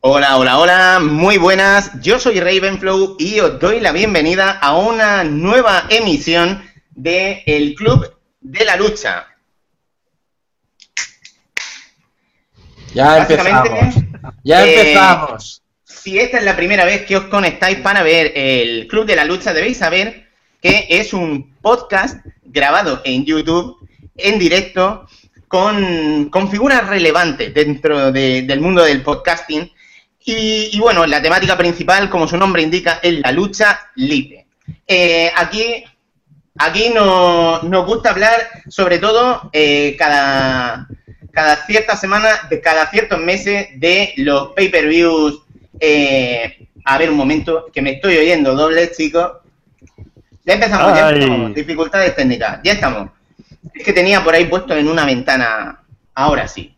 Hola, 0.00 0.36
hola, 0.36 0.58
hola, 0.58 1.00
muy 1.00 1.36
buenas. 1.38 2.00
Yo 2.00 2.18
soy 2.18 2.40
Ravenflow 2.40 3.16
y 3.18 3.38
os 3.40 3.60
doy 3.60 3.80
la 3.80 3.92
bienvenida 3.92 4.50
a 4.50 4.76
una 4.76 5.22
nueva 5.24 5.86
emisión 5.90 6.64
de 6.90 7.42
El 7.46 7.74
Club 7.74 8.16
de 8.40 8.64
la 8.64 8.76
Lucha. 8.76 9.28
Ya 12.94 13.18
empezamos. 13.18 13.94
Ya 14.42 14.66
eh, 14.66 14.74
empezamos. 14.74 15.62
Si 15.84 16.18
esta 16.18 16.38
es 16.38 16.44
la 16.44 16.56
primera 16.56 16.84
vez 16.84 17.06
que 17.06 17.16
os 17.16 17.24
conectáis 17.26 17.78
para 17.78 18.02
ver 18.02 18.32
el 18.34 18.88
Club 18.88 19.06
de 19.06 19.16
la 19.16 19.24
Lucha, 19.24 19.52
debéis 19.52 19.76
saber 19.78 20.28
que 20.60 20.86
es 20.88 21.12
un 21.12 21.54
podcast 21.60 22.26
grabado 22.42 23.02
en 23.04 23.24
YouTube, 23.24 23.88
en 24.16 24.38
directo, 24.38 25.06
con, 25.50 26.28
con 26.30 26.48
figuras 26.48 26.86
relevantes 26.86 27.52
dentro 27.52 28.12
de- 28.12 28.42
del 28.42 28.60
mundo 28.60 28.84
del 28.84 29.02
podcasting. 29.02 29.68
Y, 30.24 30.70
y 30.72 30.78
bueno, 30.78 31.04
la 31.06 31.20
temática 31.20 31.56
principal, 31.58 32.08
como 32.08 32.28
su 32.28 32.36
nombre 32.36 32.62
indica, 32.62 33.00
es 33.02 33.14
la 33.18 33.32
lucha 33.32 33.80
libre. 33.96 34.46
Eh, 34.86 35.28
aquí 35.34 35.82
aquí 36.56 36.90
no- 36.94 37.60
nos 37.64 37.84
gusta 37.84 38.10
hablar, 38.10 38.36
sobre 38.68 38.98
todo, 38.98 39.50
eh, 39.52 39.96
cada, 39.98 40.86
cada 41.32 41.56
cierta 41.66 41.96
semana, 41.96 42.28
de 42.48 42.60
cada 42.60 42.88
ciertos 42.88 43.18
meses, 43.18 43.68
de 43.74 44.12
los 44.18 44.50
pay-per-views. 44.52 45.42
eh, 45.80 46.68
a 46.84 46.96
ver, 46.96 47.10
un 47.10 47.16
momento, 47.16 47.66
que 47.72 47.82
me 47.82 47.92
estoy 47.94 48.16
oyendo 48.18 48.54
doble, 48.54 48.92
chicos. 48.92 49.32
Ya 50.44 50.54
empezamos, 50.54 50.94
ya 50.94 51.10
empezamos. 51.10 51.54
Dificultades 51.54 52.14
técnicas, 52.14 52.60
ya 52.62 52.72
estamos. 52.72 53.10
Es 53.74 53.84
que 53.84 53.92
tenía 53.92 54.24
por 54.24 54.34
ahí 54.34 54.46
puesto 54.46 54.74
en 54.74 54.88
una 54.88 55.04
ventana. 55.04 55.82
Ahora 56.14 56.48
sí. 56.48 56.74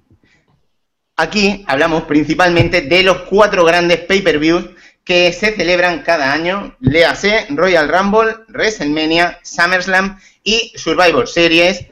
Aquí 1.17 1.65
hablamos 1.67 2.05
principalmente 2.05 2.81
de 2.83 3.03
los 3.03 3.23
cuatro 3.23 3.65
grandes 3.65 4.01
pay-per-views 4.01 4.71
que 5.05 5.33
se 5.33 5.53
celebran 5.53 6.03
cada 6.03 6.33
año. 6.33 6.77
Léase 6.81 7.47
Royal 7.51 7.89
Rumble, 7.89 8.37
WrestleMania, 8.49 9.39
SummerSlam 9.43 10.19
y 10.43 10.73
Survivor 10.77 11.29
Series. 11.29 11.87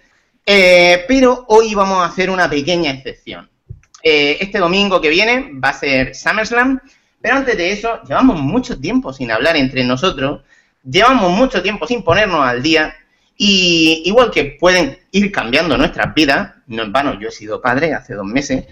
Eh, 0.47 1.05
pero 1.07 1.45
hoy 1.49 1.75
vamos 1.75 1.99
a 1.99 2.07
hacer 2.07 2.31
una 2.31 2.49
pequeña 2.49 2.91
excepción. 2.91 3.49
Eh, 4.03 4.39
este 4.41 4.59
domingo 4.59 5.01
que 5.01 5.11
viene 5.11 5.51
va 5.63 5.71
a 5.71 5.75
ser 5.75 6.15
SummerSlam, 6.15 6.81
pero 7.21 7.37
antes 7.37 7.57
de 7.57 7.73
eso 7.73 8.01
llevamos 8.09 8.41
mucho 8.41 8.81
tiempo 8.81 9.13
sin 9.13 9.31
hablar 9.31 9.57
entre 9.57 9.85
nosotros, 9.85 10.41
llevamos 10.83 11.31
mucho 11.33 11.63
tiempo 11.63 11.87
sin 11.87 12.03
ponernos 12.03 12.45
al 12.45 12.63
día 12.63 12.95
y 13.43 14.03
igual 14.05 14.31
que 14.31 14.59
pueden 14.61 14.99
ir 15.13 15.33
cambiando 15.33 15.79
nuestras 15.79 16.13
vidas, 16.13 16.57
no 16.67 16.83
en 16.83 16.93
vano, 16.93 17.19
yo 17.19 17.29
he 17.29 17.33
sido 17.33 17.59
padre 17.59 17.95
hace 17.95 18.13
dos 18.13 18.27
meses, 18.27 18.67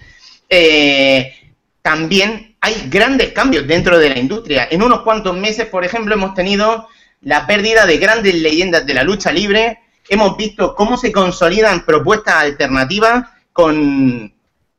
eh, 0.47 1.33
también 1.81 2.55
hay 2.61 2.87
grandes 2.91 3.33
cambios 3.33 3.67
dentro 3.67 3.99
de 3.99 4.11
la 4.11 4.19
industria. 4.19 4.69
En 4.71 4.83
unos 4.83 5.01
cuantos 5.01 5.35
meses, 5.35 5.69
por 5.69 5.87
ejemplo, 5.87 6.13
hemos 6.13 6.35
tenido 6.35 6.87
la 7.23 7.47
pérdida 7.47 7.87
de 7.87 7.97
grandes 7.97 8.35
leyendas 8.35 8.85
de 8.85 8.93
la 8.93 9.05
lucha 9.05 9.33
libre, 9.33 9.79
hemos 10.07 10.37
visto 10.37 10.75
cómo 10.75 10.99
se 10.99 11.13
consolidan 11.13 11.87
propuestas 11.87 12.35
alternativas 12.35 13.27
con 13.55 14.35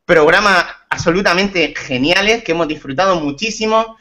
programas 0.06 0.66
absolutamente 0.88 1.74
geniales 1.76 2.44
que 2.44 2.52
hemos 2.52 2.68
disfrutado 2.68 3.20
muchísimo 3.20 3.98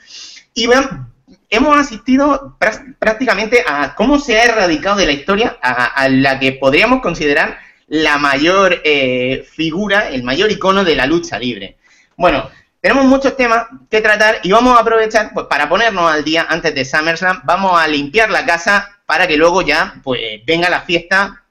y 0.52 0.66
vean, 0.66 1.10
hemos 1.50 1.76
asistido 1.78 2.56
prá- 2.58 2.96
prácticamente 2.98 3.64
a 3.66 3.94
cómo 3.94 4.18
se 4.18 4.38
ha 4.38 4.44
erradicado 4.44 4.96
de 4.96 5.06
la 5.06 5.12
historia 5.12 5.58
a, 5.62 5.86
a 5.86 6.08
la 6.08 6.38
que 6.38 6.52
podríamos 6.52 7.00
considerar 7.00 7.58
la 7.86 8.18
mayor 8.18 8.80
eh, 8.84 9.46
figura, 9.50 10.10
el 10.10 10.22
mayor 10.22 10.50
icono 10.50 10.84
de 10.84 10.94
la 10.94 11.06
lucha 11.06 11.38
libre. 11.38 11.78
Bueno, 12.16 12.50
tenemos 12.80 13.06
muchos 13.06 13.36
temas 13.36 13.66
que 13.90 14.00
tratar 14.00 14.40
y 14.42 14.52
vamos 14.52 14.76
a 14.76 14.82
aprovechar 14.82 15.30
pues, 15.32 15.46
para 15.46 15.68
ponernos 15.68 16.10
al 16.12 16.22
día 16.22 16.46
antes 16.48 16.74
de 16.74 16.84
SummerSlam. 16.84 17.42
Vamos 17.44 17.80
a 17.80 17.88
limpiar 17.88 18.30
la 18.30 18.44
casa 18.44 19.00
para 19.06 19.26
que 19.26 19.36
luego 19.36 19.62
ya 19.62 19.94
pues 20.04 20.20
venga 20.46 20.68
la 20.68 20.82
fiesta 20.82 21.44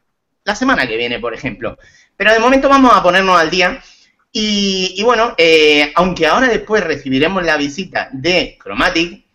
la 0.44 0.56
semana 0.56 0.88
que 0.88 0.96
viene, 0.96 1.20
por 1.20 1.34
ejemplo. 1.34 1.78
Pero 2.16 2.32
de 2.32 2.40
momento 2.40 2.70
vamos 2.70 2.94
a 2.94 3.04
ponernos 3.04 3.40
al 3.40 3.50
día. 3.50 3.82
Y, 4.32 4.94
y 4.96 5.04
bueno, 5.04 5.34
eh, 5.38 5.92
aunque 5.96 6.28
ahora 6.28 6.48
después 6.48 6.84
recibiremos 6.84 7.44
la 7.44 7.58
visita 7.58 8.10
de 8.12 8.58
Chromatic, 8.62 9.26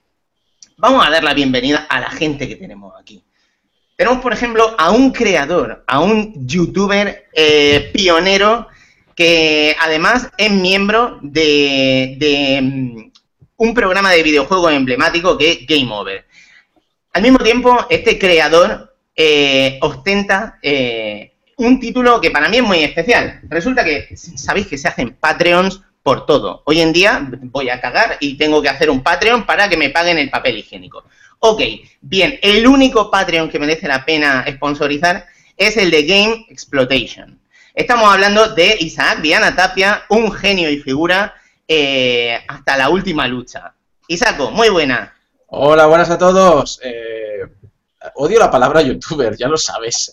vamos 0.83 1.07
a 1.07 1.11
dar 1.11 1.23
la 1.23 1.33
bienvenida 1.33 1.87
a 1.89 2.01
la 2.01 2.11
gente 2.11 2.49
que 2.49 2.57
tenemos 2.57 2.93
aquí. 3.01 3.23
Tenemos, 3.97 4.21
por 4.21 4.33
ejemplo, 4.33 4.75
a 4.77 4.91
un 4.91 5.13
creador, 5.13 5.85
a 5.87 6.01
un 6.01 6.45
youtuber 6.45 7.29
eh, 7.33 7.93
pionero 7.95 8.67
que 9.15 9.77
además 9.81 10.29
es 10.37 10.51
miembro 10.51 11.21
de, 11.23 12.59
mm, 12.61 13.13
un 13.59 13.75
programa 13.75 14.11
de 14.11 14.25
videojuegos 14.25 14.73
emblemático 14.73 15.39
que 15.39 15.53
es 15.53 15.67
Game 15.69 15.93
Over. 15.93 16.25
Al 17.13 17.23
mismo 17.23 17.39
tiempo, 17.39 17.87
este 17.89 18.19
creador 18.19 18.93
eh, 19.15 19.79
ostenta 19.83 20.59
eh, 20.63 21.35
un 21.59 21.79
título 21.79 22.21
que 22.21 22.33
para 22.33 22.49
mí 22.49 22.57
es 22.57 22.65
muy 22.65 22.79
especial. 22.79 23.41
Resulta 23.49 23.85
que 23.85 24.17
sabéis 24.17 24.67
que 24.67 24.79
se 24.79 24.89
hacen 24.89 25.15
Patreons 25.15 25.81
por 26.03 26.27
todo. 26.27 26.63
Hoy 26.67 26.81
en 26.81 26.93
día 26.93 27.29
voy 27.43 27.71
a 27.71 27.81
cagar 27.81 28.17
y 28.21 28.37
tengo 28.37 28.61
que 28.61 28.69
hacer 28.69 28.91
un 28.91 29.03
Patreon 29.03 29.45
para 29.47 29.69
que 29.69 29.77
me 29.77 29.91
paguen 29.91 30.19
el 30.19 30.31
papel 30.31 30.59
higiénico. 30.59 31.05
Ok, 31.41 31.61
bien, 32.01 32.39
el 32.43 32.67
único 32.67 33.11
Patreon 33.11 33.49
que 33.51 33.59
merece 33.59 33.89
la 33.89 34.05
pena 34.05 34.45
sponsorizar 34.49 35.27
es 35.57 35.77
el 35.77 35.91
de 35.91 36.05
Game 36.05 36.47
Exploitation. 36.49 37.39
Estamos 37.75 38.13
hablando 38.13 38.49
de 38.55 38.77
Isaac 38.81 39.21
Viana 39.21 39.55
Tapia, 39.57 40.03
un 40.11 40.31
genio 40.33 40.71
y 40.71 40.79
figura 40.79 41.35
eh, 41.67 42.39
hasta 42.49 42.77
la 42.77 42.89
última 42.91 43.27
lucha. 43.27 43.75
Isaco, 44.09 44.51
muy 44.51 44.69
buena. 44.69 45.15
Hola, 45.47 45.87
buenas 45.87 46.11
a 46.11 46.19
todos. 46.19 46.81
Eh, 46.83 47.41
odio 48.17 48.39
la 48.39 48.51
palabra 48.51 48.83
youtuber, 48.83 49.37
ya 49.37 49.49
lo 49.49 49.57
sabes. 49.57 50.13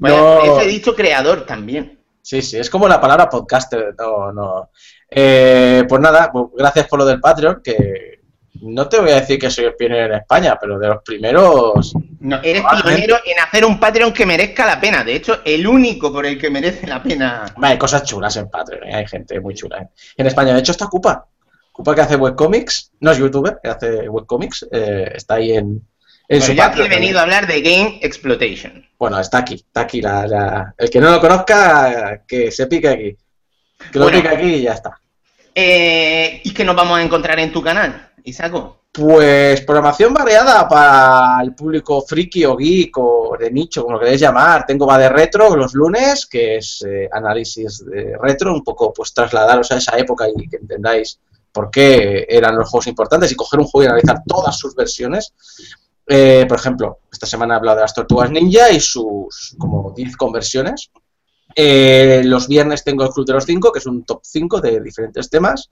Bueno, 0.00 0.16
No- 0.16 0.42
eso 0.42 0.60
he 0.62 0.66
dicho 0.66 0.94
creador 0.94 1.46
también. 1.46 2.00
Sí, 2.22 2.42
sí, 2.42 2.58
es 2.58 2.68
como 2.68 2.88
la 2.88 3.00
palabra 3.00 3.28
podcaster. 3.28 3.94
No, 3.96 4.32
no. 4.32 4.70
Eh, 5.18 5.84
pues 5.88 6.00
nada, 6.02 6.30
pues 6.30 6.46
gracias 6.56 6.86
por 6.88 6.98
lo 6.98 7.06
del 7.06 7.20
Patreon, 7.20 7.62
que 7.64 8.20
no 8.60 8.86
te 8.88 8.98
voy 9.00 9.10
a 9.12 9.20
decir 9.20 9.38
que 9.38 9.48
soy 9.50 9.64
el 9.64 9.74
pionero 9.74 10.06
en 10.06 10.20
España, 10.20 10.58
pero 10.60 10.78
de 10.78 10.88
los 10.88 11.02
primeros. 11.02 11.94
No, 12.20 12.36
eres 12.42 12.62
pionero 12.82 13.16
en 13.24 13.38
hacer 13.40 13.64
un 13.64 13.80
Patreon 13.80 14.12
que 14.12 14.26
merezca 14.26 14.66
la 14.66 14.78
pena. 14.78 15.02
De 15.04 15.14
hecho, 15.14 15.40
el 15.44 15.66
único 15.66 16.12
por 16.12 16.26
el 16.26 16.38
que 16.38 16.50
merece 16.50 16.86
la 16.86 17.02
pena. 17.02 17.46
Hay 17.62 17.78
cosas 17.78 18.02
chulas 18.04 18.36
en 18.36 18.50
Patreon, 18.50 18.88
¿eh? 18.88 18.94
hay 18.94 19.06
gente 19.06 19.40
muy 19.40 19.54
chula. 19.54 19.78
¿eh? 19.82 19.88
En 20.18 20.26
España, 20.26 20.52
de 20.52 20.60
hecho, 20.60 20.72
está 20.72 20.86
Cupa. 20.86 21.26
Cupa 21.72 21.94
que 21.94 22.00
hace 22.02 22.16
webcomics, 22.16 22.92
no 23.00 23.10
es 23.12 23.18
youtuber, 23.18 23.58
que 23.62 23.70
hace 23.70 24.08
webcomics, 24.08 24.66
eh, 24.70 25.12
está 25.14 25.34
ahí 25.34 25.52
en, 25.52 25.58
en 26.28 26.38
Bueno, 26.38 26.44
su 26.44 26.52
yo 26.52 26.62
aquí 26.64 26.80
he 26.82 26.88
venido 26.88 27.18
a 27.18 27.22
hablar 27.22 27.46
de 27.46 27.60
Game 27.62 28.00
Exploitation. 28.02 28.86
Bueno, 28.98 29.18
está 29.20 29.38
aquí, 29.38 29.54
está 29.54 29.82
aquí. 29.82 30.00
La, 30.02 30.26
la- 30.26 30.74
El 30.76 30.88
que 30.90 31.00
no 31.00 31.10
lo 31.10 31.20
conozca, 31.20 32.22
que 32.26 32.50
se 32.50 32.66
pique 32.66 32.88
aquí. 32.88 33.16
Que 33.92 33.98
lo 33.98 34.06
Bueno. 34.06 34.22
pique 34.22 34.34
aquí 34.34 34.46
y 34.54 34.62
ya 34.62 34.72
está. 34.72 34.98
Eh, 35.58 36.42
¿Y 36.44 36.52
qué 36.52 36.66
nos 36.66 36.76
vamos 36.76 36.98
a 36.98 37.02
encontrar 37.02 37.40
en 37.40 37.50
tu 37.50 37.62
canal, 37.62 38.12
Isaco? 38.24 38.82
Pues 38.92 39.62
programación 39.62 40.12
variada 40.12 40.68
para 40.68 41.42
el 41.42 41.54
público 41.54 42.02
friki 42.02 42.44
o 42.44 42.54
geek 42.54 42.98
o 42.98 43.38
de 43.40 43.50
nicho, 43.50 43.82
como 43.82 43.94
lo 43.94 44.00
queréis 44.00 44.20
llamar. 44.20 44.66
Tengo 44.66 44.86
va 44.86 44.98
de 44.98 45.08
retro 45.08 45.56
los 45.56 45.72
lunes, 45.72 46.26
que 46.26 46.58
es 46.58 46.84
eh, 46.86 47.08
análisis 47.10 47.86
de 47.86 48.18
retro, 48.20 48.52
un 48.52 48.62
poco 48.62 48.92
pues 48.92 49.14
trasladaros 49.14 49.72
a 49.72 49.78
esa 49.78 49.96
época 49.96 50.26
y 50.28 50.46
que 50.46 50.58
entendáis 50.58 51.20
por 51.50 51.70
qué 51.70 52.26
eran 52.28 52.54
los 52.54 52.68
juegos 52.68 52.88
importantes 52.88 53.32
y 53.32 53.34
coger 53.34 53.58
un 53.58 53.66
juego 53.66 53.84
y 53.84 53.86
analizar 53.86 54.22
todas 54.26 54.58
sus 54.58 54.74
versiones. 54.74 55.32
Eh, 56.06 56.44
por 56.46 56.58
ejemplo, 56.58 56.98
esta 57.10 57.24
semana 57.24 57.54
he 57.54 57.56
hablado 57.56 57.76
de 57.76 57.82
las 57.82 57.94
Tortugas 57.94 58.30
Ninja 58.30 58.70
y 58.70 58.80
sus 58.80 59.56
como 59.58 59.90
10 59.96 60.18
conversiones. 60.18 60.90
Eh, 61.58 62.20
los 62.22 62.48
viernes 62.48 62.84
tengo 62.84 63.02
el 63.02 63.08
Club 63.08 63.26
de 63.26 63.32
los 63.32 63.46
5, 63.46 63.72
que 63.72 63.78
es 63.78 63.86
un 63.86 64.04
top 64.04 64.20
5 64.22 64.60
de 64.60 64.78
diferentes 64.80 65.30
temas. 65.30 65.70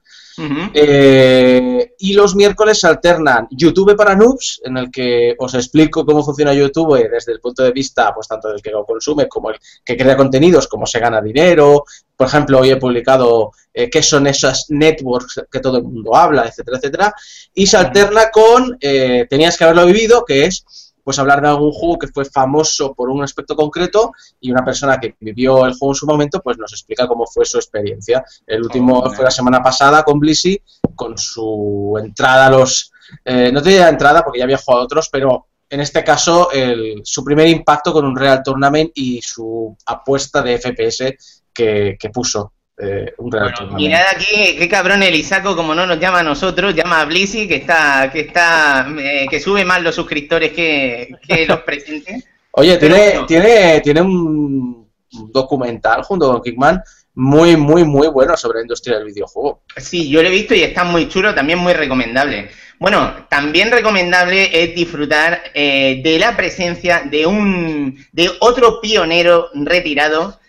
Eh, 0.73 1.93
y 1.99 2.15
los 2.15 2.35
miércoles 2.35 2.81
se 2.81 2.89
alternan 2.89 3.47
YouTube 3.51 3.95
para 3.95 4.17
noobs, 4.17 4.63
en 4.65 4.79
el 4.79 4.91
que 4.91 5.35
os 5.39 5.53
explico 5.53 6.07
cómo 6.07 6.25
funciona 6.25 6.55
YouTube 6.55 7.07
desde 7.11 7.33
el 7.33 7.41
punto 7.41 7.63
de 7.63 7.73
vista, 7.73 8.15
pues 8.15 8.27
tanto 8.27 8.49
del 8.49 8.63
que 8.63 8.71
lo 8.71 8.87
consume 8.87 9.29
como 9.29 9.51
el 9.51 9.59
que 9.85 9.97
crea 9.97 10.17
contenidos, 10.17 10.69
cómo 10.69 10.87
se 10.87 11.01
gana 11.01 11.21
dinero. 11.21 11.85
Por 12.17 12.29
ejemplo, 12.29 12.61
hoy 12.61 12.71
he 12.71 12.77
publicado 12.77 13.53
eh, 13.75 13.91
qué 13.91 14.03
son 14.03 14.27
esas 14.27 14.67
networks 14.71 15.43
que 15.51 15.61
todo 15.61 15.77
el 15.77 15.85
mundo 15.85 16.17
habla, 16.17 16.47
etcétera, 16.47 16.79
etcétera. 16.79 17.15
Y 17.53 17.67
se 17.67 17.77
alterna 17.77 18.31
con 18.31 18.79
eh, 18.81 19.27
tenías 19.29 19.59
que 19.59 19.65
haberlo 19.65 19.85
vivido, 19.85 20.25
que 20.25 20.47
es 20.47 20.65
pues 21.05 21.19
hablar 21.19 21.43
de 21.43 21.49
algún 21.49 21.71
juego 21.71 21.99
que 21.99 22.09
fue 22.09 22.25
famoso 22.25 22.95
por 22.95 23.11
un 23.11 23.23
aspecto 23.23 23.55
concreto 23.55 24.13
y 24.41 24.51
una 24.51 24.65
persona 24.65 24.99
que 24.99 25.15
vivió 25.21 25.67
el 25.67 25.73
juego 25.75 25.93
en 25.93 25.97
su 25.97 26.07
momento, 26.07 26.41
pues 26.41 26.57
nos 26.59 26.73
explica 26.73 27.07
cómo 27.07 27.27
fue 27.27 27.45
su 27.45 27.59
experiencia. 27.59 28.25
El 28.47 28.63
último 28.63 29.01
Oh, 29.01 29.11
fue 29.11 29.25
la 29.25 29.31
semana 29.31 29.63
pasada 29.63 30.03
con 30.03 30.19
Blissy, 30.19 30.59
con 30.97 31.19
su 31.19 31.95
entrada 32.03 32.47
a 32.47 32.51
los... 32.51 32.91
eh, 33.25 33.51
no 33.53 33.61
te 33.63 33.69
diría 33.69 33.89
entrada 33.91 34.25
porque 34.25 34.39
ya 34.39 34.45
había 34.45 34.57
jugado 34.59 34.83
a 34.83 34.85
otros, 34.87 35.09
pero 35.13 35.47
en 35.69 35.81
este 35.81 36.03
caso 36.03 36.51
el- 36.53 37.03
su 37.05 37.23
primer 37.23 37.49
impacto 37.49 37.93
con 37.93 38.05
un 38.07 38.17
Real 38.17 38.43
Tournament 38.43 38.91
y 38.95 39.21
su 39.21 39.77
apuesta 39.87 40.41
de 40.41 40.59
FPS 40.59 41.17
que, 41.53 41.97
que 42.01 42.09
puso. 42.11 42.54
Eh, 42.77 43.15
un 43.19 43.31
Bueno, 43.31 43.71
mirad 43.73 44.03
aquí, 44.11 44.57
qué 44.59 44.69
cabrón 44.69 45.03
el 45.03 45.15
Isaco, 45.15 45.55
como 45.55 45.75
no 45.75 45.87
nos 45.87 46.01
llama 46.01 46.21
a 46.21 46.25
nosotros, 46.25 46.75
llama 46.75 47.03
a 47.03 47.05
Blizzy, 47.05 47.47
que 47.47 47.57
está, 47.57 48.11
que 48.13 48.21
está, 48.21 48.89
eh, 48.99 49.27
que 49.31 49.39
sube 49.39 49.65
más 49.65 49.81
los 49.81 49.95
suscriptores 49.95 50.53
que, 50.53 51.11
que 51.27 51.47
los 51.47 51.61
presentes. 51.61 52.25
Oye, 52.53 52.77
Pero 52.79 52.95
tiene, 52.95 53.11
bueno. 53.11 53.27
tiene, 53.27 53.81
tiene 53.81 54.03
un 54.03 54.89
documental 55.33 56.03
junto 56.03 56.33
con 56.33 56.43
Kickman 56.43 56.83
muy, 57.15 57.57
muy, 57.57 57.85
muy 57.85 58.09
bueno 58.09 58.37
sobre 58.37 58.59
la 58.59 58.63
industria 58.63 58.99
del 58.99 59.07
videojuego. 59.07 59.63
Sí, 59.77 60.09
yo 60.09 60.23
lo 60.23 60.29
he 60.29 60.33
visto 60.33 60.55
y 60.55 60.63
está 60.63 60.85
muy 60.85 61.09
chulo, 61.09 61.35
también 61.35 61.59
muy 61.59 61.73
recomendable. 61.73 62.51
Bueno, 62.79 63.27
también 63.31 63.71
recomendable 63.71 64.51
es 64.53 64.75
disfrutar 64.75 65.43
eh, 65.55 66.01
de 66.03 66.19
la 66.19 66.37
presencia 66.37 67.03
de 67.09 67.25
un 67.27 68.05
de 68.13 68.31
otro 68.41 68.81
pionero 68.81 69.49
retirado, 69.55 70.41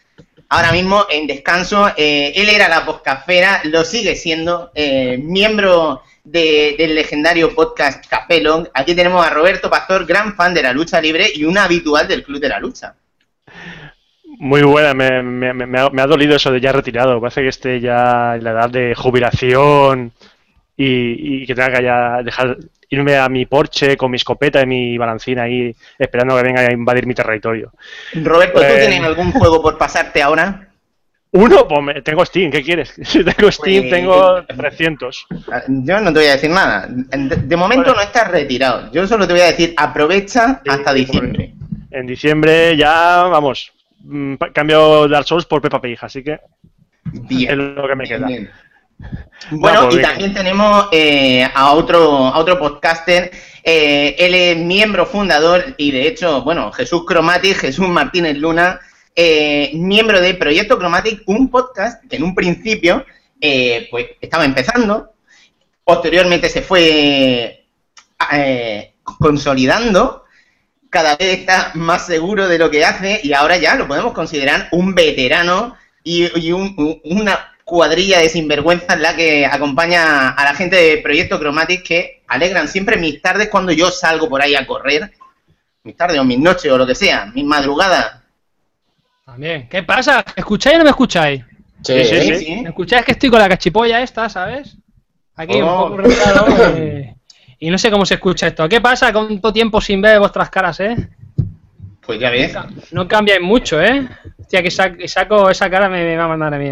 ahora 0.50 0.72
mismo 0.72 1.06
en 1.10 1.28
descanso. 1.28 1.88
Eh, 1.98 2.34
él 2.36 2.50
era 2.50 2.68
la 2.70 2.86
poscafera, 2.86 3.62
lo 3.66 3.84
sigue 3.84 4.16
siendo, 4.16 4.72
eh, 4.76 5.18
miembro 5.22 6.02
de- 6.24 6.76
del 6.78 6.96
legendario 6.96 7.54
podcast 7.54 8.06
Capelón. 8.08 8.68
Aquí 8.74 8.96
tenemos 8.96 9.26
a 9.26 9.30
Roberto 9.30 9.70
Pastor, 9.70 10.06
gran 10.06 10.36
fan 10.36 10.54
de 10.54 10.64
la 10.64 10.74
lucha 10.74 11.00
libre 11.02 11.30
y 11.34 11.44
un 11.46 11.58
habitual 11.58 12.08
del 12.08 12.24
Club 12.24 12.40
de 12.40 12.50
la 12.50 12.60
Lucha. 12.60 12.96
Muy 14.38 14.64
buena, 14.64 14.94
me, 14.94 15.22
me- 15.24 15.54
me- 15.54 15.66
me 15.66 15.80
ha, 15.80 15.90
me 15.90 16.02
ha 16.02 16.08
dolido 16.08 16.36
eso 16.36 16.52
de 16.52 16.60
ya 16.60 16.72
retirado. 16.72 17.22
Parece 17.22 17.42
que 17.42 17.48
esté 17.50 17.80
ya 17.80 18.36
en 18.36 18.44
la 18.44 18.52
edad 18.52 18.70
de 18.70 18.94
jubilación 18.96 20.12
y, 20.76 21.44
y 21.44 21.46
que 21.46 21.56
tenga 21.56 21.72
que 21.78 21.84
ya 21.84 22.22
dejar 22.22 22.58
irme 22.90 23.18
a 23.18 23.28
mi 23.30 23.46
Porsche 23.46 23.98
con 23.98 24.12
mi 24.12 24.18
escopeta 24.18 24.62
y 24.62 24.66
mi 24.66 24.98
balancina 24.98 25.44
ahí 25.44 25.76
esperando 25.98 26.36
que 26.38 26.44
venga 26.44 26.62
a 26.62 26.72
invadir 26.72 27.06
mi 27.08 27.14
territorio. 27.14 27.72
Roberto, 28.14 28.60
¿tú 28.60 28.66
Eh. 28.66 28.78
tienes 28.88 29.02
algún 29.02 29.32
juego 29.32 29.62
por 29.62 29.78
pasarte 29.78 30.22
ahora? 30.22 30.70
Uno, 31.32 31.68
pues 31.68 32.02
tengo 32.04 32.24
Steam, 32.26 32.50
¿qué 32.50 32.64
quieres? 32.64 32.94
Si 33.04 33.24
tengo 33.24 33.52
Steam, 33.52 33.84
Pues- 33.90 33.92
tengo 33.94 34.44
300. 34.46 35.28
Yo 35.68 36.00
no 36.00 36.14
te 36.14 36.20
voy 36.20 36.28
a 36.28 36.32
decir 36.34 36.50
nada. 36.50 36.88
De, 36.90 37.58
momento 37.58 37.94
no 37.94 38.02
estás 38.02 38.30
retirado. 38.32 38.90
Yo 38.94 39.06
solo 39.06 39.28
te 39.28 39.34
voy 39.34 39.42
a 39.42 39.48
decir, 39.48 39.74
aprovecha 39.76 40.62
Sí, 40.64 40.70
hasta 40.70 40.94
diciembre. 40.94 41.54
En 41.92 42.06
diciembre 42.08 42.76
ya, 42.78 43.24
vamos, 43.24 43.72
mm, 44.02 44.36
cambio 44.54 45.08
Dark 45.10 45.26
Souls 45.28 45.46
por 45.46 45.62
Peppa 45.62 45.82
Pig, 45.82 45.98
así 46.02 46.24
que 46.24 46.40
Bien. 47.04 47.52
es 47.52 47.58
lo 47.58 47.88
que 47.88 47.96
me 47.96 48.06
queda. 48.06 48.28
Bien. 48.28 48.50
Bueno, 49.52 49.80
Vamos, 49.82 49.94
y 49.94 49.98
venga. 49.98 50.10
también 50.10 50.34
tenemos 50.34 50.88
eh, 50.92 51.48
a 51.54 51.72
otro 51.74 52.28
a 52.28 52.38
otro 52.40 52.58
podcaster. 52.58 53.32
eh, 53.64 54.16
él 54.20 54.34
es 54.34 54.58
miembro 54.58 55.06
fundador 55.06 55.74
y 55.78 55.92
de 55.92 56.08
hecho, 56.08 56.42
bueno, 56.44 56.72
Jesús 56.72 57.04
Cromatic, 57.06 57.58
Jesús 57.58 57.88
Martínez 57.88 58.38
Luna, 58.38 58.80
eh, 59.16 59.72
miembro 59.74 60.22
de 60.22 60.34
Proyecto 60.36 60.78
Cromatic, 60.78 61.22
un 61.28 61.50
podcast 61.50 62.04
que 62.10 62.16
en 62.18 62.24
un 62.24 62.34
principio 62.36 63.06
pues 63.92 64.08
estaba 64.22 64.44
empezando, 64.46 65.14
posteriormente 65.84 66.50
se 66.50 66.62
fue 66.64 67.66
consolidando, 69.20 70.24
cada 70.90 71.16
vez 71.18 71.40
está 71.40 71.72
más 71.76 72.06
seguro 72.08 72.48
de 72.48 72.58
lo 72.58 72.72
que 72.72 72.86
hace 72.86 73.20
y 73.24 73.34
ahora 73.34 73.58
ya 73.58 73.76
lo 73.76 73.88
podemos 73.88 74.14
considerar 74.14 74.68
un 74.72 74.96
veterano 74.96 75.76
y, 76.04 76.52
un- 76.52 77.00
una 77.04 77.55
cuadrilla 77.66 78.20
de 78.20 78.30
sinvergüenzas 78.30 78.98
la 79.00 79.16
que 79.16 79.46
acompaña 79.46 80.30
a 80.30 80.44
la 80.46 80.54
gente 80.54 80.76
de 80.78 80.98
Proyecto 81.00 81.40
Chromatic 81.40 81.84
que 81.84 82.22
alegran 82.28 82.68
siempre 82.68 82.96
mis 82.98 83.22
tardes 83.22 83.50
cuando 83.50 83.72
yo 83.74 83.90
salgo 83.92 84.30
por 84.30 84.42
ahí 84.42 84.56
a 84.56 84.66
correr, 84.68 85.12
mis 85.84 85.98
tardes 85.98 86.20
o 86.20 86.24
mis 86.24 86.40
noches 86.40 86.72
o 86.72 86.78
lo 86.78 86.86
que 86.86 86.96
sea, 86.96 87.26
mis 87.34 87.44
madrugadas. 87.44 88.22
También. 89.26 89.68
¿Qué 89.68 89.82
pasa? 89.84 90.24
¿Me 90.36 90.42
escucháis 90.42 90.76
o 90.76 90.78
no 90.80 90.84
me 90.86 90.92
escucháis? 90.92 91.44
Sí, 91.84 92.04
Sí, 92.06 92.22
sí, 92.22 92.36
Sí, 92.36 92.62
¿Me 92.62 92.70
escucháis 92.70 93.04
que 93.04 93.12
estoy 93.14 93.30
con 93.30 93.40
la 93.40 93.50
cachipolla 93.50 94.02
esta, 94.02 94.30
¿sabes? 94.30 94.78
Aquí 95.36 95.60
Oh. 95.62 95.86
un 95.86 95.90
poco 95.90 95.98
retado. 95.98 96.46
eh, 96.78 97.16
y 97.60 97.70
no 97.72 97.78
sé 97.80 97.90
cómo 97.90 98.06
se 98.06 98.14
escucha 98.16 98.48
esto. 98.48 98.70
¿Qué 98.70 98.80
pasa 98.80 99.12
con 99.12 99.28
tanto 99.28 99.52
tiempo 99.52 99.82
sin 99.82 100.02
ver 100.02 100.20
vuestras 100.20 100.50
caras, 100.52 100.80
eh? 100.82 100.96
Pues 102.02 102.20
ya 102.20 102.30
ves. 102.30 102.56
No 102.92 103.08
cambiáis 103.08 103.42
mucho, 103.42 103.82
¿eh? 103.82 104.08
Hostia, 104.40 104.62
que 104.62 104.70
sa- 104.70 104.94
que 104.94 105.08
saco 105.08 105.50
esa 105.50 105.68
cara 105.70 105.90
me, 105.90 106.04
me 106.04 106.16
va 106.16 106.26
a 106.26 106.28
mandar 106.28 106.54
a 106.54 106.58
mí. 106.60 106.70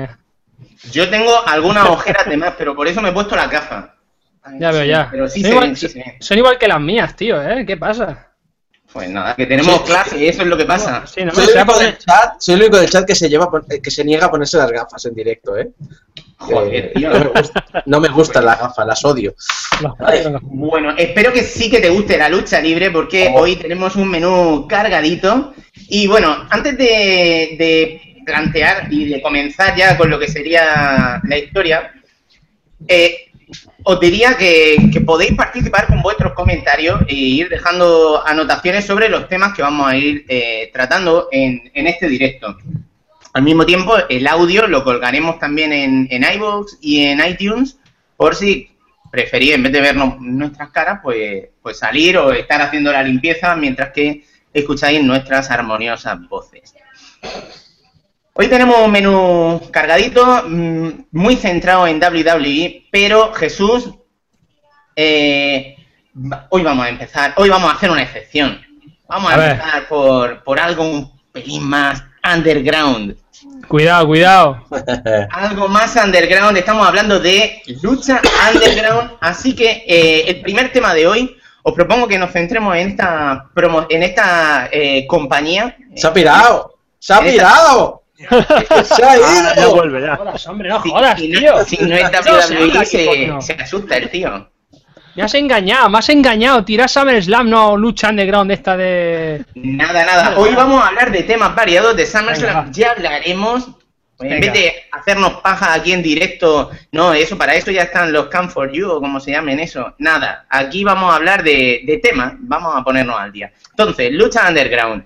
Yo 0.91 1.09
tengo 1.09 1.31
algunas 1.47 1.87
ojeras 1.89 2.25
de 2.27 2.37
más, 2.37 2.53
pero 2.57 2.75
por 2.75 2.87
eso 2.87 3.01
me 3.01 3.09
he 3.09 3.13
puesto 3.13 3.35
la 3.35 3.47
gafa. 3.47 3.95
Ya 4.59 4.71
veo, 4.71 4.81
sí, 4.83 4.87
ya. 4.89 5.07
Pero 5.11 5.27
sí 5.29 5.41
son, 5.41 5.43
se 5.43 5.49
igual, 5.51 5.67
ven, 5.67 5.75
sí 5.77 5.87
se 5.87 5.99
ven. 5.99 6.15
son 6.19 6.37
igual 6.37 6.57
que 6.57 6.67
las 6.67 6.81
mías, 6.81 7.15
tío, 7.15 7.41
¿eh? 7.41 7.63
¿Qué 7.65 7.77
pasa? 7.77 8.29
Pues 8.91 9.09
nada, 9.09 9.35
que 9.35 9.45
tenemos 9.47 9.75
Sí. 9.77 9.83
clase, 9.85 10.27
eso 10.27 10.41
es 10.43 10.47
lo 10.47 10.55
que 10.57 10.65
pasa. 10.65 11.07
Sí, 11.07 11.21
no 11.21 11.27
me 11.27 11.31
Soy, 11.33 11.45
el 11.45 11.57
único 11.61 11.79
del 11.79 11.97
chat, 11.97 12.33
soy 12.39 12.53
el 12.55 12.61
único 12.61 12.77
del 12.77 12.89
chat 12.89 13.05
que 13.07 13.15
se, 13.15 13.27
lleva, 13.29 13.49
que 13.81 13.89
se 13.89 14.03
niega 14.03 14.27
a 14.27 14.31
ponerse 14.31 14.57
las 14.57 14.71
gafas 14.71 15.03
en 15.05 15.15
directo, 15.15 15.57
¿eh? 15.57 15.69
Joder, 16.37 16.75
Eh, 16.75 16.91
tío. 16.93 17.09
no, 17.09 17.19
me 17.19 17.29
gusta, 17.29 17.63
no 17.85 17.99
me 18.01 18.09
gustan 18.09 18.45
las 18.45 18.59
gafas, 18.59 18.85
las 18.85 19.03
odio. 19.05 19.33
Bueno, 20.41 20.93
espero 20.97 21.31
que 21.33 21.43
sí 21.43 21.69
que 21.71 21.79
te 21.79 21.89
guste 21.89 22.17
la 22.17 22.29
lucha 22.29 22.59
libre 22.59 22.91
porque 22.91 23.31
Oh. 23.33 23.41
hoy 23.41 23.55
tenemos 23.55 23.95
un 23.95 24.09
menú 24.09 24.67
cargadito. 24.67 25.53
Y 25.87 26.05
bueno, 26.07 26.45
antes 26.49 26.77
de, 26.77 27.55
de 27.57 28.12
plantear 28.23 28.91
y 28.91 29.05
de 29.05 29.21
comenzar 29.21 29.75
ya 29.75 29.97
con 29.97 30.09
lo 30.09 30.19
que 30.19 30.27
sería 30.27 31.21
la 31.23 31.37
historia, 31.37 31.91
eh, 32.87 33.31
os 33.83 33.99
diría 33.99 34.35
que, 34.37 34.77
podéis 35.05 35.33
participar 35.33 35.87
con 35.87 36.01
vuestros 36.01 36.33
comentarios 36.33 37.01
e 37.07 37.15
ir 37.15 37.49
dejando 37.49 38.25
anotaciones 38.25 38.85
sobre 38.85 39.09
los 39.09 39.27
temas 39.27 39.53
que 39.53 39.61
vamos 39.61 39.91
a 39.91 39.97
ir 39.97 40.25
eh, 40.27 40.69
tratando 40.73 41.27
en, 41.31 41.69
en 41.73 41.87
este 41.87 42.07
directo. 42.07 42.57
Al 43.33 43.43
mismo 43.43 43.65
tiempo, 43.65 43.95
el 44.09 44.27
audio 44.27 44.67
lo 44.67 44.83
colgaremos 44.83 45.39
también 45.39 45.73
en, 45.73 46.07
en 46.11 46.23
iVoox 46.35 46.77
y 46.81 47.05
en 47.05 47.19
iTunes, 47.25 47.77
por 48.15 48.35
si 48.35 48.69
preferís, 49.11 49.53
en 49.53 49.63
vez 49.63 49.71
de 49.71 49.81
vernos 49.81 50.19
nuestras 50.19 50.69
caras, 50.69 50.99
pues, 51.03 51.49
pues 51.61 51.77
salir 51.77 52.17
o 52.17 52.31
estar 52.31 52.61
haciendo 52.61 52.91
la 52.91 53.03
limpieza 53.03 53.55
mientras 53.55 53.91
que 53.91 54.23
escucháis 54.53 55.03
nuestras 55.03 55.49
armoniosas 55.49 56.27
voces. 56.29 56.73
Hoy 58.35 58.47
tenemos 58.47 58.77
un 58.79 58.91
menú 58.91 59.61
cargadito, 59.71 60.43
mm, 60.47 60.89
muy 61.11 61.35
centrado 61.35 61.85
en 61.85 61.99
WWE, 62.01 62.87
pero 62.91 63.31
Jesús, 63.33 63.89
eh, 64.95 65.75
hoy 66.49 66.63
vamos 66.63 66.85
a 66.85 66.89
empezar, 66.89 67.33
hoy 67.37 67.49
vamos 67.49 67.71
a 67.71 67.75
hacer 67.75 67.91
una 67.91 68.01
excepción. 68.01 68.59
Vamos 69.07 69.31
a, 69.31 69.51
empezar 69.51 69.87
por, 69.87 70.43
por 70.43 70.59
algo 70.59 70.83
un 70.83 71.11
pelín 71.31 71.63
más 71.63 72.03
underground. 72.33 73.15
Cuidado, 73.67 74.07
cuidado. 74.07 74.65
Algo 75.31 75.67
más 75.67 75.95
underground, 75.95 76.57
estamos 76.57 76.87
hablando 76.87 77.19
de 77.19 77.61
lucha 77.81 78.21
underground, 78.53 79.11
así 79.21 79.53
que 79.55 79.83
eh, 79.87 80.23
el 80.27 80.41
primer 80.41 80.71
tema 80.71 80.93
de 80.93 81.05
hoy, 81.07 81.37
os 81.61 81.73
propongo 81.73 82.07
que 82.07 82.17
nos 82.17 82.31
centremos 82.31 82.75
en 82.77 82.89
esta, 82.89 83.45
promo- 83.53 83.85
en 83.89 84.03
esta 84.03 84.69
eh, 84.71 85.05
compañía. 85.07 85.75
¡Se 85.95 86.07
ha 86.07 86.13
pirado! 86.13 86.75
¡Se 86.99 87.13
ha 87.13 87.17
Esta- 87.17 87.31
pirado! 87.31 88.02
¡Se 88.29 89.03
ha 89.03 89.11
Ah, 89.11 89.53
ya 89.55 89.61
ido! 89.61 89.75
vuelve, 89.75 90.01
ya. 90.01 90.15
Jodas, 90.15 90.47
hombre, 90.47 90.69
no 90.69 90.81
Si- 90.83 90.89
jodas, 90.89 91.19
si, 91.19 91.31
tío. 91.31 91.51
no, 91.53 91.63
si 91.65 91.77
no 91.77 91.95
es 91.95 92.03
No 92.03 92.09
se 92.09 92.17
habla 92.17 92.33
WWE, 92.47 92.85
se, 92.85 93.55
se 93.55 93.61
asusta 93.61 93.97
el 93.97 94.09
tío. 94.09 94.49
Me 95.15 95.21
has 95.23 95.33
engañado, 95.35 95.89
me 95.89 95.99
has 95.99 96.09
engañado. 96.09 96.65
Tira 96.65 96.87
SummerSlam, 96.87 97.47
no 97.49 97.77
lucha 97.77 98.09
underground 98.09 98.51
esta 98.51 98.75
de. 98.75 99.45
Nada, 99.55 100.03
nada. 100.05 100.37
Hoy 100.37 100.55
vamos 100.55 100.81
a 100.83 100.87
hablar 100.87 101.11
de 101.11 101.21
temas 101.23 101.55
variados 101.55 101.95
de 101.95 102.05
SummerSlam. 102.05 102.65
Venga. 102.65 102.71
Ya 102.71 102.91
hablaremos. 102.91 103.67
En 104.19 104.39
vez 104.39 104.53
de 104.53 104.73
hacernos 104.91 105.41
paja 105.41 105.73
aquí 105.73 105.91
en 105.91 106.01
directo, 106.01 106.71
no, 106.93 107.13
eso 107.13 107.37
para 107.37 107.55
eso 107.55 107.71
ya 107.71 107.81
están 107.83 108.13
los 108.13 108.27
Come 108.27 108.47
for 108.47 108.71
You 108.71 108.89
o 108.89 109.01
como 109.01 109.19
se 109.19 109.31
llamen 109.31 109.59
eso. 109.59 109.95
Nada, 109.97 110.45
aquí 110.49 110.83
vamos 110.83 111.11
a 111.11 111.17
hablar 111.17 111.43
de, 111.43 111.81
de 111.85 111.97
temas, 111.97 112.33
vamos 112.37 112.73
a 112.75 112.83
ponernos 112.83 113.19
al 113.19 113.31
día. 113.33 113.51
Entonces, 113.71 114.11
Lucha 114.13 114.47
Underground. 114.47 115.03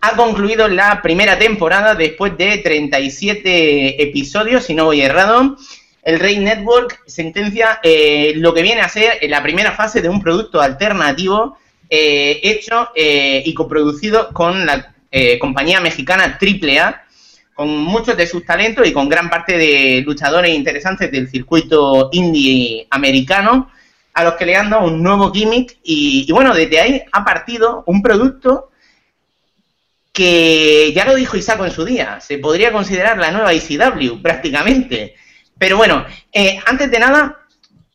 Ha 0.00 0.16
concluido 0.16 0.68
la 0.68 1.02
primera 1.02 1.38
temporada 1.38 1.94
después 1.94 2.36
de 2.36 2.58
37 2.58 4.02
episodios, 4.02 4.64
si 4.64 4.74
no 4.74 4.84
voy 4.84 5.00
errado. 5.00 5.56
El 6.02 6.20
Rey 6.20 6.38
Network 6.38 7.02
sentencia 7.06 7.80
eh, 7.82 8.32
lo 8.36 8.54
que 8.54 8.62
viene 8.62 8.80
a 8.80 8.88
ser 8.88 9.18
la 9.28 9.42
primera 9.42 9.72
fase 9.72 10.00
de 10.00 10.08
un 10.08 10.22
producto 10.22 10.60
alternativo 10.60 11.58
eh, 11.90 12.40
hecho 12.42 12.90
eh, 12.94 13.42
y 13.44 13.54
coproducido 13.54 14.28
con 14.32 14.66
la 14.66 14.94
eh, 15.10 15.38
compañía 15.38 15.80
mexicana 15.80 16.38
AAA, 16.40 17.02
con 17.54 17.68
muchos 17.68 18.16
de 18.16 18.26
sus 18.26 18.44
talentos 18.44 18.86
y 18.86 18.92
con 18.92 19.08
gran 19.08 19.30
parte 19.30 19.56
de 19.56 20.02
luchadores 20.04 20.54
interesantes 20.54 21.10
del 21.10 21.28
circuito 21.28 22.10
indie 22.12 22.86
americano, 22.90 23.70
a 24.14 24.24
los 24.24 24.34
que 24.34 24.46
le 24.46 24.56
han 24.56 24.70
dado 24.70 24.86
un 24.86 25.02
nuevo 25.02 25.32
gimmick 25.32 25.78
y, 25.82 26.26
y 26.28 26.32
bueno, 26.32 26.54
desde 26.54 26.78
ahí 26.78 27.02
ha 27.10 27.24
partido 27.24 27.84
un 27.86 28.02
producto 28.02 28.70
que 30.18 30.92
ya 30.92 31.04
lo 31.04 31.14
dijo 31.14 31.36
Isaco 31.36 31.64
en 31.64 31.70
su 31.70 31.84
día, 31.84 32.20
se 32.20 32.38
podría 32.38 32.72
considerar 32.72 33.18
la 33.18 33.30
nueva 33.30 33.54
ICW 33.54 34.20
prácticamente. 34.20 35.14
Pero 35.56 35.76
bueno, 35.76 36.04
eh, 36.32 36.58
antes 36.66 36.90
de 36.90 36.98
nada, 36.98 37.38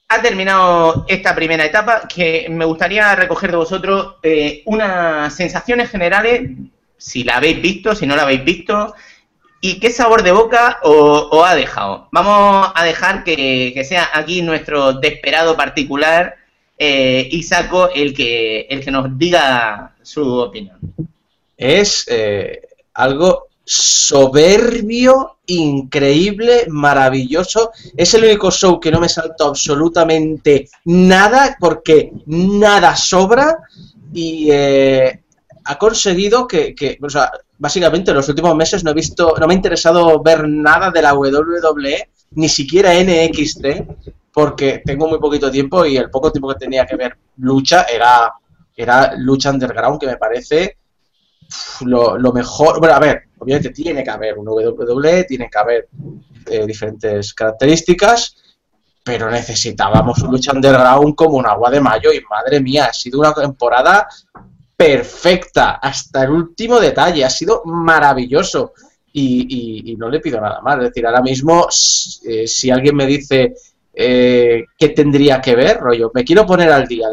ha 0.08 0.22
terminado 0.22 1.04
esta 1.10 1.36
primera 1.36 1.66
etapa 1.66 2.08
que 2.08 2.48
me 2.50 2.64
gustaría 2.64 3.14
recoger 3.14 3.52
de 3.52 3.58
vosotros 3.58 4.16
eh, 4.24 4.62
unas 4.68 5.36
sensaciones 5.36 5.90
generales, 5.90 6.50
si 6.98 7.26
la 7.26 7.36
habéis 7.36 7.62
visto, 7.62 7.94
si 7.94 8.08
no 8.08 8.16
la 8.16 8.22
habéis 8.22 8.46
visto, 8.46 8.96
¿Y 9.60 9.80
qué 9.80 9.92
sabor 9.92 10.24
de 10.24 10.34
boca 10.34 10.80
os, 10.84 11.46
ha 11.46 11.56
dejado? 11.56 12.10
Vamos 12.12 12.70
a 12.76 12.84
dejar 12.84 13.24
que, 13.24 13.82
sea 13.86 14.10
aquí 14.14 14.42
nuestro 14.42 14.94
desesperado 14.94 15.56
particular 15.56 16.36
eh, 16.78 17.30
Isaco 17.32 17.90
el 17.90 18.14
que, 18.14 18.68
el 18.70 18.84
que 18.84 18.92
nos 18.92 19.18
diga 19.18 19.96
su 20.02 20.38
opinión. 20.38 20.78
Es 21.58 22.06
eh, 22.08 22.62
algo 22.94 23.48
soberbio, 23.66 25.38
increíble, 25.46 26.66
maravilloso. 26.70 27.72
Es 27.96 28.14
el 28.14 28.26
único 28.26 28.52
show 28.52 28.80
que 28.80 28.92
no 28.92 29.00
me 29.00 29.10
salto 29.10 29.48
absolutamente 29.48 30.70
nada 30.86 31.56
porque 31.60 32.12
nada 32.26 32.96
sobra 32.96 33.58
y 34.14 34.50
eh, 34.52 35.24
ha 35.66 35.78
conseguido 35.78 36.48
que, 36.48 36.76
básicamente 37.58 38.12
en 38.12 38.18
los 38.18 38.30
últimos 38.30 38.56
meses 38.56 38.84
no 38.84 38.92
he 38.92 38.96
visto, 38.96 39.34
no 39.40 39.48
me 39.48 39.54
ha 39.54 39.58
interesado 39.58 40.22
ver 40.22 40.48
nada 40.48 40.92
de 40.92 41.02
la 41.02 41.14
WWE, 41.14 42.10
ni 42.32 42.50
siquiera 42.50 42.94
NXT, 42.94 43.66
porque 44.34 44.82
tengo 44.84 45.08
muy 45.08 45.20
poquito 45.20 45.50
tiempo 45.50 45.86
y 45.86 45.98
el 45.98 46.10
poco 46.10 46.32
tiempo 46.32 46.50
que 46.50 46.60
tenía 46.60 46.86
que 46.86 46.96
ver 46.96 47.16
lucha 47.38 47.84
era, 47.84 48.34
era 48.76 49.16
lucha 49.16 49.52
underground, 49.52 50.00
que 50.00 50.08
me 50.08 50.18
parece 50.18 50.78
lo, 51.82 52.34
mejor. 52.34 52.80
Bueno, 52.80 52.96
a 52.96 53.00
ver, 53.00 53.24
obviamente 53.40 53.70
tiene 53.70 54.04
que 54.04 54.10
haber 54.10 54.38
un 54.38 54.48
WWE, 54.48 55.26
tiene 55.26 55.50
que 55.50 55.60
haber 55.60 55.88
eh, 56.46 56.66
diferentes 56.66 57.34
características, 57.34 58.36
pero 59.04 59.30
necesitábamos 59.30 60.22
un 60.24 60.32
lucha 60.32 60.54
underground 60.54 61.16
como 61.16 61.38
un 61.38 61.46
agua 61.46 61.70
de 61.70 61.82
mayo 61.82 62.12
y 62.14 62.22
madre 62.30 62.60
mía, 62.60 62.86
ha 62.86 62.94
sido 62.94 63.20
una 63.20 63.34
temporada 63.34 64.08
perfecta 64.76 65.72
hasta 65.74 66.24
el 66.24 66.32
último 66.32 66.80
detalle, 66.80 67.24
ha 67.24 67.30
sido 67.30 67.64
maravilloso. 67.66 68.74
Y, 69.16 69.96
no 70.00 70.10
le 70.10 70.20
pido 70.20 70.42
nada 70.42 70.60
más. 70.62 70.78
Es 70.78 70.86
decir, 70.86 71.06
ahora 71.06 71.22
mismo, 71.22 71.68
eh, 72.26 72.48
si 72.48 72.72
alguien 72.72 72.96
me 72.96 73.06
dice 73.06 73.54
eh, 73.94 74.64
qué 74.76 74.90
tendría 74.90 75.40
que 75.40 75.56
ver, 75.56 75.80
rollo, 75.80 76.12
me 76.16 76.24
quiero 76.24 76.48
poner 76.48 76.72
al 76.72 76.88
día, 76.88 77.08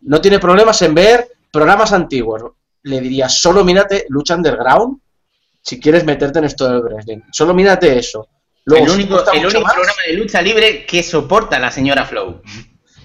no 0.00 0.20
tiene 0.20 0.40
problemas 0.40 0.82
en 0.82 0.94
ver 0.94 1.28
programas 1.52 1.92
antiguos, 1.92 2.42
le 2.84 3.00
diría, 3.00 3.28
solo 3.28 3.64
mírate 3.64 4.06
Lucha 4.08 4.34
Underground 4.34 4.98
si 5.64 5.80
quieres 5.80 6.04
meterte 6.04 6.38
en 6.38 6.44
esto 6.44 6.68
del 6.68 6.82
wrestling, 6.82 7.20
solo 7.32 7.54
mírate 7.54 7.98
eso. 7.98 8.28
el 8.66 8.88
único, 8.88 9.24
programa 9.24 10.02
de 10.06 10.12
lucha 10.12 10.42
libre 10.42 10.84
que 10.84 11.02
soporta 11.02 11.58
la 11.58 11.70
señora 11.70 12.04
Flow. 12.04 12.42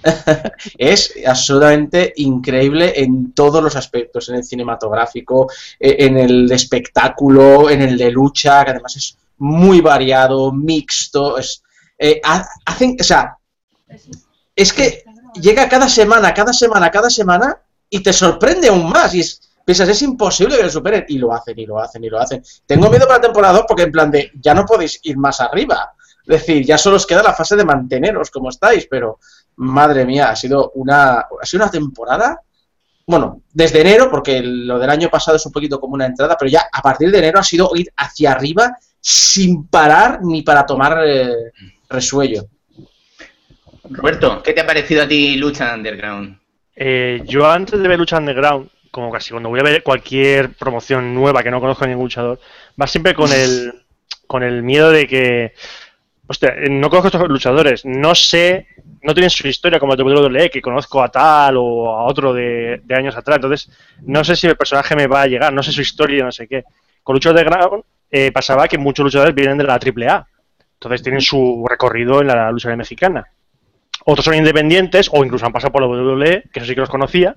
es 0.77 1.13
absolutamente 1.25 2.13
increíble 2.17 2.93
en 2.97 3.33
todos 3.33 3.63
los 3.63 3.75
aspectos, 3.77 4.27
en 4.29 4.35
el 4.35 4.43
cinematográfico, 4.43 5.49
eh, 5.79 5.95
en 5.99 6.17
el 6.17 6.51
espectáculo, 6.51 7.69
en 7.69 7.81
el 7.81 7.97
de 7.97 8.11
lucha, 8.11 8.63
que 8.65 8.71
además 8.71 8.95
es 8.97 9.17
muy 9.37 9.79
variado, 9.79 10.51
mixto, 10.51 11.37
es, 11.37 11.63
eh, 11.97 12.19
hacen, 12.65 12.97
o 12.99 13.03
sea, 13.03 13.37
es 14.53 14.73
que 14.73 15.03
llega 15.41 15.69
cada 15.69 15.87
semana, 15.87 16.33
cada 16.33 16.51
semana, 16.51 16.91
cada 16.91 17.09
semana 17.09 17.57
y 17.89 18.01
te 18.01 18.11
sorprende 18.11 18.67
aún 18.67 18.89
más 18.89 19.13
y 19.15 19.23
piensas, 19.69 19.89
es 19.89 20.01
imposible 20.01 20.57
que 20.57 20.63
lo 20.63 20.69
superen 20.69 21.05
y 21.07 21.19
lo 21.19 21.31
hacen 21.31 21.59
y 21.59 21.65
lo 21.67 21.79
hacen 21.79 22.03
y 22.03 22.09
lo 22.09 22.19
hacen. 22.19 22.41
Tengo 22.65 22.89
miedo 22.89 23.05
para 23.05 23.19
la 23.19 23.25
temporada 23.25 23.53
2 23.53 23.65
porque 23.67 23.83
en 23.83 23.91
plan 23.91 24.09
de, 24.09 24.31
ya 24.41 24.55
no 24.55 24.65
podéis 24.65 24.99
ir 25.03 25.15
más 25.15 25.41
arriba. 25.41 25.93
Es 26.25 26.41
decir, 26.41 26.65
ya 26.65 26.77
solo 26.77 26.95
os 26.95 27.05
queda 27.05 27.21
la 27.21 27.33
fase 27.33 27.55
de 27.55 27.63
manteneros 27.63 28.31
como 28.31 28.49
estáis, 28.49 28.87
pero 28.89 29.19
madre 29.57 30.05
mía, 30.05 30.31
ha 30.31 30.35
sido 30.35 30.71
una, 30.73 31.19
ha 31.19 31.45
sido 31.45 31.63
una 31.63 31.71
temporada 31.71 32.41
bueno, 33.05 33.41
desde 33.51 33.81
enero, 33.81 34.07
porque 34.11 34.39
lo 34.43 34.77
del 34.77 34.89
año 34.89 35.09
pasado 35.09 35.37
es 35.37 35.45
un 35.45 35.51
poquito 35.51 35.79
como 35.79 35.95
una 35.95 36.05
entrada, 36.05 36.35
pero 36.37 36.49
ya 36.49 36.65
a 36.71 36.79
partir 36.79 37.09
de 37.09 37.17
enero 37.17 37.39
ha 37.39 37.43
sido 37.43 37.71
ir 37.75 37.91
hacia 37.97 38.33
arriba 38.33 38.77
sin 38.99 39.67
parar 39.67 40.19
ni 40.23 40.43
para 40.43 40.63
tomar 40.63 40.99
eh, 41.07 41.51
resuello. 41.89 42.45
Roberto, 43.89 44.43
¿qué 44.43 44.53
te 44.53 44.61
ha 44.61 44.67
parecido 44.67 45.01
a 45.01 45.07
ti 45.07 45.37
Lucha 45.37 45.73
Underground? 45.73 46.39
Eh, 46.75 47.23
yo 47.25 47.49
antes 47.49 47.79
de 47.79 47.87
ver 47.87 47.97
Lucha 47.97 48.17
Underground, 48.17 48.69
como 48.91 49.11
casi 49.11 49.31
cuando 49.31 49.49
voy 49.49 49.59
a 49.59 49.63
ver 49.63 49.83
cualquier 49.83 50.53
promoción 50.53 51.13
nueva 51.13 51.43
que 51.43 51.51
no 51.51 51.59
conozco 51.59 51.85
a 51.85 51.87
ningún 51.87 52.05
luchador, 52.05 52.39
va 52.79 52.87
siempre 52.87 53.13
con 53.13 53.31
el, 53.31 53.73
con 54.27 54.43
el 54.43 54.63
miedo 54.63 54.91
de 54.91 55.07
que, 55.07 55.53
hostia, 56.27 56.55
no 56.69 56.89
conozco 56.89 57.07
a 57.07 57.09
estos 57.09 57.29
luchadores, 57.29 57.85
no 57.85 58.15
sé, 58.15 58.67
no 59.03 59.13
tienen 59.13 59.29
su 59.29 59.47
historia 59.47 59.79
como 59.79 59.93
el 59.93 60.01
WWE, 60.01 60.49
que 60.49 60.61
conozco 60.61 61.01
a 61.01 61.09
tal 61.09 61.57
o 61.57 61.89
a 61.89 62.03
otro 62.05 62.33
de, 62.33 62.81
años 62.89 63.15
atrás, 63.15 63.37
entonces 63.37 63.71
no 64.01 64.23
sé 64.23 64.35
si 64.35 64.47
el 64.47 64.57
personaje 64.57 64.95
me 64.95 65.07
va 65.07 65.23
a 65.23 65.27
llegar, 65.27 65.53
no 65.53 65.63
sé 65.63 65.71
su 65.71 65.81
historia, 65.81 66.23
no 66.23 66.31
sé 66.31 66.47
qué. 66.47 66.63
Con 67.03 67.15
Lucha 67.15 67.29
Underground 67.29 67.83
eh, 68.11 68.31
pasaba 68.31 68.67
que 68.67 68.77
muchos 68.77 69.03
luchadores 69.03 69.33
vienen 69.35 69.57
de 69.57 69.63
la 69.63 69.73
AAA, 69.73 70.27
entonces 70.73 71.03
tienen 71.03 71.21
su 71.21 71.65
recorrido 71.69 72.21
en 72.21 72.27
la 72.27 72.51
lucha 72.51 72.75
mexicana. 72.75 73.25
Otros 74.05 74.25
son 74.25 74.35
independientes 74.35 75.09
o 75.11 75.23
incluso 75.23 75.45
han 75.45 75.51
pasado 75.51 75.71
por 75.71 75.81
la 75.81 75.87
WWE, 75.87 76.43
que 76.51 76.59
eso 76.59 76.67
sí 76.67 76.73
que 76.73 76.81
los 76.81 76.89
conocía. 76.89 77.35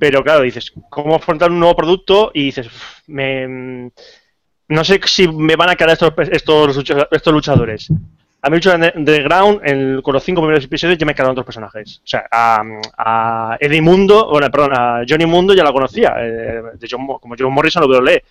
Pero 0.00 0.24
claro, 0.24 0.40
dices, 0.42 0.72
¿cómo 0.88 1.14
afrontar 1.14 1.50
un 1.50 1.60
nuevo 1.60 1.76
producto? 1.76 2.30
Y 2.32 2.46
dices, 2.46 2.68
me, 3.06 3.92
no 4.68 4.82
sé 4.82 4.98
si 5.04 5.28
me 5.28 5.56
van 5.56 5.68
a 5.68 5.76
quedar 5.76 5.90
estos, 5.90 6.12
estos, 6.30 6.84
estos 7.10 7.32
luchadores. 7.34 7.92
A 8.42 8.48
mí, 8.48 8.56
Lucha 8.56 8.76
Underground, 8.94 10.00
con 10.00 10.14
los 10.14 10.24
cinco 10.24 10.40
primeros 10.40 10.64
episodios, 10.64 10.96
ya 10.96 11.04
me 11.04 11.14
quedaron 11.14 11.32
otros 11.32 11.44
personajes. 11.44 12.00
O 12.02 12.06
sea, 12.06 12.24
a, 12.32 12.62
a 12.96 13.58
Eddie 13.60 13.82
Mundo, 13.82 14.30
bueno, 14.30 14.50
perdón, 14.50 14.72
a 14.74 15.02
Johnny 15.06 15.26
Mundo 15.26 15.52
ya 15.52 15.64
la 15.64 15.72
conocía, 15.72 16.14
eh, 16.18 16.62
de 16.78 16.88
como 16.88 17.20
John 17.38 17.52
Morrison, 17.52 17.82
lo 17.82 17.98
WWE. 17.98 18.24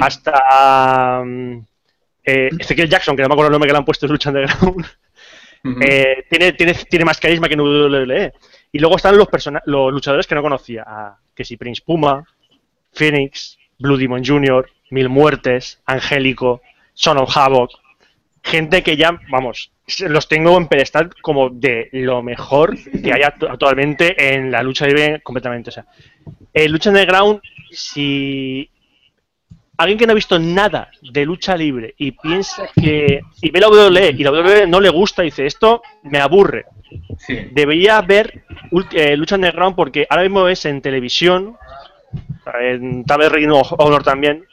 Hasta 0.00 1.22
eh, 2.24 2.48
Ezequiel 2.58 2.88
Jackson, 2.88 3.14
que 3.14 3.22
no 3.22 3.28
me 3.28 3.34
acuerdo 3.34 3.48
el 3.48 3.52
nombre 3.52 3.68
que 3.68 3.72
le 3.72 3.78
han 3.78 3.84
puesto 3.84 4.06
en 4.06 4.12
Lucha 4.12 4.30
Underground, 4.30 4.86
eh, 5.82 6.24
tiene, 6.30 6.52
tiene, 6.54 6.72
tiene 6.72 7.04
más 7.04 7.20
carisma 7.20 7.48
que 7.48 7.54
en 7.54 7.60
WWE. 7.60 8.32
Y 8.72 8.78
luego 8.78 8.96
están 8.96 9.16
los, 9.16 9.28
luchadores 9.92 10.26
que 10.26 10.34
no 10.34 10.42
conocía, 10.42 11.16
que 11.34 11.44
si 11.44 11.56
Prince 11.56 11.82
Puma, 11.84 12.24
Phoenix, 12.92 13.58
Blue 13.78 13.96
Demon 13.96 14.24
Jr., 14.24 14.68
Mil 14.90 15.08
Muertes, 15.08 15.80
Angélico, 15.86 16.62
Son 16.94 17.18
of 17.18 17.34
Havoc, 17.36 17.70
gente 18.42 18.82
que 18.82 18.96
ya, 18.96 19.18
vamos, 19.30 19.70
los 20.00 20.28
tengo 20.28 20.56
en 20.56 20.68
pedestal 20.68 21.10
como 21.22 21.50
de 21.50 21.88
lo 21.92 22.22
mejor 22.22 22.76
que 22.78 23.12
hay 23.12 23.22
actualmente 23.22 24.34
en 24.34 24.50
la 24.50 24.62
lucha 24.62 24.86
libre 24.86 25.20
completamente. 25.22 25.70
O 25.70 25.72
sea, 25.72 25.86
el 26.52 26.72
lucha 26.72 26.90
underground, 26.90 27.40
si 27.70 28.70
alguien 29.76 29.98
que 29.98 30.06
no 30.06 30.12
ha 30.12 30.14
visto 30.14 30.38
nada 30.38 30.90
de 31.00 31.24
lucha 31.24 31.56
libre 31.56 31.94
y 31.96 32.12
piensa 32.12 32.68
que. 32.74 33.20
y 33.40 33.50
ve 33.50 33.60
la 33.60 33.68
WWE 33.68 34.14
y 34.18 34.24
la 34.24 34.32
WWE 34.32 34.66
no 34.66 34.80
le 34.80 34.90
gusta 34.90 35.22
y 35.22 35.26
dice, 35.26 35.46
esto 35.46 35.82
me 36.02 36.18
aburre. 36.18 36.66
Debería 37.52 38.00
ver 38.02 38.44
eh, 38.92 39.16
lucha 39.16 39.36
underground 39.36 39.76
porque 39.76 40.06
ahora 40.08 40.22
mismo 40.22 40.48
es 40.48 40.64
en 40.64 40.80
televisión, 40.80 41.56
en 42.60 43.04
tal 43.04 43.18
vez 43.18 43.32
Reino 43.32 43.60
Honor 43.60 44.02
también. 44.02 44.44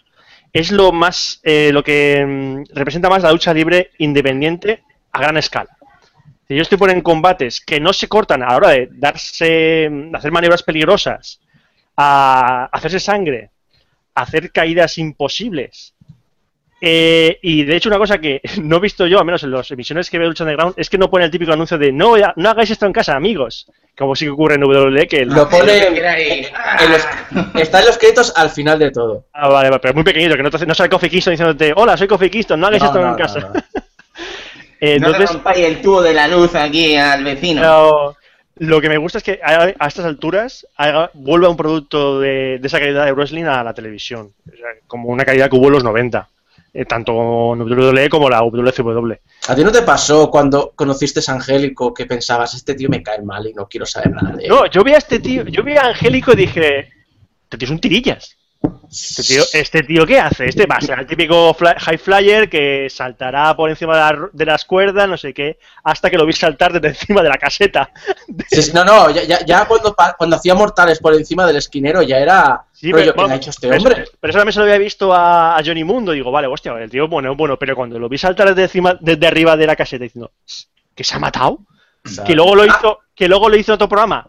Es 0.53 0.71
lo 0.71 0.91
más. 0.91 1.39
Eh, 1.43 1.71
lo 1.73 1.83
que 1.83 2.25
mm, 2.25 2.75
representa 2.75 3.09
más 3.09 3.23
la 3.23 3.31
lucha 3.31 3.53
libre 3.53 3.91
independiente 3.97 4.83
a 5.11 5.19
gran 5.19 5.37
escala. 5.37 5.75
Si 6.47 6.55
yo 6.55 6.61
estoy 6.61 6.77
poniendo 6.77 7.03
combates 7.03 7.59
que 7.59 7.79
no 7.79 7.91
se 7.91 8.07
cortan 8.07 8.43
a 8.43 8.47
la 8.47 8.55
hora 8.55 8.69
de 8.69 8.89
darse. 8.91 9.89
de 9.89 10.11
hacer 10.13 10.31
maniobras 10.31 10.63
peligrosas, 10.63 11.41
a 11.97 12.69
hacerse 12.71 12.99
sangre, 12.99 13.51
hacer 14.13 14.51
caídas 14.51 14.97
imposibles. 14.97 15.94
Eh, 16.81 17.39
y 17.41 17.63
de 17.63 17.75
hecho, 17.75 17.89
una 17.89 17.97
cosa 17.97 18.17
que 18.19 18.41
no 18.61 18.77
he 18.77 18.81
visto 18.81 19.07
yo, 19.07 19.19
al 19.19 19.25
menos 19.25 19.43
en 19.43 19.51
las 19.51 19.69
emisiones 19.71 20.09
que 20.09 20.17
veo 20.17 20.25
de 20.25 20.29
Lucha 20.29 20.43
Underground, 20.43 20.75
es 20.77 20.89
que 20.89 20.97
no 20.97 21.09
pone 21.09 21.25
el 21.25 21.31
típico 21.31 21.53
anuncio 21.53 21.77
de 21.77 21.91
no, 21.91 22.15
no 22.35 22.49
hagáis 22.49 22.71
esto 22.71 22.85
en 22.85 22.93
casa, 22.93 23.15
amigos. 23.15 23.67
Como 23.97 24.13
sí 24.13 24.25
que 24.25 24.31
ocurre 24.31 24.55
en 24.55 24.63
WWE. 24.65 25.07
Que 25.07 25.25
Lo 25.25 25.47
pone. 25.47 25.77
está 27.55 27.79
en 27.79 27.85
los 27.85 27.97
créditos 27.97 28.33
al 28.35 28.49
final 28.49 28.77
de 28.77 28.91
todo. 28.91 29.25
Ah, 29.31 29.47
vale, 29.47 29.69
vale 29.69 29.79
pero 29.79 29.93
muy 29.93 30.03
pequeñito, 30.03 30.35
que 30.35 30.43
no, 30.43 30.49
no 30.49 30.75
sale 30.75 30.89
Coffee 30.89 31.09
Kingston 31.09 31.31
diciéndote, 31.31 31.73
hola, 31.75 31.95
soy 31.95 32.07
Coffee 32.07 32.29
Kingston, 32.29 32.59
no 32.59 32.67
hagáis 32.67 32.83
esto 32.83 32.99
en 32.99 33.15
casa. 33.15 33.51
eh, 34.81 34.99
no 34.99 35.07
entonces, 35.07 35.39
el 35.55 35.81
tubo 35.81 36.01
de 36.01 36.13
la 36.13 36.27
luz 36.27 36.55
aquí 36.55 36.97
al 36.97 37.23
vecino. 37.23 38.15
Lo 38.57 38.79
que 38.79 38.87
me 38.87 38.97
gusta 38.97 39.17
es 39.17 39.23
que 39.23 39.39
a, 39.43 39.67
estas 39.87 40.05
alturas 40.05 40.65
vuelva 41.13 41.49
un 41.49 41.57
producto 41.57 42.19
de, 42.19 42.59
esa 42.63 42.79
calidad 42.79 43.05
de 43.05 43.11
wrestling 43.11 43.45
a 43.45 43.63
la 43.63 43.73
televisión, 43.73 44.33
como 44.87 45.09
una 45.09 45.25
calidad 45.25 45.49
que 45.49 45.57
hubo 45.57 45.67
en 45.67 45.73
los 45.73 45.83
90, 45.83 46.29
eh, 46.77 46.83
tanto 46.83 47.13
WWE 47.13 48.09
como 48.09 48.29
la 48.29 48.41
WCW. 48.41 49.13
¿A 49.47 49.55
ti 49.55 49.63
no 49.63 49.71
te 49.71 49.81
pasó 49.83 50.29
cuando 50.29 50.73
conociste 50.75 51.21
a 51.25 51.33
Angélico 51.33 51.93
que 51.93 52.05
pensabas, 52.05 52.53
este 52.53 52.75
tío 52.75 52.89
me 52.89 53.01
cae 53.01 53.21
mal 53.21 53.47
y 53.47 53.53
no 53.53 53.65
quiero 53.65 53.85
saber 53.85 54.11
nada 54.11 54.35
de 54.35 54.43
él? 54.43 54.49
No, 54.49 54.65
yo 54.65 54.83
vi 54.83 54.91
a 54.91 54.97
este 54.97 55.19
tío, 55.19 55.45
yo 55.45 55.63
vi 55.63 55.77
a 55.77 55.87
Angélico 55.87 56.33
y 56.33 56.35
dije, 56.35 56.89
este 57.43 57.57
tío 57.57 57.65
es 57.67 57.71
un 57.71 57.79
tirillas. 57.79 58.35
Este 58.91 59.23
tío, 59.23 59.43
este 59.53 59.83
tío, 59.83 60.05
¿qué 60.05 60.19
hace? 60.19 60.45
Este 60.45 60.65
va 60.65 60.75
a 60.77 60.81
ser 60.81 60.99
el 60.99 61.07
típico 61.07 61.53
fly- 61.53 61.75
high 61.77 61.97
flyer 61.97 62.49
que 62.49 62.87
saltará 62.89 63.55
por 63.55 63.69
encima 63.69 63.93
de, 63.95 63.99
la- 63.99 64.29
de 64.31 64.45
las 64.45 64.63
cuerdas, 64.65 65.07
no 65.09 65.17
sé 65.17 65.33
qué, 65.33 65.59
hasta 65.83 66.09
que 66.09 66.17
lo 66.17 66.25
vi 66.25 66.33
saltar 66.33 66.71
desde 66.73 66.87
encima 66.99 67.21
de 67.21 67.29
la 67.29 67.37
caseta. 67.37 67.89
Sí, 68.49 68.71
no, 68.73 68.85
no, 68.85 69.09
ya, 69.09 69.43
ya, 69.45 69.65
cuando, 69.65 69.95
cuando 70.17 70.35
hacía 70.37 70.55
mortales 70.55 70.99
por 70.99 71.13
encima 71.13 71.45
del 71.45 71.57
esquinero 71.57 72.01
ya 72.03 72.17
era. 72.19 72.63
Sí, 72.71 72.91
rollo, 72.91 73.13
¿qué 73.13 73.19
bueno, 73.19 73.33
ha 73.33 73.37
hecho 73.37 73.49
este 73.49 73.67
pero 73.67 73.77
hombre? 73.81 74.05
Pero 74.19 74.31
eso 74.31 74.39
también 74.39 74.53
se 74.53 74.59
lo 74.59 74.65
había 74.65 74.77
visto 74.77 75.13
a, 75.13 75.57
a 75.57 75.63
Johnny 75.65 75.83
Mundo. 75.83 76.11
Digo, 76.13 76.31
vale, 76.31 76.47
hostia, 76.47 76.71
el 76.79 76.89
tío 76.89 77.07
bueno, 77.07 77.35
bueno, 77.35 77.57
pero 77.57 77.75
cuando 77.75 77.99
lo 77.99 78.07
vi 78.07 78.17
saltar 78.17 78.47
desde 78.49 78.63
encima, 78.63 78.97
desde 79.01 79.27
arriba 79.27 79.57
de 79.57 79.67
la 79.67 79.75
caseta 79.75 80.03
diciendo 80.03 80.31
que 80.93 81.03
se 81.03 81.15
ha 81.15 81.19
matado, 81.19 81.59
que 82.25 82.35
luego 82.35 82.55
lo 82.55 82.63
Ah. 82.63 82.67
hizo, 82.67 82.99
que 83.15 83.27
luego 83.27 83.49
lo 83.49 83.57
hizo 83.57 83.71
en 83.71 83.75
otro 83.75 83.89
programa 83.89 84.27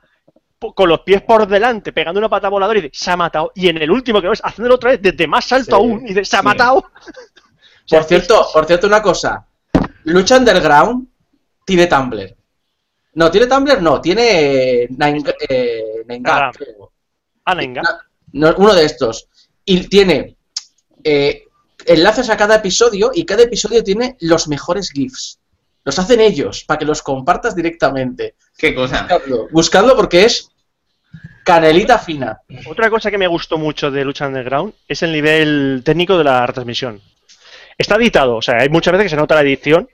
con 0.59 0.89
los 0.89 1.01
pies 1.01 1.23
por 1.23 1.47
delante, 1.47 1.93
pegando 1.93 2.19
una 2.19 2.29
pata 2.29 2.49
voladora 2.49 2.79
y 2.79 2.83
dice, 2.83 3.05
se 3.05 3.11
ha 3.11 3.17
matado. 3.17 3.53
Y 3.55 3.69
en 3.69 3.79
el 3.79 3.91
último 3.91 4.21
que 4.21 4.29
ves, 4.29 4.41
haciéndolo 4.43 4.77
otra 4.77 4.93
vez 4.93 5.03
desde 5.03 5.27
más 5.27 5.51
alto 5.53 5.77
Sí, 5.77 5.83
aún, 5.83 6.05
y 6.05 6.09
dice, 6.09 6.25
se 6.25 6.37
ha 6.37 6.41
sí. 6.41 6.45
matado. 6.45 6.85
Por 7.89 8.03
cierto, 8.03 8.47
por 8.53 8.67
cierto, 8.67 8.89
una 8.89 9.01
cosa. 9.01 9.47
Lucha 10.05 10.39
Underground 10.39 11.07
tiene 11.65 11.87
Tumblr. 11.87 12.37
No, 13.15 13.31
tiene 13.31 13.47
Tumblr, 13.47 13.81
no, 13.81 14.01
tiene 14.01 14.83
eh, 14.83 14.89
Instagram. 16.09 16.53
creo. 16.53 16.93
Anenga. 17.45 17.83
No, 18.33 18.53
uno 18.59 18.75
de 18.75 18.85
estos. 18.85 19.29
Y 19.65 19.87
tiene 19.89 20.37
eh, 21.05 21.45
enlaces 21.87 22.29
a 22.29 22.37
cada 22.37 22.57
episodio 22.57 23.13
y 23.15 23.25
cada 23.25 23.45
episodio 23.45 23.85
tiene 23.85 24.17
los 24.21 24.49
mejores 24.49 24.91
GIFs. 24.91 25.39
Los 25.85 25.99
hacen 26.01 26.21
ellos, 26.21 26.65
para 26.65 26.79
que 26.79 26.85
los 26.87 27.03
compartas 27.03 27.55
directamente. 27.55 28.35
Qué 28.59 28.75
cosa. 28.75 29.03
Buscadlo, 29.03 29.49
buscadlo 29.51 29.97
porque 29.97 30.25
es 30.25 30.51
canelita 31.45 31.99
fina. 31.99 32.41
Otra 32.67 32.91
cosa 32.91 33.11
que 33.11 33.19
me 33.19 33.27
gustó 33.27 33.59
mucho 33.59 33.91
de 33.91 34.05
Lucha 34.05 34.27
Underground 34.27 34.73
es 34.89 35.03
el 35.03 35.13
nivel 35.13 35.83
técnico 35.85 36.17
de 36.19 36.25
la 36.25 36.47
retransmisión. 36.47 37.01
Está 37.79 37.97
editado, 37.97 38.37
o 38.37 38.43
sea, 38.43 38.57
hay 38.61 38.69
muchas 38.71 38.93
veces 38.93 39.05
que 39.05 39.11
se 39.11 39.17
nota 39.17 39.35
la 39.35 39.43
edición, 39.43 39.89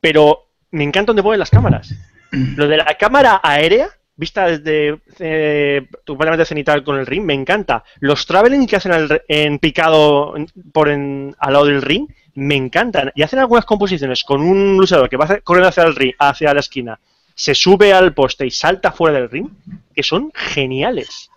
pero 0.00 0.46
me 0.70 0.84
encanta 0.84 1.08
donde 1.10 1.22
ponen 1.22 1.40
las 1.40 1.50
cámaras. 1.50 1.92
Lo 2.30 2.68
de 2.68 2.76
la 2.76 2.94
cámara 2.96 3.40
aérea, 3.42 3.88
vista 4.14 4.46
desde 4.46 5.00
eh, 5.18 5.88
completamente 6.06 6.44
cenital 6.44 6.84
con 6.84 6.96
el 6.98 7.06
ring, 7.06 7.24
me 7.24 7.34
encanta. 7.34 7.82
Los 7.98 8.24
traveling 8.24 8.66
que 8.68 8.76
hacen 8.76 8.92
al- 8.92 9.22
en 9.26 9.58
picado 9.58 10.34
por 10.72 10.88
en- 10.88 11.34
al 11.40 11.52
lado 11.54 11.64
del 11.66 11.82
ring, 11.82 12.06
me 12.34 12.54
encantan. 12.54 13.10
Y 13.16 13.22
hacen 13.22 13.40
algunas 13.40 13.64
composiciones 13.64 14.22
con 14.22 14.40
un 14.40 14.76
luchador 14.76 15.08
que 15.08 15.16
va 15.16 15.40
corriendo 15.42 15.68
hacia 15.70 15.82
el 15.82 15.96
ring, 15.96 16.14
hacia 16.20 16.54
la 16.54 16.60
esquina, 16.60 17.00
se 17.40 17.54
sube 17.54 17.90
al 17.90 18.12
poste 18.12 18.44
y 18.46 18.50
salta 18.50 18.92
fuera 18.92 19.18
del 19.18 19.30
ring, 19.30 19.48
que 19.94 20.02
son 20.02 20.30
geniales. 20.34 21.30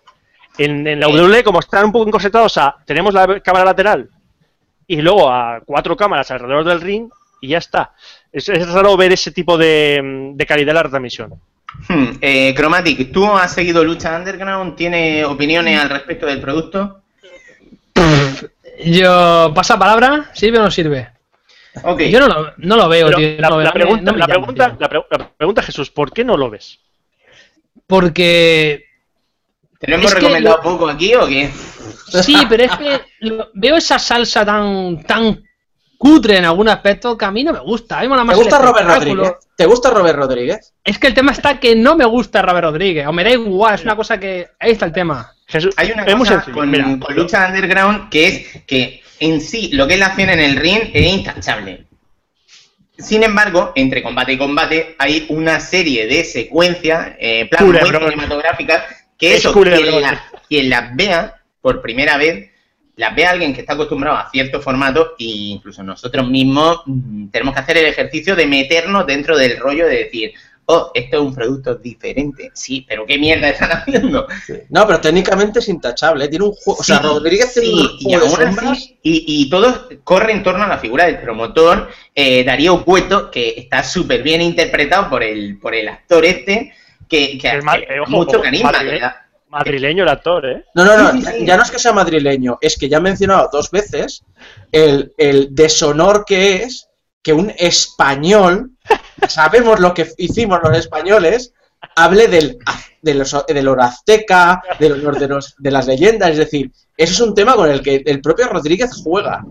En, 0.58 0.86
en 0.86 1.00
la 1.00 1.06
W, 1.06 1.42
como 1.42 1.60
están 1.60 1.86
un 1.86 1.92
poco 1.92 2.06
encorsetados, 2.06 2.52
o 2.52 2.54
sea, 2.54 2.74
tenemos 2.84 3.14
la 3.14 3.40
cámara 3.40 3.64
lateral 3.64 4.10
y 4.86 5.00
luego 5.00 5.30
a 5.30 5.62
cuatro 5.64 5.96
cámaras 5.96 6.30
alrededor 6.30 6.64
del 6.66 6.82
ring 6.82 7.08
y 7.40 7.48
ya 7.48 7.56
está. 7.56 7.94
Es, 8.30 8.50
es 8.50 8.68
raro 8.68 8.98
ver 8.98 9.14
ese 9.14 9.30
tipo 9.30 9.56
de, 9.56 10.30
de 10.34 10.46
calidad 10.46 10.72
en 10.72 10.74
la 10.74 10.82
retransmisión. 10.82 11.40
Hmm, 11.88 12.18
eh, 12.20 12.52
Chromatic, 12.54 13.10
¿tú 13.10 13.24
has 13.24 13.54
seguido 13.54 13.82
Lucha 13.82 14.14
Underground? 14.14 14.76
¿Tienes 14.76 15.24
opiniones 15.24 15.80
al 15.80 15.88
respecto 15.88 16.26
del 16.26 16.38
producto? 16.38 17.00
Yo, 18.84 19.52
pasa 19.54 19.78
palabra, 19.78 20.30
¿sirve 20.34 20.58
o 20.58 20.62
no 20.64 20.70
sirve? 20.70 21.13
Yo 22.10 22.20
no 22.20 22.28
lo, 22.28 22.52
no 22.58 22.76
lo 22.76 22.88
veo, 22.88 23.10
tío. 23.10 23.36
la, 23.38 23.48
no 23.50 23.72
pregunta, 23.72 24.02
no 24.04 24.12
me 24.12 24.18
la, 24.18 24.26
llama, 24.26 24.46
pregunta, 24.46 24.66
tío. 24.70 24.76
la, 24.80 24.88
pre- 24.88 25.04
la 25.10 25.28
pregunta, 25.36 25.62
Jesús, 25.62 25.90
¿por 25.90 26.12
qué 26.12 26.24
no 26.24 26.36
lo 26.36 26.50
ves? 26.50 26.78
Porque 27.86 28.84
¿Te 29.78 29.88
lo 29.90 29.96
hemos 29.96 30.14
recomendado 30.14 30.56
lo- 30.56 30.62
poco 30.62 30.88
aquí 30.88 31.14
o 31.14 31.26
qué? 31.26 31.50
Sí, 32.22 32.36
pero 32.48 32.64
es 32.64 32.76
que 32.76 33.00
lo- 33.20 33.50
veo 33.54 33.76
esa 33.76 33.98
salsa 33.98 34.44
tan 34.44 35.02
tan 35.02 35.42
cutre 35.98 36.36
en 36.38 36.44
algún 36.44 36.68
aspecto 36.68 37.16
que 37.16 37.24
a 37.24 37.30
mí 37.30 37.42
no 37.44 37.52
me 37.52 37.60
gusta. 37.60 37.98
A 37.98 38.02
mí 38.02 38.08
me 38.08 38.16
mola 38.16 38.32
¿Te 38.32 38.36
gusta 38.36 38.58
Robert. 38.58 38.86
Rodríguez? 38.88 39.32
¿Te 39.56 39.66
gusta 39.66 39.90
Robert 39.90 40.18
Rodríguez? 40.18 40.74
Es 40.84 40.98
que 40.98 41.06
el 41.06 41.14
tema 41.14 41.32
está 41.32 41.58
que 41.60 41.74
no 41.76 41.96
me 41.96 42.04
gusta 42.04 42.42
Robert 42.42 42.64
Rodríguez, 42.66 43.06
o 43.06 43.12
me 43.12 43.24
da 43.24 43.30
igual, 43.30 43.74
es 43.76 43.84
una 43.84 43.94
cosa 43.96 44.18
que... 44.18 44.48
Ahí 44.58 44.72
está 44.72 44.86
el 44.86 44.92
tema. 44.92 45.32
Jesús, 45.46 45.74
Hay 45.76 45.92
una 45.92 46.04
cosa 46.16 46.44
con 46.52 46.72
Lucha 47.14 47.46
Underground 47.48 48.08
que 48.10 48.26
es 48.26 48.62
que 48.66 49.02
en 49.20 49.40
sí 49.40 49.70
lo 49.72 49.86
que 49.86 49.94
él 49.94 50.02
hace 50.02 50.22
en 50.22 50.30
el 50.40 50.56
ring 50.56 50.90
es 50.92 51.06
intachable. 51.12 51.84
Sin 52.98 53.24
embargo, 53.24 53.72
entre 53.74 54.02
combate 54.02 54.32
y 54.34 54.38
combate 54.38 54.94
hay 54.98 55.26
una 55.28 55.58
serie 55.58 56.06
de 56.06 56.22
secuencias, 56.24 57.12
eh, 57.18 57.48
plan 57.50 57.66
muy 57.66 57.72
cinematográficas, 58.10 58.84
que 59.18 59.32
Es 59.34 59.40
eso, 59.40 59.52
quien, 59.78 60.00
la- 60.02 60.24
quien 60.48 60.70
las 60.70 60.94
vea 60.96 61.34
por 61.60 61.82
primera 61.82 62.16
vez, 62.16 62.50
las 62.96 63.16
ve 63.16 63.26
alguien 63.26 63.52
que 63.52 63.62
está 63.62 63.72
acostumbrado 63.72 64.16
a 64.16 64.30
cierto 64.30 64.60
formato 64.60 65.14
e 65.18 65.24
incluso 65.24 65.82
nosotros 65.82 66.28
mismos 66.28 66.82
mm, 66.86 67.28
tenemos 67.30 67.52
que 67.54 67.60
hacer 67.60 67.78
el 67.78 67.86
ejercicio 67.86 68.36
de 68.36 68.46
meternos 68.46 69.04
dentro 69.06 69.36
del 69.36 69.56
rollo 69.58 69.86
de 69.88 70.04
decir, 70.04 70.32
oh, 70.66 70.90
esto 70.94 71.16
es 71.16 71.22
un 71.22 71.34
producto 71.34 71.74
diferente. 71.76 72.50
Sí, 72.54 72.84
pero 72.88 73.04
¿qué 73.06 73.18
mierda 73.18 73.48
están 73.48 73.70
haciendo? 73.72 74.26
No, 74.70 74.86
pero 74.86 75.00
técnicamente 75.00 75.58
es 75.58 75.68
intachable. 75.68 76.24
¿eh? 76.24 76.28
Tiene 76.28 76.44
un 76.46 76.52
juego. 76.52 76.80
o 76.80 76.82
sea, 76.84 76.98
Sí, 76.98 77.02
Rodríguez 77.02 77.52
tiene 77.54 77.68
un 77.68 77.90
y 77.98 78.04
juego 78.04 78.20
de 78.20 78.44
aún 78.44 78.54
sombras. 78.56 78.70
así, 78.78 78.98
y, 79.02 79.24
y 79.42 79.50
todo 79.50 79.88
corre 80.04 80.32
en 80.32 80.42
torno 80.42 80.64
a 80.64 80.68
la 80.68 80.78
figura 80.78 81.04
del 81.06 81.18
promotor, 81.20 81.88
eh, 82.14 82.44
Darío 82.44 82.84
Cueto, 82.84 83.30
que 83.30 83.54
está 83.56 83.82
súper 83.84 84.22
bien 84.22 84.40
interpretado 84.42 85.10
por 85.10 85.22
el, 85.22 85.58
por 85.58 85.74
el 85.74 85.88
actor 85.88 86.24
este, 86.24 86.72
que, 87.08 87.36
que 87.38 87.48
Es 87.48 87.64
ma- 87.64 87.76
que 87.78 87.82
eh, 87.84 88.00
ojo, 88.00 88.10
mucho 88.10 88.40
carisma. 88.40 88.72
da. 88.72 89.20
madrileño 89.48 90.02
el 90.02 90.08
actor, 90.08 90.46
¿eh? 90.46 90.64
No, 90.74 90.84
no, 90.84 90.96
no, 90.96 91.12
Sí, 91.12 91.18
sí, 91.18 91.24
ya- 91.24 91.32
sí. 91.32 91.46
ya 91.46 91.56
no 91.56 91.62
es 91.62 91.70
que 91.70 91.78
sea 91.78 91.92
madrileño, 91.92 92.58
es 92.60 92.76
que 92.76 92.88
ya 92.88 92.96
he 92.96 93.00
mencionado 93.00 93.48
dos 93.52 93.70
veces 93.70 94.24
el, 94.72 95.12
el 95.16 95.54
deshonor 95.54 96.24
que 96.26 96.56
es 96.64 96.88
que 97.22 97.32
un 97.32 97.52
español, 97.56 98.72
sabemos 99.28 99.80
lo 99.80 99.94
que 99.94 100.08
hicimos 100.18 100.60
los 100.62 100.76
españoles, 100.76 101.52
hable 101.96 102.28
del, 102.28 102.58
del, 103.02 103.24
del 103.48 103.68
oro 103.68 103.82
azteca, 103.82 104.62
del 104.78 104.92
honor 104.92 105.18
de, 105.18 105.28
los, 105.28 105.54
de 105.58 105.70
las 105.70 105.86
leyendas, 105.86 106.30
es 106.30 106.38
decir, 106.38 106.70
eso 106.96 107.12
es 107.12 107.20
un 107.20 107.34
tema 107.34 107.54
con 107.54 107.70
el 107.70 107.82
que 107.82 108.02
el 108.06 108.20
propio 108.20 108.48
Rodríguez 108.48 108.90
juega, 109.02 109.44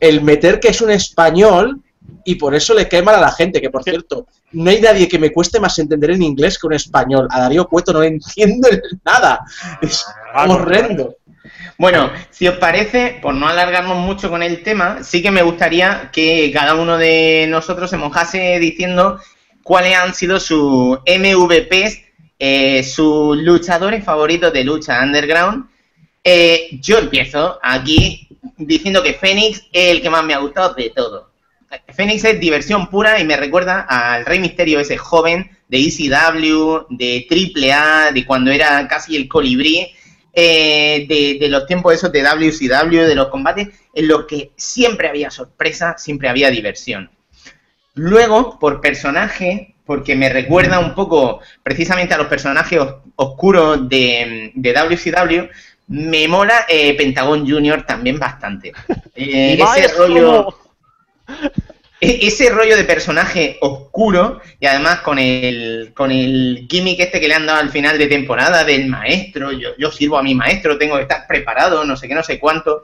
el 0.00 0.22
meter 0.22 0.60
que 0.60 0.68
es 0.68 0.80
un 0.80 0.90
español 0.90 1.80
y 2.24 2.36
por 2.36 2.54
eso 2.54 2.74
le 2.74 2.88
cae 2.88 3.02
mal 3.02 3.16
a 3.16 3.20
la 3.20 3.32
gente, 3.32 3.60
que 3.60 3.70
por 3.70 3.82
cierto, 3.82 4.26
no 4.52 4.70
hay 4.70 4.80
nadie 4.80 5.08
que 5.08 5.18
me 5.18 5.32
cueste 5.32 5.58
más 5.58 5.78
entender 5.78 6.10
en 6.10 6.22
inglés 6.22 6.58
que 6.58 6.66
un 6.66 6.74
español, 6.74 7.26
a 7.30 7.40
Darío 7.40 7.66
Cueto 7.66 7.92
no 7.92 8.00
le 8.00 8.08
entiendo 8.08 8.68
nada, 9.04 9.40
es 9.80 10.04
Ah, 10.34 10.46
horrendo. 10.48 11.16
Bueno, 11.78 12.12
si 12.30 12.46
os 12.46 12.58
parece, 12.58 13.18
por 13.20 13.34
no 13.34 13.48
alargarnos 13.48 13.96
mucho 13.96 14.30
con 14.30 14.42
el 14.42 14.62
tema, 14.62 15.02
sí 15.02 15.22
que 15.22 15.30
me 15.30 15.42
gustaría 15.42 16.10
que 16.12 16.50
cada 16.52 16.74
uno 16.74 16.98
de 16.98 17.46
nosotros 17.48 17.90
se 17.90 17.96
mojase 17.96 18.58
diciendo 18.60 19.20
cuáles 19.62 19.96
han 19.96 20.14
sido 20.14 20.38
sus 20.38 20.98
MVPs, 21.06 22.00
eh, 22.38 22.82
sus 22.82 23.36
luchadores 23.38 24.04
favoritos 24.04 24.52
de 24.52 24.64
lucha 24.64 25.02
underground. 25.02 25.66
Eh, 26.24 26.68
yo 26.80 26.98
empiezo 26.98 27.58
aquí 27.62 28.28
diciendo 28.56 29.02
que 29.02 29.14
Fénix 29.14 29.64
es 29.72 29.90
el 29.90 30.02
que 30.02 30.10
más 30.10 30.24
me 30.24 30.34
ha 30.34 30.38
gustado 30.38 30.74
de 30.74 30.90
todo. 30.90 31.30
Fénix 31.88 32.24
es 32.24 32.38
diversión 32.38 32.88
pura 32.88 33.18
y 33.18 33.24
me 33.24 33.36
recuerda 33.36 33.80
al 33.80 34.26
Rey 34.26 34.38
Misterio 34.38 34.78
ese 34.78 34.98
joven 34.98 35.50
de 35.68 35.78
ECW, 35.78 36.86
de 36.90 37.26
AAA, 37.30 38.12
de 38.12 38.26
cuando 38.26 38.50
era 38.50 38.86
casi 38.88 39.16
el 39.16 39.26
colibrí, 39.26 39.94
eh, 40.32 41.06
de, 41.08 41.38
de 41.40 41.48
los 41.48 41.66
tiempos 41.66 41.94
esos 41.94 42.10
de 42.12 42.22
WCW, 42.22 43.06
de 43.06 43.14
los 43.14 43.28
combates, 43.28 43.68
en 43.94 44.08
los 44.08 44.26
que 44.26 44.52
siempre 44.56 45.08
había 45.08 45.30
sorpresa, 45.30 45.96
siempre 45.98 46.28
había 46.28 46.50
diversión. 46.50 47.10
Luego, 47.94 48.58
por 48.58 48.80
personaje, 48.80 49.74
porque 49.84 50.16
me 50.16 50.28
recuerda 50.30 50.78
un 50.80 50.94
poco 50.94 51.40
precisamente 51.62 52.14
a 52.14 52.18
los 52.18 52.28
personajes 52.28 52.78
os- 52.80 52.94
oscuros 53.16 53.88
de, 53.88 54.52
de 54.54 54.72
WCW, 54.72 55.48
me 55.88 56.26
mola 56.28 56.64
eh, 56.68 56.96
Pentagon 56.96 57.46
Junior 57.48 57.82
también 57.84 58.18
bastante. 58.18 58.72
Eh, 59.14 59.58
ese 59.76 59.88
rollo 59.98 60.56
e- 62.02 62.26
ese 62.26 62.50
rollo 62.50 62.76
de 62.76 62.84
personaje 62.84 63.58
oscuro 63.60 64.40
y 64.58 64.66
además 64.66 65.00
con 65.00 65.18
el 65.20 65.92
con 65.94 66.10
el 66.10 66.66
gimmick 66.68 66.98
este 66.98 67.20
que 67.20 67.28
le 67.28 67.34
han 67.34 67.46
dado 67.46 67.60
al 67.60 67.70
final 67.70 67.96
de 67.96 68.08
temporada 68.08 68.64
del 68.64 68.88
maestro, 68.88 69.52
yo, 69.52 69.70
yo 69.78 69.90
sirvo 69.92 70.18
a 70.18 70.22
mi 70.22 70.34
maestro, 70.34 70.76
tengo 70.76 70.96
que 70.96 71.02
estar 71.02 71.26
preparado, 71.28 71.84
no 71.84 71.96
sé 71.96 72.08
qué, 72.08 72.14
no 72.14 72.24
sé 72.24 72.40
cuánto. 72.40 72.82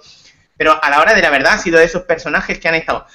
Pero 0.56 0.82
a 0.82 0.90
la 0.90 1.00
hora 1.00 1.14
de 1.14 1.22
la 1.22 1.30
verdad 1.30 1.54
ha 1.54 1.58
sido 1.58 1.78
de 1.78 1.84
esos 1.84 2.02
personajes 2.02 2.58
que 2.58 2.68
han 2.68 2.76
estado 2.76 3.06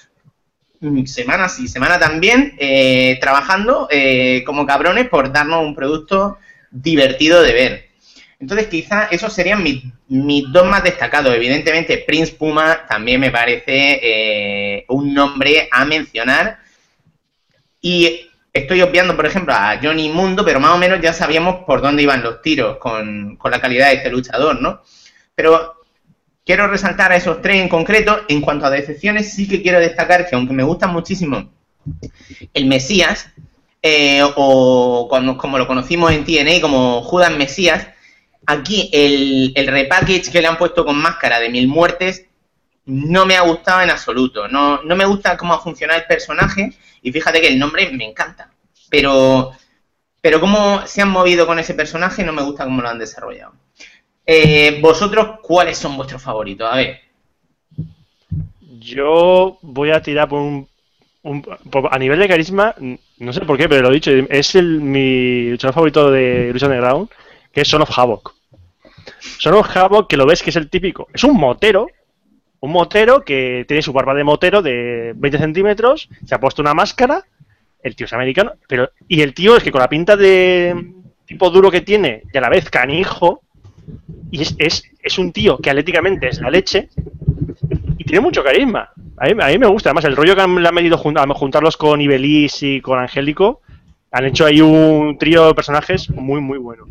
semanas 1.06 1.60
y 1.60 1.68
semana 1.70 1.98
también 1.98 2.56
eh, 2.60 3.18
trabajando 3.22 3.88
eh, 3.90 4.44
como 4.46 4.66
cabrones 4.66 5.08
por 5.08 5.32
darnos 5.32 5.64
un 5.64 5.76
producto 5.76 6.38
divertido 6.72 7.42
de 7.42 7.54
ver. 7.54 7.90
Entonces 8.44 8.68
quizá 8.68 9.06
esos 9.06 9.32
serían 9.32 9.64
mis, 9.64 9.84
dos 10.52 10.66
más 10.66 10.84
destacados. 10.84 11.34
Evidentemente 11.34 12.04
Prince 12.06 12.34
Puma 12.34 12.86
también 12.90 13.22
me 13.22 13.32
parece 13.32 14.00
eh, 14.04 14.86
un 14.90 15.14
nombre 15.14 15.70
a 15.72 15.86
mencionar. 15.86 16.60
Y 17.80 18.30
estoy 18.52 18.82
obviando, 18.82 19.16
por 19.16 19.26
ejemplo, 19.26 19.54
a 19.54 19.80
Johnny 19.82 20.10
Mundo, 20.10 20.44
pero 20.44 20.60
más 20.60 20.72
o 20.72 20.78
menos 20.78 21.00
ya 21.00 21.14
sabíamos 21.14 21.64
por 21.66 21.82
dónde 21.82 22.04
iban 22.04 22.22
los 22.22 22.42
tiros 22.42 22.80
con, 22.80 23.38
con 23.38 23.50
la 23.50 23.62
calidad 23.62 23.88
de 23.88 23.96
este 23.96 24.10
luchador, 24.10 24.62
¿no? 24.62 24.82
Pero 25.36 25.76
quiero 26.46 26.68
resaltar 26.68 27.14
a 27.14 27.16
esos 27.16 27.42
tres 27.42 27.62
en 27.62 27.70
concreto. 27.70 28.26
En 28.28 28.42
cuanto 28.42 28.66
a 28.66 28.70
decepciones, 28.70 29.34
sí 29.34 29.48
que 29.48 29.62
quiero 29.62 29.80
destacar 29.80 30.28
que 30.28 30.36
aunque 30.36 30.54
me 30.54 30.64
gustan 30.64 30.92
muchísimo 30.92 31.50
el 32.54 32.66
Mesías, 32.66 33.30
eh, 33.82 34.22
o 34.36 35.08
cuando, 35.10 35.38
como 35.38 35.58
lo 35.58 35.66
conocimos 35.66 36.12
en 36.12 36.26
TNA 36.26 36.60
como 36.60 37.04
Judas 37.04 37.32
Mesías, 37.32 37.88
aquí 38.46 38.90
el, 38.94 39.52
el 39.56 39.68
repackage 39.68 40.32
que 40.32 40.42
le 40.42 40.48
han 40.48 40.58
puesto 40.58 40.86
con 40.86 40.98
máscara 40.98 41.40
de 41.40 41.50
mil 41.50 41.68
muertes 41.68 42.26
no 42.86 43.26
me 43.26 43.36
ha 43.38 43.42
gustado 43.42 43.82
en 43.82 43.90
absoluto. 43.90 44.48
No, 44.48 44.82
no 44.84 44.96
me 44.96 45.06
gusta 45.06 45.38
cómo 45.38 45.54
ha 45.54 45.60
funcionado 45.62 46.00
el 46.00 46.06
personaje 46.08 46.74
y 47.02 47.12
fíjate 47.12 47.42
que 47.42 47.48
el 47.48 47.60
nombre 47.60 47.90
me 47.92 48.06
encanta. 48.06 48.52
Pero, 48.90 49.52
pero 50.22 50.40
cómo 50.40 50.86
se 50.88 51.02
han 51.02 51.10
movido 51.10 51.48
con 51.48 51.60
ese 51.60 51.74
personaje 51.74 52.24
no 52.24 52.34
me 52.34 52.44
gusta 52.44 52.66
cómo 52.66 52.82
lo 52.82 52.90
han 52.90 53.00
desarrollado. 53.00 53.54
Eh, 54.26 54.80
¿Vosotros 54.82 55.40
cuáles 55.42 55.78
son 55.78 55.98
vuestros 55.98 56.22
favoritos? 56.22 56.70
A 56.72 56.78
ver. 56.78 57.02
Yo 58.80 59.58
voy 59.62 59.92
a 59.92 60.02
tirar 60.02 60.28
por 60.30 60.40
un, 60.42 60.68
un- 61.24 61.44
a 61.92 62.00
nivel 62.00 62.20
de 62.20 62.28
carisma, 62.28 62.76
no 63.18 63.34
sé 63.34 63.42
por 63.42 63.58
qué, 63.58 63.70
pero 63.70 63.82
lo 63.84 63.90
he 63.92 63.96
dicho, 63.96 64.12
es 64.12 64.56
el, 64.56 64.82
mi 64.82 65.50
luchador 65.52 65.74
favorito 65.74 66.12
de 66.12 66.52
Lucha 66.52 66.66
Underground, 66.68 67.10
que 67.54 67.62
es 67.62 67.68
Son 67.70 67.82
of 67.82 67.98
Havoc. 67.98 68.34
Son 69.40 69.54
of 69.54 69.68
Havoc, 69.78 70.10
que 70.10 70.18
lo 70.18 70.26
ves 70.26 70.42
que 70.44 70.50
es 70.50 70.56
el 70.58 70.70
típico, 70.70 71.08
es 71.14 71.24
un 71.24 71.38
motero, 71.38 71.88
un 72.60 72.72
motero 72.72 73.24
que 73.24 73.66
tiene 73.68 73.82
su 73.84 73.94
barba 73.94 74.14
de 74.14 74.24
motero 74.24 74.62
de 74.62 75.14
20 75.16 75.38
centímetros, 75.38 76.10
se 76.26 76.36
ha 76.36 76.40
puesto 76.40 76.62
una 76.62 76.74
máscara, 76.74 77.24
el 77.82 77.96
tío 77.96 78.06
es 78.06 78.14
americano, 78.14 78.54
pero 78.68 78.90
y 79.08 79.22
el 79.22 79.34
tío 79.34 79.56
es 79.58 79.64
que 79.64 79.72
con 79.72 79.82
la 79.82 79.90
pinta 79.90 80.16
de 80.18 80.94
tipo 81.26 81.50
duro 81.50 81.70
que 81.70 81.82
tiene 81.82 82.24
y 82.34 82.38
a 82.38 82.42
la 82.42 82.50
vez 82.50 82.70
canijo, 82.70 83.42
y 84.32 84.42
es, 84.42 84.56
es, 84.58 84.84
es 85.02 85.18
un 85.20 85.32
tío 85.34 85.58
que 85.58 85.70
atléticamente 85.70 86.30
es 86.30 86.40
la 86.40 86.50
leche, 86.50 86.90
y 87.98 88.04
tiene 88.06 88.22
mucho 88.22 88.44
carisma. 88.44 88.90
A 89.18 89.26
mí, 89.26 89.32
a 89.40 89.48
mí 89.48 89.58
me 89.58 89.68
gusta. 89.68 89.90
Además, 89.90 90.06
el 90.06 90.16
rollo 90.16 90.36
que 90.36 90.42
han, 90.42 90.62
le 90.62 90.68
han 90.68 90.74
medido 90.74 90.98
jun- 90.98 91.18
a 91.18 91.34
juntarlos 91.34 91.78
con 91.78 92.02
Ibeliz 92.02 92.64
y 92.64 92.82
con 92.82 93.00
Angélico, 93.00 93.62
han 94.14 94.26
hecho 94.26 94.46
ahí 94.46 94.62
un 94.62 95.18
trío 95.18 95.48
de 95.48 95.56
personajes 95.56 96.08
muy, 96.12 96.40
muy 96.40 96.60
bueno. 96.60 96.86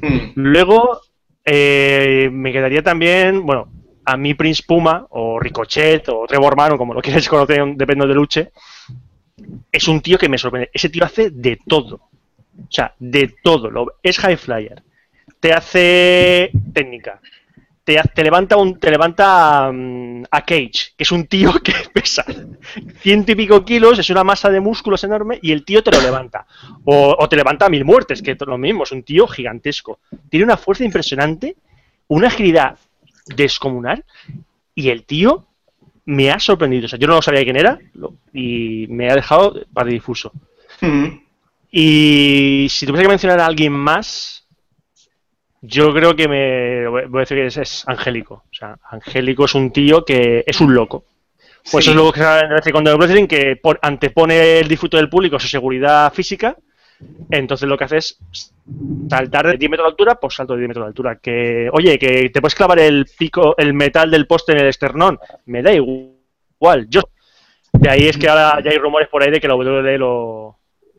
Hmm. 0.00 0.32
Luego, 0.34 1.02
eh, 1.44 2.30
me 2.32 2.52
quedaría 2.52 2.82
también, 2.82 3.44
bueno, 3.44 3.68
a 4.06 4.16
mí 4.16 4.32
Prince 4.32 4.62
Puma, 4.66 5.06
o 5.10 5.38
Ricochet, 5.38 6.08
o 6.08 6.24
Trevor 6.26 6.56
Mano, 6.56 6.78
como 6.78 6.94
lo 6.94 7.02
quieres 7.02 7.28
conocer, 7.28 7.62
depende 7.76 8.06
de 8.06 8.14
luche, 8.14 8.50
es 9.70 9.86
un 9.88 10.00
tío 10.00 10.16
que 10.16 10.30
me 10.30 10.38
sorprende. 10.38 10.70
Ese 10.72 10.88
tío 10.88 11.04
hace 11.04 11.28
de 11.28 11.58
todo. 11.66 11.96
O 11.96 12.70
sea, 12.70 12.94
de 12.98 13.34
todo. 13.42 13.70
Es 14.02 14.18
high 14.18 14.38
flyer. 14.38 14.82
Te 15.40 15.52
hace 15.52 16.50
técnica. 16.72 17.20
Te, 17.84 18.00
te 18.14 18.24
levanta 18.24 18.56
un, 18.56 18.80
te 18.80 18.90
levanta 18.90 19.70
mm, 19.70 20.24
a 20.30 20.40
Cage, 20.42 20.94
que 20.96 21.04
es 21.04 21.12
un 21.12 21.26
tío 21.26 21.52
que 21.62 21.74
pesa 21.92 22.24
ciento 23.00 23.32
y 23.32 23.34
pico 23.34 23.64
kilos, 23.64 23.98
es 23.98 24.08
una 24.10 24.24
masa 24.24 24.48
de 24.50 24.60
músculos 24.60 25.04
enorme 25.04 25.38
y 25.42 25.52
el 25.52 25.64
tío 25.64 25.82
te 25.82 25.90
lo 25.90 26.00
levanta. 26.00 26.46
O, 26.84 27.14
o 27.18 27.28
te 27.28 27.36
levanta 27.36 27.66
a 27.66 27.68
mil 27.68 27.84
muertes, 27.84 28.22
que 28.22 28.32
es 28.32 28.40
lo 28.40 28.58
mismo, 28.58 28.84
es 28.84 28.92
un 28.92 29.02
tío 29.02 29.26
gigantesco. 29.26 30.00
Tiene 30.30 30.44
una 30.44 30.56
fuerza 30.56 30.84
impresionante, 30.84 31.56
una 32.08 32.28
agilidad 32.28 32.78
descomunal 33.26 34.04
y 34.74 34.88
el 34.88 35.04
tío 35.04 35.46
me 36.06 36.30
ha 36.30 36.38
sorprendido. 36.38 36.86
O 36.86 36.88
sea, 36.88 36.98
yo 36.98 37.06
no 37.06 37.22
sabía 37.22 37.44
quién 37.44 37.56
era 37.56 37.78
y 38.32 38.86
me 38.88 39.10
ha 39.10 39.14
dejado 39.14 39.64
para 39.72 39.90
difuso. 39.90 40.32
Hmm. 40.80 41.20
Y 41.70 42.66
si 42.70 42.86
tuviese 42.86 43.02
que 43.02 43.08
mencionar 43.08 43.40
a 43.40 43.46
alguien 43.46 43.72
más, 43.72 44.43
yo 45.66 45.92
creo 45.94 46.14
que 46.14 46.28
me 46.28 46.86
voy 46.88 47.18
a 47.18 47.20
decir 47.20 47.36
que 47.38 47.46
es, 47.46 47.56
es 47.56 47.84
Angélico. 47.88 48.44
O 48.50 48.54
sea, 48.54 48.76
Angélico 48.90 49.44
es 49.46 49.54
un 49.54 49.72
tío 49.72 50.04
que 50.04 50.44
es 50.46 50.60
un 50.60 50.74
loco. 50.74 51.04
Pues 51.70 51.84
Sí. 51.84 51.90
eso 51.90 51.92
es 51.92 51.96
lo 51.96 52.12
que 52.12 52.20
se 52.20 52.26
hace 52.26 52.72
con 52.72 52.84
The 52.84 52.94
Wrestling, 52.94 53.26
que 53.26 53.56
por- 53.56 53.78
antepone 53.80 54.58
el 54.60 54.68
disfrute 54.68 54.98
del 54.98 55.08
público 55.08 55.36
a 55.36 55.40
su 55.40 55.48
seguridad 55.48 56.12
física. 56.12 56.56
Entonces 57.30 57.68
lo 57.68 57.76
que 57.78 57.84
hace 57.84 57.96
es 57.98 58.18
saltar 59.08 59.46
de 59.46 59.56
10 59.56 59.70
metros 59.70 59.86
de 59.86 59.90
altura, 59.90 60.14
pues 60.20 60.34
salto 60.34 60.52
de 60.54 60.60
10 60.60 60.68
metros 60.68 60.84
de 60.84 60.88
altura. 60.88 61.16
Que, 61.16 61.68
oye, 61.72 61.98
que 61.98 62.28
te 62.30 62.40
puedes 62.40 62.54
clavar 62.54 62.78
el 62.78 63.06
pico, 63.18 63.54
el 63.56 63.72
metal 63.74 64.10
del 64.10 64.26
poste 64.26 64.52
en 64.52 64.58
el 64.60 64.66
esternón. 64.68 65.18
Me 65.46 65.62
da 65.62 65.72
igual. 65.72 66.86
Yo. 66.88 67.00
De 67.72 67.88
ahí 67.90 68.06
es 68.06 68.16
que 68.16 68.28
ahora 68.28 68.60
ya 68.62 68.70
hay 68.70 68.78
rumores 68.78 69.08
por 69.08 69.22
ahí 69.22 69.30
de 69.30 69.40
que 69.40 69.48
la 69.48 69.56
WWE 69.56 69.98
lo, 69.98 70.58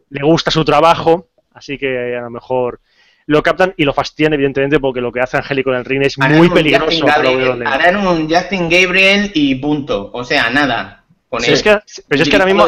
le 0.09 0.23
gusta 0.23 0.51
su 0.51 0.65
trabajo, 0.65 1.29
así 1.53 1.77
que 1.77 2.15
a 2.17 2.21
lo 2.21 2.29
mejor 2.29 2.81
lo 3.27 3.41
captan 3.41 3.73
y 3.77 3.83
lo 3.83 3.93
fastidian, 3.93 4.33
evidentemente, 4.33 4.79
porque 4.79 5.01
lo 5.01 5.11
que 5.11 5.19
hace 5.19 5.37
Angélico 5.37 5.71
en 5.71 5.77
el 5.77 5.85
ring 5.85 6.03
es 6.03 6.15
Harán 6.19 6.37
muy 6.37 6.49
peligroso 6.49 7.05
Gabriel, 7.05 7.65
harán 7.65 8.07
un 8.07 8.29
Justin 8.29 8.69
Gabriel 8.69 9.31
y 9.33 9.55
punto. 9.55 10.11
O 10.13 10.23
sea, 10.23 10.49
nada. 10.49 11.03
Con 11.29 11.41
Si 11.41 11.47
él. 11.47 11.53
es 11.53 11.63
que, 11.63 11.79
pero 12.07 12.23
es 12.23 12.29
que 12.29 12.35
ahora 12.35 12.45
mismo, 12.45 12.65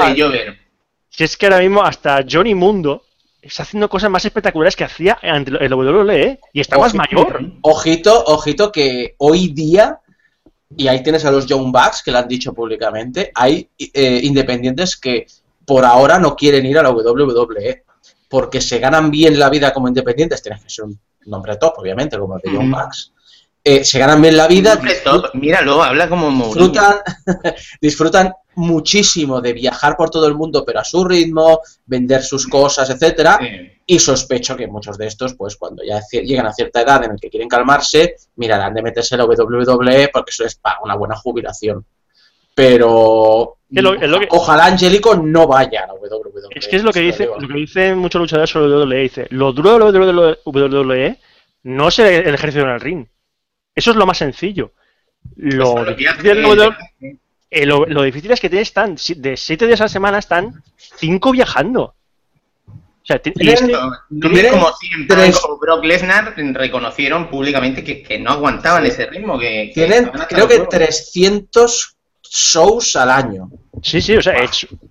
si 1.10 1.24
es 1.24 1.38
que 1.38 1.46
ahora 1.46 1.60
mismo 1.60 1.84
hasta 1.84 2.26
Johnny 2.30 2.56
Mundo 2.56 3.04
está 3.42 3.64
haciendo 3.64 3.88
cosas 3.88 4.10
más 4.10 4.26
espectaculares 4.26 4.76
que 4.76 4.84
hacía 4.84 5.18
ante 5.22 5.52
el 5.64 5.74
WWE 5.74 6.40
y 6.54 6.60
está 6.60 6.78
más 6.78 6.94
mayor. 6.94 7.44
Ojito, 7.62 8.24
ojito 8.26 8.72
que 8.72 9.16
hoy 9.20 9.50
día, 9.50 10.00
y 10.76 10.88
ahí 10.88 11.02
tienes 11.04 11.24
a 11.26 11.32
los 11.32 11.46
Young 11.46 11.72
Bucks 11.72 12.02
que 12.04 12.12
lo 12.12 12.18
han 12.18 12.28
dicho 12.28 12.54
públicamente, 12.54 13.32
hay 13.34 13.70
eh, 13.78 14.20
independientes 14.24 14.98
que 14.98 15.28
por 15.66 15.86
ahora 15.86 16.18
no 16.20 16.36
quieren 16.36 16.66
ir 16.66 16.78
a 16.78 16.84
la 16.84 16.92
WWE 16.92 17.84
porque 18.28 18.62
se 18.62 18.80
ganan 18.80 19.10
bien 19.12 19.40
la 19.40 19.50
vida 19.50 19.74
como 19.74 19.88
independientes, 19.88 20.42
tienes 20.42 20.64
que 20.64 20.70
ser 20.70 20.86
un 20.86 21.00
nombre 21.26 21.58
top, 21.58 21.74
obviamente, 21.78 22.18
como 22.18 22.36
el 22.36 22.42
de 22.42 22.58
Ujú. 22.58 22.70
Bucks. 22.70 23.14
Eh, 23.64 23.84
se 23.84 24.00
ganan 24.00 24.22
bien 24.22 24.38
la 24.38 24.48
vida, 24.48 24.80
top, 25.04 25.34
Míralo, 25.34 25.84
habla 25.84 26.08
como 26.08 26.32
Mourinho. 26.32 26.68
disfrutan, 26.70 26.96
disfrutan 27.82 28.34
muchísimo 28.56 29.42
de 29.42 29.52
viajar 29.52 29.98
por 29.98 30.10
todo 30.10 30.26
el 30.28 30.36
mundo, 30.36 30.64
pero 30.66 30.80
a 30.80 30.86
su 30.86 31.04
ritmo, 31.04 31.60
vender 31.86 32.24
sus 32.24 32.48
cosas, 32.48 32.90
etcétera. 32.90 33.38
Sí. 33.42 33.72
Y 33.86 34.00
sospecho 34.00 34.56
que 34.56 34.68
muchos 34.68 34.98
de 34.98 35.08
estos, 35.08 35.34
pues 35.36 35.58
cuando 35.58 35.84
ya 35.84 36.02
llegan 36.12 36.46
a 36.46 36.54
cierta 36.54 36.82
edad 36.82 37.04
en 37.04 37.12
el 37.12 37.20
que 37.20 37.30
quieren 37.30 37.50
calmarse, 37.50 38.16
mirarán 38.38 38.74
de 38.74 38.82
meterse 38.82 39.16
en 39.16 39.20
la 39.20 39.26
WWE 39.26 40.10
porque 40.14 40.32
eso 40.32 40.46
es 40.46 40.56
para 40.56 40.80
una 40.82 40.96
buena 40.96 41.16
jubilación. 41.16 41.86
Pero 42.58 43.58
Es 43.72 43.84
lo- 43.84 43.94
es 43.94 44.10
lo 44.10 44.20
que- 44.20 44.28
ojalá 44.32 44.66
Angélico 44.66 45.16
no 45.16 45.46
vaya 45.46 45.84
a 45.84 45.88
la 45.88 45.94
WWE. 45.94 46.48
Es 46.56 46.68
que 46.68 46.78
es 46.78 46.84
lo 46.84 46.92
que 46.92 47.02
dice, 47.02 47.28
lo 47.40 47.48
que 47.48 47.54
dicen 47.54 48.00
muchos 48.00 48.20
luchadores 48.20 48.50
sobre 48.50 48.68
WWE. 48.68 49.02
Dice, 49.04 49.28
lo 49.30 49.54
duro 49.54 49.74
de 49.74 50.00
la 50.00 50.38
WWE 50.44 51.20
no 51.64 51.88
es 51.90 52.00
el, 52.00 52.08
el 52.08 52.34
ejercicio 52.34 52.64
en 52.64 52.70
el 52.70 52.80
ring. 52.82 53.06
Eso 53.76 53.92
es 53.92 53.98
lo 53.98 54.08
más 54.08 54.18
sencillo. 54.18 54.72
Lo, 55.36 55.64
Eso 55.66 55.80
es 55.82 55.86
lo 55.90 55.96
que 55.96 56.04
difícil 56.08 56.46
WWE 56.46 56.76
eh, 57.52 57.66
lo, 57.68 57.86
lo 57.86 58.02
difícil 58.02 58.32
es 58.32 58.40
que 58.42 58.50
tienes 58.50 58.70
están 58.70 58.98
si- 58.98 59.14
de 59.14 59.38
siete 59.38 59.68
días 59.68 59.80
a 59.82 59.84
la 59.86 59.90
semana 59.90 60.18
están 60.18 60.64
cinco 60.76 61.32
viajando. 61.32 61.94
O 62.68 63.06
sea, 63.08 63.20
ti- 63.20 63.34
y 63.36 63.50
es 63.50 63.62
que- 63.62 63.68
No, 63.72 63.92
como 64.52 64.72
tres- 65.08 65.40
o 65.48 65.58
Brock 65.60 65.84
Lesnar 65.86 66.34
reconocieron 66.36 67.30
públicamente 67.30 67.84
que, 67.84 68.02
que 68.02 68.18
no 68.18 68.32
aguantaban 68.32 68.86
ese 68.88 69.06
ritmo. 69.06 69.38
Que, 69.38 69.72
que 69.74 69.86
Tienen, 69.86 70.10
creo 70.28 70.48
que 70.48 70.56
huevos. 70.56 70.70
300 70.70 71.97
shows 72.30 72.96
al 72.96 73.10
año. 73.10 73.50
sí, 73.82 74.02
sí, 74.02 74.16
o 74.16 74.22
sea, 74.22 74.36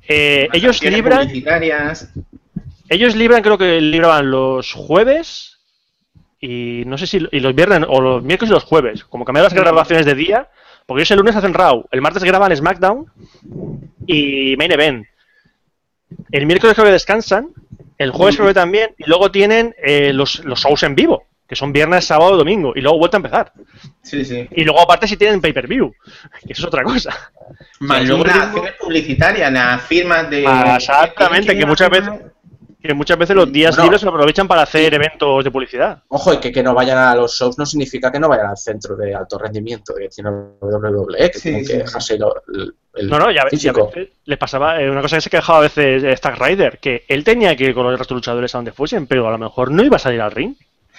eh, 0.08 0.48
ellos 0.52 0.82
libran, 0.82 1.30
ellos 2.88 3.16
libran, 3.16 3.42
creo 3.42 3.58
que 3.58 3.80
libraban 3.80 4.30
los 4.30 4.72
jueves 4.72 5.58
y 6.40 6.84
no 6.86 6.98
sé 6.98 7.06
si 7.06 7.26
y 7.30 7.40
los 7.40 7.54
viernes 7.54 7.84
o 7.88 8.00
los 8.00 8.22
miércoles 8.22 8.50
y 8.50 8.54
los 8.54 8.64
jueves, 8.64 9.04
como 9.04 9.24
cambiar 9.24 9.44
las 9.44 9.54
grabaciones 9.54 10.06
de 10.06 10.14
día, 10.14 10.48
porque 10.86 11.00
ellos 11.00 11.10
el 11.10 11.18
lunes 11.18 11.36
hacen 11.36 11.54
Raw, 11.54 11.84
el 11.90 12.00
martes 12.00 12.22
graban 12.24 12.54
SmackDown 12.54 13.10
y 14.06 14.54
Main 14.56 14.72
Event. 14.72 15.06
El 16.30 16.46
miércoles 16.46 16.74
creo 16.74 16.86
que 16.86 16.92
descansan, 16.92 17.48
el 17.98 18.10
jueves 18.10 18.36
creo 18.36 18.48
que 18.48 18.54
también, 18.54 18.94
y 18.98 19.08
luego 19.08 19.30
tienen 19.30 19.74
eh, 19.82 20.12
los, 20.12 20.44
los 20.44 20.60
shows 20.60 20.82
en 20.84 20.94
vivo, 20.94 21.24
que 21.48 21.56
son 21.56 21.72
viernes, 21.72 22.04
sábado, 22.04 22.36
domingo, 22.36 22.72
y 22.74 22.80
luego 22.80 22.98
vuelta 22.98 23.16
a 23.16 23.20
empezar. 23.20 23.52
Sí, 24.02 24.24
sí. 24.24 24.48
Y 24.50 24.64
luego 24.64 24.80
aparte 24.80 25.06
si 25.06 25.16
tienen 25.16 25.40
pay-per-view, 25.40 25.92
que 26.46 26.52
eso 26.52 26.62
es 26.62 26.66
otra 26.66 26.82
cosa. 26.82 27.14
Más 27.80 28.02
es 28.02 28.08
luego 28.08 28.22
un 28.22 28.28
las 28.28 28.36
ritmo- 28.36 28.46
acciones 28.48 28.72
publicitarias, 28.80 29.52
las 29.52 29.82
firmas 29.82 30.28
de. 30.30 30.44
Ah, 30.46 30.74
exactamente, 30.76 31.56
que 31.56 31.66
muchas 31.66 31.90
veces- 31.90 32.10
Que 32.82 32.94
muchas 32.94 33.18
veces 33.18 33.34
los 33.34 33.50
días 33.50 33.76
libres 33.78 34.00
se 34.00 34.06
aprovechan 34.08 34.46
para 34.46 34.62
hacer 34.62 34.94
eventos 34.94 35.42
de 35.42 35.50
publicidad. 35.50 36.04
Ojo, 36.06 36.32
y 36.34 36.38
que, 36.38 36.52
que 36.52 36.62
no 36.62 36.72
vayan 36.72 36.96
a 36.98 37.16
los 37.16 37.36
shows 37.36 37.58
no 37.58 37.66
significa 37.66 38.12
que 38.12 38.20
no 38.20 38.28
vayan 38.28 38.46
al 38.46 38.56
centro 38.56 38.94
de 38.94 39.12
alto 39.12 39.38
rendimiento 39.38 39.92
que 39.92 40.08
tiene 40.08 40.30
WWE, 40.60 41.30
que 41.32 41.36
Sí, 41.38 41.42
tienen 41.42 41.64
sí, 41.64 41.72
que 41.72 41.78
sí. 41.78 41.84
dejarse 41.84 42.16
lo- 42.18 42.42
el, 42.94 43.08
No, 43.08 43.18
no, 43.18 43.30
ya, 43.32 43.38
ya 43.38 43.42
a 43.42 43.48
físico. 43.50 43.86
veces 43.86 44.10
les 44.26 44.38
pasaba 44.38 44.80
eh, 44.80 44.88
una 44.88 45.00
cosa 45.02 45.16
que 45.16 45.22
se 45.22 45.30
quejaba 45.30 45.58
a 45.58 45.62
veces 45.62 46.20
Zack 46.20 46.38
Ryder, 46.38 46.78
que 46.78 47.04
él 47.08 47.24
tenía 47.24 47.56
que 47.56 47.64
ir 47.64 47.74
con 47.74 47.90
los 47.90 48.06
de 48.08 48.14
luchadores 48.14 48.54
a 48.54 48.58
donde 48.58 48.70
fuesen, 48.72 49.08
pero 49.08 49.26
a 49.26 49.32
lo 49.32 49.38
mejor 49.38 49.72
no 49.72 49.82
iba 49.82 49.96
a 49.96 49.98
salir 49.98 50.20
al 50.20 50.30
ring. 50.30 50.54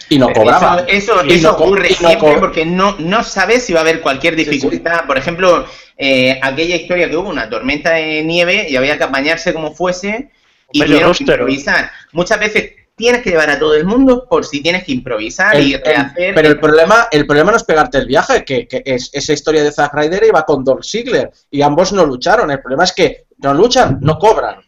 Y 0.09 0.19
no 0.19 0.31
cobraba. 0.31 0.85
Eso, 0.87 1.19
eso, 1.21 1.25
Y 1.25 1.33
eso 1.33 1.51
no 1.51 1.57
ocurre 1.57 1.87
y 1.89 1.91
no 2.01 2.09
siempre 2.09 2.33
co- 2.35 2.39
porque 2.39 2.65
no, 2.65 2.95
no 2.99 3.23
sabes 3.23 3.65
si 3.65 3.73
va 3.73 3.79
a 3.79 3.83
haber 3.83 4.01
cualquier 4.01 4.35
Sí, 4.35 4.43
sí. 4.45 4.49
dificultad. 4.51 5.05
Por 5.05 5.17
ejemplo, 5.17 5.65
eh, 5.97 6.39
aquella 6.41 6.75
historia 6.75 7.09
que 7.09 7.17
hubo, 7.17 7.29
una 7.29 7.49
tormenta 7.49 7.91
de 7.91 8.23
nieve 8.23 8.67
y 8.69 8.75
había 8.77 8.97
que 8.97 9.03
apañarse 9.03 9.53
como 9.53 9.73
fuese 9.73 10.29
y 10.71 10.81
tuvieron 10.81 11.13
que 11.13 11.23
improvisar. 11.23 11.91
Muchas 12.13 12.39
veces 12.39 12.71
tienes 12.95 13.21
que 13.21 13.29
llevar 13.31 13.49
a 13.49 13.59
todo 13.59 13.75
el 13.75 13.85
mundo 13.85 14.25
por 14.29 14.45
si 14.45 14.61
tienes 14.61 14.83
que 14.83 14.91
improvisar 14.93 15.55
El- 15.55 15.67
y 15.67 15.75
rehacer. 15.77 16.33
pero 16.33 16.47
el 16.47 16.59
problema, 16.59 17.07
el 17.11 17.27
problema 17.27 17.51
no 17.51 17.57
es 17.57 17.63
pegarte 17.63 17.97
el 17.99 18.05
viaje, 18.07 18.43
que, 18.45 18.67
que 18.67 18.81
es 18.85 19.09
esa 19.13 19.33
historia 19.33 19.63
de 19.63 19.71
Zack 19.71 19.93
Ryder 19.93 20.23
iba 20.23 20.43
con 20.45 20.63
Dolph 20.63 20.83
Ziggler 20.85 21.31
y 21.51 21.61
ambos 21.61 21.91
no 21.91 22.05
lucharon. 22.05 22.49
El 22.49 22.59
problema 22.61 22.85
es 22.85 22.93
que 22.93 23.25
no 23.39 23.53
luchan, 23.53 23.99
no 24.01 24.17
cobran. 24.17 24.61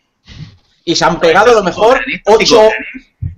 Y 0.86 0.96
se 0.96 1.06
han 1.06 1.20
pegado 1.20 1.52
a 1.52 1.56
lo 1.56 1.64
mejor 1.64 2.02
sí 2.06 2.20
ocho. 2.26 2.70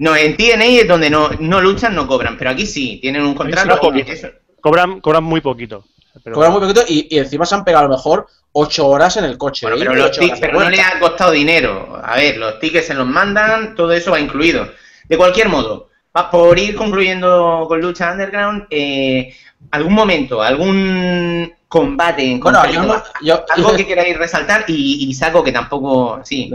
¿Eh? 0.01 0.03
No, 0.03 0.15
en 0.15 0.35
TNA 0.35 0.65
es 0.65 0.87
donde 0.87 1.09
no, 1.09 1.29
no 1.39 1.61
luchan, 1.61 1.95
no 1.95 2.07
cobran, 2.07 2.37
pero 2.37 2.49
aquí 2.49 2.65
sí, 2.65 2.99
tienen 3.01 3.23
un 3.23 3.35
contrato. 3.35 3.73
sí, 3.75 3.79
poquito. 3.81 4.11
eso. 4.11 4.27
Cobran, 4.59 4.99
cobran 5.01 5.23
muy 5.23 5.41
poquito. 5.41 5.85
Pero- 6.23 6.35
Cobran 6.35 6.51
muy 6.51 6.61
poquito 6.61 6.81
y, 6.87 7.07
y 7.09 7.19
encima 7.19 7.45
se 7.45 7.55
han 7.55 7.63
pegado 7.63 7.85
a 7.85 7.87
lo 7.87 7.95
mejor 7.95 8.27
ocho 8.51 8.87
horas 8.87 9.15
en 9.17 9.25
el 9.25 9.37
coche. 9.37 9.65
Bueno, 9.65 9.79
de 9.79 9.85
pero, 9.85 10.01
los 10.07 10.11
tickets, 10.17 10.39
pero 10.39 10.59
no 10.59 10.69
le 10.69 10.81
ha 10.81 10.99
costado 10.99 11.31
dinero. 11.31 11.99
A 12.03 12.15
ver, 12.15 12.37
los 12.37 12.59
tickets 12.59 12.87
se 12.87 12.93
los 12.93 13.07
mandan, 13.07 13.75
todo 13.75 13.91
eso 13.93 14.11
va 14.11 14.19
incluido. 14.19 14.67
De 15.07 15.17
cualquier 15.17 15.49
modo, 15.49 15.89
por 16.31 16.59
ir 16.59 16.75
concluyendo 16.75 17.65
con 17.67 17.79
Lucha 17.79 18.11
Underground, 18.11 18.67
eh, 18.69 19.33
algún 19.71 19.93
momento, 19.93 20.41
algún 20.41 21.53
combate 21.67 22.23
en 22.29 22.39
Bueno, 22.39 22.69
yo 22.69 22.83
no. 22.83 23.03
Yo, 23.21 23.45
algo 23.49 23.73
que 23.77 23.87
queráis 23.87 24.17
resaltar 24.17 24.65
y, 24.67 25.07
y 25.09 25.13
saco 25.13 25.43
que 25.43 25.51
tampoco, 25.53 26.19
sí. 26.23 26.51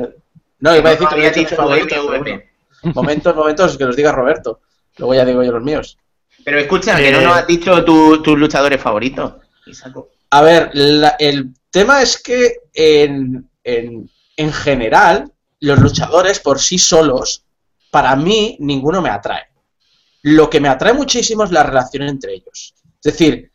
no, 0.58 0.76
iba 0.76 0.90
a 0.90 0.92
decir 0.92 1.08
que 1.08 1.14
había 1.14 1.30
dicho 1.30 1.56
Momentos, 2.94 3.34
momentos 3.34 3.76
que 3.76 3.84
los 3.84 3.96
diga 3.96 4.12
Roberto. 4.12 4.60
Luego 4.98 5.14
ya 5.14 5.24
digo 5.24 5.42
yo 5.42 5.52
los 5.52 5.62
míos. 5.62 5.98
Pero 6.44 6.58
escucha, 6.58 6.96
que 6.96 7.10
no 7.12 7.20
Eh, 7.20 7.24
nos 7.24 7.36
has 7.36 7.46
dicho 7.46 7.84
tu- 7.84 8.22
tus 8.22 8.38
luchadores 8.38 8.80
favoritos. 8.80 9.34
A 10.30 10.42
ver, 10.42 10.70
la- 10.74 11.16
el 11.18 11.54
tema 11.70 12.02
es 12.02 12.20
que 12.22 12.56
en, 12.72 13.48
en, 13.64 14.08
en 14.36 14.52
general, 14.52 15.32
los 15.60 15.78
luchadores 15.80 16.40
por 16.40 16.60
sí 16.60 16.78
solos, 16.78 17.42
para 17.90 18.14
mí, 18.16 18.56
ninguno 18.60 19.00
me 19.02 19.10
atrae. 19.10 19.44
Lo 20.22 20.48
que 20.50 20.60
me 20.60 20.68
atrae 20.68 20.92
muchísimo 20.92 21.44
es 21.44 21.50
la 21.50 21.62
relación 21.62 22.04
entre 22.04 22.34
ellos. 22.34 22.74
Es 23.02 23.12
decir, 23.12 23.50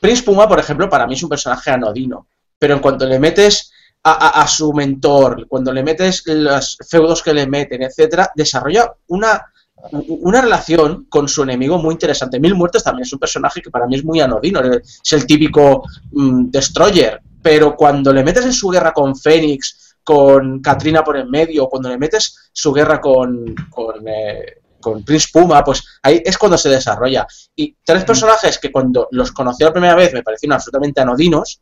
Prince 0.00 0.22
Puma, 0.22 0.48
por 0.48 0.58
ejemplo, 0.58 0.88
para 0.88 1.06
mí 1.06 1.14
es 1.14 1.22
un 1.22 1.28
personaje 1.28 1.70
anodino, 1.70 2.26
pero 2.58 2.74
en 2.74 2.80
cuanto 2.80 3.06
le 3.06 3.18
metes 3.18 3.72
a, 4.04 4.12
a- 4.12 4.42
a 4.42 4.46
su 4.48 4.72
mentor, 4.72 5.46
cuando 5.48 5.72
le 5.72 5.82
metes 5.82 6.22
los 6.26 6.78
feudos 6.88 7.22
que 7.22 7.34
le 7.34 7.46
meten, 7.46 7.82
etcétera, 7.82 8.30
desarrolla 8.34 8.92
una, 9.08 9.44
una 9.92 10.40
relación 10.40 11.06
con 11.08 11.28
su 11.28 11.42
enemigo 11.42 11.78
muy 11.78 11.92
interesante. 11.94 12.38
Mil 12.40 12.54
Muertes 12.54 12.82
también 12.84 13.04
es 13.06 13.12
un 13.12 13.18
personaje 13.18 13.60
que 13.62 13.70
para 13.70 13.86
mí 13.86 13.96
es 13.96 14.04
muy 14.04 14.20
anodino, 14.20 14.60
es 14.62 15.12
el 15.12 15.26
típico 15.26 15.82
mm, 16.12 16.50
destroyer, 16.50 17.20
pero 17.42 17.74
cuando 17.76 18.12
le 18.12 18.22
metes 18.24 18.44
en 18.44 18.52
su 18.52 18.68
guerra 18.68 18.92
con 18.92 19.16
Fénix, 19.16 19.96
con 20.04 20.60
Katrina 20.60 21.04
por 21.04 21.16
en 21.16 21.30
medio, 21.30 21.68
cuando 21.68 21.88
le 21.88 21.98
metes 21.98 22.50
su 22.52 22.72
guerra 22.72 23.00
con, 23.00 23.54
con, 23.70 24.06
eh, 24.08 24.60
con 24.80 25.04
Prince 25.04 25.28
Puma, 25.32 25.62
pues 25.62 25.82
ahí 26.02 26.22
es 26.24 26.36
cuando 26.38 26.56
se 26.58 26.68
desarrolla. 26.70 27.26
Y 27.54 27.76
tres 27.84 28.04
personajes 28.04 28.58
que 28.58 28.72
cuando 28.72 29.08
los 29.12 29.30
conocí 29.32 29.62
la 29.62 29.72
primera 29.72 29.94
vez 29.94 30.12
me 30.12 30.22
parecieron 30.22 30.54
absolutamente 30.54 31.00
anodinos, 31.00 31.60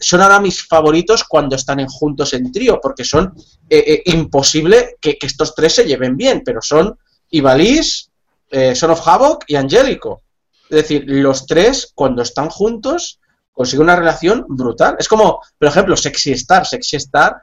son 0.00 0.20
ahora 0.20 0.40
mis 0.40 0.66
favoritos 0.66 1.24
cuando 1.24 1.56
están 1.56 1.80
en 1.80 1.88
juntos 1.88 2.34
en 2.34 2.52
trío, 2.52 2.80
porque 2.82 3.04
son 3.04 3.32
eh, 3.68 3.84
eh, 3.86 4.02
imposible 4.06 4.96
que, 5.00 5.16
estos 5.22 5.54
tres 5.54 5.74
se 5.74 5.84
lleven 5.84 6.16
bien, 6.16 6.42
pero 6.44 6.60
son 6.60 6.98
Ivalice, 7.30 8.10
eh, 8.50 8.74
Son 8.74 8.90
of 8.90 9.06
Havoc 9.06 9.44
y 9.46 9.56
Angélico. 9.56 10.22
Es 10.68 10.76
decir, 10.82 11.04
los 11.06 11.46
tres, 11.46 11.92
cuando 11.94 12.22
están 12.22 12.50
juntos, 12.50 13.20
consiguen 13.52 13.84
una 13.84 13.96
relación 13.96 14.44
brutal. 14.48 14.96
Es 14.98 15.08
como, 15.08 15.40
por 15.58 15.68
ejemplo, 15.68 15.96
Sexy 15.96 16.32
Star. 16.32 16.66
Sexy 16.66 16.96
Star 16.96 17.42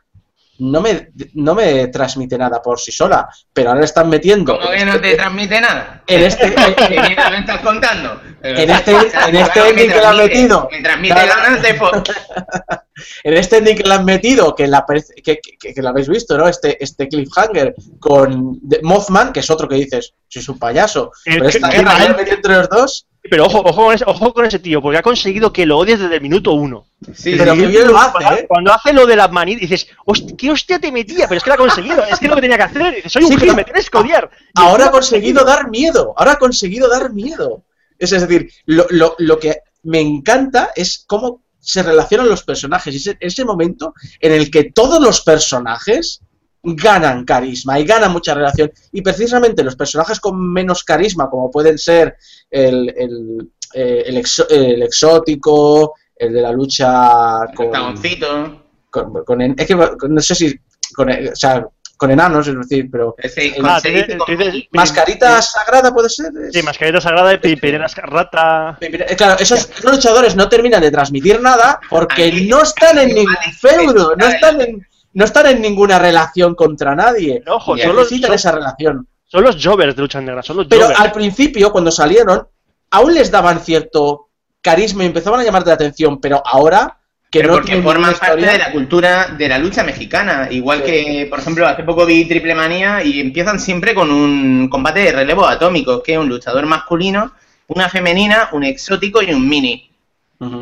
no 0.59 0.81
me, 0.81 1.11
no 1.33 1.55
me 1.55 1.87
transmite 1.87 2.37
nada 2.37 2.61
por 2.61 2.79
sí 2.79 2.91
sola, 2.91 3.27
pero 3.53 3.69
ahora 3.69 3.81
le 3.81 3.85
están 3.85 4.09
metiendo. 4.09 4.57
¿Cómo 4.59 4.69
que 4.71 4.85
no 4.85 4.99
te 5.01 5.15
transmite 5.15 5.59
nada? 5.59 6.03
En 6.05 6.21
este, 6.23 6.53
¿Qué 6.87 6.99
me 6.99 7.39
estás 7.39 7.61
contando? 7.61 8.21
En 8.43 8.69
este- 8.69 8.91
en 8.91 9.35
este 9.35 9.69
ending 9.69 9.89
que 9.89 9.95
le 9.99 10.05
han 10.05 10.17
metido. 10.17 10.69
Me 10.71 10.81
transmite 10.81 11.13
ganas 11.15 11.61
de... 11.61 11.69
en 13.23 13.33
este 13.33 13.57
ending 13.57 13.77
que 13.77 13.83
le 13.83 13.93
han 13.93 14.05
metido, 14.05 14.55
que, 14.55 14.67
la, 14.67 14.85
que, 15.23 15.39
que- 15.39 15.73
que 15.73 15.81
lo 15.81 15.89
habéis 15.89 16.09
visto, 16.09 16.37
¿no? 16.37 16.47
Este, 16.47 16.83
este 16.83 17.07
cliffhanger 17.07 17.73
con 17.99 18.59
Mothman, 18.83 19.33
que 19.33 19.39
es 19.39 19.49
otro 19.49 19.67
que 19.67 19.75
dices, 19.75 20.13
sois 20.27 20.47
un 20.49 20.59
payaso. 20.59 21.11
Pero 21.25 21.45
mal. 21.61 22.01
han 22.01 22.15
metido 22.15 22.35
entre 22.35 22.55
los 22.55 22.69
dos, 22.69 23.07
Pero 23.29 23.45
ojo, 23.45 23.59
ojo, 23.59 23.85
con 23.85 23.93
ese, 23.93 24.03
ojo 24.07 24.33
con 24.33 24.45
ese 24.45 24.57
tío, 24.59 24.81
porque 24.81 24.97
ha 24.97 25.01
conseguido 25.03 25.53
que 25.53 25.65
lo 25.67 25.77
odies 25.77 25.99
desde 25.99 26.15
el 26.15 26.21
minuto 26.21 26.53
uno. 26.53 26.87
Sí, 27.13 27.35
pero 27.37 27.53
sí. 27.53 27.61
lo 27.85 27.97
hace, 27.97 28.41
¿eh? 28.41 28.45
Cuando 28.47 28.73
hace 28.73 28.93
lo 28.93 29.05
de 29.05 29.15
las 29.15 29.31
manitas, 29.31 29.61
dices, 29.61 29.87
"Host- 30.05 30.31
¿qué 30.37 30.49
hostia 30.49 30.79
te 30.79 30.91
metía? 30.91 31.27
Pero 31.27 31.37
es 31.37 31.43
que 31.43 31.49
lo 31.49 31.53
ha 31.53 31.57
conseguido, 31.57 32.03
es 32.03 32.17
que 32.19 32.25
es 32.25 32.29
lo 32.29 32.35
que 32.35 32.41
tenía 32.41 32.57
que 32.57 32.63
hacer. 32.63 32.95
Dices, 32.95 33.11
soy 33.11 33.23
un 33.25 33.39
Sí, 33.39 33.51
me 33.51 33.63
tienes 33.63 33.89
que 33.89 33.97
odiar. 33.97 34.29
Ahora 34.55 34.87
ha 34.87 34.91
conseguido 34.91 35.43
dar 35.45 35.69
miedo, 35.69 36.13
ahora 36.17 36.31
ha 36.33 36.39
conseguido 36.39 36.89
dar 36.89 37.13
miedo. 37.13 37.63
Es, 37.99 38.11
es 38.11 38.27
decir, 38.27 38.51
lo, 38.65 38.87
lo- 38.89 39.15
lo 39.19 39.39
que 39.39 39.57
me 39.83 39.99
encanta 39.99 40.71
es 40.75 41.03
cómo 41.05 41.41
se 41.59 41.83
relacionan 41.83 42.27
los 42.27 42.41
personajes. 42.43 42.95
Ese, 42.95 43.17
ese 43.19 43.45
momento 43.45 43.93
en 44.19 44.31
el 44.31 44.49
que 44.49 44.71
todos 44.71 44.99
los 44.99 45.21
personajes 45.21 46.21
ganan 46.63 47.25
carisma 47.25 47.79
y 47.79 47.85
ganan 47.85 48.11
mucha 48.11 48.33
relación. 48.33 48.71
Y 48.91 49.01
precisamente 49.01 49.63
los 49.63 49.75
personajes 49.75 50.19
con 50.19 50.39
menos 50.51 50.83
carisma, 50.83 51.29
como 51.29 51.49
pueden 51.49 51.77
ser 51.77 52.15
el, 52.49 52.93
el, 52.97 53.51
eh, 53.73 54.03
el 54.05 54.17
exo- 54.17 54.47
el 54.49 54.83
exótico, 54.83 55.95
el 56.15 56.33
de 56.33 56.41
la 56.41 56.51
lucha 56.51 57.47
con, 57.55 57.71
Tagoncito. 57.71 58.65
con, 58.89 59.23
con 59.25 59.41
en- 59.41 59.55
es 59.57 59.65
que 59.65 59.75
con- 59.75 60.13
no 60.13 60.21
sé 60.21 60.35
si 60.35 60.53
con, 60.93 61.09
o 61.09 61.35
sea, 61.35 61.65
con 61.97 62.09
enanos, 62.11 62.47
es 62.47 62.55
decir, 62.57 62.89
pero 62.91 63.15
Ah, 63.63 63.79
dice 63.83 64.17
dices- 64.27 64.67
mascarita 64.71 65.41
sagrada 65.41 65.93
puede 65.93 66.09
ser. 66.09 66.31
Es- 66.47 66.53
Sí, 66.53 66.61
mascarita 66.63 66.99
sagrada 66.99 67.29
de 67.29 67.37
Pimpinera 67.37 67.87
Rata. 67.87 68.77
Eh, 68.81 69.15
Claro, 69.15 69.39
esos, 69.39 69.69
luchadores 69.83 70.35
no 70.35 70.49
terminan 70.49 70.81
de 70.81 70.89
transmitir 70.91 71.39
nada 71.41 71.79
porque 71.89 72.25
Aquí- 72.25 72.47
no 72.47 72.61
están 72.63 72.97
en 72.97 73.09
ningún 73.15 73.35
feudo, 73.59 74.15
no 74.15 74.27
están 74.27 74.61
en, 74.61 74.87
no 75.13 75.25
están 75.25 75.45
en 75.47 75.61
ninguna 75.61 75.99
relación 75.99 76.55
contra 76.55 76.95
nadie. 76.95 77.43
Ojo, 77.47 77.75
los, 77.75 77.85
Necesitan 77.95 78.27
son, 78.29 78.35
esa 78.35 78.51
relación. 78.51 79.07
son 79.25 79.43
los 79.43 79.63
Jovers 79.63 79.95
de 79.95 80.01
Lucha 80.01 80.21
Negra, 80.21 80.41
son 80.43 80.57
los 80.57 80.67
Pero 80.67 80.83
Jovers. 80.83 80.99
al 80.99 81.11
principio, 81.11 81.71
cuando 81.71 81.91
salieron, 81.91 82.47
aún 82.91 83.13
les 83.13 83.29
daban 83.31 83.59
cierto 83.59 84.29
carisma 84.61 85.03
y 85.03 85.07
empezaban 85.07 85.39
a 85.39 85.43
llamarte 85.43 85.69
la 85.69 85.75
atención, 85.75 86.19
pero 86.21 86.41
ahora 86.45 86.97
que 87.29 87.39
Pero 87.39 87.53
no 87.53 87.59
porque 87.59 87.81
forman 87.81 88.13
parte 88.15 88.45
de 88.45 88.57
la 88.57 88.71
cultura 88.73 89.27
de 89.37 89.47
la 89.47 89.57
lucha 89.57 89.83
mexicana. 89.83 90.49
Igual 90.51 90.79
Sí. 90.79 90.85
que, 90.91 91.27
por 91.29 91.39
ejemplo, 91.39 91.65
hace 91.65 91.83
poco 91.83 92.05
vi 92.05 92.25
Triple 92.25 92.53
Manía 92.53 93.01
y 93.03 93.21
empiezan 93.21 93.57
siempre 93.59 93.95
con 93.95 94.11
un 94.11 94.67
combate 94.69 94.99
de 94.99 95.11
relevo 95.13 95.45
atómico, 95.47 96.03
que 96.03 96.11
es 96.13 96.17
un 96.19 96.27
luchador 96.27 96.65
masculino, 96.65 97.31
una 97.67 97.87
femenina, 97.87 98.49
un 98.51 98.65
exótico 98.65 99.21
y 99.21 99.31
un 99.33 99.47
mini. 99.47 99.89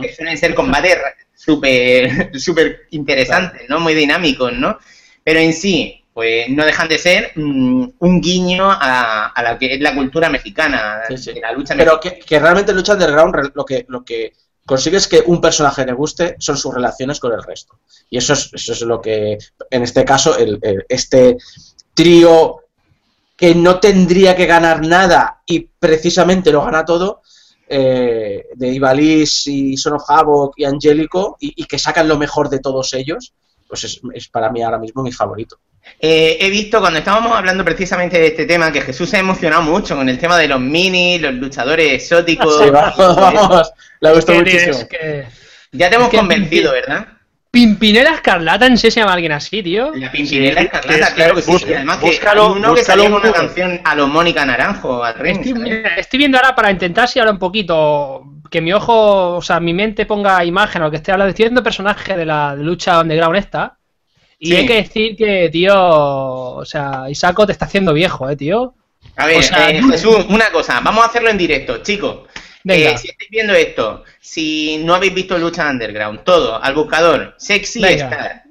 Que 0.02 0.14
suelen 0.14 0.38
ser 0.38 0.54
combates 0.54 0.98
súper 1.46 2.32
súper 2.40 2.88
interesantes, 2.92 3.64
¿no? 3.70 3.80
Muy 3.80 3.94
dinámicos, 3.94 4.54
¿no? 4.54 4.78
Pero 5.24 5.40
en 5.40 5.54
sí, 5.54 6.04
pues 6.14 6.50
no 6.50 6.66
dejan 6.66 6.88
de 6.90 6.98
ser 6.98 7.32
mm, 7.36 7.84
un 8.00 8.22
guiño 8.22 8.70
a, 8.70 9.28
a 9.28 9.44
la 9.44 9.58
que 9.58 9.74
es 9.76 9.82
la 9.82 9.96
cultura 9.96 10.30
mexicana, 10.30 11.02
Sí, 11.08 11.18
sí. 11.18 11.34
de 11.34 11.42
la 11.42 11.52
lucha 11.54 11.76
Pero 11.76 11.94
mexicana. 11.94 12.20
que, 12.20 12.26
que 12.26 12.40
realmente 12.40 12.74
Lucha 12.74 12.94
Underground 12.94 13.52
lo 13.56 13.66
que, 13.66 13.86
lo 13.88 14.04
que 14.04 14.34
consigue 14.66 14.98
es 14.98 15.08
que 15.08 15.24
un 15.26 15.40
personaje 15.42 15.86
le 15.86 15.94
guste 15.94 16.36
son 16.40 16.58
sus 16.58 16.74
relaciones 16.74 17.20
con 17.20 17.32
el 17.34 17.42
resto. 17.44 17.80
Y 18.10 18.18
eso 18.18 18.34
es, 18.34 18.50
eso 18.54 18.74
es 18.74 18.82
lo 18.82 19.00
que, 19.02 19.38
en 19.72 19.84
este 19.84 20.04
caso, 20.06 20.38
el, 20.38 20.60
el- 20.62 20.86
este 20.90 21.38
trío 21.94 22.58
que 23.36 23.56
no 23.56 23.80
tendría 23.80 24.36
que 24.36 24.46
ganar 24.46 24.86
nada 24.86 25.42
y 25.46 25.62
precisamente 25.80 26.52
lo 26.52 26.64
gana 26.66 26.84
todo, 26.86 27.22
eh, 27.70 28.46
de 28.56 28.68
Ivalice 28.68 29.52
y 29.52 29.78
Son 29.78 29.94
of 29.94 30.04
Havoc 30.08 30.54
y 30.58 30.66
Angélico, 30.66 31.38
y, 31.40 31.54
y 31.56 31.66
que 31.66 31.78
sacan 31.80 32.08
lo 32.08 32.18
mejor 32.18 32.50
de 32.50 32.60
todos 32.60 32.94
ellos, 32.94 33.32
pues 33.68 33.84
es, 33.84 34.02
es 34.14 34.28
para 34.28 34.50
mí 34.52 34.62
ahora 34.64 34.80
mismo 34.80 35.04
mi 35.04 35.12
favorito. 35.12 35.60
Eh, 36.00 36.38
he 36.42 36.50
visto 36.50 36.80
cuando 36.82 37.00
estábamos 37.00 37.32
hablando 37.32 37.64
precisamente 37.64 38.20
de 38.20 38.28
este 38.28 38.46
tema 38.46 38.72
que 38.72 38.82
Jesús 38.82 39.10
se 39.10 39.18
ha 39.18 39.20
emocionado 39.22 39.62
mucho 39.64 39.96
con 39.96 40.08
el 40.10 40.20
tema 40.20 40.38
de 40.38 40.48
los 40.48 40.60
mini, 40.60 41.20
los 41.20 41.34
luchadores 41.36 41.94
exóticos. 41.94 42.58
Sí, 42.64 42.70
vamos, 42.70 42.98
vamos, 43.16 43.72
le 44.02 44.14
gustó 44.14 44.34
Que 44.34 44.40
muchísimo. 44.40 44.72
es 44.78 44.86
que- 44.86 45.26
Ya 45.72 45.90
te 45.90 45.96
hemos 45.96 46.08
Es 46.08 46.12
que 46.12 46.18
convencido, 46.18 46.72
¿verdad? 46.74 47.08
Pimpinela 47.52 48.12
Escarlata, 48.12 48.68
en 48.68 48.78
sí 48.78 48.92
se 48.92 49.00
llama 49.00 49.14
alguien 49.14 49.32
así, 49.32 49.64
tío. 49.64 49.92
La 49.96 50.12
Pimpinela 50.12 50.62
Sí, 50.62 50.66
Escarlata, 50.68 51.08
es- 51.08 51.14
claro 51.14 51.36
que 51.36 51.42
sí. 51.42 51.52
busca- 51.52 51.72
Y 51.72 51.74
además 51.74 51.98
que 51.98 52.06
búscalo- 52.08 52.46
hay 52.46 52.52
uno 52.60 52.76
que 52.76 52.84
con 52.86 53.00
una 53.16 53.32
canción 53.32 53.82
a 53.84 53.96
los 53.96 54.08
Mónica 54.08 54.46
Naranjo, 54.46 55.04
al 55.04 55.16
ring. 55.16 55.38
Estoy, 55.38 55.52
¿sabes? 55.54 55.64
mira, 55.64 55.96
estoy 55.96 56.18
viendo 56.20 56.38
ahora 56.38 56.56
para 56.56 56.70
intentar 56.72 57.08
si 57.08 57.20
ahora 57.20 57.32
un 57.32 57.40
poquito 57.40 58.24
que 58.52 58.62
mi 58.62 58.72
ojo, 58.74 59.38
o 59.38 59.42
sea, 59.42 59.60
mi 59.60 59.74
mente 59.74 60.06
ponga 60.06 60.44
imagen 60.46 60.82
a 60.82 60.86
lo 60.86 60.92
que 60.92 60.98
estoy 60.98 61.12
hablando. 61.14 61.30
Estoy 61.30 61.46
viendo 61.46 61.64
personaje 61.64 62.16
de 62.16 62.26
la 62.26 62.56
de 62.56 62.64
lucha 62.64 63.00
underground 63.00 63.38
esta. 63.38 63.78
Y 64.38 64.48
Sí. 64.52 64.56
hay 64.56 64.66
que 64.68 64.76
decir 64.76 65.16
que, 65.18 65.50
tío, 65.52 65.74
o 65.76 66.66
sea, 66.66 67.10
Isaco 67.10 67.46
te 67.46 67.52
está 67.52 67.66
haciendo 67.66 67.94
viejo, 67.94 68.30
eh, 68.30 68.36
tío. 68.36 68.74
A 69.18 69.26
ver, 69.26 69.38
O 69.38 69.42
sea, 69.42 69.70
eh, 69.70 69.82
Jesús, 69.84 70.18
una 70.30 70.50
cosa, 70.52 70.80
vamos 70.82 71.04
a 71.04 71.08
hacerlo 71.08 71.30
en 71.30 71.38
directo, 71.38 71.78
chicos. 71.84 72.20
Venga. 72.74 72.92
Eh, 72.92 72.98
si 72.98 73.10
estáis 73.10 73.30
viendo 73.30 73.54
esto, 73.54 74.04
si 74.20 74.78
no 74.84 74.96
habéis 74.96 75.14
visto 75.14 75.38
Lucha 75.38 75.70
Underground, 75.70 76.24
todo, 76.24 76.62
al 76.62 76.74
buscador, 76.74 77.36
Sexy 77.38 77.82
Venga. 77.82 78.06
Star, 78.10 78.44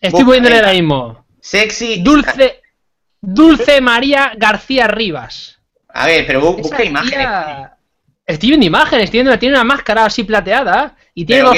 Estoy 0.00 0.24
poniéndole 0.24 0.56
ahora 0.56 0.72
mismo. 0.72 1.26
Sexy 1.40 1.92
Star. 1.94 2.04
Dulce, 2.04 2.62
Dulce 3.20 3.80
María 3.80 4.32
García 4.36 4.86
Rivas. 4.88 5.58
A 5.88 6.06
ver, 6.06 6.26
pero 6.26 6.40
bu- 6.42 6.52
Esa 6.54 6.62
busca 6.62 6.76
tía- 6.78 6.86
imágenes. 6.86 7.28
Estoy 8.26 8.48
viendo 8.50 8.66
imágenes, 8.66 9.04
estoy 9.04 9.18
viendo, 9.20 9.38
tiene 9.38 9.54
una 9.54 9.64
máscara 9.64 10.04
así 10.04 10.24
plateada 10.24 10.96
y 11.14 11.24
tiene 11.24 11.42
¿Pero 11.44 11.54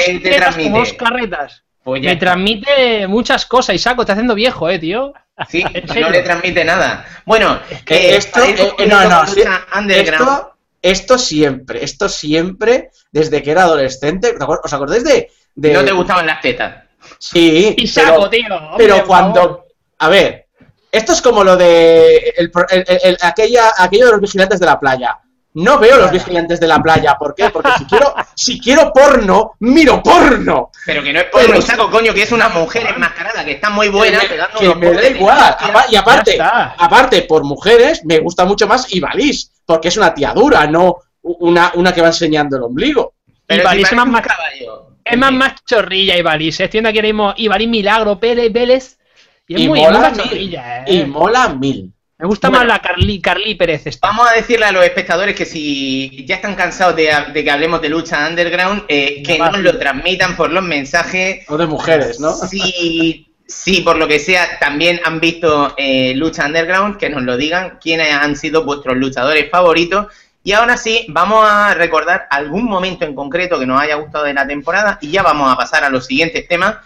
dos 0.70 0.92
como 0.92 0.96
carretas. 0.98 1.64
Pues 1.82 2.02
ya 2.02 2.08
Me 2.08 2.12
está. 2.12 2.26
transmite 2.26 3.06
muchas 3.08 3.46
cosas 3.46 3.74
y 3.74 3.78
saco, 3.78 4.02
está 4.02 4.12
haciendo 4.12 4.34
viejo, 4.34 4.68
eh, 4.68 4.78
tío. 4.78 5.14
Sí, 5.48 5.64
¿En 5.74 6.00
no 6.00 6.11
le 6.11 6.20
transmite 6.22 6.64
nada. 6.64 7.06
Bueno, 7.24 7.58
Que 7.87 8.11
eh, 8.11 8.16
esto, 8.16 8.44
eh, 8.44 8.54
eh, 8.78 8.87
no, 8.87 9.08
no, 9.08 9.26
sí, 9.26 9.40
underground, 9.74 10.28
esto, 10.28 10.57
esto 10.82 11.18
siempre, 11.18 11.84
esto 11.84 12.08
siempre, 12.08 12.90
desde 13.12 13.42
que 13.42 13.50
era 13.50 13.64
adolescente, 13.64 14.32
¿te 14.32 14.38
acuer- 14.38 14.60
¿os 14.62 14.72
acordáis 14.72 15.04
de...? 15.04 15.30
de 15.54 15.72
no 15.72 15.84
te 15.84 15.92
gustaban 15.92 16.26
las 16.26 16.40
tetas. 16.40 16.84
Sí, 17.18 17.74
Y 17.76 17.92
pero, 17.92 18.06
saco, 18.08 18.30
tío. 18.30 18.46
hombre, 18.54 18.76
pero 18.76 19.04
cuando... 19.06 19.64
A 19.98 20.08
ver, 20.08 20.46
esto 20.92 21.12
es 21.12 21.20
como 21.22 21.42
lo 21.42 21.56
de 21.56 22.32
el 22.36 23.16
aquella, 23.22 23.72
aquello 23.76 24.06
de 24.06 24.12
los 24.12 24.20
vigilantes 24.20 24.60
de 24.60 24.66
la 24.66 24.78
playa. 24.78 25.18
No 25.54 25.78
veo 25.78 25.96
los 25.96 26.12
vigilantes 26.12 26.60
de 26.60 26.68
la 26.68 26.78
playa, 26.80 27.16
¿por 27.18 27.34
qué? 27.34 27.50
Porque 27.50 27.70
si 27.78 27.84
quiero, 27.86 28.14
si 28.36 28.60
quiero 28.60 28.92
porno, 28.92 29.52
miro 29.60 30.00
porno. 30.02 30.70
Pero 30.86 31.02
que 31.02 31.12
no 31.12 31.18
es 31.20 31.26
porno, 31.26 31.46
Pero- 31.48 31.62
saco, 31.62 31.90
coño, 31.90 32.14
que 32.14 32.22
es 32.22 32.30
una 32.32 32.48
mujer 32.50 32.86
enmascarada 32.94 33.44
que 33.44 33.52
está 33.52 33.68
muy 33.70 33.88
buena. 33.88 34.20
que 34.20 34.24
me, 34.26 34.30
pegando 34.30 34.58
que 34.60 34.66
unos 34.68 34.78
me 34.78 34.92
da 34.92 35.08
igual. 35.08 35.56
Y 35.90 35.96
aparte, 35.96 36.38
aparte, 36.40 37.22
por 37.22 37.42
mujeres, 37.44 38.02
me 38.04 38.20
gusta 38.20 38.44
mucho 38.44 38.68
más 38.68 38.92
Ibaliz, 38.94 39.50
porque 39.68 39.88
es 39.88 39.96
una 39.98 40.14
tía 40.14 40.33
dura, 40.33 40.66
no 40.66 40.96
una, 41.20 41.72
una 41.74 41.92
que 41.92 42.00
va 42.00 42.07
enseñando 42.07 42.57
el 42.57 42.62
ombligo. 42.62 43.12
Pero 43.46 43.68
si 43.70 43.83
es 43.83 43.92
más 43.92 44.22
caballo. 44.22 44.96
Es 45.04 45.18
machorrilla 45.18 46.16
Ibaliz, 46.16 46.59
eh. 46.61 46.64
Estoy 46.64 46.78
viendo 46.78 46.88
aquí 46.88 46.98
ahora 46.98 47.09
mismo 47.09 47.35
Ibaliz 47.37 47.68
Milagro, 47.68 48.18
Pérez, 48.18 48.50
Vélez. 48.50 48.98
Y 49.46 49.54
es 49.57 49.61
Y 49.61 49.68
muy, 49.68 49.81
mola 49.81 49.98
mil. 50.00 50.11
machorrilla, 50.18 50.85
eh. 50.85 50.94
Y 50.94 51.04
mola 51.04 51.48
mil. 51.50 51.92
Me 52.18 52.26
gusta 52.26 52.48
Bueno. 52.48 52.64
más 52.64 52.68
la 52.76 52.83
Carly, 52.83 53.20
Carly 53.20 53.54
Pérez 53.57 53.87
esta. 53.87 54.09
Vamos 54.09 54.26
a 54.31 54.35
decirle 54.35 54.64
a 54.66 54.72
los 54.72 54.85
espectadores 54.85 55.35
que 55.37 55.44
si 55.44 56.24
ya 56.26 56.37
están 56.37 56.54
cansados 56.54 56.96
de, 56.96 57.11
de 57.35 57.44
que 57.44 57.50
hablemos 57.50 57.81
de 57.83 57.90
lucha 57.90 58.26
underground, 58.26 58.85
eh, 58.88 59.22
que 59.22 59.38
va. 59.38 59.50
nos 59.50 59.61
lo 59.61 59.78
transmitan 59.78 60.35
por 60.35 60.50
los 60.50 60.64
mensajes. 60.64 61.44
O 61.48 61.57
de 61.59 61.66
mujeres, 61.66 62.18
¿no? 62.20 62.33
Si, 62.33 63.26
si 63.48 63.80
por 63.80 63.96
lo 63.96 64.06
que 64.06 64.18
sea 64.18 64.58
también 64.58 65.00
han 65.04 65.20
visto 65.20 65.74
eh, 65.78 66.14
lucha 66.14 66.46
underground, 66.46 66.98
que 66.98 67.08
nos 67.08 67.22
lo 67.22 67.38
digan 67.38 67.78
quiénes 67.80 68.12
han 68.12 68.37
sido 68.37 68.64
vuestros 68.64 68.96
luchadores 68.98 69.50
favoritos. 69.50 70.06
Y 70.44 70.52
ahora 70.52 70.76
sí, 70.76 71.06
vamos 71.08 71.46
a 71.48 71.74
recordar 71.74 72.26
algún 72.30 72.64
momento 72.64 73.06
en 73.06 73.14
concreto 73.14 73.58
que 73.58 73.66
nos 73.66 73.80
haya 73.80 73.96
gustado 73.96 74.26
de 74.26 74.34
la 74.34 74.46
temporada 74.46 74.98
y 75.00 75.11
ya 75.11 75.22
vamos 75.22 75.50
a 75.50 75.56
pasar 75.56 75.82
a 75.82 75.90
los 75.90 76.06
siguientes 76.06 76.46
temas. 76.46 76.76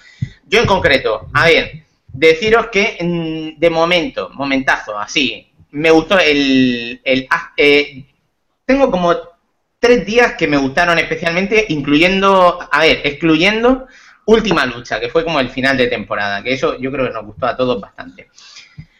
Yo 0.47 0.61
en 0.61 0.67
concreto, 0.67 1.27
a 1.35 1.47
ver, 1.47 1.83
deciros 2.07 2.69
que 2.69 2.97
mm, 3.01 3.59
de 3.59 3.71
momento, 3.71 4.31
momentazo, 4.31 4.97
así, 4.97 5.53
me 5.73 5.91
gustó 5.91 6.19
el... 6.19 7.01
el 7.05 7.27
ah, 7.29 7.53
eh, 7.57 8.05
tengo 8.65 8.91
como 8.91 9.17
tres 9.81 10.07
días 10.07 10.35
que 10.35 10.47
me 10.47 10.57
gustaron 10.57 10.97
especialmente, 11.01 11.67
incluyendo, 11.71 12.69
a 12.71 12.81
ver, 12.81 13.01
excluyendo 13.03 13.89
Última 14.27 14.67
Lucha, 14.67 15.01
que 15.01 15.09
fue 15.09 15.25
como 15.25 15.41
el 15.41 15.51
final 15.51 15.77
de 15.77 15.89
temporada, 15.89 16.43
que 16.43 16.53
eso 16.53 16.79
yo 16.79 16.93
creo 16.93 17.07
que 17.07 17.13
nos 17.13 17.27
gustó 17.27 17.47
a 17.47 17.57
todos 17.57 17.81
bastante. 17.81 18.29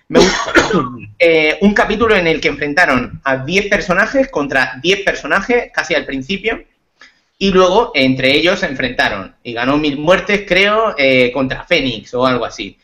Me 0.09 0.19
gustó 0.21 0.53
eh, 1.19 1.59
un 1.63 1.73
capítulo 1.75 2.15
en 2.15 2.27
el 2.27 2.41
que 2.41 2.49
enfrentaron 2.49 3.21
a 3.25 3.39
10 3.39 3.69
personajes 3.69 4.29
contra 4.29 4.79
10 4.83 5.01
personajes 5.05 5.71
casi 5.73 5.95
al 5.95 6.05
principio. 6.05 6.65
Y 7.39 7.51
luego 7.51 7.91
entre 7.95 8.33
ellos 8.37 8.61
se 8.61 8.67
enfrentaron. 8.67 9.35
Y 9.43 9.53
ganó 9.53 9.77
mil 9.77 9.99
muertes, 9.99 10.45
creo, 10.47 10.95
eh, 10.99 11.33
contra 11.33 11.65
Fénix 11.65 12.15
o 12.15 12.27
algo 12.27 12.45
así. 12.45 12.79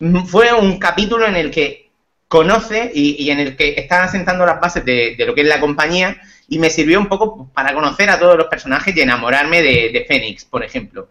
Mm, 0.00 0.24
Fue 0.26 0.52
un 0.52 0.78
capítulo 0.78 1.26
en 1.26 1.36
el 1.36 1.50
que 1.50 1.90
conoce 2.28 2.90
y, 2.94 3.24
y 3.24 3.30
en 3.30 3.40
el 3.40 3.56
que 3.56 3.74
está 3.76 4.04
asentando 4.04 4.44
las 4.44 4.60
bases 4.60 4.84
de, 4.84 5.14
de 5.16 5.26
lo 5.26 5.34
que 5.34 5.42
es 5.42 5.48
la 5.48 5.60
compañía. 5.60 6.20
Y 6.48 6.58
me 6.58 6.70
sirvió 6.70 6.98
un 7.00 7.08
poco 7.08 7.50
para 7.54 7.74
conocer 7.74 8.10
a 8.10 8.18
todos 8.18 8.36
los 8.36 8.46
personajes 8.48 8.96
y 8.96 9.00
enamorarme 9.00 9.62
de, 9.62 9.90
de 9.92 10.04
Fénix, 10.06 10.44
por 10.44 10.62
ejemplo. 10.64 11.08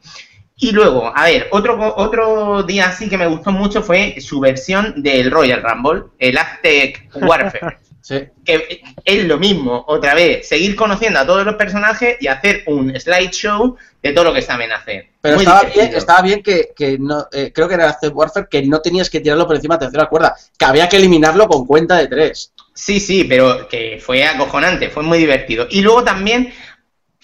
Y 0.60 0.72
luego, 0.72 1.12
a 1.16 1.26
ver, 1.26 1.48
otro, 1.52 1.94
otro 1.98 2.64
día 2.64 2.88
así 2.90 3.08
que 3.08 3.18
me 3.18 3.28
gustó 3.28 3.52
mucho 3.52 3.84
fue 3.84 4.20
su 4.20 4.40
versión 4.40 5.02
del 5.04 5.30
Royal 5.30 5.62
Rumble, 5.62 6.06
el 6.18 6.38
Aztec 6.38 7.10
Warfare 7.16 7.78
Sí. 8.08 8.24
que 8.46 8.82
es 9.04 9.26
lo 9.26 9.38
mismo, 9.38 9.84
otra 9.86 10.14
vez, 10.16 10.48
seguir 10.48 10.78
conociendo 10.78 11.20
a 11.20 11.26
todos 11.26 11.44
los 11.46 11.56
personajes 11.56 12.16
y 12.22 12.28
hacer 12.28 12.64
un 12.68 12.98
slideshow 12.98 13.76
de 14.02 14.14
todo 14.14 14.24
lo 14.24 14.34
que 14.34 14.42
saben 14.42 14.72
hacer. 14.72 15.10
Pero 15.20 15.36
Muy 15.36 15.44
estaba 15.44 15.60
divertido. 15.60 15.86
bien, 15.86 15.98
estaba 15.98 16.22
bien 16.22 16.42
que, 16.42 16.70
que 16.74 16.98
no, 16.98 17.28
eh, 17.34 17.52
creo 17.54 17.68
que 17.68 17.74
era 17.74 17.90
Aztec 17.90 18.16
Warfare, 18.16 18.48
que 18.50 18.62
no 18.62 18.80
tenías 18.80 19.10
que 19.10 19.20
tirarlo 19.20 19.46
por 19.46 19.58
encima 19.58 19.76
de 19.76 19.88
tercera 19.88 20.06
cuerda, 20.06 20.38
que 20.58 20.64
había 20.66 20.88
que 20.88 20.96
eliminarlo 20.96 21.50
con 21.50 21.68
cuenta 21.68 21.98
de 21.98 22.08
tres. 22.08 22.54
Sí, 22.74 23.02
sí, 23.02 23.26
pero 23.26 23.68
que 23.68 24.00
fue 24.02 24.24
acojonante, 24.24 24.90
fue 24.90 25.04
muy 25.04 25.18
divertido. 25.18 25.68
Y 25.70 25.82
luego 25.82 26.06
también, 26.06 26.54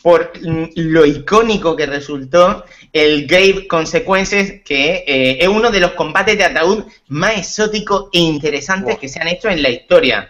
por 0.03 0.33
lo 0.75 1.05
icónico 1.05 1.75
que 1.75 1.85
resultó, 1.87 2.65
el 2.91 3.25
Grave 3.25 3.67
Consequences, 3.67 4.61
que 4.63 5.03
eh, 5.07 5.37
es 5.39 5.47
uno 5.47 5.71
de 5.71 5.79
los 5.79 5.93
combates 5.93 6.37
de 6.37 6.43
ataúd 6.43 6.83
más 7.07 7.37
exóticos 7.37 8.09
e 8.13 8.19
interesantes 8.19 8.95
Wow. 8.95 8.99
que 8.99 9.07
se 9.09 9.19
han 9.21 9.29
hecho 9.29 9.49
en 9.49 9.63
la 9.63 9.69
historia. 9.69 10.29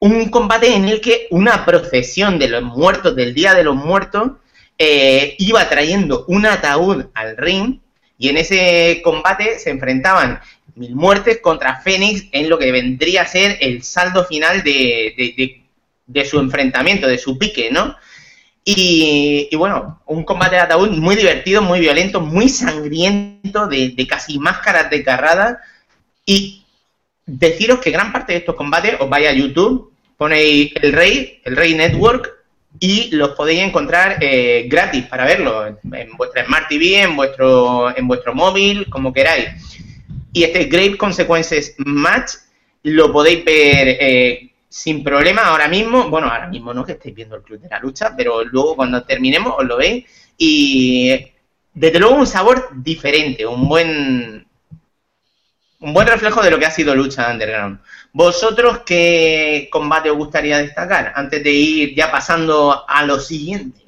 Un 0.00 0.30
combate 0.30 0.74
en 0.74 0.86
el 0.88 1.00
que 1.00 1.28
una 1.30 1.64
procesión 1.64 2.38
de 2.38 2.48
los 2.48 2.62
muertos 2.62 3.14
del 3.14 3.34
Día 3.34 3.54
de 3.54 3.62
los 3.64 3.76
Muertos 3.76 4.32
eh, 4.78 5.36
iba 5.38 5.68
trayendo 5.68 6.24
un 6.28 6.46
ataúd 6.46 7.04
al 7.14 7.36
ring 7.36 7.78
y 8.18 8.28
en 8.30 8.38
ese 8.38 9.00
combate 9.04 9.58
se 9.58 9.70
enfrentaban 9.70 10.40
mil 10.76 10.94
muertes 10.96 11.38
contra 11.40 11.80
Fénix 11.80 12.24
en 12.32 12.48
lo 12.48 12.58
que 12.58 12.72
vendría 12.72 13.22
a 13.22 13.26
ser 13.26 13.58
el 13.60 13.82
saldo 13.82 14.24
final 14.24 14.62
de, 14.64 15.14
de- 15.16 15.34
de- 15.36 15.60
de 16.06 16.24
su 16.24 16.38
enfrentamiento, 16.40 17.06
de 17.06 17.16
su 17.18 17.38
pique, 17.38 17.70
¿no? 17.70 17.96
Y, 18.64 19.54
bueno, 19.56 20.00
un 20.06 20.24
combate 20.24 20.56
de 20.56 20.62
ataúd 20.62 20.90
muy 20.90 21.16
divertido, 21.16 21.60
muy 21.60 21.80
violento, 21.80 22.20
muy 22.20 22.48
sangriento, 22.48 23.66
de, 23.66 23.90
de 23.90 24.06
casi 24.06 24.38
máscaras 24.38 24.88
desgarradas. 24.90 25.58
Y 26.24 26.64
deciros 27.26 27.80
que 27.80 27.90
gran 27.90 28.12
parte 28.12 28.32
de 28.32 28.38
estos 28.38 28.54
combates 28.54 28.96
os 29.00 29.08
vais 29.08 29.28
a 29.28 29.32
YouTube, 29.32 29.92
ponéis 30.16 30.72
el 30.76 30.92
Rey, 30.92 31.40
el 31.44 31.56
Rey 31.56 31.74
Network, 31.74 32.32
y 32.80 33.10
los 33.14 33.30
podéis 33.30 33.60
encontrar 33.60 34.18
eh, 34.20 34.66
gratis 34.68 35.04
para 35.04 35.24
verlo 35.24 35.66
en, 35.66 36.16
vuestra 36.16 36.44
Smart 36.44 36.68
TV, 36.68 37.02
en 37.02 37.16
vuestro, 37.16 37.96
en 37.96 38.08
vuestro 38.08 38.34
móvil, 38.34 38.88
como 38.90 39.12
queráis. 39.12 39.48
Y 40.32 40.42
este 40.42 40.64
Grave 40.64 40.96
Consequences 40.96 41.74
Match 41.78 42.32
lo 42.82 43.12
podéis 43.12 43.44
ver 43.44 43.96
eh, 44.00 44.50
sin 44.74 45.04
problema 45.04 45.42
ahora 45.42 45.68
mismo. 45.68 46.10
Bueno, 46.10 46.26
ahora 46.26 46.48
mismo 46.48 46.74
no 46.74 46.84
que 46.84 46.92
estéis 46.92 47.14
viendo 47.14 47.36
el 47.36 47.42
Club 47.42 47.60
de 47.60 47.68
la 47.68 47.78
Lucha, 47.78 48.12
pero 48.16 48.44
luego 48.44 48.74
cuando 48.74 49.04
terminemos 49.04 49.54
os 49.56 49.64
lo 49.64 49.76
veis. 49.76 50.04
Y 50.36 51.10
desde 51.72 52.00
luego 52.00 52.16
un 52.16 52.26
sabor 52.26 52.70
diferente, 52.74 53.46
un 53.46 53.68
buen 53.68 54.44
un 55.78 55.94
buen 55.94 56.08
reflejo 56.08 56.42
de 56.42 56.50
lo 56.50 56.58
que 56.58 56.66
ha 56.66 56.72
sido 56.72 56.92
Lucha 56.96 57.30
Underground. 57.30 57.78
¿Vosotros 58.12 58.80
qué 58.84 59.68
combate 59.70 60.10
os 60.10 60.16
gustaría 60.16 60.58
destacar 60.58 61.12
antes 61.14 61.44
de 61.44 61.52
ir 61.52 61.94
ya 61.94 62.10
pasando 62.10 62.84
a 62.88 63.06
lo 63.06 63.20
siguiente? 63.20 63.80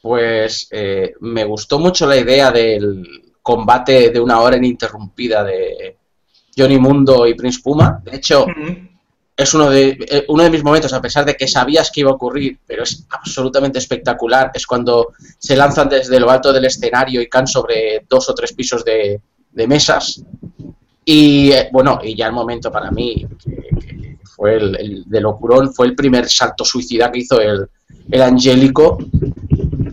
Pues 0.00 0.68
eh, 0.70 1.14
me 1.18 1.44
gustó 1.44 1.80
mucho 1.80 2.06
la 2.06 2.16
idea 2.16 2.52
del 2.52 3.34
combate 3.42 4.10
de 4.10 4.20
una 4.20 4.38
hora 4.38 4.56
ininterrumpida 4.56 5.42
de 5.42 5.96
Johnny 6.56 6.78
Mundo 6.78 7.26
y 7.26 7.34
Prince 7.34 7.60
Puma. 7.60 8.00
De 8.04 8.16
hecho, 8.16 8.46
es 9.36 9.54
uno 9.54 9.70
de, 9.70 9.96
eh, 10.08 10.24
uno 10.28 10.42
de 10.42 10.50
mis 10.50 10.62
momentos, 10.62 10.92
a 10.92 11.00
pesar 11.00 11.24
de 11.24 11.34
que 11.34 11.48
sabías 11.48 11.90
que 11.90 12.00
iba 12.00 12.10
a 12.10 12.14
ocurrir, 12.14 12.58
pero 12.66 12.82
es 12.82 13.06
absolutamente 13.10 13.78
espectacular. 13.78 14.50
Es 14.54 14.66
cuando 14.66 15.12
se 15.38 15.56
lanzan 15.56 15.88
desde 15.88 16.20
lo 16.20 16.30
alto 16.30 16.52
del 16.52 16.64
escenario 16.64 17.20
y 17.20 17.28
caen 17.28 17.46
sobre 17.46 18.04
dos 18.08 18.28
o 18.28 18.34
tres 18.34 18.52
pisos 18.52 18.84
de, 18.84 19.20
de 19.50 19.66
mesas. 19.66 20.22
Y 21.04 21.50
eh, 21.50 21.68
bueno, 21.72 22.00
y 22.02 22.14
ya 22.14 22.26
el 22.26 22.32
momento 22.32 22.70
para 22.70 22.90
mí, 22.90 23.26
que, 23.80 24.18
fue 24.36 24.56
el, 24.56 24.76
el 24.76 25.04
de 25.06 25.20
locurón, 25.20 25.72
fue 25.72 25.86
el 25.86 25.94
primer 25.94 26.28
salto 26.28 26.64
suicida 26.64 27.10
que 27.10 27.20
hizo 27.20 27.40
el, 27.40 27.68
el 28.10 28.22
Angélico 28.22 28.98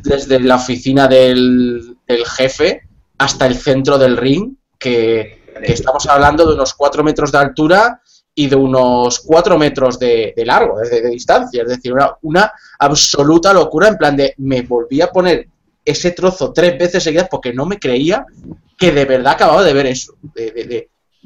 desde 0.04 0.40
la 0.40 0.56
oficina 0.56 1.08
del, 1.08 1.98
jefe 2.38 2.84
hasta 3.18 3.46
el 3.46 3.56
centro 3.56 3.98
del 3.98 4.18
ring, 4.18 4.56
que, 4.78 5.40
estamos 5.62 6.08
hablando 6.08 6.48
de 6.48 6.54
unos 6.54 6.74
4 6.74 7.04
metros 7.04 7.32
de 7.32 7.38
altura 7.38 8.02
y 8.36 8.48
de 8.48 8.56
unos 8.56 9.20
4 9.20 9.58
metros 9.58 10.00
de, 10.00 10.34
largo, 10.46 10.80
de, 10.80 11.10
distancia. 11.10 11.64
Es 11.64 11.70
decir, 11.70 11.94
una, 12.22 12.52
absoluta 12.80 13.52
locura 13.54 13.88
en 13.90 13.98
plan 13.98 14.16
de 14.16 14.34
me 14.38 14.62
volví 14.62 15.02
a 15.02 15.12
poner 15.12 15.48
ese 15.84 16.12
trozo 16.12 16.54
tres 16.54 16.78
veces 16.78 17.04
seguidas 17.04 17.28
porque 17.30 17.54
no 17.54 17.66
me 17.66 17.80
creía 17.80 18.26
que 18.78 18.92
de 18.92 19.06
verdad 19.06 19.34
acababa 19.34 19.64
de 19.64 19.74
ver 19.74 19.88
eso. 19.88 20.14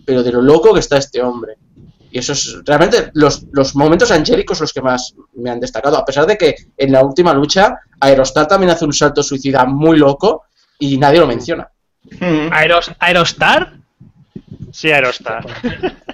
pero 0.06 0.24
de 0.24 0.32
lo 0.32 0.42
loco 0.42 0.74
que 0.74 0.80
está 0.80 0.98
este 0.98 1.22
hombre. 1.22 1.56
Y 2.10 2.20
eso 2.20 2.34
es 2.34 2.60
realmente 2.64 3.10
los, 3.14 3.46
los 3.52 3.76
momentos 3.76 4.12
angélicos 4.12 4.60
los 4.62 4.72
que 4.72 4.82
más 4.82 5.16
me 5.34 5.50
han 5.50 5.60
destacado. 5.60 5.98
A 5.98 6.06
pesar 6.06 6.26
de 6.28 6.38
que 6.38 6.56
en 6.78 6.92
la 6.92 7.04
última 7.04 7.34
lucha 7.34 7.80
Aerostar 8.00 8.48
también 8.48 8.72
hace 8.72 8.86
un 8.86 8.94
salto 8.94 9.24
suicida 9.24 9.66
muy 9.66 9.98
loco 9.98 10.44
y 10.80 10.98
nadie 10.98 11.20
lo 11.20 11.28
menciona. 11.28 11.70
Aeros- 12.20 12.94
Aerostar. 13.00 13.74
Sí, 14.74 14.92
Aerostar. 14.92 15.46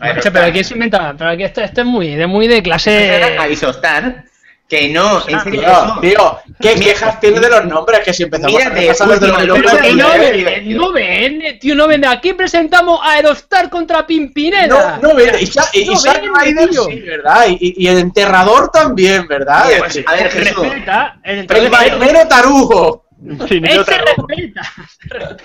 Macho, 0.01 0.31
pero 0.33 0.45
aquí 0.45 0.63
se 0.65 0.73
inventa. 0.73 1.15
Pero 1.17 1.29
aquí 1.29 1.43
esto, 1.43 1.61
esto 1.61 1.79
es 1.81 1.87
muy 1.87 2.15
de, 2.15 2.27
muy 2.27 2.47
de 2.47 2.61
clase. 2.61 3.23
A 3.39 3.47
Isostar, 3.47 4.25
que 4.67 4.89
no, 4.89 5.25
en 5.27 5.39
serio, 5.41 5.61
Tío, 5.61 5.99
tío, 6.01 6.39
¿qué 6.59 6.75
quejas 6.75 7.19
tiene 7.21 7.39
de 7.39 7.49
los 7.49 7.65
nombres? 7.65 8.01
Que 8.01 8.13
si 8.13 8.23
empezamos 8.23 8.53
Mírate, 8.57 8.77
a 8.77 8.81
de 8.81 8.87
los 8.89 9.01
última- 9.01 9.43
nombres... 9.45 9.71
Pero 9.71 9.81
que 9.81 9.93
no 9.93 10.09
ven, 10.11 10.77
no 10.77 10.91
ven, 10.91 11.59
tío, 11.59 11.73
no 11.73 11.87
ven. 11.87 12.05
Aquí 12.05 12.33
presentamos 12.33 12.99
a 13.01 13.13
Aerostar 13.13 13.69
contra 13.69 14.01
No, 14.01 14.07
Pimpinela. 14.07 14.99
no, 15.01 15.13
mira, 15.13 15.39
y, 15.39 15.45
Sa- 15.47 15.69
y, 15.73 15.85
No 15.85 15.93
y 15.93 16.53
ven, 16.53 16.69
sí, 16.73 16.99
¿verdad? 16.99 17.45
Y, 17.47 17.53
y- 17.61 17.83
y 17.85 17.87
el 17.87 17.97
enterrador 17.99 18.69
también, 18.71 19.25
¿verdad? 19.25 19.65
Mira, 19.73 19.87
Es- 19.87 20.03
a 20.05 20.11
ver, 20.11 20.29
Jesús, 20.31 20.63
Respeta, 20.63 21.19
el 21.23 21.47
Pero 21.47 22.27
tarugo. 22.27 23.05
Ese 23.25 23.79
otra. 23.79 23.97
respeta. 24.27 24.61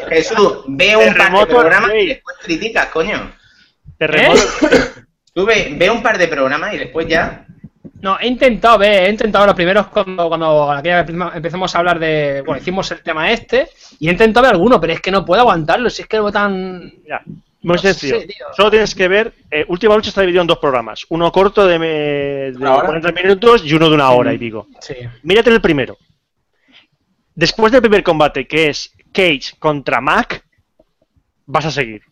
Jesús, 0.08 0.52
ve 0.68 0.96
un 0.96 1.14
par 1.14 1.32
de 1.38 1.46
programas 1.46 1.90
y 2.00 2.06
después 2.06 2.36
criticas, 2.42 2.86
coño. 2.86 3.32
Terremoto. 3.98 4.42
Tú 5.32 5.44
ve, 5.44 5.74
ve 5.76 5.90
un 5.90 6.02
par 6.02 6.16
de 6.18 6.28
programas 6.28 6.72
y 6.74 6.78
después 6.78 7.06
ya. 7.08 7.46
No, 8.00 8.18
he 8.20 8.26
intentado 8.26 8.78
ver, 8.78 9.04
he 9.04 9.10
intentado 9.10 9.46
los 9.46 9.54
primeros 9.54 9.86
cuando, 9.88 10.28
cuando 10.28 10.70
aquella 10.70 11.02
vez 11.02 11.16
empezamos 11.34 11.74
a 11.74 11.78
hablar 11.78 11.98
de. 11.98 12.42
Bueno, 12.44 12.60
hicimos 12.60 12.90
el 12.90 13.00
tema 13.02 13.30
este, 13.32 13.68
y 13.98 14.08
he 14.08 14.12
intentado 14.12 14.44
ver 14.44 14.52
alguno, 14.52 14.80
pero 14.80 14.92
es 14.92 15.00
que 15.00 15.10
no 15.10 15.24
puedo 15.24 15.40
aguantarlo, 15.40 15.88
si 15.90 16.02
es 16.02 16.08
que 16.08 16.18
lo 16.18 16.30
tan. 16.30 16.92
Mira, 17.02 17.22
muy 17.26 17.76
No 17.76 17.78
sencillo. 17.78 18.18
Solo 18.54 18.70
tienes 18.70 18.94
que 18.94 19.08
ver. 19.08 19.32
eh, 19.50 19.64
Última 19.68 19.96
Lucha 19.96 20.10
está 20.10 20.20
dividido 20.20 20.42
en 20.42 20.46
dos 20.48 20.58
programas. 20.58 21.06
Uno 21.08 21.32
corto 21.32 21.66
de, 21.66 21.78
me- 21.78 21.86
de 21.88 22.56
¿Una 22.58 22.74
hora? 22.74 22.86
40 22.88 23.12
minutos 23.12 23.62
y 23.64 23.72
uno 23.72 23.88
de 23.88 23.94
una 23.94 24.10
hora 24.10 24.32
y 24.34 24.38
pico. 24.38 24.66
Sí. 24.80 24.94
Mírate 25.22 25.48
el 25.50 25.62
primero. 25.62 25.96
Después 27.34 27.72
del 27.72 27.80
primer 27.80 28.02
combate, 28.02 28.46
que 28.46 28.68
es 28.68 28.92
Cage 29.12 29.54
contra 29.58 30.00
Mac, 30.00 30.44
vas 31.46 31.66
a 31.66 31.70
seguir. 31.70 32.02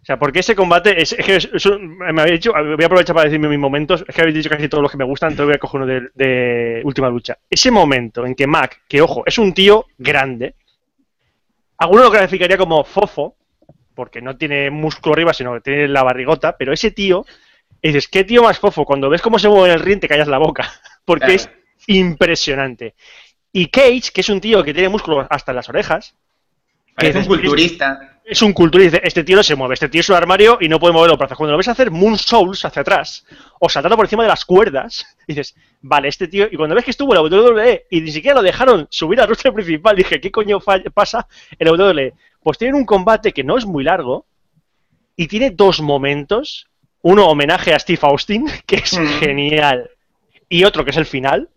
O 0.00 0.04
sea, 0.04 0.18
porque 0.18 0.40
ese 0.40 0.56
combate 0.56 1.00
es, 1.00 1.12
es 1.12 1.24
que 1.24 1.36
es- 1.36 1.48
es 1.52 1.66
un- 1.66 1.96
me 1.96 2.22
habéis 2.22 2.40
dicho, 2.40 2.52
voy 2.52 2.82
a 2.82 2.86
aprovechar 2.86 3.14
para 3.14 3.26
decirme 3.28 3.48
mis 3.48 3.58
momentos, 3.58 4.04
es 4.06 4.12
que 4.14 4.20
habéis 4.20 4.36
dicho 4.36 4.50
casi 4.50 4.68
todos 4.68 4.82
los 4.82 4.90
que 4.90 4.96
me 4.98 5.04
gustan, 5.04 5.30
entonces 5.30 5.46
voy 5.46 5.54
a 5.54 5.58
coger 5.58 5.80
uno 5.80 5.86
de, 5.86 6.08
de 6.14 6.82
última 6.84 7.08
lucha. 7.08 7.38
Ese 7.48 7.70
momento 7.70 8.26
en 8.26 8.34
que 8.34 8.48
Mac, 8.48 8.82
que 8.88 9.00
ojo, 9.00 9.22
es 9.26 9.38
un 9.38 9.54
tío 9.54 9.86
grande, 9.98 10.56
alguno 11.78 12.02
lo 12.04 12.10
clasificaría 12.10 12.56
como 12.56 12.82
fofo, 12.84 13.36
porque 13.94 14.20
no 14.20 14.36
tiene 14.36 14.70
músculo 14.70 15.12
arriba, 15.14 15.32
sino 15.34 15.54
que 15.54 15.60
tiene 15.60 15.86
la 15.88 16.02
barrigota, 16.02 16.56
pero 16.56 16.72
ese 16.72 16.90
tío, 16.90 17.24
y 17.80 17.88
dices, 17.88 18.08
¿qué 18.08 18.24
tío 18.24 18.42
más 18.42 18.58
fofo? 18.58 18.84
Cuando 18.84 19.08
ves 19.08 19.22
cómo 19.22 19.38
se 19.38 19.48
mueve 19.48 19.68
en 19.68 19.74
el 19.74 19.80
ring 19.84 20.00
te 20.00 20.08
callas 20.08 20.28
la 20.28 20.38
boca, 20.38 20.68
porque 21.04 21.26
Claro. 21.26 21.34
es 21.34 21.50
impresionante. 21.86 22.94
Y 23.52 23.66
Cage, 23.66 24.10
que 24.14 24.20
es 24.22 24.28
un 24.28 24.40
tío 24.40 24.62
que 24.64 24.72
tiene 24.72 24.88
músculos 24.88 25.26
hasta 25.28 25.52
en 25.52 25.56
las 25.56 25.68
orejas, 25.68 26.14
Parece 26.94 27.18
un 27.18 27.24
dices, 27.24 27.28
culturista. 27.28 28.20
es 28.24 28.42
un 28.42 28.54
dice, 28.72 29.00
este 29.02 29.24
tío 29.24 29.36
no 29.36 29.42
se 29.42 29.54
mueve, 29.56 29.74
este 29.74 29.88
tío 29.88 30.00
es 30.02 30.08
un 30.10 30.16
armario 30.16 30.58
y 30.60 30.68
no 30.68 30.78
puede 30.78 30.92
mover 30.92 31.08
los 31.10 31.18
brazos. 31.18 31.36
Cuando 31.38 31.52
lo 31.52 31.58
ves 31.58 31.68
hacer 31.68 31.90
moonsaults 31.90 32.64
hacia 32.66 32.82
atrás 32.82 33.24
o 33.60 33.68
saltando 33.68 33.96
por 33.96 34.04
encima 34.06 34.22
de 34.24 34.28
las 34.28 34.44
cuerdas, 34.44 35.06
dices, 35.26 35.54
vale, 35.80 36.08
este 36.08 36.28
tío... 36.28 36.46
Y 36.50 36.56
cuando 36.56 36.74
ves 36.74 36.84
que 36.84 36.90
estuvo 36.90 37.14
en 37.14 37.22
la 37.22 37.28
WWE 37.40 37.86
y 37.90 38.00
ni 38.02 38.10
siquiera 38.10 38.36
lo 38.36 38.42
dejaron 38.42 38.86
subir 38.90 39.20
al 39.20 39.28
roster 39.28 39.52
principal, 39.52 39.96
dije, 39.96 40.20
¿qué 40.20 40.30
coño 40.30 40.58
pasa 40.92 41.26
en 41.58 41.66
la 41.66 41.72
WWE? 41.72 42.12
Pues 42.42 42.58
tienen 42.58 42.74
un 42.74 42.84
combate 42.84 43.32
que 43.32 43.44
no 43.44 43.56
es 43.56 43.64
muy 43.64 43.84
largo 43.84 44.26
y 45.16 45.28
tiene 45.28 45.50
dos 45.50 45.80
momentos. 45.80 46.68
Uno 47.02 47.26
homenaje 47.26 47.72
a 47.74 47.78
Steve 47.78 48.00
Austin, 48.02 48.46
que 48.66 48.76
es 48.76 48.98
Mm. 48.98 49.06
genial, 49.18 49.90
y 50.48 50.64
otro 50.64 50.84
que 50.84 50.90
es 50.90 50.96
el 50.98 51.06
final. 51.06 51.48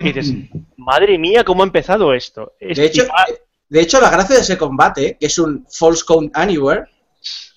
Y 0.00 0.12
dices, 0.12 0.34
madre 0.76 1.18
mía, 1.18 1.44
¿cómo 1.44 1.62
ha 1.62 1.66
empezado 1.66 2.12
esto? 2.14 2.54
Es- 2.58 2.78
De 2.78 2.86
hecho, 2.86 3.04
y 3.04 3.06
va- 3.06 3.26
de 3.68 3.80
hecho, 3.80 4.00
la 4.00 4.10
gracia 4.10 4.36
de 4.36 4.42
ese 4.42 4.58
combate, 4.58 5.16
que 5.20 5.26
es 5.26 5.38
un 5.38 5.66
false 5.70 6.02
count 6.06 6.36
anywhere, 6.36 6.84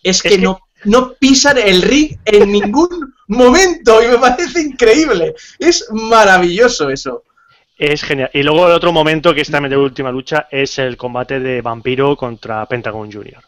es 0.04 0.22
que, 0.22 0.30
que- 0.30 0.38
No, 0.38 0.60
no 0.86 1.14
pisan 1.14 1.58
el 1.58 1.82
ring 1.82 2.18
en 2.26 2.52
ningún 2.52 3.14
momento 3.28 4.04
y 4.04 4.08
me 4.10 4.18
parece 4.18 4.62
increíble. 4.62 5.34
Es 5.58 5.88
maravilloso 5.92 6.90
eso. 6.90 7.24
Es 7.78 8.04
genial. 8.04 8.30
Y 8.34 8.44
luego 8.44 8.68
el 8.68 8.74
otro 8.74 8.92
momento 8.92 9.34
que 9.34 9.42
es 9.42 9.50
también 9.50 9.72
de 9.72 9.78
última 9.78 10.12
lucha 10.12 10.48
es 10.52 10.78
el 10.80 10.98
combate 10.98 11.40
de 11.40 11.62
Vampiro 11.62 12.16
contra 12.18 12.66
Pentagon 12.66 13.12
Jr. 13.12 13.42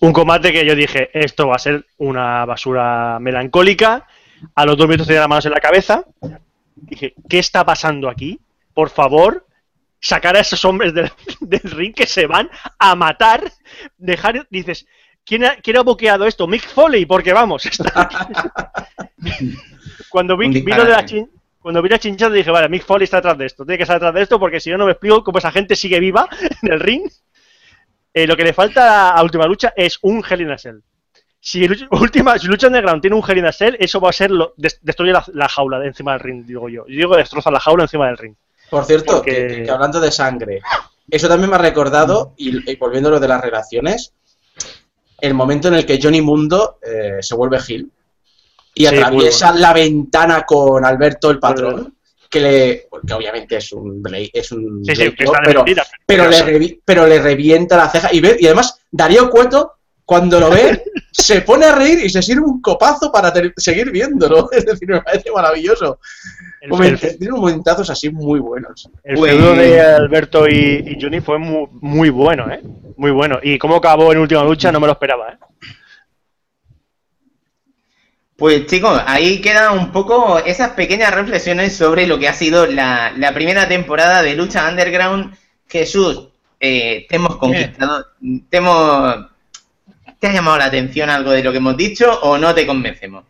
Un 0.00 0.12
combate 0.12 0.52
que 0.52 0.64
yo 0.66 0.74
dije, 0.74 1.08
esto 1.14 1.48
va 1.48 1.56
a 1.56 1.58
ser 1.58 1.86
una 1.96 2.44
basura 2.44 3.18
melancólica. 3.18 4.06
A 4.54 4.66
los 4.66 4.76
dos 4.76 4.86
minutos 4.86 5.06
tenía 5.06 5.20
las 5.22 5.28
manos 5.30 5.46
en 5.46 5.52
la 5.52 5.60
cabeza. 5.60 6.04
Dije, 6.76 7.14
¿qué 7.28 7.38
está 7.38 7.64
pasando 7.64 8.08
aquí? 8.08 8.38
Por 8.74 8.90
favor, 8.90 9.46
sacar 10.00 10.36
a 10.36 10.40
esos 10.40 10.64
hombres 10.64 10.94
del, 10.94 11.10
del 11.40 11.70
ring 11.72 11.94
que 11.94 12.06
se 12.06 12.26
van 12.26 12.48
a 12.78 12.94
matar. 12.94 13.50
Dejar, 13.98 14.46
dices, 14.50 14.86
¿quién 15.24 15.44
ha, 15.44 15.56
quién 15.56 15.78
ha 15.78 15.82
boqueado 15.82 16.26
esto? 16.26 16.46
Mick 16.46 16.66
Foley, 16.68 17.06
porque 17.06 17.32
vamos. 17.32 17.64
está- 17.66 18.08
Cuando 20.08 20.36
vi, 20.36 20.46
vino 20.64 20.84
de 20.84 20.90
la 20.90 21.04
chin- 21.06 21.30
cuando 21.58 21.82
vi 21.82 21.88
la 21.88 21.98
chinchada 21.98 22.32
dije, 22.34 22.50
vale, 22.50 22.68
Mick 22.68 22.84
Foley 22.84 23.04
está 23.04 23.16
detrás 23.16 23.36
de 23.38 23.46
esto, 23.46 23.64
tiene 23.64 23.76
que 23.76 23.82
estar 23.82 23.96
detrás 23.96 24.14
de 24.14 24.22
esto 24.22 24.38
porque 24.38 24.60
si 24.60 24.70
no, 24.70 24.78
no 24.78 24.84
me 24.86 24.92
explico 24.92 25.24
cómo 25.24 25.38
esa 25.38 25.50
gente 25.50 25.74
sigue 25.74 25.98
viva 25.98 26.28
en 26.62 26.72
el 26.72 26.78
ring. 26.80 27.10
Eh, 28.14 28.26
lo 28.26 28.36
que 28.36 28.44
le 28.44 28.52
falta 28.52 29.10
a 29.10 29.22
Última 29.22 29.46
Lucha 29.46 29.72
es 29.76 29.98
un 30.02 30.22
Hell 30.28 30.42
in 30.42 30.50
a 30.52 30.58
Cell. 30.58 30.78
Si, 31.48 31.66
lucha- 31.68 31.86
última, 31.92 32.36
si 32.40 32.48
Lucha 32.48 32.66
Underground 32.66 33.00
tiene 33.00 33.14
un 33.14 33.22
Hell 33.28 33.38
in 33.38 33.46
a 33.46 33.52
Cell, 33.52 33.76
eso 33.78 34.00
va 34.00 34.10
a 34.10 34.12
ser 34.12 34.32
lo, 34.32 34.52
des- 34.56 34.80
destruye 34.82 35.12
la, 35.12 35.24
la 35.32 35.48
jaula 35.48 35.78
de 35.78 35.86
encima 35.86 36.12
del 36.12 36.20
ring, 36.20 36.44
digo 36.44 36.68
yo. 36.68 36.84
Yo 36.88 36.96
digo 36.96 37.16
destroza 37.16 37.50
la 37.52 37.60
jaula 37.60 37.84
encima 37.84 38.08
del 38.08 38.18
ring. 38.18 38.34
Por 38.68 38.84
cierto, 38.84 39.16
Porque- 39.18 39.62
que, 39.64 39.70
hablando 39.70 40.00
de 40.00 40.10
sangre, 40.10 40.60
eso 41.08 41.28
también 41.28 41.48
me 41.50 41.54
ha 41.54 41.60
recordado, 41.60 42.32
y, 42.36 42.68
y 42.68 42.74
volviendo 42.74 43.10
a 43.10 43.12
lo 43.12 43.20
de 43.20 43.28
las 43.28 43.40
relaciones, 43.40 44.12
el 45.20 45.34
momento 45.34 45.68
en 45.68 45.74
el 45.74 45.86
que 45.86 46.00
Johnny 46.02 46.20
Mundo 46.20 46.78
eh, 46.82 47.18
se 47.20 47.34
vuelve 47.36 47.60
Gil 47.60 47.90
y 48.74 48.86
Sí, 48.86 48.94
atraviesa 48.96 49.52
la 49.52 49.72
ventana 49.72 50.42
con 50.44 50.84
Alberto 50.84 51.30
el 51.30 51.38
patrón, 51.38 51.94
que 52.28 52.40
le. 52.40 52.86
Porque 52.90 53.14
obviamente 53.14 53.56
es 53.58 53.72
un 53.72 54.02
es 54.32 54.50
un 54.52 54.84
Sí, 54.84 54.96
sí, 54.96 55.10
pero, 55.16 55.64
pero, 56.04 56.28
le 56.28 56.44
revi- 56.44 56.80
pero 56.84 57.06
le 57.06 57.20
revienta 57.22 57.76
la 57.76 57.88
ceja. 57.88 58.08
Y, 58.12 58.18
ve, 58.20 58.36
y 58.38 58.46
además, 58.46 58.80
Darío 58.90 59.30
Cueto, 59.30 59.74
cuando 60.06 60.38
lo 60.40 60.48
ve, 60.50 60.82
se 61.10 61.40
pone 61.42 61.66
a 61.66 61.74
reír 61.74 61.98
y 62.04 62.08
se 62.08 62.22
sirve 62.22 62.42
un 62.42 62.62
copazo 62.62 63.10
para 63.12 63.32
ter- 63.32 63.52
seguir 63.56 63.90
viéndolo. 63.90 64.48
Es 64.52 64.64
decir, 64.64 64.88
me 64.88 65.02
parece 65.02 65.30
maravilloso. 65.32 65.98
El, 66.60 66.70
Moment- 66.70 67.02
el- 67.02 67.18
tiene 67.18 67.34
momentazos 67.34 67.90
así 67.90 68.08
muy 68.10 68.38
buenos. 68.40 68.88
el 69.02 69.18
feudo 69.18 69.54
de 69.54 69.80
Alberto 69.80 70.48
y, 70.48 70.84
y 70.86 70.98
Johnny 71.00 71.20
fue 71.20 71.38
muy, 71.38 71.66
muy 71.80 72.08
bueno, 72.10 72.48
¿eh? 72.50 72.60
Muy 72.96 73.10
bueno. 73.10 73.38
Y 73.42 73.58
cómo 73.58 73.76
acabó 73.76 74.12
en 74.12 74.18
Última 74.18 74.44
Lucha 74.44 74.70
no 74.72 74.78
me 74.80 74.86
lo 74.86 74.92
esperaba, 74.92 75.30
¿eh? 75.32 75.38
Pues 78.36 78.66
chicos, 78.66 79.00
ahí 79.06 79.40
quedan 79.40 79.78
un 79.78 79.92
poco 79.92 80.38
esas 80.38 80.70
pequeñas 80.72 81.12
reflexiones 81.14 81.74
sobre 81.74 82.06
lo 82.06 82.18
que 82.18 82.28
ha 82.28 82.34
sido 82.34 82.66
la, 82.66 83.12
la 83.16 83.32
primera 83.32 83.66
temporada 83.66 84.22
de 84.22 84.34
Lucha 84.34 84.68
Underground. 84.68 85.34
Jesús, 85.66 86.28
eh, 86.60 87.06
te 87.08 87.16
hemos 87.16 87.36
conquistado, 87.36 88.06
te 88.50 88.56
hemos... 88.58 89.26
¿Te 90.26 90.30
ha 90.32 90.34
llamado 90.34 90.58
la 90.58 90.64
atención 90.64 91.08
algo 91.08 91.30
de 91.30 91.42
lo 91.44 91.52
que 91.52 91.58
hemos 91.58 91.76
dicho 91.76 92.12
o 92.22 92.36
no 92.36 92.52
te 92.52 92.66
convencemos? 92.66 93.24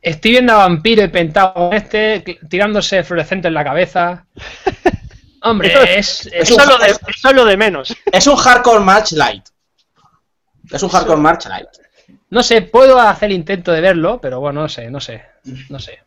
Estoy 0.00 0.30
viendo 0.30 0.54
a 0.54 0.58
Vampiro 0.58 1.04
y 1.04 1.08
Pentágono 1.08 1.72
este 1.76 2.38
tirándose 2.48 3.04
fluorescente 3.04 3.48
en 3.48 3.54
la 3.54 3.64
cabeza. 3.64 4.24
Hombre, 5.42 5.74
es, 5.98 6.26
es- 6.26 6.32
Es 6.32 6.50
un- 6.50 6.56
de, 6.56 6.86
es 7.50 7.58
menos. 7.58 7.94
Es 8.10 8.26
un 8.26 8.36
hardcore 8.36 8.80
match 8.80 9.12
light. 9.12 9.44
Es 10.70 10.82
un 10.82 10.88
hardcore 10.88 11.20
match 11.20 11.46
light. 11.46 11.68
No 12.30 12.42
sé, 12.42 12.62
puedo 12.62 12.98
hacer 12.98 13.28
el 13.30 13.36
intento 13.36 13.70
de 13.72 13.80
verlo, 13.82 14.18
pero 14.20 14.40
bueno, 14.40 14.62
no 14.62 14.68
sé, 14.70 14.90
no 14.90 15.00
sé. 15.00 15.22
No 15.68 15.78
sé. 15.78 15.98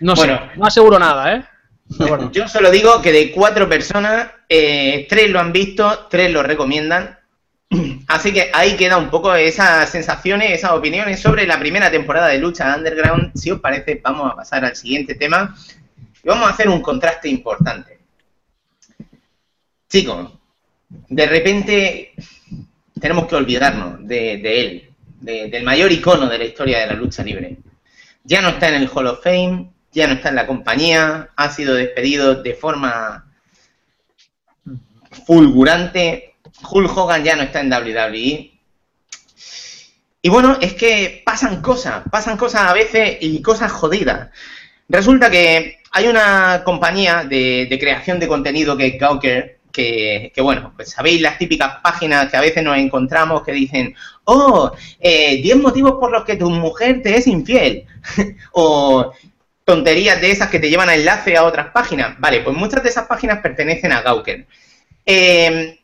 No 0.00 0.14
Bueno. 0.14 0.38
sé, 0.38 0.58
no 0.58 0.66
aseguro 0.66 0.98
nada, 0.98 1.34
¿eh? 1.34 1.44
Bueno. 1.98 2.30
Yo 2.32 2.48
solo 2.48 2.70
digo 2.70 3.02
que 3.02 3.12
de 3.12 3.30
cuatro 3.30 3.68
personas, 3.68 4.28
eh, 4.48 5.06
tres 5.08 5.30
lo 5.30 5.38
han 5.40 5.52
visto, 5.52 6.06
tres 6.10 6.30
lo 6.32 6.42
recomiendan. 6.42 7.15
Así 8.08 8.32
que 8.32 8.50
ahí 8.52 8.76
queda 8.76 8.96
un 8.96 9.10
poco 9.10 9.34
esas 9.34 9.88
sensaciones, 9.90 10.52
esas 10.52 10.72
opiniones 10.72 11.20
sobre 11.20 11.46
la 11.46 11.58
primera 11.58 11.90
temporada 11.90 12.28
de 12.28 12.38
Lucha 12.38 12.74
Underground. 12.76 13.32
Si 13.36 13.50
os 13.50 13.60
parece, 13.60 14.00
vamos 14.02 14.32
a 14.32 14.36
pasar 14.36 14.64
al 14.64 14.76
siguiente 14.76 15.14
tema 15.14 15.56
y 16.22 16.28
vamos 16.28 16.46
a 16.48 16.52
hacer 16.52 16.68
un 16.68 16.80
contraste 16.80 17.28
importante. 17.28 17.98
Chicos, 19.88 20.32
de 20.88 21.26
repente 21.26 22.12
tenemos 23.00 23.26
que 23.26 23.36
olvidarnos 23.36 24.06
de, 24.06 24.32
él, 24.60 24.90
de- 25.20 25.48
del 25.48 25.62
mayor 25.64 25.92
icono 25.92 26.28
de 26.28 26.38
la 26.38 26.44
historia 26.44 26.80
de 26.80 26.86
la 26.86 26.94
lucha 26.94 27.22
libre. 27.22 27.58
Ya 28.24 28.40
no 28.42 28.48
está 28.50 28.68
en 28.68 28.74
el 28.76 28.90
Hall 28.92 29.06
of 29.06 29.22
Fame, 29.22 29.70
ya 29.92 30.06
no 30.08 30.14
está 30.14 30.30
en 30.30 30.34
la 30.36 30.46
compañía, 30.46 31.28
ha 31.36 31.50
sido 31.50 31.74
despedido 31.74 32.42
de 32.42 32.54
forma 32.54 33.24
fulgurante. 35.26 36.34
Hulk 36.70 36.96
Hogan 36.96 37.24
ya 37.24 37.36
no 37.36 37.42
está 37.42 37.60
en 37.60 37.72
WWE. 37.72 38.52
Y 40.22 40.28
bueno, 40.28 40.58
es 40.60 40.74
que 40.74 41.22
pasan 41.24 41.62
cosas, 41.62 42.02
pasan 42.10 42.36
cosas 42.36 42.62
a 42.62 42.72
veces 42.72 43.18
y 43.20 43.40
cosas 43.42 43.70
jodidas. 43.70 44.30
Resulta 44.88 45.30
que 45.30 45.78
hay 45.92 46.08
una 46.08 46.62
compañía 46.64 47.24
de, 47.24 47.76
creación 47.80 48.18
de 48.18 48.28
contenido 48.28 48.76
que 48.76 48.86
es 48.86 48.98
Gawker, 48.98 49.58
que, 49.72 50.32
que, 50.34 50.40
bueno, 50.40 50.72
pues 50.74 50.90
sabéis 50.90 51.20
las 51.20 51.38
típicas 51.38 51.80
páginas 51.82 52.30
que 52.30 52.36
a 52.36 52.40
veces 52.40 52.64
nos 52.64 52.76
encontramos 52.76 53.42
que 53.42 53.52
dicen, 53.52 53.94
oh, 54.24 54.72
eh, 54.98 55.40
10 55.42 55.58
motivos 55.58 55.92
por 56.00 56.10
los 56.10 56.24
que 56.24 56.36
tu 56.36 56.50
mujer 56.50 57.02
te 57.02 57.16
es 57.16 57.26
infiel. 57.26 57.84
o 58.52 59.12
tonterías 59.64 60.20
de 60.20 60.30
esas 60.30 60.48
que 60.48 60.60
te 60.60 60.70
llevan 60.70 60.88
a 60.88 60.94
enlace 60.94 61.36
a 61.36 61.44
otras 61.44 61.68
páginas. 61.72 62.18
Vale, 62.18 62.40
pues 62.40 62.56
muchas 62.56 62.82
de 62.82 62.88
esas 62.88 63.06
páginas 63.06 63.40
pertenecen 63.40 63.92
a 63.92 64.00
Gawker. 64.00 64.46
Eh, 65.04 65.78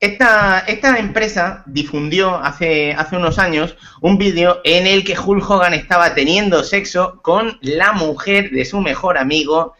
esta, 0.00 0.60
esta, 0.60 0.98
empresa 0.98 1.64
difundió 1.66 2.36
hace, 2.36 2.92
hace 2.92 3.16
unos 3.16 3.38
años 3.38 3.76
un 4.00 4.16
vídeo 4.16 4.60
en 4.62 4.86
el 4.86 5.04
que 5.04 5.18
Hulk 5.18 5.48
Hogan 5.50 5.74
estaba 5.74 6.14
teniendo 6.14 6.62
sexo 6.62 7.20
con 7.22 7.58
la 7.62 7.92
mujer 7.92 8.50
de 8.50 8.64
su 8.64 8.80
mejor 8.80 9.18
amigo 9.18 9.74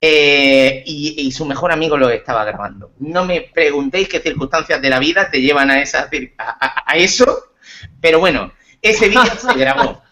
eh, 0.00 0.82
y, 0.84 1.14
y, 1.16 1.32
su 1.32 1.46
mejor 1.46 1.72
amigo 1.72 1.96
lo 1.96 2.10
estaba 2.10 2.44
grabando. 2.44 2.90
No 2.98 3.24
me 3.24 3.40
preguntéis 3.40 4.08
qué 4.08 4.20
circunstancias 4.20 4.82
de 4.82 4.90
la 4.90 4.98
vida 4.98 5.30
te 5.30 5.40
llevan 5.40 5.70
a, 5.70 5.80
esa, 5.80 6.10
a, 6.38 6.82
a 6.84 6.96
eso, 6.96 7.54
pero 8.00 8.18
bueno, 8.18 8.52
ese 8.82 9.08
vídeo 9.08 9.24
se 9.38 9.54
grabó. 9.54 10.02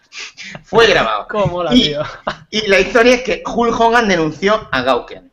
Fue 0.63 0.87
grabado. 0.87 1.27
¿Cómo 1.29 1.63
la 1.63 1.73
y, 1.75 1.95
y, 2.49 2.67
la 2.67 2.79
historia 2.79 3.15
es 3.15 3.21
que 3.23 3.43
Hulk 3.45 3.79
Hogan 3.79 4.07
denunció 4.07 4.67
a 4.71 4.81
Gawker. 4.81 5.30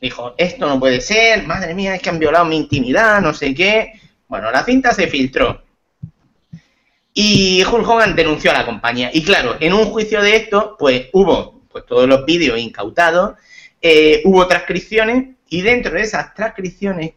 Dijo, 0.00 0.34
esto 0.38 0.66
no 0.66 0.80
puede 0.80 1.00
ser, 1.00 1.46
madre 1.46 1.74
mía, 1.74 1.94
es 1.94 2.02
que 2.02 2.08
han 2.08 2.18
violado 2.18 2.44
mi 2.46 2.56
intimidad, 2.56 3.20
no 3.20 3.34
sé 3.34 3.54
qué. 3.54 3.92
Bueno, 4.28 4.50
la 4.50 4.64
cinta 4.64 4.92
se 4.92 5.08
filtró. 5.08 5.62
Y 7.12 7.62
Hulk 7.64 7.86
Hogan 7.86 8.16
denunció 8.16 8.50
a 8.50 8.54
la 8.54 8.64
compañía. 8.64 9.10
Y 9.12 9.22
claro, 9.22 9.56
en 9.60 9.72
un 9.72 9.86
juicio 9.86 10.22
de 10.22 10.36
esto, 10.36 10.76
pues 10.78 11.08
hubo 11.12 11.62
pues, 11.68 11.84
todos 11.84 12.08
los 12.08 12.24
vídeos 12.24 12.58
incautados, 12.58 13.36
eh, 13.82 14.22
hubo 14.24 14.46
transcripciones, 14.46 15.36
y 15.48 15.62
dentro 15.62 15.92
de 15.92 16.02
esas 16.02 16.32
transcripciones 16.34 17.12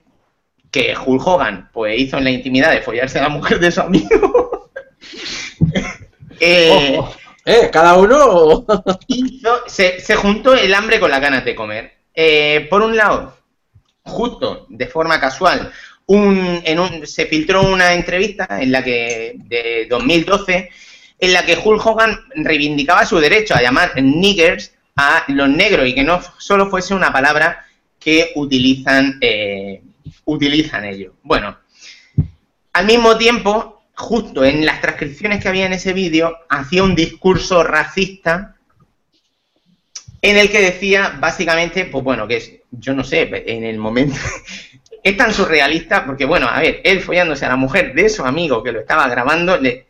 que 0.71 0.95
Hulk 0.97 1.25
Hogan 1.25 1.69
pues, 1.71 1.99
hizo 1.99 2.17
en 2.17 2.23
la 2.23 2.31
intimidad 2.31 2.71
de 2.71 2.81
follarse 2.81 3.19
a 3.19 3.23
la 3.23 3.29
mujer 3.29 3.59
de 3.59 3.71
su 3.71 3.81
amigo, 3.81 4.71
Eh, 6.39 6.97
oh, 6.99 7.15
eh, 7.45 7.69
cada 7.71 7.93
uno 7.93 8.65
hizo, 9.07 9.61
se, 9.67 10.01
se, 10.01 10.15
juntó 10.15 10.55
el 10.55 10.73
hambre 10.73 10.99
con 10.99 11.09
las 11.11 11.21
ganas 11.21 11.45
de 11.45 11.55
comer. 11.55 11.93
Eh, 12.13 12.67
por 12.69 12.81
un 12.81 12.95
lado, 12.95 13.37
justo 14.03 14.65
de 14.69 14.87
forma 14.87 15.19
casual, 15.19 15.71
un, 16.05 16.61
en 16.63 16.79
un, 16.79 17.07
se 17.07 17.25
filtró 17.25 17.63
una 17.63 17.93
entrevista 17.93 18.47
en 18.59 18.71
la 18.71 18.83
que 18.83 19.33
de 19.35 19.87
2012 19.89 20.69
en 21.19 21.33
la 21.33 21.45
que 21.45 21.57
Hulk 21.57 21.85
Hogan 21.85 22.19
reivindicaba 22.35 23.05
su 23.05 23.17
derecho 23.19 23.55
a 23.55 23.61
llamar 23.61 23.93
niggers 24.01 24.73
a 24.95 25.23
los 25.29 25.47
negros 25.47 25.87
y 25.87 25.95
que 25.95 26.03
no 26.03 26.21
solo 26.37 26.69
fuese 26.69 26.93
una 26.93 27.13
palabra 27.13 27.65
que 27.99 28.31
utilizan 28.35 29.17
eh, 29.21 29.81
utilizan 30.25 30.83
ellos. 30.83 31.13
Bueno, 31.23 31.57
al 32.73 32.85
mismo 32.85 33.17
tiempo 33.17 33.73
justo 33.95 34.43
en 34.43 34.65
las 34.65 34.81
transcripciones 34.81 35.41
que 35.41 35.49
había 35.49 35.65
en 35.65 35.73
ese 35.73 35.93
vídeo, 35.93 36.37
hacía 36.49 36.83
un 36.83 36.95
discurso 36.95 37.63
racista 37.63 38.55
en 40.23 40.37
el 40.37 40.49
que 40.49 40.61
decía 40.61 41.17
básicamente, 41.19 41.85
pues 41.85 42.01
bueno, 42.01 42.25
que 42.27 42.37
es, 42.37 42.53
yo 42.71 42.95
no 42.95 43.03
sé, 43.03 43.29
en 43.45 43.65
el 43.65 43.77
momento, 43.77 44.15
es 45.03 45.17
tan 45.17 45.33
surrealista 45.33 46.05
porque, 46.05 46.23
bueno, 46.23 46.47
a 46.47 46.61
ver, 46.61 46.79
él 46.85 47.01
follándose 47.01 47.45
a 47.45 47.49
la 47.49 47.57
mujer 47.57 47.93
de 47.93 48.07
su 48.07 48.23
amigo 48.23 48.63
que 48.63 48.71
lo 48.71 48.79
estaba 48.79 49.09
grabando, 49.09 49.57
le, 49.57 49.85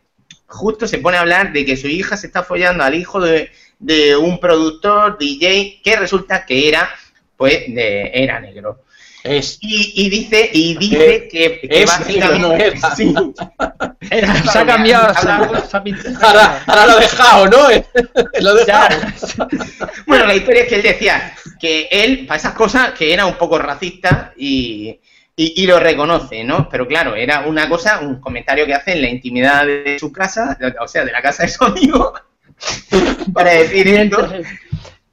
justo 0.47 0.87
se 0.87 0.97
pone 0.97 1.17
a 1.17 1.21
hablar 1.21 1.53
de 1.53 1.63
que 1.63 1.77
su 1.77 1.87
hija 1.87 2.17
se 2.17 2.25
está 2.25 2.41
follando 2.41 2.83
al 2.83 2.95
hijo 2.95 3.21
de, 3.21 3.51
de 3.77 4.15
un 4.15 4.39
productor, 4.39 5.19
DJ, 5.19 5.81
que 5.83 5.97
resulta 5.97 6.47
que 6.47 6.67
era, 6.67 6.89
pues, 7.37 7.65
de, 7.67 8.09
era 8.11 8.39
negro. 8.39 8.85
Es. 9.23 9.57
Y, 9.61 9.93
y, 10.05 10.09
dice, 10.09 10.49
y 10.51 10.77
dice 10.77 11.29
que, 11.31 11.61
que 11.61 11.83
es, 11.83 11.85
básicamente 11.85 12.39
no. 12.39 12.53
Sí. 12.95 13.13
Era, 14.11 14.35
se 14.43 14.59
ha 14.59 14.65
cambiado. 14.65 15.07
ha- 15.07 15.37
ha. 15.37 16.27
Ahora, 16.27 16.63
ahora 16.67 16.85
lo 16.87 16.97
he 16.97 17.01
dejado, 17.01 17.47
¿no? 17.47 17.57
lo 18.41 18.55
dejado. 18.55 18.97
Bueno, 20.05 20.25
la 20.25 20.35
historia 20.35 20.63
es 20.63 20.67
que 20.67 20.75
él 20.75 20.81
decía 20.83 21.33
que 21.59 21.87
él, 21.89 22.25
para 22.27 22.37
esas 22.39 22.53
cosas, 22.53 22.91
que 22.91 23.13
era 23.13 23.25
un 23.25 23.35
poco 23.35 23.57
racista 23.57 24.33
y, 24.37 24.99
y, 25.35 25.63
y 25.63 25.65
lo 25.67 25.79
reconoce, 25.79 26.43
¿no? 26.43 26.67
Pero 26.69 26.85
claro, 26.87 27.15
era 27.15 27.41
una 27.47 27.69
cosa, 27.69 27.99
un 28.01 28.19
comentario 28.19 28.65
que 28.65 28.73
hace 28.73 28.91
en 28.91 29.01
la 29.01 29.09
intimidad 29.09 29.65
de 29.65 29.97
su 29.99 30.11
casa, 30.11 30.57
o 30.81 30.87
sea, 30.87 31.05
de 31.05 31.11
la 31.13 31.21
casa 31.21 31.43
de 31.43 31.49
su 31.49 31.63
amigo, 31.63 32.13
para 33.33 33.51
decir 33.51 33.87
esto. 33.87 34.29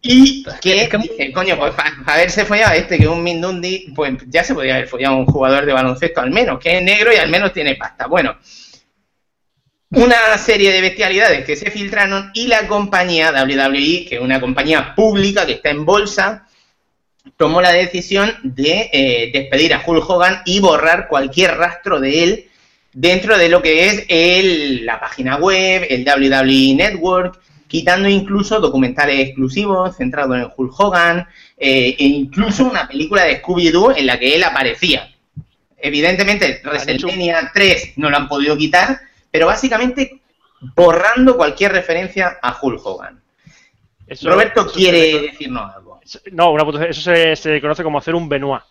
Y 0.03 0.45
que, 0.63 0.89
coño, 1.35 1.59
pues 1.59 1.75
para 1.75 1.95
haberse 2.07 2.45
follado 2.47 2.73
a 2.73 2.77
este, 2.77 2.97
que 2.97 3.05
es 3.05 3.11
un 3.11 3.23
Mindundi, 3.23 3.93
pues 3.95 4.15
ya 4.29 4.43
se 4.43 4.55
podría 4.55 4.77
haber 4.77 4.89
follado 4.89 5.17
a 5.17 5.19
un 5.19 5.27
jugador 5.27 5.67
de 5.67 5.75
baloncesto 5.75 6.21
al 6.21 6.31
menos, 6.31 6.59
que 6.59 6.79
es 6.79 6.83
negro 6.83 7.13
y 7.13 7.17
al 7.17 7.29
menos 7.29 7.53
tiene 7.53 7.75
pasta. 7.75 8.07
Bueno, 8.07 8.39
una 9.91 10.39
serie 10.39 10.73
de 10.73 10.81
bestialidades 10.81 11.45
que 11.45 11.57
se 11.57 11.71
filtraron 11.71 12.31
y 12.33 12.47
la 12.47 12.67
compañía 12.67 13.33
WWE, 13.33 14.07
que 14.09 14.17
es 14.17 14.21
una 14.21 14.41
compañía 14.41 14.95
pública 14.95 15.45
que 15.45 15.55
está 15.55 15.71
en 15.71 15.85
bolsa, 15.85 16.47
tomó 17.37 17.61
la 17.61 17.73
decisión 17.73 18.35
de 18.43 18.89
eh, 18.93 19.31
despedir 19.33 19.75
a 19.75 19.83
Hulk 19.85 20.09
Hogan 20.09 20.43
y 20.47 20.61
borrar 20.61 21.09
cualquier 21.09 21.57
rastro 21.57 22.01
de 22.01 22.23
él 22.23 22.49
dentro 22.93 23.37
de 23.37 23.49
lo 23.49 23.63
que 23.63 23.87
es 23.89 24.05
el, 24.09 24.87
la 24.87 24.99
página 24.99 25.37
web, 25.37 25.87
el 25.89 26.05
WWE 26.05 26.75
Network, 26.75 27.41
quitando 27.71 28.09
incluso 28.09 28.59
documentales 28.59 29.21
exclusivos 29.21 29.97
centrados 29.97 30.37
en 30.37 30.49
Hulk 30.57 30.75
Hogan 30.81 31.21
eh, 31.57 31.95
e 31.97 32.05
incluso 32.05 32.65
una 32.65 32.89
película 32.89 33.23
de 33.23 33.41
Scooby-Doo 33.41 33.97
en 33.97 34.07
la 34.07 34.19
que 34.19 34.35
él 34.35 34.43
aparecía. 34.43 35.09
Evidentemente, 35.79 36.61
WrestleMania 36.65 37.53
3 37.55 37.93
no 37.97 38.11
lo 38.11 38.17
han 38.17 38.29
podido 38.29 38.57
quitar, 38.57 38.99
pero 39.31 39.47
básicamente 39.47 40.21
borrando 40.75 41.37
cualquier 41.37 41.71
referencia 41.73 42.39
a 42.43 42.59
Hulk 42.61 42.85
Hogan. 42.85 43.23
Eso- 44.09 44.29
Roberto 44.29 44.63
eso 44.63 44.73
quiere 44.73 45.13
se- 45.13 45.21
decirnos 45.21 45.73
algo. 45.75 46.01
No, 46.33 46.51
una 46.51 46.87
eso 46.87 47.01
se, 47.03 47.37
se 47.37 47.61
conoce 47.61 47.85
como 47.85 47.99
hacer 47.99 48.17
un 48.17 48.29
Benoit. 48.29 48.63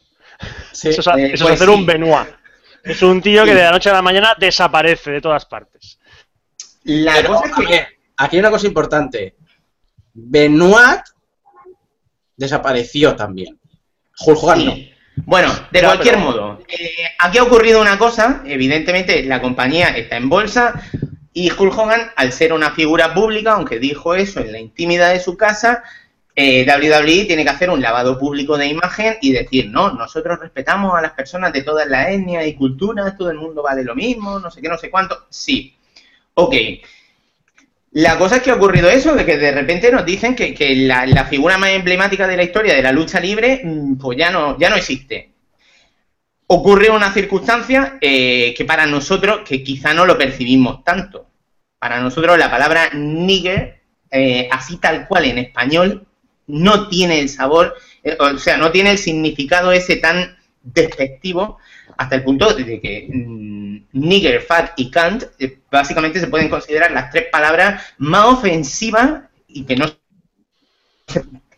Sí. 0.74 0.90
Eso, 0.90 1.00
es, 1.00 1.08
eh, 1.08 1.32
eso 1.34 1.46
pues 1.46 1.56
es 1.56 1.62
hacer 1.62 1.74
sí. 1.74 1.80
un 1.80 1.86
Benoit. 1.86 2.28
Es 2.84 3.02
un 3.02 3.22
tío 3.22 3.46
que 3.46 3.56
de 3.56 3.62
la 3.64 3.72
noche 3.72 3.90
a 3.90 3.94
la 3.94 4.02
mañana 4.02 4.36
desaparece 4.38 5.12
de 5.12 5.22
todas 5.22 5.46
partes. 5.46 6.00
La 6.84 7.14
Pero, 7.16 7.30
cosa 7.36 7.46
es 7.62 7.68
que 7.68 7.99
aquí 8.20 8.36
hay 8.36 8.42
una 8.42 8.52
cosa 8.52 8.68
importante. 8.68 9.36
Benoit 10.14 11.02
desapareció 12.36 13.16
también. 13.16 13.60
Hulk 14.26 14.44
Hogan 14.44 14.66
no. 14.66 14.76
Bueno, 15.26 15.54
de 15.72 15.82
cualquier 15.82 16.16
pero- 16.16 16.26
modo, 16.26 16.60
eh, 16.68 16.90
aquí 17.20 17.38
ha 17.38 17.44
ocurrido 17.44 17.82
una 17.82 17.98
cosa, 17.98 18.42
evidentemente 18.46 19.24
la 19.24 19.42
compañía 19.42 19.90
está 19.90 20.16
en 20.16 20.30
bolsa 20.30 20.82
y 21.34 21.52
Hulk 21.52 21.78
Hogan, 21.78 22.12
al 22.16 22.32
ser 22.32 22.54
una 22.54 22.72
figura 22.72 23.14
pública, 23.14 23.54
aunque 23.54 23.80
dijo 23.80 24.16
eso 24.16 24.40
en 24.40 24.52
la 24.52 24.60
intimidad 24.60 25.12
de 25.12 25.20
su 25.20 25.36
casa, 25.36 25.84
eh, 26.36 26.66
WWE 26.66 27.26
tiene 27.26 27.44
que 27.44 27.50
hacer 27.50 27.70
un 27.70 27.82
lavado 27.82 28.18
público 28.18 28.58
de 28.58 28.68
imagen 28.68 29.18
y 29.22 29.34
decir, 29.34 29.70
no, 29.70 29.92
nosotros 29.92 30.40
respetamos 30.40 30.98
a 30.98 31.02
las 31.02 31.12
personas 31.12 31.52
de 31.52 31.64
todas 31.64 31.88
las 31.88 32.10
etnias 32.10 32.48
y 32.48 32.56
culturas, 32.56 33.18
todo 33.18 33.30
el 33.30 33.38
mundo 33.38 33.62
vale 33.62 33.84
lo 33.84 33.96
mismo, 33.96 34.40
no 34.40 34.50
sé 34.50 34.62
qué, 34.62 34.70
no 34.70 34.78
sé 34.78 34.90
cuánto. 34.90 35.28
Sí, 35.30 35.76
ok. 36.36 36.56
La 37.92 38.18
cosa 38.20 38.38
es 38.38 38.44
que 38.44 38.52
ha 38.52 38.56
ocurrido 38.56 38.90
eso, 38.90 39.16
de 39.16 39.26
que 39.26 39.38
de 39.38 39.52
repente 39.52 39.92
nos 39.92 40.06
dicen 40.06 40.36
que, 40.36 40.76
la 40.86 41.26
figura 41.26 41.58
más 41.58 41.72
emblemática 41.72 42.28
de 42.28 42.38
la 42.38 42.44
historia 42.44 42.76
de 42.76 42.84
la 42.84 42.92
lucha 42.92 43.20
libre, 43.20 43.62
mm, 43.64 43.98
pues 43.98 44.18
ya 44.18 44.30
no, 44.30 44.58
ya 44.60 44.70
no 44.70 44.76
existe. 44.76 45.32
Ocurre 46.48 46.90
una 46.90 47.12
circunstancia 47.12 47.98
eh, 48.02 48.54
que 48.56 48.66
para 48.66 48.86
nosotros, 48.86 49.42
que 49.48 49.64
quizá 49.64 49.94
no 49.94 50.06
lo 50.06 50.18
percibimos 50.18 50.84
tanto. 50.84 51.28
Para 51.80 52.00
nosotros 52.02 52.38
la 52.38 52.52
palabra 52.52 52.90
nigger, 52.94 53.82
eh, 54.12 54.48
así 54.52 54.78
tal 54.78 55.08
cual 55.08 55.26
en 55.26 55.40
español, 55.40 56.06
no 56.48 56.90
tiene 56.90 57.20
el 57.20 57.30
sabor, 57.30 57.76
eh, 58.04 58.18
o 58.20 58.38
sea, 58.38 58.58
no 58.58 58.72
tiene 58.72 58.92
el 58.92 58.98
significado 58.98 59.72
ese 59.72 59.98
tan 59.98 60.38
despectivo 60.64 61.60
hasta 61.98 62.16
el 62.16 62.24
punto 62.24 62.54
de 62.54 62.80
que 62.80 63.08
mm, 63.10 63.60
nigger, 63.94 64.42
fat 64.42 64.72
y 64.78 64.92
cunt 64.92 65.24
eh, 65.40 65.60
básicamente 65.72 66.20
se 66.20 66.28
pueden 66.28 66.50
considerar 66.50 66.92
las 66.92 67.12
tres 67.12 67.26
palabras 67.32 67.84
más 67.98 68.26
ofensivas 68.26 69.22
y 69.48 69.64
que 69.64 69.76
no 69.76 69.86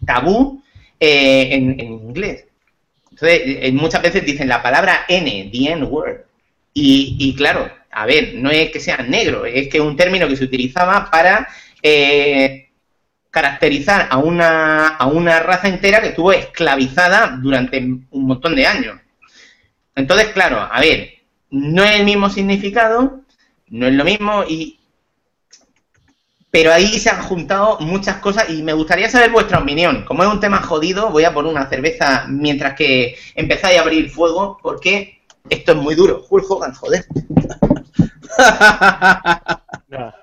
tabú 0.06 0.64
eh, 1.00 1.50
en, 1.52 1.80
inglés. 1.80 2.46
Entonces, 3.12 3.42
eh, 3.44 3.72
muchas 3.74 4.02
veces 4.02 4.26
dicen 4.26 4.48
la 4.48 4.64
palabra 4.64 5.06
N, 5.08 5.50
the 5.52 5.72
N-word. 5.72 6.22
Y, 6.74 7.18
y 7.20 7.36
claro, 7.36 7.70
a 7.92 8.06
ver, 8.06 8.36
no 8.36 8.50
es 8.50 8.72
que 8.72 8.80
sea 8.80 8.98
negro, 8.98 9.46
es 9.46 9.68
que 9.68 9.78
es 9.78 9.84
un 9.84 9.98
término 9.98 10.28
que 10.28 10.38
se 10.38 10.46
utilizaba 10.46 11.12
para 11.12 11.48
caracterizar 13.32 14.08
a 14.12 14.18
una, 14.18 14.88
a 14.88 15.08
una 15.08 15.40
raza 15.40 15.70
entera 15.70 16.02
que 16.02 16.10
estuvo 16.10 16.32
esclavizada 16.32 17.38
durante 17.42 17.80
un 17.80 18.08
montón 18.12 18.56
de 18.56 18.68
años. 18.68 19.01
Entonces, 19.96 20.30
claro, 20.30 20.58
a 20.60 20.80
ver, 20.80 21.10
no 21.50 21.84
es 21.84 22.00
el 22.00 22.06
mismo 22.06 22.30
significado, 22.30 23.22
no 23.68 23.88
es 23.88 23.94
lo 23.94 24.04
mismo 24.04 24.44
y 24.48 24.80
Pero 26.50 26.74
ahí 26.74 27.00
se 27.00 27.10
han 27.10 27.22
juntado 27.24 27.80
muchas 27.80 28.18
cosas 28.18 28.50
y 28.50 28.62
me 28.62 28.74
gustaría 28.74 29.10
saber 29.10 29.32
vuestra 29.32 29.60
opinión. 29.60 30.04
Como 30.06 30.24
es 30.24 30.30
un 30.30 30.40
tema 30.40 30.62
jodido, 30.62 31.10
voy 31.10 31.24
a 31.24 31.34
poner 31.34 31.52
una 31.52 31.68
cerveza 31.68 32.26
mientras 32.28 32.76
que 32.76 33.16
empezáis 33.36 33.80
a 33.80 33.82
abrir 33.82 34.10
fuego, 34.10 34.58
porque 34.62 35.22
esto 35.50 35.72
es 35.72 35.78
muy 35.78 35.96
duro. 35.96 36.26
Hulk 36.30 36.52
Hogan, 36.52 36.74
joder. 36.74 37.06
No, 39.88 40.14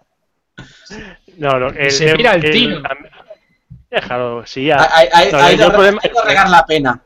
no, 1.36 1.60
no, 1.60 1.68
el, 1.68 1.90
Se 1.90 2.16
mira 2.16 2.34
el 2.34 2.50
tiro. 2.50 2.82
Déjalo, 3.90 4.44
sí, 4.44 4.66
ya. 4.66 4.88
Hay, 4.92 5.08
hay, 5.12 5.32
No, 5.32 5.38
hay 5.38 5.54
el 5.54 5.62
hay 6.02 6.10
que 6.10 6.22
regar 6.24 6.48
la 6.48 6.66
pena. 6.66 7.00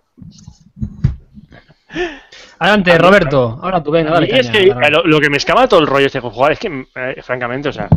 Adelante, 2.59 2.97
Roberto. 2.99 3.59
Ahora 3.62 3.82
tú, 3.82 3.90
venga, 3.90 4.11
dale. 4.12 4.26
mí 4.32 4.38
es 4.38 4.47
caña, 4.49 4.61
que 4.61 4.68
dale. 4.74 4.90
lo, 4.90 5.05
lo 5.05 5.20
que 5.20 5.30
me 5.30 5.36
escama 5.36 5.66
todo 5.68 5.80
el 5.80 5.86
rollo 5.86 6.07
este 6.07 6.20
Hulk 6.20 6.36
Hogan 6.36 6.53
es 6.53 6.59
que, 6.59 6.86
eh, 6.95 7.22
francamente, 7.22 7.68
o 7.68 7.72
sea, 7.72 7.88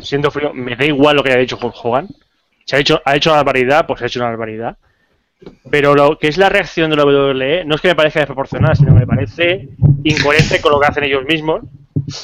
siendo 0.00 0.30
frío, 0.30 0.52
me 0.52 0.74
da 0.76 0.84
igual 0.84 1.16
lo 1.16 1.22
que 1.22 1.30
haya 1.30 1.38
dicho 1.40 1.58
Hulk 1.60 1.74
Hogan. 1.82 2.08
Se 2.64 2.76
ha 2.76 2.78
hecho, 2.80 3.00
ha 3.04 3.14
hecho 3.14 3.30
una 3.30 3.38
barbaridad, 3.42 3.86
pues 3.86 4.02
ha 4.02 4.06
hecho 4.06 4.18
una 4.20 4.28
barbaridad. 4.30 4.76
Pero 5.70 5.94
lo 5.94 6.18
que 6.18 6.28
es 6.28 6.38
la 6.38 6.48
reacción 6.48 6.90
de 6.90 6.96
la 6.96 7.04
WWE 7.04 7.64
no 7.64 7.74
es 7.76 7.80
que 7.80 7.88
me 7.88 7.94
parezca 7.94 8.20
desproporcionada, 8.20 8.74
sino 8.74 8.94
que 8.94 9.00
me 9.00 9.06
parece 9.06 9.68
incoherente 10.02 10.60
con 10.60 10.72
lo 10.72 10.80
que 10.80 10.86
hacen 10.86 11.04
ellos 11.04 11.24
mismos, 11.24 11.60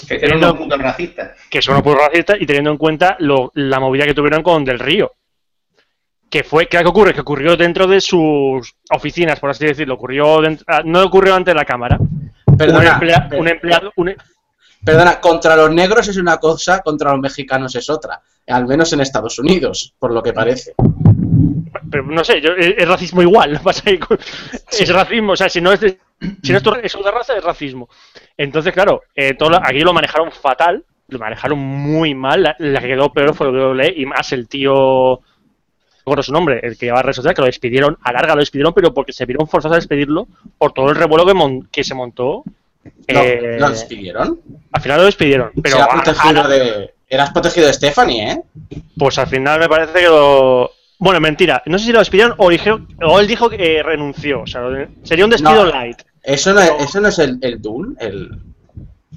Que 0.09 0.19
son 0.19 0.39
unos 0.39 0.55
putos 0.57 0.79
racistas. 0.81 1.31
que 1.51 1.61
son 1.63 1.75
unos 1.75 1.85
putos 1.85 2.01
racistas, 2.09 2.39
y 2.41 2.47
teniendo 2.47 2.71
en 2.71 2.79
cuenta 2.79 3.17
lo- 3.21 3.53
la 3.55 3.79
movida 3.81 4.05
que 4.07 4.15
tuvieron 4.15 4.43
con 4.43 4.65
Del 4.65 4.79
Río. 4.79 5.13
Que 6.33 6.43
fue, 6.45 6.67
¿qué 6.67 6.79
ocurre? 6.79 7.13
Que 7.13 7.21
ocurrió 7.21 7.57
dentro 7.59 7.87
de 7.87 8.01
sus 8.01 8.75
oficinas, 8.91 9.39
por 9.39 9.51
así 9.51 9.67
decirlo. 9.67 9.95
Ocurrió 9.95 10.41
dentro- 10.41 10.65
ah, 10.67 10.81
no 10.83 11.03
ocurrió 11.05 11.35
ante 11.35 11.53
la 11.53 11.67
cámara. 11.67 11.99
un, 12.01 12.57
Perdona, 12.57 12.95
emplea- 12.99 13.29
un 13.39 13.49
empleado, 13.49 13.93
un, 13.97 14.15
perdona, 14.83 15.21
contra 15.21 15.57
los 15.57 15.71
negros 15.71 16.09
es 16.09 16.17
una 16.17 16.39
cosa, 16.39 16.81
contra 16.81 17.11
los 17.13 17.21
mexicanos 17.21 17.75
es 17.77 17.89
otra. 17.91 18.21
Al 18.49 18.67
menos 18.67 18.91
en 18.95 19.01
Estados 19.03 19.39
Unidos, 19.39 19.95
por 19.99 20.11
lo 20.13 20.23
que 20.23 20.33
parece. 20.33 20.75
pero 21.91 22.05
no 22.05 22.25
sé, 22.25 22.41
yo- 22.41 22.55
es, 22.57 22.75
es 22.79 22.89
racismo 22.89 23.21
igual, 23.23 23.61
es 24.73 24.89
racismo, 24.93 25.33
o 25.33 25.37
sea, 25.37 25.49
si 25.51 25.61
no 25.61 25.71
es 25.73 25.81
de, 25.81 25.99
si 26.43 26.53
no 26.53 26.57
es, 26.59 26.63
tu- 26.65 26.75
es 26.83 26.95
otra 26.95 27.11
raza, 27.13 27.37
es 27.37 27.45
racismo. 27.45 27.89
Entonces, 28.39 28.73
claro, 28.73 29.03
eh, 29.15 29.35
todo 29.35 29.57
aquí 29.63 29.81
lo 29.81 29.93
manejaron 29.93 30.33
fatal, 30.33 30.85
lo 31.09 31.19
manejaron 31.19 31.59
muy 31.59 32.15
mal, 32.15 32.43
la, 32.43 32.57
la 32.59 32.81
que 32.81 32.87
quedó 32.89 33.13
peor 33.13 33.35
fue 33.35 33.49
WWE 33.51 33.93
y 33.97 34.07
más 34.07 34.33
el 34.33 34.49
tío, 34.49 35.21
recuerdo 36.03 36.23
su 36.23 36.33
nombre, 36.33 36.61
el 36.63 36.77
que 36.77 36.87
llevaba 36.87 37.03
redes 37.03 37.17
sociales, 37.17 37.35
que 37.37 37.43
lo 37.43 37.47
despidieron, 37.47 37.97
a 38.03 38.13
larga 38.13 38.35
lo 38.35 38.41
despidieron, 38.41 38.73
pero 38.75 38.93
porque 38.93 39.13
se 39.13 39.25
vieron 39.27 39.49
forzados 39.49 39.75
a 39.75 39.79
despedirlo 39.81 40.29
por 40.59 40.73
todo 40.73 40.91
el 40.91 40.97
revuelo 40.97 41.25
que, 41.27 41.35
mon- 41.35 41.67
que 41.71 41.83
se 41.85 41.95
montó. 41.95 42.43
¿Lo, 43.09 43.21
eh, 43.21 43.57
lo 43.61 43.71
despidieron? 43.71 44.41
al 44.73 44.83
final 44.83 44.99
lo 44.99 45.05
despidieron, 45.07 45.51
pero 45.63 45.83
a- 45.83 45.89
protegido 45.89 46.49
de... 46.49 46.95
Eras 47.09 47.31
protegido 47.31 47.67
de 47.67 47.73
Stephanie, 47.75 48.33
¿eh? 48.33 48.43
Pues 48.97 49.19
al 49.19 49.27
final 49.27 49.61
me 49.61 49.69
parece 49.69 49.93
que 49.93 50.07
lo. 50.09 50.71
Bueno, 50.99 51.21
mentira. 51.21 51.63
No 51.67 51.79
sé 51.79 51.85
si 51.85 51.93
lo 51.93 51.99
despidieron 51.99 52.35
o, 52.39 52.49
dijeron- 52.49 52.89
o 53.03 53.21
él 53.21 53.27
dijo 53.27 53.51
que 53.51 53.81
eh, 53.81 53.83
renunció. 53.83 54.41
O 54.41 54.47
sea, 54.47 54.63
sería 55.03 55.25
un 55.27 55.31
despido 55.31 55.67
No. 55.67 55.71
light. 55.73 56.01
Eso 56.23 56.55
no 56.55 56.61
es, 56.61 56.71
eso 56.81 57.01
no 57.03 57.09
es 57.09 57.19
el, 57.19 57.39
el 57.43 57.61
el, 58.01 58.31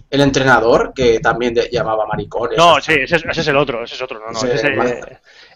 el 0.10 0.22
entrenador 0.22 0.92
que 0.94 1.22
también 1.22 1.54
de- 1.54 1.70
llamaba 1.72 2.06
maricones. 2.06 2.58
No, 2.58 2.82
sí, 2.82 2.92
ese, 3.00 3.16
es- 3.16 3.26
ese 3.32 3.42
es 3.42 3.48
el 3.48 3.56
otro. 3.56 3.82
Ese 3.86 3.96
es 3.96 4.02
otro. 4.02 4.20
No, 4.20 4.30
no. 4.30 4.40
Ese. 4.54 4.76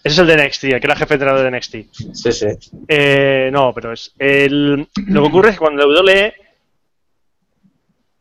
Ese 0.04 0.14
es 0.14 0.20
el 0.20 0.28
de 0.28 0.46
NXT, 0.46 0.64
el 0.66 0.80
que 0.80 0.88
era 0.88 0.96
jefe 0.96 1.16
entrenador 1.16 1.44
de 1.44 1.58
NXT. 1.58 1.76
Sí, 2.14 2.32
sí. 2.32 2.48
Eh, 2.88 3.50
no, 3.52 3.74
pero 3.74 3.92
es. 3.92 4.14
El, 4.18 4.88
lo 5.08 5.22
que 5.22 5.28
ocurre 5.28 5.50
es 5.50 5.56
que 5.56 5.60
cuando 5.60 5.86
la 5.86 6.02
WWE. 6.02 6.34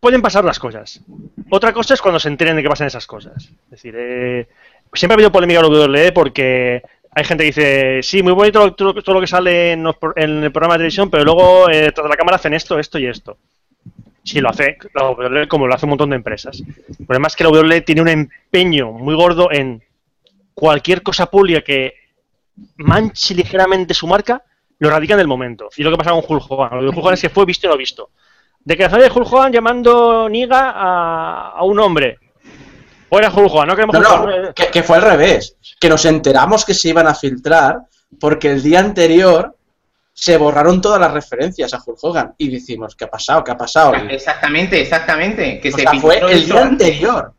Pueden 0.01 0.23
pasar 0.23 0.45
las 0.45 0.61
cosas. 0.61 1.01
Otra 1.51 1.73
cosa 1.73 1.95
es 1.95 2.01
cuando 2.01 2.21
se 2.21 2.29
enteren 2.29 2.55
de 2.55 2.63
que 2.63 2.69
pasan 2.69 2.87
esas 2.87 3.05
cosas. 3.05 3.51
Es 3.65 3.71
decir, 3.71 3.97
eh, 3.99 4.47
siempre 4.93 5.15
ha 5.15 5.17
habido 5.17 5.33
polémica 5.33 5.59
en 5.59 5.73
la 5.73 5.77
WWE 5.77 6.13
porque 6.13 6.83
hay 7.11 7.25
gente 7.25 7.43
que 7.43 7.47
dice, 7.47 8.01
sí, 8.05 8.23
muy 8.23 8.33
bonito 8.33 8.75
todo, 8.75 8.95
todo 8.95 9.15
lo 9.17 9.21
que 9.21 9.27
sale 9.27 9.73
en, 9.73 9.85
el 9.85 10.53
programa 10.53 10.75
de 10.75 10.79
televisión, 10.79 11.11
pero 11.11 11.25
luego 11.25 11.69
eh, 11.69 11.91
tras 11.91 12.09
la 12.09 12.17
cámara 12.17 12.37
hacen 12.37 12.55
esto, 12.55 12.79
esto 12.79 12.97
y 13.01 13.07
esto. 13.07 13.39
Sí, 14.23 14.41
lo 14.41 14.51
hace 14.51 14.77
la 14.95 15.11
WWE 15.11 15.49
como 15.49 15.67
lo 15.67 15.75
hace 15.75 15.87
un 15.87 15.91
montón 15.91 16.11
de 16.11 16.17
empresas. 16.17 16.61
El 16.61 17.07
problema 17.07 17.27
es 17.27 17.35
que 17.35 17.43
la 17.43 17.51
WWE 17.51 17.81
tiene 17.81 18.03
un 18.03 18.09
empeño 18.09 18.93
muy 18.93 19.17
gordo 19.17 19.51
en 19.51 19.83
cualquier 20.59 21.05
cosa 21.05 21.27
pública 21.27 21.61
que 21.61 21.95
manche 22.79 23.33
ligeramente 23.33 23.95
su 23.95 24.09
marca, 24.09 24.43
lo 24.81 24.91
radican 24.91 25.15
en 25.19 25.21
el 25.21 25.29
momento. 25.29 25.69
Y 25.77 25.85
lo 25.85 25.91
que 25.93 25.97
pasa 25.97 26.11
con 26.11 26.25
Hulk 26.27 26.51
Hogan. 26.51 26.71
Lo 26.73 26.83
de 26.83 26.89
Hulk 26.89 26.99
Hogan 26.99 27.15
es 27.15 27.21
que 27.21 27.31
fue 27.31 27.45
visto 27.45 27.69
y 27.69 27.71
no 27.71 27.77
visto. 27.77 28.11
Declaración 28.65 29.03
de 29.03 29.11
Hulk 29.21 29.33
Hogan 29.33 29.53
llamando 29.53 30.29
niga 30.29 30.73
a, 30.75 31.51
a 31.51 31.63
un 31.63 31.79
hombre. 31.79 32.19
Fuera 33.09 33.31
Hulk 33.31 33.53
Hogan, 33.53 33.69
no 33.69 33.77
queremos 33.77 34.01
No, 34.01 34.23
Hulk 34.25 34.47
no, 34.49 34.55
que, 34.55 34.67
que 34.67 34.83
fue 34.83 34.97
al 34.97 35.03
revés. 35.03 35.57
Que 35.81 35.89
nos 35.89 36.05
enteramos 36.05 36.65
que 36.65 36.75
se 36.75 36.89
iban 36.89 37.07
a 37.07 37.15
filtrar 37.15 37.83
porque 38.19 38.51
el 38.51 38.61
día 38.61 38.81
anterior 38.81 39.57
se 40.13 40.37
borraron 40.37 40.81
todas 40.81 41.01
las 41.01 41.13
referencias 41.13 41.73
a 41.73 41.81
Hulk 41.87 41.99
Hogan. 42.03 42.35
Y 42.37 42.51
decimos, 42.51 42.97
¿qué 42.97 43.05
ha 43.05 43.11
pasado? 43.11 43.45
¿Qué 43.45 43.53
ha 43.53 43.57
pasado? 43.57 43.95
Exactamente, 43.95 44.81
exactamente. 44.81 45.61
Que 45.61 45.69
o 45.69 45.77
se 45.77 45.83
sea, 45.83 45.95
fue 46.01 46.19
el 46.19 46.47
día 46.47 46.63
antes. 46.63 46.89
anterior. 46.89 47.33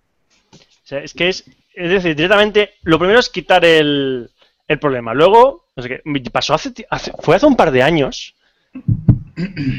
O 0.54 0.88
sea, 0.90 1.00
es 1.00 1.14
que 1.14 1.28
es, 1.28 1.44
es 1.74 1.90
decir, 1.90 2.16
directamente, 2.16 2.72
lo 2.84 2.98
primero 3.00 3.20
es 3.20 3.30
quitar 3.30 3.64
el, 3.66 4.30
el 4.68 4.80
problema. 4.80 5.14
Luego, 5.14 5.66
no 5.76 5.84
sé 5.84 5.90
qué, 5.90 6.02
pasó 6.32 6.54
hace, 6.54 6.74
hace- 6.90 7.14
fue 7.20 7.36
hace 7.36 7.46
un 7.46 7.56
par 7.56 7.72
de 7.72 7.84
años. 7.84 8.36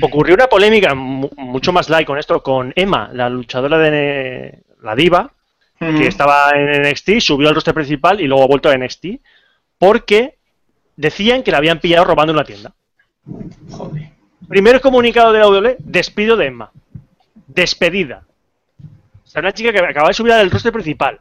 Ocurrió 0.02 0.34
una 0.34 0.46
polémica 0.46 0.94
mu- 0.94 1.30
mucho 1.36 1.72
más 1.72 1.88
light 1.90 2.06
con 2.06 2.18
esto, 2.18 2.42
con 2.42 2.72
Emma, 2.76 3.10
la 3.12 3.28
luchadora 3.28 3.78
de 3.78 4.62
la 4.82 4.94
diva, 4.94 5.32
Mm. 5.78 5.98
que 5.98 6.06
estaba 6.08 6.50
en 6.54 6.68
NXT, 6.82 7.20
subió 7.20 7.48
al 7.48 7.54
roster 7.54 7.72
principal 7.74 8.20
y 8.20 8.26
luego 8.26 8.44
ha 8.44 8.48
vuelto 8.48 8.68
a 8.68 8.74
NXT, 8.74 9.20
porque 9.78 10.36
decían 10.96 11.42
que 11.42 11.50
la 11.50 11.56
habían 11.58 11.80
pillado 11.80 12.04
robando 12.04 12.32
en 12.32 12.36
una 12.36 12.44
tienda. 12.44 12.72
Joder. 13.70 14.10
Primer 14.48 14.80
comunicado 14.82 15.32
de 15.32 15.38
la 15.38 15.46
WWE, 15.48 15.76
despido 15.78 16.36
de 16.36 16.46
Emma. 16.46 16.70
Despedida. 17.46 18.24
O 19.24 19.26
sea, 19.26 19.40
una 19.40 19.52
chica 19.52 19.72
que 19.72 19.78
acaba 19.78 20.08
de 20.08 20.14
subir 20.14 20.32
al 20.32 20.50
roster 20.50 20.72
principal. 20.72 21.18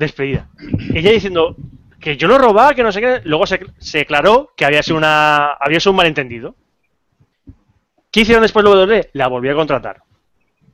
Despedida. 0.00 0.48
Ella 0.94 1.12
diciendo 1.12 1.54
que 2.00 2.16
yo 2.16 2.26
no 2.26 2.38
robaba, 2.38 2.74
que 2.74 2.82
no 2.82 2.90
sé 2.90 3.02
qué. 3.02 3.20
Luego 3.24 3.46
se, 3.46 3.60
se 3.78 3.98
declaró 3.98 4.50
que 4.56 4.64
había 4.64 4.82
sido 4.82 4.96
una 4.96 5.52
había 5.60 5.78
sido 5.78 5.92
un 5.92 5.98
malentendido. 5.98 6.54
¿Qué 8.10 8.20
hicieron 8.20 8.42
después 8.42 8.64
la 8.64 8.70
WWE? 8.70 9.10
La 9.12 9.28
volvió 9.28 9.52
a 9.52 9.56
contratar. 9.56 10.02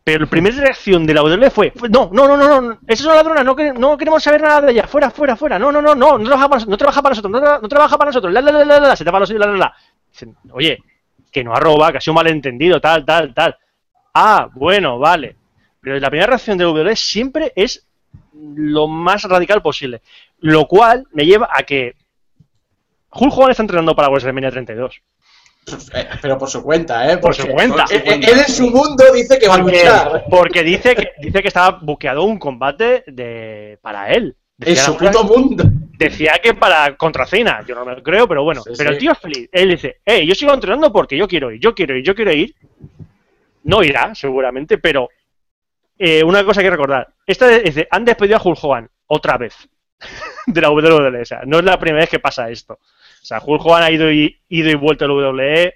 Pero 0.04 0.20
la 0.20 0.30
primera 0.30 0.56
reacción 0.56 1.04
de 1.04 1.12
la 1.14 1.24
WWE 1.24 1.50
fue, 1.50 1.72
no, 1.90 2.08
no, 2.12 2.28
no, 2.28 2.36
no, 2.36 2.60
no, 2.60 2.78
esa 2.86 3.02
es 3.02 3.04
una 3.04 3.16
ladrona, 3.16 3.42
no, 3.42 3.56
no 3.76 3.98
queremos 3.98 4.22
saber 4.22 4.40
nada 4.40 4.60
de 4.60 4.70
ella, 4.70 4.86
fuera, 4.86 5.10
fuera, 5.10 5.34
fuera, 5.34 5.58
no, 5.58 5.72
no, 5.72 5.82
no, 5.82 5.96
no, 5.96 6.16
no 6.16 6.24
trabaja 6.24 6.48
para, 6.48 6.64
no 6.64 6.76
trabaja 6.76 7.02
para 7.02 7.10
nosotros, 7.10 7.32
no, 7.32 7.58
no 7.58 7.68
trabaja 7.68 7.98
para 7.98 8.10
nosotros, 8.10 8.32
la, 8.32 8.40
la, 8.40 8.94
se 8.94 9.04
tapa 9.04 9.18
los 9.18 9.30
la, 9.30 9.46
la, 9.48 9.56
la. 9.56 9.74
Dicen, 10.12 10.36
oye, 10.52 10.78
que 11.32 11.42
no 11.42 11.52
ha 11.52 11.58
robado, 11.58 11.90
que 11.90 11.98
ha 11.98 12.00
sido 12.00 12.12
un 12.12 12.18
malentendido, 12.18 12.80
tal, 12.80 13.04
tal, 13.04 13.34
tal. 13.34 13.56
Ah, 14.14 14.48
bueno, 14.54 15.00
vale. 15.00 15.34
Pero 15.80 15.98
la 15.98 16.08
primera 16.08 16.28
reacción 16.28 16.56
de 16.56 16.64
la 16.64 16.70
WWE 16.70 16.96
siempre 16.96 17.52
es 17.56 17.85
lo 18.56 18.88
más 18.88 19.22
radical 19.24 19.62
posible. 19.62 20.02
Lo 20.38 20.66
cual 20.66 21.04
me 21.12 21.24
lleva 21.24 21.48
a 21.52 21.62
que 21.62 21.94
Hulk 23.12 23.32
Hogan 23.32 23.50
está 23.50 23.62
entrenando 23.62 23.94
para 23.96 24.08
WrestleMania 24.08 24.50
32. 24.50 25.00
Eh, 25.94 26.06
pero 26.22 26.38
por 26.38 26.48
su 26.48 26.62
cuenta, 26.62 27.10
¿eh? 27.10 27.18
Por 27.18 27.34
su 27.34 27.46
cuenta. 27.48 27.86
eh, 27.90 28.02
Él 28.06 28.38
en 28.38 28.48
su 28.48 28.70
mundo 28.70 29.04
dice 29.12 29.38
que 29.38 29.48
va 29.48 29.54
a 29.54 29.58
luchar. 29.58 30.24
porque 30.30 30.62
dice 30.62 30.94
que 30.94 31.10
dice 31.18 31.42
que 31.42 31.48
estaba 31.48 31.78
buqueado 31.82 32.22
un 32.22 32.38
combate 32.38 33.02
de 33.06 33.78
para 33.82 34.12
él. 34.12 34.36
En 34.60 34.76
su 34.76 34.96
puto 34.96 35.24
mundo. 35.24 35.64
decía 35.98 36.34
que 36.42 36.54
para 36.54 36.96
contra 36.96 37.26
Cena, 37.26 37.62
yo 37.66 37.74
no 37.74 37.84
me 37.84 37.96
lo 37.96 38.02
creo, 38.02 38.28
pero 38.28 38.42
bueno. 38.44 38.62
Sí, 38.62 38.70
pero 38.78 38.90
sí. 38.90 38.94
el 38.94 39.00
tío 39.00 39.12
es 39.12 39.18
feliz. 39.18 39.48
Él 39.52 39.70
dice, 39.70 39.96
eh, 40.04 40.24
yo 40.24 40.34
sigo 40.34 40.54
entrenando 40.54 40.92
porque 40.92 41.16
yo 41.16 41.26
quiero 41.26 41.50
ir, 41.50 41.60
yo 41.60 41.74
quiero 41.74 41.96
ir, 41.96 42.04
yo 42.04 42.14
quiero 42.14 42.32
ir. 42.32 42.54
No 43.64 43.82
irá, 43.82 44.14
seguramente, 44.14 44.78
pero 44.78 45.08
eh, 45.98 46.22
una 46.22 46.44
cosa 46.44 46.62
que 46.62 46.70
recordar. 46.70 47.08
Esta 47.26 47.48
dice, 47.48 47.88
han 47.90 48.04
despedido 48.04 48.36
a 48.36 48.42
Hulk 48.42 48.58
Hogan 48.62 48.90
otra 49.06 49.38
vez 49.38 49.54
de 50.46 50.60
la 50.60 50.70
WWE. 50.70 51.22
O 51.22 51.24
sea, 51.24 51.42
no 51.44 51.58
es 51.58 51.64
la 51.64 51.78
primera 51.78 52.02
vez 52.02 52.10
que 52.10 52.18
pasa 52.18 52.50
esto. 52.50 52.74
O 52.74 53.24
sea, 53.24 53.40
Hulk 53.44 53.64
Hogan 53.64 53.82
ha 53.82 53.90
ido 53.90 54.10
y, 54.12 54.38
ido 54.48 54.70
y 54.70 54.74
vuelto 54.74 55.04
a 55.04 55.08
la 55.08 55.14
WWE 55.14 55.74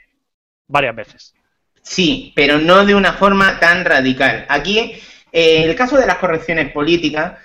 varias 0.69 0.95
veces. 0.95 1.35
Sí, 1.83 2.33
pero 2.37 2.59
no 2.59 2.85
de 2.85 2.95
una 2.95 3.15
forma 3.15 3.59
tan 3.59 3.85
radical. 3.85 4.47
Aquí, 4.49 4.93
eh, 5.33 5.65
el 5.65 5.75
caso 5.75 5.97
de 5.97 6.07
las 6.07 6.19
correcciones 6.19 6.71
políticas 6.73 7.39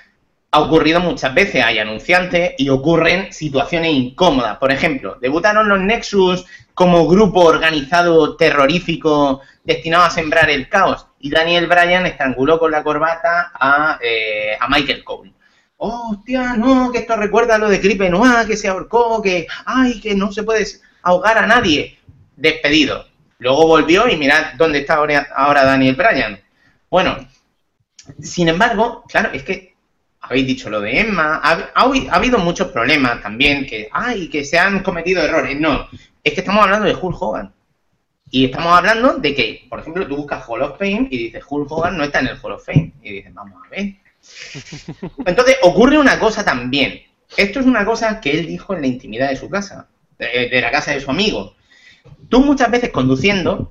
ha 0.56 0.62
ocurrido 0.62 1.02
muchas 1.02 1.34
veces. 1.34 1.66
Hay 1.66 1.80
anunciantes 1.80 2.54
y 2.58 2.70
ocurren 2.70 3.34
situaciones 3.34 3.92
incómodas. 3.92 4.58
Por 4.58 4.72
ejemplo, 4.72 5.18
debutaron 5.20 5.68
los 5.68 5.82
Nexus 5.82 6.46
como 6.74 7.10
grupo 7.10 7.42
organizado 7.42 8.38
terrorífico 8.38 9.42
destinado 9.66 10.06
a 10.06 10.10
sembrar 10.10 10.50
el 10.50 10.70
caos. 10.70 11.08
Y 11.20 11.30
Daniel 11.30 11.68
Bryan 11.68 12.06
estranguló 12.06 12.58
con 12.58 12.72
la 12.72 12.84
corbata 12.84 13.52
a, 13.54 14.00
eh, 14.02 14.56
a 14.58 14.70
Michael 14.70 15.04
Cole. 15.04 15.34
Hostia, 15.76 16.56
no, 16.56 16.90
que 16.90 17.00
esto 17.00 17.18
recuerda 17.18 17.56
a 17.56 17.58
lo 17.58 17.68
de 17.68 17.80
Gripe 17.80 18.10
Noir, 18.10 18.48
que 18.48 18.56
se 18.56 18.70
ahorcó, 18.70 19.22
que, 19.22 19.48
ay, 19.66 20.00
que 20.00 20.16
no 20.16 20.32
se 20.32 20.44
puede 20.44 20.66
ahogar 21.04 21.38
a 21.38 21.48
nadie. 21.48 22.00
Despedido. 22.38 23.06
Luego 23.40 23.68
volvió 23.68 24.08
y 24.08 24.16
mirad 24.16 24.54
dónde 24.58 24.80
está 24.80 24.96
ahora 25.36 25.66
Daniel 25.66 25.96
Bryan. 25.96 26.40
Bueno, 26.90 27.18
sin 28.22 28.48
embargo, 28.48 29.04
claro, 29.10 29.32
es 29.34 29.44
que 29.44 29.75
habéis 30.28 30.48
dicho 30.48 30.70
lo 30.70 30.82
de 30.82 31.00
Emma, 31.00 31.40
ha, 31.44 31.52
ha- 31.76 31.92
ha 32.12 32.16
habido 32.16 32.38
muchos 32.40 32.70
problemas 32.70 33.22
también, 33.22 33.66
que, 33.66 33.90
ay, 33.92 34.28
que 34.30 34.44
se 34.44 34.58
han 34.60 34.82
cometido 34.84 35.22
errores. 35.24 35.60
No, 35.60 35.88
es 36.24 36.34
que 36.34 36.40
estamos 36.42 36.64
hablando 36.64 36.86
de 36.88 36.96
Hulk 36.96 37.22
Hogan. 37.22 37.54
Y 38.32 38.46
estamos 38.46 38.76
hablando 38.78 39.14
de 39.20 39.36
que, 39.36 39.66
por 39.70 39.80
ejemplo, 39.80 40.08
tú 40.08 40.16
buscas 40.18 40.44
Hall 40.48 40.64
of 40.64 40.78
Fame 40.80 41.08
y 41.12 41.18
dices, 41.26 41.44
Hulk 41.48 41.72
Hogan 41.72 41.98
no 41.98 42.04
está 42.04 42.20
en 42.20 42.28
el 42.28 42.38
Hall 42.42 42.54
of 42.54 42.66
Fame. 42.66 42.92
Y 43.04 43.14
dices, 43.14 43.34
vamos 43.34 43.62
a 43.66 43.70
ver. 43.70 43.94
Entonces, 45.26 45.58
ocurre 45.62 45.98
una 45.98 46.20
cosa 46.20 46.44
también. 46.44 47.02
Esto 47.38 47.60
es 47.60 47.66
una 47.66 47.86
cosa 47.86 48.20
que 48.20 48.32
él 48.32 48.48
dijo 48.48 48.74
en 48.74 48.82
la 48.82 48.88
intimidad 48.88 49.30
de 49.30 49.36
su 49.36 49.50
casa, 49.50 49.88
de, 50.18 50.50
de 50.50 50.62
la 50.62 50.72
casa 50.72 50.92
de 50.92 51.00
su 51.02 51.10
amigo. 51.12 51.56
Tú 52.30 52.42
muchas 52.44 52.70
veces 52.72 52.90
conduciendo, 52.92 53.70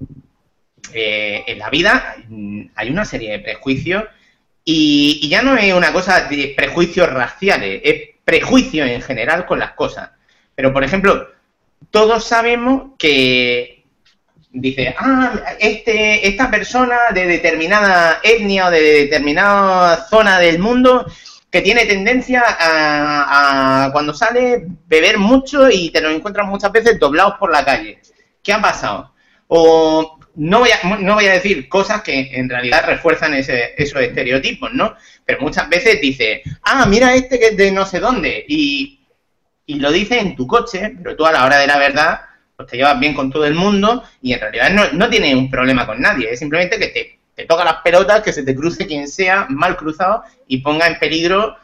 eh, 0.93 1.43
en 1.47 1.59
la 1.59 1.71
vida 1.71 2.17
mm, 2.29 2.63
hay 2.75 2.91
una 2.91 3.05
serie 3.05 3.33
de 3.33 3.39
prejuicios 3.41 4.05
y, 4.65 5.21
y 5.23 5.29
ya 5.29 5.43
no 5.43 5.57
es 5.57 5.73
una 5.75 5.93
cosa 5.93 6.23
de 6.23 6.55
prejuicios 6.57 7.11
raciales, 7.11 7.81
es 7.85 8.15
prejuicio 8.25 8.85
en 8.85 9.03
general 9.03 9.47
con 9.47 9.59
las 9.59 9.73
cosas. 9.73 10.11
Pero, 10.55 10.73
por 10.73 10.85
ejemplo, 10.85 11.29
todos 11.91 12.25
sabemos 12.25 12.93
que 12.99 13.85
dice, 14.51 14.95
ah, 14.99 15.35
este, 15.59 16.27
esta 16.27 16.51
persona 16.51 16.97
de 17.13 17.27
determinada 17.27 18.21
etnia 18.23 18.69
o 18.69 18.71
de 18.71 18.81
determinada 18.81 20.07
zona 20.09 20.39
del 20.39 20.59
mundo 20.59 21.07
que 21.51 21.61
tiene 21.61 21.87
tendencia 21.87 22.43
a, 22.47 23.85
a 23.85 23.93
cuando 23.93 24.15
sale 24.15 24.67
beber 24.87 25.19
mucho 25.19 25.69
y 25.71 25.91
te 25.91 26.01
lo 26.01 26.11
encuentras 26.11 26.49
muchas 26.49 26.73
veces 26.73 26.99
doblados 26.99 27.35
por 27.39 27.53
la 27.53 27.65
calle. 27.65 28.01
¿Qué 28.43 28.53
ha 28.53 28.61
pasado? 28.61 29.13
O 29.49 30.19
no 30.37 30.61
voy 30.61 30.71
a, 30.71 30.97
no 30.99 31.15
voy 31.15 31.27
a 31.27 31.33
decir 31.33 31.69
cosas 31.69 32.03
que 32.03 32.31
en 32.35 32.49
realidad 32.49 32.85
refuerzan 32.87 33.35
ese- 33.35 33.75
esos 33.77 34.01
estereotipos, 34.03 34.73
¿no? 34.73 34.95
Pero 35.25 35.41
muchas 35.41 35.69
veces 35.69 36.01
dice, 36.01 36.43
ah, 36.63 36.87
mira 36.87 37.15
este 37.15 37.39
que 37.39 37.47
es 37.49 37.57
de 37.57 37.71
no 37.71 37.87
sé 37.87 38.01
dónde. 38.01 38.45
Y, 38.49 39.01
y 39.67 39.77
lo 39.81 39.91
dice 39.93 40.19
en 40.19 40.37
tu 40.37 40.47
coche, 40.47 40.95
pero 41.03 41.17
tú 41.17 41.25
a 41.27 41.33
la 41.33 41.45
hora 41.45 41.59
de 41.59 41.67
la 41.67 41.79
verdad, 41.79 42.21
pues 42.57 42.69
te 42.69 42.77
llevas 42.77 42.99
bien 43.01 43.15
con 43.15 43.31
todo 43.31 43.47
el 43.47 43.55
mundo 43.55 44.03
y 44.23 44.33
en 44.33 44.41
realidad 44.41 44.71
no, 44.71 44.93
no 44.93 45.09
tienes 45.09 45.35
un 45.35 45.51
problema 45.51 45.87
con 45.87 46.01
nadie. 46.01 46.31
Es 46.33 46.39
simplemente 46.39 46.79
que 46.79 46.89
te, 46.89 47.19
te 47.35 47.47
toca 47.47 47.65
las 47.65 47.77
pelotas, 47.83 48.23
que 48.23 48.33
se 48.33 48.43
te 48.43 48.55
cruce 48.55 48.87
quien 48.87 49.09
sea, 49.09 49.47
mal 49.49 49.77
cruzado, 49.77 50.23
y 50.49 50.59
ponga 50.59 50.87
en 50.87 50.99
peligro 50.99 51.57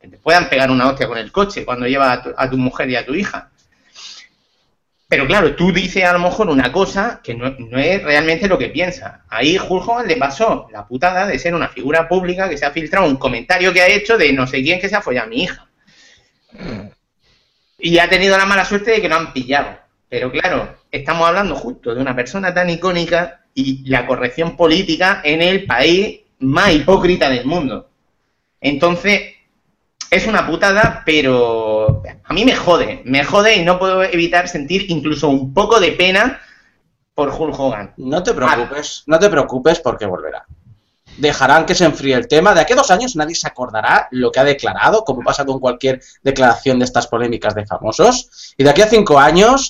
que 0.00 0.08
te 0.08 0.18
puedan 0.18 0.48
pegar 0.48 0.70
una 0.70 0.88
hostia 0.88 1.08
con 1.08 1.18
el 1.18 1.32
coche 1.32 1.64
cuando 1.64 1.86
llevas 1.86 2.18
a 2.18 2.22
tu, 2.22 2.34
a 2.36 2.50
tu 2.50 2.56
mujer 2.56 2.88
y 2.90 2.96
a 2.96 3.06
tu 3.06 3.14
hija. 3.14 3.50
Pero 5.08 5.26
claro, 5.26 5.56
tú 5.56 5.72
dices 5.72 6.04
a 6.04 6.12
lo 6.12 6.18
mejor 6.18 6.50
una 6.50 6.70
cosa 6.70 7.20
que 7.24 7.34
no, 7.34 7.46
es 7.78 8.02
realmente 8.02 8.46
lo 8.46 8.58
que 8.58 8.68
piensas. 8.68 9.20
Ahí 9.30 9.56
Hogan 9.56 10.06
le 10.06 10.16
pasó 10.16 10.68
la 10.70 10.86
putada 10.86 11.26
de 11.26 11.38
ser 11.38 11.54
una 11.54 11.68
figura 11.68 12.06
pública 12.06 12.46
que 12.46 12.58
se 12.58 12.66
ha 12.66 12.72
filtrado 12.72 13.06
un 13.06 13.16
comentario 13.16 13.72
que 13.72 13.80
ha 13.80 13.88
hecho 13.88 14.18
de 14.18 14.34
no 14.34 14.46
sé 14.46 14.62
quién 14.62 14.78
que 14.78 14.88
se 14.90 14.96
ha 14.96 15.00
follado 15.00 15.26
a 15.26 15.30
mi 15.30 15.44
hija. 15.44 15.66
Y 17.78 17.98
ha 17.98 18.10
tenido 18.10 18.36
la 18.36 18.44
mala 18.44 18.66
suerte 18.66 18.90
de 18.90 19.00
que 19.00 19.08
lo 19.08 19.16
han 19.16 19.32
pillado. 19.32 19.78
Pero 20.10 20.30
claro, 20.30 20.76
estamos 20.90 21.26
hablando 21.26 21.54
justo 21.56 21.94
de 21.94 22.02
una 22.02 22.14
persona 22.14 22.52
tan 22.52 22.68
icónica 22.68 23.46
y 23.54 23.88
la 23.88 24.06
corrección 24.06 24.56
política 24.58 25.22
en 25.24 25.40
el 25.40 25.64
país 25.64 26.20
más 26.40 26.74
hipócrita 26.74 27.30
del 27.30 27.46
mundo. 27.46 27.88
Entonces, 28.60 29.37
es 30.10 30.26
una 30.26 30.46
putada, 30.46 31.02
pero 31.04 32.02
a 32.24 32.32
mí 32.32 32.44
me 32.44 32.56
jode, 32.56 33.02
me 33.04 33.24
jode 33.24 33.56
y 33.56 33.64
no 33.64 33.78
puedo 33.78 34.02
evitar 34.02 34.48
sentir 34.48 34.90
incluso 34.90 35.28
un 35.28 35.52
poco 35.52 35.80
de 35.80 35.92
pena 35.92 36.40
por 37.14 37.28
Hulk 37.30 37.58
Hogan. 37.58 37.94
No 37.98 38.22
te 38.22 38.32
preocupes, 38.32 39.02
no 39.06 39.18
te 39.18 39.28
preocupes 39.28 39.80
porque 39.80 40.06
volverá. 40.06 40.46
Dejarán 41.18 41.66
que 41.66 41.74
se 41.74 41.84
enfríe 41.84 42.14
el 42.14 42.28
tema. 42.28 42.54
De 42.54 42.60
aquí 42.60 42.74
a 42.74 42.76
dos 42.76 42.90
años 42.92 43.16
nadie 43.16 43.34
se 43.34 43.48
acordará 43.48 44.06
lo 44.12 44.30
que 44.30 44.38
ha 44.38 44.44
declarado, 44.44 45.04
como 45.04 45.22
pasa 45.22 45.44
con 45.44 45.58
cualquier 45.58 46.00
declaración 46.22 46.78
de 46.78 46.84
estas 46.84 47.08
polémicas 47.08 47.54
de 47.54 47.66
famosos. 47.66 48.54
Y 48.56 48.62
de 48.62 48.70
aquí 48.70 48.82
a 48.82 48.86
cinco 48.86 49.18
años, 49.18 49.68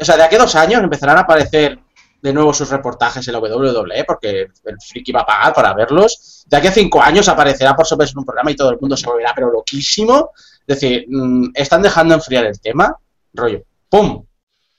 o 0.00 0.04
sea, 0.04 0.16
de 0.16 0.22
aquí 0.22 0.36
a 0.36 0.40
dos 0.40 0.54
años 0.54 0.82
empezarán 0.82 1.18
a 1.18 1.20
aparecer 1.20 1.78
de 2.26 2.32
nuevo 2.32 2.52
sus 2.52 2.68
reportajes 2.68 3.26
en 3.28 3.34
la 3.34 3.38
WWE, 3.38 4.04
porque 4.04 4.48
el 4.64 4.76
friki 4.84 5.12
va 5.12 5.20
a 5.20 5.26
pagar 5.26 5.54
para 5.54 5.74
verlos. 5.74 6.44
De 6.46 6.56
aquí 6.56 6.66
a 6.66 6.72
cinco 6.72 7.00
años 7.00 7.28
aparecerá 7.28 7.76
por 7.76 7.86
sobre 7.86 8.08
en 8.08 8.18
un 8.18 8.24
programa 8.24 8.50
y 8.50 8.56
todo 8.56 8.70
el 8.70 8.80
mundo 8.80 8.96
se 8.96 9.06
volverá, 9.06 9.32
pero 9.32 9.52
loquísimo. 9.52 10.32
Es 10.66 10.80
decir, 10.80 11.06
mm, 11.08 11.52
están 11.54 11.82
dejando 11.82 12.14
enfriar 12.14 12.44
el 12.46 12.60
tema, 12.60 12.96
rollo, 13.32 13.62
¡pum! 13.88 14.24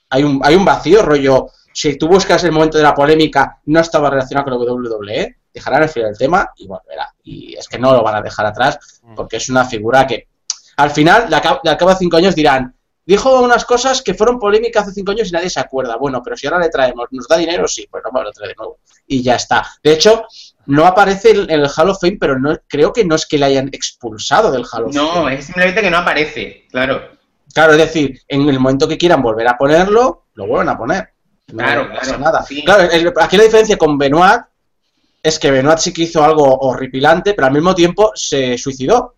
Hay 0.10 0.24
un, 0.24 0.41
hay 0.43 0.56
un 0.56 0.66
vacío, 0.66 1.02
rollo, 1.02 1.48
si 1.74 1.98
tú 1.98 2.10
buscas 2.10 2.43
el 2.43 2.52
momento 2.52 2.78
de 2.78 2.84
la 2.84 2.93
polémica, 2.93 3.60
no 3.66 3.80
estaba 3.80 4.10
relacionado 4.10 4.50
con 4.50 4.54
la 4.54 4.74
WWE, 4.74 5.38
dejarán 5.54 5.84
enfriar 5.84 6.10
el 6.10 6.18
tema 6.18 6.50
y 6.58 6.68
volverá. 6.68 7.14
Y 7.24 7.56
es 7.56 7.68
que 7.70 7.80
no 7.80 7.93
lo 7.93 8.04
van 8.04 8.16
a 8.16 8.22
dejar 8.22 8.45
atrás, 8.45 9.02
porque 9.16 9.38
es 9.38 9.48
una 9.48 9.64
figura 9.64 10.06
que, 10.06 10.28
al 10.76 10.91
final, 10.91 11.30
de 11.30 11.36
acá, 11.38 11.62
de 11.64 11.70
acá 11.70 11.89
a 11.89 11.95
cinco 11.95 12.18
años 12.18 12.36
dirán, 12.36 12.76
dijo 13.08 13.41
unas 13.41 13.66
cosas 13.66 14.03
que 14.03 14.14
fueron 14.14 14.38
polémicas 14.38 14.84
hace 14.84 14.93
cinco 14.93 15.12
años 15.14 15.30
y 15.30 15.32
nadie 15.32 15.49
se 15.49 15.60
acuerda. 15.60 15.95
Bueno, 15.95 16.22
pero 16.22 16.38
si 16.38 16.45
ahora 16.45 16.60
le 16.60 16.70
traemos, 16.70 17.08
¿nos 17.12 17.28
da 17.28 17.38
dinero? 17.38 17.68
Sí, 17.68 17.88
pues 17.89 18.03
vamos, 18.03 18.24
lo 18.24 18.32
trae 18.32 18.49
de 18.49 18.55
nuevo. 18.55 18.80
Y 19.08 19.24
ya 19.24 19.36
está. 19.36 19.66
De 19.82 19.93
hecho, 19.93 20.26
no 20.68 20.86
aparece 20.86 21.32
en 21.32 21.49
el 21.49 21.68
Hall 21.76 21.89
of 21.89 21.99
Fame, 21.99 22.18
pero 22.20 22.38
no, 22.38 22.55
creo 22.68 22.93
que 22.93 23.03
no 23.05 23.16
es 23.16 23.26
que 23.26 23.38
le 23.39 23.45
hayan 23.45 23.70
expulsado 23.70 24.51
del 24.51 24.66
Hall 24.72 24.84
of 24.86 24.93
No, 24.93 25.14
Fame. 25.14 25.36
es 25.39 25.45
simplemente 25.45 25.82
que 25.82 25.89
no 25.89 25.97
aparece, 25.97 26.68
claro. 26.70 27.01
Claro, 27.53 27.72
es 27.72 27.78
decir, 27.80 28.22
en 28.28 28.47
el 28.49 28.60
momento 28.60 28.88
que 28.88 28.97
quieran 28.97 29.22
volver 29.24 29.47
a 29.47 29.58
ponerlo, 29.58 30.26
lo 30.36 30.45
vuelven 30.45 30.70
a 30.70 30.78
poner. 30.78 31.10
No 31.47 31.58
Claro, 31.64 31.88
pasa 31.89 32.01
claro, 32.01 32.20
nada. 32.20 32.43
sí. 32.43 32.64
Claro, 32.66 32.91
el- 32.91 33.14
aquí 33.22 33.38
la 33.38 33.43
diferencia 33.45 33.78
con 33.78 33.97
Benoit 33.97 34.41
es 35.24 35.39
que 35.39 35.49
Benoit 35.49 35.80
sí 35.80 35.93
que 35.93 36.03
hizo 36.03 36.22
algo 36.24 36.43
horripilante, 36.60 37.34
pero 37.34 37.47
al 37.47 37.53
mismo 37.53 37.74
tiempo 37.74 38.12
se 38.16 38.58
suicidó. 38.58 39.16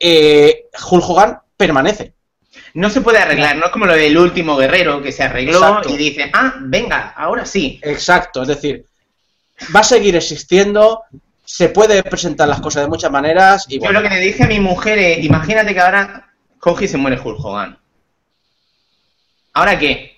Eh, 0.00 0.68
Hulk 0.90 1.04
Hogan 1.08 1.38
permanece. 1.56 2.14
No 2.74 2.88
se 2.90 3.00
puede 3.02 3.18
arreglar, 3.18 3.56
no 3.56 3.66
es 3.66 3.70
como 3.72 3.86
lo 3.86 3.94
del 3.94 4.16
último 4.16 4.56
guerrero 4.56 5.02
que 5.02 5.12
se 5.12 5.22
arregló 5.22 5.58
Exacto. 5.58 5.90
y 5.90 5.96
dice, 5.96 6.30
ah, 6.32 6.54
venga, 6.60 7.12
ahora 7.16 7.44
sí. 7.44 7.78
Exacto, 7.82 8.42
es 8.42 8.48
decir, 8.48 8.86
va 9.74 9.80
a 9.80 9.84
seguir 9.84 10.16
existiendo, 10.16 11.02
se 11.44 11.68
puede 11.68 12.02
presentar 12.02 12.48
las 12.48 12.60
cosas 12.60 12.84
de 12.84 12.88
muchas 12.88 13.10
maneras 13.10 13.66
y 13.68 13.74
Yo 13.74 13.80
bueno, 13.80 14.00
lo 14.00 14.08
que 14.08 14.14
le 14.14 14.20
dije 14.22 14.44
a 14.44 14.46
mi 14.46 14.58
mujer 14.58 14.98
es, 14.98 15.24
imagínate 15.24 15.74
que 15.74 15.80
ahora 15.80 16.30
coge 16.58 16.86
y 16.86 16.88
se 16.88 16.96
muere 16.96 17.20
Hulk 17.20 17.44
Hogan. 17.44 17.78
¿Ahora 19.54 19.78
qué? 19.78 20.10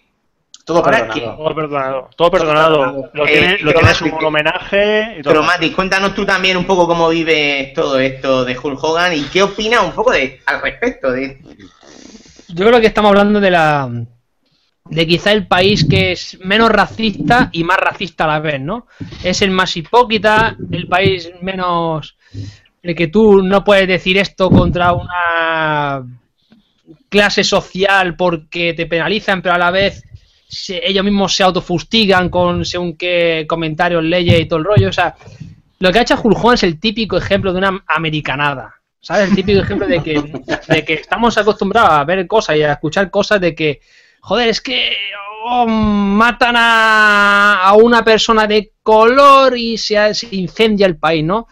todo 0.65 0.83
perdonado. 0.83 1.37
Todo 1.37 1.55
perdonado. 1.55 2.11
Todo 2.17 2.31
perdonado. 2.31 3.11
Lo 3.13 3.27
Eh, 3.27 3.33
tiene, 3.33 3.53
lo 3.53 3.57
pero 3.59 3.73
tiene 3.81 3.83
más 3.89 3.97
su 3.99 4.05
que- 4.07 4.25
homenaje 4.25 5.17
y 5.19 5.23
todo. 5.23 5.35
Cromatic, 5.35 5.75
cuéntanos 5.75 6.15
tú 6.15 6.25
también 6.25 6.57
un 6.57 6.65
poco 6.65 6.87
cómo 6.87 7.11
vives 7.11 7.75
todo 7.75 7.99
esto 7.99 8.47
de 8.47 8.57
Hulk 8.59 8.83
Hogan 8.83 9.13
y 9.13 9.25
qué 9.25 9.43
opinas 9.43 9.83
un 9.83 9.93
poco 9.93 10.13
de 10.13 10.41
al 10.47 10.63
respecto 10.63 11.11
de 11.13 11.39
Yo 12.55 12.67
creo 12.67 12.81
que 12.81 12.87
estamos 12.87 13.11
hablando 13.11 13.41
de 13.41 13.51
la 13.51 13.91
de 14.91 15.07
quizá 15.07 15.33
el 15.33 15.47
país 15.47 15.87
que 15.89 16.13
es 16.13 16.39
menos 16.45 16.69
racista 16.71 17.49
y 17.53 17.65
más 17.65 17.79
racista 17.79 18.25
a 18.25 18.29
la 18.29 18.41
vez, 18.41 18.61
¿no? 18.61 18.87
Es 19.23 19.41
el 19.41 19.51
más 19.51 19.75
hipócrita, 19.77 20.57
el 20.71 20.87
país 20.89 21.31
menos 21.41 22.17
el 22.83 22.95
que 22.95 23.09
tú 23.09 23.43
no 23.43 23.65
puedes 23.65 23.89
decir 23.89 24.19
esto 24.19 24.51
contra 24.51 24.93
una 24.93 26.05
clase 27.09 27.43
social 27.43 28.15
porque 28.15 28.75
te 28.75 28.85
penalizan, 28.87 29.41
pero 29.41 29.55
a 29.55 29.59
la 29.59 29.71
vez 29.71 30.05
se- 30.47 30.87
ellos 30.87 31.03
mismos 31.05 31.35
se 31.35 31.43
autofustigan 31.45 32.29
con 32.29 32.65
según 32.67 32.95
qué 32.97 33.47
comentarios, 33.49 34.05
leyes 34.05 34.39
y 34.41 34.45
todo 34.47 34.59
el 34.59 34.65
rollo. 34.67 34.89
O 34.91 34.93
sea, 34.93 35.17
lo 35.79 35.91
que 35.91 35.99
ha 35.99 36.03
hecho 36.03 36.21
Hogan 36.23 36.55
es 36.55 36.63
el 36.63 36.79
típico 36.79 37.17
ejemplo 37.17 37.53
de 37.53 37.59
una 37.59 37.83
americanada. 37.89 38.75
¿Sabes? 39.05 39.29
El 39.29 39.37
típico 39.37 39.61
ejemplo 39.61 39.87
de 39.87 40.03
que, 40.03 40.15
de 40.69 40.85
que 40.85 40.95
estamos 40.95 41.37
acostumbrados 41.37 41.91
a 41.91 42.05
ver 42.05 42.27
cosas 42.27 42.57
y 42.57 42.63
a 42.63 42.73
escuchar 42.73 43.11
cosas 43.11 43.39
de 43.41 43.55
que, 43.55 43.81
joder, 44.21 44.49
es 44.49 44.61
que 44.63 44.97
matan 45.67 46.55
a, 46.57 47.61
a 47.65 47.75
una 47.75 48.03
persona 48.03 48.47
de 48.47 48.73
color 48.83 49.57
y 49.59 49.77
se, 49.77 50.15
se 50.15 50.29
incendia 50.35 50.87
el 50.87 50.97
país, 50.97 51.23
¿no? 51.25 51.49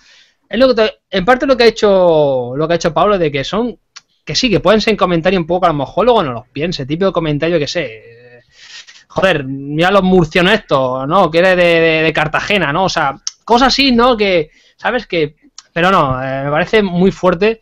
Es 0.49 0.59
lo 0.59 0.69
que 0.69 0.75
te- 0.75 0.95
en 1.11 1.25
parte 1.27 1.47
lo 1.47 1.57
que 1.57 1.65
ha 1.65 1.67
hecho 1.67 2.55
lo 2.57 2.67
que 2.67 2.73
ha 2.75 2.77
hecho 2.77 2.95
Pablo 2.95 3.19
de 3.19 3.31
que 3.31 3.45
son 3.45 3.79
que 4.25 4.35
sí, 4.35 4.49
que 4.49 4.61
pueden 4.61 4.81
ser 4.81 4.97
comentarios 4.97 5.41
un 5.41 5.47
poco, 5.47 5.67
a 5.67 5.71
lo 5.71 5.75
mejor 5.75 6.05
luego 6.07 6.23
no 6.23 6.33
los 6.33 6.49
piense, 6.49 6.87
típico 6.87 7.13
comentario 7.13 7.59
que 7.59 7.67
sé. 7.67 8.03
Joder, 9.09 9.45
mira 9.45 9.91
los 9.91 10.03
murcianos 10.03 10.55
estos, 10.55 11.07
¿no? 11.07 11.31
Que 11.31 11.39
eres 11.39 11.57
de, 11.57 11.65
de- 11.81 12.03
de 12.03 12.13
Cartagena, 12.13 12.73
¿no? 12.73 12.85
O 12.85 12.89
sea, 12.89 13.15
cosas 13.45 13.69
así, 13.69 13.93
¿no? 13.93 14.17
Que, 14.17 14.51
¿sabes? 14.77 15.07
Que. 15.07 15.37
Pero 15.73 15.91
no, 15.91 16.23
eh, 16.23 16.45
me 16.45 16.51
parece 16.51 16.83
muy 16.83 17.11
fuerte 17.11 17.61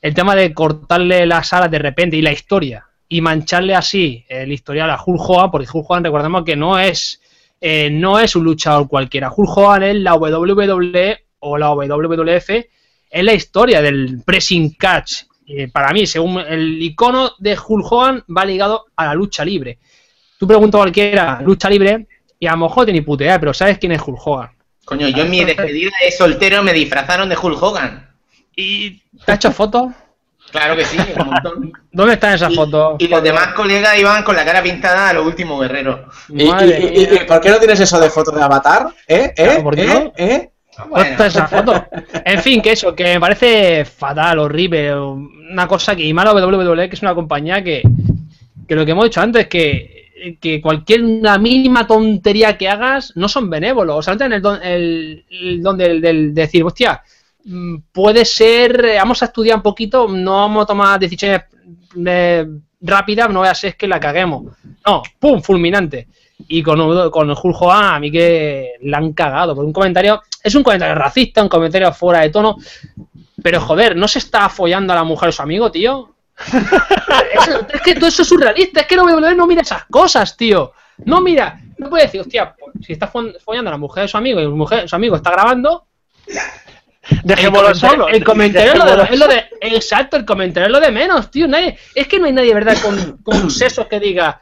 el 0.00 0.14
tema 0.14 0.34
de 0.34 0.54
cortarle 0.54 1.26
las 1.26 1.52
alas 1.52 1.70
de 1.70 1.78
repente 1.78 2.16
y 2.16 2.22
la 2.22 2.32
historia 2.32 2.86
y 3.08 3.20
mancharle 3.20 3.74
así 3.74 4.24
el 4.28 4.52
historial 4.52 4.90
a 4.90 5.02
Hulk 5.04 5.50
porque 5.50 5.68
Hulk 5.70 6.02
recordemos 6.02 6.44
que 6.44 6.56
no 6.56 6.78
es 6.78 7.20
eh, 7.60 7.90
no 7.90 8.18
es 8.18 8.34
un 8.36 8.44
luchador 8.44 8.88
cualquiera. 8.88 9.30
Hulk 9.34 9.82
es 9.82 9.96
la 9.96 10.14
WWE 10.14 11.18
o 11.40 11.58
la 11.58 11.70
WWF, 11.70 12.50
es 13.10 13.24
la 13.24 13.34
historia 13.34 13.82
del 13.82 14.22
pressing 14.24 14.74
catch. 14.74 15.24
Para 15.72 15.92
mí, 15.92 16.06
según 16.06 16.38
el 16.38 16.80
icono 16.80 17.32
de 17.38 17.58
Hulk 17.58 18.24
va 18.34 18.44
ligado 18.44 18.86
a 18.94 19.06
la 19.06 19.14
lucha 19.14 19.44
libre. 19.44 19.78
Tú 20.38 20.46
preguntas 20.46 20.78
a 20.78 20.82
cualquiera, 20.82 21.42
lucha 21.42 21.68
libre, 21.68 22.06
y 22.38 22.46
a 22.46 22.52
lo 22.52 22.58
mejor 22.68 22.86
tiene 22.86 23.00
ni 23.00 23.04
puta 23.04 23.38
pero 23.38 23.52
¿sabes 23.52 23.78
quién 23.78 23.92
es 23.92 24.00
Hulk? 24.00 24.59
Coño, 24.90 25.08
yo 25.08 25.22
en 25.22 25.30
mi 25.30 25.44
despedida 25.44 25.92
de 26.04 26.10
soltero 26.10 26.62
me 26.64 26.72
disfrazaron 26.72 27.28
de 27.28 27.36
Hulk 27.36 27.62
Hogan. 27.62 28.10
¿Y 28.56 28.98
te 29.24 29.30
ha 29.32 29.34
hecho 29.36 29.52
fotos? 29.52 29.92
Claro 30.50 30.74
que 30.74 30.84
sí, 30.84 30.98
un 31.16 31.26
montón. 31.30 31.72
¿Dónde 31.92 32.14
están 32.14 32.34
esas 32.34 32.50
Y- 32.52 32.56
fotos? 32.56 32.96
Y, 32.98 33.06
los 33.06 33.22
demás 33.22 33.54
colegas 33.54 33.96
iban 33.96 34.24
con 34.24 34.34
la 34.34 34.44
cara 34.44 34.60
pintada 34.64 35.10
a 35.10 35.12
los 35.12 35.24
últimos 35.24 35.60
guerreros. 35.60 36.00
¿Y, 36.28 36.44
Madre 36.44 36.80
y- 36.80 36.86
y- 37.04 37.06
mía. 37.06 37.22
y 37.22 37.26
por 37.26 37.40
qué 37.40 37.50
no 37.50 37.58
tienes 37.58 37.78
eso 37.78 38.00
de 38.00 38.10
foto 38.10 38.32
de 38.32 38.42
avatar? 38.42 38.88
¿Eh? 39.06 39.32
¿Eh? 39.36 39.44
Claro, 39.44 39.62
¿por 39.62 39.76
qué 39.76 39.82
¿Eh? 39.84 39.86
no? 39.86 40.12
¿Eh? 40.16 40.50
¿Dónde 40.76 41.10
está 41.10 41.26
esa 41.26 41.46
foto? 41.46 41.86
En 42.24 42.42
fin, 42.42 42.60
que 42.60 42.72
eso, 42.72 42.92
que 42.96 43.04
me 43.04 43.20
parece 43.20 43.84
fatal, 43.84 44.40
horrible, 44.40 44.92
una 44.96 45.68
cosa 45.68 45.94
que, 45.94 46.02
y 46.02 46.12
más 46.12 46.24
la 46.24 46.32
WWE, 46.34 46.88
que 46.88 46.96
es 46.96 47.02
una 47.02 47.14
compañía 47.14 47.62
que, 47.62 47.82
que 48.66 48.74
lo 48.74 48.84
que 48.84 48.90
hemos 48.90 49.04
dicho 49.04 49.20
antes, 49.20 49.46
que, 49.46 50.09
que 50.40 50.60
cualquier 50.60 51.02
una 51.04 51.38
mínima 51.38 51.86
tontería 51.86 52.56
que 52.58 52.68
hagas, 52.68 53.12
no 53.16 53.28
son 53.28 53.48
benévolos, 53.50 53.96
o 53.98 54.02
sea, 54.02 54.16
tienen 54.16 54.34
el 54.36 54.42
don, 54.42 54.62
el, 54.62 55.24
el 55.30 55.62
don 55.62 55.76
del, 55.78 56.00
del- 56.00 56.34
de 56.34 56.42
decir, 56.42 56.62
hostia, 56.64 57.02
mm, 57.44 57.76
puede 57.92 58.24
ser, 58.24 58.84
eh, 58.84 58.96
vamos 58.96 59.22
a 59.22 59.26
estudiar 59.26 59.56
un 59.56 59.62
poquito, 59.62 60.06
no 60.08 60.32
vamos 60.36 60.64
a 60.64 60.66
tomar 60.66 60.98
decisiones 61.00 61.42
eh, 62.06 62.46
rápidas, 62.80 63.30
no 63.30 63.40
voy 63.40 63.48
a 63.48 63.54
ser 63.54 63.76
que 63.76 63.88
la 63.88 64.00
caguemos. 64.00 64.44
No, 64.86 65.02
pum, 65.18 65.40
fulminante. 65.42 66.08
Y 66.48 66.62
con, 66.62 67.10
con 67.10 67.30
Hulk 67.30 67.62
Hogan, 67.62 67.94
a 67.94 68.00
mí 68.00 68.10
que 68.10 68.72
la 68.82 68.96
han 68.98 69.12
cagado. 69.12 69.54
Por 69.54 69.64
un 69.64 69.72
comentario, 69.72 70.22
es 70.42 70.54
un 70.54 70.62
comentario 70.62 70.94
racista, 70.94 71.42
un 71.42 71.48
comentario 71.50 71.92
fuera 71.92 72.20
de 72.20 72.30
tono. 72.30 72.56
Pero 73.42 73.60
joder, 73.60 73.96
¿no 73.96 74.08
se 74.08 74.18
está 74.20 74.48
follando 74.48 74.92
a 74.92 74.96
la 74.96 75.04
mujer 75.04 75.32
su 75.32 75.42
amigo, 75.42 75.70
tío? 75.70 76.14
Eso- 76.46 77.66
es 77.72 77.80
que 77.82 77.94
todo 77.94 78.06
eso 78.08 78.22
es 78.22 78.28
surrealista, 78.28 78.80
es 78.80 78.86
que 78.86 78.96
WWE 78.98 79.34
no 79.34 79.46
mira 79.46 79.62
esas 79.62 79.84
cosas, 79.86 80.36
tío. 80.36 80.72
No 81.04 81.20
mira, 81.20 81.60
no 81.78 81.88
puede 81.88 82.04
decir, 82.04 82.20
hostia, 82.20 82.54
pues, 82.58 82.84
si 82.86 82.92
está 82.92 83.10
fo- 83.10 83.34
follando 83.42 83.70
a 83.70 83.72
la 83.72 83.78
mujer 83.78 84.02
de 84.04 84.08
su 84.08 84.16
amigo 84.16 84.40
y 84.40 84.44
su 84.44 84.50
mujer, 84.56 84.88
su 84.88 84.96
amigo 84.96 85.16
está 85.16 85.30
grabando, 85.30 85.86
Dejémoslo 87.24 87.74
solo. 87.74 88.08
el 88.08 88.22
comentario 88.22 88.72
es 88.72 88.78
lo, 88.78 88.84
de, 88.84 88.90
Dejémoslo 88.96 89.14
es 89.14 89.20
lo 89.20 89.26
de- 89.28 89.74
Exacto, 89.76 90.16
el 90.16 90.24
comentario 90.24 90.66
es 90.66 90.72
lo 90.72 90.80
de 90.80 90.92
menos, 90.92 91.30
tío. 91.30 91.48
Nadie, 91.48 91.78
es 91.94 92.06
que 92.06 92.18
no 92.18 92.26
hay 92.26 92.32
nadie, 92.32 92.54
¿verdad?, 92.54 92.76
con, 92.82 93.18
con 93.18 93.50
sesos 93.50 93.86
que 93.86 93.98
diga. 93.98 94.40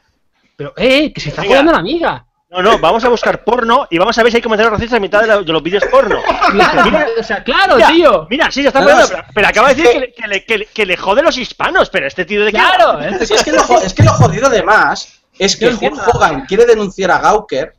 Pero, 0.57 0.75
eh, 0.77 1.13
que 1.13 1.21
se 1.21 1.29
está 1.31 1.43
a 1.43 1.63
la 1.63 1.79
amiga. 1.79 2.27
No, 2.51 2.63
no, 2.63 2.79
vamos 2.79 3.05
a 3.05 3.11
buscar 3.11 3.45
porno 3.45 3.87
y 3.91 3.99
vamos 3.99 4.17
a 4.17 4.23
ver 4.23 4.33
si 4.33 4.37
hay 4.39 4.43
comentarios 4.43 4.73
racistas 4.73 4.97
en 4.97 5.03
mitad 5.03 5.21
de, 5.21 5.27
la- 5.27 5.43
de 5.43 5.53
los 5.53 5.63
vídeos 5.63 5.85
porno. 5.91 6.19
Claro, 6.51 6.83
Mira, 6.85 7.07
o 7.21 7.23
sea, 7.23 7.45
claro, 7.45 7.77
mira, 7.77 7.89
tío. 7.91 8.27
Mira, 8.31 8.51
sí, 8.51 8.63
se 8.63 8.69
está 8.69 8.81
poniendo, 8.81 9.03
no, 9.05 9.09
pero, 9.11 9.25
pero 9.35 9.49
acaba 9.49 9.69
de 9.69 9.75
decir 9.75 9.91
que- 9.93 9.99
que, 9.99 10.01
le- 10.01 10.13
que 10.15 10.27
le, 10.29 10.45
que, 10.47 10.59
le, 10.59 10.67
que 10.67 10.87
le 10.87 10.97
jode 10.97 11.23
los 11.23 11.37
hispanos, 11.37 11.91
pero 11.91 12.07
este 12.07 12.25
tío 12.25 12.43
de 12.45 12.51
qué 12.51 12.59
Claro, 12.59 13.01
¿eh? 13.03 13.27
Si 13.27 13.35
es, 13.35 13.45
que 13.45 13.53
lo, 13.53 13.63
jo- 13.63 13.81
es 13.83 13.93
que 13.93 14.03
lo 14.03 14.13
jodido 14.13 14.49
de 14.49 14.63
más 14.63 15.21
es 15.39 15.57
que. 15.57 15.69
Hulk 15.69 16.15
Hogan 16.15 16.47
quiere 16.47 16.65
denunciar 16.65 17.11
a 17.11 17.19
Gawker 17.19 17.75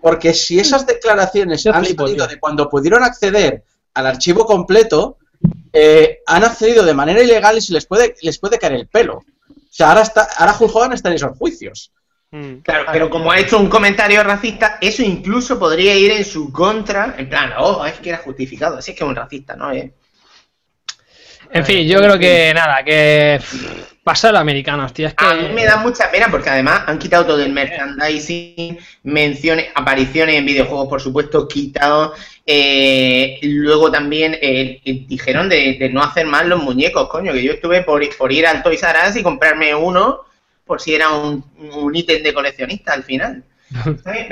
porque 0.00 0.32
si 0.32 0.58
esas 0.58 0.86
declaraciones 0.86 1.62
Yo 1.62 1.72
han 1.74 1.84
salido 1.84 2.26
de 2.26 2.38
cuando 2.40 2.68
pudieron 2.70 3.02
acceder 3.04 3.62
al 3.92 4.06
archivo 4.06 4.46
completo, 4.46 5.18
eh, 5.72 6.20
han 6.26 6.44
accedido 6.44 6.82
de 6.84 6.94
manera 6.94 7.22
ilegal 7.22 7.58
y 7.58 7.60
se 7.60 7.74
les 7.74 7.84
puede, 7.86 8.14
les 8.22 8.38
puede 8.38 8.58
caer 8.58 8.72
el 8.72 8.86
pelo. 8.88 9.18
O 9.18 9.24
sea, 9.76 9.88
ahora, 9.90 10.00
está, 10.02 10.26
ahora 10.38 10.56
Hulk 10.58 10.74
Hogan 10.74 10.92
está 10.94 11.10
en 11.10 11.16
esos 11.16 11.36
juicios. 11.36 11.92
Mm. 12.34 12.62
Claro, 12.64 12.86
pero 12.90 13.08
como 13.08 13.30
ha 13.30 13.38
hecho 13.38 13.60
un 13.60 13.68
comentario 13.68 14.20
racista, 14.24 14.78
eso 14.80 15.04
incluso 15.04 15.56
podría 15.56 15.94
ir 15.94 16.10
en 16.10 16.24
su 16.24 16.50
contra. 16.50 17.14
En 17.16 17.28
plan, 17.28 17.52
oh, 17.58 17.86
es 17.86 17.94
que 18.00 18.08
era 18.08 18.18
justificado. 18.18 18.78
Así 18.78 18.90
es 18.90 18.98
que 18.98 19.04
es 19.04 19.08
un 19.08 19.14
racista, 19.14 19.54
¿no? 19.54 19.70
Eh, 19.70 19.92
En 21.52 21.64
fin, 21.64 21.86
yo 21.86 21.98
creo 21.98 22.18
que 22.18 22.52
nada, 22.52 22.82
que 22.82 23.38
pasa 24.02 24.30
a 24.30 24.32
los 24.32 24.40
americanos, 24.40 24.92
tío. 24.92 25.06
Es 25.06 25.14
que. 25.14 25.24
A 25.24 25.34
mí 25.34 25.48
me 25.54 25.64
da 25.64 25.76
mucha 25.76 26.10
pena 26.10 26.26
porque 26.28 26.50
además 26.50 26.82
han 26.88 26.98
quitado 26.98 27.24
todo 27.24 27.40
el 27.40 27.52
merchandising, 27.52 28.80
menciones, 29.04 29.66
apariciones 29.72 30.34
en 30.34 30.44
videojuegos, 30.44 30.88
por 30.88 31.00
supuesto, 31.00 31.46
quitado. 31.46 32.14
Eh, 32.44 33.38
luego 33.42 33.92
también 33.92 34.34
eh, 34.34 34.80
eh, 34.84 35.04
dijeron 35.06 35.48
de, 35.48 35.76
de 35.78 35.88
no 35.88 36.02
hacer 36.02 36.26
más 36.26 36.44
los 36.46 36.60
muñecos, 36.60 37.08
coño, 37.08 37.32
que 37.32 37.44
yo 37.44 37.52
estuve 37.52 37.82
por, 37.82 38.02
por 38.16 38.32
ir 38.32 38.44
al 38.44 38.60
Toys 38.64 38.82
R 38.82 38.98
Us 39.08 39.14
y 39.14 39.22
comprarme 39.22 39.72
uno 39.72 40.33
por 40.64 40.80
si 40.80 40.94
era 40.94 41.10
un, 41.10 41.44
un 41.58 41.94
ítem 41.94 42.22
de 42.22 42.34
coleccionista 42.34 42.92
al 42.92 43.04
final. 43.04 43.44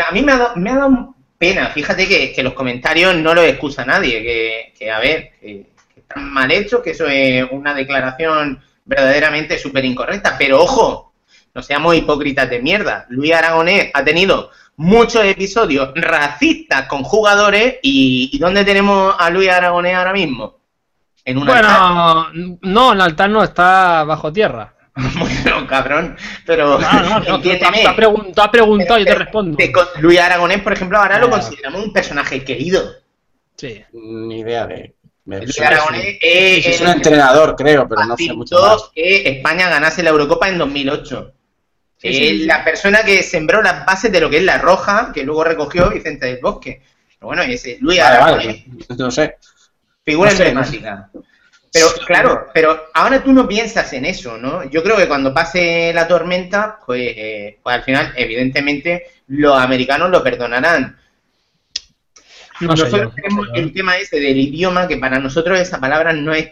A 0.09 0.12
mí 0.12 0.22
me 0.22 0.33
ha 0.33 0.39
dado, 0.39 0.57
me 0.57 0.70
ha 0.70 0.76
dado 0.76 1.14
pena, 1.39 1.68
fíjate 1.68 2.07
que, 2.07 2.33
que 2.33 2.43
los 2.43 2.53
comentarios 2.53 3.16
no 3.16 3.35
los 3.35 3.45
excusa 3.45 3.85
nadie, 3.85 4.22
que, 4.22 4.72
que, 4.78 4.91
a 4.93 5.01
ver, 5.01 5.33
que, 5.41 5.66
que 5.93 6.01
están 6.01 6.30
mal 6.30 6.53
hechos, 6.53 6.83
que 6.83 6.91
eso 6.91 7.07
es 7.09 7.45
una 7.51 7.74
declaración 7.74 8.62
verdaderamente 8.85 9.59
súper 9.59 9.85
incorrecta, 9.85 10.37
pero 10.39 10.62
ojo, 10.62 11.12
no 11.55 11.62
seamos 11.62 11.97
hipócritas 11.97 12.49
de 12.49 12.62
mierda. 12.62 13.07
Luis 13.09 13.35
Aragonés 13.35 13.91
ha 13.93 14.05
tenido 14.05 14.51
muchos 14.76 15.24
episodios 15.24 15.91
racistas 15.95 16.87
con 16.87 17.03
jugadores 17.03 17.76
y, 17.83 18.30
¿y 18.33 18.39
¿dónde 18.39 18.64
tenemos 18.64 19.14
a 19.18 19.28
Luis 19.30 19.51
Aragonés 19.51 19.95
ahora 19.95 20.12
mismo? 20.12 20.59
En 21.24 21.39
un 21.39 21.49
altar. 21.49 22.30
Bueno, 22.33 22.59
no, 22.62 22.93
el 22.93 23.01
altar 23.01 23.30
no 23.30 23.45
está 23.45 24.05
bajo 24.05 24.33
tierra. 24.33 24.74
Bueno, 25.18 25.66
cabrón, 25.66 26.16
pero 26.47 26.78
No, 26.78 26.93
no, 26.93 27.20
no, 27.20 27.40
tú, 27.43 27.51
has 27.51 27.97
pregun- 27.97 28.34
tú 28.34 28.40
has 28.43 28.49
preguntado 28.51 28.99
y 28.99 29.03
yo 29.03 29.07
te 29.07 29.12
Pero- 29.12 29.24
respondo. 29.24 29.57
de 29.57 29.72
con- 29.72 29.86
Luis 30.01 30.20
Aragonés, 30.20 30.61
por 30.62 30.72
ejemplo, 30.72 30.99
ahora 30.99 31.18
lo 31.18 31.28
Claro. 31.28 31.43
consideramos 31.43 31.84
un 31.84 31.93
personaje 31.93 32.45
querido. 32.45 32.82
Sí. 33.57 33.82
Ni 33.93 34.40
idea 34.40 34.66
de. 34.66 34.95
Luis 35.24 35.61
Aragonés 35.61 36.18
es 36.20 36.66
es 36.66 36.80
un 36.80 36.88
el 36.88 36.93
entrenador, 36.97 37.55
creo, 37.57 37.88
pero 37.88 38.05
no 38.05 38.16
sé 38.16 38.32
mucho 38.32 38.61
más. 38.61 38.90
que 38.95 39.28
España 39.28 39.68
ganase 39.68 40.03
la 40.03 40.11
Eurocopa 40.11 40.49
en 40.49 40.59
2008. 40.59 41.32
Sí, 41.99 42.09
es 42.09 42.16
sí, 42.16 42.28
sí. 42.40 42.45
la 42.47 42.64
persona 42.64 43.03
que 43.05 43.22
sembró 43.22 43.62
las 43.62 43.86
bases 43.86 44.11
de 44.11 44.20
lo 44.20 44.28
que 44.28 44.38
es 44.38 44.43
la 44.43 44.59
roja, 44.59 45.12
que 45.14 45.22
luego 45.22 45.45
recogió 45.45 45.88
Vicente 45.90 46.26
del 46.26 46.38
Bosque. 46.43 46.82
Pero 47.18 47.28
bueno, 47.28 47.43
ese 47.43 47.78
Luis 47.80 48.01
Vale, 48.01 48.16
Aragonés, 48.16 48.64
vale, 48.66 48.99
no 48.99 49.11
sé. 49.12 49.36
figura 50.05 50.30
no 50.32 50.36
sé, 50.36 50.43
emblemática. 50.49 51.11
Pero 51.73 51.87
claro, 52.07 52.49
pero 52.53 52.89
ahora 52.93 53.23
tú 53.23 53.33
no 53.33 53.49
piensas 53.49 53.93
en 53.95 54.05
eso, 54.05 54.37
¿no? 54.37 54.68
Yo 54.68 54.83
creo 54.83 54.97
que 54.97 55.09
cuando 55.09 55.33
pase 55.33 55.93
la 55.95 56.07
tormenta, 56.07 56.79
pues, 56.85 57.14
eh, 57.16 57.59
pues 57.62 57.77
al 57.77 57.83
final, 57.83 58.12
evidentemente, 58.14 59.07
los 59.29 59.59
americanos 59.59 60.11
lo 60.11 60.23
perdonarán. 60.23 60.99
No 62.61 62.75
yo, 62.75 62.85
nosotros 62.85 63.03
no 63.05 63.11
tenemos 63.14 63.47
yo. 63.49 63.55
el 63.55 63.73
tema 63.73 63.97
ese 63.97 64.20
del 64.20 64.37
idioma, 64.37 64.87
que 64.87 64.99
para 64.99 65.18
nosotros 65.18 65.59
esa 65.59 65.81
palabra 65.81 66.12
no 66.12 66.35
es 66.35 66.51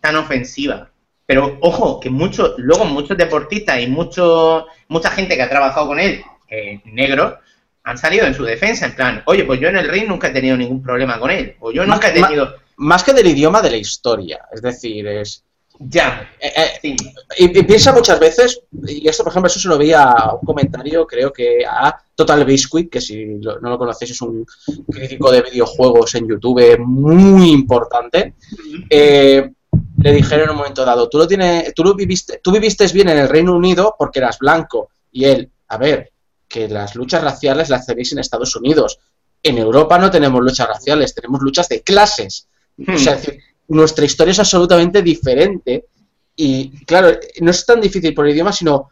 tan 0.00 0.16
ofensiva. 0.16 0.90
Pero 1.26 1.58
ojo, 1.60 2.00
que 2.00 2.08
muchos, 2.08 2.54
luego 2.56 2.86
muchos 2.86 3.18
deportistas 3.18 3.80
y 3.80 3.86
mucho, 3.86 4.66
mucha 4.88 5.10
gente 5.10 5.36
que 5.36 5.42
ha 5.42 5.50
trabajado 5.50 5.88
con 5.88 6.00
él, 6.00 6.22
eh, 6.48 6.80
negro, 6.84 7.38
han 7.82 7.98
salido 7.98 8.26
en 8.26 8.34
su 8.34 8.44
defensa, 8.44 8.86
en 8.86 8.94
plan, 8.94 9.22
oye, 9.26 9.44
pues 9.44 9.60
yo 9.60 9.68
en 9.68 9.76
el 9.76 9.88
ring 9.88 10.08
nunca 10.08 10.28
he 10.28 10.32
tenido 10.32 10.56
ningún 10.56 10.82
problema 10.82 11.18
con 11.18 11.30
él, 11.30 11.54
o 11.60 11.70
yo 11.70 11.84
nunca 11.84 12.08
he 12.08 12.12
tenido... 12.12 12.63
Más 12.76 13.02
que 13.04 13.12
del 13.12 13.26
idioma, 13.28 13.62
de 13.62 13.70
la 13.70 13.76
historia. 13.76 14.46
Es 14.52 14.62
decir, 14.62 15.06
es. 15.06 15.42
Ya, 15.78 16.30
eh, 16.40 16.52
eh, 16.56 16.68
sí. 16.80 16.96
Y, 17.38 17.58
y 17.58 17.62
piensa 17.64 17.92
muchas 17.92 18.20
veces, 18.20 18.60
y 18.86 19.08
esto 19.08 19.24
por 19.24 19.32
ejemplo, 19.32 19.48
eso 19.48 19.58
se 19.58 19.66
lo 19.68 19.76
vi 19.76 19.92
a 19.92 20.14
un 20.40 20.46
comentario, 20.46 21.04
creo 21.04 21.32
que 21.32 21.64
a 21.68 21.96
Total 22.14 22.44
Biscuit, 22.44 22.88
que 22.88 23.00
si 23.00 23.38
lo- 23.40 23.58
no 23.58 23.70
lo 23.70 23.78
conocéis 23.78 24.12
es 24.12 24.22
un 24.22 24.46
crítico 24.88 25.32
de 25.32 25.42
videojuegos 25.42 26.14
en 26.14 26.28
YouTube 26.28 26.78
muy 26.78 27.50
importante, 27.50 28.34
eh, 28.88 29.50
le 29.98 30.12
dijeron 30.12 30.44
en 30.44 30.50
un 30.50 30.56
momento 30.58 30.84
dado, 30.84 31.08
tú 31.08 31.18
lo 31.18 31.26
tienes, 31.26 31.74
tú 31.74 31.82
lo 31.82 31.94
viviste, 31.94 32.38
tú 32.40 32.52
viviste 32.52 32.86
bien 32.88 33.08
en 33.08 33.18
el 33.18 33.28
Reino 33.28 33.56
Unido 33.56 33.96
porque 33.98 34.20
eras 34.20 34.38
blanco, 34.38 34.90
y 35.10 35.24
él, 35.24 35.50
a 35.68 35.76
ver, 35.76 36.12
que 36.46 36.68
las 36.68 36.94
luchas 36.94 37.24
raciales 37.24 37.68
las 37.68 37.84
tenéis 37.84 38.12
en 38.12 38.20
Estados 38.20 38.54
Unidos. 38.54 39.00
En 39.42 39.58
Europa 39.58 39.98
no 39.98 40.08
tenemos 40.08 40.40
luchas 40.40 40.68
raciales, 40.68 41.14
tenemos 41.16 41.40
luchas 41.42 41.68
de 41.68 41.82
clases. 41.82 42.46
O 42.78 42.98
sea, 42.98 43.14
es 43.14 43.26
decir, 43.26 43.40
nuestra 43.68 44.04
historia 44.04 44.32
es 44.32 44.38
absolutamente 44.38 45.02
diferente. 45.02 45.86
Y 46.36 46.84
claro, 46.84 47.16
no 47.40 47.50
es 47.50 47.64
tan 47.64 47.80
difícil 47.80 48.12
por 48.14 48.26
el 48.26 48.32
idioma, 48.32 48.52
sino 48.52 48.90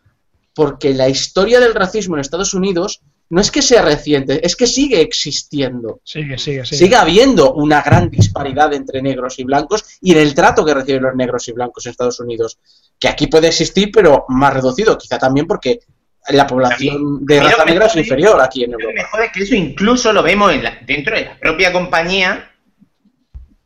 porque 0.55 0.93
la 0.95 1.09
historia 1.09 1.61
del 1.61 1.74
racismo 1.74 2.14
en 2.16 2.20
Estados 2.20 2.55
Unidos 2.55 3.01
no 3.30 3.41
es 3.41 3.51
que 3.51 3.62
sea 3.62 3.80
reciente, 3.80 4.47
es 4.47 4.55
que 4.55 4.66
sigue 4.66 5.01
existiendo. 5.01 6.01
Sigue, 6.05 6.37
sigue, 6.37 6.66
sigue. 6.66 6.76
Sigue 6.78 6.97
habiendo 6.97 7.55
una 7.55 7.80
gran 7.80 8.11
disparidad 8.11 8.74
entre 8.74 9.01
negros 9.01 9.39
y 9.39 9.45
blancos 9.45 9.85
y 10.03 10.12
en 10.12 10.18
el 10.18 10.35
trato 10.35 10.64
que 10.66 10.74
reciben 10.74 11.03
los 11.05 11.14
negros 11.16 11.49
y 11.49 11.53
blancos 11.53 11.87
en 11.87 11.91
Estados 11.91 12.20
Unidos, 12.20 12.59
que 13.01 13.09
aquí 13.09 13.28
puede 13.28 13.49
existir, 13.49 13.91
pero 13.91 14.26
más 14.28 14.53
reducido, 14.53 14.99
quizá 14.99 15.18
también 15.18 15.47
porque 15.47 15.80
la 16.28 16.47
población 16.47 17.24
de 17.24 17.41
raza 17.41 17.64
negra 17.64 17.87
es 17.87 17.97
inferior 17.97 18.39
aquí 18.41 18.64
en 18.64 18.72
Lo 18.72 18.78
que 18.78 18.85
Europa. 18.85 19.03
me 19.03 19.09
jode 19.09 19.24
es 19.26 19.33
que 19.33 19.43
eso 19.45 19.55
incluso 19.55 20.12
lo 20.12 20.22
vemos 20.22 20.53
en 20.53 20.62
la- 20.62 20.78
dentro 20.87 21.16
de 21.16 21.24
la 21.24 21.39
propia 21.39 21.72
compañía, 21.72 22.51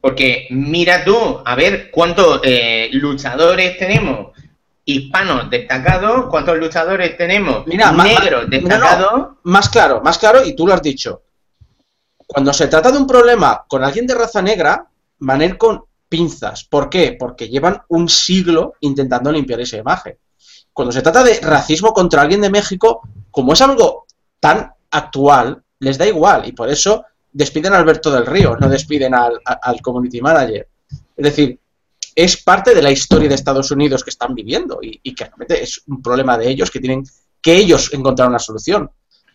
porque 0.00 0.46
mira 0.50 1.04
tú, 1.04 1.40
a 1.44 1.54
ver 1.54 1.90
cuántos 1.90 2.40
eh, 2.44 2.88
luchadores 2.92 3.76
tenemos 3.78 4.28
hispanos 4.84 5.50
destacados, 5.50 6.26
cuántos 6.30 6.56
luchadores 6.58 7.16
tenemos 7.16 7.66
Mira, 7.66 7.90
negros 7.92 8.44
no, 8.44 8.48
no. 8.48 8.48
destacados. 8.48 9.28
Más 9.42 9.68
claro, 9.68 10.00
más 10.00 10.16
claro, 10.16 10.44
y 10.44 10.54
tú 10.54 10.66
lo 10.66 10.74
has 10.74 10.82
dicho. 10.82 11.22
Cuando 12.26 12.52
se 12.52 12.68
trata 12.68 12.92
de 12.92 12.98
un 12.98 13.06
problema 13.06 13.64
con 13.68 13.82
alguien 13.84 14.06
de 14.06 14.14
raza 14.14 14.40
negra, 14.42 14.86
van 15.18 15.40
a 15.40 15.44
ir 15.44 15.58
con 15.58 15.84
pinzas. 16.08 16.64
¿Por 16.64 16.88
qué? 16.88 17.16
Porque 17.18 17.48
llevan 17.48 17.82
un 17.88 18.08
siglo 18.08 18.74
intentando 18.80 19.32
limpiar 19.32 19.60
esa 19.60 19.76
imagen. 19.76 20.16
Cuando 20.72 20.92
se 20.92 21.02
trata 21.02 21.24
de 21.24 21.40
racismo 21.40 21.92
contra 21.92 22.22
alguien 22.22 22.40
de 22.40 22.50
México, 22.50 23.00
como 23.30 23.54
es 23.54 23.60
algo 23.62 24.06
tan 24.38 24.72
actual, 24.90 25.62
les 25.80 25.98
da 25.98 26.06
igual. 26.06 26.46
Y 26.46 26.52
por 26.52 26.68
eso 26.68 27.04
despiden 27.36 27.74
a 27.74 27.78
Alberto 27.78 28.10
del 28.10 28.24
Río, 28.24 28.56
no 28.56 28.68
despiden 28.68 29.14
al, 29.14 29.38
al 29.44 29.80
community 29.82 30.22
manager. 30.22 30.66
Es 31.16 31.24
decir, 31.24 31.58
es 32.14 32.42
parte 32.42 32.74
de 32.74 32.80
la 32.80 32.90
historia 32.90 33.28
de 33.28 33.34
Estados 33.34 33.70
Unidos 33.70 34.02
que 34.02 34.10
están 34.10 34.34
viviendo 34.34 34.78
y, 34.82 34.98
y 35.02 35.14
que 35.14 35.24
realmente 35.24 35.62
es 35.62 35.82
un 35.86 36.00
problema 36.00 36.38
de 36.38 36.48
ellos 36.48 36.70
que 36.70 36.80
tienen 36.80 37.04
que 37.42 37.54
ellos 37.54 37.92
encontrar 37.92 38.28
una 38.28 38.38
solución. 38.38 38.90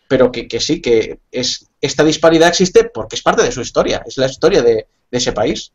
Pero 0.08 0.32
que, 0.32 0.48
que 0.48 0.58
sí, 0.58 0.82
que 0.82 1.20
es 1.30 1.70
esta 1.80 2.02
disparidad 2.02 2.48
existe 2.48 2.90
porque 2.92 3.14
es 3.16 3.22
parte 3.22 3.42
de 3.42 3.52
su 3.52 3.60
historia, 3.60 4.02
es 4.04 4.16
la 4.18 4.26
historia 4.26 4.62
de, 4.62 4.74
de 5.10 5.18
ese 5.18 5.32
país. 5.32 5.72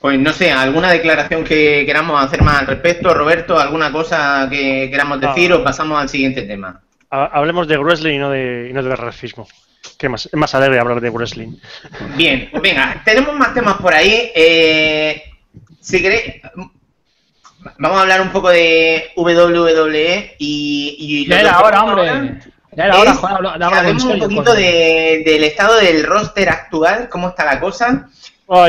Pues 0.00 0.18
no 0.20 0.32
sé, 0.32 0.52
alguna 0.52 0.92
declaración 0.92 1.42
que 1.42 1.84
queramos 1.84 2.24
hacer 2.24 2.42
más 2.42 2.60
al 2.60 2.68
respecto, 2.68 3.12
Roberto, 3.12 3.58
alguna 3.58 3.90
cosa 3.90 4.46
que 4.48 4.88
queramos 4.88 5.20
decir 5.20 5.50
No. 5.50 5.56
o 5.56 5.64
pasamos 5.64 6.00
al 6.00 6.08
siguiente 6.08 6.42
tema. 6.42 6.80
Ha- 7.10 7.26
Hablemos 7.32 7.66
de 7.68 7.78
wrestling 7.78 8.14
y 8.14 8.18
no 8.18 8.30
de, 8.30 8.68
y 8.70 8.72
no 8.72 8.82
de 8.82 8.96
racismo. 8.96 9.46
Que 9.98 10.08
más, 10.08 10.26
es 10.26 10.34
más 10.34 10.54
alegre 10.54 10.78
hablar 10.78 11.00
de 11.00 11.10
wrestling. 11.10 11.56
Bien, 12.16 12.48
pues 12.50 12.62
venga, 12.62 13.00
tenemos 13.04 13.34
más 13.36 13.54
temas 13.54 13.76
por 13.78 13.94
ahí. 13.94 14.30
Eh, 14.34 15.22
si 15.80 16.02
queréis, 16.02 16.42
vamos 17.78 17.98
a 17.98 18.02
hablar 18.02 18.20
un 18.20 18.30
poco 18.30 18.50
de 18.50 19.10
WWE 19.16 20.36
y, 20.38 20.96
y 20.98 21.26
lo 21.26 21.36
era 21.36 21.60
hora, 21.60 21.70
queremos 21.80 21.90
hombre. 21.90 22.08
ahora 22.10 22.40
Ya 22.76 22.84
era 22.84 22.98
hora, 22.98 23.10
habla- 23.12 23.54
en 23.56 23.62
hablemos 23.62 24.04
un 24.04 24.10
serio, 24.10 24.24
poquito 24.24 24.54
de- 24.54 25.22
del 25.24 25.44
estado 25.44 25.76
del 25.78 26.04
roster 26.04 26.48
actual, 26.48 27.08
cómo 27.08 27.28
está 27.30 27.44
la 27.44 27.58
cosa. 27.60 28.08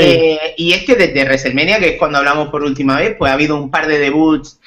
Eh, 0.01 0.55
y 0.57 0.73
es 0.73 0.83
que 0.83 0.95
desde 0.95 1.23
WrestleMania, 1.23 1.79
que 1.79 1.89
es 1.89 1.97
cuando 1.97 2.17
hablamos 2.17 2.49
por 2.49 2.63
última 2.63 2.97
vez, 2.97 3.15
pues 3.17 3.29
ha 3.29 3.35
habido 3.35 3.55
un 3.55 3.69
par 3.71 3.87
de 3.87 3.97
debuts 3.99 4.59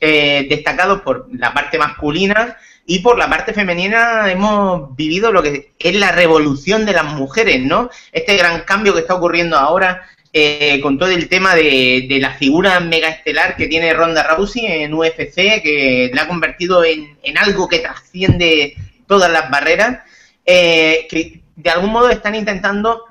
eh, 0.00 0.46
destacados 0.48 1.00
por 1.02 1.26
la 1.32 1.54
parte 1.54 1.78
masculina 1.78 2.56
y 2.86 3.00
por 3.00 3.18
la 3.18 3.28
parte 3.28 3.52
femenina 3.52 4.30
hemos 4.30 4.94
vivido 4.94 5.32
lo 5.32 5.42
que 5.42 5.72
es 5.78 5.94
la 5.96 6.12
revolución 6.12 6.86
de 6.86 6.92
las 6.92 7.04
mujeres, 7.04 7.60
¿no? 7.60 7.90
Este 8.12 8.36
gran 8.36 8.60
cambio 8.60 8.94
que 8.94 9.00
está 9.00 9.16
ocurriendo 9.16 9.56
ahora 9.56 10.06
eh, 10.32 10.80
con 10.80 10.96
todo 10.96 11.10
el 11.10 11.28
tema 11.28 11.56
de, 11.56 12.06
de 12.08 12.18
la 12.20 12.34
figura 12.34 12.78
mega 12.78 13.08
estelar 13.08 13.56
que 13.56 13.66
tiene 13.66 13.92
Ronda 13.92 14.22
Rousey 14.22 14.66
en 14.66 14.94
UFC, 14.94 15.34
que 15.62 16.10
la 16.14 16.22
ha 16.22 16.28
convertido 16.28 16.84
en, 16.84 17.16
algo 17.36 17.68
que 17.68 17.80
trasciende 17.80 18.76
todas 19.08 19.32
las 19.32 19.50
barreras, 19.50 20.00
eh, 20.44 21.08
que 21.10 21.40
de 21.56 21.70
algún 21.70 21.90
modo 21.90 22.08
están 22.08 22.36
intentando 22.36 23.02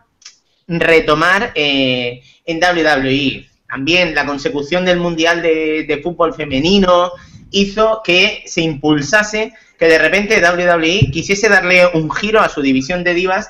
retomar 0.68 1.52
eh, 1.54 2.22
en 2.46 2.60
WWE. 2.64 3.50
También 3.68 4.16
la 4.16 4.26
consecución 4.26 4.86
del 4.86 5.00
Mundial 5.00 5.42
de 5.42 6.00
Fútbol 6.02 6.34
Femenino 6.34 7.12
hizo 7.52 8.02
que 8.04 8.44
se 8.46 8.62
impulsase 8.62 9.54
que 9.78 9.86
de 9.88 9.98
repente 9.98 10.42
WWE 10.42 11.12
quisiese 11.12 11.50
darle 11.50 11.86
un 11.94 12.10
giro 12.12 12.40
a 12.42 12.50
su 12.50 12.62
división 12.62 13.04
de 13.04 13.14
divas 13.14 13.50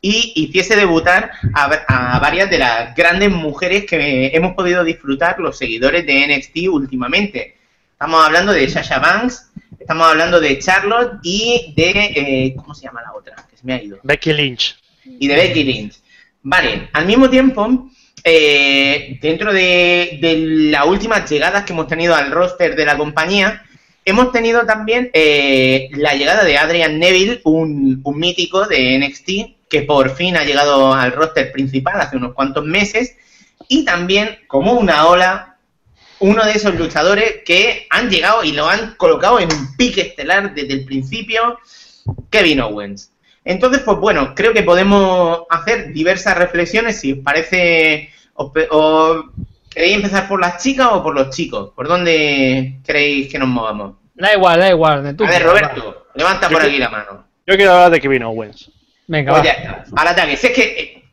y 0.00 0.32
hiciese 0.36 0.76
debutar 0.76 1.32
a, 1.54 2.14
a 2.14 2.18
varias 2.20 2.48
de 2.50 2.58
las 2.58 2.94
grandes 2.94 3.30
mujeres 3.30 3.84
que 3.86 4.28
hemos 4.34 4.54
podido 4.54 4.84
disfrutar 4.84 5.38
los 5.40 5.58
seguidores 5.58 6.06
de 6.06 6.26
NXT 6.28 6.68
últimamente. 6.70 7.56
Estamos 7.92 8.24
hablando 8.24 8.52
de 8.52 8.68
Sasha 8.68 8.98
Banks, 8.98 9.50
estamos 9.78 10.06
hablando 10.06 10.38
de 10.40 10.58
Charlotte 10.58 11.18
y 11.22 11.72
de... 11.76 11.90
eh, 11.90 12.54
¿Cómo 12.56 12.74
se 12.74 12.84
llama 12.84 13.02
la 13.02 13.14
otra? 13.14 13.34
Que 13.50 13.56
se 13.56 13.64
me 13.66 13.74
ha 13.74 13.82
ido 13.82 13.98
Becky 14.02 14.32
Lynch. 14.32 14.76
y 15.04 15.26
de 15.26 15.34
Becky 15.34 15.64
Lynch. 15.64 15.94
Vale, 16.42 16.88
al 16.92 17.06
mismo 17.06 17.28
tiempo, 17.30 17.90
eh, 18.22 19.18
dentro 19.20 19.52
de, 19.52 20.18
de 20.20 20.36
las 20.70 20.86
últimas 20.86 21.28
llegadas 21.28 21.64
que 21.64 21.72
hemos 21.72 21.88
tenido 21.88 22.14
al 22.14 22.30
roster 22.30 22.76
de 22.76 22.84
la 22.84 22.96
compañía, 22.96 23.64
hemos 24.06 24.30
tenido 24.32 24.64
también 24.64 25.10
eh, 25.12 25.90
la 25.92 26.14
llegada 26.14 26.44
de 26.44 26.56
Adrian 26.56 26.98
Neville, 26.98 27.40
un, 27.44 28.02
mítico 28.14 28.66
de 28.66 28.98
NXT, 28.98 29.68
que 29.68 29.82
por 29.82 30.14
fin 30.14 30.36
ha 30.36 30.44
llegado 30.44 30.94
al 30.94 31.12
roster 31.12 31.52
principal 31.52 32.00
hace 32.00 32.16
unos 32.16 32.32
cuantos 32.32 32.64
meses, 32.64 33.16
y 33.68 33.84
también, 33.84 34.38
como 34.46 34.74
una 34.74 35.06
ola, 35.06 35.56
uno 36.20 36.44
de 36.46 36.52
esos 36.52 36.76
luchadores 36.76 37.42
que 37.44 37.88
han 37.90 38.08
llegado 38.08 38.44
y 38.44 38.52
lo 38.52 38.68
han 38.68 38.94
colocado 38.94 39.40
en 39.40 39.52
un 39.52 39.76
pique 39.76 40.02
estelar 40.02 40.54
desde 40.54 40.72
el 40.72 40.84
principio, 40.84 41.58
Kevin 42.30 42.60
Owens. 42.60 43.10
Entonces, 43.44 43.82
pues 43.84 43.98
bueno, 43.98 44.34
creo 44.36 44.52
que 44.52 44.62
podemos 44.62 45.40
hacer 45.50 45.92
diversas 45.92 46.38
reflexiones. 46.38 47.00
Si 47.00 47.12
os 47.12 47.18
parece, 47.18 48.10
¿queréis 49.76 49.96
empezar 49.96 50.26
por 50.26 50.40
las 50.40 50.62
chicas 50.62 50.88
o 50.90 51.02
por 51.02 51.14
los 51.14 51.28
chicos? 51.36 51.72
¿Por 51.76 51.86
dónde 51.86 52.78
queréis 52.84 53.30
que 53.30 53.38
nos 53.38 53.48
movamos? 53.48 53.96
Da 54.14 54.32
igual, 54.32 54.58
da 54.58 54.70
igual. 54.70 55.04
de 55.04 55.12
tú, 55.12 55.24
A 55.24 55.28
ver, 55.28 55.42
va. 55.46 55.50
Roberto, 55.50 56.06
levanta 56.14 56.48
por 56.48 56.62
Yo 56.62 56.68
aquí 56.68 56.78
la 56.78 56.88
mano. 56.88 57.26
Yo 57.46 57.54
quiero 57.56 57.72
hablar 57.72 57.90
de 57.90 58.00
Kevin 58.00 58.22
Owens. 58.22 58.70
Venga, 59.06 59.32
Pues 59.32 59.42
va. 59.42 59.44
ya 59.46 59.84
al 59.94 60.08
ataque. 60.08 60.36
Si 60.38 60.46
es 60.46 60.52
que 60.54 60.62
eh, 60.62 61.04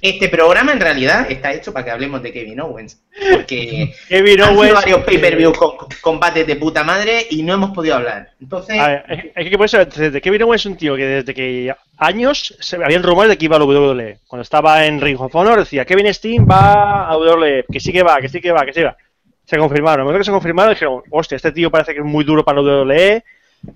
este 0.00 0.28
programa 0.28 0.72
en 0.72 0.80
realidad 0.80 1.30
está 1.30 1.52
hecho 1.52 1.72
para 1.72 1.84
que 1.84 1.90
hablemos 1.90 2.22
de 2.22 2.32
Kevin 2.32 2.60
Owens. 2.60 3.02
Porque 3.32 3.92
Kevin 4.08 4.42
han 4.42 4.56
Owens. 4.56 4.74
varios 4.74 5.04
pay-per-view 5.04 5.52
con, 5.52 5.76
con 5.76 5.88
combates 6.00 6.46
de 6.46 6.56
puta 6.56 6.84
madre 6.84 7.26
y 7.30 7.42
no 7.42 7.54
hemos 7.54 7.70
podido 7.70 7.96
hablar. 7.96 8.30
Entonces, 8.40 8.78
A 8.78 8.88
ver, 8.88 9.04
es- 9.08 9.24
es 9.34 9.50
que 9.50 9.56
por 9.56 9.66
eso, 9.66 9.84
desde 9.84 10.20
Kevin 10.20 10.42
Owens 10.42 10.62
es 10.62 10.66
un 10.66 10.76
tío 10.76 10.96
que 10.96 11.06
desde 11.06 11.34
que 11.34 11.74
años 11.98 12.56
se 12.60 12.76
habían 12.76 13.02
rumores 13.02 13.28
de 13.30 13.36
que 13.38 13.44
iba 13.46 13.56
a 13.56 13.58
la 13.58 13.64
WWE. 13.64 14.18
Cuando 14.26 14.42
estaba 14.42 14.86
en 14.86 15.00
Ring 15.00 15.20
of 15.20 15.34
Honor 15.34 15.58
decía 15.60 15.84
Kevin 15.84 16.12
Steen 16.14 16.46
va 16.50 17.08
a 17.08 17.16
WWE, 17.16 17.64
que 17.70 17.80
sí 17.80 17.92
que 17.92 18.02
va, 18.02 18.20
que 18.20 18.28
sí 18.28 18.40
que 18.40 18.52
va, 18.52 18.64
que 18.64 18.72
sí 18.72 18.82
va. 18.82 18.96
Se 19.44 19.56
confirmaron. 19.58 19.94
En 19.94 20.00
el 20.00 20.04
momento 20.06 20.20
que 20.20 20.24
se 20.26 20.30
confirmaron 20.30 20.74
dijeron, 20.74 21.02
hostia, 21.10 21.34
este 21.36 21.50
tío 21.52 21.70
parece 21.70 21.92
que 21.92 21.98
es 21.98 22.04
muy 22.04 22.24
duro 22.24 22.44
para 22.44 22.60
la 22.62 22.82
WWE, 22.84 23.24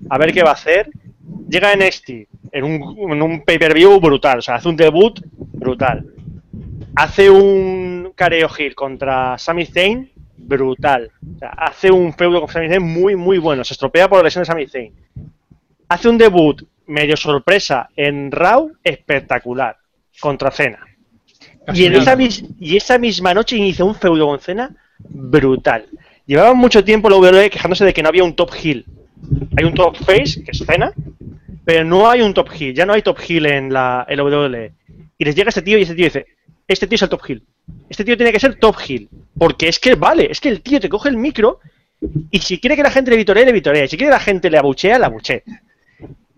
a 0.09 0.18
ver 0.18 0.32
qué 0.32 0.43
va 0.43 0.51
a 0.51 0.55
hacer. 0.55 0.91
Llega 1.49 1.70
a 1.70 1.76
NXT 1.76 2.11
en 2.53 2.64
un, 2.64 3.12
en 3.12 3.22
un 3.22 3.45
pay-per-view 3.45 4.01
brutal, 4.01 4.39
o 4.39 4.43
sea, 4.43 4.57
hace 4.57 4.68
un 4.68 4.76
debut 4.76 5.20
brutal. 5.53 6.07
Hace 6.97 7.28
un 7.30 8.12
careo 8.14 8.49
heel 8.57 8.74
contra 8.74 9.37
Sami 9.39 9.66
Zayn 9.66 10.11
brutal. 10.37 11.11
O 11.35 11.39
sea, 11.39 11.51
hace 11.51 11.91
un 11.91 12.12
feudo 12.12 12.41
con 12.41 12.49
Sami 12.49 12.68
Zayn 12.68 12.82
muy, 12.82 13.16
muy 13.16 13.39
bueno. 13.39 13.64
Se 13.64 13.74
estropea 13.74 14.09
por 14.09 14.18
la 14.18 14.24
lesión 14.24 14.43
de 14.43 14.47
Sami 14.47 14.66
Zayn. 14.66 14.93
Hace 15.89 16.09
un 16.09 16.18
debut 16.18 16.62
medio 16.87 17.16
sorpresa 17.16 17.89
en 17.97 18.30
Raw 18.30 18.70
espectacular 18.82 19.76
contra 20.20 20.51
Cena. 20.51 20.87
Y, 21.72 21.87
en 21.87 21.95
esa, 21.95 22.99
misma 22.99 23.32
noche 23.32 23.57
inicia 23.57 23.85
un 23.85 23.95
feudo 23.95 24.26
con 24.26 24.39
Cena 24.39 24.74
brutal. 24.99 25.87
Llevaban 26.26 26.57
mucho 26.57 26.85
tiempo 26.85 27.09
la 27.09 27.16
WWE 27.16 27.51
quejándose 27.51 27.85
de 27.85 27.95
que 27.95 28.03
no 28.03 28.09
había 28.09 28.24
un 28.24 28.37
top 28.37 28.51
heel. 28.55 28.85
Hay 29.57 29.64
un 29.64 29.75
top 29.75 29.97
face, 29.97 30.43
que 30.43 30.51
es 30.51 30.59
Cena, 30.59 30.93
pero 31.64 31.85
no 31.85 32.09
hay 32.09 32.22
un 32.22 32.35
top 32.35 32.49
heel. 32.53 32.75
Ya 32.75 32.87
no 32.87 32.93
hay 32.93 33.03
top 33.03 33.18
heel 33.20 33.47
en 33.47 33.72
la, 33.72 34.05
en 34.09 34.20
WWE. 34.20 34.72
Y 35.18 35.25
les 35.25 35.35
llega 35.35 35.49
este 35.49 35.62
tío 35.62 35.79
y 35.79 35.83
este 35.83 35.95
tío 35.95 36.05
dice, 36.07 36.27
este 36.66 36.87
tío 36.87 36.97
es 36.97 37.03
el 37.03 37.09
top 37.09 37.22
heel. 37.29 37.43
Este 37.89 38.05
tío 38.05 38.16
tiene 38.16 38.33
que 38.33 38.41
ser 38.41 38.57
top 38.57 38.77
heel. 38.87 39.09
Porque 39.39 39.68
es 39.68 39.79
que 39.79 39.95
vale, 39.95 40.31
es 40.31 40.41
que 40.41 40.49
el 40.49 40.61
tío 40.61 40.81
te 40.81 40.89
coge 40.89 41.09
el 41.09 41.16
micro 41.16 41.61
y 42.31 42.39
si 42.41 42.59
quiere 42.59 42.77
que 42.77 42.83
la 42.83 42.91
gente 42.91 43.11
le 43.11 43.16
vitoree, 43.16 43.45
le 43.45 43.53
vitoree. 43.53 43.89
Si 43.89 43.97
quiere 43.97 44.11
que 44.11 44.16
la 44.16 44.20
gente 44.20 44.51
le 44.51 44.59
abuchea, 44.59 44.99
le 44.99 45.07
abuchea. 45.07 45.43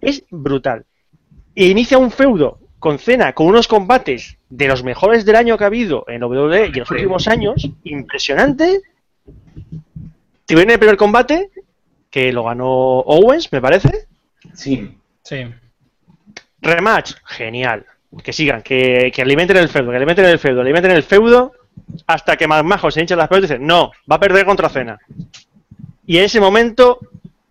Es 0.00 0.24
brutal. 0.30 0.84
E 1.54 1.66
inicia 1.66 1.98
un 1.98 2.10
feudo 2.10 2.60
con 2.78 2.98
Cena, 2.98 3.32
con 3.32 3.46
unos 3.46 3.66
combates 3.66 4.36
de 4.48 4.68
los 4.68 4.84
mejores 4.84 5.24
del 5.24 5.36
año 5.36 5.56
que 5.56 5.64
ha 5.64 5.68
habido 5.68 6.04
en 6.08 6.22
WWE 6.22 6.66
y 6.66 6.70
en 6.70 6.78
los 6.80 6.90
últimos 6.90 7.26
años. 7.26 7.68
Impresionante. 7.84 8.82
Te 10.44 10.54
viene 10.54 10.74
el 10.74 10.78
primer 10.78 10.96
combate, 10.96 11.50
que 12.16 12.32
lo 12.32 12.44
ganó 12.44 13.00
Owens, 13.00 13.52
me 13.52 13.60
parece. 13.60 14.08
sí. 14.54 14.96
Sí. 15.22 15.44
Rematch, 16.62 17.12
genial. 17.26 17.84
Que 18.24 18.32
sigan, 18.32 18.62
que, 18.62 19.12
que 19.14 19.20
alimenten 19.20 19.58
el 19.58 19.68
feudo, 19.68 19.90
que 19.90 19.98
alimenten 19.98 20.24
el 20.24 20.38
feudo, 20.38 20.62
alimenten 20.62 20.92
el 20.92 21.02
feudo, 21.02 21.52
hasta 22.06 22.38
que 22.38 22.48
McMahon 22.48 22.90
se 22.90 23.02
hincha 23.02 23.16
las 23.16 23.28
pelotas 23.28 23.50
y 23.50 23.52
dice, 23.52 23.66
no, 23.66 23.92
va 24.10 24.16
a 24.16 24.20
perder 24.20 24.46
contra 24.46 24.70
Cena. 24.70 24.98
Y 26.06 26.16
en 26.16 26.24
ese 26.24 26.40
momento, 26.40 27.00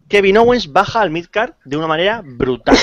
Kevin 0.08 0.38
Owens 0.38 0.72
baja 0.72 1.02
al 1.02 1.12
midcard 1.12 1.54
de 1.64 1.78
una 1.78 1.86
manera 1.86 2.24
brutal. 2.26 2.76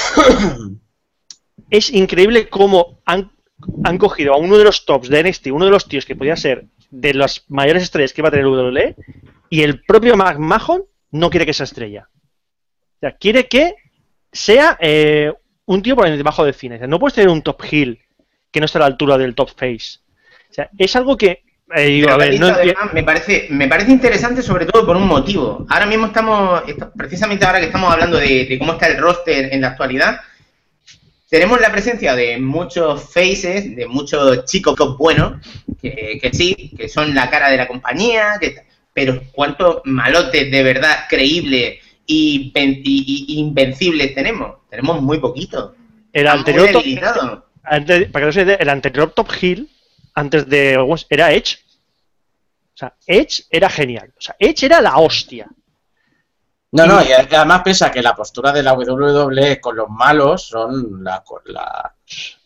es 1.70 1.90
increíble 1.90 2.48
cómo 2.48 3.00
han, 3.06 3.32
han 3.82 3.98
cogido 3.98 4.34
a 4.34 4.36
uno 4.36 4.56
de 4.56 4.62
los 4.62 4.84
tops 4.84 5.08
de 5.08 5.24
NXT, 5.24 5.48
uno 5.48 5.64
de 5.64 5.72
los 5.72 5.88
tíos 5.88 6.06
que 6.06 6.14
podía 6.14 6.36
ser 6.36 6.66
de 6.92 7.12
las 7.12 7.44
mayores 7.48 7.82
estrellas 7.82 8.12
que 8.12 8.20
iba 8.20 8.28
a 8.28 8.30
tener 8.30 8.46
WWE, 8.46 8.94
y 9.50 9.62
el 9.62 9.82
propio 9.82 10.16
McMahon 10.16 10.84
no 11.12 11.30
quiere 11.30 11.46
que 11.46 11.54
sea 11.54 11.64
estrella. 11.64 12.08
O 12.96 12.98
sea, 13.00 13.12
quiere 13.12 13.46
que 13.46 13.74
sea 14.32 14.76
eh, 14.80 15.32
un 15.66 15.82
tío 15.82 15.94
por 15.94 16.08
debajo 16.08 16.44
del 16.44 16.54
cine. 16.54 16.76
O 16.76 16.78
sea, 16.78 16.86
no 16.86 16.98
puedes 16.98 17.14
tener 17.14 17.28
un 17.28 17.42
top 17.42 17.62
heel 17.70 18.00
que 18.50 18.60
no 18.60 18.66
esté 18.66 18.78
a 18.78 18.80
la 18.80 18.86
altura 18.86 19.18
del 19.18 19.34
top 19.34 19.50
face. 19.50 20.00
O 20.50 20.54
sea, 20.54 20.68
es 20.76 20.96
algo 20.96 21.16
que. 21.16 21.44
eh, 21.74 21.86
digo, 21.86 22.10
a 22.10 22.16
ver, 22.16 22.38
no 22.38 22.48
además, 22.48 22.92
me 22.92 23.02
parece 23.02 23.46
me 23.50 23.68
parece 23.68 23.92
interesante 23.92 24.42
sobre 24.42 24.66
todo 24.66 24.84
por 24.84 24.96
un 24.96 25.06
motivo. 25.06 25.66
Ahora 25.68 25.86
mismo 25.86 26.06
estamos, 26.06 26.62
precisamente 26.96 27.44
ahora 27.44 27.60
que 27.60 27.66
estamos 27.66 27.92
hablando 27.92 28.18
de, 28.18 28.46
de 28.46 28.58
cómo 28.58 28.72
está 28.72 28.86
el 28.88 28.98
roster 28.98 29.52
en 29.52 29.60
la 29.60 29.68
actualidad, 29.68 30.20
tenemos 31.28 31.60
la 31.62 31.72
presencia 31.72 32.14
de 32.14 32.38
muchos 32.38 33.10
faces, 33.10 33.74
de 33.74 33.86
muchos 33.86 34.44
chicos 34.44 34.76
buenos, 34.98 35.40
que, 35.80 36.18
que 36.20 36.30
sí, 36.32 36.72
que 36.76 36.90
son 36.90 37.14
la 37.14 37.30
cara 37.30 37.48
de 37.48 37.56
la 37.56 37.66
compañía, 37.66 38.36
que, 38.38 38.54
pero 38.92 39.20
cuántos 39.32 39.80
malotes 39.84 40.50
de 40.50 40.62
verdad 40.62 41.04
creíbles 41.08 41.78
y, 42.06 42.50
ven- 42.52 42.80
y- 42.84 43.24
y 43.28 43.38
invencibles 43.40 44.14
tenemos. 44.14 44.56
Tenemos 44.70 45.00
muy 45.02 45.18
poquito. 45.18 45.74
el 46.12 46.26
anterior 46.26 46.70
top, 46.72 46.82
debilitado. 46.82 47.46
ante- 47.62 48.06
para 48.06 48.22
que 48.22 48.26
no 48.26 48.32
se 48.32 48.44
dé, 48.44 48.54
el 48.60 48.68
anterior 48.68 49.10
top 49.14 49.28
heel 49.40 49.68
antes 50.14 50.46
de 50.48 50.76
Owens 50.76 51.06
era 51.08 51.32
Edge. 51.32 51.58
O 52.74 52.76
sea, 52.76 52.94
Edge 53.06 53.44
era 53.50 53.68
genial. 53.70 54.12
O 54.16 54.20
sea, 54.20 54.34
Edge 54.38 54.64
era 54.66 54.80
la 54.80 54.96
hostia. 54.98 55.46
No, 56.72 56.86
no, 56.86 57.02
y 57.02 57.12
además 57.12 57.60
piensa 57.62 57.90
que 57.92 58.00
la 58.00 58.14
postura 58.16 58.50
de 58.50 58.62
la 58.62 58.72
WWE 58.72 59.60
con 59.60 59.76
los 59.76 59.90
malos 59.90 60.46
son 60.48 61.04
la, 61.04 61.22
la, 61.44 61.94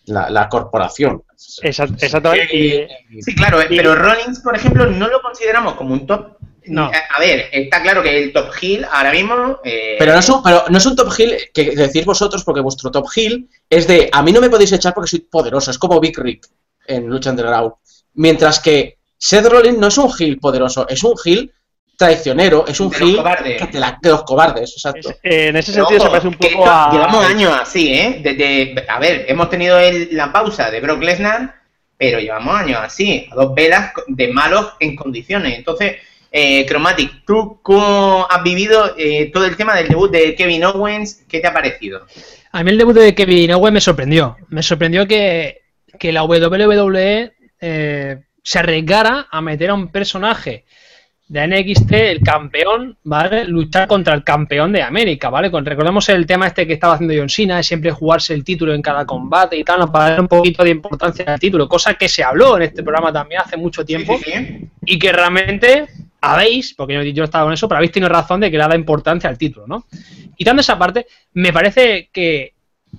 la, 0.07 0.31
la 0.31 0.49
corporación. 0.49 1.23
Exact- 1.63 2.03
exactamente. 2.03 2.89
Sí, 3.21 3.35
claro, 3.37 3.61
eh, 3.61 3.67
pero 3.69 3.95
Rollins, 3.95 4.41
por 4.41 4.57
ejemplo, 4.57 4.87
no 4.87 5.07
lo 5.07 5.23
consideramos 5.23 5.75
como 5.75 5.93
un 5.95 6.07
top. 6.09 6.36
No. 6.69 6.87
A 6.87 7.17
a 7.17 7.21
ver, 7.21 7.49
está 7.53 7.83
claro 7.83 8.03
que 8.03 8.25
el 8.25 8.33
top 8.33 8.51
heel 8.61 8.85
ahora 8.91 9.13
mismo. 9.13 9.59
eh, 9.65 9.97
Pero 9.99 10.13
no, 10.13 10.19
es 10.19 10.29
un, 10.29 10.43
pero 10.43 10.65
no 10.69 10.79
es 10.79 10.87
un 10.87 10.97
top 10.97 11.13
heel 11.19 11.37
que 11.55 11.71
decís 11.77 12.05
vosotros, 12.05 12.45
porque 12.45 12.61
vuestro 12.61 12.91
top 12.91 13.07
heel 13.15 13.49
es 13.71 13.87
de 13.87 14.09
a 14.13 14.23
mí 14.23 14.33
no 14.33 14.41
me 14.41 14.51
podéis 14.51 14.73
echar 14.73 14.93
porque 14.95 15.09
soy 15.11 15.21
poderoso, 15.21 15.71
es 15.71 15.79
como 15.79 16.01
Big 16.01 16.19
Rick 16.19 16.47
en 16.87 17.07
Lucha 17.07 17.31
Underground. 17.31 17.73
Mientras 18.15 18.61
que 18.61 18.99
Seth 19.19 19.47
Rollins 19.47 19.79
no 19.79 19.87
es 19.89 19.99
un 19.99 20.11
heel 20.19 20.39
poderoso, 20.39 20.87
es 20.89 21.03
un 21.05 21.15
heel 21.25 21.53
traicionero, 21.97 22.67
es 22.69 22.79
un 22.81 22.91
De 22.91 22.99
los 22.99 23.09
heel 23.09 23.17
cobardes. 23.17 23.59
que 23.63 23.67
te 23.69 23.79
la- 23.81 23.99
de 24.03 24.11
los 24.11 24.23
cobardes, 24.25 24.73
exacto. 24.73 25.11
es- 25.11 25.17
eh, 25.23 25.49
en 25.49 25.57
ese 25.57 25.73
sentido 25.73 25.99
se 26.01 26.05
ojo, 26.07 26.11
parece 26.11 26.29
un 26.29 26.35
poco 26.35 26.47
esto- 26.49 26.65
a. 26.71 26.91
Llevamos 26.93 27.25
años 27.25 27.53
así, 27.61 27.93
¿eh? 27.95 28.21
Desde, 28.23 28.85
a 28.89 28.99
ver, 28.99 29.25
hemos 29.29 29.49
tenido 29.49 29.79
el- 29.79 30.09
la 30.13 30.31
pausa 30.31 30.71
de 30.71 30.81
Brock 30.81 31.03
Lesnar, 31.03 31.55
pero 31.97 32.19
llevamos 32.19 32.55
años 32.55 32.81
así, 32.83 33.27
a 33.31 33.35
dos 33.35 33.55
velas 33.55 33.93
de 34.09 34.29
malos 34.29 34.75
en 34.81 34.95
condiciones. 34.95 35.57
Entonces, 35.57 35.97
eh, 36.39 36.67
Chromatic, 36.67 37.25
¿tú 37.25 37.61
cómo 37.63 38.27
has 38.29 38.43
vivido 38.43 38.95
eh, 38.99 39.31
todo 39.33 39.47
el 39.47 39.57
tema 39.57 39.75
del 39.75 39.89
debut 39.89 40.11
de 40.11 40.35
Kevin 40.35 40.65
Owens? 40.65 41.25
¿Qué 41.27 41.41
te 41.41 41.47
ha 41.47 41.53
parecido? 41.55 42.05
A 42.53 42.63
mí 42.63 42.73
el 42.73 42.77
debut 42.77 42.95
de 42.95 43.15
Kevin 43.15 43.53
Owens 43.53 43.73
me 43.73 43.81
sorprendió. 43.81 44.37
Me 44.51 44.63
sorprendió 44.63 45.07
que, 45.07 45.63
que 45.99 46.13
la 46.13 46.25
WWE 46.25 47.33
eh, 47.59 48.19
se 48.43 48.59
arriesgara 48.59 49.29
a 49.31 49.41
meter 49.41 49.71
a 49.71 49.75
un 49.75 49.89
personaje 49.89 50.67
de 51.27 51.47
NXT, 51.47 51.93
el 51.93 52.21
campeón, 52.21 52.99
¿vale? 53.03 53.47
Luchar 53.47 53.89
contra 53.89 54.13
el 54.13 54.23
campeón 54.23 54.73
de 54.73 54.83
América, 54.83 55.31
¿vale? 55.31 55.51
Con, 55.51 55.65
recordemos 55.65 56.07
el 56.11 56.27
tema 56.27 56.49
este 56.49 56.67
que 56.67 56.75
estaba 56.75 56.95
haciendo 56.97 57.15
John 57.17 57.31
Cena, 57.31 57.57
de 57.57 57.63
siempre 57.63 57.91
jugarse 57.93 58.35
el 58.35 58.45
título 58.45 58.75
en 58.75 58.83
cada 58.83 59.07
combate 59.07 59.57
y 59.57 59.65
tal, 59.65 59.91
para 59.91 60.11
dar 60.11 60.21
un 60.21 60.29
poquito 60.29 60.63
de 60.63 60.71
importancia 60.71 61.25
al 61.27 61.41
título, 61.41 61.67
cosa 61.67 61.95
que 61.95 62.11
se 62.11 62.23
habló 62.23 62.59
en 62.59 62.65
este 62.65 62.83
programa 62.83 63.11
también 63.11 63.41
hace 63.41 63.57
mucho 63.57 63.87
tiempo 63.87 64.19
Sí, 64.19 64.25
sí, 64.25 64.33
sí. 64.33 64.71
y 64.85 64.99
que 64.99 65.13
realmente 65.13 65.87
habéis, 66.33 66.75
porque 66.75 66.95
yo, 66.95 67.03
yo 67.03 67.21
no 67.23 67.25
estaba 67.25 67.45
con 67.45 67.53
eso, 67.53 67.69
pero 67.69 67.79
habéis 67.79 67.93
tenido 67.93 68.09
razón 68.09 68.41
de 68.41 68.51
que 68.51 68.59
le 68.59 68.67
da 68.67 68.75
importancia 68.77 69.29
al 69.31 69.39
título, 69.39 69.67
¿no? 69.67 69.87
Quitando 70.37 70.61
esa 70.61 70.79
parte, 70.79 71.07
me 71.35 71.53
parece 71.53 72.11
que, 72.13 72.55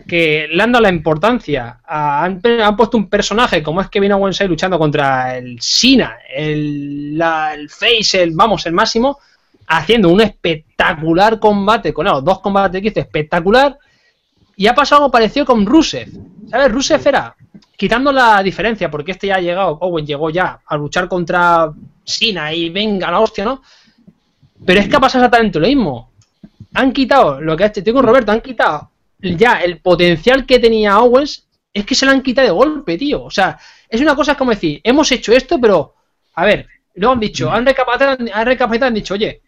que 0.08 0.48
le 0.52 0.62
han 0.64 0.72
dado 0.72 0.84
la 0.84 0.90
importancia, 0.90 1.80
a- 1.86 2.24
han, 2.24 2.42
puesto 2.76 2.98
un 2.98 3.10
personaje 3.10 3.62
como 3.64 3.82
es 3.82 3.90
Kevin 3.90 4.14
Owens 4.14 4.42
luchando 4.42 4.78
contra 4.80 5.38
el 5.38 5.60
Sina, 5.62 6.18
el, 6.34 7.18
la- 7.18 7.54
el 7.54 7.70
Face, 7.70 8.22
el, 8.24 8.32
vamos, 8.36 8.66
el 8.66 8.74
máximo, 8.74 9.20
haciendo 9.68 10.10
un 10.10 10.22
espectacular 10.22 11.40
combate, 11.40 11.94
con 11.94 12.06
los 12.06 12.24
dos 12.24 12.40
combates 12.40 12.82
que 12.82 12.88
hizo 12.90 13.00
espectacular, 13.00 13.78
y 14.56 14.66
ha 14.68 14.74
pasado 14.74 15.04
algo 15.04 15.12
parecido 15.12 15.46
con 15.46 15.66
Rusev, 15.66 16.10
¿sabes? 16.50 16.72
Rusev 16.72 17.06
era, 17.08 17.36
quitando 17.76 18.12
la 18.12 18.42
diferencia, 18.42 18.90
porque 18.90 19.12
este 19.12 19.28
ya 19.28 19.36
ha 19.36 19.40
llegado, 19.42 19.78
Owen 19.82 20.06
llegó 20.06 20.30
ya 20.32 20.60
a 20.66 20.78
luchar 20.78 21.08
contra 21.08 21.72
Sina 22.08 22.54
y 22.54 22.70
venga 22.70 23.12
la 23.12 23.20
hostia, 23.20 23.46
¿no? 23.46 23.62
Pero 24.66 24.80
es 24.80 24.88
que 24.88 24.96
ha 24.96 25.00
pasado 25.00 25.26
exactamente 25.26 25.60
lo 25.60 25.68
mismo. 25.68 26.12
Han 26.74 26.92
quitado, 26.92 27.40
lo 27.40 27.56
que 27.56 27.66
ha 27.66 27.68
hecho, 27.68 27.82
estoy 27.82 27.94
con 27.94 28.06
Roberto, 28.06 28.32
han 28.32 28.42
quitado 28.42 28.90
ya 29.20 29.62
el 29.62 29.80
potencial 29.80 30.46
que 30.46 30.60
tenía 30.60 31.00
Owens, 31.00 31.48
es 31.74 31.86
que 31.86 31.96
se 31.96 32.06
lo 32.06 32.12
han 32.12 32.22
quitado 32.22 32.48
de 32.48 32.54
golpe, 32.54 32.98
tío. 32.98 33.24
O 33.24 33.32
sea, 33.32 33.58
es 33.90 34.02
una 34.02 34.16
cosa 34.16 34.36
como 34.36 34.52
decir, 34.52 34.80
hemos 34.84 35.12
hecho 35.12 35.34
esto, 35.34 35.60
pero, 35.60 35.96
a 36.36 36.46
ver, 36.46 36.68
luego 36.96 37.14
han 37.14 37.20
dicho, 37.20 37.52
han 37.52 37.66
recapacitado, 37.66 38.18
han 38.34 38.46
recapacitado, 38.46 38.88
han 38.88 38.94
dicho, 38.94 39.14
oye, 39.14 39.42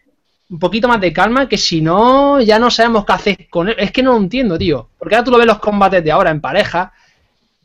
un 0.50 0.58
poquito 0.58 0.88
más 0.88 1.00
de 1.00 1.12
calma, 1.12 1.48
que 1.48 1.56
si 1.56 1.80
no, 1.80 2.40
ya 2.40 2.58
no 2.58 2.70
sabemos 2.70 3.04
qué 3.04 3.12
hacer 3.12 3.48
con 3.48 3.68
él. 3.68 3.76
Es 3.78 3.92
que 3.92 4.02
no 4.02 4.12
lo 4.12 4.18
entiendo, 4.18 4.58
tío. 4.58 4.90
Porque 4.98 5.14
ahora 5.14 5.24
tú 5.24 5.30
lo 5.30 5.38
ves 5.38 5.46
los 5.46 5.60
combates 5.60 6.02
de 6.02 6.10
ahora 6.10 6.30
en 6.30 6.40
pareja, 6.40 6.92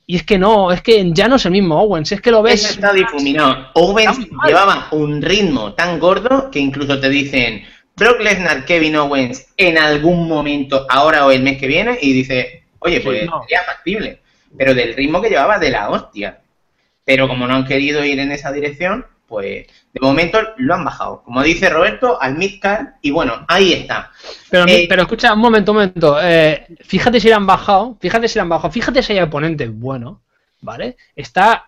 y 0.07 0.15
es 0.17 0.23
que 0.23 0.37
no, 0.37 0.71
es 0.71 0.81
que 0.81 1.11
ya 1.13 1.27
no 1.27 1.35
es 1.37 1.45
el 1.45 1.51
mismo 1.51 1.81
Owens, 1.81 2.11
es 2.11 2.21
que 2.21 2.31
lo 2.31 2.41
ves. 2.43 2.63
Eso 2.63 2.73
está 2.73 2.93
difuminado. 2.93 3.67
Owens 3.73 4.19
llevaba 4.45 4.87
un 4.91 5.21
ritmo 5.21 5.73
tan 5.73 5.99
gordo 5.99 6.49
que 6.51 6.59
incluso 6.59 6.99
te 6.99 7.09
dicen 7.09 7.63
Brock 7.95 8.19
Lesnar, 8.21 8.65
Kevin 8.65 8.95
Owens 8.97 9.47
en 9.57 9.77
algún 9.77 10.27
momento, 10.27 10.85
ahora 10.89 11.25
o 11.25 11.31
el 11.31 11.41
mes 11.41 11.57
que 11.57 11.67
viene, 11.67 11.97
y 12.01 12.13
dice, 12.13 12.63
oye, 12.79 12.97
Sí, 12.97 13.03
pues 13.03 13.25
no. 13.25 13.41
sería 13.41 13.63
factible. 13.63 14.19
Pero 14.57 14.73
del 14.73 14.93
ritmo 14.95 15.21
que 15.21 15.29
llevaba 15.29 15.59
de 15.59 15.69
la 15.71 15.89
hostia. 15.89 16.39
Pero 17.03 17.27
como 17.27 17.45
no 17.47 17.55
han 17.55 17.65
querido 17.65 18.03
ir 18.03 18.19
en 18.19 18.31
esa 18.31 18.51
dirección, 18.51 19.05
pues 19.27 19.65
de 19.93 19.99
momento 19.99 20.39
lo 20.57 20.75
han 20.75 20.83
bajado. 20.85 21.21
Como 21.23 21.41
dice 21.43 21.69
Roberto, 21.69 22.21
al 22.21 22.35
midcard, 22.37 22.87
y 23.01 23.11
bueno, 23.11 23.45
ahí 23.47 23.73
está. 23.73 24.11
Pero, 24.49 24.65
Eh, 24.67 24.85
pero 24.87 25.01
escucha, 25.03 25.33
un 25.33 25.39
momento, 25.39 25.71
un 25.71 25.77
momento. 25.77 26.17
eh, 26.21 26.67
fíjate 26.81 27.19
si 27.19 27.27
le 27.27 27.33
han 27.33 27.45
bajado, 27.47 27.97
fíjate 27.99 28.27
si 28.27 28.35
le 28.35 28.41
han 28.41 28.49
bajado, 28.49 28.71
fíjate 28.71 29.01
si 29.03 29.13
hay 29.13 29.19
oponentes 29.21 29.69
buenos, 29.73 30.17
¿vale? 30.61 30.97
Está, 31.15 31.67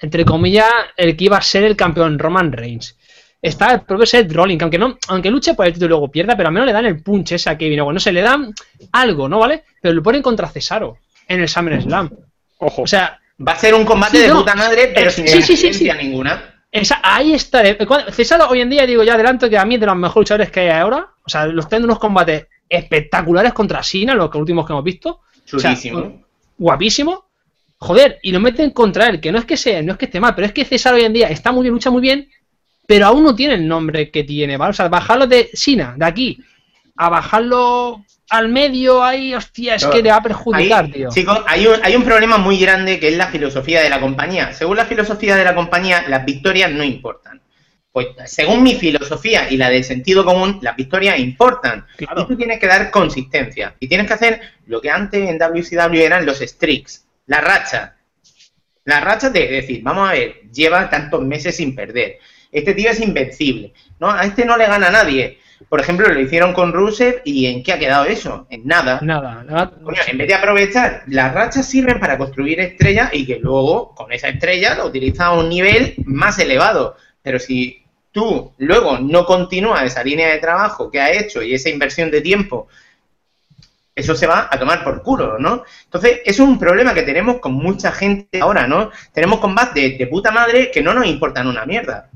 entre 0.00 0.24
comillas, 0.24 0.68
el 0.96 1.16
que 1.16 1.24
iba 1.24 1.36
a 1.38 1.42
ser 1.42 1.64
el 1.64 1.76
campeón 1.76 2.18
Roman 2.18 2.52
Reigns. 2.52 2.96
Está 3.40 3.72
el 3.72 3.82
propio 3.82 4.04
Seth 4.04 4.32
Rollins, 4.32 4.58
que 4.58 4.64
aunque 4.64 4.78
no, 4.78 4.98
aunque 5.08 5.30
luche 5.30 5.54
por 5.54 5.64
el 5.66 5.72
título 5.72 5.86
y 5.86 5.90
luego 5.90 6.10
pierda, 6.10 6.36
pero 6.36 6.48
al 6.48 6.52
menos 6.54 6.66
le 6.66 6.72
dan 6.72 6.86
el 6.86 7.00
punch 7.02 7.32
ese 7.32 7.48
a 7.50 7.56
Kevin 7.56 7.80
Owens. 7.80 7.94
No 7.94 8.00
sé, 8.00 8.12
le 8.12 8.20
dan 8.22 8.52
algo, 8.92 9.28
¿no? 9.28 9.38
¿Vale? 9.38 9.62
Pero 9.80 9.94
lo 9.94 10.02
ponen 10.02 10.22
contra 10.22 10.48
Cesaro 10.48 10.98
en 11.28 11.40
el 11.40 11.48
SummerSlam. 11.48 12.10
Ojo. 12.58 12.82
O 12.82 12.86
sea, 12.86 13.18
Va 13.46 13.52
a 13.52 13.56
ser 13.56 13.72
un 13.72 13.84
combate 13.84 14.16
Sí, 14.16 14.22
de 14.24 14.28
no. 14.30 14.40
puta 14.40 14.56
madre, 14.56 14.90
pero 14.92 15.10
Eh, 15.10 15.12
sin 15.12 15.28
sí, 15.28 15.40
sí, 15.42 15.56
sí, 15.56 15.66
exigencia 15.68 15.96
sí. 15.96 16.06
ninguna. 16.08 16.57
Esa- 16.70 17.00
ahí 17.02 17.32
está. 17.32 17.66
eh, 17.66 17.78
Cesaro 18.12 18.48
hoy 18.48 18.60
en 18.60 18.70
día, 18.70 18.86
digo 18.86 19.02
ya 19.02 19.14
adelanto 19.14 19.48
que 19.48 19.56
a 19.58 19.64
mí 19.64 19.74
es 19.74 19.80
de 19.80 19.86
los 19.86 19.96
mejores 19.96 20.16
luchadores 20.30 20.50
que 20.50 20.60
hay 20.60 20.68
ahora. 20.68 21.08
O 21.24 21.28
sea, 21.28 21.46
los 21.46 21.68
tienen 21.68 21.84
unos 21.84 21.98
combates 21.98 22.46
espectaculares 22.68 23.52
contra 23.52 23.82
Sina, 23.82 24.14
los 24.14 24.34
últimos 24.34 24.66
que 24.66 24.72
hemos 24.72 24.84
visto. 24.84 25.20
O 25.52 25.58
sea, 25.58 25.70
Chulísimo. 25.70 26.22
guapísimo. 26.58 27.24
Joder, 27.78 28.18
y 28.22 28.32
lo 28.32 28.40
meten 28.40 28.70
contra 28.70 29.06
él, 29.08 29.20
que 29.20 29.30
no 29.32 29.38
es 29.38 29.44
que 29.44 29.56
sea, 29.56 29.80
no 29.82 29.92
es 29.92 29.98
que 29.98 30.06
esté 30.06 30.18
mal, 30.20 30.34
pero 30.34 30.46
es 30.46 30.52
que 30.52 30.64
César 30.64 30.94
hoy 30.94 31.02
en 31.02 31.12
día 31.12 31.28
está 31.28 31.52
muy 31.52 31.62
bien, 31.62 31.74
lucha 31.74 31.90
muy 31.90 32.02
bien, 32.02 32.28
pero 32.86 33.06
aún 33.06 33.22
no 33.22 33.34
tiene 33.36 33.54
el 33.54 33.68
nombre 33.68 34.10
que 34.10 34.24
tiene, 34.24 34.56
¿vale? 34.56 34.70
O 34.70 34.74
sea, 34.74 34.88
bajarlo 34.88 35.26
de 35.28 35.48
Sina, 35.52 35.94
de 35.96 36.04
aquí, 36.04 36.38
a 36.96 37.08
bajarlo 37.08 38.04
al 38.30 38.48
medio 38.48 39.02
ahí, 39.02 39.34
hostia, 39.34 39.76
es 39.76 39.84
No, 39.84 39.90
que 39.90 40.02
le 40.02 40.10
va 40.10 40.16
a 40.16 40.22
perjudicar, 40.22 40.84
Ahí, 40.84 40.92
tío. 40.92 41.08
Chicos, 41.10 41.40
hay 41.46 41.66
un, 41.66 41.76
hay 41.82 41.96
un 41.96 42.04
problema 42.04 42.38
muy 42.38 42.58
grande 42.58 43.00
que 43.00 43.08
es 43.08 43.16
la 43.16 43.28
filosofía 43.28 43.82
de 43.82 43.88
la 43.88 44.00
compañía. 44.00 44.52
Según 44.52 44.76
la 44.76 44.84
filosofía 44.84 45.36
de 45.36 45.44
la 45.44 45.54
compañía, 45.54 46.04
las 46.08 46.24
victorias 46.24 46.70
no 46.70 46.84
importan. 46.84 47.40
Pues 47.90 48.08
según 48.26 48.62
mi 48.62 48.74
filosofía 48.74 49.50
y 49.50 49.56
la 49.56 49.70
del 49.70 49.82
sentido 49.82 50.24
común, 50.24 50.58
las 50.62 50.76
victorias 50.76 51.18
importan. 51.18 51.86
Claro. 51.96 52.22
Y 52.22 52.26
tú 52.26 52.36
tienes 52.36 52.60
que 52.60 52.66
dar 52.66 52.90
consistencia. 52.90 53.74
Y 53.80 53.88
tienes 53.88 54.06
que 54.06 54.12
hacer 54.12 54.40
lo 54.66 54.80
que 54.80 54.90
antes 54.90 55.28
en 55.28 55.38
WCW 55.38 56.00
eran 56.00 56.26
los 56.26 56.40
streaks, 56.40 57.06
la 57.26 57.40
racha. 57.40 57.96
La 58.84 59.00
racha 59.00 59.30
de 59.30 59.48
decir, 59.48 59.82
vamos 59.82 60.08
a 60.08 60.12
ver, 60.12 60.42
lleva 60.52 60.88
tantos 60.88 61.22
meses 61.22 61.56
sin 61.56 61.74
perder. 61.74 62.18
Este 62.52 62.74
tío 62.74 62.90
es 62.90 63.00
invencible. 63.00 63.72
¿no? 64.00 64.10
A 64.10 64.24
este 64.24 64.44
no 64.44 64.56
le 64.56 64.66
gana 64.66 64.88
a 64.88 64.92
nadie. 64.92 65.38
Por 65.68 65.80
ejemplo, 65.80 66.08
lo 66.08 66.20
hicieron 66.20 66.52
con 66.52 66.72
Rusev 66.72 67.20
y 67.24 67.46
¿en 67.46 67.62
qué 67.62 67.72
ha 67.72 67.78
quedado 67.78 68.04
eso? 68.04 68.46
En 68.48 68.66
nada. 68.66 69.00
Nada, 69.02 69.42
nada. 69.44 69.72
Coño, 69.82 70.00
en 70.06 70.18
vez 70.18 70.28
de 70.28 70.34
aprovechar, 70.34 71.02
las 71.08 71.34
rachas 71.34 71.68
sirven 71.68 71.98
para 71.98 72.16
construir 72.16 72.60
estrellas 72.60 73.10
y 73.12 73.26
que 73.26 73.38
luego 73.38 73.94
con 73.94 74.12
esa 74.12 74.28
estrella 74.28 74.76
la 74.76 74.84
utilizas 74.84 75.20
a 75.20 75.32
un 75.32 75.48
nivel 75.48 75.94
más 76.04 76.38
elevado. 76.38 76.96
Pero 77.22 77.38
si 77.38 77.82
tú 78.12 78.52
luego 78.58 78.98
no 78.98 79.26
continúas 79.26 79.82
esa 79.82 80.04
línea 80.04 80.28
de 80.28 80.38
trabajo 80.38 80.90
que 80.90 81.00
ha 81.00 81.12
hecho 81.12 81.42
y 81.42 81.54
esa 81.54 81.68
inversión 81.68 82.10
de 82.10 82.20
tiempo, 82.20 82.68
eso 83.94 84.14
se 84.14 84.28
va 84.28 84.48
a 84.50 84.58
tomar 84.58 84.84
por 84.84 85.02
culo, 85.02 85.38
¿no? 85.40 85.64
Entonces, 85.84 86.20
es 86.24 86.38
un 86.38 86.56
problema 86.56 86.94
que 86.94 87.02
tenemos 87.02 87.40
con 87.40 87.52
mucha 87.52 87.90
gente 87.90 88.40
ahora, 88.40 88.66
¿no? 88.68 88.92
Tenemos 89.12 89.40
combates 89.40 89.74
de, 89.74 89.98
de 89.98 90.06
puta 90.06 90.30
madre 90.30 90.70
que 90.70 90.82
no 90.82 90.94
nos 90.94 91.06
importan 91.06 91.48
una 91.48 91.66
mierda. 91.66 92.08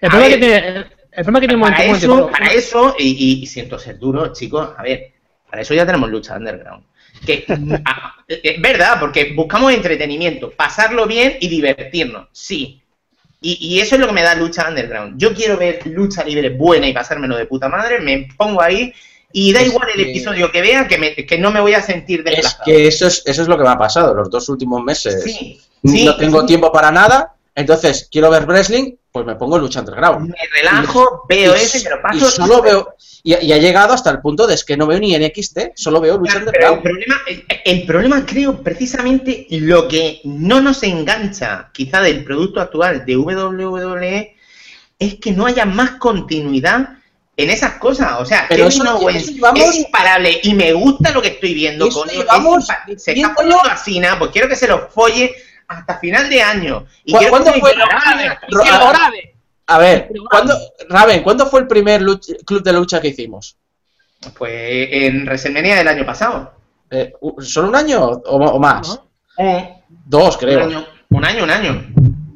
El 0.00 0.08
problema, 0.10 0.34
que 0.34 0.38
tiene, 0.38 0.86
el, 1.16 1.24
problema 1.24 1.40
que 1.40 1.46
tiene 1.48 1.62
un 1.62 1.68
Para 1.70 1.84
eso, 1.84 2.08
momento, 2.08 2.30
para 2.32 2.46
eso 2.52 2.96
y, 2.98 3.08
y- 3.08 3.42
y 3.42 3.46
siento 3.46 3.78
ser 3.78 3.98
duro, 3.98 4.32
chicos, 4.32 4.70
a 4.76 4.82
ver, 4.82 5.12
para 5.50 5.62
eso 5.62 5.74
ya 5.74 5.86
tenemos 5.86 6.10
lucha 6.10 6.36
underground. 6.36 6.84
Que 7.24 7.44
a- 7.84 8.14
es 8.28 8.60
verdad, 8.60 8.98
porque 9.00 9.32
buscamos 9.34 9.72
entretenimiento, 9.72 10.50
pasarlo 10.50 11.06
bien 11.06 11.36
y 11.40 11.48
divertirnos, 11.48 12.28
sí. 12.32 12.80
Y, 13.40 13.58
y 13.74 13.80
eso 13.80 13.94
es 13.96 14.00
lo 14.00 14.06
que 14.06 14.12
me 14.14 14.22
da 14.22 14.34
lucha 14.34 14.66
underground. 14.68 15.18
Yo 15.20 15.34
quiero 15.34 15.56
ver 15.58 15.86
lucha 15.86 16.24
libre 16.24 16.48
buena 16.50 16.88
y 16.88 16.92
pasármelo 16.94 17.36
de 17.36 17.44
puta 17.46 17.68
madre, 17.68 18.00
me 18.00 18.28
pongo 18.36 18.62
ahí 18.62 18.92
y 19.32 19.52
da 19.52 19.60
Es 19.60 19.66
igual 19.68 19.88
el 19.94 20.02
que- 20.04 20.10
episodio 20.10 20.50
que 20.50 20.62
vea, 20.62 20.88
que, 20.88 20.96
me- 20.96 21.14
que 21.14 21.38
no 21.38 21.50
me 21.50 21.60
voy 21.60 21.74
a 21.74 21.82
sentir 21.82 22.20
Es 22.20 22.24
desplazado. 22.24 22.64
que 22.64 22.86
eso 22.86 23.06
es, 23.06 23.22
eso 23.26 23.42
es 23.42 23.48
lo 23.48 23.58
que 23.58 23.64
me 23.64 23.68
ha 23.70 23.76
pasado 23.78 24.14
los 24.14 24.30
dos 24.30 24.48
últimos 24.48 24.82
meses. 24.82 25.22
Sí, 25.24 25.60
sí, 25.84 26.04
no 26.06 26.16
tengo 26.16 26.40
sí. 26.42 26.46
tiempo 26.46 26.72
para 26.72 26.90
nada, 26.90 27.34
entonces 27.54 28.08
quiero 28.10 28.30
ver 28.30 28.46
wrestling, 28.46 28.94
pues 29.12 29.24
me 29.24 29.36
pongo 29.36 29.58
Lucha 29.58 29.80
Underground. 29.80 30.30
Me 30.30 30.36
relajo, 30.60 31.22
veo 31.28 31.54
ese, 31.54 31.84
me 31.84 31.90
lo 31.90 31.96
Y 31.98 32.02
paso. 32.02 32.30
solo 32.30 32.60
veo. 32.62 32.94
Y, 33.22 33.34
y 33.46 33.52
ha 33.52 33.58
llegado 33.58 33.92
hasta 33.94 34.10
el 34.10 34.20
punto 34.20 34.46
de 34.46 34.54
es 34.54 34.64
que 34.64 34.76
no 34.76 34.86
veo 34.86 34.98
ni 34.98 35.16
NXT, 35.16 35.58
solo 35.76 36.00
veo 36.00 36.18
Lucha 36.18 36.40
Claro, 36.40 36.50
pero 36.52 36.66
el 36.66 36.72
Underground. 36.74 36.82
problema, 36.82 37.16
el, 37.64 37.86
problema 37.86 38.26
creo 38.26 38.62
precisamente 38.62 39.46
lo 39.50 39.86
que 39.88 40.20
no 40.24 40.60
nos 40.60 40.82
engancha 40.82 41.70
quizá 41.72 42.00
del 42.02 42.24
producto 42.24 42.60
actual 42.60 43.04
de 43.06 43.16
WWE 43.16 44.36
es 44.98 45.14
que 45.20 45.32
no 45.32 45.46
haya 45.46 45.64
más 45.64 45.92
continuidad 45.92 46.88
en 47.36 47.50
esas 47.50 47.74
cosas. 47.74 48.20
O 48.20 48.24
sea, 48.26 48.46
Pero 48.48 48.66
eso- 48.68 48.82
Owens 48.96 49.22
eso 49.24 49.32
llevamos- 49.32 49.60
es 49.60 49.74
imparable 49.76 50.40
y 50.42 50.54
me 50.54 50.72
gusta 50.72 51.10
lo 51.12 51.22
que 51.22 51.28
estoy 51.28 51.54
viendo. 51.54 51.86
Es 51.86 51.94
llevamos 52.12 52.66
se 52.96 53.12
está 53.12 53.34
poniendo 53.34 53.60
así, 53.70 53.98
nada, 54.00 54.18
pues 54.18 54.30
quiero 54.32 54.48
que 54.48 54.56
se 54.56 54.66
los 54.68 54.92
folle 54.92 55.34
hasta 55.68 55.98
final 55.98 56.28
de 56.28 56.42
año. 56.42 56.86
Y 57.04 57.12
¿Cu- 57.12 57.18
quiero 57.18 57.30
cuándo 57.30 57.52
fue. 57.54 57.72
A 59.66 59.78
ver, 59.78 60.10
¿cuándo, 60.30 60.54
Raven, 60.90 61.22
¿cuándo 61.22 61.46
fue 61.46 61.60
el 61.60 61.66
primer 61.66 62.02
club 62.44 62.62
de 62.62 62.72
lucha 62.72 63.00
que 63.00 63.08
hicimos? 63.08 63.56
Pues 64.36 64.88
en 64.90 65.24
WrestleMania 65.24 65.76
del 65.76 65.88
año 65.88 66.04
pasado. 66.04 66.52
Eh, 66.90 67.12
¿Solo 67.40 67.68
un 67.68 67.76
año 67.76 68.04
o, 68.04 68.36
o 68.36 68.58
más? 68.58 68.88
¿no? 68.88 69.08
Un, 69.38 69.68
Dos, 70.06 70.34
un 70.34 70.40
creo. 70.40 70.64
año, 70.64 70.86
un 71.10 71.24
año, 71.24 71.44
un 71.44 71.50
año. 71.50 71.86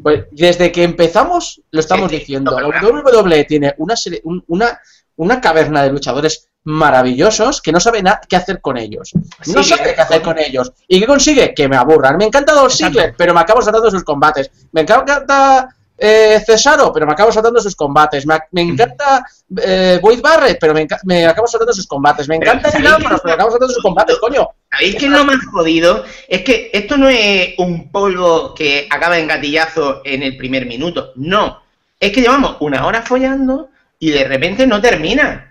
Pues 0.03 0.25
desde 0.31 0.73
que 0.73 0.85
empezamos 0.85 1.61
lo 1.71 1.81
estamos 1.81 2.11
Sí, 2.11 2.17
sí, 2.17 2.21
diciendo. 2.21 2.59
La 2.59 2.67
WWE 2.83 3.45
tiene 3.45 3.75
una, 3.79 3.95
serie- 3.95 4.21
un- 4.25 4.43
una, 4.49 4.81
una 5.17 5.41
caverna 5.41 5.83
de 5.83 5.91
luchadores 5.93 6.49
maravillosos 6.69 7.62
que 7.62 7.73
no 7.73 7.81
sabe 7.81 8.03
nada 8.03 8.20
qué 8.28 8.36
hacer 8.36 8.61
con 8.61 8.77
ellos. 8.77 9.12
No 9.47 9.62
sabe 9.62 9.95
qué 9.95 10.01
hacer 10.03 10.20
con 10.20 10.39
ellos. 10.39 10.70
¿Y 10.86 11.01
qué 11.01 11.07
consigue? 11.07 11.55
Que 11.55 11.66
me 11.66 11.77
aburran. 11.77 12.19
Me 12.19 12.27
encanta 12.27 12.53
Dolph 12.53 12.74
Ziggler, 12.74 13.15
pero 13.16 13.32
me 13.32 13.40
acabo 13.40 13.62
saltando 13.62 13.90
sus 13.90 14.05
combates. 14.05 14.51
Me 14.73 14.82
encanta 14.82 15.74
eh, 15.97 16.43
Cesaro, 16.45 16.93
pero 16.93 17.07
me 17.07 17.12
acabo 17.15 17.32
saltando 17.32 17.59
sus 17.62 17.74
combates. 17.74 18.27
Me, 18.27 18.39
me 18.53 18.61
encanta 18.61 19.24
eh, 19.62 19.99
Wade 20.03 20.20
Barrett, 20.20 20.59
pero 20.61 20.74
me, 20.74 20.86
me 21.05 21.24
acabo 21.24 21.47
saltando 21.47 21.73
sus 21.73 21.86
combates. 21.86 22.28
Me 22.28 22.39
Pero, 22.39 22.53
encanta. 22.53 22.69
Ambrose, 22.77 23.23
pero 23.23 23.24
me 23.24 23.32
acabo 23.32 23.51
saltando 23.51 23.73
sus 23.73 23.82
combates, 23.82 24.19
coño. 24.19 24.51
¿Sabéis 24.70 24.97
qué 24.97 25.07
es 25.07 25.11
lo 25.11 25.24
más 25.24 25.39
jodido? 25.51 26.05
Es 26.28 26.43
que 26.43 26.70
esto 26.74 26.99
no 26.99 27.09
es 27.09 27.55
un 27.57 27.90
polvo 27.90 28.55
que 28.55 28.86
acaba 28.90 29.19
en 29.19 29.27
gatillazo 29.27 30.03
en 30.05 30.23
el 30.23 30.36
primer 30.36 30.66
minuto. 30.66 31.12
No. 31.16 31.62
Es 31.99 32.12
que 32.12 32.20
llevamos 32.20 32.57
una 32.61 32.86
hora 32.86 33.01
follando 33.01 33.70
y 33.99 34.11
de 34.11 34.24
repente 34.24 34.66
no 34.66 34.82
termina. 34.82 35.48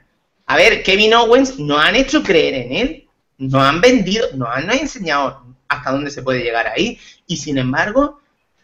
A 0.48 0.56
ver, 0.56 0.82
Kevin 0.84 1.14
Owens 1.14 1.60
nos 1.60 1.80
han 1.84 1.96
hecho 1.96 2.24
creer 2.24 2.54
en 2.56 2.72
él. 2.74 3.08
Nos 3.38 3.62
han 3.62 3.82
vendido, 3.82 4.28
nos 4.36 4.50
han 4.50 4.70
enseñado 4.72 5.46
hasta 5.68 5.92
dónde 5.92 6.10
se 6.10 6.24
puede 6.24 6.42
llegar 6.44 6.68
ahí. 6.68 7.00
Y 7.28 7.38
sin 7.38 7.58
embargo, 7.58 8.20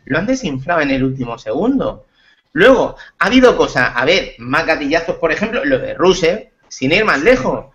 lo 0.06 0.18
han 0.18 0.26
desinflado 0.26 0.82
en 0.82 0.92
el 0.92 1.04
último 1.04 1.38
segundo. 1.38 2.06
Luego, 2.54 2.96
ha 3.20 3.26
habido 3.26 3.56
cosas, 3.58 3.92
a 3.96 4.06
ver, 4.06 4.36
más 4.38 4.66
gatillazos, 4.66 5.18
por 5.18 5.32
ejemplo, 5.32 5.64
lo 5.66 5.78
de 5.80 5.94
Rusev, 5.96 6.50
sin 6.68 6.92
ir 6.92 7.04
más 7.06 7.22
lejos. 7.22 7.66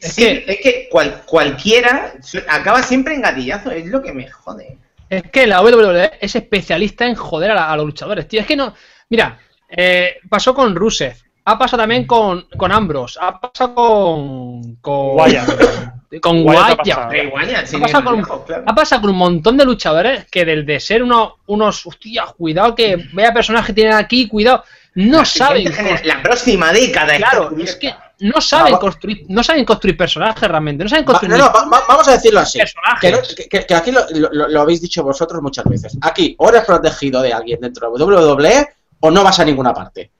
Es 0.00 0.12
Sí, 0.12 0.22
que- 0.22 0.44
es 0.48 0.60
que 0.60 0.88
cual- 0.90 1.22
cualquiera 1.24 2.14
acaba 2.48 2.82
siempre 2.82 3.14
en 3.14 3.22
gatillazo, 3.22 3.70
es 3.70 3.86
lo 3.86 4.02
que 4.02 4.12
me 4.12 4.30
jode. 4.30 4.78
Es 5.08 5.22
que 5.30 5.46
la 5.46 5.62
WWE 5.62 6.12
es 6.20 6.34
especialista 6.36 7.06
en 7.06 7.14
joder 7.14 7.50
a, 7.52 7.54
la- 7.54 7.72
a 7.72 7.76
los 7.76 7.86
luchadores, 7.86 8.28
tío. 8.28 8.40
Es 8.40 8.46
que 8.46 8.56
no. 8.56 8.74
Mira, 9.08 9.38
eh, 9.68 10.16
pasó 10.28 10.54
con 10.54 10.74
Rusev, 10.74 11.16
ha 11.46 11.58
pasado 11.58 11.82
también 11.82 12.06
con, 12.06 12.46
con 12.56 12.72
Ambrose, 12.72 13.18
ha 13.20 13.38
pasado 13.40 13.74
con. 13.74 14.76
con 14.76 15.16
Wyatt. 15.16 15.48
Con 16.22 16.46
Wyatt 16.46 16.62
ha 16.62 16.66
Wyatt. 16.66 16.78
pasado. 16.78 18.04
Con- 18.04 18.16
lejos, 18.18 18.40
claro. 18.46 18.62
Ha 18.68 18.74
pasado 18.76 19.00
con 19.00 19.10
un 19.10 19.16
montón 19.16 19.56
de 19.56 19.64
luchadores 19.64 20.26
que 20.30 20.44
del 20.44 20.64
de 20.64 20.78
ser 20.78 21.02
unos, 21.02 21.32
unos 21.46 21.84
hostia, 21.86 22.26
cuidado 22.36 22.72
que 22.72 23.08
vea 23.14 23.32
personajes 23.34 23.66
que 23.66 23.72
tienen 23.72 23.94
aquí, 23.94 24.28
cuidado, 24.28 24.62
no 24.94 25.18
La 25.18 25.24
saben. 25.24 25.72
La 26.04 26.22
próxima 26.22 26.72
década. 26.72 27.16
Claro, 27.16 27.50
es 27.58 27.74
que 27.74 27.92
no 28.20 28.40
saben 28.40 28.74
Ah, 28.74 28.76
va- 28.76 28.80
construir, 28.80 29.24
no 29.28 29.42
saben 29.42 29.64
construir 29.64 29.96
personajes 29.96 30.48
realmente, 30.48 30.84
no 30.84 30.88
saben 30.88 31.04
Va- 31.04 31.06
construir 31.14 31.36
no, 31.36 31.46
no, 31.46 31.52
va- 31.52 31.64
va- 31.68 31.82
vamos 31.88 32.06
a 32.06 32.12
decirlo 32.12 32.38
así. 32.38 32.58
personajes. 32.58 33.00
Que, 33.00 33.10
no- 33.10 33.36
que- 33.36 33.48
que- 33.48 33.66
que 33.66 33.74
aquí 33.74 33.90
lo, 33.90 34.06
lo- 34.30 34.48
lo 34.48 34.60
habéis 34.60 34.82
dicho 34.82 35.02
vosotros 35.02 35.42
muchas 35.42 35.64
veces. 35.64 35.98
Aquí, 36.00 36.36
o 36.38 36.48
eres 36.48 36.62
protegido 36.64 37.22
de 37.22 37.32
alguien 37.32 37.60
dentro 37.60 37.90
de 37.90 38.04
WWE 38.04 38.68
o 39.00 39.10
no 39.10 39.24
vas 39.24 39.40
a 39.40 39.44
ninguna 39.44 39.74
parte. 39.74 40.12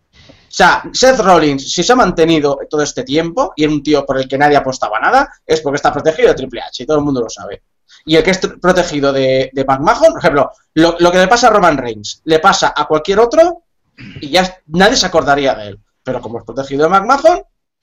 O 0.54 0.56
sea, 0.56 0.84
Seth 0.92 1.18
Rollins, 1.18 1.72
si 1.72 1.82
se 1.82 1.92
ha 1.92 1.96
mantenido 1.96 2.56
todo 2.70 2.80
este 2.82 3.02
tiempo 3.02 3.52
y 3.56 3.64
es 3.64 3.70
un 3.72 3.82
tío 3.82 4.06
por 4.06 4.18
el 4.18 4.28
que 4.28 4.38
nadie 4.38 4.56
apostaba 4.56 5.00
nada, 5.00 5.28
es 5.44 5.60
porque 5.60 5.76
está 5.76 5.92
protegido 5.92 6.28
de 6.28 6.34
Triple 6.34 6.60
H 6.60 6.84
y 6.84 6.86
todo 6.86 6.98
el 6.98 7.04
mundo 7.04 7.20
lo 7.22 7.28
sabe. 7.28 7.62
Y 8.06 8.14
el 8.14 8.22
que 8.22 8.30
es 8.30 8.38
protegido 8.62 9.12
de, 9.12 9.50
de 9.52 9.64
McMahon, 9.64 10.12
por 10.12 10.18
ejemplo, 10.20 10.50
lo, 10.74 10.94
lo 11.00 11.10
que 11.10 11.18
le 11.18 11.26
pasa 11.26 11.48
a 11.48 11.50
Roman 11.50 11.76
Reigns, 11.76 12.20
le 12.26 12.38
pasa 12.38 12.72
a 12.76 12.84
cualquier 12.86 13.18
otro 13.18 13.62
y 14.20 14.28
ya 14.30 14.58
nadie 14.68 14.94
se 14.94 15.06
acordaría 15.06 15.56
de 15.56 15.68
él. 15.70 15.78
Pero 16.04 16.20
como 16.20 16.38
es 16.38 16.44
protegido 16.44 16.84
de 16.84 16.90
McMahon, 16.90 17.42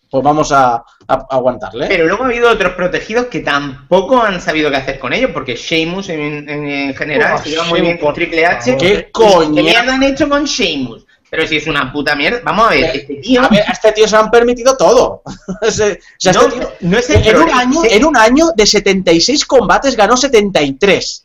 pues 0.09 0.23
vamos 0.23 0.53
a, 0.53 0.75
a- 0.75 0.83
a 1.07 1.25
aguantarle. 1.31 1.87
Pero 1.87 2.05
luego 2.07 2.23
ha 2.23 2.27
habido 2.27 2.49
otros 2.49 2.73
protegidos 2.75 3.25
que 3.25 3.41
tampoco 3.41 4.21
han 4.21 4.39
sabido 4.39 4.69
qué 4.71 4.77
hacer 4.77 4.97
con 4.99 5.11
ellos, 5.11 5.31
porque 5.33 5.55
Sheamus 5.57 6.07
en, 6.07 6.47
en- 6.49 6.67
en 6.69 6.95
general 6.95 7.33
Buah, 7.33 7.43
se 7.43 7.49
lleva 7.49 7.63
muy 7.65 7.81
bien 7.81 7.97
con 7.97 8.13
Triple 8.13 8.45
H. 8.45 8.77
¿Qué 8.77 8.87
¿Qué 8.95 9.11
coña? 9.11 9.61
mierda 9.61 9.93
han 9.95 10.03
hecho 10.03 10.29
con 10.29 10.45
Sheamus? 10.45 11.05
Pero 11.31 11.47
si 11.47 11.55
es 11.55 11.65
una 11.65 11.93
puta 11.93 12.13
mierda. 12.13 12.41
Vamos 12.43 12.67
a 12.67 12.69
ver, 12.71 12.93
este 12.93 13.15
tío. 13.15 13.41
A 13.41 13.47
ver, 13.47 13.61
a 13.61 13.71
este 13.71 13.93
tío 13.93 14.05
se 14.05 14.17
le 14.17 14.21
han 14.21 14.29
permitido 14.29 14.75
todo. 14.75 15.23
O 15.61 15.71
sea, 15.71 15.87
no, 16.33 16.41
este 16.41 16.59
tío- 16.59 16.73
no 16.81 16.97
es 16.97 17.09
el 17.09 17.25
en, 17.25 17.37
un 17.37 17.49
año, 17.49 17.81
en 17.89 18.05
un 18.05 18.17
año 18.17 18.47
de 18.53 18.65
76 18.65 19.45
combates 19.45 19.95
ganó 19.95 20.17
73. 20.17 21.23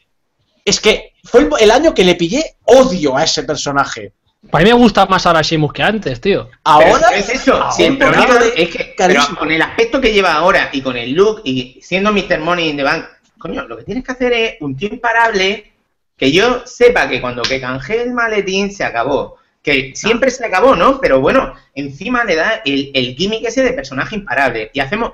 Es 0.64 0.80
que 0.80 1.14
fue 1.24 1.48
el, 1.58 1.70
año 1.72 1.92
que 1.92 2.04
le 2.04 2.14
pillé 2.14 2.54
odio 2.66 3.16
a 3.16 3.24
ese 3.24 3.42
personaje. 3.42 4.12
Para 4.48 4.62
mí 4.62 4.70
me 4.70 4.76
gusta 4.76 5.06
más 5.06 5.26
ahora 5.26 5.42
Sheamus 5.42 5.72
que 5.72 5.82
antes, 5.82 6.20
tío. 6.20 6.44
Pero 6.44 6.60
Ahora, 6.62 7.08
es 7.08 7.28
eso, 7.28 7.54
ahora 7.54 7.72
si 7.72 7.82
el 7.82 7.98
problema 7.98 8.38
de 8.38 8.52
es 8.62 8.68
que 8.68 8.94
pero 8.96 9.22
con 9.36 9.50
el 9.50 9.60
aspecto 9.60 10.00
que 10.00 10.12
lleva 10.12 10.34
ahora 10.34 10.70
y 10.72 10.82
con 10.82 10.96
el 10.96 11.14
look 11.14 11.40
y 11.42 11.80
siendo 11.82 12.12
Mr. 12.12 12.38
Money 12.38 12.68
in 12.68 12.76
the 12.76 12.84
Bank, 12.84 13.06
coño, 13.38 13.66
lo 13.66 13.76
que 13.76 13.82
tienes 13.82 14.04
que 14.04 14.12
hacer 14.12 14.32
es 14.32 14.54
un 14.60 14.76
tío 14.76 14.88
imparable 14.88 15.72
que 16.16 16.30
yo 16.30 16.62
sepa 16.64 17.08
que 17.08 17.20
cuando 17.20 17.42
que 17.42 17.60
canjee 17.60 18.02
el 18.02 18.12
maletín 18.12 18.72
se 18.72 18.84
acabó. 18.84 19.38
Que 19.66 19.92
siempre 19.96 20.30
se 20.30 20.46
acabó, 20.46 20.76
¿no? 20.76 21.00
Pero 21.00 21.20
bueno, 21.20 21.52
encima 21.74 22.22
le 22.22 22.36
da 22.36 22.62
el, 22.64 22.92
el 22.94 23.16
gimmick 23.16 23.44
ese 23.46 23.64
de 23.64 23.72
personaje 23.72 24.14
imparable. 24.14 24.70
Y 24.72 24.78
hacemos 24.78 25.10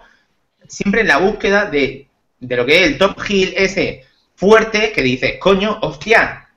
siempre 0.69 1.05
la 1.05 1.17
búsqueda 1.17 1.65
de, 1.65 2.07
de 2.39 2.57
lo 2.57 2.67
que 2.67 2.83
es 2.83 2.87
el 2.89 2.99
top 2.99 3.17
heel 3.29 3.55
ese 3.57 4.05
fuerte 4.35 4.93
que 4.93 5.01
dices, 5.03 5.37
coño, 5.41 5.79
hostia, 5.81 6.49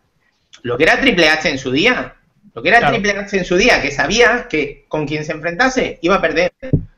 lo 0.63 0.75
que 0.77 0.83
era 0.83 0.99
Triple 0.99 1.29
H 1.29 1.49
en 1.49 1.57
su 1.57 1.71
día. 1.71 2.15
Lo 2.53 2.61
que 2.61 2.67
era 2.69 2.79
Claro. 2.79 2.93
Triple 2.95 3.17
H 3.17 3.37
en 3.37 3.45
su 3.45 3.55
día, 3.55 3.81
que 3.81 3.91
sabía 3.91 4.47
que 4.49 4.85
con 4.89 5.07
quien 5.07 5.23
se 5.23 5.31
enfrentase 5.31 5.97
iba 6.01 6.15
a 6.15 6.21
perder. 6.21 6.51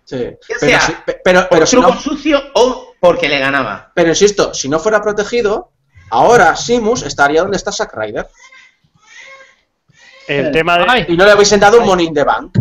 Sí, 0.04 0.18
Ya 0.18 0.38
pero, 0.48 0.60
sea, 0.60 0.82
si- 0.82 0.94
pe- 1.06 1.22
pero, 1.24 1.48
si 1.66 1.76
truco 1.76 1.94
no, 1.94 2.00
sucio 2.02 2.42
o 2.56 2.96
porque 3.00 3.30
le 3.30 3.38
ganaba. 3.40 3.92
pero 3.94 4.10
insisto, 4.10 4.54
si 4.54 4.68
no 4.70 4.80
fuera 4.80 5.02
protegido, 5.02 5.72
ahora 6.10 6.56
Simus 6.56 7.04
estaría 7.04 7.42
donde 7.42 7.58
está 7.58 7.72
Zack 7.72 7.94
Ryder. 7.96 8.28
El 10.28 10.52
tema 10.52 10.78
de. 10.78 10.86
Ay, 10.88 11.06
Y 11.08 11.18
no 11.18 11.26
le 11.26 11.32
habéis 11.32 11.48
sentado 11.50 11.80
un 11.80 11.86
Money 11.86 12.08
in 12.08 12.14
the 12.14 12.24
Bank. 12.24 12.58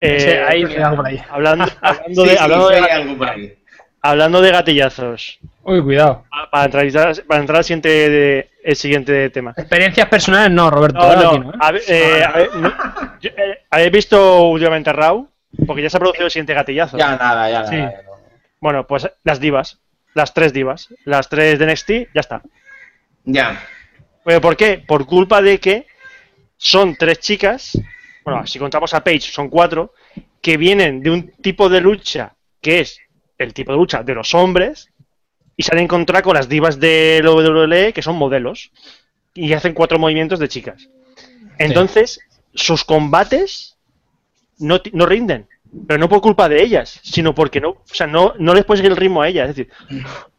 eh, 0.00 0.44
ahí 0.48 0.64
ahí. 0.64 1.22
hablando, 1.30 1.64
hablando 1.80 2.22
Sí, 2.22 2.28
de, 2.28 2.36
sí, 2.36 2.42
hablando, 2.42 2.68
sí, 2.68 2.74
de, 2.74 2.80
hay 2.80 2.90
algo 3.02 3.18
por 3.18 3.28
ahí. 3.30 3.54
hablando 4.02 4.40
de 4.40 4.50
gatillazos. 4.50 5.38
Uy, 5.62 5.82
cuidado. 5.82 6.24
Para 6.50 6.64
entrar, 6.66 7.24
para 7.26 7.40
entrar 7.40 7.58
al 7.58 7.64
siguiente, 7.64 7.88
de- 7.88 8.50
el 8.62 8.76
siguiente 8.76 9.30
tema. 9.30 9.52
Experiencias 9.56 10.08
personales 10.08 10.50
no, 10.50 10.70
Roberto. 10.70 10.98
No, 10.98 11.04
ahora 11.04 11.22
no, 11.22 11.28
aquí 11.30 11.38
no, 11.40 11.50
¿eh? 11.50 11.56
a 11.60 11.72
ver, 11.72 11.82
eh, 11.88 12.24
a 12.24 12.30
ver, 12.32 12.54
no, 12.56 12.74
yo, 13.20 13.30
eh, 13.30 13.58
¿Habéis 13.70 13.92
visto 13.92 14.42
últimamente 14.48 14.92
Raw? 14.92 15.28
Porque 15.66 15.82
ya 15.82 15.90
se 15.90 15.96
ha 15.96 16.00
producido 16.00 16.26
el 16.26 16.30
siguiente 16.30 16.54
gatillazo. 16.54 16.98
Ya 16.98 17.16
nada, 17.16 17.48
ya 17.50 17.58
nada. 17.60 17.70
Sí. 17.70 17.76
ya 17.76 18.02
no. 18.04 18.10
Bueno, 18.60 18.86
pues 18.86 19.08
las 19.24 19.40
divas. 19.40 19.78
Las 20.14 20.34
tres 20.34 20.52
divas. 20.52 20.88
Las 21.04 21.28
tres 21.28 21.58
de 21.58 21.66
NXT, 21.66 21.90
ya 22.14 22.20
está. 22.20 22.42
Ya. 23.24 23.60
Bueno, 24.26 24.40
¿Por 24.40 24.56
qué? 24.56 24.82
Por 24.84 25.06
culpa 25.06 25.40
de 25.40 25.60
que 25.60 25.86
son 26.56 26.96
tres 26.96 27.20
chicas, 27.20 27.78
bueno, 28.24 28.44
si 28.44 28.58
contamos 28.58 28.92
a 28.92 29.04
Paige, 29.04 29.30
son 29.30 29.48
cuatro, 29.48 29.94
que 30.42 30.56
vienen 30.56 31.00
de 31.00 31.12
un 31.12 31.30
tipo 31.40 31.68
de 31.68 31.80
lucha 31.80 32.34
que 32.60 32.80
es 32.80 32.98
el 33.38 33.54
tipo 33.54 33.70
de 33.70 33.78
lucha 33.78 34.02
de 34.02 34.16
los 34.16 34.34
hombres 34.34 34.90
y 35.56 35.62
se 35.62 35.72
han 35.72 35.78
encontrado 35.78 36.24
con 36.24 36.34
las 36.34 36.48
divas 36.48 36.80
de 36.80 37.20
la 37.22 37.30
WWE 37.30 37.92
que 37.92 38.02
son 38.02 38.16
modelos 38.16 38.72
y 39.32 39.52
hacen 39.52 39.74
cuatro 39.74 40.00
movimientos 40.00 40.40
de 40.40 40.48
chicas. 40.48 40.88
Entonces, 41.56 42.18
sus 42.52 42.82
combates 42.82 43.76
no, 44.58 44.80
no 44.92 45.06
rinden, 45.06 45.46
pero 45.86 46.00
no 46.00 46.08
por 46.08 46.20
culpa 46.20 46.48
de 46.48 46.64
ellas, 46.64 46.98
sino 47.04 47.32
porque 47.32 47.60
no, 47.60 47.68
o 47.68 47.84
sea, 47.92 48.08
no, 48.08 48.34
no 48.40 48.54
les 48.54 48.64
puedes 48.64 48.80
seguir 48.80 48.90
el 48.90 48.98
ritmo 48.98 49.22
a 49.22 49.28
ellas. 49.28 49.50
Es 49.50 49.54
decir, 49.54 49.72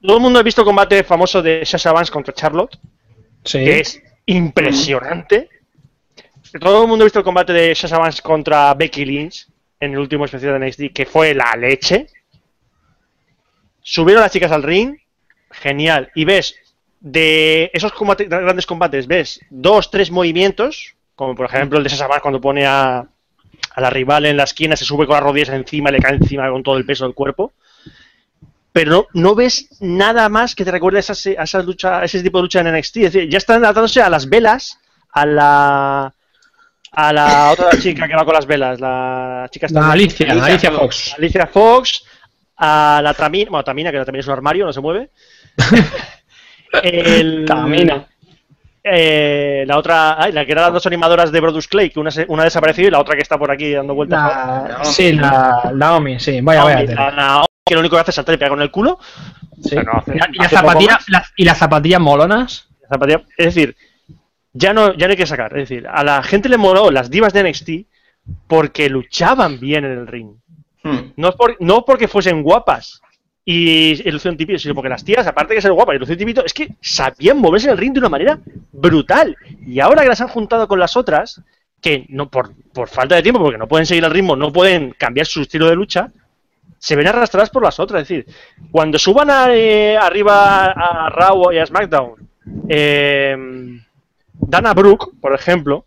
todo 0.01 0.18
el 0.18 0.23
mundo 0.23 0.39
ha 0.39 0.43
visto 0.43 0.59
el 0.59 0.65
combate 0.65 1.05
famoso 1.05 1.41
de 1.41 1.65
Sasha 1.65 1.93
Vance 1.93 2.11
contra 2.11 2.34
Charlotte 2.34 2.77
Que 3.51 3.79
es 3.79 4.01
impresionante. 4.25 5.49
Todo 6.59 6.83
el 6.83 6.87
mundo 6.87 7.03
ha 7.03 7.07
visto 7.07 7.19
el 7.19 7.25
combate 7.25 7.53
de 7.53 7.75
Sasha 7.75 7.97
Vance 7.97 8.21
contra 8.21 8.73
Becky 8.73 9.05
Lynch 9.05 9.47
en 9.79 9.91
el 9.91 9.99
último 9.99 10.25
especial 10.25 10.59
de 10.59 10.67
NXT, 10.67 10.93
que 10.93 11.05
fue 11.05 11.33
la 11.33 11.53
leche. 11.57 12.07
Subieron 13.81 14.21
las 14.21 14.31
chicas 14.31 14.51
al 14.51 14.63
ring, 14.63 14.97
genial. 15.51 16.11
Y 16.15 16.25
ves 16.25 16.55
de 16.99 17.69
esos 17.73 17.93
grandes 18.27 18.65
combates 18.65 19.07
ves 19.07 19.39
dos, 19.49 19.91
tres 19.91 20.09
movimientos, 20.09 20.95
como 21.15 21.35
por 21.35 21.45
ejemplo 21.45 21.77
el 21.77 21.83
de 21.83 21.89
Sasha 21.89 22.07
Banks 22.07 22.21
cuando 22.21 22.41
pone 22.41 22.65
a, 22.65 22.99
a 22.99 23.81
la 23.81 23.89
rival 23.89 24.25
en 24.25 24.37
la 24.37 24.43
esquina, 24.43 24.75
se 24.75 24.85
sube 24.85 25.05
con 25.05 25.13
las 25.13 25.23
rodillas 25.23 25.49
encima 25.49 25.91
le 25.91 25.99
cae 25.99 26.15
encima 26.15 26.49
con 26.49 26.63
todo 26.63 26.77
el 26.77 26.85
peso 26.85 27.05
del 27.05 27.13
cuerpo. 27.13 27.53
Pero 28.77 29.07
no, 29.13 29.21
no 29.21 29.35
ves 29.35 29.67
nada 29.79 30.29
más 30.29 30.55
que 30.55 30.63
te 30.65 30.71
recuerde 30.71 30.97
a, 30.97 31.01
esas, 31.01 31.25
a, 31.27 31.43
esas 31.43 31.65
lucha, 31.65 31.99
a 31.99 32.03
ese 32.05 32.21
tipo 32.23 32.37
de 32.37 32.43
lucha 32.43 32.59
en 32.61 32.71
NXT. 32.75 32.97
Es 32.97 33.13
decir, 33.13 33.29
ya 33.29 33.37
están 33.37 33.63
adaptándose 33.63 34.01
a 34.01 34.09
las 34.09 34.29
velas, 34.29 34.77
a 35.11 35.25
la 35.25 36.13
a 36.91 37.13
la 37.13 37.51
otra 37.53 37.71
chica 37.79 38.07
que 38.07 38.15
va 38.15 38.23
con 38.25 38.33
las 38.33 38.45
velas, 38.45 38.79
la 38.79 39.47
chica 39.51 39.67
La 39.71 39.91
Alicia, 39.91 40.31
Alicia 40.31 40.45
Alicia 40.47 40.71
Fox. 40.71 40.81
Fox. 41.09 41.13
Alicia 41.17 41.47
Fox, 41.47 42.03
a 42.57 43.01
la 43.03 43.13
Tamina, 43.13 43.49
bueno, 43.51 43.63
Tamina, 43.63 43.91
que 43.91 43.97
también 44.05 44.21
es 44.21 44.27
un 44.27 44.33
armario, 44.33 44.65
no 44.65 44.73
se 44.73 44.81
mueve. 44.81 45.09
El- 46.83 47.45
Tamina. 47.45 48.05
eh, 48.83 49.63
la 49.67 49.77
otra, 49.77 50.21
ay, 50.21 50.31
la 50.31 50.45
que 50.45 50.51
eran 50.51 50.65
las 50.65 50.73
dos 50.73 50.85
animadoras 50.87 51.31
de 51.31 51.39
Brodus 51.39 51.67
Clay, 51.67 51.89
que 51.89 51.99
una, 51.99 52.11
se- 52.11 52.25
una 52.29 52.43
ha 52.43 52.45
desaparecido 52.45 52.87
y 52.87 52.91
la 52.91 52.99
otra 52.99 53.15
que 53.15 53.21
está 53.21 53.37
por 53.37 53.51
aquí 53.51 53.71
dando 53.73 53.93
vueltas. 53.95 54.19
La, 54.21 54.79
sí, 54.83 55.13
la 55.13 55.71
Naomi, 55.73 56.19
sí, 56.19 56.39
vaya, 56.41 56.63
vaya. 56.63 56.75
Naomi, 56.83 56.93
la 56.95 57.11
Naomi, 57.11 57.45
que 57.68 57.73
lo 57.76 57.80
único 57.81 57.95
que 57.95 58.02
hace 58.02 58.11
es 58.11 58.15
saltar 58.15 58.35
y 58.35 58.38
pegar 58.38 58.52
con 58.52 58.61
el 58.61 58.72
culo. 58.72 58.99
Sí. 59.61 59.69
pero 59.72 59.84
no 59.84 59.99
hace- 59.99 60.15
y, 60.15 60.19
la- 60.19 60.30
y 60.31 60.38
las 60.38 60.52
zapatillas, 60.52 60.94
más. 60.94 61.10
las- 61.10 61.34
y 61.35 61.45
las 61.45 61.57
zapatillas 61.57 61.99
molonas. 62.02 62.68
La 62.81 62.89
zapatilla- 62.89 63.23
Es 63.38 63.45
decir, 63.56 63.76
ya 64.53 64.73
no, 64.73 64.94
ya 64.95 65.07
no 65.07 65.11
hay 65.11 65.18
que 65.18 65.26
sacar. 65.26 65.57
Es 65.57 65.69
decir, 65.69 65.88
a 65.88 66.03
la 66.03 66.22
gente 66.23 66.49
le 66.49 66.57
moló 66.57 66.91
las 66.91 67.10
divas 67.10 67.34
de 67.34 67.41
NXT 67.44 67.69
porque 68.48 68.89
luchaban 68.89 69.60
bien 69.60 69.85
en 69.85 69.91
el 69.91 70.07
ring. 70.07 70.31
Hmm. 70.84 71.11
No, 71.15 71.30
es 71.30 71.35
por- 71.35 71.57
no 71.60 71.84
porque 71.85 72.07
fuesen 72.07 72.44
guapas 72.44 73.02
y, 73.44 74.07
y 74.07 74.11
lucían 74.11 74.38
tipito, 74.38 74.60
sino 74.60 74.76
porque 74.76 74.89
las 74.89 75.03
tías, 75.03 75.26
aparte 75.26 75.53
de 75.56 75.61
ser 75.61 75.72
guapas 75.72 75.95
y 75.95 75.99
lucían 75.99 76.18
tipito, 76.18 76.45
es 76.45 76.53
que 76.53 76.76
sabían 76.81 77.39
moverse 77.39 77.68
en 77.68 77.72
el 77.73 77.77
ring 77.77 77.94
de 77.94 77.99
una 77.99 78.10
manera 78.10 78.39
brutal. 78.72 79.35
Y 79.65 79.80
ahora 79.80 80.03
que 80.03 80.10
las 80.10 80.22
han 80.22 80.27
juntado 80.27 80.68
con 80.68 80.80
las 80.80 80.95
otras, 80.98 81.41
que 81.81 82.06
no 82.10 82.30
por, 82.30 82.52
por 82.73 82.89
falta 82.89 83.15
de 83.15 83.22
tiempo, 83.23 83.39
porque 83.41 83.57
no 83.57 83.68
pueden 83.68 83.85
seguir 83.85 84.03
el 84.03 84.11
ritmo, 84.11 84.35
no 84.35 84.52
pueden 84.52 84.91
cambiar 84.98 85.26
su 85.27 85.41
estilo 85.41 85.68
de 85.69 85.76
lucha, 85.76 86.11
se 86.77 86.95
ven 86.95 87.07
arrastradas 87.07 87.49
por 87.49 87.63
las 87.63 87.79
otras. 87.79 88.03
Es 88.03 88.07
decir, 88.07 88.35
cuando 88.71 88.99
suban 88.99 89.29
a, 89.29 89.55
eh, 89.55 89.97
arriba 89.97 90.65
a 90.65 91.09
Raw 91.09 91.51
y 91.51 91.57
a 91.57 91.65
SmackDown, 91.65 92.29
eh, 92.69 93.35
Dana 94.33 94.73
Brooke, 94.73 95.11
por 95.19 95.33
ejemplo, 95.33 95.85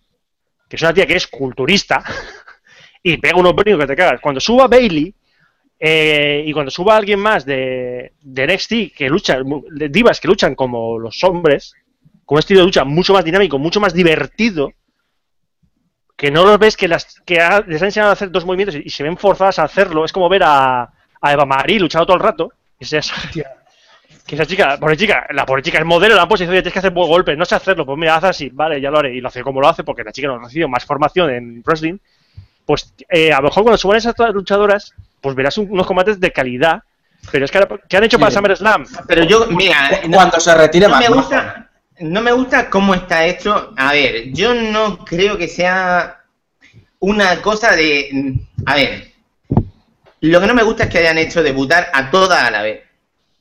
que 0.68 0.76
es 0.76 0.82
una 0.82 0.94
tía 0.94 1.06
que 1.06 1.16
es 1.16 1.26
culturista 1.26 2.04
y 3.02 3.16
pega 3.16 3.38
unos 3.38 3.54
brincos 3.54 3.82
que 3.82 3.86
te 3.88 3.96
cagas. 3.96 4.20
Cuando 4.20 4.40
suba 4.40 4.68
Bailey 4.68 5.14
eh, 5.78 6.44
y 6.46 6.52
cuando 6.52 6.70
suba 6.70 6.96
alguien 6.96 7.20
más 7.20 7.44
de, 7.44 8.12
de 8.20 8.46
NXT 8.46 8.94
que 8.94 9.08
lucha, 9.08 9.38
divas 9.70 10.20
que 10.20 10.28
luchan 10.28 10.54
como 10.54 10.98
los 10.98 11.22
hombres, 11.24 11.74
con 12.24 12.36
un 12.36 12.40
estilo 12.40 12.60
de 12.60 12.66
lucha 12.66 12.84
mucho 12.84 13.12
más 13.12 13.24
dinámico, 13.24 13.58
mucho 13.58 13.80
más 13.80 13.94
divertido, 13.94 14.72
que 16.20 16.30
no 16.30 16.44
los 16.44 16.58
ves 16.58 16.76
que 16.76 16.86
las 16.86 17.18
que 17.24 17.40
ha- 17.40 17.60
les 17.66 17.80
han 17.80 17.86
enseñado 17.86 18.10
a 18.10 18.12
hacer 18.12 18.30
dos 18.30 18.44
movimientos 18.44 18.74
y, 18.76 18.82
y 18.84 18.90
se 18.90 19.02
ven 19.02 19.16
forzadas 19.16 19.58
a 19.58 19.62
hacerlo. 19.64 20.04
Es 20.04 20.12
como 20.12 20.28
ver 20.28 20.42
a, 20.44 20.82
a 20.82 21.32
Eva 21.32 21.46
Marie 21.46 21.80
luchando 21.80 22.04
todo 22.04 22.16
el 22.18 22.22
rato. 22.22 22.52
Y 22.78 22.84
esa, 22.84 23.00
que 24.26 24.34
esa 24.34 24.44
chica, 24.44 24.76
pobre 24.78 24.98
chica, 24.98 25.26
la 25.30 25.46
pobre 25.46 25.62
chica 25.62 25.78
es 25.78 25.84
modelo, 25.86 26.14
la 26.14 26.22
han 26.22 26.28
puesto 26.28 26.44
y 26.44 26.46
dice, 26.46 26.52
oye, 26.52 26.62
tienes 26.62 26.74
que 26.74 26.78
hacer 26.80 26.90
buen 26.92 27.08
golpe, 27.08 27.34
no 27.36 27.46
sé 27.46 27.54
hacerlo, 27.54 27.86
pues 27.86 27.96
mira, 27.98 28.16
haz 28.16 28.24
así, 28.24 28.50
vale, 28.52 28.78
ya 28.82 28.90
lo 28.90 28.98
haré. 28.98 29.14
Y 29.16 29.20
lo 29.22 29.28
hace 29.28 29.42
como 29.42 29.62
lo 29.62 29.68
hace, 29.68 29.82
porque 29.82 30.04
la 30.04 30.12
chica 30.12 30.28
no 30.28 30.34
ha 30.34 30.38
recibido 30.40 30.68
más 30.68 30.84
formación 30.84 31.30
en 31.30 31.62
wrestling. 31.66 31.96
Pues 32.66 32.92
eh, 33.08 33.32
a 33.32 33.38
lo 33.38 33.44
mejor 33.44 33.62
cuando 33.62 33.78
suban 33.78 33.96
esas 33.96 34.14
luchadoras, 34.34 34.92
pues 35.22 35.34
verás 35.34 35.56
un- 35.56 35.70
unos 35.70 35.86
combates 35.86 36.20
de 36.20 36.32
calidad. 36.32 36.82
Pero 37.32 37.46
es 37.46 37.50
que 37.50 37.66
¿qué 37.88 37.96
han 37.96 38.04
hecho 38.04 38.18
para 38.18 38.30
Sí. 38.30 38.36
SummerSlam? 38.36 38.84
Pero 39.08 39.24
yo, 39.24 39.46
mira, 39.48 39.90
no- 40.06 40.16
Cuando 40.16 40.38
se 40.38 40.54
retire 40.54 40.86
no 40.86 40.96
me 40.96 41.00
McMahon. 41.08 41.18
gusta, 41.22 41.69
no 42.00 42.22
me 42.22 42.32
gusta 42.32 42.70
cómo 42.70 42.94
está 42.94 43.26
hecho. 43.26 43.72
A 43.76 43.92
ver, 43.92 44.32
yo 44.32 44.54
no 44.54 45.04
creo 45.04 45.36
que 45.38 45.48
sea 45.48 46.22
una 46.98 47.40
cosa 47.42 47.76
de. 47.76 48.34
A 48.66 48.74
ver, 48.74 49.12
lo 50.20 50.40
que 50.40 50.46
no 50.46 50.54
me 50.54 50.62
gusta 50.62 50.84
es 50.84 50.90
que 50.90 50.98
hayan 50.98 51.18
hecho 51.18 51.42
debutar 51.42 51.90
a 51.92 52.10
todas 52.10 52.42
a 52.42 52.50
la 52.50 52.62
vez. 52.62 52.82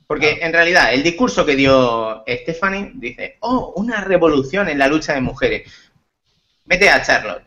Porque 0.08 0.40
en 0.42 0.52
realidad 0.52 0.94
el 0.94 1.04
discurso 1.04 1.46
que 1.46 1.56
dio 1.56 2.24
Stephanie 2.28 2.92
dice, 2.96 3.38
oh, 3.42 3.74
una 3.76 4.02
revolución 4.02 4.68
en 4.68 4.80
la 4.80 4.88
lucha 4.88 5.14
de 5.14 5.22
mujeres. 5.22 5.72
Vete 6.66 6.90
a 6.90 7.02
Charlotte. 7.02 7.44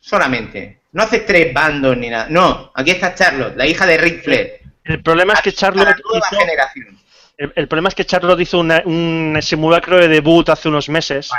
Solamente. 0.00 0.80
No 0.92 1.02
haces 1.02 1.26
tres 1.26 1.52
bandos 1.52 1.96
ni 1.96 2.08
nada. 2.08 2.26
No, 2.30 2.70
aquí 2.74 2.92
está 2.92 3.14
Charlotte, 3.14 3.56
la 3.56 3.66
hija 3.66 3.84
de 3.84 3.98
Ric 3.98 4.22
Flair. 4.22 4.60
El 4.84 5.02
problema 5.02 5.34
es 5.34 5.42
que 5.42 5.50
A 5.50 5.52
Charlotte 5.52 5.88
la 5.88 5.96
nueva 6.02 6.26
hizo, 6.26 6.38
generación. 6.38 6.98
El, 7.38 7.52
el 7.56 7.68
problema 7.68 7.88
es 7.88 7.94
que 7.94 8.04
Charlotte 8.04 8.40
hizo 8.40 8.58
una- 8.58 8.82
un 8.84 9.38
simulacro 9.40 9.96
de 9.96 10.08
debut 10.08 10.48
hace 10.50 10.68
unos 10.68 10.88
meses 10.88 11.30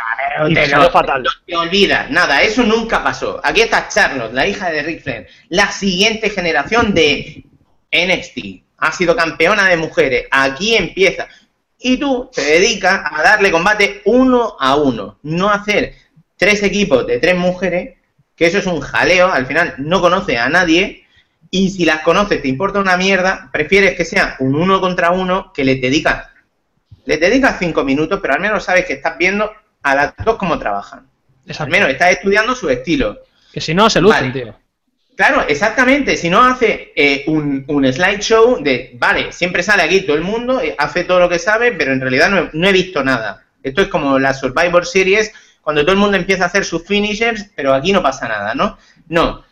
y 0.49 0.53
te 0.53 0.61
lo- 0.85 0.89
fatal. 0.91 1.23
Te 1.45 1.55
olvidas, 1.55 2.09
nada, 2.09 2.41
eso 2.41 2.63
nunca 2.63 3.03
pasó. 3.03 3.39
Aquí 3.43 3.61
está 3.61 3.87
Charlotte, 3.89 4.33
la 4.33 4.47
hija 4.47 4.71
de 4.71 4.81
Ric 4.81 5.03
Flair, 5.03 5.27
la 5.49 5.69
siguiente 5.71 6.29
generación 6.29 6.93
de 6.93 7.43
NXT. 7.91 8.63
Ha 8.77 8.91
sido 8.93 9.15
campeona 9.15 9.67
de 9.67 9.75
mujeres. 9.77 10.25
Aquí 10.31 10.75
empieza. 10.75 11.27
Y 11.77 11.97
tú 11.97 12.29
te 12.33 12.41
dedicas 12.41 13.01
a 13.11 13.21
darle 13.21 13.51
combate 13.51 14.01
uno 14.05 14.55
a 14.59 14.75
uno, 14.77 15.19
no 15.23 15.49
hacer 15.49 15.93
tres 16.37 16.63
equipos 16.63 17.05
de 17.07 17.19
tres 17.19 17.35
mujeres, 17.35 17.97
que 18.35 18.45
eso 18.47 18.57
es 18.57 18.65
un 18.65 18.79
jaleo, 18.79 19.29
al 19.31 19.45
final 19.45 19.75
no 19.77 19.99
conoces 20.01 20.37
a 20.37 20.47
nadie, 20.49 21.05
y 21.51 21.69
si 21.69 21.85
las 21.85 22.01
conoces 22.01 22.41
te 22.41 22.47
importa 22.47 22.79
una 22.79 22.97
mierda, 22.97 23.49
prefieres 23.51 23.95
que 23.95 24.05
sea 24.05 24.35
un 24.39 24.55
uno 24.55 24.79
contra 24.79 25.11
uno 25.11 25.51
que 25.53 25.63
les 25.63 25.81
dedicas. 25.81 26.27
Les 27.05 27.19
dedicas 27.19 27.57
cinco 27.59 27.83
minutos, 27.83 28.19
pero 28.21 28.35
al 28.35 28.39
menos 28.39 28.63
sabes 28.63 28.85
que 28.85 28.93
estás 28.93 29.17
viendo 29.17 29.51
a 29.81 29.95
las 29.95 30.13
dos 30.23 30.37
cómo 30.37 30.59
trabajan. 30.59 31.07
Al 31.57 31.69
menos 31.69 31.89
estás 31.89 32.11
estudiando 32.11 32.53
su 32.55 32.69
estilo. 32.69 33.19
Que 33.51 33.61
si 33.61 33.73
no, 33.73 33.89
se 33.89 33.99
lucen, 33.99 34.31
Vale. 34.31 34.43
tío. 34.43 34.55
Claro, 35.15 35.43
exactamente. 35.47 36.15
Si 36.15 36.29
no 36.29 36.41
hace 36.41 36.93
eh, 36.95 37.23
un, 37.27 37.65
un 37.67 37.91
slideshow 37.91 38.63
de, 38.63 38.91
vale, 38.97 39.33
siempre 39.33 39.63
sale 39.63 39.83
aquí 39.83 40.01
todo 40.01 40.15
el 40.15 40.21
mundo, 40.21 40.61
eh, 40.61 40.75
hace 40.77 41.03
todo 41.03 41.19
lo 41.19 41.27
que 41.27 41.39
sabe, 41.39 41.71
pero 41.73 41.91
en 41.91 41.99
realidad 41.99 42.29
no 42.29 42.37
he, 42.37 42.49
no 42.53 42.67
he 42.67 42.71
visto 42.71 43.03
nada. 43.03 43.43
Esto 43.63 43.81
es 43.81 43.87
como 43.87 44.17
la 44.19 44.33
Survivor 44.33 44.85
Series, 44.85 45.33
cuando 45.61 45.81
todo 45.81 45.91
el 45.91 45.97
mundo 45.97 46.15
empieza 46.15 46.43
a 46.43 46.47
hacer 46.47 46.63
sus 46.63 46.85
finishers, 46.85 47.49
pero 47.55 47.73
aquí 47.73 47.91
no 47.91 48.01
pasa 48.01 48.27
nada, 48.29 48.55
¿no? 48.55 48.77
No. 49.09 49.43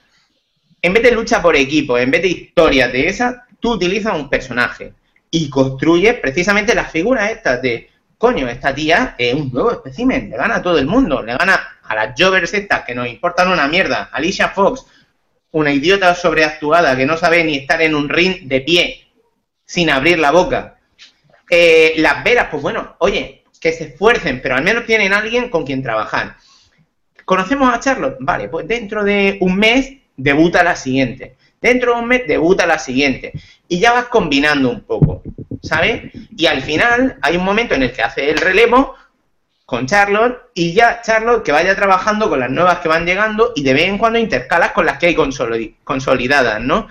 En 0.82 0.94
vez 0.94 1.04
de 1.04 1.12
lucha 1.12 1.41
por 1.41 1.56
equipo, 1.56 1.98
en 1.98 2.12
vez 2.12 2.22
de 2.22 2.28
historias 2.28 2.91
de 2.91 3.08
esas, 3.08 3.36
tú 3.60 3.74
utilizas 3.74 4.16
un 4.16 4.30
personaje 4.30 4.94
y 5.32 5.49
construyes 5.49 6.16
precisamente 6.16 6.76
las 6.76 6.91
figuras 6.91 7.32
estas 7.32 7.62
de, 7.62 7.90
coño, 8.18 8.48
esta 8.48 8.74
tía 8.74 9.16
es 9.18 9.34
un 9.34 9.52
nuevo 9.52 9.72
espécimen, 9.72 10.30
le 10.30 10.38
gana 10.38 10.58
a 10.58 10.62
todo 10.62 10.78
el 10.78 10.86
mundo, 10.86 11.22
le 11.22 11.36
gana 11.36 11.80
a 11.84 11.95
las 11.95 12.14
joggers 12.18 12.54
estas 12.54 12.84
que 12.84 12.95
nos 12.95 13.08
importan 13.08 13.52
una 13.52 13.68
mierda, 13.68 14.10
Alicia 14.12 14.49
Fox, 14.49 14.86
una 15.52 15.72
idiota 15.72 16.14
sobreactuada 16.14 16.95
que 16.95 17.06
no 17.06 17.18
sabe 17.18 17.44
ni 17.44 17.58
estar 17.58 17.82
en 17.82 17.95
un 17.95 18.10
ring 18.10 18.48
de 18.48 18.62
pie, 18.62 19.08
sin 19.66 19.90
abrir 19.90 20.20
la 20.20 20.32
boca. 20.32 20.78
Eh, 21.49 21.94
las 21.98 22.24
veras, 22.24 22.48
pues 22.52 22.62
bueno, 22.62 22.95
oye, 22.99 23.45
que 23.60 23.72
se 23.74 23.86
esfuercen, 23.86 24.41
pero 24.41 24.56
al 24.56 24.64
menos 24.64 24.86
tienen 24.86 25.14
alguien 25.14 25.49
con 25.49 25.66
quien 25.66 25.82
trabajar. 25.82 26.36
¿Conocemos 27.26 27.74
a 27.74 27.80
Charlotte? 27.80 28.18
Vale, 28.20 28.49
pues 28.49 28.68
dentro 28.68 29.04
de 29.04 29.38
un 29.41 29.58
mes 29.58 29.94
debuta 30.18 30.64
la 30.64 30.76
siguiente. 30.76 31.38
Dentro 31.61 31.94
de 31.94 32.02
un 32.02 32.07
mes 32.07 32.27
debuta 32.27 32.65
la 32.65 32.80
siguiente. 32.80 33.34
Y 33.69 33.80
ya 33.80 33.94
vas 33.94 34.06
combinando 34.06 34.69
un 34.69 34.81
poco, 34.81 35.23
¿sabes? 35.61 36.11
Y 36.35 36.45
al 36.48 36.61
final 36.61 37.18
hay 37.22 37.38
un 37.38 37.45
momento 37.45 37.76
en 37.76 37.84
el 37.84 37.91
que 37.91 38.03
hace 38.03 38.30
el 38.30 38.38
relevo 38.38 38.95
con 39.65 39.85
Charlotte 39.85 40.49
y 40.53 40.73
ya 40.73 41.02
Charlotte 41.02 41.44
que 41.44 41.52
vaya 41.52 41.76
trabajando 41.76 42.30
con 42.30 42.39
las 42.39 42.49
nuevas 42.49 42.80
que 42.80 42.88
van 42.88 43.06
llegando 43.06 43.52
y 43.56 43.64
de 43.64 43.73
vez 43.73 43.84
en 43.84 43.98
cuando 43.98 44.18
intercalas 44.18 44.72
con 44.72 44.85
las 44.85 44.98
que 44.98 45.07
hay 45.07 45.15
consolid- 45.15 45.76
consolidadas, 45.84 46.61
¿no? 46.61 46.88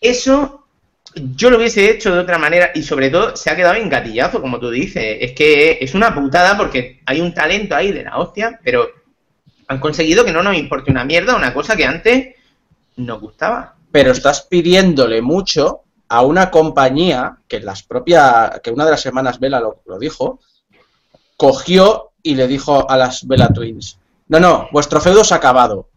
Eso 0.00 0.66
yo 1.14 1.50
lo 1.50 1.58
hubiese 1.58 1.90
hecho 1.90 2.14
de 2.14 2.20
otra 2.20 2.38
manera 2.38 2.70
y 2.74 2.82
sobre 2.82 3.10
todo 3.10 3.36
se 3.36 3.50
ha 3.50 3.56
quedado 3.56 3.74
en 3.74 3.88
gatillazo, 3.88 4.40
como 4.40 4.58
tú 4.58 4.70
dices. 4.70 5.18
Es 5.20 5.32
que 5.32 5.78
es 5.80 5.94
una 5.94 6.14
putada 6.14 6.56
porque 6.56 7.00
hay 7.06 7.20
un 7.20 7.34
talento 7.34 7.76
ahí 7.76 7.92
de 7.92 8.04
la 8.04 8.18
hostia, 8.18 8.58
pero 8.64 8.88
han 9.68 9.78
conseguido 9.80 10.24
que 10.24 10.32
no 10.32 10.42
nos 10.42 10.56
importe 10.56 10.90
una 10.90 11.04
mierda, 11.04 11.36
una 11.36 11.54
cosa 11.54 11.76
que 11.76 11.86
antes 11.86 12.34
nos 12.96 13.20
gustaba. 13.20 13.74
pero 13.90 14.12
estás 14.12 14.42
pidiéndole 14.42 15.22
mucho 15.22 15.82
a 16.08 16.22
una 16.22 16.50
compañía 16.50 17.38
que 17.48 17.60
las 17.60 17.82
propias, 17.82 18.60
que 18.60 18.70
una 18.70 18.84
de 18.84 18.90
las 18.90 19.06
hermanas 19.06 19.38
Vela 19.40 19.60
lo, 19.60 19.82
lo 19.86 19.98
dijo, 19.98 20.40
cogió 21.36 22.12
y 22.22 22.34
le 22.34 22.46
dijo 22.46 22.88
a 22.90 22.96
las 22.96 23.26
Vela 23.26 23.48
Twins, 23.48 23.98
no, 24.28 24.40
no, 24.40 24.68
vuestro 24.72 25.00
feudo 25.00 25.24
se 25.24 25.34
ha 25.34 25.36
acabado. 25.38 25.88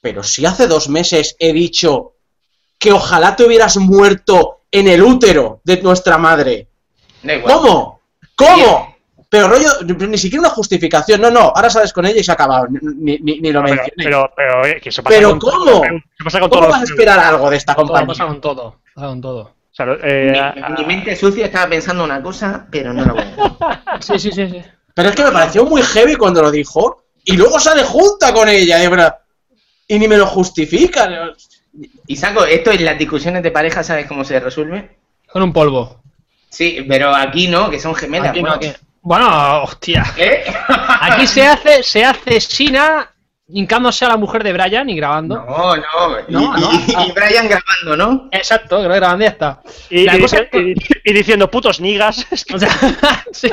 Pero 0.00 0.22
si 0.22 0.44
hace 0.44 0.66
dos 0.66 0.88
meses 0.88 1.36
he 1.38 1.52
dicho 1.52 2.14
que 2.78 2.92
ojalá 2.92 3.36
te 3.36 3.44
hubieras 3.44 3.76
muerto 3.76 4.60
en 4.70 4.88
el 4.88 5.02
útero 5.02 5.60
de 5.64 5.80
nuestra 5.80 6.18
madre. 6.18 6.68
Igual. 7.22 7.42
¿Cómo? 7.44 8.00
¿Cómo? 8.34 8.93
Pero 9.34 9.48
rollo, 9.48 9.68
ni 10.08 10.16
siquiera 10.18 10.40
una 10.42 10.50
justificación. 10.50 11.20
No, 11.20 11.28
no, 11.30 11.40
ahora 11.54 11.68
sales 11.68 11.92
con 11.92 12.06
ella 12.06 12.20
y 12.20 12.24
se 12.24 12.30
ha 12.30 12.34
acabado. 12.34 12.66
Ni, 12.70 13.18
ni- 13.18 13.40
ni 13.40 13.50
lo 13.52 13.62
Pero, 13.62 13.74
mencioné. 13.74 14.04
pero, 14.04 14.32
pero, 14.36 14.64
eh, 14.66 14.80
que 14.80 14.90
eso 14.90 15.02
pasa 15.02 15.16
¿Pero 15.16 15.30
con 15.30 15.38
cómo? 15.40 15.84
Eso 15.84 15.92
pasa 16.24 16.38
con 16.40 16.48
¿Cómo 16.50 16.60
todos 16.60 16.68
vas 16.70 16.78
a 16.78 16.80
los- 16.82 16.90
esperar 16.90 17.18
algo 17.18 17.50
de 17.50 17.56
esta 17.56 17.74
Todo 17.74 17.86
compañía? 17.86 18.06
pasa 18.06 18.26
con 18.26 18.40
todo. 18.40 18.76
Pasa 18.94 19.06
con 19.08 19.20
todo. 19.20 19.40
O 19.40 19.74
sea, 19.76 19.86
eh, 20.04 20.30
mi, 20.32 20.38
a- 20.38 20.50
a- 20.66 20.68
mi 20.70 20.84
mente 20.84 21.16
sucia 21.16 21.46
estaba 21.46 21.68
pensando 21.68 22.04
una 22.04 22.22
cosa, 22.22 22.66
pero 22.70 22.92
no 22.92 23.04
la 23.04 23.12
voy 23.12 23.22
a 23.22 23.24
decir. 23.24 24.18
Sí, 24.18 24.18
sí, 24.30 24.32
sí, 24.32 24.48
sí. 24.50 24.62
Pero 24.94 25.08
es 25.08 25.16
que 25.16 25.24
me 25.24 25.32
pareció 25.32 25.64
muy 25.64 25.82
heavy 25.82 26.14
cuando 26.14 26.40
lo 26.42 26.50
dijo 26.52 27.04
y 27.24 27.36
luego 27.36 27.58
sale 27.58 27.82
junta 27.82 28.32
con 28.32 28.48
ella. 28.48 28.84
Y, 28.84 28.88
pero- 28.88 29.12
y 29.88 29.98
ni 29.98 30.06
me 30.06 30.16
lo 30.16 30.26
justifican. 30.26 31.32
Y 32.06 32.14
saco, 32.16 32.44
esto 32.44 32.70
en 32.70 32.84
las 32.84 32.96
discusiones 32.96 33.42
de 33.42 33.50
pareja, 33.50 33.82
¿sabes 33.82 34.06
cómo 34.06 34.22
se 34.24 34.38
resuelve? 34.38 34.96
Con 35.32 35.42
un 35.42 35.52
polvo. 35.52 36.00
Sí, 36.50 36.86
pero 36.88 37.12
aquí 37.12 37.48
no, 37.48 37.68
que 37.68 37.80
son 37.80 37.96
gemelas. 37.96 38.28
Aquí 38.30 38.40
no, 38.42 38.50
bueno. 38.56 38.70
aquí- 38.70 38.83
Bueno, 39.04 39.62
hostia. 39.64 40.02
¿Eh? 40.16 40.44
Aquí 41.00 41.26
se 41.26 41.46
hace, 41.46 41.82
se 41.82 42.02
hace 42.04 42.40
Sina 42.40 43.10
hincándose 43.48 44.06
a 44.06 44.08
la 44.08 44.16
mujer 44.16 44.42
de 44.42 44.54
Brian 44.54 44.88
y 44.88 44.96
grabando. 44.96 45.36
No, 45.44 45.76
no. 45.76 45.82
Y, 46.26 46.32
No, 46.32 46.56
no. 46.56 46.72
y- 46.72 47.08
y 47.08 47.12
Brian 47.12 47.46
grabando, 47.46 47.96
¿no? 47.98 48.28
Exacto, 48.32 48.80
grabando 48.82 49.22
y 49.22 49.26
ya 49.26 49.30
está. 49.32 49.62
y, 49.90 50.04
la 50.04 50.16
y 50.16 50.20
cosa 50.22 50.46
que- 50.50 50.74
y- 51.04 51.12
diciendo 51.12 51.50
putos 51.50 51.80
nigas. 51.80 52.26
O 52.54 52.58
sea, 52.58 52.70
sí. 53.32 53.52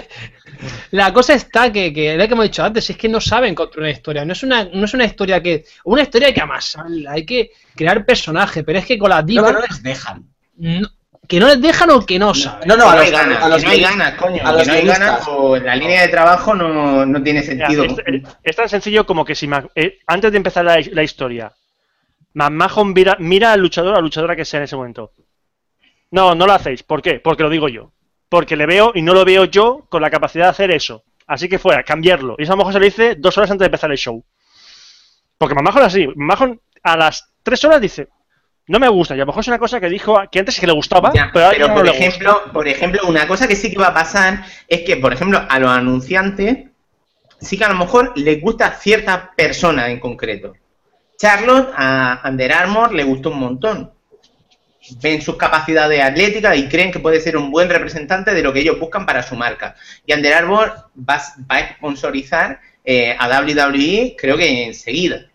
La 0.91 1.11
cosa 1.11 1.34
está 1.34 1.72
que, 1.72 1.91
que 1.91 2.15
lo 2.15 2.26
que 2.28 2.34
hemos 2.34 2.45
dicho 2.45 2.64
antes, 2.64 2.90
es 2.90 2.95
que 2.95 3.10
no 3.10 3.19
saben 3.19 3.53
construir 3.53 3.84
una 3.88 3.91
historia. 3.91 4.23
No 4.23 4.32
es 4.34 4.44
una, 4.44 4.64
no 4.65 4.86
es 4.86 4.94
una 4.94 5.03
historia 5.06 5.41
que. 5.44 5.65
Una 5.84 6.03
historia 6.03 6.28
hay 6.30 6.34
que 6.34 6.41
amasarla, 6.41 7.11
hay 7.11 7.26
que 7.26 7.52
crear 7.76 8.06
personajes, 8.06 8.64
pero 8.65 8.80
es 8.80 8.86
que 8.86 8.98
con 8.98 9.10
las 9.10 9.22
No, 9.22 9.26
divas. 9.28 9.48
que 9.52 9.53
no 9.60 9.61
les 9.68 9.84
dejan. 9.84 10.23
no- 10.57 10.88
que 11.27 11.39
no 11.39 11.48
les 11.48 11.61
dejan 11.61 11.89
o 11.91 12.06
que 12.06 12.19
no 12.19 12.34
saben. 12.34 12.68
No, 12.68 12.76
no, 12.76 12.89
a 12.89 12.91
no 12.91 12.98
los, 12.98 13.06
hay 13.06 13.11
ganas, 13.11 13.43
a 13.43 13.48
los 13.49 13.57
que 13.61 13.65
no 13.65 13.72
hay 13.72 13.81
ganas, 13.81 14.14
coño. 14.15 14.41
a 14.45 14.52
los 14.52 14.61
que 14.64 14.68
no 14.68 14.73
hay 14.73 14.85
ganas, 14.85 15.26
guionistas. 15.26 15.27
pues 15.38 15.64
la 15.64 15.76
línea 15.76 16.02
de 16.02 16.07
trabajo 16.10 16.53
no, 16.56 17.06
no 17.06 17.23
tiene 17.23 17.41
sentido. 17.43 17.84
es, 17.85 17.93
es- 18.06 18.23
es 18.43 18.56
tan 18.56 18.68
sencillo 18.69 19.06
como 19.06 19.23
que 19.23 19.35
si 19.35 19.49
eh, 19.76 19.99
antes 20.07 20.31
de 20.31 20.38
empezar 20.38 20.65
la, 20.65 20.80
la 20.91 21.03
historia, 21.03 21.53
McMahon 22.34 22.93
mira, 22.93 23.15
mira 23.19 23.53
al 23.53 23.61
luchador 23.61 23.91
o 23.91 23.95
a 23.95 23.99
la 23.99 24.02
luchadora 24.02 24.35
que 24.35 24.45
sea 24.45 24.57
en 24.60 24.64
ese 24.65 24.76
momento. 24.76 25.11
No, 26.11 26.35
no 26.35 26.45
lo 26.45 26.53
hacéis. 26.53 26.84
¿Por 26.84 27.02
qué? 27.02 27.19
Porque 27.19 27.43
lo 27.43 27.49
digo 27.49 27.69
yo. 27.69 27.93
Porque 28.27 28.56
le 28.57 28.65
veo 28.65 28.91
y 28.95 29.02
no 29.02 29.14
lo 29.14 29.23
veo 29.23 29.45
yo 29.45 29.85
con 29.89 30.02
la 30.02 30.10
capacidad 30.10 30.45
de 30.45 30.49
hacer 30.52 30.72
eso. 30.72 31.03
Así 31.27 31.48
que 31.48 31.60
fuera, 31.60 31.84
cambiarlo. 31.84 32.35
Y 32.38 32.43
eso 32.43 32.52
a 32.52 32.56
lo 32.56 32.60
mejor 32.60 32.73
se 32.73 32.80
lo 32.80 32.85
dice 32.85 33.15
dos 33.18 33.38
horas 33.38 33.52
antes 33.52 33.61
de 33.64 33.68
empezar 33.68 33.91
el 33.91 33.98
show. 33.98 34.23
Porque 35.38 35.56
McMahon 35.56 35.80
es 35.80 35.88
así. 35.88 36.07
McMahon 36.15 36.60
a 36.84 36.98
las 36.98 37.34
tres 37.43 37.64
horas 37.64 37.80
dice, 37.81 38.10
no 38.72 38.80
me 38.80 38.88
gusta. 38.88 39.15
Y 39.15 39.18
a 39.18 39.23
lo 39.23 39.26
mejor 39.27 39.41
es 39.41 39.48
una 39.49 39.60
cosa 39.60 39.81
que 39.81 39.89
dijo 39.89 40.18
que 40.31 40.39
antes 40.39 40.57
que 40.57 40.65
le 40.65 40.72
gustaba, 40.72 41.11
Ya, 41.14 41.30
pero 41.34 41.45
ahora 41.48 41.57
pero 41.57 41.68
no 41.68 41.73
por 41.76 41.84
le 41.84 41.91
gusta. 41.91 42.06
ejemplo, 42.06 42.43
por 42.53 42.68
ejemplo, 42.69 43.02
una 43.06 43.27
cosa 43.27 43.45
que 43.45 43.57
sí 43.57 43.69
que 43.69 43.77
va 43.77 43.88
a 43.88 43.93
pasar 43.93 44.45
es 44.65 44.81
que, 44.84 44.95
por 44.95 45.11
ejemplo, 45.11 45.45
a 45.48 45.60
los 45.60 45.69
anunciantes 45.69 46.69
sí 47.41 47.57
que 47.57 47.65
a 47.65 47.69
lo 47.69 47.76
mejor 47.76 48.14
les 48.15 48.39
gusta 48.39 48.72
cierta 48.72 49.34
persona 49.35 49.89
en 49.89 49.99
concreto. 49.99 50.53
Charlotte 51.18 51.69
a 51.76 52.22
Under 52.23 52.53
Armour 52.53 52.93
le 52.93 53.03
gustó 53.03 53.30
un 53.31 53.39
montón. 53.39 53.91
Ven 55.02 55.22
sus 55.22 55.35
capacidades 55.35 56.02
atléticas 56.02 56.57
y 56.57 56.69
creen 56.69 56.93
que 56.93 56.99
puede 56.99 57.19
ser 57.19 57.35
un 57.35 57.52
buen 57.52 57.69
representante 57.69 58.34
de 58.34 58.41
lo 58.41 58.53
que 58.53 58.61
ellos 58.61 58.80
buscan 58.80 59.06
para 59.06 59.22
su 59.22 59.35
marca. 59.35 59.76
Y 60.06 60.14
Under 60.14 60.34
Armour 60.34 60.73
va, 60.98 61.22
va 61.52 61.57
a 61.57 61.73
sponsorizar 61.76 62.61
eh, 62.85 63.15
a 63.19 63.27
WWE, 63.27 64.15
creo 64.18 64.38
que 64.38 64.64
enseguida. 64.65 65.26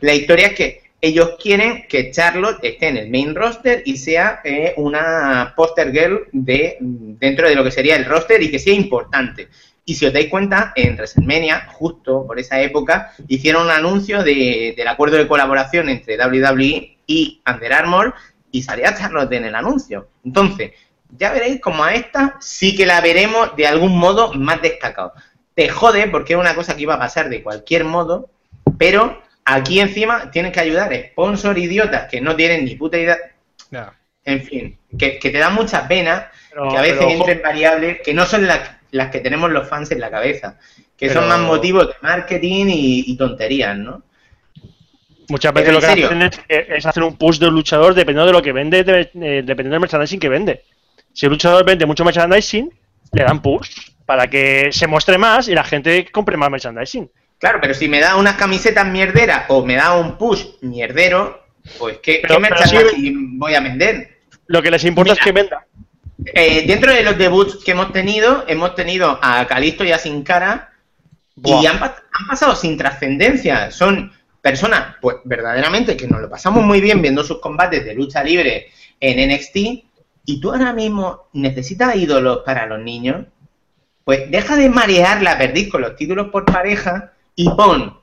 La 0.00 0.14
historia 0.14 0.46
es 0.48 0.54
que 0.54 0.81
ellos 1.02 1.32
quieren 1.38 1.84
que 1.88 2.10
Charlotte 2.12 2.60
esté 2.62 2.86
en 2.88 2.96
el 2.96 3.10
main 3.10 3.34
roster 3.34 3.82
y 3.84 3.96
sea 3.96 4.40
eh, 4.44 4.72
una 4.76 5.52
poster 5.56 5.92
girl 5.92 6.28
de, 6.32 6.76
dentro 6.80 7.48
de 7.48 7.56
lo 7.56 7.64
que 7.64 7.72
sería 7.72 7.96
el 7.96 8.04
roster 8.04 8.40
y 8.42 8.50
que 8.50 8.58
sea 8.60 8.72
importante. 8.72 9.48
Y 9.84 9.94
si 9.94 10.06
os 10.06 10.12
dais 10.12 10.28
cuenta, 10.30 10.72
en 10.76 10.94
WrestleMania, 10.94 11.66
justo 11.72 12.24
por 12.24 12.38
esa 12.38 12.60
época, 12.60 13.12
hicieron 13.26 13.64
un 13.64 13.72
anuncio 13.72 14.22
de- 14.22 14.74
del 14.76 14.86
acuerdo 14.86 15.16
de 15.16 15.26
colaboración 15.26 15.88
entre 15.88 16.16
WWE 16.16 16.98
y 17.08 17.42
Under 17.52 17.72
Armour 17.72 18.14
y 18.52 18.62
salía 18.62 18.94
Charlotte 18.94 19.32
en 19.32 19.44
el 19.46 19.56
anuncio. 19.56 20.06
Entonces, 20.24 20.70
ya 21.18 21.32
veréis 21.32 21.60
como 21.60 21.82
a 21.82 21.94
esta 21.94 22.36
sí 22.40 22.76
que 22.76 22.86
la 22.86 23.00
veremos 23.00 23.56
de 23.56 23.66
algún 23.66 23.98
modo 23.98 24.32
más 24.34 24.62
destacado. 24.62 25.14
Te 25.54 25.68
jode 25.68 26.06
porque 26.06 26.34
es 26.34 26.38
una 26.38 26.54
cosa 26.54 26.76
que 26.76 26.82
iba 26.82 26.94
a 26.94 26.98
pasar 27.00 27.28
de 27.28 27.42
cualquier 27.42 27.82
modo, 27.84 28.30
pero 28.78 29.20
aquí 29.44 29.80
encima 29.80 30.30
tienen 30.30 30.52
que 30.52 30.60
ayudar 30.60 30.92
sponsor 31.12 31.58
idiotas 31.58 32.08
que 32.10 32.20
no 32.20 32.34
tienen 32.36 32.64
ni 32.64 32.74
puta 32.76 32.98
idea. 32.98 33.16
En 34.24 34.42
fin, 34.42 34.78
que, 34.98 35.18
que 35.18 35.30
te 35.30 35.38
dan 35.38 35.54
mucha 35.54 35.88
pena 35.88 36.30
Pero- 36.50 36.70
que 36.70 36.76
a 36.78 36.82
veces 36.82 36.98
pero, 37.00 37.10
entren 37.10 37.42
variables 37.42 37.98
que 38.04 38.14
no 38.14 38.24
son 38.24 38.46
las, 38.46 38.60
las 38.92 39.10
que 39.10 39.18
tenemos 39.20 39.50
los 39.50 39.68
fans 39.68 39.90
en 39.90 39.98
la 40.00 40.10
cabeza, 40.10 40.58
que 40.96 41.10
son 41.10 41.26
más 41.26 41.40
motivos 41.40 41.88
de 41.88 41.94
marketing 42.02 42.66
y, 42.68 43.04
y 43.08 43.16
tonterías, 43.16 43.76
¿no? 43.76 44.02
Muchas 45.28 45.52
veces 45.54 45.72
lo 45.72 45.80
que 45.80 45.86
hacen 45.86 46.22
es, 46.22 46.40
eh, 46.48 46.66
es 46.76 46.86
hacer 46.86 47.02
un 47.02 47.16
push 47.16 47.38
del 47.38 47.50
luchador 47.50 47.94
dependiendo 47.94 48.26
de 48.26 48.32
lo 48.32 48.42
que 48.42 48.52
vende, 48.52 48.84
de- 48.84 49.00
eh, 49.14 49.42
dependiendo 49.44 49.70
del 49.70 49.80
merchandising 49.80 50.20
que 50.20 50.28
vende. 50.28 50.62
Si 51.12 51.26
el 51.26 51.32
luchador 51.32 51.64
vende 51.64 51.86
mucho 51.86 52.04
merchandising, 52.04 52.70
le 53.12 53.22
dan 53.24 53.40
push 53.42 53.70
para 54.06 54.28
que 54.28 54.68
se 54.72 54.86
muestre 54.86 55.18
más 55.18 55.48
y 55.48 55.54
la 55.54 55.64
gente 55.64 56.06
compre 56.12 56.36
más 56.36 56.50
merchandising. 56.50 57.10
Claro, 57.42 57.58
pero 57.60 57.74
si 57.74 57.88
me 57.88 57.98
da 57.98 58.14
unas 58.14 58.36
camisetas 58.36 58.86
mierderas 58.86 59.46
o 59.48 59.66
me 59.66 59.74
da 59.74 59.96
un 59.98 60.16
push 60.16 60.44
mierdero, 60.60 61.42
pues 61.76 61.98
¿qué, 62.00 62.20
Pero- 62.22 62.40
¿qué 62.40 62.48
pero 62.48 62.90
voy 63.32 63.54
a 63.56 63.60
vender? 63.60 64.20
Lo 64.46 64.62
que 64.62 64.70
les 64.70 64.84
importa 64.84 65.14
Mira. 65.14 65.20
es 65.20 65.24
que 65.24 65.32
venda. 65.32 65.66
Eh, 66.24 66.64
dentro 66.68 66.92
de 66.92 67.02
los 67.02 67.18
debuts 67.18 67.56
que 67.64 67.72
hemos 67.72 67.92
tenido, 67.92 68.44
hemos 68.46 68.76
tenido 68.76 69.18
a 69.20 69.44
Calisto 69.48 69.82
y 69.82 69.90
a 69.90 69.98
Sin 69.98 70.22
Cara 70.22 70.72
y 71.34 71.66
han, 71.66 71.82
han 71.82 72.26
pasado 72.28 72.54
sin 72.54 72.76
trascendencia. 72.78 73.72
Son 73.72 74.12
personas, 74.40 74.94
pues 75.00 75.16
verdaderamente, 75.24 75.96
que 75.96 76.06
nos 76.06 76.20
lo 76.20 76.30
pasamos 76.30 76.62
muy 76.62 76.80
bien 76.80 77.02
viendo 77.02 77.24
sus 77.24 77.40
combates 77.40 77.84
de 77.84 77.92
lucha 77.94 78.22
libre 78.22 78.68
en 79.00 79.18
NXT. 79.34 79.56
Y 80.26 80.40
tú 80.40 80.52
ahora 80.52 80.72
mismo 80.72 81.24
necesitas 81.32 81.96
ídolos 81.96 82.42
para 82.46 82.66
los 82.66 82.78
niños. 82.78 83.26
Pues 84.04 84.30
deja 84.30 84.54
de 84.54 84.68
marear 84.68 85.22
la 85.22 85.36
perdiz 85.36 85.68
con 85.72 85.80
los 85.80 85.96
títulos 85.96 86.28
por 86.28 86.44
pareja 86.44 87.08
y 87.34 87.48
pon 87.50 87.98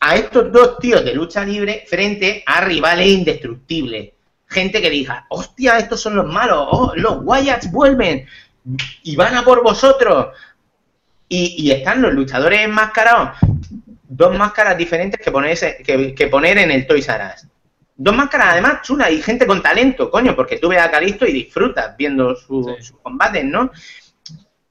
a 0.00 0.16
estos 0.16 0.50
dos 0.52 0.78
tíos 0.78 1.04
de 1.04 1.14
lucha 1.14 1.44
libre 1.44 1.84
frente 1.88 2.42
a 2.46 2.60
rivales 2.62 3.08
indestructibles. 3.08 4.10
Gente 4.46 4.80
que 4.82 4.90
diga, 4.90 5.26
hostia, 5.28 5.78
estos 5.78 6.00
son 6.00 6.16
los 6.16 6.26
malos, 6.26 6.66
oh, 6.70 6.92
los 6.96 7.18
Wyatts 7.22 7.70
vuelven 7.70 8.26
y 9.02 9.16
van 9.16 9.34
a 9.36 9.42
por 9.44 9.62
vosotros. 9.62 10.28
Y, 11.28 11.54
y 11.58 11.70
están 11.70 12.02
los 12.02 12.12
luchadores 12.12 12.60
enmascarados, 12.62 13.38
dos 14.08 14.36
máscaras 14.36 14.76
diferentes 14.76 15.20
que, 15.20 15.30
ponerse- 15.32 15.76
que, 15.84 16.12
que 16.14 16.26
poner 16.26 16.58
en 16.58 16.72
el 16.72 16.86
Toys 16.86 17.08
R 17.08 17.24
Us. 17.26 17.46
Dos 17.96 18.16
máscaras 18.16 18.48
además 18.52 18.82
chulas 18.82 19.12
y 19.12 19.22
gente 19.22 19.46
con 19.46 19.62
talento, 19.62 20.10
coño, 20.10 20.34
porque 20.34 20.58
tú 20.58 20.68
ves 20.68 20.80
a 20.80 20.90
Calisto 20.90 21.26
y 21.26 21.32
disfrutas 21.32 21.96
viendo 21.96 22.34
su- 22.34 22.74
sus 22.80 22.96
combates, 23.02 23.44
¿no? 23.44 23.70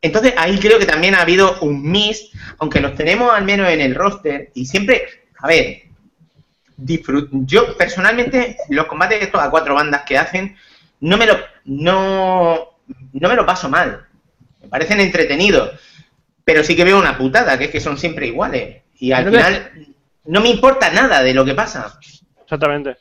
Entonces 0.02 0.34
ahí 0.38 0.58
creo 0.60 0.80
que 0.80 0.86
también 0.86 1.16
ha 1.16 1.22
habido 1.22 1.60
un 1.60 1.82
miss, 1.90 2.32
aunque 2.60 2.80
los 2.80 2.96
tenemos 2.96 3.34
al 3.34 3.44
menos 3.44 3.70
en 3.70 3.82
el 3.82 3.96
roster, 3.96 4.50
y 4.54 4.66
siempre, 4.66 5.04
a 5.40 5.48
ver, 5.48 5.84
disfrut- 6.78 7.30
yo 7.46 7.76
personalmente 7.78 8.56
los 8.70 8.86
combates 8.86 9.20
de 9.20 9.26
estos 9.26 9.42
a 9.42 9.50
cuatro 9.50 9.76
bandas 9.76 10.04
que 10.04 10.18
hacen, 10.18 10.56
no 11.02 11.18
me 11.18 11.26
lo, 11.26 11.38
no, 11.66 12.78
no 13.14 13.30
me 13.30 13.36
lo 13.36 13.46
paso 13.46 13.70
mal, 13.70 14.06
me 14.62 14.70
parecen 14.70 15.02
entretenidos, 15.02 15.72
pero 16.46 16.64
sí 16.64 16.76
que 16.76 16.86
veo 16.86 16.98
una 16.98 17.18
putada, 17.18 17.58
que 17.58 17.66
es 17.66 17.72
que 17.72 17.82
son 17.82 17.98
siempre 17.98 18.28
iguales, 18.28 18.84
y 19.00 19.12
al 19.12 19.26
final 19.30 19.72
no 20.26 20.42
me 20.42 20.50
importa 20.50 20.90
nada 20.92 21.24
de 21.24 21.34
lo 21.34 21.44
que 21.44 21.56
pasa. 21.56 22.00
Exactamente. 22.44 22.98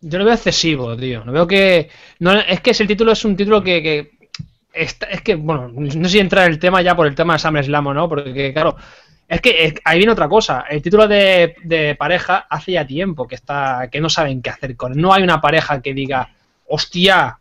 Yo 0.00 0.18
lo 0.18 0.24
veo 0.24 0.34
excesivo, 0.34 0.96
tío. 0.96 1.24
Lo 1.24 1.32
veo 1.32 1.46
que. 1.46 1.90
No, 2.20 2.32
es 2.32 2.60
que 2.60 2.70
ese 2.70 2.86
título 2.86 3.12
es 3.12 3.24
un 3.24 3.36
título 3.36 3.62
que. 3.62 3.82
que 3.82 4.17
es 4.82 5.22
que, 5.22 5.34
bueno, 5.34 5.68
no 5.68 6.04
sé 6.04 6.08
si 6.08 6.18
entra 6.18 6.46
el 6.46 6.58
tema 6.58 6.82
ya 6.82 6.94
por 6.94 7.06
el 7.06 7.14
tema 7.14 7.34
de 7.34 7.38
SummerSlam 7.40 7.86
o 7.88 7.94
no, 7.94 8.08
porque, 8.08 8.52
claro. 8.52 8.76
Es 9.26 9.42
que 9.42 9.74
ahí 9.84 9.98
viene 9.98 10.12
otra 10.12 10.28
cosa. 10.28 10.64
El 10.70 10.80
título 10.80 11.06
de, 11.06 11.54
de 11.62 11.94
pareja 11.96 12.46
hace 12.48 12.72
ya 12.72 12.86
tiempo 12.86 13.28
que 13.28 13.34
está 13.34 13.88
que 13.92 14.00
no 14.00 14.08
saben 14.08 14.40
qué 14.40 14.48
hacer 14.48 14.74
con 14.74 14.92
él. 14.92 15.02
No 15.02 15.12
hay 15.12 15.22
una 15.22 15.38
pareja 15.38 15.82
que 15.82 15.92
diga, 15.92 16.30
hostia, 16.66 17.38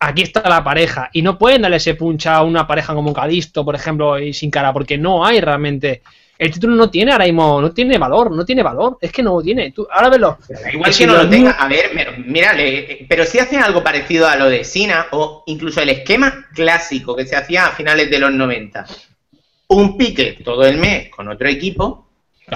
aquí 0.00 0.22
está 0.22 0.46
la 0.48 0.62
pareja. 0.62 1.08
Y 1.12 1.22
no 1.22 1.38
pueden 1.38 1.62
darle 1.62 1.78
ese 1.78 1.94
punch 1.94 2.26
a 2.26 2.42
una 2.42 2.66
pareja 2.66 2.94
como 2.94 3.14
Calisto, 3.14 3.64
por 3.64 3.74
ejemplo, 3.74 4.18
y 4.18 4.34
sin 4.34 4.50
cara, 4.50 4.72
porque 4.72 4.98
no 4.98 5.24
hay 5.24 5.40
realmente. 5.40 6.02
El 6.40 6.50
título 6.50 6.74
no 6.74 6.88
tiene 6.90 7.12
ahora 7.12 7.26
mismo, 7.26 7.60
no 7.60 7.70
tiene 7.70 7.98
valor, 7.98 8.30
no 8.30 8.46
tiene 8.46 8.62
valor. 8.62 8.96
Es 9.00 9.12
que 9.12 9.22
no 9.22 9.34
lo 9.34 9.42
tiene. 9.42 9.72
Tú, 9.72 9.86
ahora 9.92 10.08
velo. 10.08 10.38
Igual 10.72 10.90
que, 10.96 11.06
no 11.06 11.12
lo 11.16 11.28
tenga. 11.28 11.50
A 11.50 11.68
ver, 11.68 11.90
pero, 11.94 12.12
mira, 12.24 12.54
le- 12.54 13.04
pero 13.08 13.26
si 13.26 13.38
hacen 13.38 13.62
algo 13.62 13.82
parecido 13.82 14.26
a 14.26 14.36
lo 14.36 14.48
de 14.48 14.64
Sina 14.64 15.06
o 15.10 15.42
incluso 15.46 15.82
el 15.82 15.90
esquema 15.90 16.46
clásico 16.54 17.14
que 17.14 17.26
se 17.26 17.36
hacía 17.36 17.66
a 17.66 17.70
finales 17.72 18.10
de 18.10 18.18
los 18.18 18.32
90. 18.32 18.86
Un 19.68 19.98
pique 19.98 20.38
todo 20.42 20.64
el 20.64 20.78
mes 20.78 21.10
con 21.10 21.28
otro 21.28 21.46
equipo, 21.46 22.08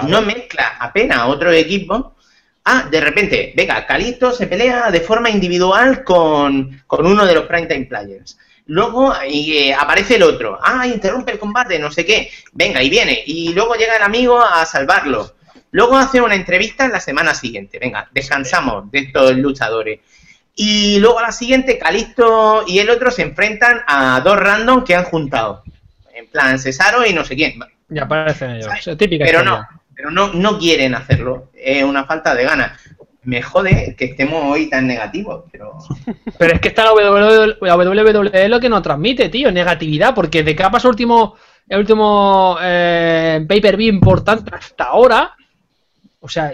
no 0.07 0.21
mezcla 0.23 0.77
apenas 0.79 1.19
a 1.19 1.27
otro 1.27 1.51
equipo. 1.51 2.15
Ah, 2.65 2.87
de 2.89 2.99
repente, 2.99 3.53
venga, 3.55 3.85
Calisto 3.85 4.31
se 4.31 4.47
pelea 4.47 4.89
de 4.89 4.99
forma 5.01 5.29
individual 5.29 6.03
con, 6.03 6.81
con 6.87 7.05
uno 7.05 7.23
de 7.25 7.35
los 7.35 7.45
Primetime 7.45 7.85
Players. 7.85 8.37
Luego 8.67 9.13
y, 9.27 9.57
eh, 9.57 9.73
aparece 9.73 10.15
el 10.15 10.23
otro. 10.23 10.59
Ah, 10.61 10.87
interrumpe 10.87 11.31
el 11.31 11.39
combate, 11.39 11.77
no 11.77 11.91
sé 11.91 12.05
qué. 12.05 12.31
Venga, 12.53 12.81
y 12.81 12.89
viene. 12.89 13.23
Y 13.25 13.53
luego 13.53 13.75
llega 13.75 13.95
el 13.95 14.03
amigo 14.03 14.41
a 14.41 14.65
salvarlo. 14.65 15.35
Luego 15.71 15.97
hace 15.97 16.21
una 16.21 16.35
entrevista 16.35 16.85
en 16.85 16.91
la 16.91 16.99
semana 16.99 17.33
siguiente. 17.33 17.79
Venga, 17.79 18.09
descansamos 18.11 18.89
de 18.91 18.99
estos 18.99 19.35
luchadores. 19.35 19.99
Y 20.55 20.99
luego 20.99 21.19
a 21.19 21.23
la 21.23 21.31
siguiente, 21.31 21.77
Calisto 21.77 22.63
y 22.65 22.79
el 22.79 22.89
otro 22.89 23.11
se 23.11 23.23
enfrentan 23.23 23.81
a 23.85 24.21
dos 24.21 24.37
random 24.37 24.83
que 24.83 24.95
han 24.95 25.03
juntado. 25.03 25.63
En 26.13 26.27
plan, 26.27 26.57
Cesaro 26.57 27.05
y 27.05 27.13
no 27.13 27.25
sé 27.25 27.35
quién. 27.35 27.59
Ya 27.89 28.03
aparecen 28.03 28.51
ellos. 28.51 28.71
Típica 28.97 29.25
Pero 29.25 29.39
historia. 29.39 29.43
no, 29.43 29.81
pero 29.93 30.11
no, 30.11 30.33
no 30.33 30.57
quieren 30.57 30.95
hacerlo. 30.95 31.51
Es 31.53 31.83
una 31.83 32.05
falta 32.05 32.33
de 32.33 32.45
ganas. 32.45 32.79
Me 33.25 33.41
jode 33.41 33.95
que 33.97 34.05
estemos 34.05 34.43
hoy 34.45 34.69
tan 34.69 34.87
negativos, 34.87 35.43
pero... 35.51 35.77
Pero 36.37 36.53
es 36.53 36.61
que 36.61 36.67
está 36.69 36.83
la 36.85 36.93
WWE, 36.93 37.57
la 37.61 37.75
WWE 37.75 38.49
lo 38.49 38.59
que 38.59 38.69
nos 38.69 38.81
transmite, 38.83 39.29
tío, 39.29 39.51
negatividad, 39.51 40.13
porque 40.13 40.43
de 40.43 40.55
capa 40.55 40.79
su 40.79 40.87
último, 40.89 41.35
el 41.67 41.79
último 41.79 42.57
eh, 42.61 43.43
pay-per-view 43.47 43.93
importante 43.93 44.51
hasta 44.53 44.85
ahora, 44.85 45.35
o 46.19 46.29
sea, 46.29 46.53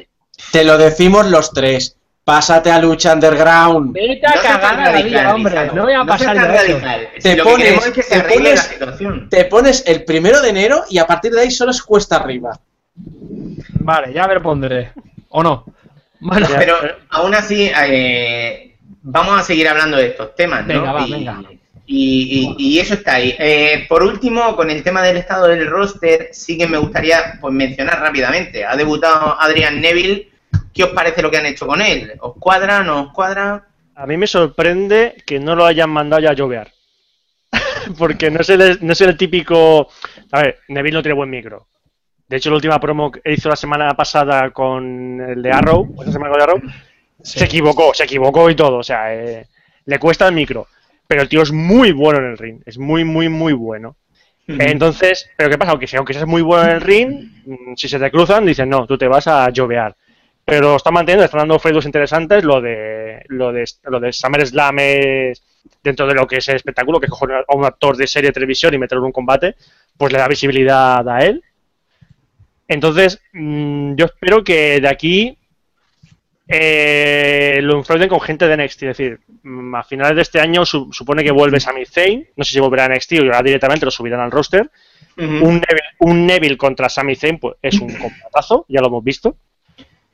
Te 0.52 0.64
lo 0.64 0.78
decimos 0.78 1.28
los 1.28 1.52
tres. 1.52 1.98
Pásate 2.24 2.72
a 2.72 2.80
lucha 2.80 3.14
underground. 3.14 3.94
vete 3.94 4.28
a 4.28 4.36
No 4.36 4.42
cagar 4.42 4.80
a 4.80 4.92
la 4.92 5.02
vida, 5.02 5.34
hombre, 5.34 5.72
no 5.74 5.84
voy 5.84 5.94
a 5.94 5.98
No 6.00 6.06
pasar 6.06 6.38
de. 6.38 7.10
Te 7.20 7.32
Si 7.32 7.36
lo 7.36 7.44
que 7.46 7.52
pones- 7.52 7.86
es 7.88 8.68
que. 8.70 9.28
Te 9.30 9.46
pones 9.46 9.84
el 9.88 10.04
primero 10.06 10.40
de 10.40 10.50
enero 10.50 10.84
y 10.88 11.00
a 11.00 11.08
partir 11.08 11.32
de 11.32 11.42
ahí 11.42 11.52
solo 11.52 11.72
es 11.72 11.82
cuesta 11.82 12.18
arriba. 12.18 12.60
Vale, 13.80 14.14
ya 14.14 14.28
me 14.28 14.36
lo 14.36 14.42
pondré. 14.44 14.92
¿O 15.30 15.42
no? 15.42 15.66
Bueno. 16.22 16.48
Pero 16.58 16.76
aún 17.10 17.36
así, 17.36 17.70
eh, 17.84 18.76
vamos 19.02 19.40
a 19.40 19.44
seguir 19.44 19.68
hablando 19.68 19.98
de 19.98 20.08
estos 20.08 20.36
temas, 20.36 20.66
¿no? 20.66 20.74
Venga, 20.74 20.92
va, 20.94 21.08
y, 21.08 21.12
venga. 21.12 21.42
Y, 21.86 22.56
y- 22.58 22.76
y 22.76 22.80
eso 22.80 22.94
está 22.94 23.16
ahí. 23.16 23.36
Eh, 23.38 23.86
por 23.90 24.04
último, 24.04 24.56
con 24.56 24.70
el 24.70 24.82
tema 24.84 25.02
del 25.02 25.18
estado 25.18 25.48
del 25.48 25.68
roster, 25.68 26.30
sí 26.32 26.58
que 26.58 26.68
me 26.68 26.78
gustaría 26.78 27.38
pues, 27.42 27.54
mencionar 27.54 28.00
rápidamente. 28.00 28.64
Ha 28.66 28.76
debutado 28.78 29.36
Adrian 29.40 29.82
Neville. 29.82 30.30
¿Qué 30.74 30.84
os 30.86 30.92
parece 30.92 31.22
lo 31.22 31.30
que 31.30 31.38
han 31.38 31.46
hecho 31.48 31.68
con 31.68 31.82
él? 31.82 32.14
¿Os 32.22 32.36
cuadra? 32.40 32.82
¿No 32.84 33.02
os 33.08 33.14
cuadra? 33.14 33.66
A 33.96 34.06
mí 34.06 34.16
me 34.16 34.26
sorprende 34.28 35.16
que 35.26 35.38
no 35.40 35.54
lo 35.56 35.66
hayan 35.66 35.90
mandado 35.90 36.22
ya 36.22 36.30
a 36.30 36.34
llover. 36.34 36.72
Porque 37.98 38.32
no 38.32 38.40
es, 38.40 38.50
el, 38.50 38.78
no 38.82 38.94
es 38.94 39.02
el 39.02 39.18
típico. 39.18 39.90
A 40.32 40.42
ver, 40.44 40.60
Neville 40.70 40.96
no 40.96 41.02
tiene 41.02 41.16
buen 41.16 41.30
micro. 41.30 41.68
De 42.32 42.38
hecho, 42.38 42.50
la 42.50 42.56
última 42.56 42.80
promo 42.80 43.12
que 43.12 43.20
hizo 43.26 43.50
la 43.50 43.58
semana 43.58 43.94
pasada 43.94 44.52
con 44.52 45.20
el 45.20 45.44
de 45.44 45.52
Arrow, 45.52 45.94
o 45.98 46.02
esa 46.02 46.14
semana 46.14 46.32
con 46.32 46.40
el 46.40 46.48
de 46.48 46.54
Arrow, 46.54 46.72
se 47.22 47.44
equivocó, 47.44 47.94
se 47.94 48.06
equivocó 48.06 48.50
y 48.50 48.56
todo. 48.56 48.78
O 48.78 48.84
sea, 48.84 49.14
eh, 49.14 49.48
le 49.84 50.00
cuesta 50.00 50.30
el 50.30 50.34
micro. 50.34 50.66
Pero 51.08 51.24
el 51.24 51.28
tío 51.28 51.42
es 51.42 51.52
muy 51.52 51.92
bueno 51.92 52.20
en 52.20 52.28
el 52.28 52.38
ring. 52.38 52.62
Es 52.66 52.78
muy, 52.78 53.04
muy, 53.04 53.28
muy 53.28 53.52
bueno. 53.52 53.98
Entonces, 54.48 55.30
¿pero 55.36 55.50
qué 55.50 55.58
pasa? 55.58 55.72
Aunque, 55.72 55.88
aunque 55.98 56.14
seas 56.14 56.26
muy 56.26 56.42
bueno 56.42 56.70
en 56.70 56.76
el 56.76 56.80
ring, 56.80 57.32
mm, 57.46 57.74
si 57.76 57.90
se 57.90 58.00
te 58.00 58.10
cruzan, 58.10 58.46
dicen, 58.46 58.70
no, 58.70 58.88
tú 58.88 58.98
te 58.98 59.10
vas 59.10 59.28
a 59.28 59.50
llovear. 59.50 59.94
Pero 60.46 60.70
lo 60.70 60.76
están 60.78 60.94
manteniendo, 60.94 61.26
están 61.26 61.40
dando 61.40 61.60
feudos 61.60 61.86
interesantes. 61.86 62.46
Lo 62.46 62.62
de 62.62 63.26
lo 63.28 63.52
de, 63.52 63.66
lo 63.84 64.00
de 64.00 64.14
SummerSlam 64.14 64.80
es 64.80 65.44
dentro 65.84 66.08
de 66.08 66.14
lo 66.14 66.26
que 66.26 66.38
es 66.38 66.48
el 66.48 66.56
espectáculo, 66.56 66.98
que 66.98 67.08
es 67.08 67.12
coger 67.12 67.44
a 67.46 67.56
un 67.56 67.66
actor 67.66 67.98
de 67.98 68.08
serie 68.08 68.30
de 68.30 68.34
televisión 68.34 68.74
y 68.74 68.78
meterlo 68.78 69.04
en 69.04 69.08
un 69.08 69.12
combate, 69.12 69.56
pues 69.98 70.14
le 70.14 70.20
da 70.20 70.30
visibilidad 70.30 71.08
a 71.10 71.26
él. 71.26 71.44
Entonces, 72.72 73.22
mm, 73.34 73.96
yo 73.96 74.06
espero 74.06 74.46
que 74.46 74.80
de 74.80 74.88
aquí 74.88 75.38
eh, 76.48 77.60
lo 77.62 77.78
enfrenten 77.78 78.10
con 78.10 78.22
gente 78.22 78.48
de 78.48 78.56
NXT. 78.58 78.84
Es 78.84 78.98
decir, 78.98 79.20
mm, 79.44 79.76
a 79.76 79.84
finales 79.84 80.16
de 80.16 80.22
este 80.22 80.40
año 80.40 80.66
su- 80.66 80.90
supone 80.92 81.24
que 81.24 81.32
vuelve 81.32 81.60
Sami 81.60 81.86
Zayn. 81.86 82.28
No 82.36 82.44
sé 82.44 82.54
si 82.54 82.60
volverá 82.60 82.86
a 82.86 82.88
NXT 82.88 83.20
o 83.20 83.26
ya 83.26 83.42
directamente 83.42 83.86
lo 83.86 83.92
subirán 83.92 84.20
al 84.22 84.32
roster. 84.32 84.70
Un 85.18 85.56
Neville, 85.56 85.90
un 86.00 86.26
Neville 86.26 86.58
contra 86.58 86.88
Sami 86.90 87.16
Zayn 87.16 87.38
pues, 87.40 87.56
es 87.62 87.80
un 87.80 87.94
combatazo, 87.94 88.66
ya 88.70 88.80
lo 88.80 88.88
hemos 88.88 89.04
visto. 89.04 89.36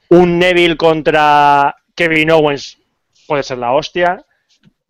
Un 0.10 0.40
Neville 0.40 0.76
contra 0.78 1.76
Kevin 1.96 2.32
Owens 2.32 2.80
puede 3.28 3.44
ser 3.44 3.60
la 3.60 3.72
hostia. 3.74 4.24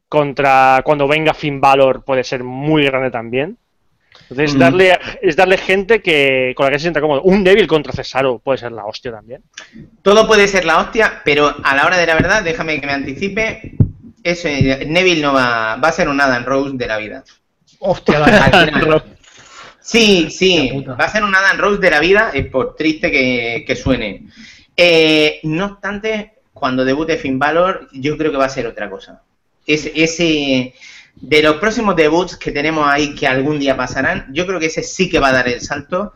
Contra 0.09 0.81
cuando 0.85 1.05
venga 1.07 1.33
Finn 1.33 1.59
Balor 1.59 2.05
puede 2.05 2.23
ser 2.23 2.43
muy 2.43 2.85
grande 2.85 3.11
también. 3.11 3.57
Entonces, 4.21 4.55
Mm. 4.55 4.59
darle, 4.59 4.99
es 5.21 5.35
darle 5.35 5.57
gente 5.57 6.01
que 6.01 6.53
con 6.55 6.65
la 6.65 6.71
que 6.71 6.79
se 6.79 6.83
sienta 6.83 7.01
cómodo. 7.01 7.21
Un 7.23 7.43
Neville 7.43 7.67
contra 7.67 7.93
Cesaro 7.93 8.39
puede 8.39 8.57
ser 8.57 8.71
la 8.71 8.85
hostia 8.85 9.11
también. 9.11 9.41
Todo 10.01 10.27
puede 10.27 10.47
ser 10.47 10.65
la 10.65 10.79
hostia, 10.79 11.21
pero 11.23 11.55
a 11.63 11.75
la 11.75 11.85
hora 11.85 11.97
de 11.97 12.05
la 12.05 12.15
verdad, 12.15 12.43
déjame 12.43 12.79
que 12.79 12.87
me 12.87 12.93
anticipe. 12.93 13.73
Ese, 14.23 14.85
Neville 14.85 15.21
no 15.21 15.33
va, 15.33 15.77
va 15.77 15.87
a 15.87 15.91
ser 15.93 16.09
un 16.09 16.19
Adam 16.19 16.43
Rose 16.43 16.71
de 16.75 16.87
la 16.87 16.97
vida. 16.97 17.23
hostia, 17.79 18.19
la. 18.19 19.03
Sí, 19.79 20.29
sí, 20.29 20.83
va 20.85 21.05
a 21.05 21.09
ser 21.09 21.23
un 21.23 21.33
Adam 21.33 21.57
Rose 21.59 21.79
de 21.79 21.89
la 21.89 22.01
vida, 22.01 22.31
eh, 22.33 22.43
por 22.43 22.75
triste 22.75 23.09
que, 23.09 23.63
que 23.65 23.75
suene. 23.75 24.25
Eh, 24.75 25.39
no 25.43 25.65
obstante, 25.65 26.33
cuando 26.51 26.83
debute 26.83 27.15
Finn 27.15 27.39
Balor, 27.39 27.87
yo 27.93 28.17
creo 28.17 28.31
que 28.31 28.37
va 28.37 28.45
a 28.45 28.49
ser 28.49 28.67
otra 28.67 28.89
cosa. 28.89 29.21
Ese, 29.65 29.93
ese 29.95 30.73
de 31.21 31.41
los 31.41 31.55
próximos 31.57 31.95
debuts 31.95 32.37
que 32.37 32.51
tenemos 32.51 32.87
ahí 32.87 33.15
que 33.15 33.27
algún 33.27 33.59
día 33.59 33.75
pasarán, 33.75 34.27
yo 34.31 34.45
creo 34.45 34.59
que 34.59 34.67
ese 34.67 34.83
sí 34.83 35.09
que 35.09 35.19
va 35.19 35.29
a 35.29 35.33
dar 35.33 35.47
el 35.47 35.61
salto 35.61 36.13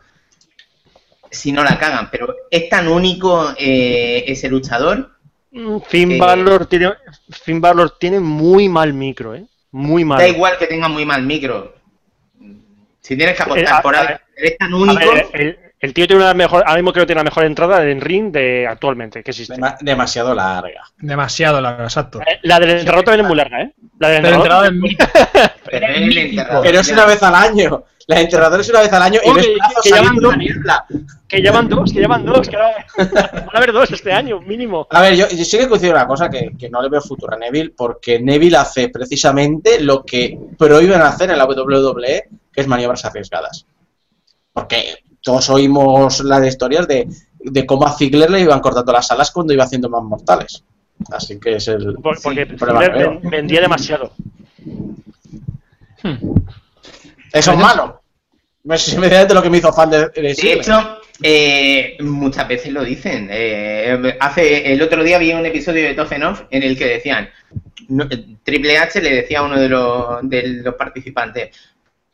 si 1.30 1.50
no 1.50 1.64
la 1.64 1.78
cagan, 1.78 2.10
pero 2.10 2.34
es 2.50 2.68
tan 2.68 2.88
único 2.88 3.54
eh, 3.58 4.24
ese 4.26 4.48
luchador. 4.48 5.10
Mm, 5.50 5.78
Finn 5.86 6.12
Eh, 6.12 6.18
Balor 6.18 6.66
tiene 6.66 6.92
Finn 7.30 7.60
Balor 7.60 7.96
tiene 7.98 8.20
muy 8.20 8.68
mal 8.68 8.92
micro, 8.92 9.34
¿eh? 9.34 9.46
Muy 9.70 10.04
mal. 10.04 10.18
Da 10.18 10.28
igual 10.28 10.58
que 10.58 10.66
tenga 10.66 10.88
muy 10.88 11.04
mal 11.06 11.22
micro. 11.22 11.74
Si 13.00 13.16
tienes 13.16 13.36
que 13.36 13.42
Eh, 13.42 13.46
apostar 13.46 13.82
por 13.82 13.96
algo, 13.96 14.20
eres 14.36 14.58
tan 14.58 14.74
único. 14.74 14.98
ver, 14.98 15.26
el, 15.32 15.58
el 15.82 15.92
tío 15.92 16.06
tiene 16.06 16.22
una 16.22 16.32
mejor, 16.32 16.62
ahora 16.64 16.76
mismo 16.76 16.92
creo 16.92 17.02
que 17.02 17.08
tiene 17.08 17.20
la 17.20 17.24
mejor 17.24 17.44
entrada 17.44 17.84
en 17.84 18.00
ring 18.00 18.32
de 18.32 18.66
actualmente 18.66 19.22
que 19.22 19.32
existe. 19.32 19.54
Dema- 19.54 19.76
demasiado 19.80 20.34
larga. 20.34 20.84
Demasiado 20.98 21.60
largo, 21.60 21.82
exacto. 21.82 22.20
Eh, 22.22 22.38
La 22.42 22.58
del 22.60 22.70
enterrador 22.70 23.04
también 23.04 23.26
es 23.26 23.28
muy 23.28 23.36
larga, 23.36 23.62
¿eh? 23.62 23.72
La 23.98 24.08
del 24.08 24.24
enterrador. 24.24 24.72
pero 25.70 25.86
es 25.86 26.16
enterrador, 26.16 26.62
Pero 26.64 26.80
es 26.80 26.88
una 26.88 27.04
vez 27.06 27.22
al 27.22 27.34
año. 27.34 27.84
La 28.08 28.20
enterrador 28.20 28.60
es 28.60 28.68
una 28.68 28.80
vez 28.80 28.92
al 28.92 29.02
año 29.02 29.20
y 29.24 29.28
Hombre, 29.28 29.46
ves 29.48 29.58
que- 29.82 29.92
de 29.92 30.20
dos. 30.20 30.36
niebla. 30.36 30.84
Que 31.28 31.38
llevan 31.40 31.68
dos, 31.68 31.92
que 31.92 32.00
llevan 32.00 32.24
dos, 32.26 32.48
que 32.48 32.56
ahora- 32.56 32.86
van 32.98 33.54
a 33.54 33.58
haber 33.58 33.72
dos 33.72 33.90
este 33.90 34.12
año, 34.12 34.40
mínimo. 34.40 34.86
A 34.90 35.00
ver, 35.02 35.14
yo, 35.14 35.28
yo 35.28 35.44
sí 35.44 35.56
que 35.58 35.68
coincido 35.68 35.92
una 35.94 36.06
cosa 36.06 36.28
que, 36.28 36.50
que 36.58 36.68
no 36.68 36.82
le 36.82 36.88
veo 36.88 37.00
futuro 37.00 37.34
a 37.34 37.38
Neville, 37.38 37.72
porque 37.76 38.18
Neville 38.20 38.56
hace 38.56 38.88
precisamente 38.88 39.80
lo 39.80 40.04
que 40.04 40.38
prohíben 40.58 41.00
hacer 41.00 41.30
en 41.30 41.38
la 41.38 41.44
WWE, 41.46 42.24
que 42.52 42.60
es 42.60 42.66
maniobras 42.66 43.04
arriesgadas. 43.04 43.66
Porque 44.52 44.96
todos 45.22 45.48
oímos 45.50 46.20
las 46.20 46.46
historias 46.46 46.86
de, 46.86 47.08
de 47.38 47.66
cómo 47.66 47.86
a 47.86 47.96
Ziggler 47.96 48.30
le 48.30 48.40
iban 48.40 48.60
cortando 48.60 48.92
las 48.92 49.10
alas 49.10 49.30
cuando 49.30 49.52
iba 49.52 49.64
haciendo 49.64 49.88
más 49.88 50.02
mortales. 50.02 50.62
Así 51.10 51.38
que 51.40 51.56
es 51.56 51.68
el, 51.68 51.94
Por- 51.94 52.20
Porque 52.20 52.46
Ziggler 52.46 53.18
vendía 53.22 53.60
demasiado. 53.62 54.12
Eso 57.32 57.52
es 57.52 57.58
malo. 57.58 58.00
Es 58.68 58.92
inmediatamente 58.92 59.34
lo 59.34 59.42
que 59.42 59.50
me 59.50 59.58
hizo 59.58 59.72
fan 59.72 59.90
de, 59.90 60.08
de 60.08 60.22
De 60.22 60.52
hecho, 60.52 60.98
eh, 61.22 61.96
muchas 62.00 62.46
veces 62.46 62.72
lo 62.72 62.84
dicen. 62.84 63.28
Eh, 63.30 64.16
hace 64.20 64.72
el 64.72 64.80
otro 64.82 65.02
día 65.02 65.18
vi 65.18 65.32
un 65.32 65.44
episodio 65.46 65.84
de 65.84 65.94
Tough 65.94 66.12
Enough 66.12 66.38
en 66.50 66.62
el 66.62 66.76
que 66.78 66.86
decían, 66.86 67.28
no, 67.88 68.08
Triple 68.44 68.78
H 68.78 69.00
le 69.00 69.10
decía 69.16 69.40
a 69.40 69.42
uno 69.44 69.58
de 69.58 69.68
los, 69.68 70.28
de 70.28 70.46
los 70.62 70.74
participantes, 70.74 71.56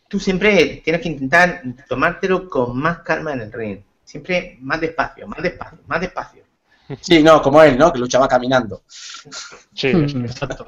tú 0.08 0.18
siempre 0.18 0.80
tienes 0.84 1.02
que 1.02 1.08
intentar 1.08 1.62
tomártelo 1.88 2.48
con 2.48 2.78
más 2.78 2.98
calma 3.00 3.32
en 3.34 3.42
el 3.42 3.52
ring. 3.52 3.78
Siempre 4.04 4.56
más 4.60 4.80
despacio, 4.80 5.26
más 5.28 5.42
despacio, 5.42 5.78
más 5.86 6.00
despacio. 6.00 6.42
Sí, 7.00 7.22
no, 7.22 7.42
como 7.42 7.62
él, 7.62 7.76
¿no? 7.76 7.92
Que 7.92 7.98
luchaba 7.98 8.26
caminando. 8.26 8.82
Sí, 9.74 9.88
Mm, 9.94 10.04
es- 10.04 10.14
Exacto. 10.14 10.66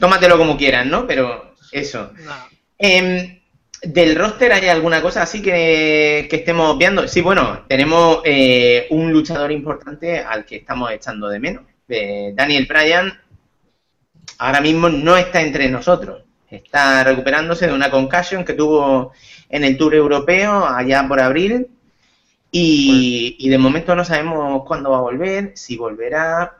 Tómatelo 0.00 0.38
como 0.38 0.56
quieras, 0.56 0.86
¿no? 0.86 1.06
Pero 1.06 1.54
eso. 1.70 2.10
Em, 2.78 3.38
del 3.82 4.16
roster 4.16 4.52
hay 4.52 4.68
alguna 4.68 5.02
cosa 5.02 5.22
así 5.22 5.42
que, 5.42 6.26
que 6.30 6.36
estemos 6.36 6.78
viendo. 6.78 7.06
Sí, 7.06 7.20
bueno, 7.20 7.64
tenemos 7.68 8.20
eh, 8.24 8.86
un 8.90 9.12
luchador 9.12 9.52
importante 9.52 10.20
al 10.20 10.44
que 10.46 10.56
estamos 10.56 10.90
echando 10.90 11.28
de 11.28 11.38
menos. 11.38 11.64
Eh, 11.88 12.32
Daniel 12.34 12.64
Bryan 12.66 13.12
ahora 14.38 14.60
mismo 14.60 14.88
no 14.88 15.16
está 15.16 15.42
entre 15.42 15.68
nosotros. 15.68 16.22
Está 16.52 17.02
recuperándose 17.04 17.66
de 17.66 17.72
una 17.72 17.90
concussion 17.90 18.44
que 18.44 18.52
tuvo 18.52 19.12
en 19.48 19.64
el 19.64 19.76
Tour 19.78 19.94
Europeo 19.94 20.66
allá 20.66 21.04
por 21.08 21.18
abril. 21.20 21.66
Y, 22.50 23.36
y 23.38 23.48
de 23.48 23.56
momento 23.58 23.94
no 23.94 24.04
sabemos 24.04 24.62
cuándo 24.66 24.90
va 24.90 24.98
a 24.98 25.02
volver, 25.02 25.52
si 25.54 25.76
volverá. 25.76 26.58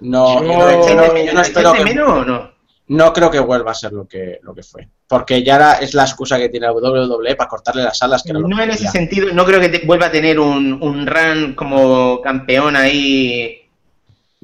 No, 0.00 0.40
¿Lo 0.40 0.46
yo, 0.88 0.94
no- 0.96 1.12
de- 1.12 1.26
yo 1.26 1.32
no 1.34 1.42
espero 1.42 1.72
que, 1.74 1.84
menos 1.84 2.08
o 2.08 2.24
no? 2.24 2.50
no 2.88 3.12
creo 3.12 3.30
que 3.30 3.38
vuelva 3.38 3.72
a 3.72 3.74
ser 3.74 3.92
lo 3.92 4.08
que, 4.08 4.38
lo 4.42 4.54
que 4.54 4.62
fue. 4.62 4.88
Porque 5.06 5.42
ya 5.42 5.56
era- 5.56 5.72
es 5.74 5.92
la 5.92 6.04
excusa 6.04 6.38
que 6.38 6.48
tiene 6.48 6.66
la 6.66 6.72
WWE 6.72 7.36
para 7.36 7.48
cortarle 7.48 7.82
las 7.82 8.00
alas. 8.02 8.22
Que 8.22 8.32
No 8.32 8.60
en 8.62 8.70
ese 8.70 8.88
sentido, 8.88 9.28
no 9.34 9.44
creo 9.44 9.60
que 9.60 9.68
te- 9.68 9.86
vuelva 9.86 10.06
a 10.06 10.10
tener 10.10 10.40
un, 10.40 10.82
un 10.82 11.06
run 11.06 11.52
como 11.54 12.20
campeón 12.22 12.74
ahí. 12.76 13.58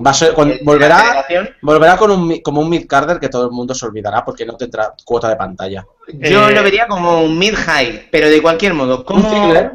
Va 0.00 0.10
a 0.12 0.14
ser, 0.14 0.32
la 0.38 0.54
volverá, 0.62 1.26
volverá 1.60 1.96
con 1.96 2.10
un, 2.12 2.38
como 2.40 2.60
un 2.60 2.68
mid-carder 2.68 3.18
que 3.18 3.28
todo 3.28 3.46
el 3.46 3.50
mundo 3.50 3.74
se 3.74 3.84
olvidará 3.84 4.24
porque 4.24 4.46
no 4.46 4.56
tendrá 4.56 4.94
cuota 5.04 5.28
de 5.28 5.34
pantalla. 5.34 5.84
Yo 6.06 6.48
Eh, 6.48 6.54
lo 6.54 6.62
vería 6.62 6.86
como 6.86 7.22
un 7.22 7.36
mid-high, 7.36 8.08
pero 8.10 8.28
de 8.28 8.40
cualquier 8.40 8.74
modo, 8.74 8.98
Un 8.98 9.04
¿cómo 9.04 9.28
Ziggler, 9.28 9.72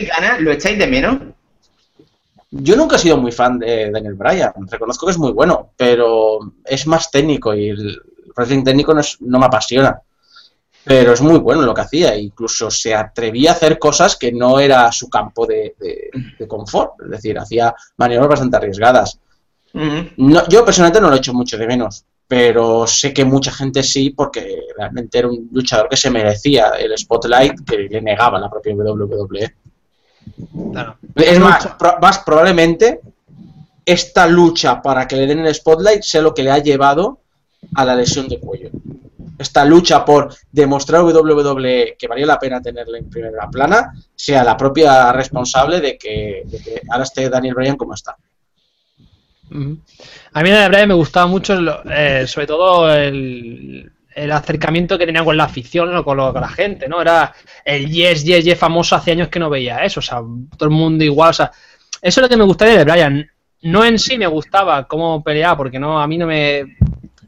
un 0.00 0.06
ganas? 0.06 0.40
¿Lo 0.40 0.52
echáis 0.52 0.78
de 0.78 0.86
menos? 0.86 1.16
Yo 2.50 2.76
nunca 2.76 2.96
he 2.96 2.98
sido 3.00 3.16
muy 3.16 3.32
fan 3.32 3.58
de 3.58 3.90
Daniel 3.90 4.14
Bryan, 4.14 4.52
reconozco 4.70 5.06
que 5.06 5.12
es 5.12 5.18
muy 5.18 5.32
bueno, 5.32 5.70
pero 5.76 6.38
es 6.64 6.86
más 6.86 7.10
técnico 7.10 7.52
y 7.52 7.70
el 7.70 8.00
wrestling 8.36 8.62
técnico 8.62 8.94
no, 8.94 9.00
es- 9.00 9.20
no 9.22 9.40
me 9.40 9.46
apasiona. 9.46 10.00
Pero 10.84 11.14
es 11.14 11.20
muy 11.22 11.38
bueno 11.38 11.62
lo 11.62 11.72
que 11.74 11.80
hacía, 11.80 12.14
incluso 12.16 12.70
se 12.70 12.94
atrevía 12.94 13.50
a 13.50 13.54
hacer 13.54 13.78
cosas 13.78 14.16
que 14.16 14.30
no 14.30 14.60
era 14.60 14.92
su 14.92 15.08
campo 15.08 15.46
de, 15.46 15.74
de- 15.80 16.10
de 16.38 16.46
confort, 16.46 16.92
es 17.02 17.10
decir, 17.10 17.36
hacía 17.38 17.74
maniobras 17.96 18.28
bastante 18.28 18.56
arriesgadas. 18.58 19.18
No, 20.16 20.48
yo 20.48 20.64
personalmente 20.64 21.00
no 21.00 21.08
lo 21.08 21.14
he 21.14 21.18
hecho 21.18 21.34
mucho 21.34 21.58
de 21.58 21.66
menos, 21.66 22.04
pero 22.28 22.86
sé 22.86 23.12
que 23.12 23.24
mucha 23.24 23.50
gente 23.52 23.82
sí, 23.82 24.10
porque 24.10 24.60
realmente 24.76 25.18
era 25.18 25.28
un 25.28 25.48
luchador 25.52 25.88
que 25.88 25.96
se 25.96 26.10
merecía 26.10 26.70
el 26.78 26.96
spotlight 26.96 27.64
que 27.66 27.78
le 27.78 28.00
negaba 28.00 28.38
la 28.38 28.48
propia 28.48 28.74
WWE. 28.74 29.54
Claro. 30.72 30.96
Es 31.16 31.38
más, 31.40 31.66
pro- 31.78 31.98
más 32.00 32.18
probablemente 32.20 33.00
esta 33.84 34.26
lucha 34.26 34.80
para 34.80 35.06
que 35.06 35.16
le 35.16 35.26
den 35.26 35.40
el 35.40 35.54
spotlight 35.54 36.02
sea 36.02 36.22
lo 36.22 36.32
que 36.34 36.42
le 36.42 36.50
ha 36.50 36.58
llevado 36.58 37.20
a 37.74 37.84
la 37.84 37.94
lesión 37.94 38.28
de 38.28 38.38
cuello. 38.40 38.70
Esta 39.38 39.64
lucha 39.64 40.04
por 40.04 40.32
demostrar 40.52 41.00
a 41.00 41.04
WWE 41.04 41.96
que 41.98 42.06
valía 42.08 42.24
la 42.26 42.38
pena 42.38 42.62
tenerla 42.62 42.98
en 42.98 43.10
primera 43.10 43.50
plana 43.50 43.92
sea 44.14 44.44
la 44.44 44.56
propia 44.56 45.12
responsable 45.12 45.80
de 45.80 45.98
que, 45.98 46.42
de 46.46 46.58
que 46.58 46.82
ahora 46.88 47.02
esté 47.04 47.28
Daniel 47.28 47.54
Bryan 47.54 47.76
como 47.76 47.94
está. 47.94 48.16
A 50.32 50.42
mí 50.42 50.50
de 50.50 50.56
verdad 50.68 50.86
me 50.86 50.94
gustaba 50.94 51.26
mucho, 51.26 51.54
eh, 51.90 52.26
sobre 52.26 52.46
todo 52.46 52.92
el, 52.94 53.90
acercamiento 54.32 54.96
que 54.98 55.06
tenía 55.06 55.24
con 55.24 55.36
la 55.36 55.44
afición, 55.44 55.92
lo- 55.92 56.04
con 56.04 56.16
la 56.18 56.48
gente, 56.48 56.88
¿no? 56.88 57.00
Era 57.00 57.32
el 57.64 57.90
yes, 57.90 58.24
yes, 58.24 58.44
yes 58.44 58.58
famoso 58.58 58.94
hace 58.96 59.12
años 59.12 59.28
que 59.28 59.38
no 59.40 59.50
veía 59.50 59.84
eso, 59.84 60.00
o 60.00 60.02
sea, 60.02 60.18
todo 60.56 60.68
el 60.68 60.74
mundo 60.74 61.04
igual, 61.04 61.30
o 61.30 61.32
sea, 61.32 61.50
eso 62.02 62.20
es 62.20 62.22
lo 62.22 62.28
que 62.28 62.36
me 62.36 62.44
gustaría 62.44 62.76
de 62.78 62.84
Brian. 62.84 63.28
No 63.62 63.84
en 63.84 63.98
sí 63.98 64.18
me 64.18 64.26
gustaba 64.26 64.86
cómo 64.86 65.22
peleaba, 65.24 65.56
porque 65.56 65.78
no, 65.78 66.00
a 66.00 66.06
mí 66.06 66.18
no 66.18 66.26
me 66.26 66.58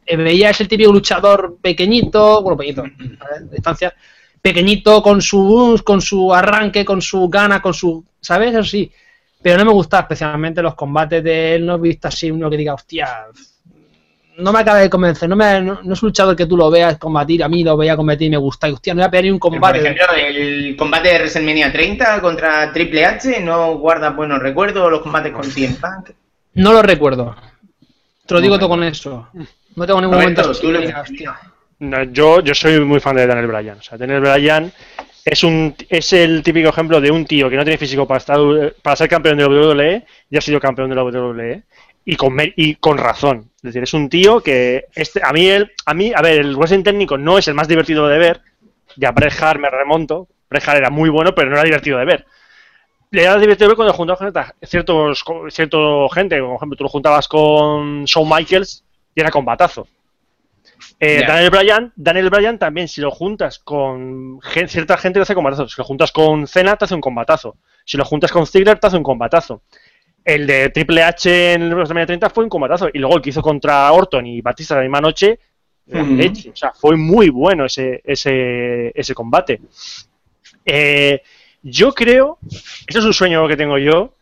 eh, 0.07 0.17
veía 0.17 0.51
ese 0.51 0.67
típico 0.67 0.93
luchador 0.93 1.59
pequeñito, 1.61 2.43
bueno, 2.43 2.57
pequeñito, 2.57 2.83
a 2.83 3.29
ver, 3.33 3.51
distancia, 3.51 3.95
pequeñito 4.43 5.03
con 5.03 5.21
su 5.23 5.81
con 5.85 6.01
su 6.01 6.33
arranque, 6.35 6.85
con 6.85 7.03
su 7.03 7.29
gana, 7.29 7.61
con 7.63 7.75
su, 7.75 8.05
¿sabes? 8.21 8.51
Eso 8.55 8.65
sí. 8.65 8.93
Pero 9.43 9.59
no 9.59 9.65
me 9.67 9.73
gustaba 9.73 10.03
especialmente 10.03 10.63
los 10.63 10.75
combates 10.75 11.23
de 11.23 11.55
él, 11.57 11.67
no 11.67 11.77
he 11.77 11.79
visto 11.81 12.09
así 12.09 12.31
uno 12.31 12.51
que 12.51 12.57
diga, 12.57 12.75
hostia, 12.75 13.27
no 14.39 14.53
me 14.53 14.59
acaba 14.61 14.79
de 14.81 14.91
convencer, 14.91 15.29
no, 15.29 15.37
me, 15.37 15.61
no, 15.63 15.81
no 15.83 15.95
es 15.95 16.03
un 16.03 16.09
luchador 16.09 16.35
que 16.37 16.47
tú 16.47 16.57
lo 16.57 16.71
veas 16.71 16.99
combatir, 16.99 17.43
a 17.43 17.49
mí 17.49 17.63
lo 17.65 17.77
veía 17.77 17.97
combatir 17.97 18.27
y 18.27 18.31
me 18.31 18.37
gusta, 18.37 18.69
y 18.69 18.73
hostia, 18.73 18.93
no 18.93 18.99
voy 19.01 19.07
a 19.07 19.11
pedir 19.11 19.25
ni 19.27 19.31
un 19.31 19.39
Por 19.39 19.53
combate. 19.53 19.79
ejemplo, 19.79 20.05
el 20.17 20.77
combate 20.77 21.09
de 21.11 21.19
WrestleMania 21.19 21.73
30 21.73 22.21
contra 22.21 22.73
Triple 22.73 23.05
H 23.07 23.41
no 23.41 23.79
guarda 23.79 24.11
buenos 24.11 24.41
recuerdos, 24.41 24.91
los 24.91 25.01
combates 25.01 25.33
con 25.33 25.45
CM 25.45 25.75
Punk. 25.77 26.11
No 26.55 26.73
lo 26.73 26.83
recuerdo. 26.83 27.35
Te 28.27 28.35
lo 28.35 28.41
digo 28.41 28.59
todo 28.59 28.71
con 28.71 28.83
eso. 28.83 29.29
No 29.77 29.87
tengo 29.87 30.01
ningún 30.01 30.15
Roberto, 30.21 30.41
momento 30.43 30.51
así 30.51 30.61
tú 30.63 30.73
lo- 30.73 30.81
diga, 30.81 31.01
hostia. 31.03 31.37
No, 31.79 32.03
yo, 32.05 32.41
yo 32.41 32.55
soy 32.55 32.81
muy 32.81 33.01
fan 33.01 33.17
de 33.17 33.27
Daniel 33.27 33.47
Bryan. 33.47 33.79
O 33.79 33.83
sea, 33.83 33.97
Daniel 33.99 34.21
Bryan 34.21 34.73
es 35.27 35.43
un 35.45 35.75
es 35.89 36.13
el 36.13 36.43
típico 36.45 36.69
ejemplo 36.69 37.01
de 37.01 37.11
un 37.11 37.27
tío 37.27 37.51
que 37.51 37.57
no 37.57 37.65
tiene 37.65 37.79
físico 37.79 38.07
para 38.07 38.19
estar 38.19 38.39
para 38.81 38.95
ser 38.97 39.09
campeón 39.09 39.37
de 39.37 39.43
la 39.43 39.49
WWE 39.51 40.05
y 40.31 40.37
ha 40.37 40.41
sido 40.41 40.61
campeón 40.61 40.89
de 40.89 40.95
la 40.97 41.03
WWE 41.05 41.63
y 42.05 42.15
con 42.17 42.37
y 42.55 42.77
con 42.77 42.97
razón. 42.97 43.51
Es 43.57 43.63
decir, 43.63 43.83
es 43.83 43.93
un 43.95 44.09
tío 44.09 44.41
que 44.41 44.85
este, 44.95 45.21
a 45.25 45.33
mí 45.33 45.47
él, 45.49 45.73
a 45.85 45.95
mí, 45.95 46.13
a 46.15 46.23
ver, 46.23 46.39
el 46.41 46.57
wrestling 46.57 46.85
técnico 46.85 47.19
no 47.19 47.39
es 47.39 47.49
el 47.49 47.55
más 47.55 47.67
divertido 47.67 48.07
de 48.07 48.19
ver. 48.19 48.41
Ya 48.97 49.11
Bret 49.11 49.35
me 49.59 49.69
remonto. 49.69 50.29
Bret 50.49 50.69
era 50.69 50.91
muy 50.91 51.11
bueno, 51.11 51.35
pero 51.35 51.51
no 51.51 51.57
era 51.57 51.65
divertido 51.65 51.99
de 51.99 52.05
ver. 52.05 52.27
Le 53.11 53.23
era 53.25 53.37
divertido 53.39 53.69
ver 53.69 53.77
cuando 53.77 53.95
juntaba 53.95 54.19
gente- 54.19 54.41
ciertos 54.67 55.25
cierto 55.51 56.09
gente, 56.11 56.41
por 56.41 56.57
ejemplo, 56.57 56.77
tú 56.77 56.85
lo 56.85 56.91
juntabas 56.91 57.29
con 57.29 58.05
Shawn 58.05 58.29
Michaels 58.29 58.85
y 59.15 59.21
era 59.21 59.31
combatazo. 59.31 59.89
Eh. 60.99 61.25
Daniel 61.27 61.51
Bryan, 61.51 61.93
Daniel 61.95 62.31
Bryan 62.31 62.59
también, 62.59 62.89
si 62.89 63.01
lo 63.03 63.11
juntas 63.11 63.59
con 63.59 64.41
gen- 64.41 64.69
cierta 64.69 64.97
gente, 64.97 65.19
te 65.19 65.23
hace 65.25 65.35
combatazo. 65.35 65.69
Si 65.69 65.75
lo 65.79 65.85
juntas 65.85 66.11
con 66.13 66.47
Cena, 66.47 66.77
te 66.77 66.87
hace 66.87 66.95
un 66.95 67.01
combatazo. 67.03 67.57
Si 67.85 67.97
lo 67.97 68.05
juntas 68.05 68.33
con 68.33 68.47
Ziggler, 68.47 68.79
te 68.79 68.87
hace 68.87 68.97
un 68.97 69.03
combatazo. 69.03 69.63
El 70.25 70.47
de 70.47 70.71
Triple 70.71 71.03
H 71.03 71.53
en 71.53 71.63
el 71.63 71.75
WrestleMania 71.75 72.07
30 72.07 72.31
fue 72.31 72.45
un 72.45 72.51
combatazo. 72.51 72.89
Y 72.93 72.99
luego 72.99 73.17
el 73.17 73.23
que 73.23 73.31
hizo 73.31 73.43
contra 73.43 73.93
Orton 73.93 74.27
y 74.27 74.41
Batista 74.41 74.75
la 74.75 74.81
misma 74.83 75.01
noche, 75.01 75.39
Ujú. 75.87 76.15
leche. 76.15 76.51
O 76.51 76.57
sea, 76.57 76.73
fue 76.73 76.97
muy 76.97 77.29
bueno 77.29 77.67
ese, 77.67 78.01
ese, 78.05 78.91
ese 78.99 79.15
combate. 79.15 79.61
Eh, 80.65 81.23
yo 81.63 81.93
creo, 81.93 82.39
eso 82.87 82.99
es 83.01 83.05
un 83.05 83.13
sueño 83.15 83.47
que 83.49 83.57
tengo 83.57 83.79
yo, 83.79 84.15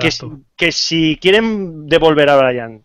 que, 0.00 0.10
si- 0.10 0.26
que 0.56 0.70
si 0.72 1.18
quieren 1.20 1.88
devolver 1.88 2.28
a 2.30 2.36
Brian, 2.36 2.82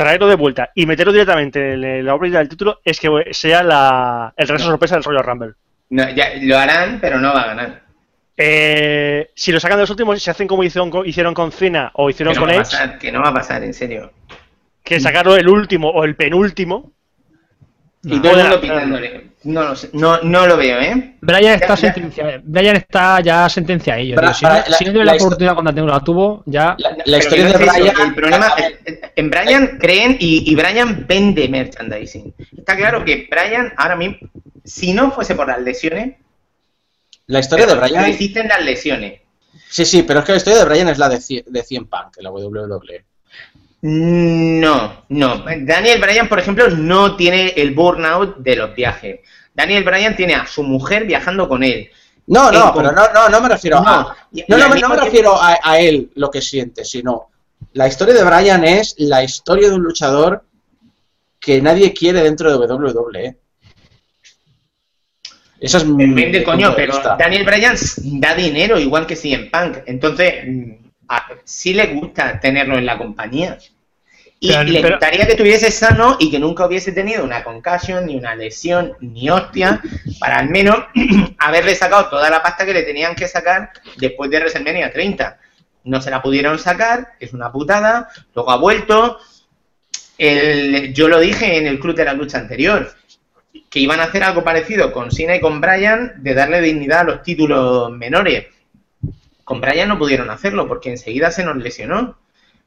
traerlo 0.00 0.28
de 0.28 0.34
vuelta 0.34 0.70
y 0.74 0.86
meterlo 0.86 1.12
directamente 1.12 1.74
en 1.74 2.06
la 2.06 2.14
órbita 2.14 2.38
del 2.38 2.48
título, 2.48 2.80
es 2.82 2.98
que 2.98 3.08
sea 3.32 3.62
la, 3.62 4.32
el 4.34 4.48
resto 4.48 4.66
sorpresa 4.68 4.94
del 4.94 5.04
Royal 5.04 5.22
Rumble. 5.24 5.52
No, 5.90 6.08
ya, 6.08 6.30
lo 6.40 6.56
harán, 6.56 6.98
pero 7.02 7.20
no 7.20 7.34
va 7.34 7.42
a 7.42 7.46
ganar. 7.48 7.82
Eh, 8.34 9.30
si 9.34 9.52
lo 9.52 9.60
sacan 9.60 9.76
de 9.76 9.82
los 9.82 9.90
últimos, 9.90 10.22
se 10.22 10.30
hacen 10.30 10.46
como 10.48 10.64
hicieron 10.64 10.90
con, 10.90 11.06
hicieron 11.06 11.34
con 11.34 11.52
Cena 11.52 11.90
o 11.94 12.06
Que 12.06 12.12
hicieron 12.12 12.34
no, 12.34 12.40
con 12.40 12.48
Edge, 12.50 12.58
pasar, 12.60 12.98
que 12.98 13.12
no 13.12 13.20
va 13.20 13.28
a 13.28 13.34
pasar, 13.34 13.62
en 13.62 13.74
serio. 13.74 14.10
que 14.82 14.98
sacarlo 15.00 15.36
el 15.36 15.46
último 15.48 15.90
o 15.90 16.04
el 16.04 16.16
penúltimo. 16.16 16.92
Y 18.02 18.16
No. 18.16 18.22
todo 18.22 18.32
el 18.36 18.42
mundo 18.42 18.60
pitándole. 18.62 19.29
No 19.42 19.62
lo 19.64 19.74
sé, 19.76 19.88
no, 19.94 20.20
no 20.20 20.46
lo 20.46 20.56
veo, 20.58 20.78
¿eh? 20.80 21.16
Brian 21.22 21.54
está 21.54 21.68
Ya, 21.68 21.74
ya. 21.74 21.76
sentenciado. 21.94 22.32
Brian 22.44 22.76
está 22.76 23.20
ya 23.20 23.48
sentencia 23.48 23.94
a 23.94 23.98
ello. 23.98 24.16
Bra-. 24.16 24.34
Si, 24.34 24.44
no- 24.44 24.50
Bra- 24.50 24.68
la- 24.68 24.76
si 24.76 24.84
no 24.84 24.90
tiene 24.92 25.04
la 25.06 25.14
oportunidad 25.14 25.54
cuando 25.54 25.86
la 25.86 26.00
tuvo, 26.00 26.42
ya. 26.46 26.76
La, 26.78 26.96
la 27.06 27.18
historia 27.18 27.44
de 27.44 27.50
eso, 27.50 27.58
Bryan. 27.58 27.96
El 28.08 28.14
problema, 28.14 28.52
en 29.16 29.30
Brian 29.30 29.78
creen 29.78 30.16
y, 30.20 30.50
y 30.50 30.54
Brian 30.54 31.06
vende 31.08 31.48
merchandising. 31.48 32.34
Está 32.58 32.76
claro 32.76 33.02
que 33.02 33.28
Brian 33.30 33.72
ahora 33.78 33.96
mismo, 33.96 34.18
si 34.62 34.92
no 34.92 35.10
fuese 35.10 35.34
por 35.34 35.48
las 35.48 35.60
lesiones, 35.62 36.16
La 37.26 37.38
historia 37.40 37.64
de 37.66 37.74
Bryan. 37.76 38.04
existen 38.06 38.46
las 38.48 38.62
lesiones. 38.62 39.20
Sí, 39.70 39.84
sí, 39.86 40.02
pero 40.02 40.20
es 40.20 40.26
que 40.26 40.32
la 40.32 40.38
historia 40.38 40.58
de 40.58 40.64
Bryan 40.66 40.88
es 40.88 40.98
la 40.98 41.08
de, 41.08 41.44
de 41.46 41.62
100 41.62 41.86
Punk, 41.86 42.16
la. 42.18 42.30
WWE. 42.30 43.04
No, 43.82 45.04
no. 45.08 45.44
Daniel 45.60 46.00
Bryan, 46.00 46.28
por 46.28 46.38
ejemplo, 46.38 46.68
no 46.70 47.16
tiene 47.16 47.48
el 47.56 47.72
burnout 47.74 48.36
de 48.38 48.56
los 48.56 48.74
viajes. 48.74 49.20
Daniel 49.54 49.84
Bryan 49.84 50.16
tiene 50.16 50.34
a 50.34 50.46
su 50.46 50.62
mujer 50.62 51.06
viajando 51.06 51.48
con 51.48 51.62
él. 51.62 51.90
No, 52.26 52.52
no, 52.52 52.72
pero 52.74 52.92
no, 52.92 53.02
no, 53.12 53.28
no 53.28 53.40
me 53.40 53.48
refiero 53.48 53.80
No, 53.80 53.88
a. 53.88 54.16
No, 54.48 54.58
no, 54.58 54.68
me- 54.68 54.80
no 54.80 54.96
refiero 54.96 55.34
a, 55.34 55.58
a 55.62 55.80
él 55.80 56.10
lo 56.14 56.30
que 56.30 56.40
siente, 56.42 56.84
sino. 56.84 57.28
La 57.72 57.86
historia 57.88 58.14
de 58.14 58.24
Bryan 58.24 58.64
es 58.64 58.94
la 58.98 59.22
historia 59.22 59.68
de 59.68 59.74
un 59.74 59.82
luchador 59.82 60.44
que 61.40 61.60
nadie 61.62 61.92
quiere 61.94 62.22
dentro 62.22 62.50
de 62.50 62.72
WWE. 62.74 63.36
Esa 65.60 65.78
es 65.78 65.84
mi. 65.86 66.06
Vende, 66.12 66.42
coño, 66.42 66.74
pero. 66.74 67.00
Daniel 67.18 67.44
Bryan 67.44 67.76
da 68.20 68.34
dinero 68.34 68.78
igual 68.78 69.06
que 69.06 69.16
CM 69.16 69.46
Punk. 69.50 69.78
Entonces, 69.86 70.44
a- 71.10 71.26
sí 71.44 71.74
le 71.74 71.88
gusta 71.88 72.40
tenerlo 72.40 72.78
en 72.78 72.86
la 72.86 72.96
compañía. 72.96 73.58
Y 74.42 74.48
Pero- 74.48 74.62
le 74.62 74.80
pero- 74.80 74.96
gustaría 74.96 75.26
que 75.26 75.32
estuviese 75.32 75.70
sano 75.70 76.16
y 76.18 76.30
que 76.30 76.38
nunca 76.38 76.64
hubiese 76.64 76.92
tenido 76.92 77.22
una 77.24 77.44
concussion, 77.44 78.06
ni 78.06 78.16
una 78.16 78.34
lesión, 78.34 78.94
ni 79.00 79.28
hostia, 79.28 79.82
para 80.18 80.38
al 80.38 80.48
menos 80.48 80.78
haberle 81.38 81.74
sacado 81.74 82.08
toda 82.08 82.30
la 82.30 82.42
pasta 82.42 82.64
que 82.64 82.72
le 82.72 82.82
tenían 82.84 83.14
que 83.14 83.28
sacar 83.28 83.70
después 83.98 84.30
de 84.30 84.38
WrestleMania 84.38 84.90
30. 84.92 85.38
No 85.84 86.00
se 86.00 86.10
la 86.10 86.22
pudieron 86.22 86.58
sacar, 86.58 87.12
es 87.20 87.32
una 87.34 87.52
putada, 87.52 88.08
luego 88.34 88.50
ha 88.50 88.56
vuelto. 88.56 89.18
El- 90.16 90.92
yo 90.94 91.08
lo 91.08 91.18
dije 91.18 91.56
en 91.56 91.66
el 91.66 91.78
club 91.78 91.94
de 91.96 92.04
la 92.04 92.12
lucha 92.14 92.38
anterior, 92.38 92.94
que 93.68 93.80
iban 93.80 94.00
a 94.00 94.04
hacer 94.04 94.22
algo 94.22 94.42
parecido 94.44 94.92
con 94.92 95.10
Cena 95.10 95.36
y 95.36 95.40
con 95.40 95.60
Bryan, 95.60 96.14
de 96.22 96.34
darle 96.34 96.60
dignidad 96.60 97.00
a 97.00 97.04
los 97.04 97.22
títulos 97.22 97.90
menores. 97.90 98.46
Con 99.50 99.60
Bryan 99.60 99.88
no 99.88 99.98
pudieron 99.98 100.30
hacerlo 100.30 100.68
porque 100.68 100.90
enseguida 100.90 101.32
se 101.32 101.44
nos 101.44 101.56
lesionó. 101.56 102.16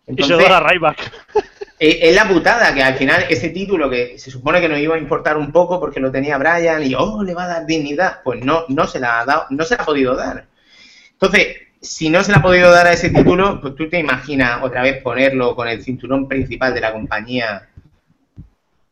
Y 0.06 0.08
se 0.08 0.12
Entonces, 0.12 0.38
lo 0.38 0.50
da 0.50 0.58
a 0.58 0.70
Ryback. 0.70 1.14
es 1.80 2.14
la 2.14 2.28
putada 2.28 2.74
que 2.74 2.84
al 2.84 2.96
final 2.96 3.24
ese 3.30 3.52
título 3.52 3.90
que 3.90 4.20
se 4.20 4.30
supone 4.30 4.60
que 4.60 4.68
nos 4.68 4.80
iba 4.80 4.96
a 4.96 4.98
importar 4.98 5.38
un 5.38 5.54
poco 5.54 5.80
porque 5.80 6.02
lo 6.02 6.12
tenía 6.12 6.38
Bryan 6.38 6.84
y 6.84 6.94
oh, 6.94 7.24
le 7.24 7.34
va 7.34 7.46
a 7.46 7.48
dar 7.48 7.66
dignidad, 7.66 8.20
pues 8.22 8.44
no, 8.44 8.66
no 8.68 8.86
se 8.86 9.00
la 9.00 9.22
ha 9.22 9.26
dado, 9.26 9.46
no 9.52 9.64
se 9.64 9.78
la 9.78 9.84
ha 9.84 9.86
podido 9.86 10.14
dar. 10.18 10.48
Entonces, 11.14 11.56
si 11.80 12.10
no 12.10 12.22
se 12.22 12.34
le 12.34 12.40
ha 12.40 12.42
podido 12.42 12.70
dar 12.70 12.88
a 12.88 12.92
ese 12.92 13.12
título, 13.12 13.62
pues 13.62 13.76
tú 13.76 13.88
te 13.88 14.00
imaginas 14.00 14.62
otra 14.62 14.82
vez 14.82 15.02
ponerlo 15.02 15.56
con 15.56 15.70
el 15.70 15.82
cinturón 15.82 16.28
principal 16.28 16.74
de 16.74 16.82
la 16.82 16.92
compañía 16.92 17.70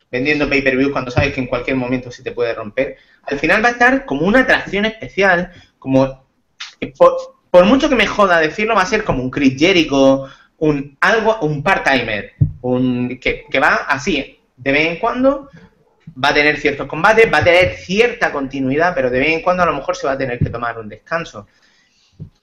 vendiendo 0.09 0.47
pay-per-view 0.47 0.93
cuando 0.93 1.11
sabes 1.11 1.33
que 1.33 1.41
en 1.41 1.47
cualquier 1.47 1.75
momento 1.75 2.09
se 2.09 2.23
te 2.23 2.31
puede 2.31 2.53
romper. 2.53 2.95
Al 3.23 3.37
final 3.37 3.61
va 3.61 3.67
a 3.67 3.73
estar 3.73 4.05
como 4.05 4.25
una 4.25 4.39
atracción 4.39 4.85
especial, 4.85 5.51
como 5.77 6.23
por, 7.51 7.65
mucho 7.65 7.89
que 7.89 7.95
me 7.95 8.07
joda 8.07 8.39
decirlo, 8.39 8.75
va 8.75 8.81
a 8.81 8.85
ser 8.87 9.03
como 9.03 9.21
un 9.21 9.29
Chris 9.29 9.59
Jericho, 9.59 10.25
un 10.57 10.97
algo, 11.01 11.37
un 11.41 11.61
part-timer, 11.61 12.33
un 12.61 13.19
que, 13.19 13.45
que 13.49 13.59
va 13.59 13.75
así, 13.87 14.39
de 14.57 14.71
vez 14.71 14.87
en 14.87 14.95
cuando 14.99 15.49
va 16.23 16.29
a 16.29 16.33
tener 16.33 16.57
ciertos 16.59 16.87
combates, 16.87 17.31
va 17.33 17.39
a 17.39 17.43
tener 17.43 17.75
cierta 17.75 18.31
continuidad, 18.31 18.93
pero 18.95 19.09
de 19.09 19.19
vez 19.19 19.29
en 19.29 19.41
cuando 19.41 19.63
a 19.63 19.65
lo 19.65 19.73
mejor 19.73 19.95
se 19.95 20.07
va 20.07 20.13
a 20.13 20.17
tener 20.17 20.39
que 20.39 20.49
tomar 20.49 20.77
un 20.79 20.89
descanso. 20.89 21.47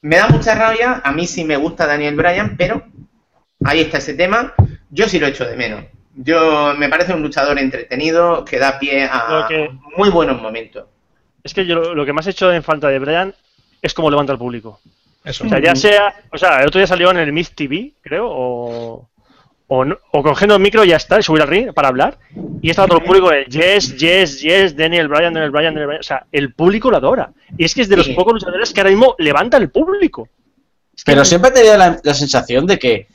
Me 0.02 0.16
da 0.16 0.28
mucha 0.28 0.54
rabia, 0.54 1.00
a 1.04 1.12
mí 1.12 1.26
sí 1.26 1.44
me 1.44 1.56
gusta 1.56 1.86
Daniel 1.86 2.16
Bryan, 2.16 2.56
pero 2.56 2.84
ahí 3.64 3.80
está 3.80 3.98
ese 3.98 4.14
tema. 4.14 4.54
Yo 4.90 5.08
sí 5.08 5.18
lo 5.18 5.26
echo 5.26 5.44
de 5.44 5.56
menos. 5.56 5.84
Yo 6.14 6.74
me 6.76 6.88
parece 6.88 7.14
un 7.14 7.22
luchador 7.22 7.58
entretenido 7.58 8.44
que 8.44 8.58
da 8.58 8.78
pie 8.78 9.04
a 9.04 9.46
que- 9.48 9.70
muy 9.96 10.10
buenos 10.10 10.40
momentos. 10.40 10.86
Es 11.44 11.54
que 11.54 11.64
yo 11.66 11.76
lo, 11.76 11.94
lo 11.94 12.04
que 12.04 12.12
más 12.12 12.26
he 12.26 12.30
hecho 12.30 12.52
en 12.52 12.62
falta 12.64 12.88
de 12.88 12.98
Brian 12.98 13.34
es 13.80 13.94
cómo 13.94 14.10
levanta 14.10 14.32
al 14.32 14.38
público. 14.38 14.80
Eso. 15.28 15.44
O 15.44 15.48
sea, 15.48 15.60
ya 15.60 15.76
sea. 15.76 16.14
O 16.32 16.38
sea, 16.38 16.60
el 16.60 16.68
otro 16.68 16.78
día 16.78 16.86
salió 16.86 17.10
en 17.10 17.18
el 17.18 17.32
Myth 17.32 17.50
TV, 17.54 17.92
creo, 18.02 18.26
o. 18.30 19.08
O, 19.70 19.84
no- 19.84 19.98
o 20.12 20.22
cogiendo 20.22 20.54
el 20.56 20.62
micro 20.62 20.82
y 20.82 20.88
ya 20.88 20.96
está, 20.96 21.18
y 21.20 21.22
subir 21.22 21.42
al 21.42 21.48
ring 21.48 21.74
para 21.74 21.88
hablar. 21.88 22.18
Y 22.62 22.70
estaba 22.70 22.88
todo 22.88 23.00
el 23.00 23.04
público 23.04 23.28
de 23.28 23.44
yes, 23.50 23.98
yes, 23.98 24.40
yes, 24.40 24.74
Daniel 24.74 25.08
Bryan, 25.08 25.34
Daniel 25.34 25.50
Bryan, 25.50 25.74
Daniel 25.74 25.86
Bryan. 25.88 26.00
O 26.00 26.04
sea, 26.04 26.26
el 26.32 26.54
público 26.54 26.90
lo 26.90 26.96
adora. 26.96 27.30
Y 27.58 27.66
es 27.66 27.74
que 27.74 27.82
es 27.82 27.88
de 27.90 27.98
los 27.98 28.06
Sí. 28.06 28.14
pocos 28.14 28.32
luchadores 28.32 28.72
que 28.72 28.80
ahora 28.80 28.88
mismo 28.90 29.14
levanta 29.18 29.58
el 29.58 29.68
público. 29.68 30.26
Es 30.96 31.04
que 31.04 31.12
Pero 31.12 31.22
siempre 31.22 31.50
he 31.50 31.52
tenido 31.52 31.76
la, 31.76 32.00
la 32.02 32.14
sensación 32.14 32.64
de 32.66 32.78
que 32.78 33.08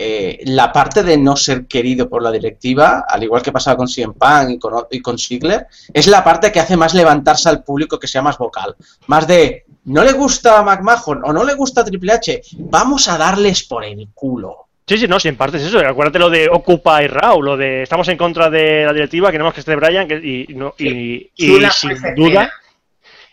eh, 0.00 0.38
la 0.44 0.72
parte 0.72 1.02
de 1.02 1.16
no 1.18 1.34
ser 1.34 1.66
querido 1.66 2.08
por 2.08 2.22
la 2.22 2.30
directiva, 2.30 3.04
al 3.08 3.24
igual 3.24 3.42
que 3.42 3.50
pasaba 3.50 3.76
con 3.76 3.88
CM 3.88 4.14
Punk 4.14 4.50
y 4.50 4.58
con, 4.60 4.84
y 4.92 5.00
con 5.00 5.18
Ziggler, 5.18 5.66
es 5.92 6.06
la 6.06 6.22
parte 6.22 6.52
que 6.52 6.60
hace 6.60 6.76
más 6.76 6.94
levantarse 6.94 7.48
al 7.48 7.64
público 7.64 7.98
que 7.98 8.06
sea 8.06 8.22
más 8.22 8.38
vocal. 8.38 8.76
Más 9.08 9.26
de, 9.26 9.64
no 9.88 10.04
le 10.04 10.12
gusta 10.12 10.58
a 10.58 10.62
McMahon 10.62 11.22
o 11.24 11.32
no 11.32 11.44
le 11.44 11.54
gusta 11.54 11.80
a 11.80 11.84
Triple 11.84 12.12
H, 12.12 12.40
vamos 12.58 13.08
a 13.08 13.18
darles 13.18 13.64
por 13.64 13.84
el 13.84 14.08
culo. 14.14 14.66
Sí, 14.86 14.96
sí, 14.96 15.06
no, 15.06 15.20
si 15.20 15.28
en 15.28 15.36
parte 15.36 15.58
es 15.58 15.64
eso. 15.64 15.80
Acuérdate 15.80 16.18
lo 16.18 16.30
de 16.30 16.48
Occupy 16.48 17.08
Raw, 17.08 17.42
lo 17.42 17.56
de 17.58 17.82
estamos 17.82 18.08
en 18.08 18.16
contra 18.16 18.48
de 18.48 18.84
la 18.86 18.92
directiva, 18.94 19.30
queremos 19.30 19.52
que 19.52 19.60
esté 19.60 19.76
Brian, 19.76 20.08
que- 20.08 20.46
y, 20.48 20.54
no- 20.54 20.74
y- 20.78 21.30
y 21.36 21.46
Chula 21.48 21.70
sin 21.70 21.90
duda, 22.14 22.50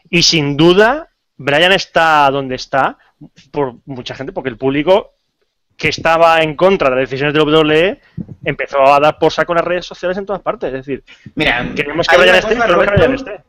y 0.10 0.22
sin 0.24 0.58
duda, 0.58 1.08
Brian 1.38 1.72
está 1.72 2.30
donde 2.30 2.56
está 2.56 2.98
por 3.52 3.76
mucha 3.86 4.16
gente, 4.16 4.34
porque 4.34 4.50
el 4.50 4.58
público 4.58 5.12
que 5.78 5.90
estaba 5.90 6.42
en 6.42 6.56
contra 6.56 6.90
de 6.90 6.96
las 6.98 7.10
decisiones 7.10 7.34
de 7.34 7.40
WWE 7.42 8.02
empezó 8.46 8.82
a 8.94 9.00
dar 9.00 9.18
por 9.20 9.32
saco 9.32 9.54
en 9.54 9.58
las 9.58 9.66
redes 9.66 9.86
sociales 9.86 10.18
en 10.18 10.26
todas 10.26 10.42
partes. 10.42 10.68
Es 10.74 10.86
decir, 10.86 11.04
Mira, 11.36 11.70
queremos 11.76 12.08
que 12.08 12.18
Brian 12.18 12.36
esté, 12.36 12.56
queremos 12.56 12.86
que 12.86 12.92
Brian 12.92 13.14
esté. 13.14 13.42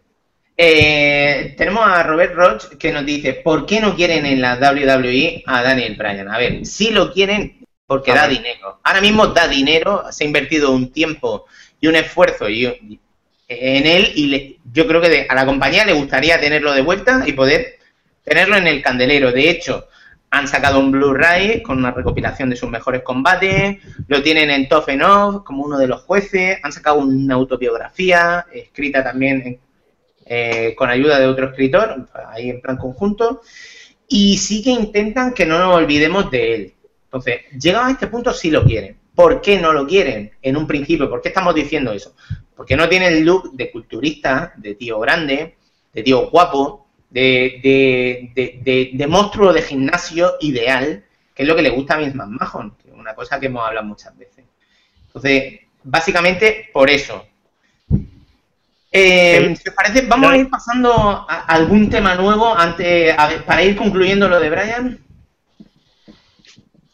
Eh, 0.58 1.54
tenemos 1.58 1.86
a 1.86 2.02
Robert 2.02 2.34
Roach 2.34 2.64
que 2.78 2.90
nos 2.92 3.04
dice, 3.04 3.34
¿por 3.34 3.66
qué 3.66 3.80
no 3.80 3.94
quieren 3.94 4.24
en 4.24 4.40
la 4.40 4.54
WWE 4.56 5.42
a 5.46 5.62
Daniel 5.62 5.96
Bryan? 5.96 6.28
A 6.28 6.38
ver, 6.38 6.64
si 6.64 6.90
lo 6.90 7.12
quieren 7.12 7.58
porque 7.86 8.12
da 8.12 8.26
dinero. 8.28 8.80
Ahora 8.82 9.00
mismo 9.00 9.26
da 9.28 9.46
dinero, 9.48 10.04
se 10.10 10.24
ha 10.24 10.26
invertido 10.26 10.72
un 10.72 10.90
tiempo 10.92 11.44
y 11.80 11.86
un 11.88 11.96
esfuerzo 11.96 12.48
y, 12.48 12.66
y- 12.66 13.00
en 13.48 13.86
él 13.86 14.10
y 14.16 14.26
le- 14.26 14.56
yo 14.72 14.86
creo 14.88 15.00
que 15.00 15.08
de- 15.08 15.26
a 15.28 15.34
la 15.34 15.46
compañía 15.46 15.84
le 15.84 15.92
gustaría 15.92 16.40
tenerlo 16.40 16.72
de 16.72 16.80
vuelta 16.82 17.22
y 17.26 17.32
poder 17.32 17.78
tenerlo 18.24 18.56
en 18.56 18.66
el 18.66 18.82
candelero. 18.82 19.30
De 19.30 19.48
hecho, 19.50 19.86
han 20.30 20.48
sacado 20.48 20.80
un 20.80 20.90
Blu-ray 20.90 21.62
con 21.62 21.78
una 21.78 21.92
recopilación 21.92 22.50
de 22.50 22.56
sus 22.56 22.68
mejores 22.68 23.02
combates, 23.02 23.76
lo 24.08 24.20
tienen 24.22 24.50
en 24.50 24.68
Tough 24.68 24.88
Enough 24.88 25.44
como 25.44 25.62
uno 25.64 25.78
de 25.78 25.86
los 25.86 26.02
jueces, 26.02 26.58
han 26.62 26.72
sacado 26.72 26.96
una 26.98 27.34
autobiografía 27.34 28.46
escrita 28.52 29.04
también 29.04 29.42
en- 29.46 29.60
eh, 30.26 30.74
con 30.76 30.90
ayuda 30.90 31.18
de 31.18 31.26
otro 31.26 31.46
escritor, 31.50 32.08
ahí 32.28 32.50
en 32.50 32.60
plan 32.60 32.76
conjunto, 32.76 33.42
y 34.08 34.36
sí 34.38 34.62
que 34.62 34.70
intentan 34.70 35.32
que 35.32 35.46
no 35.46 35.58
nos 35.58 35.74
olvidemos 35.74 36.30
de 36.30 36.54
él. 36.54 36.74
Entonces, 37.04 37.42
llegado 37.58 37.86
a 37.86 37.90
este 37.90 38.08
punto 38.08 38.32
sí 38.32 38.50
lo 38.50 38.64
quieren. 38.64 38.98
¿Por 39.14 39.40
qué 39.40 39.58
no 39.58 39.72
lo 39.72 39.86
quieren 39.86 40.32
en 40.42 40.56
un 40.56 40.66
principio? 40.66 41.08
¿Por 41.08 41.22
qué 41.22 41.28
estamos 41.28 41.54
diciendo 41.54 41.92
eso? 41.92 42.14
Porque 42.54 42.76
no 42.76 42.88
tiene 42.88 43.08
el 43.08 43.24
look 43.24 43.52
de 43.52 43.70
culturista, 43.70 44.52
de 44.56 44.74
tío 44.74 44.98
grande, 45.00 45.56
de 45.92 46.02
tío 46.02 46.28
guapo, 46.28 46.86
de, 47.08 48.30
de, 48.92 49.06
monstruo 49.06 49.52
de 49.52 49.62
gimnasio 49.62 50.34
ideal, 50.40 51.04
que 51.34 51.42
es 51.42 51.48
lo 51.48 51.56
que 51.56 51.62
le 51.62 51.70
gusta 51.70 51.94
a 51.94 51.98
Vince 51.98 52.16
McMahon, 52.16 52.74
una 52.92 53.14
cosa 53.14 53.40
que 53.40 53.46
hemos 53.46 53.66
hablado 53.66 53.86
muchas 53.86 54.16
veces. 54.18 54.44
Entonces, 55.06 55.60
básicamente 55.82 56.68
por 56.72 56.90
eso. 56.90 57.26
Eh, 58.98 59.54
si 59.62 59.68
os 59.68 59.74
parece, 59.74 60.02
vamos 60.06 60.30
a 60.30 60.36
ir 60.38 60.48
pasando 60.48 60.92
a 61.28 61.44
algún 61.46 61.90
tema 61.90 62.14
nuevo 62.14 62.56
antes, 62.56 63.14
a 63.16 63.26
ver, 63.28 63.44
para 63.44 63.62
ir 63.62 63.76
concluyendo 63.76 64.28
lo 64.28 64.40
de 64.40 64.50
Brian. 64.50 64.98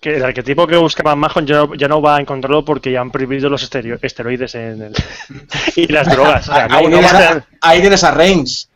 Que 0.01 0.17
el 0.17 0.25
arquetipo 0.25 0.67
que 0.67 0.77
buscaba 0.77 1.15
Mahon 1.15 1.47
ya, 1.47 1.57
no- 1.59 1.75
ya 1.77 1.87
no 1.87 2.03
va 2.03 2.17
a 2.17 2.21
encontrarlo 2.21 2.65
porque 2.65 2.91
ya 2.91 3.01
han 3.01 3.13
prohibido 3.13 3.49
los 3.49 3.63
esteroides 3.63 4.55
en 4.57 4.83
el, 4.83 4.95
y 5.77 5.87
las 5.87 6.11
drogas. 6.11 6.49
O 6.49 6.53
sea, 6.55 6.67
no- 6.67 6.77
ahí, 6.77 6.85
no 6.87 6.91
tienes 6.99 7.13
a 7.15 7.47
ahí 7.61 7.81
tienes 7.81 8.03
a 8.05 8.11
Reigns. 8.11 8.69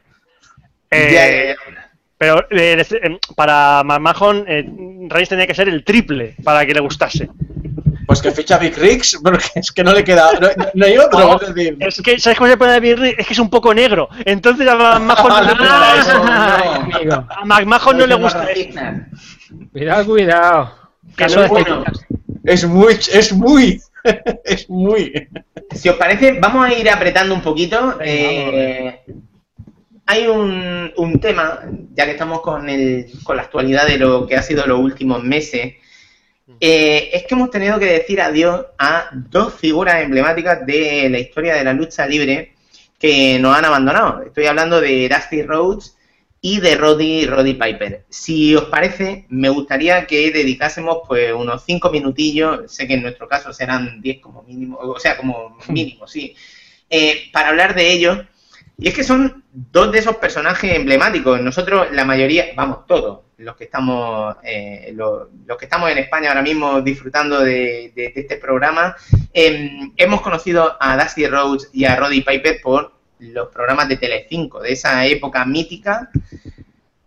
eh, 0.91 1.11
Ya, 1.13 1.27
ya, 1.29 1.47
ya. 1.49 1.91
Pero 2.19 2.41
eh, 2.51 2.81
eh, 2.89 3.19
para 3.35 3.83
McMahon, 3.85 4.45
eh, 4.49 4.65
Reigns 5.09 5.29
tenía 5.29 5.47
que 5.49 5.55
ser 5.55 5.69
el 5.69 5.85
triple 5.85 6.37
para 6.45 6.65
que 6.65 6.73
le 6.75 6.81
gustase. 6.81 7.29
Pues 8.21 8.35
que 8.35 8.43
ficha 8.43 8.59
Big 8.59 8.77
Riggs, 8.77 9.19
porque 9.23 9.45
es 9.55 9.73
que 9.73 9.85
no 9.85 9.93
le 9.93 10.05
queda. 10.05 10.31
No, 10.75 10.87
hay 10.87 10.97
otro, 10.99 11.19
No, 11.19 11.41
es 11.41 11.55
decir. 11.55 11.77
Es 11.81 12.01
que, 12.03 12.19
¿sabes 12.19 12.39
cómo 12.39 12.51
se 12.51 12.57
pone 12.57 12.73
a 12.73 12.81
Big 12.81 12.99
Rig? 12.99 13.15
Es 13.19 13.27
que 13.27 13.33
es 13.33 13.39
un 13.39 13.51
poco 13.51 13.75
negro. 13.75 14.09
Entonces 14.25 14.67
a 14.69 14.99
McMahon 14.99 15.59
no. 15.59 17.27
A 17.29 17.45
McMahon 17.45 17.99
no 17.99 18.07
le 18.07 18.15
gusta 18.15 18.45
eso. 18.51 18.81
Cuidado, 19.73 20.07
cuidado. 20.07 20.73
Caso 21.15 21.43
de 21.43 21.49
Bueno. 21.49 21.85
Cequitas. 21.85 22.07
Es 22.45 22.65
muy. 22.67 22.93
Es 23.13 23.33
muy. 23.33 23.81
Es 24.45 24.71
muy. 24.71 25.29
Si 25.75 25.89
os 25.89 25.97
parece, 25.97 26.39
vamos 26.41 26.65
a 26.65 26.73
ir 26.73 26.89
apretando 26.89 27.35
un 27.35 27.43
poquito. 27.43 27.99
Eh, 28.01 29.01
hay 30.07 30.29
un, 30.29 30.93
un 30.97 31.21
tema, 31.21 31.63
ya 31.93 32.05
que 32.05 32.13
estamos 32.13 32.41
con, 32.41 32.69
el, 32.69 33.07
con 33.25 33.37
la 33.37 33.43
actualidad 33.43 33.85
de 33.87 33.99
lo 33.99 34.25
que 34.29 34.37
ha 34.37 34.43
sido 34.43 34.65
los 34.65 34.79
últimos 34.79 35.25
meses, 35.25 35.75
eh, 36.61 37.11
es 37.13 37.25
que 37.25 37.35
hemos 37.35 37.51
tenido 37.51 37.79
que 37.79 37.87
decir 37.87 38.21
adiós 38.21 38.67
a 38.79 39.11
dos 39.13 39.55
figuras 39.55 40.03
emblemáticas 40.03 40.65
de 40.65 41.09
la 41.11 41.19
historia 41.19 41.55
de 41.55 41.65
la 41.65 41.73
lucha 41.73 42.07
libre 42.07 42.55
que 42.99 43.39
nos 43.39 43.57
han 43.57 43.65
abandonado. 43.65 44.23
Estoy 44.23 44.47
hablando 44.47 44.81
de 44.81 45.09
Dusty 45.09 45.43
Rhodes 45.43 45.97
y 46.41 46.61
de 46.61 46.77
Roddy, 46.77 47.27
Roddy 47.27 47.55
Piper. 47.55 48.05
Si 48.09 48.55
os 48.55 48.67
parece, 48.67 49.27
me 49.29 49.49
gustaría 49.49 50.07
que 50.07 50.31
dedicásemos 50.31 50.99
pues 51.07 51.33
unos 51.33 51.65
cinco 51.65 51.91
minutillos, 51.91 52.73
sé 52.73 52.87
que 52.87 52.95
en 52.95 53.03
nuestro 53.03 53.27
caso 53.27 53.53
serán 53.53 54.01
10 54.01 54.21
como 54.21 54.43
mínimo, 54.43 54.79
o 54.79 54.99
sea, 55.01 55.17
como 55.17 55.59
mínimo, 55.69 56.07
sí, 56.07 56.37
eh, 56.89 57.31
para 57.33 57.49
hablar 57.49 57.75
de 57.75 57.93
ellos. 57.93 58.19
Y 58.79 58.89
es 58.89 58.95
que 58.95 59.05
son 59.05 59.45
dos 59.53 59.91
de 59.91 60.01
esos 60.01 60.17
personajes 60.17 60.75
emblemáticos. 60.75 61.41
Nosotros, 61.41 61.89
la 61.93 62.05
mayoría, 62.05 62.47
vamos, 62.55 62.87
todos 62.87 63.21
los 63.39 63.57
que 63.57 63.65
estamos, 63.65 64.37
eh, 64.43 64.93
los, 64.95 65.29
que 65.59 65.65
estamos 65.65 65.91
en 65.91 65.99
España 65.99 66.31
ahora 66.31 66.43
mismo 66.43 66.81
disfrutando 66.81 67.41
de, 67.41 67.93
este 67.97 68.37
programa, 68.37 68.97
em, 69.33 69.93
hemos 69.97 70.21
conocido 70.21 70.77
a 70.81 70.97
Dusty 70.97 71.27
Rhodes 71.27 71.71
y 71.73 71.85
a 71.85 71.97
Roddy 71.97 72.23
Piper 72.23 72.61
por 72.63 72.93
los 73.19 73.49
programas 73.49 73.89
de 73.89 73.97
Telecinco, 73.97 74.61
de 74.61 74.73
esa 74.73 75.07
época 75.07 75.45
mítica. 75.45 76.11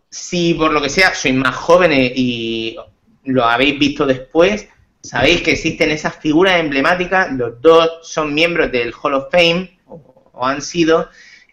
Si 0.10 0.56
por 0.56 0.72
lo 0.72 0.82
que 0.82 0.90
sea 0.90 1.14
sois 1.14 1.36
más 1.36 1.56
jóvenes 1.56 2.12
y 2.16 2.78
lo 3.26 3.46
habéis 3.46 3.78
visto 3.78 4.06
después, 4.06 4.68
sabéis 5.02 5.42
que 5.42 5.52
existen 5.52 5.92
esas 5.92 6.16
figuras 6.16 6.60
emblemáticas. 6.60 7.32
Los 7.34 7.62
dos 7.62 8.00
son 8.04 8.34
miembros 8.34 8.72
del 8.72 8.94
Hall 8.94 9.14
of 9.14 9.32
Fame, 9.32 9.80
o 9.86 10.48
han 10.48 10.62
sido, 10.62 11.10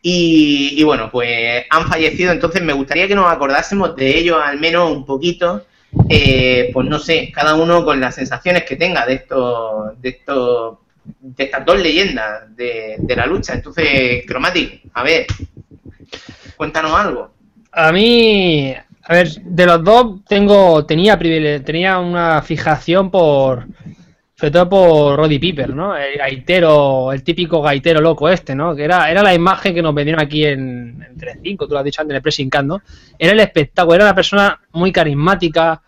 y, 0.09 0.85
bueno, 0.85 1.11
pues 1.11 1.65
han 1.69 1.89
fallecido. 1.89 2.31
Entonces 2.31 2.63
me 2.63 2.73
gustaría 2.73 3.09
que 3.09 3.17
nos 3.17 3.29
acordásemos 3.29 3.97
de 3.97 4.17
ellos 4.17 4.39
al 4.41 4.61
menos 4.61 4.93
un 4.93 5.05
poquito. 5.05 5.65
eh, 6.09 6.71
pues 6.73 6.87
no 6.87 6.99
sé, 6.99 7.33
cada 7.33 7.55
uno 7.55 7.85
con 7.85 8.01
las 8.01 8.15
sensaciones 8.15 8.65
que 8.65 8.77
tenga 8.77 9.05
de 9.07 9.15
estos, 9.15 10.01
de 10.01 10.09
estos, 10.11 10.79
de 11.21 11.45
estas 11.45 11.65
dos 11.65 11.81
leyendas 11.81 12.55
de, 12.57 12.97
de 12.99 13.17
la 13.17 13.27
lucha. 13.27 13.55
Entonces, 13.55 14.25
Chromatic, 14.27 14.83
a 14.95 15.03
ver, 15.03 15.27
cuéntanos 16.57 16.93
algo. 16.93 17.31
A 17.73 17.91
mí, 17.91 18.75
a 19.03 19.13
ver, 19.13 19.29
de 19.43 19.67
los 19.67 19.83
dos 19.83 20.25
tengo, 20.29 20.87
tenía 20.87 21.19
tenía 21.19 21.99
una 21.99 22.43
fijación 22.43 23.11
por, 23.11 23.67
sobre 24.39 24.51
todo 24.51 24.69
por 24.69 25.17
Roddy 25.19 25.39
Piper, 25.39 25.75
¿no? 25.75 25.97
El 25.97 26.19
gaitero, 26.19 27.11
el 27.13 27.23
típico 27.23 27.63
gaitero 27.63 28.01
loco 28.03 28.29
este, 28.29 28.55
¿no? 28.55 28.77
Que 28.77 28.85
era, 28.85 29.11
era 29.11 29.23
la 29.23 29.33
imagen 29.33 29.75
que 29.75 29.81
nos 29.81 29.95
vendieron 29.95 30.23
aquí 30.23 30.45
en, 30.45 31.03
en 31.09 31.17
3.5, 31.17 31.57
tú 31.67 31.69
lo 31.73 31.79
has 31.79 31.85
dicho 31.85 32.03
antes, 32.03 32.13
en 32.13 32.17
el 32.17 32.23
Pressing. 32.23 32.51
Era 33.19 33.33
el 33.33 33.41
espectáculo, 33.41 33.95
era 33.95 34.05
una 34.05 34.15
persona 34.15 34.61
muy 34.73 34.93
carismática, 34.93 35.81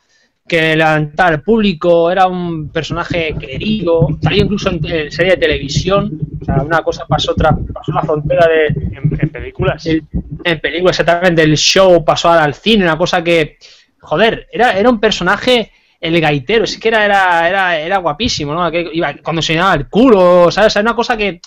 que 0.47 0.75
levantaba 0.75 1.29
al 1.29 1.43
público, 1.43 2.11
era 2.11 2.27
un 2.27 2.71
personaje 2.71 3.35
querido, 3.39 4.09
salió 4.23 4.45
incluso 4.45 4.71
en, 4.71 4.81
en 4.87 5.13
serie 5.13 5.33
de 5.33 5.37
televisión, 5.37 6.19
o 6.41 6.45
sea, 6.47 6.63
una 6.63 6.81
cosa 6.81 7.05
pasó, 7.07 7.33
otra, 7.33 7.55
pasó 7.75 7.93
la 7.93 8.01
frontera 8.01 8.47
de, 8.49 8.67
En, 8.97 9.19
en 9.21 9.29
películas. 9.29 9.85
el- 9.85 10.05
en 10.45 10.61
película 10.61 10.91
exactamente 10.93 11.43
el 11.43 11.55
show 11.59 12.03
pasó 12.03 12.31
al 12.31 12.55
cine, 12.55 12.85
una 12.85 12.97
cosa 12.97 13.23
que, 13.23 13.59
joder, 14.01 14.47
era, 14.51 14.73
era 14.79 14.89
un 14.89 14.99
personaje, 14.99 15.71
el 16.01 16.21
gaitero, 16.21 16.65
es 16.65 16.79
que 16.79 16.89
era, 16.89 17.05
era, 17.05 17.49
era, 17.49 17.79
era 17.79 17.99
guapísimo, 17.99 18.55
¿no? 18.55 18.71
Que 18.71 18.89
iba, 18.93 19.15
cuando 19.23 19.43
se 19.43 19.55
llenaba 19.55 19.75
el 19.75 19.89
culo, 19.89 20.51
¿sabes? 20.51 20.77
Era 20.77 20.83
una 20.83 20.97
cosa 20.97 21.17
que 21.17 21.41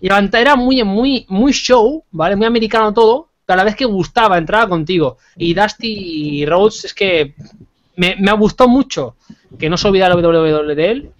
era 0.00 0.56
muy, 0.56 0.82
muy, 0.84 1.26
muy 1.28 1.52
show, 1.52 2.04
¿vale? 2.10 2.36
Muy 2.36 2.46
americano 2.46 2.92
todo, 2.94 3.28
pero 3.44 3.54
a 3.54 3.56
la 3.58 3.64
vez 3.64 3.76
que 3.76 3.84
gustaba, 3.84 4.38
entraba 4.38 4.68
contigo. 4.68 5.18
Y 5.36 5.54
Dusty 5.54 6.46
Rhodes 6.46 6.84
es 6.84 6.94
que 6.94 7.34
me, 7.96 8.16
me 8.16 8.32
gustado 8.32 8.70
mucho 8.70 9.16
que 9.58 9.68
no 9.68 9.76
se 9.76 9.88
olvidara 9.88 10.14
WWE 10.14 10.74
de 10.74 10.90
él 10.90 11.10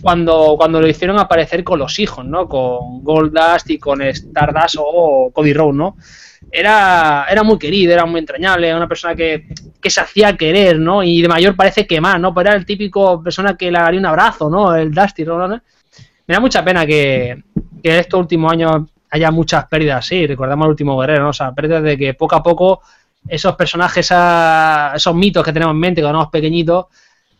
cuando, 0.00 0.54
cuando 0.56 0.80
lo 0.80 0.88
hicieron 0.88 1.18
aparecer 1.18 1.62
con 1.62 1.78
los 1.78 1.98
hijos, 1.98 2.24
¿no? 2.24 2.48
Con 2.48 3.04
Goldust 3.04 3.70
y 3.70 3.78
con 3.78 4.00
Stardust 4.02 4.76
o 4.78 5.30
Cody 5.32 5.52
Rhodes, 5.52 5.76
¿no? 5.76 5.96
Era, 6.50 7.26
era 7.30 7.42
muy 7.42 7.58
querido, 7.58 7.92
era 7.92 8.06
muy 8.06 8.20
entrañable, 8.20 8.68
era 8.68 8.76
una 8.76 8.88
persona 8.88 9.14
que, 9.14 9.48
que 9.80 9.90
se 9.90 10.00
hacía 10.00 10.36
querer, 10.36 10.78
¿no? 10.78 11.02
Y 11.02 11.22
de 11.22 11.28
mayor 11.28 11.56
parece 11.56 11.86
que 11.86 12.00
más, 12.00 12.20
¿no? 12.20 12.34
Pero 12.34 12.50
era 12.50 12.58
el 12.58 12.66
típico 12.66 13.22
persona 13.22 13.56
que 13.56 13.70
le 13.70 13.78
daría 13.78 14.00
un 14.00 14.06
abrazo, 14.06 14.50
¿no? 14.50 14.74
El 14.74 14.92
Dusty, 14.92 15.24
¿no? 15.24 15.48
Me 15.48 16.34
da 16.34 16.40
mucha 16.40 16.64
pena 16.64 16.86
que, 16.86 17.42
que 17.82 17.98
estos 17.98 18.20
últimos 18.20 18.52
años 18.52 18.82
haya 19.10 19.30
muchas 19.30 19.66
pérdidas, 19.66 20.06
sí, 20.06 20.26
recordamos 20.26 20.66
el 20.66 20.70
último 20.70 20.98
guerrero, 20.98 21.24
¿no? 21.24 21.30
O 21.30 21.32
sea, 21.32 21.52
pérdidas 21.52 21.82
de 21.82 21.96
que 21.96 22.14
poco 22.14 22.36
a 22.36 22.42
poco 22.42 22.82
esos 23.28 23.54
personajes, 23.56 24.10
esos 24.94 25.14
mitos 25.14 25.44
que 25.44 25.52
tenemos 25.52 25.74
en 25.74 25.80
mente 25.80 26.00
cuando 26.00 26.18
éramos 26.18 26.32
pequeñitos, 26.32 26.86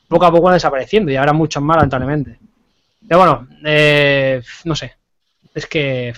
poco 0.09 0.27
a 0.27 0.31
poco 0.31 0.45
van 0.45 0.55
desapareciendo 0.55 1.11
y 1.11 1.17
habrá 1.17 1.33
muchos 1.33 1.63
más, 1.63 1.77
lamentablemente. 1.77 2.39
Pero 3.07 3.19
bueno, 3.19 3.49
eh, 3.65 4.43
no 4.65 4.75
sé. 4.75 4.97
Es 5.55 5.67
que 5.67 6.13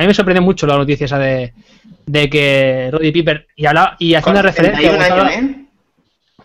a 0.00 0.02
mí 0.02 0.06
me 0.06 0.14
sorprende 0.14 0.40
mucho 0.40 0.66
la 0.66 0.78
noticia 0.78 1.04
esa 1.04 1.18
de, 1.18 1.52
de 2.06 2.30
que 2.30 2.88
Roddy 2.90 3.12
Piper 3.12 3.48
y, 3.54 3.66
y 3.98 4.14
haciendo 4.14 4.40
referencia. 4.40 5.28
¿eh? 5.30 5.66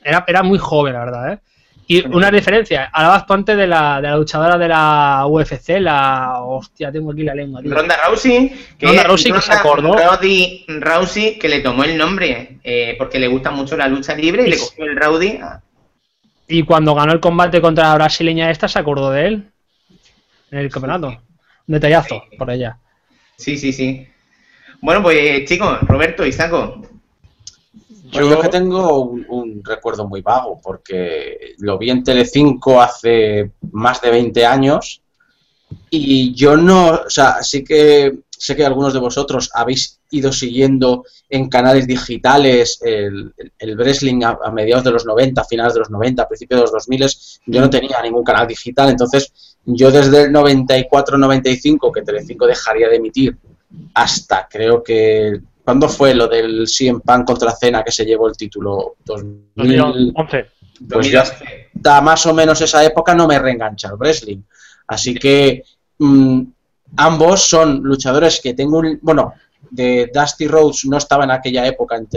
era, 0.03 0.25
era 0.27 0.43
muy 0.43 0.59
joven, 0.59 0.91
la 0.91 1.05
verdad, 1.05 1.33
¿eh? 1.33 1.39
Y 1.87 2.05
una 2.07 2.31
referencia, 2.31 2.89
hablabas 2.91 3.27
tú 3.27 3.33
antes 3.33 3.55
de 3.55 3.67
la, 3.67 4.01
de 4.01 4.09
la 4.09 4.17
luchadora 4.17 4.57
de 4.57 4.67
la 4.67 5.25
UFC, 5.27 5.79
la. 5.79 6.41
Hostia, 6.41 6.91
tengo 6.91 7.11
aquí 7.11 7.23
la 7.23 7.35
lengua. 7.35 7.61
Ronda 7.63 7.95
Rousey, 8.07 8.49
que, 8.77 8.87
Ronda 8.87 9.03
Rousey 9.03 9.31
que 9.31 9.41
se 9.41 9.53
acordó. 9.53 9.95
Roddy 9.95 10.65
Rousey, 10.67 11.37
que 11.37 11.47
le 11.47 11.61
tomó 11.61 11.83
el 11.83 11.95
nombre 11.95 12.57
eh, 12.63 12.95
porque 12.97 13.19
le 13.19 13.27
gusta 13.27 13.51
mucho 13.51 13.77
la 13.77 13.87
lucha 13.87 14.15
libre 14.15 14.47
y, 14.47 14.49
le 14.49 14.57
cogió 14.57 14.83
el 14.83 14.95
Rowdy. 14.97 15.39
Y 16.47 16.63
cuando 16.63 16.95
ganó 16.95 17.13
el 17.13 17.19
combate 17.19 17.61
contra 17.61 17.89
la 17.89 17.95
brasileña 17.95 18.49
esta, 18.49 18.67
se 18.67 18.79
acordó 18.79 19.11
de 19.11 19.27
él 19.27 19.51
en 20.49 20.57
el 20.57 20.71
campeonato. 20.71 21.09
Un 21.09 21.73
detallazo 21.73 22.23
por 22.35 22.49
ella. 22.49 22.79
Sí, 23.37 23.57
sí, 23.57 23.73
sí. 23.73 24.07
Bueno, 24.81 25.01
pues 25.01 25.45
chicos, 25.45 25.79
Roberto 25.81 26.25
y 26.25 26.31
Saco. 26.31 26.81
Yo 28.11 28.39
que 28.39 28.49
tengo 28.49 29.01
un, 29.01 29.61
recuerdo 29.63 30.07
muy 30.07 30.21
vago, 30.21 30.59
porque 30.63 31.55
lo 31.57 31.77
vi 31.77 31.89
en 31.89 32.03
Telecinco 32.03 32.81
hace 32.81 33.51
más 33.71 33.99
de 34.01 34.11
20 34.11 34.45
años 34.45 35.01
y 35.89 36.33
yo 36.33 36.55
no, 36.55 36.91
o 36.91 37.09
sea, 37.09 37.43
sí 37.43 37.63
que 37.63 38.19
sé 38.29 38.55
que 38.55 38.65
algunos 38.65 38.93
de 38.93 38.99
vosotros 38.99 39.49
habéis 39.53 39.99
ido 40.11 40.31
siguiendo 40.31 41.03
en 41.29 41.49
canales 41.49 41.87
digitales 41.87 42.79
el, 42.81 43.33
el 43.57 43.75
wrestling 43.75 44.23
a, 44.23 44.51
mediados 44.51 44.83
de 44.83 44.91
los 44.91 45.05
90, 45.05 45.43
finales 45.45 45.73
de 45.73 45.79
los 45.79 45.89
90, 45.89 46.27
principios 46.27 46.59
de 46.59 46.61
los 46.61 46.71
2000, 46.71 47.07
yo 47.47 47.61
no 47.61 47.69
tenía 47.69 48.01
ningún 48.01 48.23
canal 48.23 48.47
digital, 48.47 48.89
entonces 48.89 49.54
yo 49.65 49.91
desde 49.91 50.23
el 50.23 50.31
94-95, 50.31 51.91
que 51.91 52.01
Telecinco 52.01 52.45
dejaría 52.45 52.89
de 52.89 52.97
emitir, 52.97 53.37
hasta 53.93 54.47
creo 54.49 54.83
que... 54.83 55.39
¿Cuándo 55.63 55.89
fue 55.89 56.13
lo 56.13 56.27
del 56.27 56.67
CM 56.67 56.99
Punk 56.99 57.25
contra 57.25 57.55
Cena 57.55 57.83
que 57.83 57.91
se 57.91 58.05
llevó 58.05 58.27
el 58.27 58.37
título? 58.37 58.97
2011. 59.03 60.45
Pues 60.87 61.09
ya 61.09 61.21
hasta 61.21 62.01
más 62.01 62.23
o 62.27 62.35
menos 62.35 62.61
esa 62.61 62.85
época 62.85 63.15
no 63.15 63.27
me 63.27 63.39
reengancha 63.39 63.87
el 63.87 63.95
wrestling. 63.95 64.43
Así 64.85 65.15
que 65.15 65.63
mm, 65.97 66.41
ambos 66.97 67.49
son 67.49 67.81
luchadores 67.81 68.39
que 68.41 68.53
tengo 68.53 68.77
un... 68.77 68.99
Bueno, 69.01 69.33
de 69.71 70.11
Dusty 70.13 70.47
Rhodes 70.47 70.85
no 70.85 70.97
estaba 70.97 71.23
en 71.23 71.31
aquella 71.31 71.65
época 71.65 71.95
en, 71.97 72.07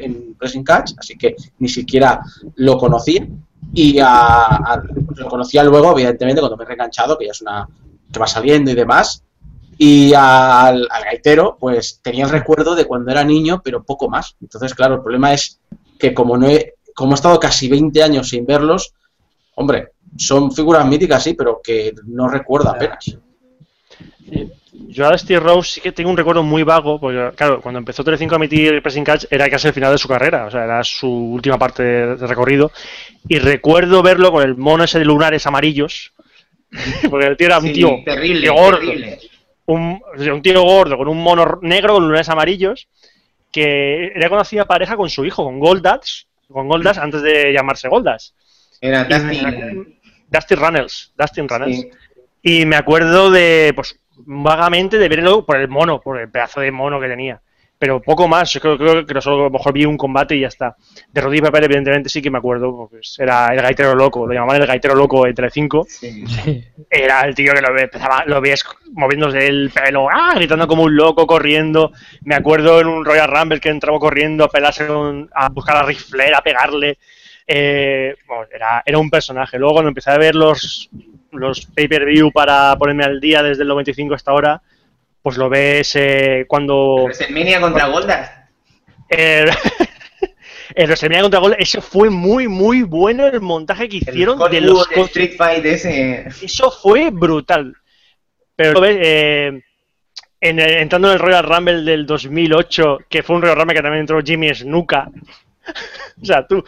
en 0.00 0.36
Wrestling 0.38 0.64
Catch, 0.64 0.92
así 0.96 1.18
que 1.18 1.36
ni 1.58 1.68
siquiera 1.68 2.22
lo 2.56 2.78
conocía. 2.78 3.26
Y 3.72 3.98
lo 3.98 5.28
conocía 5.28 5.64
luego, 5.64 5.92
evidentemente, 5.92 6.40
cuando 6.40 6.56
me 6.56 6.64
he 6.64 6.66
reenganchado, 6.66 7.18
que 7.18 7.26
ya 7.26 7.32
es 7.32 7.40
una 7.40 7.68
que 8.12 8.20
va 8.20 8.26
saliendo 8.26 8.70
y 8.70 8.74
demás. 8.74 9.24
Y 9.76 10.12
al, 10.14 10.88
gaitero, 10.88 11.56
pues 11.58 12.00
tenía 12.02 12.24
el 12.24 12.30
recuerdo 12.30 12.74
de 12.74 12.84
cuando 12.84 13.10
era 13.10 13.24
niño, 13.24 13.60
pero 13.62 13.82
poco 13.82 14.08
más. 14.08 14.36
Entonces, 14.40 14.74
claro, 14.74 14.96
el 14.96 15.02
problema 15.02 15.32
es 15.34 15.60
que 15.98 16.14
como 16.14 16.36
no 16.36 16.48
he, 16.48 16.74
como 16.94 17.12
he 17.12 17.14
estado 17.14 17.40
casi 17.40 17.68
20 17.68 18.02
años 18.02 18.28
sin 18.28 18.46
verlos, 18.46 18.94
hombre, 19.56 19.92
son 20.16 20.52
figuras 20.52 20.86
míticas, 20.86 21.22
sí, 21.24 21.34
pero 21.34 21.60
que 21.62 21.92
no 22.06 22.28
recuerdo 22.28 22.70
apenas. 22.70 23.16
Yo 24.76 25.08
a 25.08 25.16
Steve 25.16 25.38
Rose 25.38 25.74
sí 25.74 25.80
que 25.80 25.92
tengo 25.92 26.10
un 26.10 26.16
recuerdo 26.16 26.42
muy 26.42 26.64
vago, 26.64 26.98
porque 26.98 27.30
claro, 27.36 27.60
cuando 27.60 27.78
empezó 27.78 28.02
Telecinco 28.02 28.34
a 28.34 28.38
emitir 28.38 28.82
Pressing 28.82 29.04
Catch 29.04 29.26
era 29.30 29.48
casi 29.48 29.68
el 29.68 29.74
final 29.74 29.92
de 29.92 29.98
su 29.98 30.08
carrera, 30.08 30.46
o 30.46 30.50
sea, 30.50 30.64
era 30.64 30.82
su 30.82 31.08
última 31.08 31.58
parte 31.58 31.82
de 31.82 32.26
recorrido. 32.26 32.72
Y 33.28 33.38
recuerdo 33.38 34.02
verlo 34.02 34.32
con 34.32 34.42
el 34.42 34.56
mono 34.56 34.84
ese 34.84 34.98
de 34.98 35.04
lunares 35.04 35.46
amarillos, 35.46 36.12
porque 37.10 37.26
el 37.26 37.36
tío 37.36 37.46
era 37.46 37.58
un 37.58 37.72
tío, 37.72 38.02
terrible, 38.04 38.48
gordo, 38.48 38.92
Un, 39.66 40.02
un, 40.16 40.42
tío 40.42 40.62
gordo 40.62 40.98
con 40.98 41.08
un 41.08 41.22
mono 41.22 41.60
negro 41.62 41.94
con 41.94 42.04
lunares 42.04 42.28
amarillos, 42.28 42.88
que 43.52 44.08
era 44.14 44.28
conocida 44.28 44.64
pareja 44.64 44.96
con 44.96 45.08
su 45.08 45.24
hijo, 45.24 45.44
con 45.44 45.60
Goldas, 45.60 46.26
con 46.48 46.66
Goldas 46.66 46.98
antes 46.98 47.22
de 47.22 47.52
llamarse 47.52 47.88
Goldas. 47.88 48.34
Era 48.80 49.04
Dustin. 49.04 49.96
Dustin 50.28 50.58
Runnels, 50.58 51.12
Dustin 51.16 51.48
Runnels. 51.48 51.86
Y 52.42 52.66
me 52.66 52.76
acuerdo 52.76 53.30
de, 53.30 53.72
pues, 53.74 53.98
vagamente 54.18 54.98
de 54.98 55.08
verlo 55.08 55.44
por 55.44 55.56
el 55.56 55.68
mono, 55.68 56.00
por 56.00 56.18
el 56.18 56.30
pedazo 56.30 56.60
de 56.60 56.70
mono 56.70 57.00
que 57.00 57.08
tenía. 57.08 57.40
Pero 57.84 58.00
poco 58.00 58.28
más, 58.28 58.50
yo 58.52 58.60
creo, 58.60 58.78
creo 58.78 59.04
que 59.04 59.20
solo 59.20 59.40
a 59.40 59.44
lo 59.44 59.50
mejor 59.50 59.72
vi 59.72 59.84
un 59.84 59.98
combate 59.98 60.36
y 60.36 60.40
ya 60.40 60.48
está. 60.48 60.76
De 61.12 61.20
Roddy 61.20 61.40
Piper, 61.40 61.64
evidentemente, 61.64 62.08
sí 62.08 62.22
que 62.22 62.30
me 62.30 62.38
acuerdo, 62.38 62.74
porque 62.74 63.00
era 63.18 63.48
el 63.48 63.60
gaitero 63.60 63.94
loco, 63.94 64.26
lo 64.26 64.32
llamaban 64.32 64.62
el 64.62 64.66
gaitero 64.66 64.94
loco 64.94 65.26
entre 65.26 65.50
5. 65.50 65.86
Era 66.88 67.22
el 67.22 67.34
tío 67.34 67.52
que 67.52 67.60
lo, 67.60 67.76
empezaba, 67.76 68.24
lo 68.26 68.40
ves 68.40 68.64
moviéndose 68.92 69.46
el 69.46 69.70
pelo, 69.70 70.08
¡ah! 70.08 70.32
gritando 70.36 70.68
como 70.68 70.84
un 70.84 70.96
loco, 70.96 71.26
corriendo. 71.26 71.92
Me 72.22 72.36
acuerdo 72.36 72.80
en 72.80 72.86
un 72.86 73.04
Royal 73.04 73.28
Rumble 73.28 73.60
que 73.60 73.70
entraba 73.70 73.98
corriendo 73.98 74.44
a 74.44 74.48
pelarse 74.48 74.86
a 75.34 75.48
buscar 75.50 75.76
a 75.76 75.82
Ric 75.82 75.98
Flair, 75.98 76.34
a 76.34 76.42
pegarle. 76.42 76.98
Eh, 77.46 78.14
era, 78.50 78.82
era 78.86 78.98
un 78.98 79.10
personaje. 79.10 79.58
Luego, 79.58 79.74
cuando 79.74 79.88
empecé 79.88 80.10
a 80.10 80.16
ver 80.16 80.34
los, 80.34 80.88
los 81.34 81.66
pay-per-view 81.66 82.32
para 82.32 82.76
ponerme 82.76 83.04
al 83.04 83.20
día 83.20 83.42
desde 83.42 83.62
el 83.62 83.68
95 83.68 84.14
hasta 84.14 84.30
ahora, 84.30 84.62
pues 85.22 85.36
lo 85.36 85.48
ves 85.48 85.94
eh, 85.96 86.44
cuando... 86.48 87.04
WrestleMania 87.04 87.60
contra 87.60 87.86
Goldas. 87.86 88.30
El, 89.08 89.50
el 90.74 90.86
WrestleMania 90.86 91.22
contra 91.22 91.40
Goldas, 91.40 91.58
eso 91.62 91.80
fue 91.80 92.10
muy, 92.10 92.48
muy 92.48 92.82
bueno 92.82 93.26
el 93.26 93.40
montaje 93.40 93.88
que 93.88 93.98
hicieron 93.98 94.38
de 94.50 94.60
los... 94.60 94.90
Street 94.90 95.36
Fight 95.36 95.64
ese. 95.64 96.28
Eso 96.42 96.70
fue 96.70 97.10
brutal. 97.10 97.74
Pero 98.56 98.72
lo 98.72 98.80
ves... 98.80 98.98
Eh, 99.00 99.62
entrando 100.44 101.08
en 101.08 101.14
el 101.14 101.20
Royal 101.20 101.44
Rumble 101.44 101.82
del 101.82 102.04
2008, 102.04 102.98
que 103.08 103.22
fue 103.22 103.36
un 103.36 103.42
Royal 103.42 103.56
Rumble 103.56 103.74
que 103.74 103.82
también 103.82 104.00
entró 104.00 104.20
Jimmy 104.22 104.54
Snuka. 104.54 105.08
o 106.22 106.24
sea, 106.24 106.46
tú, 106.46 106.62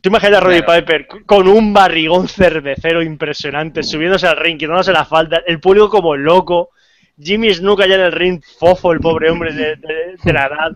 Tú 0.00 0.10
imaginas 0.10 0.38
a 0.38 0.44
Roddy 0.44 0.62
Piper 0.62 1.06
con 1.26 1.48
un 1.48 1.72
barrigón 1.72 2.28
cervecero 2.28 3.02
impresionante, 3.02 3.82
subiéndose 3.82 4.26
al 4.26 4.36
ring, 4.36 4.58
quitándose 4.58 4.92
la 4.92 5.04
falda, 5.04 5.42
el 5.46 5.58
público 5.58 5.90
como 5.90 6.16
loco, 6.16 6.70
Jimmy 7.18 7.52
Snuka 7.52 7.86
ya 7.86 7.94
en 7.96 8.02
el 8.02 8.12
ring, 8.12 8.42
fofo, 8.58 8.92
el 8.92 9.00
pobre 9.00 9.30
hombre 9.30 9.52
de, 9.52 10.32
la 10.32 10.46
edad, 10.46 10.72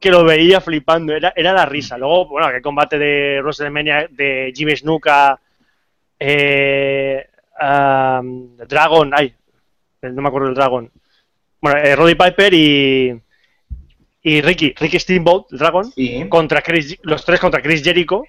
que 0.00 0.10
lo 0.10 0.24
veía 0.24 0.60
flipando, 0.60 1.14
era, 1.14 1.32
era 1.36 1.52
la 1.52 1.66
risa. 1.66 1.98
Luego, 1.98 2.26
bueno, 2.26 2.46
aquel 2.46 2.62
combate 2.62 2.98
de 2.98 3.40
WrestleMania 3.42 4.08
de 4.10 4.52
Jimmy 4.54 4.76
Snuka, 4.76 5.38
eh, 6.18 7.26
Dragon, 7.60 9.10
ay, 9.14 9.34
no 10.02 10.22
me 10.22 10.28
acuerdo 10.28 10.48
del 10.48 10.56
Dragon. 10.56 10.90
Bueno, 11.60 11.78
eh, 11.80 11.96
Roddy 11.96 12.14
Piper 12.14 12.54
y, 12.54 13.20
y 14.22 14.40
Ricky, 14.40 14.74
Ricky 14.76 14.98
Steamboat, 14.98 15.52
el 15.52 15.58
Dragon, 15.58 15.92
contra 16.28 16.62
Chris, 16.62 16.98
los 17.02 17.24
tres 17.24 17.40
contra 17.40 17.62
Chris 17.62 17.82
Jericho, 17.82 18.24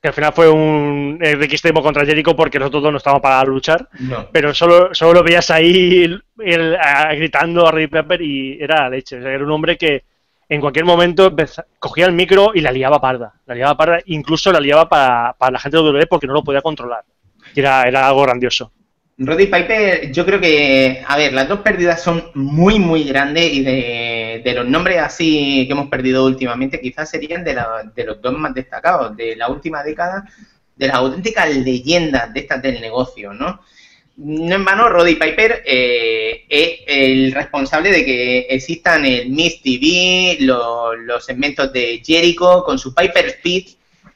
que 0.00 0.08
al 0.08 0.14
final 0.14 0.32
fue 0.32 0.48
un 0.48 1.18
extremo 1.20 1.82
contra 1.82 2.06
Jericho 2.06 2.36
porque 2.36 2.58
nosotros 2.58 2.84
dos 2.84 2.92
no 2.92 2.98
estábamos 2.98 3.22
para 3.22 3.42
luchar, 3.44 3.88
pero 4.32 4.54
solo, 4.54 4.94
solo 4.94 5.14
lo 5.14 5.22
veías 5.24 5.50
ahí 5.50 6.08
gritando 6.36 7.66
a 7.66 7.72
Ray 7.72 7.88
Pepper 7.88 8.22
y 8.22 8.58
era 8.60 8.88
leche, 8.88 9.16
era 9.16 9.44
un 9.44 9.50
hombre 9.50 9.76
que 9.76 10.04
en 10.48 10.60
cualquier 10.60 10.84
momento 10.84 11.34
cogía 11.78 12.06
el 12.06 12.12
micro 12.12 12.52
y 12.54 12.60
la 12.60 12.70
liaba 12.70 13.00
parda, 13.00 13.34
la 13.46 13.54
liaba 13.54 13.76
parda, 13.76 13.98
incluso 14.06 14.52
la 14.52 14.60
liaba 14.60 14.88
para, 14.88 15.34
para 15.36 15.52
la 15.52 15.58
gente 15.58 15.76
de 15.76 15.82
WWE 15.82 16.06
porque 16.06 16.28
no 16.28 16.32
lo 16.32 16.44
podía 16.44 16.62
controlar, 16.62 17.04
era, 17.54 17.82
era 17.82 18.06
algo 18.06 18.22
grandioso. 18.22 18.72
Roddy 19.20 19.46
Piper, 19.46 20.12
yo 20.12 20.24
creo 20.24 20.40
que, 20.40 21.02
a 21.04 21.16
ver, 21.16 21.32
las 21.32 21.48
dos 21.48 21.60
pérdidas 21.60 22.00
son 22.00 22.30
muy, 22.34 22.78
muy 22.78 23.02
grandes 23.02 23.52
y 23.52 23.64
de, 23.64 24.52
los 24.54 24.66
nombres 24.66 24.98
así 24.98 25.66
que 25.66 25.72
hemos 25.72 25.88
perdido 25.88 26.24
últimamente, 26.24 26.80
quizás 26.80 27.10
serían 27.10 27.42
de, 27.42 27.60
de 27.96 28.04
los 28.04 28.22
dos 28.22 28.38
más 28.38 28.54
destacados 28.54 29.16
de 29.16 29.34
la 29.34 29.48
última 29.48 29.82
década, 29.82 30.24
de 30.76 30.86
las 30.86 30.96
auténticas 30.96 31.54
leyendas 31.56 32.32
de 32.32 32.40
estas 32.40 32.62
del 32.62 32.80
negocio, 32.80 33.34
¿no? 33.34 33.60
No 34.16 34.54
en 34.54 34.64
vano, 34.64 34.88
Roddy 34.88 35.16
Piper 35.16 35.62
eh, 35.66 36.44
es 36.48 36.80
el 36.86 37.32
responsable 37.32 37.90
de 37.90 38.04
que 38.04 38.38
existan 38.50 39.04
el 39.04 39.30
Miss 39.30 39.60
TV, 39.62 40.38
los, 40.40 40.96
los 40.98 41.24
segmentos 41.24 41.72
de 41.72 42.00
Jericho 42.04 42.62
con 42.64 42.78
su 42.78 42.94
Piper 42.94 43.26
Speed, 43.26 43.66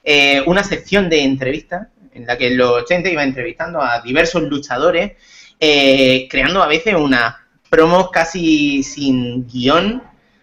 eh, 0.05 0.43
una 0.47 0.63
sección 0.63 1.09
de 1.09 1.23
entrevistas 1.23 1.89
en 2.15 2.27
la 2.27 2.37
que 2.37 2.49
en 2.49 2.59
los 2.59 2.83
80 2.83 3.09
iba 3.09 3.23
entrevistando 3.23 3.81
a 3.83 4.01
diversos 4.01 4.43
luchadores, 4.43 5.13
eh, 5.59 6.27
creando 6.31 6.63
a 6.63 6.67
veces 6.67 6.95
unas 6.95 7.37
promos 7.71 8.11
casi 8.11 8.83
sin 8.83 9.47
guion, 9.47 10.03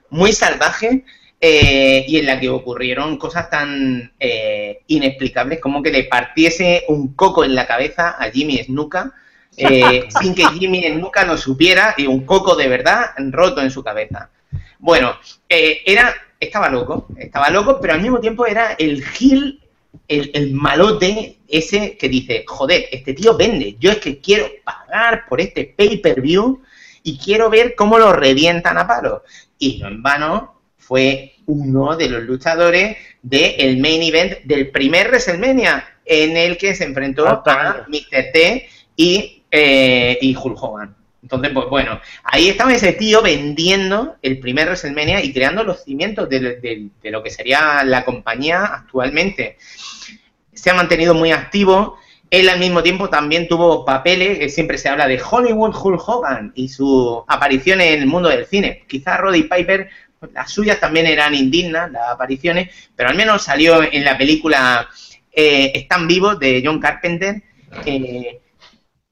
muy 0.09 0.33
salvajes, 0.33 1.03
eh, 1.41 2.03
y 2.05 2.17
en 2.17 2.25
la 2.25 2.37
que 2.37 2.49
ocurrieron 2.49 3.17
cosas 3.17 3.49
tan 3.49 4.11
eh, 4.19 4.81
inexplicables 4.87 5.61
como 5.61 5.81
que 5.81 5.89
le 5.89 6.03
partiese 6.03 6.83
un 6.89 7.13
coco 7.13 7.45
en 7.45 7.55
la 7.55 7.65
cabeza 7.65 8.17
a 8.19 8.29
Jimmy 8.29 8.57
Snuka, 8.57 9.13
eh, 9.55 10.03
sin 10.21 10.35
que 10.35 10.43
Jimmy 10.47 10.83
Snuka 10.83 11.23
lo 11.23 11.37
supiera, 11.37 11.95
y 11.97 12.07
un 12.07 12.25
coco 12.25 12.55
de 12.55 12.67
verdad 12.67 13.11
roto 13.29 13.61
en 13.61 13.71
su 13.71 13.83
cabeza. 13.83 14.29
Bueno, 14.79 15.15
era, 15.47 16.13
estaba 16.39 16.67
loco, 16.67 17.07
estaba 17.17 17.49
loco, 17.49 17.79
pero 17.79 17.93
al 17.93 18.01
mismo 18.01 18.19
tiempo 18.19 18.45
era 18.45 18.73
el 18.73 19.05
gil, 19.05 19.61
el, 20.07 20.31
el 20.33 20.53
malote 20.53 21.37
ese 21.47 21.97
que 21.97 22.09
dice, 22.09 22.43
joder, 22.47 22.85
este 22.91 23.13
tío 23.13 23.35
vende, 23.35 23.75
yo 23.79 23.91
es 23.91 23.97
que 23.97 24.19
quiero 24.19 24.47
pagar 24.63 25.25
por 25.27 25.41
este 25.41 25.73
pay-per-view 25.75 26.61
y 27.03 27.17
quiero 27.17 27.49
ver 27.49 27.75
cómo 27.75 27.97
lo 27.97 28.13
revientan 28.13 28.77
a 28.77 28.87
palo. 28.87 29.23
Y 29.57 29.79
no 29.79 29.87
en 29.87 30.03
vano 30.03 30.61
fue 30.77 31.35
uno 31.45 31.95
de 31.97 32.09
los 32.09 32.23
luchadores 32.23 32.97
del 33.21 33.77
main 33.77 34.01
event 34.01 34.39
del 34.43 34.69
primer 34.69 35.07
WrestleMania, 35.07 35.85
en 36.05 36.37
el 36.37 36.57
que 36.57 36.75
se 36.75 36.85
enfrentó 36.85 37.27
a. 37.27 37.85
Mr. 37.87 38.31
T 38.33 38.69
y, 38.95 39.43
eh, 39.51 40.17
y 40.21 40.35
Hulk 40.35 40.61
Hogan. 40.61 40.95
Entonces, 41.21 41.51
pues 41.53 41.67
bueno, 41.69 41.99
ahí 42.23 42.49
estaba 42.49 42.73
ese 42.73 42.93
tío 42.93 43.21
vendiendo 43.21 44.15
el 44.21 44.39
primer 44.39 44.67
WrestleMania 44.67 45.23
y 45.23 45.33
creando 45.33 45.63
los 45.63 45.83
cimientos 45.83 46.29
de, 46.29 46.89
lo 47.03 47.23
que 47.23 47.29
sería 47.29 47.83
la 47.83 48.05
compañía 48.05 48.63
actualmente. 48.65 49.57
Se 50.53 50.69
ha 50.69 50.73
mantenido 50.73 51.13
muy 51.13 51.31
activo. 51.31 51.97
Él 52.29 52.47
al 52.47 52.59
mismo 52.59 52.83
tiempo 52.83 53.09
también 53.09 53.47
tuvo 53.47 53.85
papeles, 53.85 54.37
que 54.37 54.49
siempre 54.49 54.77
se 54.77 54.87
habla 54.87 55.07
de 55.07 55.21
Hollywood 55.21 55.75
Hulk 55.75 56.07
Hogan 56.07 56.51
y 56.55 56.69
su 56.69 57.23
aparición 57.27 57.81
en 57.81 58.01
el 58.01 58.07
mundo 58.07 58.29
del 58.29 58.45
cine. 58.45 58.83
Quizás 58.87 59.19
Roddy 59.19 59.43
Piper, 59.43 59.89
las 60.33 60.51
suyas 60.51 60.79
también 60.79 61.07
eran 61.07 61.33
indignas, 61.33 61.91
las 61.91 62.09
apariciones, 62.09 62.69
pero 62.95 63.09
al 63.09 63.15
menos 63.15 63.43
salió 63.43 63.81
en 63.83 64.03
la 64.03 64.17
película 64.17 64.87
eh, 65.31 65.71
Están 65.73 66.07
vivos 66.07 66.39
de 66.39 66.61
John 66.63 66.79
Carpenter, 66.79 67.41
eh, 67.85 68.39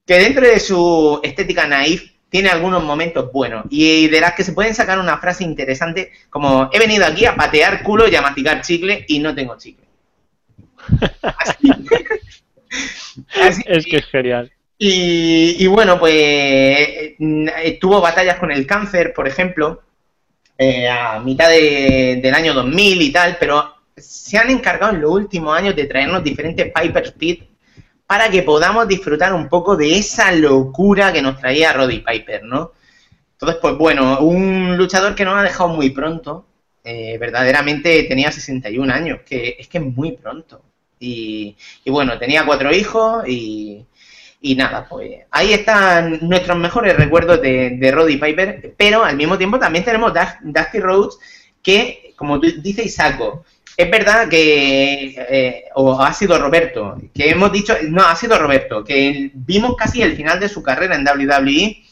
que 0.07 0.17
dentro 0.19 0.47
de 0.47 0.59
su 0.59 1.19
estética 1.21 1.67
naif 1.67 2.11
tiene 2.29 2.49
algunos 2.49 2.83
momentos 2.83 3.31
buenos 3.31 3.65
y 3.69 4.07
de 4.07 4.19
las 4.21 4.33
que 4.33 4.43
se 4.43 4.53
pueden 4.53 4.73
sacar 4.73 4.97
una 4.99 5.17
frase 5.19 5.43
interesante 5.43 6.11
como 6.29 6.69
he 6.73 6.79
venido 6.79 7.05
aquí 7.05 7.25
a 7.25 7.35
patear 7.35 7.83
culo 7.83 8.07
y 8.07 8.15
a 8.15 8.21
masticar 8.21 8.61
chicle 8.61 9.05
y 9.07 9.19
no 9.19 9.35
tengo 9.35 9.55
chicle. 9.57 9.85
Así. 11.21 11.71
Así- 13.41 13.63
Es 13.65 13.85
que 13.85 13.97
es 13.97 14.05
genial. 14.07 14.51
y, 14.77 15.55
y 15.63 15.67
bueno, 15.67 15.97
pues 15.99 16.13
eh, 16.15 17.77
tuvo 17.79 17.99
batallas 18.01 18.37
con 18.37 18.51
el 18.51 18.65
cáncer, 18.67 19.13
por 19.13 19.27
ejemplo, 19.27 19.81
eh, 20.57 20.87
a 20.89 21.19
mitad 21.19 21.49
de- 21.49 22.19
del 22.21 22.33
año 22.33 22.53
2000 22.53 23.01
y 23.01 23.11
tal, 23.11 23.37
pero 23.39 23.73
se 23.95 24.37
han 24.37 24.49
encargado 24.49 24.93
en 24.93 25.01
los 25.01 25.11
últimos 25.11 25.57
años 25.57 25.75
de 25.75 25.85
traernos 25.85 26.23
diferentes 26.23 26.71
Piper 26.73 27.03
Speed 27.05 27.39
para 28.07 28.29
que 28.29 28.43
podamos 28.43 28.87
disfrutar 28.87 29.33
un 29.33 29.49
poco 29.49 29.75
de 29.75 29.97
esa 29.97 30.31
locura 30.31 31.11
que 31.13 31.21
nos 31.21 31.37
traía 31.39 31.73
Roddy 31.73 31.99
Piper, 31.99 32.43
¿no? 32.43 32.71
Entonces, 33.33 33.59
pues 33.61 33.77
bueno, 33.77 34.19
un 34.21 34.77
luchador 34.77 35.15
que 35.15 35.25
nos 35.25 35.37
ha 35.37 35.43
dejado 35.43 35.69
muy 35.69 35.91
pronto, 35.91 36.45
eh, 36.83 37.17
verdaderamente 37.19 38.03
tenía 38.03 38.31
61 38.31 38.89
años, 38.91 39.19
que 39.25 39.57
es 39.59 39.67
que 39.67 39.77
es 39.79 39.83
muy 39.83 40.13
pronto. 40.13 40.61
Y, 40.99 41.55
bueno, 41.87 42.17
tenía 42.17 42.45
cuatro 42.45 42.73
hijos 42.73 43.23
y, 43.27 43.85
y 44.41 44.55
nada, 44.55 44.87
pues 44.89 45.21
ahí 45.31 45.53
están 45.53 46.19
nuestros 46.21 46.57
mejores 46.57 46.95
recuerdos 46.97 47.41
de, 47.41 47.71
de 47.77 47.91
Roddy 47.91 48.17
Piper, 48.17 48.73
pero 48.77 49.03
al 49.03 49.15
mismo 49.17 49.37
tiempo 49.37 49.59
también 49.59 49.85
tenemos 49.85 50.13
Dust- 50.13 50.39
Dusty 50.41 50.79
Rhodes, 50.79 51.19
que, 51.61 52.13
como 52.15 52.39
dice 52.39 52.83
Isaco, 52.83 53.45
es 53.77 53.91
verdad 53.91 54.27
que, 54.27 55.15
eh, 55.29 55.65
o 55.75 56.01
ha 56.01 56.11
sido 56.11 56.39
Roberto, 56.39 56.97
que 57.13 57.29
hemos 57.29 57.51
dicho, 57.51 57.75
no, 57.89 58.01
ha 58.01 58.15
sido 58.15 58.39
Roberto, 58.39 58.83
que 58.83 59.29
vimos 59.35 59.75
casi 59.77 60.01
el 60.01 60.15
final 60.15 60.39
de 60.39 60.49
su 60.49 60.63
carrera 60.63 60.95
en 60.95 61.05
WWE 61.05 61.83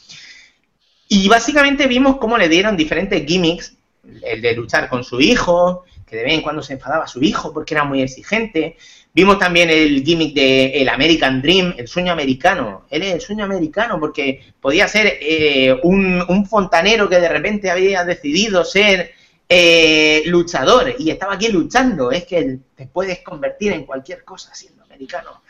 y 1.08 1.28
básicamente 1.28 1.86
vimos 1.86 2.16
cómo 2.16 2.36
le 2.36 2.48
dieron 2.48 2.76
diferentes 2.76 3.24
gimmicks, 3.24 3.76
el 4.24 4.42
de 4.42 4.54
luchar 4.54 4.88
con 4.88 5.04
su 5.04 5.20
hijo, 5.20 5.84
que 6.04 6.16
de 6.16 6.24
vez 6.24 6.34
en 6.34 6.42
cuando 6.42 6.60
se 6.60 6.72
enfadaba 6.72 7.04
a 7.04 7.08
su 7.08 7.22
hijo 7.22 7.52
porque 7.52 7.74
era 7.74 7.84
muy 7.84 8.02
exigente. 8.02 8.76
Vimos 9.14 9.38
también 9.38 9.70
el 9.70 10.04
gimmick 10.04 10.34
de 10.34 10.82
el 10.82 10.88
American 10.88 11.40
Dream, 11.40 11.74
el 11.78 11.86
sueño 11.86 12.12
americano. 12.12 12.86
Él 12.90 13.04
es 13.04 13.14
el 13.14 13.20
sueño 13.20 13.44
americano 13.44 14.00
porque 14.00 14.42
podía 14.60 14.88
ser 14.88 15.18
eh, 15.20 15.78
un, 15.84 16.24
un 16.28 16.46
fontanero 16.46 17.08
que 17.08 17.20
de 17.20 17.28
repente 17.28 17.70
había 17.70 18.04
decidido 18.04 18.64
ser 18.64 19.12
eh, 19.48 20.22
luchador 20.26 20.94
y 20.98 21.10
estaba 21.10 21.34
aquí 21.34 21.48
luchando. 21.48 22.10
Es 22.10 22.24
que 22.24 22.58
te 22.74 22.86
puedes 22.86 23.20
convertir 23.20 23.72
en 23.72 23.84
cualquier 23.84 24.24
cosa 24.24 24.54
siendo 24.54 24.84
americano. 24.84 25.42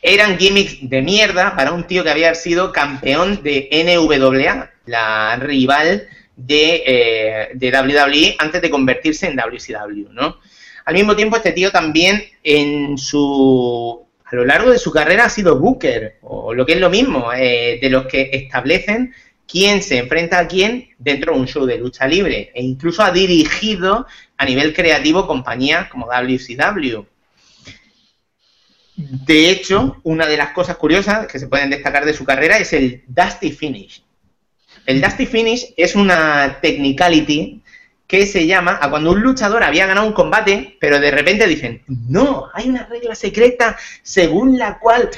Eran 0.00 0.38
gimmicks 0.38 0.88
de 0.88 1.02
mierda 1.02 1.56
para 1.56 1.72
un 1.72 1.86
tío 1.86 2.04
que 2.04 2.10
había 2.10 2.34
sido 2.34 2.72
campeón 2.72 3.42
de 3.42 3.68
NWA, 3.72 4.70
la 4.86 5.36
rival 5.36 6.06
de, 6.36 6.82
eh, 6.86 7.48
de 7.54 7.70
WWE 7.70 8.36
antes 8.38 8.62
de 8.62 8.70
convertirse 8.70 9.26
en 9.26 9.36
WCW, 9.36 10.12
¿no? 10.12 10.38
Al 10.84 10.94
mismo 10.94 11.16
tiempo, 11.16 11.36
este 11.36 11.52
tío 11.52 11.70
también 11.70 12.22
en 12.42 12.96
su 12.96 14.06
a 14.30 14.36
lo 14.36 14.44
largo 14.44 14.70
de 14.70 14.78
su 14.78 14.90
carrera 14.90 15.24
ha 15.24 15.30
sido 15.30 15.58
Booker, 15.58 16.18
o 16.22 16.52
lo 16.52 16.66
que 16.66 16.74
es 16.74 16.80
lo 16.80 16.90
mismo, 16.90 17.32
eh, 17.32 17.78
de 17.80 17.90
los 17.90 18.06
que 18.06 18.28
establecen 18.32 19.14
quién 19.48 19.82
se 19.82 19.98
enfrenta 19.98 20.38
a 20.38 20.46
quién 20.46 20.90
dentro 20.98 21.32
de 21.32 21.40
un 21.40 21.48
show 21.48 21.64
de 21.64 21.78
lucha 21.78 22.06
libre, 22.06 22.52
e 22.54 22.62
incluso 22.62 23.02
ha 23.02 23.10
dirigido 23.10 24.06
a 24.36 24.44
nivel 24.44 24.74
creativo 24.74 25.26
compañías 25.26 25.88
como 25.88 26.06
WCW. 26.06 27.04
De 28.96 29.50
hecho, 29.50 30.00
una 30.02 30.26
de 30.26 30.36
las 30.36 30.50
cosas 30.50 30.76
curiosas 30.76 31.26
que 31.28 31.38
se 31.38 31.46
pueden 31.46 31.70
destacar 31.70 32.04
de 32.04 32.12
su 32.12 32.24
carrera 32.24 32.58
es 32.58 32.72
el 32.72 33.04
Dusty 33.06 33.52
Finish. 33.52 34.02
El 34.86 35.00
Dusty 35.00 35.26
Finish 35.26 35.72
es 35.76 35.94
una 35.94 36.58
technicality 36.60 37.62
que 38.08 38.26
se 38.26 38.46
llama 38.46 38.78
a 38.80 38.90
cuando 38.90 39.12
un 39.12 39.20
luchador 39.20 39.62
había 39.62 39.86
ganado 39.86 40.06
un 40.06 40.14
combate, 40.14 40.76
pero 40.80 40.98
de 40.98 41.10
repente 41.10 41.46
dicen, 41.46 41.82
no, 41.86 42.48
hay 42.54 42.68
una 42.68 42.86
regla 42.86 43.14
secreta 43.14 43.76
según 44.02 44.58
la 44.58 44.78
cual, 44.78 45.10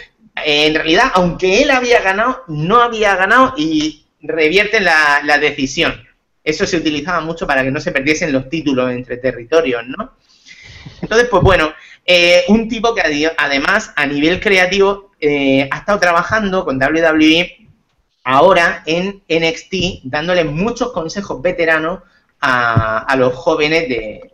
eh, 0.45 0.67
en 0.67 0.75
realidad, 0.75 1.13
aunque 1.15 1.63
él 1.63 1.71
había 1.71 2.01
ganado, 2.03 2.43
no 2.49 2.83
había 2.83 3.15
ganado 3.17 3.55
y 3.57 4.00
revierten 4.23 4.85
la, 4.85 5.21
la 5.25 5.39
decisión. 5.39 6.07
Eso 6.43 6.67
se 6.67 6.77
utilizaba 6.77 7.21
mucho 7.21 7.47
para 7.47 7.63
que 7.63 7.71
no 7.71 7.81
se 7.81 7.93
perdiesen 7.93 8.33
los 8.33 8.49
títulos 8.49 8.91
entre 8.91 9.19
territorios, 9.19 9.87
¿no? 9.87 10.13
Entonces, 11.03 11.29
pues 11.29 11.43
bueno, 11.43 11.73
eh, 12.07 12.45
un 12.49 12.69
tipo 12.69 12.95
que 12.95 13.31
además 13.37 13.93
a 13.97 14.07
nivel 14.07 14.41
creativo 14.41 15.11
eh, 15.21 15.69
ha 15.71 15.79
estado 15.79 16.01
trabajando 16.01 16.65
con 16.65 16.77
WWE 16.77 17.69
ahora 18.25 18.83
en 18.87 19.23
NXT, 19.29 20.05
dándole 20.05 20.45
muchos 20.45 20.93
consejos 20.93 21.43
veteranos 21.43 22.01
a, 22.41 22.99
a 23.01 23.17
los 23.17 23.35
jóvenes 23.35 23.89
de, 23.89 24.33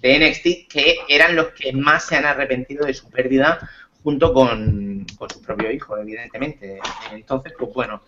de 0.00 0.18
NXT, 0.18 0.68
que 0.68 0.98
eran 1.08 1.36
los 1.36 1.48
que 1.48 1.72
más 1.72 2.06
se 2.06 2.16
han 2.16 2.24
arrepentido 2.24 2.86
de 2.86 2.94
su 2.94 3.10
pérdida, 3.10 3.70
junto 4.02 4.34
con, 4.34 5.06
con 5.16 5.30
su 5.30 5.40
propio 5.42 5.70
hijo, 5.70 5.96
evidentemente. 5.96 6.78
Entonces, 7.12 7.54
pues 7.58 7.72
bueno, 7.72 8.02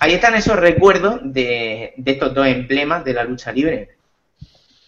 ahí 0.00 0.14
están 0.14 0.34
esos 0.34 0.56
recuerdos 0.56 1.20
de, 1.22 1.94
de 1.96 2.12
estos 2.12 2.34
dos 2.34 2.46
emblemas 2.46 3.04
de 3.04 3.14
la 3.14 3.24
lucha 3.24 3.52
libre. 3.52 3.98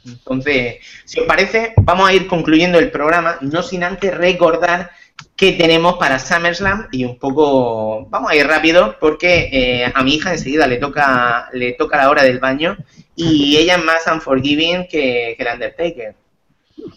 Entonces, 0.04 0.76
si 1.04 1.20
os 1.20 1.26
parece, 1.26 1.74
vamos 1.76 2.08
a 2.08 2.12
ir 2.12 2.26
concluyendo 2.26 2.78
el 2.78 2.90
programa, 2.90 3.38
no 3.42 3.62
sin 3.62 3.84
antes 3.84 4.16
recordar 4.16 4.90
qué 5.36 5.52
tenemos 5.52 5.96
para 5.96 6.18
SummerSlam 6.18 6.88
y 6.92 7.04
un 7.04 7.18
poco, 7.18 8.06
vamos 8.06 8.30
a 8.30 8.36
ir 8.36 8.46
rápido 8.46 8.96
porque 8.98 9.48
eh, 9.52 9.92
a 9.94 10.02
mi 10.02 10.14
hija 10.14 10.32
enseguida 10.32 10.66
le 10.66 10.78
toca, 10.78 11.48
le 11.52 11.72
toca 11.72 11.98
la 11.98 12.10
hora 12.10 12.22
del 12.22 12.38
baño 12.38 12.76
y 13.14 13.56
ella 13.56 13.76
es 13.76 13.84
más 13.84 14.06
unforgiving 14.06 14.86
que, 14.88 15.34
que 15.36 15.42
el 15.42 15.52
Undertaker. 15.52 16.14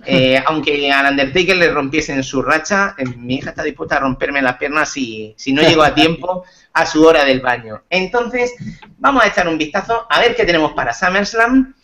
Eh, 0.06 0.41
aunque 0.45 0.91
al 0.91 1.11
Undertaker 1.11 1.57
le 1.57 1.72
rompiesen 1.72 2.23
su 2.23 2.41
racha, 2.41 2.95
eh, 2.98 3.06
mi 3.06 3.35
hija 3.35 3.49
está 3.49 3.64
dispuesta 3.64 3.98
a 3.98 3.99
romperme 3.99 4.41
las 4.41 4.57
piernas 4.57 4.90
si, 4.90 5.34
si 5.38 5.52
no 5.52 5.61
llego 5.61 5.84
a 5.84 5.94
tiempo 5.94 6.45
a 6.73 6.85
su 6.85 7.05
hora 7.05 7.23
del 7.23 7.39
baño. 7.39 7.83
Entonces, 7.89 8.53
vamos 8.97 9.23
a 9.23 9.27
echar 9.27 9.47
un 9.47 9.57
vistazo 9.57 10.05
a 10.09 10.19
ver 10.19 10.35
qué 10.35 10.43
tenemos 10.43 10.73
para 10.73 10.93
SummerSlam. 10.93 11.75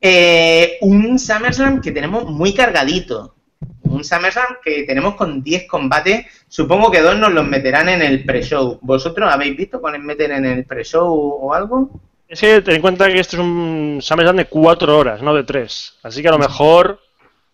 Eh, 0.00 0.78
un 0.82 1.18
SummerSlam 1.18 1.80
que 1.80 1.92
tenemos 1.92 2.24
muy 2.26 2.54
cargadito. 2.54 3.34
Un 3.82 4.04
SummerSlam 4.04 4.58
que 4.62 4.84
tenemos 4.84 5.14
con 5.14 5.42
10 5.42 5.66
combates. 5.66 6.26
Supongo 6.46 6.90
que 6.90 7.00
dos 7.00 7.16
nos 7.16 7.32
los 7.32 7.46
meterán 7.46 7.88
en 7.88 8.02
el 8.02 8.24
pre-show. 8.24 8.78
¿Vosotros 8.82 9.32
habéis 9.32 9.56
visto 9.56 9.80
cuáles 9.80 10.02
meten 10.02 10.32
en 10.32 10.44
el 10.44 10.64
pre-show 10.66 11.08
o 11.08 11.54
algo? 11.54 11.90
Es 12.28 12.40
que 12.40 12.60
ten 12.60 12.76
en 12.76 12.82
cuenta 12.82 13.08
que 13.08 13.20
esto 13.20 13.36
es 13.36 13.42
un 13.42 14.00
SummerSlam 14.02 14.36
de 14.36 14.44
cuatro 14.44 14.98
horas, 14.98 15.22
no 15.22 15.34
de 15.34 15.44
tres. 15.44 15.94
Así 16.02 16.20
que 16.20 16.28
a 16.28 16.32
lo 16.32 16.38
mejor 16.38 17.00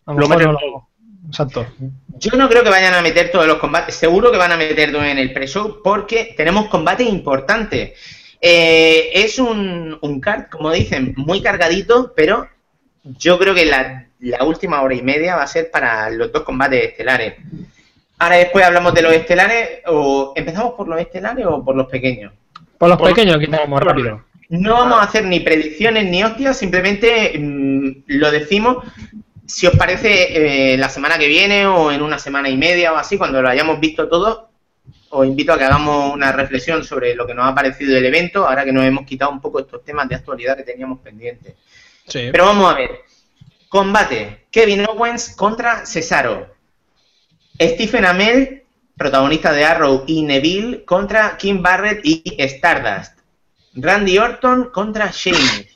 A 0.07 0.13
lo 0.13 0.29
meten 0.29 0.51
no 0.51 0.59
todo. 0.59 0.89
Exacto. 1.29 1.67
Yo 2.19 2.37
no 2.37 2.49
creo 2.49 2.63
que 2.63 2.71
vayan 2.71 2.95
a 2.95 3.03
meter 3.03 3.31
todos 3.31 3.47
los 3.47 3.59
combates, 3.59 3.95
seguro 3.95 4.31
que 4.31 4.39
van 4.39 4.53
a 4.53 4.57
meterlo 4.57 5.03
en 5.05 5.19
el 5.19 5.33
pre-show 5.33 5.81
porque 5.83 6.35
tenemos 6.37 6.69
combates 6.69 7.09
importantes. 7.09 7.93
Eh, 8.41 9.11
es 9.15 9.39
un, 9.39 9.99
un 10.01 10.21
card, 10.21 10.45
como 10.51 10.71
dicen, 10.71 11.15
muy 11.17 11.41
cargadito, 11.43 12.13
pero 12.15 12.47
yo 13.03 13.39
creo 13.39 13.55
que 13.55 13.65
la, 13.67 14.07
la 14.21 14.45
última 14.45 14.83
hora 14.83 14.95
y 14.95 15.03
media 15.03 15.37
va 15.37 15.43
a 15.43 15.47
ser 15.47 15.71
para 15.71 16.11
los 16.11 16.31
dos 16.31 16.43
combates 16.43 16.85
estelares. 16.91 17.35
Ahora 18.19 18.37
después 18.37 18.65
hablamos 18.65 18.95
de 18.95 19.03
los 19.03 19.13
estelares, 19.13 19.81
o 19.87 20.33
empezamos 20.37 20.75
por 20.75 20.89
los 20.89 21.01
estelares 21.01 21.47
o 21.47 21.65
por 21.65 21.75
los 21.75 21.87
pequeños. 21.89 22.33
Por 22.79 22.89
los 22.91 22.99
Por- 22.99 23.09
pequeños, 23.09 23.39
que 23.39 23.49
tenemos 23.49 23.81
rápido. 23.83 24.25
No 24.51 24.75
vamos 24.75 24.99
a 24.99 25.05
hacer 25.05 25.25
ni 25.25 25.41
predicciones 25.41 26.05
ni 26.05 26.23
hostias, 26.23 26.57
simplemente 26.59 27.33
mm, 27.39 28.03
lo 28.07 28.31
decimos. 28.31 28.85
Si 29.47 29.67
os 29.67 29.77
parece, 29.77 30.73
eh, 30.73 30.77
la 30.79 30.89
semana 30.89 31.19
que 31.19 31.27
viene 31.27 31.67
o 31.67 31.93
en 31.93 32.03
una 32.03 32.19
semana 32.19 32.49
y 32.49 32.57
media 32.57 32.93
o 32.93 32.97
así, 32.97 33.19
cuando 33.19 33.43
lo 33.43 33.49
hayamos 33.49 33.79
visto 33.79 34.09
todo, 34.09 34.49
os 35.11 35.27
invito 35.27 35.53
a 35.53 35.59
que 35.59 35.65
hagamos 35.65 36.13
una 36.13 36.33
reflexión 36.33 36.83
sobre 36.83 37.15
lo 37.15 37.27
que 37.27 37.35
nos 37.35 37.47
ha 37.47 37.55
parecido 37.55 37.97
el 37.97 38.05
evento, 38.05 38.49
ahora 38.49 38.65
que 38.65 38.73
nos 38.73 38.85
hemos 38.85 39.07
quitado 39.07 39.31
un 39.31 39.41
poco 39.41 39.61
estos 39.61 39.85
temas 39.85 40.09
de 40.09 40.17
actualidad 40.17 40.57
que 40.57 40.65
teníamos 40.65 41.01
pendientes. 41.01 41.55
Sí. 42.07 42.29
Pero 42.33 42.47
vamos 42.47 42.73
a 42.73 42.77
ver. 42.77 42.91
Combate. 43.69 44.47
Kevin 44.51 44.87
Owens 44.87 45.35
contra 45.37 45.87
Cesaro. 45.87 46.55
Stephen 47.61 48.05
Amell, 48.05 48.65
protagonista 48.97 49.53
de 49.53 49.65
Arrow 49.65 50.05
y 50.07 50.23
Neville, 50.23 50.85
contra 50.85 51.37
Kim 51.37 51.63
Barrett 51.63 52.01
y 52.05 52.23
Stardust. 52.39 53.19
Randy 53.75 54.19
Orton 54.19 54.71
contra 54.71 55.11
Shane. 55.13 55.69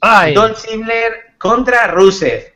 Ay, 0.00 0.34
Dolph 0.34 0.58
Ziggler 0.58 1.34
contra 1.38 1.86
Rusev. 1.86 2.55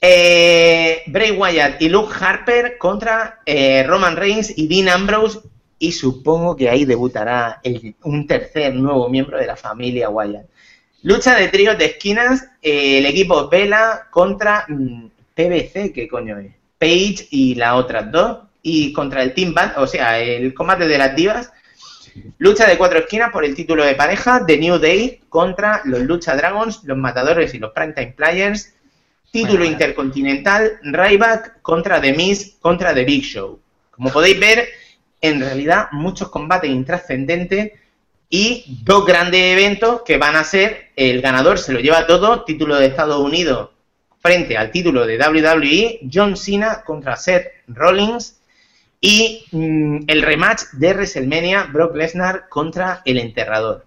Eh, 0.00 1.02
Bray 1.06 1.32
Wyatt 1.32 1.82
y 1.82 1.90
Luke 1.90 2.14
Harper 2.18 2.78
contra 2.78 3.40
eh, 3.44 3.84
Roman 3.86 4.16
Reigns 4.16 4.56
y 4.56 4.66
Dean 4.66 4.88
Ambrose. 4.88 5.40
Y 5.78 5.92
supongo 5.92 6.56
que 6.56 6.68
ahí 6.68 6.84
debutará 6.84 7.60
un 8.02 8.26
tercer 8.26 8.74
nuevo 8.74 9.08
miembro 9.08 9.38
de 9.38 9.46
la 9.46 9.56
familia 9.56 10.10
Wyatt. 10.10 10.46
Lucha 11.02 11.34
de 11.34 11.48
tríos 11.48 11.78
de 11.78 11.86
esquinas, 11.86 12.44
eh, 12.60 12.98
el 12.98 13.06
equipo 13.06 13.48
Vela 13.48 14.08
contra 14.10 14.66
mm, 14.68 15.06
PBC, 15.34 15.92
¿qué 15.94 16.06
coño 16.10 16.38
es? 16.38 16.52
Page 16.78 17.28
y 17.30 17.54
las 17.54 17.74
otras 17.74 18.12
dos. 18.12 18.40
Y 18.62 18.92
contra 18.92 19.22
el 19.22 19.32
Team 19.32 19.54
Band, 19.54 19.78
o 19.78 19.86
sea, 19.86 20.18
el 20.18 20.52
combate 20.52 20.86
de 20.86 20.98
las 20.98 21.16
divas. 21.16 21.50
Lucha 22.36 22.66
de 22.66 22.76
cuatro 22.76 22.98
esquinas 22.98 23.30
por 23.30 23.44
el 23.44 23.54
título 23.54 23.84
de 23.84 23.94
pareja, 23.94 24.44
The 24.46 24.58
New 24.58 24.78
Day 24.78 25.20
contra 25.30 25.80
los 25.84 26.00
Lucha 26.00 26.36
Dragons, 26.36 26.84
los 26.84 26.98
Matadores 26.98 27.54
y 27.54 27.58
los 27.58 27.72
Primetime 27.72 28.12
Players. 28.12 28.74
Título 29.30 29.58
Bueno, 29.58 29.72
intercontinental, 29.72 30.78
Ryback 30.82 31.62
contra 31.62 32.00
The 32.00 32.12
Miz 32.12 32.56
contra 32.60 32.94
The 32.94 33.04
Big 33.04 33.22
Show. 33.22 33.60
Como 33.90 34.10
podéis 34.10 34.40
ver, 34.40 34.68
en 35.20 35.40
realidad 35.40 35.88
muchos 35.92 36.30
combates 36.30 36.70
intrascendentes 36.70 37.72
y 38.28 38.78
dos 38.84 39.06
grandes 39.06 39.40
eventos 39.52 40.02
que 40.02 40.16
van 40.16 40.36
a 40.36 40.44
ser 40.44 40.90
el 40.96 41.20
ganador 41.20 41.58
se 41.58 41.72
lo 41.72 41.80
lleva 41.80 42.06
todo, 42.06 42.44
título 42.44 42.76
de 42.76 42.86
Estados 42.86 43.18
Unidos 43.18 43.70
frente 44.20 44.56
al 44.56 44.70
título 44.70 45.06
de 45.06 45.18
WWE, 45.18 46.00
John 46.12 46.36
Cena 46.36 46.82
contra 46.84 47.16
Seth 47.16 47.46
Rollins 47.68 48.40
y 49.00 49.46
mm, 49.50 50.00
el 50.06 50.22
rematch 50.22 50.64
de 50.72 50.92
WrestleMania, 50.92 51.64
Brock 51.72 51.96
Lesnar 51.96 52.48
contra 52.48 53.02
el 53.04 53.18
enterrador. 53.18 53.86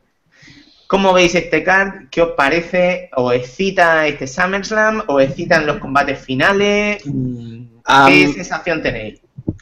¿Cómo 0.93 1.11
veis 1.11 1.33
este 1.33 1.63
card? 1.63 2.07
¿Qué 2.11 2.21
os 2.21 2.33
parece? 2.37 3.09
¿Os 3.15 3.33
excita 3.33 4.05
este 4.05 4.27
SummerSlam? 4.27 5.01
¿Os 5.07 5.23
excitan 5.23 5.65
los 5.65 5.77
combates 5.79 6.19
finales? 6.19 7.01
Mm, 7.03 7.63
¿Qué 8.07 8.31
sensación 8.31 8.83
tenéis? 8.83 9.19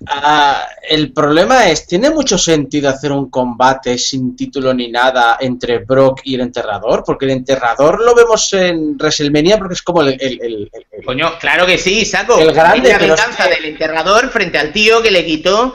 Ah, 0.08 0.68
el 0.90 1.14
problema 1.14 1.70
es, 1.70 1.88
¿tiene 1.88 2.10
mucho 2.10 2.38
sentido 2.38 2.90
hacer 2.90 3.14
un 3.14 3.30
combate 3.30 3.98
sin 3.98 4.36
título 4.36 4.74
ni 4.74 4.92
nada 4.92 5.38
entre 5.40 5.78
Brock 5.78 6.20
y 6.26 6.36
el 6.36 6.42
enterrador? 6.42 7.02
Porque 7.06 7.24
el 7.24 7.32
enterrador 7.32 8.04
lo 8.04 8.14
vemos 8.14 8.52
en 8.52 8.98
WrestleMania 8.98 9.58
porque 9.58 9.76
es 9.76 9.82
como 9.84 10.02
el... 10.02 10.18
el- 10.20 10.42
el- 10.42 10.72
Coño, 11.06 11.32
claro 11.40 11.66
que 11.66 11.78
sí, 11.78 12.04
saco. 12.04 12.38
El 12.40 12.52
grande, 12.52 12.90
la 12.90 12.98
venganza 12.98 13.48
del 13.48 13.64
enterrador 13.64 14.30
frente 14.32 14.58
al 14.58 14.74
tío 14.74 15.02
que 15.02 15.12
le 15.12 15.26
quitó 15.26 15.74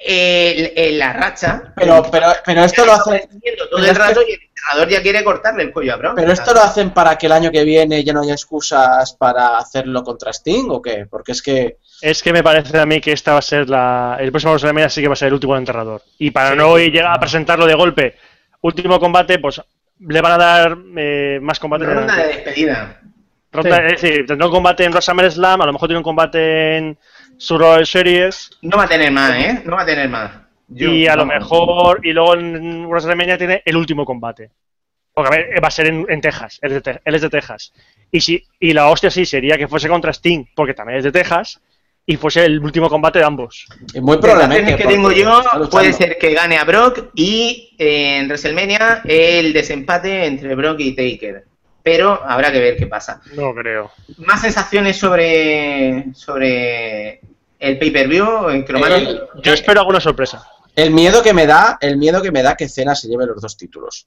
eh, 0.00 0.72
el- 0.76 0.84
el- 0.84 0.98
la 0.98 1.12
racha. 1.12 1.62
pero, 1.76 2.02
pero, 2.10 2.28
pero 2.44 2.64
esto 2.64 2.84
lo 2.86 2.92
Está 2.92 3.02
hace... 3.10 3.18
persiguiendo 3.20 3.68
todo 3.68 3.84
el 3.84 3.94
rato 3.94 4.20
y 4.26 4.32
el 4.32 4.40
enterrador 4.42 4.88
ya 4.88 5.02
quiere 5.02 5.22
cortarle 5.24 5.62
el 5.64 5.72
cuello 5.72 5.92
a 5.92 5.96
Brock. 5.96 6.14
¿Pero 6.16 6.32
esto 6.32 6.54
lo 6.54 6.60
hacen 6.62 6.90
para 6.90 7.16
que 7.18 7.26
el 7.26 7.32
año 7.32 7.50
que 7.50 7.64
viene 7.64 8.02
ya 8.02 8.12
no 8.14 8.22
haya 8.22 8.32
excusas 8.32 9.12
para 9.14 9.58
hacerlo 9.58 10.02
contra 10.02 10.32
Sting 10.32 10.68
o 10.70 10.80
qué? 10.80 11.06
Porque 11.08 11.32
es 11.32 11.42
que... 11.42 11.76
Es 12.00 12.22
que 12.22 12.32
me 12.32 12.42
parece 12.42 12.78
a 12.78 12.86
mí 12.86 12.98
que 13.00 13.12
esta 13.12 13.32
va 13.34 13.40
a 13.40 13.42
ser 13.42 13.68
la. 13.68 14.16
El 14.18 14.30
próximo 14.30 14.52
WrestleMania 14.52 14.88
sí 14.88 15.02
que 15.02 15.08
va 15.08 15.12
a 15.12 15.16
ser 15.16 15.28
el 15.28 15.34
último 15.34 15.54
enterrador. 15.54 16.00
Y 16.18 16.30
para 16.30 16.52
Sí, 16.52 16.56
no 16.56 16.78
llegar 16.78 17.12
a 17.14 17.20
presentarlo 17.20 17.66
de 17.66 17.74
golpe, 17.74 18.16
último 18.62 18.98
combate, 18.98 19.38
pues 19.38 19.60
le 19.98 20.20
van 20.22 20.32
a 20.32 20.38
dar 20.38 20.78
eh, 20.96 21.38
más 21.42 21.58
combates. 21.60 21.86
Ronda 21.86 22.16
de 22.16 22.26
despedida. 22.28 23.00
Ronda- 23.52 23.76
Sí. 23.76 23.82
Es 23.94 24.00
decir, 24.00 24.24
tendrá 24.26 24.46
un 24.46 24.52
combate 24.52 24.84
en 24.84 24.94
SummerSlam, 25.02 25.60
a 25.60 25.66
lo 25.66 25.72
mejor 25.74 25.88
tiene 25.88 25.98
un 25.98 26.04
combate 26.04 26.78
en 26.78 26.98
Survivor 27.40 27.86
Series. 27.86 28.50
No 28.60 28.76
va 28.76 28.84
a 28.84 28.88
tener 28.88 29.10
más, 29.10 29.34
¿eh? 29.34 29.62
No 29.64 29.76
va 29.76 29.82
a 29.82 29.86
tener 29.86 30.08
más. 30.10 30.30
Yo- 30.68 30.92
y 30.92 31.06
a 31.06 31.16
lo 31.16 31.24
mejor. 31.24 32.00
Y 32.06 32.12
luego 32.12 32.34
en 32.34 32.84
WrestleMania 32.86 33.38
tiene 33.38 33.62
el 33.64 33.76
último 33.76 34.04
combate. 34.04 34.50
Porque 35.14 35.34
a 35.34 35.38
ver, 35.38 35.64
va 35.64 35.68
a 35.68 35.70
ser 35.70 35.86
en, 35.86 36.04
en 36.08 36.20
Texas. 36.20 36.58
Él 36.60 36.72
es, 36.72 36.82
de, 36.82 37.00
él 37.02 37.14
es 37.14 37.22
de 37.22 37.30
Texas. 37.30 37.72
Y, 38.10 38.20
si, 38.20 38.44
y 38.60 38.72
la 38.74 38.88
hostia 38.88 39.10
sí 39.10 39.24
sería 39.24 39.56
que 39.56 39.68
fuese 39.68 39.88
contra 39.88 40.12
Sting, 40.12 40.44
porque 40.54 40.74
también 40.74 40.98
es 40.98 41.04
de 41.04 41.12
Texas. 41.12 41.60
Y 42.06 42.16
fuese 42.16 42.44
el 42.44 42.58
último 42.60 42.88
combate 42.90 43.20
de 43.20 43.24
ambos. 43.24 43.66
es 43.94 44.02
Muy 44.02 44.16
Las 44.16 44.24
probablemente... 44.24 44.76
que 44.76 44.84
tengo 44.88 45.10
yo 45.12 45.42
puede 45.70 45.92
ser 45.94 46.18
que 46.18 46.34
gane 46.34 46.58
a 46.58 46.64
Brock 46.64 47.10
y 47.14 47.74
eh, 47.78 48.18
en 48.18 48.26
WrestleMania 48.26 49.02
el 49.04 49.52
desempate 49.52 50.26
entre 50.26 50.54
Brock 50.54 50.78
y 50.80 50.94
Taker. 50.94 51.44
Pero 51.82 52.20
habrá 52.22 52.52
que 52.52 52.60
ver 52.60 52.76
qué 52.76 52.86
pasa. 52.86 53.22
No 53.34 53.54
creo. 53.54 53.90
Más 54.18 54.42
sensaciones 54.42 54.98
sobre, 54.98 56.12
sobre 56.14 57.20
el 57.60 57.78
pay-per-view 57.78 58.48
en 58.50 58.62
Cromático. 58.64 59.10
El- 59.10 59.20
Yo 59.42 59.52
espero 59.52 59.80
alguna 59.80 60.00
sorpresa. 60.00 60.44
El 60.74 60.90
miedo 60.92 61.22
que 61.22 61.32
me 61.32 61.46
da, 61.46 61.78
el 61.80 61.96
miedo 61.96 62.20
que 62.22 62.32
me 62.32 62.42
da 62.42 62.56
que 62.56 62.68
Cena 62.68 62.94
se 62.94 63.06
lleve 63.08 63.26
los 63.26 63.40
dos 63.40 63.56
títulos. 63.56 64.06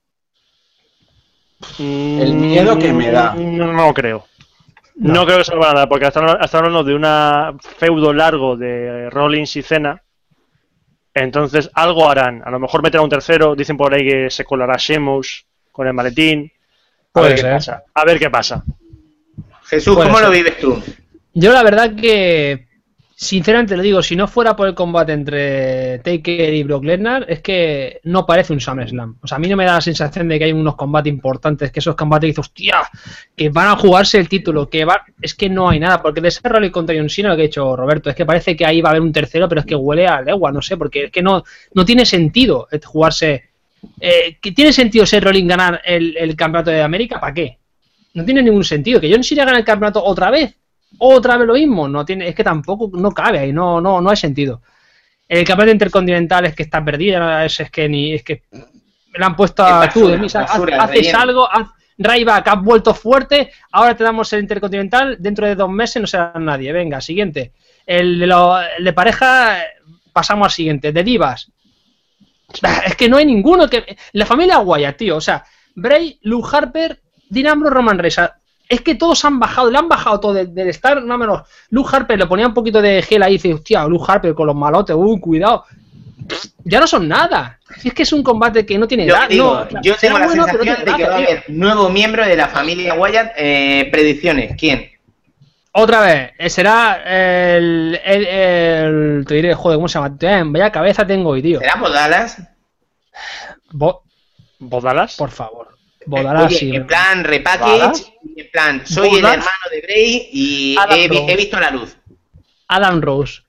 El 1.79 2.33
miedo 2.33 2.77
que 2.77 2.91
me 2.91 3.11
da. 3.11 3.33
Mm, 3.33 3.57
No, 3.57 3.71
no 3.73 3.93
creo. 3.93 4.25
No. 4.95 5.25
creo 5.25 5.39
que 5.39 5.43
se 5.45 5.53
lo 5.53 5.59
van 5.59 5.75
a 5.75 5.79
dar, 5.81 5.89
porque 5.89 6.05
están 6.07 6.25
hasta 6.39 6.57
hablando 6.57 6.83
de 6.83 6.93
un 6.95 7.59
feudo 7.59 8.13
largo 8.13 8.55
de 8.57 9.09
Rollins 9.09 9.55
y 9.55 9.61
Cena. 9.63 10.01
Entonces, 11.15 11.69
algo 11.73 12.09
harán. 12.09 12.41
A 12.45 12.49
lo 12.51 12.59
mejor 12.59 12.81
meterá 12.83 13.01
un 13.03 13.09
tercero. 13.09 13.55
Dicen 13.55 13.77
por 13.77 13.93
ahí 13.93 14.07
que 14.07 14.29
se 14.29 14.43
colará 14.45 14.75
Sheamus 14.77 15.45
con 15.71 15.87
el 15.87 15.93
maletín. 15.93 16.51
A 17.15 17.19
Puede 17.19 17.27
ver 17.29 17.35
qué 17.35 17.41
ser. 17.41 17.51
pasa. 17.53 17.83
A 17.93 18.05
ver 18.05 18.19
qué 18.19 18.29
pasa. 18.29 18.63
Jesús, 19.65 19.95
Puede 19.95 20.09
¿cómo 20.09 20.19
lo 20.21 20.29
vives 20.31 20.57
tú? 20.59 20.81
Yo 21.33 21.51
la 21.53 21.63
verdad 21.63 21.95
que, 21.95 22.67
sinceramente 23.23 23.75
lo 23.75 23.81
digo, 23.81 24.03
si 24.03 24.15
no 24.15 24.27
fuera 24.27 24.55
por 24.55 24.67
el 24.67 24.75
combate 24.75 25.13
entre 25.13 25.99
Taker 25.99 26.53
y 26.53 26.63
Brock 26.63 26.83
Lesnar, 26.83 27.25
es 27.27 27.41
que 27.41 27.99
no 28.03 28.25
parece 28.25 28.53
un 28.53 28.59
SummerSlam. 28.59 29.17
O 29.21 29.27
sea, 29.27 29.37
a 29.37 29.39
mí 29.39 29.47
no 29.47 29.55
me 29.55 29.65
da 29.65 29.73
la 29.73 29.81
sensación 29.81 30.27
de 30.27 30.37
que 30.37 30.45
hay 30.45 30.51
unos 30.51 30.75
combates 30.75 31.11
importantes, 31.11 31.71
que 31.71 31.79
esos 31.79 31.95
combates 31.95 32.27
dices, 32.27 32.39
hostia, 32.39 32.81
que 33.35 33.49
van 33.49 33.69
a 33.69 33.75
jugarse 33.75 34.19
el 34.19 34.29
título, 34.29 34.69
que 34.69 34.85
va... 34.85 35.03
Es 35.21 35.33
que 35.33 35.49
no 35.49 35.69
hay 35.69 35.79
nada, 35.79 36.01
porque 36.01 36.21
de 36.21 36.27
ese 36.27 36.41
Rally 36.43 36.69
contra 36.69 36.95
John 36.95 37.09
Cena, 37.09 37.29
lo 37.29 37.35
que 37.35 37.43
ha 37.43 37.45
dicho 37.45 37.75
Roberto, 37.75 38.09
es 38.09 38.15
que 38.15 38.25
parece 38.25 38.55
que 38.55 38.65
ahí 38.65 38.81
va 38.81 38.89
a 38.89 38.91
haber 38.91 39.01
un 39.01 39.13
tercero, 39.13 39.47
pero 39.49 39.61
es 39.61 39.67
que 39.67 39.75
huele 39.75 40.05
a 40.07 40.21
legua, 40.21 40.51
no 40.51 40.61
sé, 40.61 40.77
porque 40.77 41.05
es 41.05 41.11
que 41.11 41.23
no, 41.23 41.43
no 41.73 41.85
tiene 41.85 42.05
sentido 42.05 42.67
eh, 42.71 42.79
jugarse... 42.83 43.49
Eh, 43.99 44.37
¿que 44.41 44.51
¿Tiene 44.51 44.71
sentido 44.71 45.05
ser 45.05 45.23
Rollins 45.23 45.49
ganar 45.49 45.81
el, 45.83 46.15
el 46.17 46.35
campeonato 46.35 46.71
de 46.71 46.81
América? 46.81 47.19
¿Para 47.19 47.33
qué? 47.33 47.57
No 48.13 48.23
tiene 48.23 48.41
ningún 48.41 48.63
sentido. 48.63 49.01
Que 49.01 49.11
John 49.11 49.23
Cena 49.23 49.45
gane 49.45 49.59
el 49.59 49.65
campeonato 49.65 50.03
otra 50.03 50.29
vez. 50.29 50.55
Otra 50.99 51.37
vez 51.37 51.47
lo 51.47 51.53
mismo. 51.53 51.87
No 51.87 52.05
tiene, 52.05 52.27
es 52.29 52.35
que 52.35 52.43
tampoco 52.43 52.89
no 52.97 53.11
cabe 53.11 53.39
ahí. 53.39 53.53
No, 53.53 53.81
no, 53.81 53.99
no 54.01 54.09
hay 54.09 54.17
sentido. 54.17 54.61
El 55.27 55.45
campeonato 55.45 55.73
intercontinental 55.73 56.45
es 56.45 56.55
que 56.55 56.63
está 56.63 56.83
perdido. 56.83 57.39
Es, 57.41 57.59
es 57.59 57.71
que 57.71 57.89
ni. 57.89 58.13
Es 58.13 58.23
que 58.23 58.43
me 58.51 59.19
lo 59.19 59.25
han 59.25 59.35
puesto 59.35 59.63
a 59.63 59.89
tú 59.89 60.07
de 60.07 60.17
mí. 60.17 60.27
basura, 60.31 60.83
haces 60.83 60.95
relleno. 60.97 61.19
algo. 61.19 61.51
Haz, 61.51 61.67
Ryback, 61.97 62.47
has 62.47 62.61
vuelto 62.63 62.93
fuerte. 62.93 63.51
Ahora 63.71 63.95
te 63.95 64.03
damos 64.03 64.31
el 64.33 64.41
intercontinental. 64.41 65.17
Dentro 65.19 65.45
de 65.47 65.55
dos 65.55 65.69
meses 65.69 66.01
no 66.01 66.07
será 66.07 66.33
nadie. 66.39 66.71
Venga, 66.73 66.99
siguiente. 67.01 67.51
El 67.85 68.19
de, 68.19 68.27
lo- 68.27 68.59
el 68.61 68.83
de 68.83 68.93
pareja, 68.93 69.57
pasamos 70.11 70.45
al 70.47 70.51
siguiente. 70.51 70.91
De 70.91 71.03
divas. 71.03 71.51
Es 72.85 72.95
que 72.95 73.09
no 73.09 73.17
hay 73.17 73.25
ninguno 73.25 73.67
que. 73.69 73.97
La 74.13 74.25
familia 74.25 74.59
Wyatt, 74.59 74.97
tío. 74.97 75.17
O 75.17 75.21
sea, 75.21 75.43
Bray, 75.75 76.19
Luke 76.23 76.47
Harper, 76.51 76.99
Dean 77.29 77.47
Ambrose, 77.47 77.73
Roman 77.73 77.97
Reigns. 77.97 78.19
Es 78.69 78.81
que 78.81 78.95
todos 78.95 79.23
han 79.25 79.39
bajado, 79.39 79.69
le 79.69 79.77
han 79.77 79.87
bajado 79.89 80.19
todo 80.19 80.33
del, 80.33 80.53
del 80.53 80.69
estar, 80.69 81.01
no 81.03 81.17
menos. 81.17 81.43
Luke 81.69 81.89
Harper 81.91 82.17
le 82.17 82.25
ponía 82.27 82.47
un 82.47 82.53
poquito 82.53 82.81
de 82.81 83.01
gel 83.01 83.21
ahí 83.23 83.33
y 83.33 83.37
dice, 83.37 83.53
hostia, 83.53 83.85
Luke 83.85 84.05
Harper 84.07 84.33
con 84.33 84.47
los 84.47 84.55
malotes, 84.55 84.95
uh, 84.97 85.19
cuidado. 85.19 85.65
Ya 86.63 86.79
no 86.79 86.87
son 86.87 87.07
nada. 87.07 87.59
Si 87.77 87.89
es 87.89 87.93
que 87.93 88.03
es 88.03 88.13
un 88.13 88.23
combate 88.23 88.65
que 88.65 88.77
no 88.77 88.87
tiene 88.87 89.05
Yo, 89.05 89.15
edad. 89.15 89.27
digo, 89.27 89.67
no, 89.71 89.81
yo 89.81 89.95
tengo 89.97 90.17
la 90.17 90.25
bueno, 90.27 90.45
pero 90.45 90.57
no 90.59 90.63
sensación 90.63 90.85
tiene 90.85 90.97
de 90.97 91.03
que 91.03 91.09
va 91.09 91.15
a 91.15 91.17
haber 91.17 91.43
nuevo 91.49 91.89
miembro 91.89 92.25
de 92.25 92.35
la 92.37 92.47
familia 92.47 92.93
Wyatt. 92.93 93.33
Eh, 93.35 93.89
predicciones, 93.91 94.55
¿quién? 94.57 94.89
Otra 95.73 95.99
vez, 96.01 96.31
eh, 96.37 96.49
será 96.49 97.01
el, 97.57 97.99
el, 98.05 98.25
el- 98.27 99.25
Te 99.27 99.33
diré, 99.35 99.53
joder, 99.53 99.77
¿cómo 99.77 99.89
se 99.89 99.99
llama? 99.99 100.15
Eh, 100.21 100.43
Vaya 100.45 100.71
cabeza 100.71 101.05
tengo 101.05 101.31
hoy, 101.31 101.41
tío. 101.41 101.59
¿Será 101.59 101.75
Bodalas? 101.75 102.37
Bo- 103.71 104.03
¿Bodalas? 104.59 105.15
por 105.17 105.31
favor. 105.31 105.72
Bodarás, 106.05 106.45
Oye, 106.47 106.57
sí. 106.57 106.75
en 106.75 106.85
plan 106.87 107.23
repackage, 107.23 108.13
en 108.35 108.51
plan, 108.51 108.81
soy 108.85 109.09
el 109.09 109.25
hermano 109.25 109.43
de 109.71 109.81
Bray 109.81 110.29
y 110.31 110.75
he, 110.91 111.35
visto 111.35 111.59
la 111.59 111.71
luz. 111.71 111.95
Adam 112.67 113.01
Rose. 113.01 113.41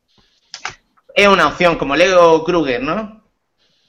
Es 1.14 1.28
una 1.28 1.46
opción, 1.48 1.76
como 1.76 1.94
Lego 1.96 2.42
Kruger, 2.44 2.82
¿no? 2.82 3.22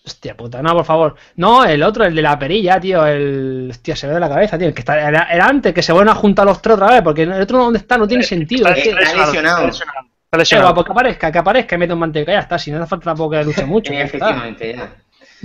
Hostia 0.06 0.38
puta, 0.38 0.62
no, 0.62 0.72
por 0.74 0.86
favor. 0.86 1.16
No, 1.36 1.66
el 1.66 1.82
otro, 1.82 2.06
el 2.06 2.14
de 2.14 2.22
la 2.22 2.38
perilla, 2.38 2.80
tío. 2.80 3.06
El. 3.08 3.70
Hostia, 3.72 3.96
se 3.96 4.06
ve 4.06 4.14
de 4.14 4.20
la 4.20 4.30
cabeza, 4.30 4.56
tío. 4.56 4.68
El 4.68 4.74
que 4.76 4.82
está, 4.82 5.00
era, 5.10 5.24
era 5.32 5.48
antes 5.48 5.74
que 5.74 5.82
se 5.82 5.92
vuelvan 5.92 6.16
a 6.16 6.20
juntar 6.20 6.46
los 6.46 6.62
tres 6.62 6.76
otra 6.76 6.92
vez. 6.92 7.02
Porque 7.02 7.24
el 7.24 7.32
otro 7.34 7.58
dónde 7.58 7.80
está 7.80 7.98
no 7.98 8.08
tiene 8.08 8.24
sentido. 8.24 8.68
Es 8.70 8.84
que, 8.84 8.90
Está 8.92 9.16
lesionado. 9.26 9.68
Está 9.68 9.84
Eh, 10.32 10.38
lesionado. 10.38 10.68
guapo, 10.74 10.84
que 10.86 10.92
aparezca, 10.92 11.32
que 11.32 11.38
aparezca 11.40 11.74
y 11.76 11.78
mete 11.80 11.94
un 11.94 12.00
manteca, 12.00 12.32
ya 12.34 12.40
está. 12.42 12.60
Si 12.60 12.70
no 12.70 12.78
hace 12.78 12.88
falta 12.88 13.06
tampoco 13.06 13.32
que 13.32 13.44
luche 13.44 13.66
mucho. 13.66 13.92
Eh, 13.94 14.04
está. 14.04 14.06
efectivamente, 14.18 14.76
ya. 14.76 14.96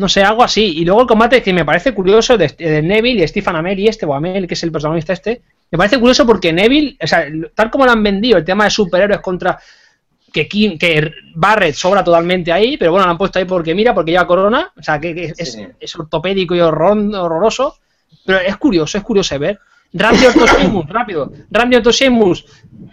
No 0.01 0.09
sé, 0.09 0.23
algo 0.23 0.43
así. 0.43 0.79
Y 0.79 0.85
luego 0.85 1.03
el 1.03 1.07
combate 1.07 1.43
que 1.43 1.53
me 1.53 1.65
parece 1.65 1.93
curioso 1.93 2.39
de, 2.39 2.49
de 2.49 2.81
Neville 2.83 3.23
y 3.23 3.29
Stephen 3.29 3.55
Amell 3.57 3.79
y 3.79 3.87
este, 3.89 4.07
o 4.07 4.15
Amell, 4.15 4.47
que 4.47 4.55
es 4.55 4.63
el 4.63 4.73
protagonista 4.73 5.13
este. 5.13 5.43
Me 5.71 5.77
parece 5.79 5.99
curioso 5.99 6.27
porque 6.27 6.53
Neville, 6.53 6.97
o 7.03 7.07
sea, 7.07 7.27
tal 7.55 7.71
como 7.71 7.85
lo 7.85 7.93
han 7.93 8.03
vendido, 8.03 8.39
el 8.39 8.45
tema 8.45 8.65
de 8.65 8.71
superhéroes 8.71 9.21
contra. 9.21 9.59
Que, 10.33 10.47
Kim- 10.49 10.79
que 10.79 11.11
Barrett 11.35 11.75
sobra 11.75 12.05
totalmente 12.05 12.53
ahí, 12.53 12.77
pero 12.77 12.93
bueno, 12.93 13.05
lo 13.05 13.11
han 13.11 13.19
puesto 13.19 13.41
ahí 13.41 13.45
porque 13.47 13.75
mira, 13.75 13.93
porque 13.93 14.13
lleva 14.13 14.29
corona, 14.29 14.73
o 14.79 14.83
sea, 14.83 15.01
que, 15.01 15.13
que 15.13 15.25
es, 15.37 15.53
Sí. 15.53 15.67
es 15.81 15.97
ortopédico 15.97 16.55
y 16.55 16.61
horror- 16.61 17.15
horroroso, 17.17 17.75
pero 18.25 18.39
es 18.39 18.57
curioso, 18.57 18.97
es 18.97 19.03
curioso 19.03 19.35
de 19.35 19.39
ver. 19.41 19.59
Randy 19.93 20.27
Orton 20.27 20.47
Sheamus, 20.47 20.87
rápido. 20.89 21.33
Randy 21.51 21.77
Orton 21.77 21.93
Sheamus, 21.93 22.45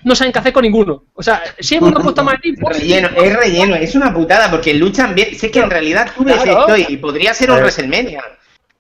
no 0.04 0.16
saben 0.16 0.34
qué 0.34 0.40
hacer 0.40 0.54
con 0.54 0.64
ninguno. 0.64 1.04
O 1.14 1.22
sea, 1.22 1.42
Sheamus 1.60 1.92
no 1.92 2.00
ha 2.00 2.04
puesto 2.04 2.24
más 2.24 2.42
tiempo. 2.42 2.70
Relleno, 2.70 3.10
es 3.16 3.36
relleno, 3.36 3.76
es 3.76 3.94
una 3.96 4.14
putada 4.14 4.50
porque 4.50 4.74
luchan 4.74 5.14
bien. 5.14 5.36
Sé 5.36 5.52
que 5.52 5.60
en 5.60 5.70
realidad 5.70 6.12
tú 6.16 6.24
ves 6.24 6.38
Claro. 6.42 6.76
esto 6.76 6.92
y 6.92 6.98
podría 6.98 7.34
ser 7.34 7.52
un 7.52 7.58
WrestleMania. 7.58 8.24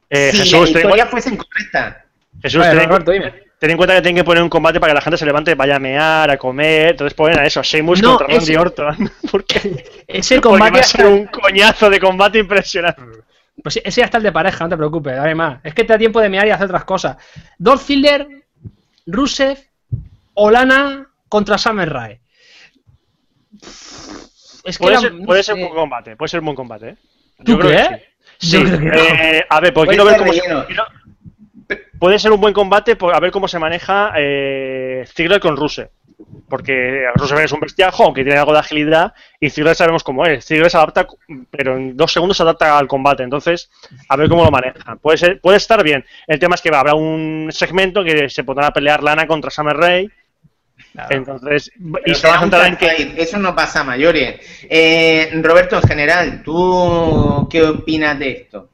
Eh, 0.09 0.29
si 0.31 0.37
Jesús, 0.37 0.51
la 0.53 0.59
ten, 0.65 0.75
historia 0.77 1.05
cuen- 1.05 1.09
fuese 1.09 1.29
incorrecta. 1.29 2.05
Jesús, 2.41 2.61
ten 2.63 2.79
en 2.79 2.89
Roberto, 2.89 3.11
cuen- 3.11 3.13
dime. 3.23 3.33
ten 3.59 3.71
en 3.71 3.77
cuenta 3.77 3.95
que 3.95 4.01
tienen 4.01 4.15
que 4.15 4.23
poner 4.23 4.41
un 4.41 4.49
combate 4.49 4.79
para 4.79 4.91
que 4.93 4.95
la 4.95 5.01
gente 5.01 5.17
se 5.17 5.25
levante, 5.25 5.53
vaya 5.55 5.75
a 5.75 5.79
mear, 5.79 6.31
a 6.31 6.37
comer. 6.37 6.91
Entonces 6.91 7.13
ponen 7.13 7.37
a 7.39 7.45
eso, 7.45 7.59
a 7.59 7.63
Sheamus 7.63 8.01
No, 8.01 8.17
contra 8.17 8.27
Randy 8.27 8.43
ese- 8.51 8.57
Orton. 8.57 9.11
Porque, 9.31 9.85
Ese 10.07 10.35
porque 10.41 10.57
va 10.59 10.65
combate 10.69 10.79
a 10.79 10.83
ser 10.83 11.05
un 11.07 11.25
coñazo 11.27 11.89
de 11.89 11.99
combate 11.99 12.39
impresionante. 12.39 13.01
Pues 13.63 13.79
ese 13.83 14.01
ya 14.01 14.05
está 14.05 14.17
el 14.17 14.23
de 14.23 14.31
pareja, 14.31 14.63
no 14.63 14.69
te 14.69 14.77
preocupes, 14.77 15.17
además. 15.17 15.59
Es 15.63 15.73
que 15.73 15.83
te 15.83 15.93
da 15.93 15.99
tiempo 15.99 16.21
de 16.21 16.29
mirar 16.29 16.47
y 16.47 16.51
hacer 16.51 16.65
otras 16.67 16.85
cosas. 16.85 17.17
Dolph 17.57 17.81
Ziggler, 17.83 18.27
Rusev, 19.07 19.57
Olana 20.35 21.07
contra 21.27 21.57
Summer 21.57 21.91
Rae. 21.91 22.21
Es 24.63 24.77
que 24.77 24.83
Puede 24.83 24.93
era- 24.93 25.01
ser, 25.01 25.13
no 25.15 25.25
puede 25.25 25.43
sé. 25.43 25.53
ser 25.53 25.55
un 25.55 25.61
buen 25.61 25.73
combate, 25.75 26.15
puede 26.15 26.29
ser 26.29 26.39
un 26.41 26.45
buen 26.45 26.55
combate. 26.55 26.89
¿eh? 26.89 26.97
¿Tú 27.43 27.51
Yo 27.53 27.59
creo 27.59 27.71
que 27.71 27.87
crees? 27.87 28.01
sí. 28.39 28.51
Yo 28.51 28.59
Sí, 28.59 28.65
creo 28.65 28.79
que 28.79 28.85
no. 28.85 28.93
eh, 29.23 29.45
a 29.49 29.59
ver, 29.59 29.73
porque 29.73 29.87
Puede 29.87 29.97
quiero 29.97 30.05
ver 30.05 30.17
cómo 30.19 30.33
se, 30.33 30.39
quiero- 30.41 30.85
puede 31.99 32.19
ser 32.19 32.31
un 32.31 32.41
buen 32.41 32.53
combate 32.53 32.95
por 32.95 33.15
a 33.15 33.19
ver 33.19 33.31
cómo 33.31 33.47
se 33.47 33.59
maneja 33.59 34.13
eh, 34.17 35.05
Ziggler 35.07 35.39
con 35.39 35.57
Rusev. 35.57 35.89
Porque 36.49 37.03
Rusev 37.15 37.39
es 37.39 37.51
un 37.51 37.59
bestiajo, 37.59 38.05
aunque 38.05 38.23
tiene 38.23 38.39
algo 38.39 38.53
de 38.53 38.59
agilidad, 38.59 39.13
y 39.39 39.49
Ziggler 39.49 39.75
sabemos 39.75 40.03
cómo 40.03 40.25
es. 40.25 40.45
Ziggler 40.45 40.71
se 40.71 40.77
adapta, 40.77 41.07
pero 41.51 41.77
en 41.77 41.95
dos 41.95 42.11
segundos 42.11 42.37
se 42.37 42.43
adapta 42.43 42.77
al 42.77 42.87
combate. 42.87 43.23
Entonces, 43.23 43.69
a 44.09 44.15
ver 44.15 44.29
cómo 44.29 44.43
lo 44.43 44.51
maneja. 44.51 44.95
Puede, 44.95 45.17
ser, 45.17 45.41
puede 45.41 45.57
estar 45.57 45.83
bien. 45.83 46.05
El 46.25 46.39
tema 46.39 46.55
es 46.55 46.61
que 46.61 46.69
habrá 46.69 46.95
un 46.95 47.49
segmento 47.51 48.03
que 48.03 48.29
se 48.29 48.43
pondrá 48.43 48.67
a 48.67 48.73
pelear 48.73 49.03
Lana 49.03 49.27
contra 49.27 49.51
Summer 49.51 49.77
Rae. 49.77 50.09
Entonces, 51.09 51.71
y 52.05 52.15
se 52.15 52.27
va 52.27 52.39
a 52.39 52.67
en 52.67 52.77
que 52.77 53.13
Eso 53.17 53.37
no 53.37 53.55
pasa 53.55 53.81
a 53.81 53.83
mayores. 53.83 54.39
Eh, 54.69 55.29
Roberto, 55.43 55.75
en 55.77 55.83
general, 55.83 56.41
¿tú 56.43 57.47
qué 57.49 57.61
opinas 57.63 58.17
de 58.17 58.31
esto? 58.31 58.69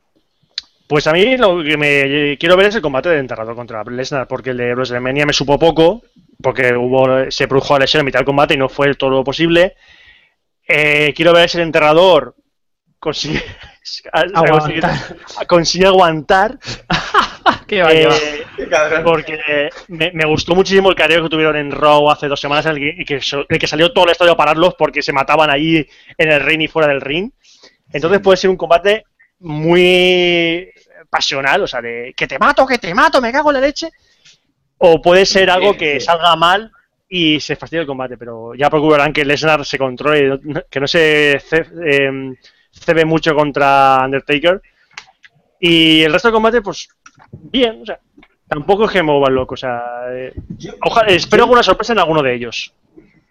Pues 0.93 1.07
a 1.07 1.11
mí 1.11 1.37
lo 1.37 1.63
que 1.63 1.75
me 1.75 2.37
quiero 2.37 2.55
ver 2.55 2.67
es 2.67 2.75
el 2.75 2.83
combate 2.83 3.09
de 3.09 3.17
enterrador 3.17 3.55
contra 3.55 3.83
Lesnar, 3.83 4.27
porque 4.27 4.51
el 4.51 4.57
de 4.57 4.75
WrestleMania 4.75 5.25
me 5.25 5.33
supo 5.33 5.57
poco, 5.57 6.03
porque 6.39 6.75
hubo 6.75 7.31
se 7.31 7.47
produjo 7.47 7.73
la 7.73 7.79
lesión 7.79 8.01
en 8.01 8.05
mitad 8.05 8.19
del 8.19 8.27
combate 8.27 8.53
y 8.53 8.57
no 8.57 8.69
fue 8.69 8.93
todo 8.93 9.09
lo 9.09 9.23
posible. 9.23 9.75
Eh, 10.67 11.11
quiero 11.15 11.33
ver 11.33 11.49
si 11.49 11.57
el 11.57 11.63
enterrador 11.63 12.35
consigue 12.99 13.41
Aguantar. 14.13 14.99
consigue 15.47 15.87
aguantar, 15.87 16.59
¿Qué 17.67 17.81
eh, 17.81 18.45
porque 19.03 19.71
me, 19.87 20.11
me 20.11 20.25
gustó 20.25 20.53
muchísimo 20.53 20.91
el 20.91 20.95
careo 20.95 21.23
que 21.23 21.29
tuvieron 21.29 21.55
en 21.55 21.71
Raw 21.71 22.11
hace 22.11 22.27
dos 22.27 22.39
semanas, 22.39 22.67
en 22.67 22.77
el 22.77 23.03
que, 23.03 23.15
el 23.15 23.67
salió 23.67 23.91
todo 23.93 24.05
el 24.05 24.11
estadio 24.11 24.33
a 24.33 24.37
pararlos 24.37 24.75
porque 24.75 25.01
se 25.01 25.11
mataban 25.11 25.49
ahí 25.49 25.87
en 26.19 26.31
el 26.31 26.39
ring 26.39 26.61
y 26.61 26.67
fuera 26.67 26.87
del 26.87 27.01
ring. 27.01 27.31
Entonces 27.91 28.19
puede 28.19 28.37
ser 28.37 28.51
un 28.51 28.57
combate 28.57 29.05
muy 29.39 30.69
pasional, 31.13 31.61
o 31.61 31.67
sea, 31.67 31.79
de 31.79 32.13
que 32.17 32.27
te 32.27 32.39
mato, 32.39 32.65
que 32.65 32.79
te 32.79 32.93
mato, 32.93 33.21
me 33.21 33.31
cago 33.31 33.51
en 33.51 33.53
la 33.53 33.61
leche. 33.61 33.91
O 34.79 34.99
puede 34.99 35.25
ser 35.25 35.49
algo 35.51 35.77
que 35.77 35.99
salga 35.99 36.35
mal 36.35 36.71
y 37.07 37.39
se 37.39 37.55
fastidie 37.55 37.81
el 37.81 37.87
combate, 37.87 38.17
pero 38.17 38.55
ya 38.55 38.69
procurarán 38.71 39.13
que 39.13 39.23
Lesnar 39.23 39.63
se 39.63 39.77
controle, 39.77 40.39
que 40.69 40.79
no 40.79 40.87
se 40.87 41.39
em, 41.85 42.35
cebe 42.71 43.05
mucho 43.05 43.35
contra 43.35 43.99
Undertaker. 44.03 44.59
Y 45.59 46.01
el 46.01 46.11
resto 46.11 46.29
del 46.29 46.33
combate, 46.33 46.61
pues 46.61 46.89
bien, 47.31 47.83
o 47.83 47.85
sea, 47.85 47.99
tampoco 48.47 48.85
es 48.85 48.91
que 48.91 49.03
me 49.03 49.11
vuelvan 49.11 49.35
loco, 49.35 49.53
o 49.53 49.57
sea, 49.57 49.83
eh, 50.09 50.33
ojalá, 50.81 51.13
espero 51.13 51.43
alguna 51.43 51.63
sorpresa 51.63 51.93
en 51.93 51.99
alguno 51.99 52.23
de 52.23 52.33
ellos. 52.33 52.73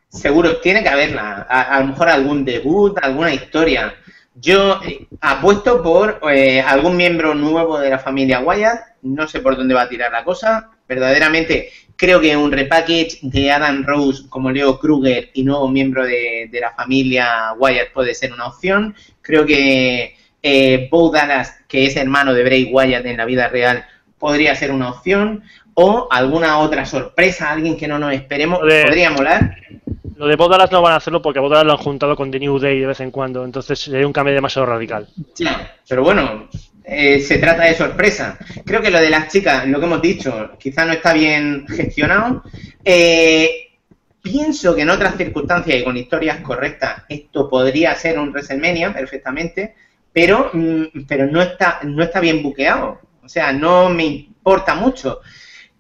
Seguro, 0.09 0.59
tiene 0.59 0.83
que 0.83 0.89
haberla. 0.89 1.47
A, 1.49 1.77
a 1.77 1.81
lo 1.81 1.89
mejor 1.89 2.09
algún 2.09 2.45
debut, 2.45 2.97
alguna 3.03 3.35
historia. 3.35 3.95
Yo 4.35 4.81
eh, 4.83 5.07
apuesto 5.21 5.83
por 5.83 6.21
eh, 6.33 6.61
algún 6.61 6.97
miembro 6.97 7.35
nuevo 7.35 7.79
de 7.79 7.91
la 7.91 7.99
familia 7.99 8.41
Wyatt. 8.41 8.81
No 9.03 9.29
sé 9.29 9.41
por 9.41 9.57
dónde 9.57 9.75
va 9.75 9.83
a 9.83 9.89
tirar 9.89 10.11
la 10.13 10.25
cosa. 10.25 10.71
Verdaderamente 10.89 11.71
creo 11.97 12.21
que 12.21 12.37
un 12.37 12.51
repackage 12.51 13.19
de 13.23 13.51
Adam 13.53 13.85
Rose 13.85 14.25
como 14.29 14.51
Leo 14.51 14.79
Kruger 14.79 15.31
y 15.35 15.45
nuevo 15.45 15.69
miembro 15.69 16.05
de, 16.05 16.49
de 16.51 16.61
la 16.61 16.73
familia 16.73 17.53
Wyatt 17.59 17.93
puede 17.93 18.15
ser 18.15 18.33
una 18.33 18.47
opción. 18.47 18.95
Creo 19.21 19.45
que 19.47 20.17
eh, 20.43 20.89
Bo 20.91 21.11
Dallas, 21.13 21.55
que 21.69 21.87
es 21.87 21.97
hermano 21.97 22.33
de 22.35 22.43
Bray 22.45 22.71
Wyatt 22.73 23.07
en 23.07 23.19
la 23.19 23.25
vida 23.27 23.49
real, 23.49 23.85
podría 24.19 24.55
ser 24.57 24.73
una 24.73 24.91
opción. 24.91 25.43
O 25.75 26.07
alguna 26.11 26.59
otra 26.59 26.85
sorpresa, 26.85 27.51
alguien 27.51 27.79
que 27.79 27.89
no 27.89 27.99
nos 27.99 28.13
esperemos, 28.13 28.61
de- 28.63 28.83
podría 28.85 29.11
molar. 29.11 29.57
Lo 30.17 30.27
de 30.27 30.37
Bodalas 30.37 30.71
no 30.71 30.83
van 30.83 30.93
a 30.93 30.97
hacerlo 30.97 31.23
porque 31.23 31.39
a 31.39 31.43
lo 31.43 31.73
han 31.73 31.77
juntado 31.79 32.17
con 32.17 32.31
The 32.31 32.39
New 32.39 32.59
Day 32.59 32.81
de 32.81 32.87
vez 32.87 33.01
en 33.01 33.11
cuando, 33.11 33.45
entonces 33.45 33.79
sería 33.79 34.07
un 34.07 34.13
cambio 34.13 34.35
demasiado 34.35 34.67
radical. 34.67 35.09
Sí, 35.35 35.47
pero 35.89 36.03
bueno, 36.03 36.49
eh, 36.85 37.21
se 37.21 37.39
trata 37.39 37.65
de 37.65 37.75
sorpresa. 37.75 38.39
Creo 38.65 38.83
que 38.83 38.91
lo 38.91 39.01
de 39.01 39.11
las 39.11 39.33
chicas, 39.33 39.67
lo 39.67 39.79
que 39.79 39.87
hemos 39.87 40.03
dicho, 40.03 40.51
quizá 40.59 40.85
no 40.85 40.93
está 40.93 41.13
bien 41.13 41.67
gestionado. 41.69 42.43
Eh, 42.85 43.73
pienso 44.21 44.75
que 44.75 44.83
en 44.83 44.91
otras 44.91 45.17
circunstancias 45.17 45.79
y 45.79 45.85
con 45.85 45.97
historias 45.97 46.41
correctas 46.41 47.03
esto 47.09 47.49
podría 47.49 47.95
ser 47.95 48.19
un 48.19 48.31
WrestleMania 48.31 48.93
perfectamente, 48.93 49.75
pero, 50.13 50.51
mm, 50.53 51.05
pero 51.07 51.27
no, 51.27 51.41
está, 51.43 51.81
no 51.85 52.03
está 52.03 52.21
bien 52.21 52.43
buqueado. 52.43 53.01
O 53.23 53.29
sea, 53.29 53.53
no 53.53 53.89
me 53.89 54.05
importa 54.05 54.75
mucho. 54.75 55.21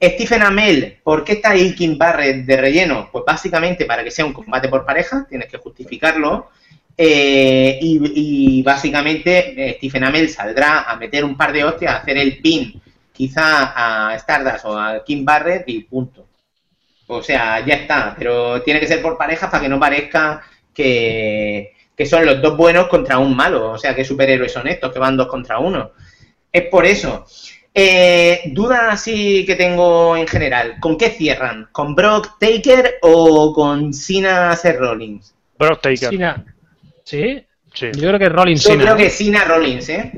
Stephen 0.02 0.42
Amell, 0.42 0.98
¿por 1.04 1.22
qué 1.22 1.34
está 1.34 1.54
Kim 1.76 1.96
Barrett 1.96 2.44
de 2.44 2.56
relleno? 2.56 3.08
Pues 3.12 3.24
básicamente 3.24 3.84
para 3.84 4.02
que 4.02 4.10
sea 4.10 4.24
un 4.24 4.32
combate 4.32 4.68
por 4.68 4.84
pareja, 4.84 5.26
tienes 5.28 5.48
que 5.48 5.58
justificarlo. 5.58 6.50
Eh, 6.96 7.78
y, 7.80 8.62
básicamente 8.62 9.70
eh, 9.70 9.74
Stephen 9.78 10.04
Amell 10.04 10.28
saldrá 10.28 10.82
a 10.82 10.96
meter 10.96 11.24
un 11.24 11.36
par 11.36 11.52
de 11.52 11.64
hostias, 11.64 11.94
a 11.94 11.96
hacer 11.98 12.18
el 12.18 12.38
pin 12.38 12.82
quizá 13.12 14.10
a 14.10 14.14
Stardust 14.16 14.64
o 14.66 14.78
a 14.78 15.04
Kim 15.04 15.24
Barrett 15.24 15.64
y 15.68 15.84
punto. 15.84 16.26
O 17.06 17.22
sea, 17.22 17.64
ya 17.64 17.74
está, 17.74 18.14
pero 18.18 18.62
tiene 18.62 18.80
que 18.80 18.88
ser 18.88 19.00
por 19.00 19.16
parejas 19.16 19.50
para 19.50 19.62
que 19.62 19.68
no 19.68 19.78
parezca 19.78 20.42
que, 20.74 21.72
que 21.96 22.06
son 22.06 22.26
los 22.26 22.42
dos 22.42 22.56
buenos 22.56 22.88
contra 22.88 23.18
un 23.18 23.36
malo, 23.36 23.72
o 23.72 23.78
sea, 23.78 23.94
que 23.94 24.04
superhéroes 24.04 24.52
son 24.52 24.66
estos, 24.66 24.92
que 24.92 24.98
van 24.98 25.16
dos 25.16 25.28
contra 25.28 25.58
uno. 25.58 25.92
Es 26.50 26.62
por 26.68 26.86
eso. 26.86 27.24
Eh, 27.74 28.42
duda 28.52 28.90
así 28.92 29.44
que 29.46 29.54
tengo 29.56 30.16
en 30.16 30.26
general. 30.26 30.76
¿Con 30.80 30.98
qué 30.98 31.10
cierran? 31.10 31.68
¿Con 31.72 31.94
Brock 31.94 32.38
Taker 32.38 32.96
o 33.02 33.52
con 33.54 33.94
Cena 33.94 34.54
Seth 34.56 34.78
Rollins? 34.78 35.34
Brock 35.58 35.80
Taker. 35.80 36.10
Cena. 36.10 36.44
¿Sí? 37.04 37.44
Sí. 37.74 37.86
Yo 37.94 38.08
creo 38.08 38.18
que 38.18 38.28
Rollins 38.28 38.62
Yo 38.62 38.70
Cena. 38.70 38.82
creo 38.84 38.96
que 38.98 39.08
Cena 39.10 39.44
Rollins, 39.44 39.88
¿eh? 39.88 40.12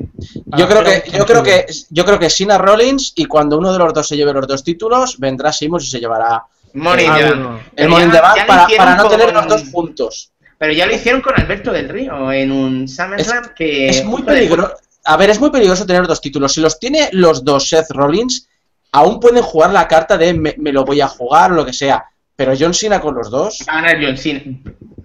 Yo 0.57 0.65
Ah, 0.65 0.69
creo 0.69 0.83
que, 0.85 1.03
yo 1.17 1.25
creo 1.27 1.43
que, 1.45 1.67
yo 1.91 2.05
creo 2.05 2.19
que 2.19 2.31
Sina 2.31 2.59
Rollins 2.59 3.13
y 3.15 3.27
cuando 3.27 3.59
uno 3.59 3.73
de 3.73 3.79
los 3.79 3.95
dos 3.95 4.09
se 4.09 4.17
lleve 4.17 4.33
los 4.33 4.47
dos 4.49 4.65
títulos, 4.65 5.19
vendrá 5.21 5.53
Simus 5.53 5.85
y 5.85 5.91
se 5.91 6.01
llevará 6.01 6.43
Money 6.73 7.07
Ah, 7.09 7.19
bueno. 7.29 7.49
Bank. 7.51 7.63
el 7.77 7.89
Money 7.89 8.09
para, 8.47 8.67
para 8.77 8.97
no 8.97 9.03
con- 9.05 9.11
tener 9.13 9.33
los 9.33 9.47
dos 9.47 9.65
juntos. 9.71 10.33
Pero 10.59 10.73
ya 10.73 10.87
lo 10.87 10.95
hicieron 10.95 11.21
con 11.21 11.39
Alberto 11.39 11.73
del 11.73 11.89
Río 11.89 12.33
en 12.33 12.51
un 12.51 12.89
SummerSlam 12.89 13.55
que... 13.57 13.89
Es 13.89 14.05
muy 14.05 14.23
peligroso. 14.23 14.75
A 15.05 15.17
ver, 15.17 15.31
es 15.31 15.41
muy 15.41 15.51
peligroso 15.51 15.87
tener 15.87 16.07
dos 16.07 16.21
títulos. 16.21 16.53
Si 16.53 16.61
los 16.61 16.79
tiene 16.79 17.09
los 17.13 17.45
dos 17.45 17.69
Seth 17.69 17.91
Rollins, 17.91 18.49
aún 18.93 19.21
pueden 19.21 19.43
jugar 19.43 19.71
la 19.73 19.87
carta 19.87 20.17
de 20.17 20.35
me, 20.35 20.55
me 20.59 20.73
lo 20.73 20.85
voy 20.85 21.01
a 21.01 21.09
jugar 21.09 21.53
o 21.53 21.55
lo 21.55 21.65
que 21.67 21.73
sea. 21.73 22.05
pero 22.37 22.55
John 22.59 22.75
Cena 22.75 23.01
con 23.01 23.15
los 23.15 23.31
dos. 23.31 23.59
Va 23.69 23.75
a 23.75 23.83
ganar 23.83 24.05
John 24.05 24.17
Cena. 24.17 24.43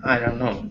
Ah, 0.04 0.20
no. 0.36 0.70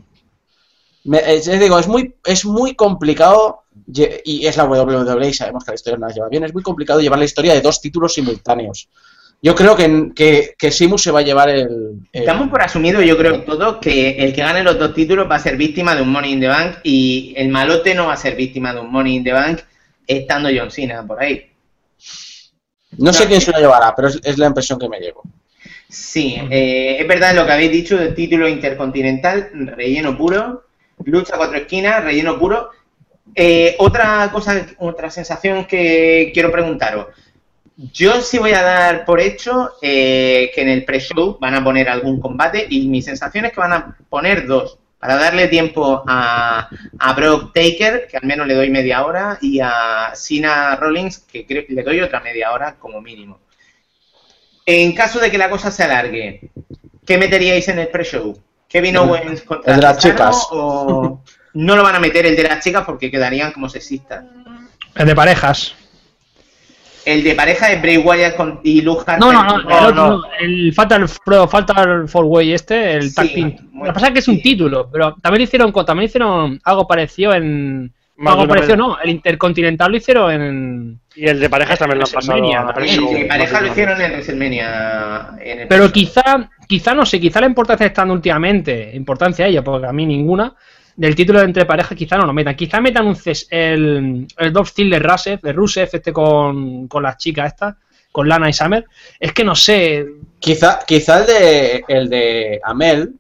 Me, 1.05 1.41
ya 1.41 1.53
digo, 1.59 1.79
es 1.79 1.89
muy, 1.89 2.15
es 2.25 2.45
muy 2.45 2.75
complicado, 2.75 3.65
y 3.87 4.47
es 4.47 4.57
la 4.57 4.65
WWE 4.65 5.29
y 5.29 5.33
sabemos 5.33 5.65
que 5.65 5.71
la 5.71 5.75
historia 5.77 5.99
no 5.99 6.07
la 6.07 6.13
lleva 6.13 6.29
bien, 6.29 6.45
es 6.45 6.53
muy 6.53 6.63
complicado 6.63 7.01
llevar 7.01 7.19
la 7.19 7.25
historia 7.25 7.55
de 7.55 7.61
dos 7.61 7.81
títulos 7.81 8.15
simultáneos. 8.15 8.89
Yo 9.40 9.55
creo 9.55 9.77
que, 9.77 10.10
que, 10.16 10.55
que 10.59 10.70
Sheamus 10.70 11.02
se 11.02 11.10
va 11.12 11.20
a 11.20 11.23
llevar 11.23 11.48
el... 11.48 11.60
el- 12.12 12.23
Estamos 12.23 12.48
por 12.48 12.60
asumido, 12.60 13.01
yo 13.02 13.16
creo, 13.16 13.44
todos, 13.44 13.77
que 13.78 14.10
el 14.19 14.32
que 14.35 14.40
gane 14.43 14.65
los 14.65 14.78
dos 14.78 14.93
títulos 14.94 15.31
va 15.31 15.36
a 15.36 15.40
ser 15.40 15.56
víctima 15.56 15.94
de 15.94 16.02
un 16.02 16.10
Money 16.10 16.32
in 16.32 16.40
the 16.40 16.48
Bank 16.48 16.77
y 16.82 17.35
el 17.36 17.48
malote 17.48 17.94
no 17.94 18.06
va 18.06 18.15
a 18.15 18.16
ser 18.16 18.35
víctima 18.35 18.74
de 18.74 18.81
un 18.81 18.90
Money 18.90 19.15
in 19.16 19.24
the 19.24 19.32
Bank 19.32 19.60
estando 20.06 20.48
John 20.52 20.70
Cena 20.73 21.06
por 21.06 21.23
ahí. 21.23 21.51
No 22.97 23.12
sé 23.12 23.27
quién 23.27 23.40
se 23.40 23.52
lo 23.52 23.59
llevará, 23.59 23.94
pero 23.94 24.09
es, 24.09 24.20
es 24.24 24.39
la 24.39 24.47
impresión 24.47 24.78
que 24.78 24.89
me 24.89 24.98
llevo. 24.98 25.23
Sí, 25.89 26.36
eh, 26.51 26.97
es 27.01 27.06
verdad 27.06 27.35
lo 27.35 27.47
que 27.47 27.52
habéis 27.52 27.70
dicho 27.70 27.97
del 27.97 28.15
título 28.15 28.48
intercontinental, 28.48 29.51
relleno 29.77 30.16
puro, 30.19 30.65
lucha 31.05 31.36
cuatro 31.36 31.59
esquinas, 31.59 32.02
relleno 32.02 32.39
puro. 32.39 32.70
Eh, 33.35 33.77
otra 33.78 34.31
cosa, 34.32 34.66
otra 34.78 35.10
sensación 35.10 35.66
que 35.66 36.31
quiero 36.35 36.51
preguntaros. 36.51 37.06
Yo 37.79 38.21
sí 38.23 38.39
voy 38.39 38.53
a 38.55 38.63
dar 38.63 39.05
por 39.05 39.21
hecho 39.21 39.75
eh, 39.81 40.51
que 40.53 40.63
en 40.63 40.69
el 40.69 40.85
pre-show 40.85 41.39
van 41.41 41.55
a 41.55 41.63
poner 41.63 41.89
algún 41.89 42.21
combate 42.21 42.67
y 42.69 42.89
mi 42.89 43.03
sensación 43.03 43.45
es 43.45 43.53
que 43.53 43.61
van 43.61 43.73
a 43.73 43.97
poner 44.09 44.49
dos, 44.49 44.79
para 44.99 45.15
darle 45.15 45.47
tiempo 45.47 46.03
a, 46.05 46.69
a 46.99 47.13
Brock 47.13 47.53
Taker, 47.55 48.09
que 48.11 48.17
al 48.17 48.27
menos 48.27 48.49
le 48.49 48.55
doy 48.55 48.69
media 48.69 49.07
hora, 49.07 49.39
y 49.41 49.61
a 49.61 50.11
Cena 50.15 50.75
Rollins, 50.75 51.21
que 51.21 51.47
creo 51.47 51.65
que 51.65 51.73
le 51.73 51.85
doy 51.85 52.01
otra 52.01 52.19
media 52.19 52.51
hora 52.51 52.75
como 52.81 53.01
mínimo. 53.01 53.39
En 54.67 54.93
caso 54.93 55.21
de 55.21 55.31
que 55.31 55.39
la 55.39 55.49
cosa 55.49 55.71
se 55.71 55.85
alargue, 55.85 56.51
¿qué 57.07 57.17
meteríais 57.17 57.69
en 57.69 57.79
el 57.79 57.89
pre-show? 57.89 58.37
¿Kevin 58.69 58.97
Owens 58.97 59.43
contra 59.43 59.75
el 59.75 59.81
de 59.81 59.87
las 59.87 59.99
chicas. 59.99 60.49
o 60.51 61.23
no 61.55 61.77
lo 61.77 61.83
van 61.85 61.95
a 61.95 62.01
meter 62.01 62.27
el 62.27 62.35
de 62.35 62.43
las 62.43 62.63
chicas 62.63 62.85
porque 62.85 63.09
quedarían 63.09 63.53
como 63.53 63.69
sexistas? 63.69 64.25
El 64.97 65.07
de 65.07 65.15
parejas. 65.15 65.75
El 67.12 67.24
de 67.24 67.35
pareja 67.35 67.72
es 67.72 67.80
Bray 67.80 67.97
Wyatt 67.98 68.36
con, 68.36 68.60
y 68.62 68.80
Luke 68.82 69.02
Harper. 69.06 69.18
No, 69.20 69.32
no, 69.32 69.43
no, 69.44 69.60
el 69.78 69.85
otro, 69.86 69.94
no, 70.09 70.22
el 70.40 70.72
Fatal, 70.74 71.06
Pro- 71.24 71.48
Fatal 71.48 72.09
Four 72.09 72.24
Way 72.26 72.52
este, 72.52 72.94
el 72.94 73.09
Sí, 73.10 73.14
tag 73.14 73.32
team. 73.32 73.56
Lo 73.74 73.85
que 73.85 73.93
pasa 73.93 74.06
es 74.09 74.12
que 74.12 74.18
es 74.18 74.28
un 74.28 74.43
título, 74.43 74.89
pero 74.93 75.14
también 75.22 75.40
lo 75.40 75.44
hicieron, 75.44 75.72
con- 75.72 75.86
también 75.86 76.06
hicieron 76.09 76.60
algo 76.64 76.86
parecido 76.86 77.32
en... 77.35 77.93
Más 78.20 78.35
algo 78.35 78.48
parecido, 78.48 78.72
vez. 78.72 78.78
no, 78.78 78.98
el 79.01 79.10
Intercontinental 79.10 79.93
lo 79.93 79.97
hicieron 79.97 80.32
en... 80.32 81.01
Y 81.14 81.26
el 81.28 81.39
de 81.39 81.48
parejas 81.48 81.78
también 81.78 82.01
lo 82.01 82.05
han 82.05 82.10
pasado. 82.12 82.36
El 82.39 83.14
de 83.14 83.24
pareja 83.26 83.60
lo 83.60 83.66
hicieron 83.68 84.01
en 84.01 84.10
WrestleMania. 84.12 85.28
en 85.40 85.60
el 85.60 85.68
Pero 85.68 85.93
quizá, 85.93 86.51
quizá 86.66 86.94
no 86.94 87.06
sé, 87.06 87.20
quizá 87.20 87.40
la 87.40 87.47
importancia 87.47 87.86
está 87.86 88.02
dando 88.02 88.14
últimamente, 88.14 88.90
importancia 88.94 89.44
a 89.44 89.48
ella, 89.48 89.62
porque 89.62 89.86
a 89.86 89.93
mí 89.93 90.05
ninguna, 90.05 90.52
del 90.99 91.15
título 91.15 91.39
de 91.39 91.45
entre 91.45 91.65
parejas 91.65 91.97
quizá 91.97 92.16
no 92.16 92.27
lo 92.27 92.33
metan. 92.33 92.57
Quizá 92.57 92.81
metan 92.81 93.07
un 93.07 93.15
ces- 93.15 93.47
el, 93.51 94.27
el 94.37 94.53
Dolph 94.53 94.69
Steel 94.69 94.91
de 94.91 94.99
Rusev, 94.99 95.41
de 95.41 95.53
Rusev 95.53 95.89
este 95.93 96.12
con, 96.12 96.89
con 96.89 97.05
las 97.05 97.16
chicas 97.19 97.53
estas, 97.53 97.77
con 98.11 98.29
Lana 98.29 98.49
y 98.51 98.53
Summer. 98.53 98.85
Es 99.20 99.33
que 99.33 99.45
no 99.45 99.55
sé, 99.55 100.05
Quizá, 100.41 100.81
quizá 100.87 101.20
el 101.20 101.27
de 101.27 101.85
el 101.89 102.09
de 102.09 102.61
Amel, 102.65 103.15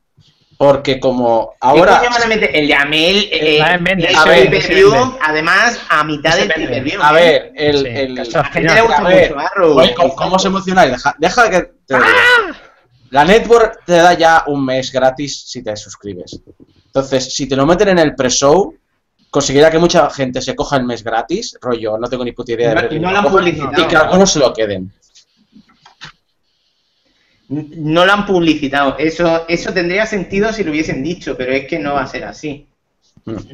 porque 0.56 0.98
como 0.98 1.50
¿Qué 1.52 1.56
ahora 1.60 2.00
a 2.00 2.26
meter? 2.26 2.50
El 2.52 2.66
de 2.66 2.74
Amel, 2.74 3.28
eh, 3.30 3.60
Ah, 3.62 3.76
vende, 3.80 4.08
el 4.08 4.16
a 4.16 4.24
ver, 4.24 4.60
se 4.62 4.82
además 5.22 5.80
a 5.88 6.02
mitad 6.02 6.32
Se 6.32 6.38
del 6.40 6.48
pay-per-view. 6.52 7.00
a 7.00 7.10
¿eh? 7.10 7.14
ver, 7.14 7.52
el, 7.54 7.76
Sí, 7.82 7.88
el- 7.94 8.14
que 8.16 8.22
está 8.22 8.40
A 8.40 8.42
la 8.42 8.48
gente 8.50 8.74
le 8.74 8.80
gusta 8.82 8.98
a 8.98 9.02
ver, 9.08 9.34
mucho 9.36 9.74
oye, 9.76 9.94
¿cómo, 9.94 10.16
cómo 10.16 10.34
os 10.36 10.44
emocionáis? 10.44 10.90
Deja, 10.90 11.14
deja 11.18 11.48
que 11.50 11.60
te 11.86 11.94
diga. 11.94 12.06
La 13.10 13.24
network 13.24 13.84
te 13.86 13.92
da 13.92 14.14
ya 14.14 14.42
un 14.48 14.64
mes 14.64 14.90
gratis 14.92 15.44
si 15.46 15.62
te 15.62 15.76
suscribes. 15.76 16.40
Entonces, 17.00 17.34
si 17.34 17.46
te 17.46 17.56
lo 17.56 17.66
meten 17.66 17.88
en 17.88 17.98
el 17.98 18.14
pre-show, 18.14 18.74
conseguirá 19.30 19.70
que 19.70 19.78
mucha 19.78 20.08
gente 20.10 20.40
se 20.40 20.54
coja 20.56 20.76
el 20.76 20.84
mes 20.84 21.02
gratis. 21.04 21.56
Rollo, 21.60 21.98
no 21.98 22.08
tengo 22.08 22.24
ni 22.24 22.32
puta 22.32 22.52
idea 22.52 22.70
de 22.70 22.74
No- 22.74 22.80
ver 22.80 22.88
quién 22.90 23.02
no 23.02 23.08
lo 23.08 23.12
lo 23.12 23.18
han 23.18 23.24
coja, 23.24 23.36
publicitado. 23.38 23.82
Y 23.82 23.86
que 23.88 23.96
algunos 23.96 24.32
se 24.32 24.38
lo 24.38 24.52
queden. 24.52 24.92
No 27.48 28.04
lo 28.04 28.12
han 28.12 28.26
publicitado. 28.26 28.98
Eso, 28.98 29.48
eso 29.48 29.72
tendría 29.72 30.04
sentido 30.06 30.52
si 30.52 30.64
lo 30.64 30.70
hubiesen 30.70 31.02
dicho, 31.02 31.34
pero 31.36 31.52
es 31.52 31.66
que 31.66 31.78
no 31.78 31.94
va 31.94 32.02
a 32.02 32.06
ser 32.06 32.24
así. 32.24 32.66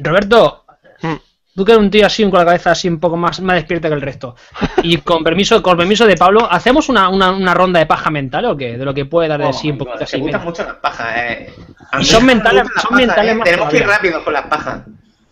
Roberto, 0.01 0.65
Hmm. 1.55 1.59
tú 1.59 1.65
que 1.65 1.71
eres 1.71 1.83
un 1.83 1.89
tío 1.89 2.05
así 2.05 2.23
con 2.29 2.39
la 2.39 2.45
cabeza 2.45 2.71
así 2.71 2.87
un 2.89 2.99
poco 2.99 3.15
más, 3.17 3.39
más 3.39 3.55
despierta 3.55 3.87
que 3.87 3.93
el 3.95 4.01
resto. 4.01 4.35
Y 4.83 4.97
con 4.97 5.23
permiso, 5.23 5.61
con 5.63 5.77
permiso 5.77 6.05
de 6.05 6.17
Pablo, 6.17 6.47
¿hacemos 6.51 6.89
una, 6.89 7.07
una, 7.09 7.31
una 7.31 7.53
ronda 7.53 7.79
de 7.79 7.85
paja 7.85 8.09
mental 8.11 8.45
o 8.45 8.57
qué? 8.57 8.77
De 8.77 8.83
lo 8.85 8.93
que 8.93 9.05
puede 9.05 9.29
dar 9.29 9.39
de 9.41 9.53
sí 9.53 9.71
un 9.71 9.77
poquito 9.77 9.97
te 9.99 10.03
así. 10.03 10.19
gustan 10.19 10.41
venga. 10.41 10.49
mucho 10.51 10.63
las 10.63 10.75
pajas, 10.75 11.13
eh. 11.17 11.53
A 11.91 11.97
Y 11.97 11.99
mí 11.99 12.05
son 12.05 12.25
me 12.25 12.33
mentales- 12.35 12.63
gustan 12.63 12.81
son 12.81 12.89
pajas, 12.91 13.07
mentales 13.07 13.31
eh. 13.31 13.35
más 13.35 13.45
Tenemos 13.45 13.69
que 13.69 13.77
ir 13.77 13.87
rápido 13.87 14.23
con 14.23 14.33
las 14.33 14.45
pajas. 14.47 14.81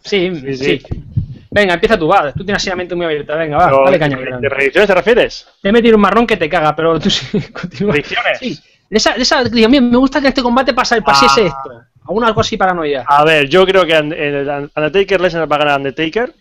Sí, 0.03 0.31
Sí, 0.35 0.57
sí, 0.57 0.79
sí. 0.79 1.03
Venga, 1.51 1.75
empieza 1.75 1.99
tú, 1.99 2.07
va. 2.07 2.31
Tú 2.33 2.43
tienes 2.43 2.55
así 2.63 2.69
la 2.69 2.75
mente 2.75 2.95
muy 2.95 3.05
abierta. 3.05 3.35
Venga, 3.35 3.57
va, 3.57 3.65
Pero, 3.65 3.85
dale 3.85 3.99
caña. 3.99 4.17
¿De 4.17 4.49
predicciones 4.49 4.87
te 4.87 4.95
refieres? 4.95 5.47
Te 5.61 5.69
he 5.69 5.71
metido 5.71 5.95
un 5.97 6.01
marrón 6.01 6.25
que 6.25 6.35
te 6.37 6.49
caga, 6.49 6.75
pero 6.75 6.99
tú 6.99 7.09
sí, 7.11 7.39
continúa. 7.53 7.91
¿Predicciones? 7.91 8.39
Sí. 8.39 8.59
De 8.89 8.97
esa, 8.97 9.13
de 9.13 9.21
esa, 9.21 9.43
digo, 9.43 9.69
mira, 9.69 9.81
me 9.83 9.97
gusta 9.97 10.19
que 10.19 10.29
este 10.29 10.41
combate 10.41 10.73
pasa, 10.73 10.99
pasiese 11.01 11.41
Ah. 11.41 11.47
esto. 11.47 11.81
Alguna 12.07 12.27
algo 12.27 12.41
así 12.41 12.57
paranoia. 12.57 13.05
A 13.07 13.23
ver, 13.23 13.47
yo 13.47 13.65
creo 13.65 13.85
que 13.85 13.97
Undertaker 13.97 15.21
Lesnar 15.21 15.51
va 15.51 15.55
a 15.55 15.59
ganar 15.59 15.77
Undertaker. 15.77 16.33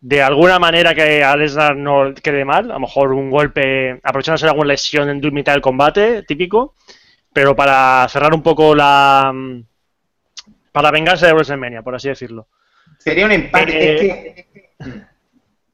De 0.00 0.22
alguna 0.22 0.58
manera 0.58 0.94
que 0.94 1.24
a 1.24 1.36
Lesnar 1.36 1.76
no 1.76 2.14
quede 2.14 2.44
mal, 2.44 2.70
a 2.70 2.74
lo 2.74 2.80
mejor 2.80 3.12
un 3.12 3.30
golpe, 3.30 4.00
aprovechándose 4.02 4.46
de 4.46 4.50
alguna 4.50 4.68
lesión 4.68 5.08
en 5.08 5.34
mitad 5.34 5.52
del 5.52 5.60
combate, 5.60 6.22
típico. 6.22 6.74
Pero 7.32 7.54
para 7.54 8.06
cerrar 8.08 8.34
un 8.34 8.42
poco 8.42 8.74
la. 8.74 9.32
Para 10.72 10.90
vengarse 10.90 11.26
de 11.26 11.32
WrestleMania, 11.32 11.82
por 11.82 11.94
así 11.94 12.08
decirlo. 12.08 12.48
Sería 12.98 13.26
un 13.26 13.32
empate. 13.32 13.72
Eh, 13.72 13.94
es 13.94 14.00
que. 14.00 14.68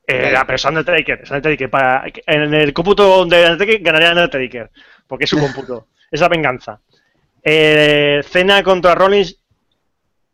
Eh, 0.06 0.31
la 0.32 0.47
es 0.55 0.65
Undertaker, 0.65 1.20
es 1.23 1.31
Undertaker. 1.31 1.70
Para, 1.70 2.05
en 2.27 2.55
el 2.55 2.73
cómputo 2.74 3.24
de 3.24 3.44
Undertaker 3.44 3.81
ganaría 3.81 4.11
Undertaker, 4.11 4.70
porque 5.06 5.24
es 5.24 5.31
su 5.31 5.39
cómputo. 5.39 5.89
es 6.11 6.20
la 6.20 6.28
venganza. 6.28 6.81
Eh, 7.45 8.23
Cena 8.27 8.62
contra 8.62 8.95
Rollins, 8.95 9.39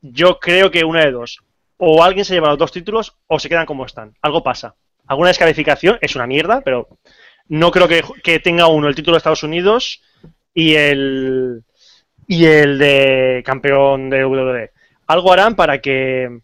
yo 0.00 0.38
creo 0.38 0.70
que 0.70 0.84
una 0.84 1.04
de 1.04 1.10
dos. 1.10 1.40
O 1.76 2.02
alguien 2.02 2.24
se 2.24 2.34
lleva 2.34 2.48
los 2.48 2.58
dos 2.58 2.72
títulos 2.72 3.16
o 3.26 3.38
se 3.38 3.48
quedan 3.48 3.66
como 3.66 3.84
están. 3.84 4.14
Algo 4.22 4.42
pasa. 4.42 4.74
Alguna 5.06 5.28
descalificación 5.28 5.98
es 6.00 6.14
una 6.14 6.26
mierda, 6.26 6.60
pero 6.60 6.88
no 7.48 7.70
creo 7.70 7.88
que, 7.88 8.04
que 8.22 8.38
tenga 8.38 8.68
uno 8.68 8.88
el 8.88 8.94
título 8.94 9.16
de 9.16 9.18
Estados 9.18 9.42
Unidos 9.42 10.02
y 10.54 10.74
el 10.74 11.64
y 12.26 12.44
el 12.44 12.78
de 12.78 13.42
campeón 13.44 14.08
de 14.08 14.24
WWE. 14.24 14.70
Algo 15.08 15.32
harán 15.32 15.56
para 15.56 15.80
que 15.80 16.40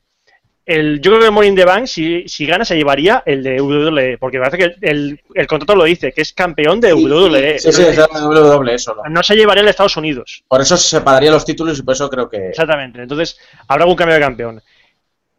el, 0.67 1.01
yo 1.01 1.13
creo 1.17 1.33
que 1.33 1.41
el 1.41 1.47
in 1.47 1.55
the 1.55 1.65
Bank, 1.65 1.87
si, 1.87 2.29
si 2.29 2.45
gana, 2.45 2.65
se 2.65 2.77
llevaría 2.77 3.23
el 3.25 3.43
de 3.43 3.61
WWE, 3.61 4.19
porque 4.19 4.39
parece 4.39 4.59
que 4.59 4.65
el, 4.65 4.77
el- 4.83 5.21
el 5.35 5.47
contrato 5.47 5.77
lo 5.77 5.85
dice, 5.85 6.13
que 6.13 6.23
es 6.23 6.33
campeón 6.33 6.81
de 6.81 6.93
WWE. 6.93 7.59
Sí, 7.61 7.73
sí, 7.73 7.83
es 7.83 7.97
WWE 7.99 8.79
solo. 8.79 9.03
No 9.09 9.23
se 9.23 9.37
llevaría 9.37 9.61
el 9.61 9.67
de 9.67 9.71
Estados 9.71 9.97
Unidos. 9.97 10.43
Por 10.49 10.61
eso 10.61 10.77
se 10.77 10.89
separaría 10.97 11.31
los 11.31 11.45
títulos 11.45 11.79
y 11.79 11.83
por 11.83 11.95
eso 11.95 12.11
creo 12.11 12.29
que. 12.29 12.49
Exactamente. 12.49 13.01
Entonces, 13.01 13.39
habrá 13.69 13.85
algún 13.85 13.97
cambio 13.97 14.15
de 14.17 14.21
campeón. 14.21 14.63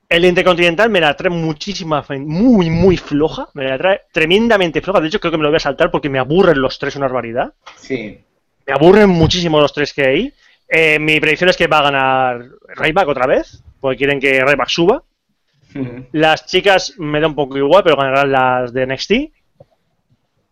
El 0.10 0.24
Intercontinental 0.24 0.90
me 0.90 1.02
la 1.02 1.14
trae 1.18 1.30
muchísima, 1.30 2.06
muy, 2.20 2.70
muy 2.70 2.96
floja. 2.96 3.50
Me 3.54 3.66
la 3.66 3.78
trae 3.78 4.02
tremendamente 4.14 4.80
floja. 4.82 5.02
De 5.02 5.08
hecho, 5.10 5.20
creo 5.20 5.32
que 5.32 5.38
me 5.38 5.44
lo 5.44 5.50
voy 5.50 5.58
a 5.58 5.60
saltar 5.60 5.92
porque 5.92 6.10
me 6.10 6.20
aburren 6.20 6.62
los 6.62 6.80
tres 6.80 6.96
una 6.96 7.08
barbaridad. 7.08 7.54
Sí. 7.76 8.18
Me 8.66 8.74
aburren 8.74 9.10
muchísimo 9.10 9.60
los 9.60 9.74
tres 9.74 9.94
que 9.94 10.06
hay. 10.06 10.34
Eh, 10.70 10.98
mi 11.00 11.20
predicción 11.20 11.50
es 11.50 11.58
que 11.58 11.68
va 11.68 11.80
a 11.80 11.84
ganar 11.84 12.46
Ryback 12.76 13.08
otra 13.10 13.28
vez, 13.28 13.62
porque 13.82 13.98
quieren 13.98 14.22
que 14.22 14.46
Ryback 14.46 14.70
suba. 14.70 15.04
Las 16.12 16.46
chicas 16.46 16.96
me 16.98 17.20
da 17.20 17.28
un 17.28 17.36
poco 17.36 17.58
igual, 17.58 17.84
pero 17.84 17.98
ganarán 17.98 18.32
las 18.32 18.74
de 18.74 18.86
NXT. 18.88 19.12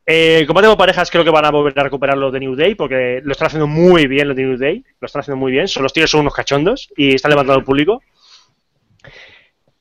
Eh, 0.08 0.44
como 0.46 0.62
tengo 0.62 0.78
parejas, 0.78 1.10
creo 1.10 1.24
que 1.24 1.32
van 1.32 1.46
a 1.46 1.52
volver 1.52 1.78
a 1.80 1.84
recuperar 1.84 2.18
lo 2.18 2.30
de 2.30 2.40
New 2.40 2.56
Day, 2.56 2.76
porque 2.76 3.22
lo 3.24 3.32
están 3.32 3.48
haciendo 3.48 3.68
muy 3.68 4.08
bien 4.08 4.28
lo 4.28 4.36
de 4.36 4.44
New 4.44 4.58
Day. 4.58 4.84
Lo 5.00 5.06
están 5.06 5.22
haciendo 5.22 5.38
muy 5.38 5.52
bien. 5.52 5.68
Son 5.68 5.84
los 5.84 5.94
tíos 5.94 6.12
son 6.12 6.22
unos 6.22 6.34
cachondos 6.34 6.90
y 6.96 7.16
están 7.16 7.32
levantando 7.32 7.60
el 7.60 7.66
público. 7.66 8.04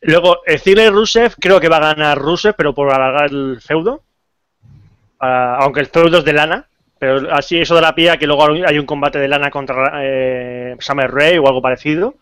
Luego, 0.01 0.41
el 0.47 0.61
Ziggler 0.61 0.93
Rusev, 0.93 1.35
creo 1.39 1.61
que 1.61 1.69
va 1.69 1.79
a 1.79 1.95
ganar 1.95 2.19
Rusev, 2.19 2.55
pero 2.57 2.75
por 2.75 2.93
alargar 2.93 3.31
el 3.31 3.61
feudo. 3.61 4.03
Ah, 5.19 5.59
aunque 5.61 5.81
el 5.81 5.87
feudo 5.87 6.19
es 6.19 6.25
de 6.25 6.33
lana. 6.33 6.69
Pero 6.99 7.35
así 7.35 7.59
eso 7.59 7.75
de 7.75 7.83
la 7.83 7.95
pía 7.95 8.17
que 8.17 8.27
luego 8.27 8.47
hay 8.67 8.79
un 8.79 8.87
combate 8.87 9.19
de 9.19 9.29
lana 9.29 9.51
contra 9.51 9.93
eh, 10.03 10.77
Summer 10.79 11.11
Rae 11.11 11.39
o 11.39 11.47
algo 11.47 11.61
parecido. 11.61 12.15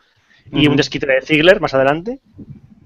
Y 0.51 0.67
un 0.67 0.77
desquite 0.77 1.07
de 1.07 1.23
Ziggler 1.23 1.61
más 1.61 1.73
adelante. 1.73 2.19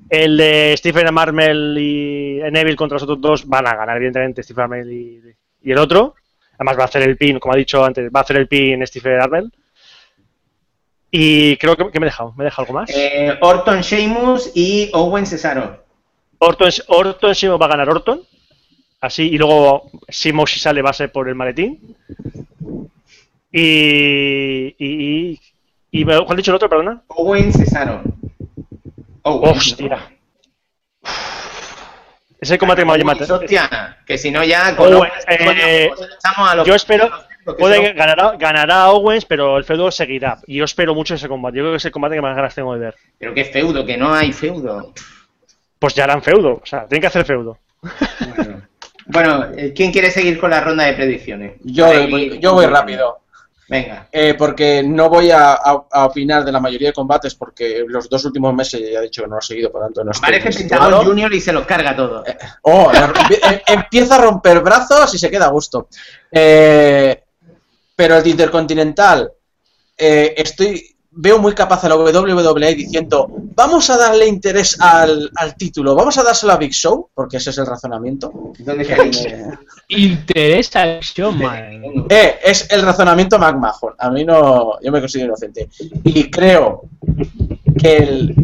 El 0.08 0.36
de 0.36 0.74
Stephen 0.76 1.12
Marmel 1.12 1.76
y 1.78 2.40
Neville 2.50 2.76
contra 2.76 2.96
los 2.96 3.02
otros 3.02 3.20
dos 3.20 3.46
van 3.46 3.66
a 3.66 3.74
ganar, 3.74 3.96
evidentemente, 3.96 4.42
Stephen 4.42 4.68
Marmel 4.68 4.92
y, 4.92 5.22
y 5.62 5.72
el 5.72 5.78
otro. 5.78 6.14
Además 6.54 6.78
va 6.78 6.82
a 6.82 6.86
hacer 6.86 7.02
el 7.02 7.16
pin, 7.16 7.38
como 7.38 7.54
ha 7.54 7.58
dicho 7.58 7.84
antes, 7.84 8.10
va 8.14 8.20
a 8.20 8.22
hacer 8.22 8.36
el 8.36 8.48
pin 8.48 8.86
Stephen 8.86 9.18
Marmel. 9.18 9.52
Y 11.10 11.56
creo 11.56 11.76
que, 11.76 11.90
que 11.90 12.00
me 12.00 12.06
he 12.06 12.10
dejado. 12.10 12.34
¿Me 12.36 12.44
he 12.44 12.46
dejado 12.46 12.66
algo 12.66 12.80
más? 12.80 12.90
Eh, 12.94 13.36
Orton 13.40 13.80
Sheamus 13.80 14.52
y 14.54 14.90
Owen 14.92 15.26
Cesaro. 15.26 15.84
Orton, 16.38 16.70
Orton 16.88 17.32
Sheamus 17.32 17.60
va 17.60 17.66
a 17.66 17.70
ganar 17.70 17.88
Orton. 17.88 18.20
Así, 19.00 19.28
y 19.28 19.38
luego 19.38 19.90
Sheamus 20.08 20.52
si 20.52 20.60
sale 20.60 20.82
va 20.82 20.90
a 20.90 20.94
ser 20.94 21.12
por 21.12 21.28
el 21.28 21.34
maletín. 21.34 21.96
Y. 23.52 24.74
y, 24.78 25.40
y, 25.90 26.04
¿Cuál 26.04 26.26
ha 26.28 26.34
dicho 26.34 26.50
el 26.50 26.56
otro, 26.56 26.68
perdona? 26.68 27.02
Owen 27.08 27.52
Cesaro. 27.52 28.02
Owen, 29.28 29.50
Hostia. 29.56 29.98
Es 32.40 32.50
el 32.50 32.58
combate 32.58 32.82
que 32.82 32.84
más 32.86 32.96
Owens, 32.98 33.28
llama. 33.28 33.40
hostia, 33.40 33.98
que 34.06 34.18
si 34.18 34.30
no 34.30 34.44
ya 34.44 34.76
con 34.76 34.92
Owens, 34.94 35.12
coño, 35.26 35.50
eh, 35.52 35.90
echamos 36.18 36.50
a 36.50 36.54
los- 36.54 36.66
Yo 36.66 36.74
espero. 36.74 37.10
que 37.44 37.52
Puede 37.54 37.76
son- 37.76 37.84
que 37.86 37.92
ganará, 37.92 38.32
ganará 38.38 38.90
Owens, 38.90 39.24
pero 39.24 39.56
el 39.56 39.64
feudo 39.64 39.90
seguirá. 39.92 40.38
Y 40.46 40.56
yo 40.56 40.64
espero 40.64 40.94
mucho 40.94 41.14
ese 41.14 41.28
combate. 41.28 41.56
Yo 41.58 41.62
creo 41.62 41.72
que 41.72 41.76
es 41.78 41.84
el 41.84 41.92
combate 41.92 42.16
que 42.16 42.20
más 42.20 42.34
ganas 42.36 42.54
tengo 42.54 42.74
de 42.74 42.80
ver. 42.80 42.94
Pero 43.18 43.34
qué 43.34 43.44
feudo, 43.44 43.86
que 43.86 43.96
no 43.96 44.12
hay 44.12 44.32
feudo. 44.32 44.92
Pues 45.78 45.94
ya 45.94 46.04
harán 46.04 46.22
feudo. 46.22 46.60
O 46.62 46.66
sea, 46.66 46.86
tienen 46.86 47.00
que 47.02 47.06
hacer 47.06 47.24
feudo. 47.24 47.58
Bueno, 48.34 48.62
Bueno, 49.08 49.44
eh, 49.56 49.72
¿quién 49.74 49.92
quiere 49.92 50.10
seguir 50.10 50.38
con 50.40 50.50
la 50.50 50.60
ronda 50.60 50.84
de 50.84 50.94
predicciones? 50.94 51.52
Yo, 51.62 51.86
voy- 52.08 52.38
yo 52.40 52.52
voy 52.54 52.66
rápido. 52.66 53.20
Venga. 53.68 54.08
Eh, 54.12 54.34
porque 54.38 54.82
no 54.84 55.08
voy 55.08 55.30
a, 55.32 55.54
a- 55.54 55.86
a 55.90 56.06
opinar 56.06 56.44
de 56.44 56.52
la 56.52 56.60
mayoría 56.60 56.88
de 56.88 56.94
combates 56.94 57.34
porque 57.34 57.84
los 57.88 58.08
dos 58.08 58.24
últimos 58.24 58.54
meses 58.54 58.80
ya 58.80 59.00
he 59.00 59.02
dicho 59.02 59.22
que 59.22 59.28
no 59.28 59.34
lo 59.36 59.40
he 59.40 59.44
seguido, 59.44 59.72
por 59.72 59.82
tanto 59.82 60.04
no 60.04 60.12
estoy 60.12 60.26
Parece 60.30 60.52
situado. 60.52 60.82
Pentagon 60.84 61.06
Junior 61.06 61.34
y 61.34 61.40
se 61.40 61.52
los 61.52 61.66
carga 61.66 61.96
todo. 61.96 62.22
Oh, 62.62 62.92
empie- 62.92 63.40
em- 63.50 63.60
empieza 63.66 64.14
a 64.16 64.18
romper 64.22 64.60
brazos 64.60 65.12
y 65.14 65.18
se 65.18 65.30
queda 65.30 65.46
a 65.46 65.50
gusto. 65.50 65.88
Eh, 66.30 67.24
pero 67.96 68.16
el 68.16 68.22
de 68.22 68.30
Intercontinental, 68.30 69.32
eh, 69.98 70.34
estoy 70.36 70.95
veo 71.18 71.38
muy 71.38 71.54
capaz 71.54 71.82
a 71.84 71.88
la 71.88 71.96
WWE 71.96 72.74
diciendo, 72.74 73.26
vamos 73.54 73.88
a 73.90 73.96
darle 73.96 74.26
interés 74.26 74.78
al, 74.80 75.30
al 75.34 75.56
título, 75.56 75.94
vamos 75.94 76.16
a 76.18 76.22
dárselo 76.22 76.52
a 76.52 76.56
Big 76.58 76.72
Show, 76.72 77.08
porque 77.14 77.38
ese 77.38 77.50
es 77.50 77.58
el 77.58 77.66
razonamiento. 77.66 78.30
¿Dónde 78.58 78.82
está 78.82 79.02
el 79.02 79.16
Eh, 79.16 79.44
Interesa 79.88 80.82
acción, 80.82 81.38
madre. 81.38 81.78
mía. 81.78 82.04
eh, 82.10 82.36
es 82.44 82.70
el 82.70 82.82
razonamiento 82.82 83.38
McMahon. 83.38 83.94
A 83.98 84.10
mí 84.10 84.24
no, 84.24 84.78
yo 84.82 84.92
me 84.92 85.00
considero 85.00 85.28
inocente. 85.28 85.68
Y 86.04 86.30
creo 86.30 86.82
que 87.78 87.96
el 87.96 88.34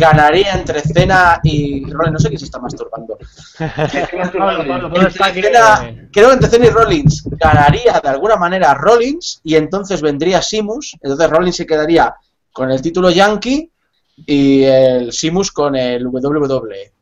ganaría 0.00 0.54
entre 0.54 0.80
Cena 0.80 1.38
y 1.44 1.84
Rollins. 1.92 2.12
No 2.14 2.18
sé 2.18 2.28
quién 2.28 2.38
se 2.40 2.46
está 2.46 2.58
masturbando. 2.58 3.16
Pablo, 3.58 4.66
Pablo, 4.66 4.88
¿dónde 4.88 5.08
está 5.08 5.32
que- 5.32 5.42
Cena- 5.42 6.08
creo 6.12 6.28
que 6.28 6.34
entre 6.34 6.48
Cena 6.50 6.66
y 6.66 6.70
Rollins 6.70 7.22
ganaría 7.30 8.00
de 8.00 8.08
alguna 8.08 8.36
manera 8.36 8.74
Rollins 8.74 9.40
y 9.44 9.54
entonces 9.54 10.02
vendría 10.02 10.42
Simus. 10.42 10.96
Entonces 11.00 11.30
Rollins 11.30 11.56
se 11.56 11.66
quedaría 11.66 12.12
con 12.52 12.70
el 12.70 12.82
título 12.82 13.10
Yankee 13.10 13.70
y 14.26 14.64
el 14.64 15.12
Simus 15.12 15.52
con 15.52 15.76
el 15.76 16.06
WWE. 16.06 16.92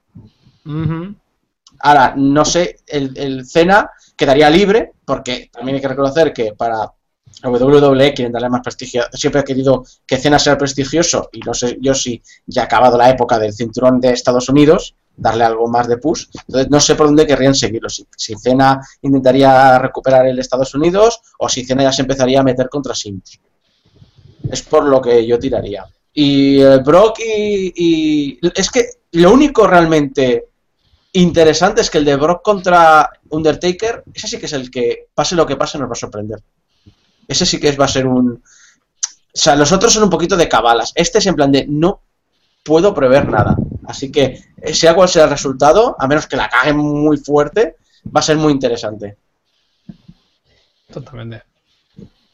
Ahora, 1.81 2.15
no 2.17 2.45
sé, 2.45 2.77
el, 2.87 3.17
el 3.17 3.47
Cena 3.47 3.91
quedaría 4.17 4.51
libre, 4.51 4.93
porque 5.05 5.49
también 5.53 5.77
hay 5.77 5.81
que 5.81 5.89
reconocer 5.89 6.33
que 6.33 6.53
para 6.55 6.91
la 7.43 7.51
WWE 7.51 8.15
quieren 8.15 8.33
darle 8.33 8.49
más 8.49 8.63
prestigio. 8.63 9.05
Siempre 9.13 9.43
he 9.43 9.45
querido 9.45 9.85
que 10.07 10.17
Cena 10.17 10.39
sea 10.39 10.59
prestigioso, 10.59 11.29
y 11.33 11.41
no 11.41 11.55
sé 11.55 11.79
yo 11.81 11.95
si 11.95 12.21
ya 12.47 12.63
ha 12.63 12.65
acabado 12.65 12.99
la 12.99 13.11
época 13.11 13.39
del 13.39 13.53
cinturón 13.53 14.01
de 14.01 14.11
Estados 14.11 14.49
Unidos, 14.49 14.95
darle 15.17 15.45
algo 15.45 15.67
más 15.69 15.89
de 15.89 15.99
push. 15.99 16.27
Entonces, 16.47 16.71
no 16.71 16.81
sé 16.81 16.95
por 16.95 17.07
dónde 17.07 17.27
querrían 17.27 17.55
seguirlo. 17.55 17.89
Si, 17.89 18.07
si 18.17 18.35
Cena 18.37 18.81
intentaría 19.03 19.79
recuperar 19.79 20.27
el 20.27 20.39
Estados 20.39 20.75
Unidos, 20.75 21.21
o 21.39 21.49
si 21.49 21.65
Cena 21.65 21.83
ya 21.85 21.93
se 21.93 22.03
empezaría 22.03 22.41
a 22.41 22.45
meter 22.45 22.69
contra 22.69 22.95
Sims. 22.95 23.41
Es 24.51 24.63
por 24.63 24.85
lo 24.85 25.01
que 25.01 25.27
yo 25.27 25.39
tiraría. 25.39 25.85
Y 26.13 26.61
eh, 26.61 26.79
Brock 26.79 27.19
y- 27.21 28.39
Es 28.55 28.71
que 28.71 28.87
lo 29.13 29.33
único 29.33 29.67
realmente 29.67 30.47
interesante 31.13 31.81
es 31.81 31.91
que 31.91 31.99
el 31.99 32.05
de 32.05 32.17
Brock 32.17 32.43
contra 32.43 33.11
Undertaker, 33.31 34.05
ese 34.13 34.29
sí 34.29 34.39
que 34.39 34.47
es 34.47 34.53
el 34.53 34.71
que, 34.71 35.09
pase 35.15 35.35
lo 35.35 35.47
que 35.47 35.57
pase, 35.57 35.79
nos 35.79 35.89
va 35.89 35.93
a 35.93 35.97
sorprender. 35.97 36.41
Ese 37.29 37.47
sí 37.47 37.61
que 37.61 37.69
es, 37.69 37.79
va 37.79 37.85
a 37.85 37.89
ser 37.89 38.07
un... 38.07 38.31
O 38.31 39.41
sea, 39.41 39.55
los 39.55 39.71
otros 39.71 39.93
son 39.93 40.03
un 40.05 40.11
poquito 40.11 40.37
de 40.37 40.49
cabalas. 40.49 40.93
Este 40.95 41.19
es 41.19 41.27
en 41.27 41.37
plan 41.37 41.53
de 41.53 41.67
no 41.69 42.01
puedo 42.65 42.95
prever 42.95 43.29
nada. 43.29 43.57
Así 43.87 44.11
que, 44.11 44.41
eh, 44.61 44.75
sea 44.75 44.95
cual 44.95 45.09
sea 45.09 45.25
el 45.25 45.31
resultado, 45.31 45.95
a 45.99 46.09
menos 46.09 46.27
que 46.27 46.37
la 46.37 46.49
caguen 46.49 46.77
muy 46.77 47.19
fuerte, 47.19 47.77
va 48.15 48.21
a 48.21 48.23
ser 48.23 48.37
muy 48.37 48.53
interesante. 48.53 49.17
Totalmente. 50.93 51.43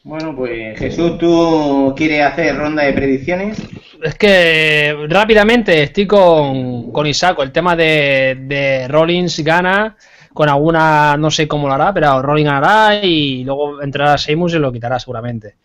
Bueno, 0.05 0.37
pues 0.37 0.79
Jesús, 0.79 1.19
¿tú 1.19 1.95
quieres 1.97 2.23
hacer 2.25 2.57
ronda 2.57 2.85
de 2.85 2.93
predicciones? 2.93 3.59
Es 4.03 4.15
que 4.17 5.07
rápidamente 5.09 5.83
estoy 5.83 6.07
con, 6.07 6.93
con 6.93 7.07
Isaco. 7.07 7.43
El 7.43 7.53
tema 7.53 7.75
de, 7.75 8.37
de 8.43 8.87
Rollins 8.89 9.39
gana 9.41 9.97
con 10.35 10.49
alguna, 10.49 11.17
no 11.17 11.31
sé 11.31 11.49
cómo 11.49 11.69
lo 11.69 11.75
hará, 11.75 11.95
pero 11.95 12.21
Rollins 12.21 12.51
ganará 12.51 12.97
y 12.97 13.45
luego 13.45 13.81
entrará 13.81 14.17
Sheamus 14.17 14.55
y 14.55 14.59
lo 14.59 14.73
quitará 14.73 14.99
seguramente. 14.99 15.57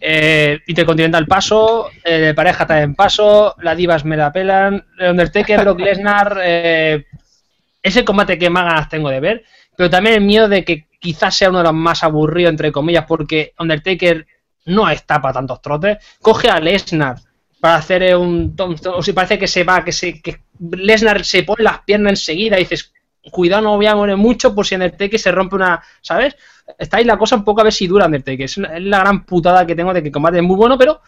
Eh, 0.00 0.60
Intercontinental 0.68 1.26
paso, 1.26 1.88
eh, 2.04 2.18
de 2.18 2.34
pareja 2.34 2.66
también 2.66 2.94
paso, 2.94 3.56
la 3.62 3.74
Divas 3.74 4.04
me 4.04 4.16
la 4.16 4.32
pelan, 4.32 4.84
el 4.98 5.10
Undertaker, 5.10 5.60
Brock 5.62 5.80
Lesnar, 5.80 6.38
eh, 6.40 7.06
es 7.82 7.96
el 7.96 8.04
combate 8.04 8.38
que 8.38 8.50
más 8.50 8.64
ganas 8.64 8.88
tengo 8.88 9.08
de 9.08 9.18
ver, 9.18 9.44
pero 9.76 9.90
también 9.90 10.16
el 10.16 10.20
miedo 10.20 10.48
de 10.48 10.64
que 10.64 10.86
quizás 11.00 11.34
sea 11.34 11.48
uno 11.48 11.58
de 11.58 11.64
los 11.64 11.74
más 11.74 12.04
aburridos, 12.04 12.50
entre 12.50 12.70
comillas, 12.70 13.06
porque 13.06 13.54
Undertaker 13.58 14.26
no 14.66 14.88
está 14.88 15.20
para 15.20 15.34
tantos 15.34 15.60
trotes. 15.62 15.98
Coge 16.20 16.48
a 16.48 16.60
Lesnar 16.60 17.16
para 17.60 17.76
hacer 17.76 18.02
eh, 18.02 18.16
un. 18.16 18.54
O 18.92 19.02
si 19.02 19.12
parece 19.12 19.38
que 19.38 19.48
se 19.48 19.64
va, 19.64 19.84
que 19.84 19.92
se 19.92 20.20
que 20.20 20.40
Lesnar 20.58 21.24
se 21.24 21.42
pone 21.42 21.64
las 21.64 21.80
piernas 21.80 22.12
enseguida 22.12 22.56
y 22.56 22.60
dices, 22.60 22.92
cuidado, 23.30 23.62
no 23.62 23.76
voy 23.76 23.86
a 23.86 23.94
morir 23.96 24.16
mucho 24.16 24.54
por 24.54 24.66
si 24.66 24.74
Undertaker 24.74 25.18
se 25.18 25.32
rompe 25.32 25.56
una. 25.56 25.82
¿Sabes? 26.00 26.36
Está 26.78 26.98
ahí 26.98 27.04
la 27.04 27.16
cosa 27.18 27.36
un 27.36 27.44
poco 27.44 27.60
a 27.60 27.64
ver 27.64 27.72
si 27.72 27.86
dura 27.86 28.06
Undertaker. 28.06 28.42
Es, 28.44 28.56
una- 28.56 28.76
es 28.76 28.82
la 28.82 28.98
gran 29.00 29.24
putada 29.24 29.66
que 29.66 29.74
tengo 29.74 29.92
de 29.94 30.02
que 30.02 30.10
combate 30.12 30.38
es 30.38 30.42
muy 30.44 30.56
bueno, 30.56 30.76
pero 30.78 31.00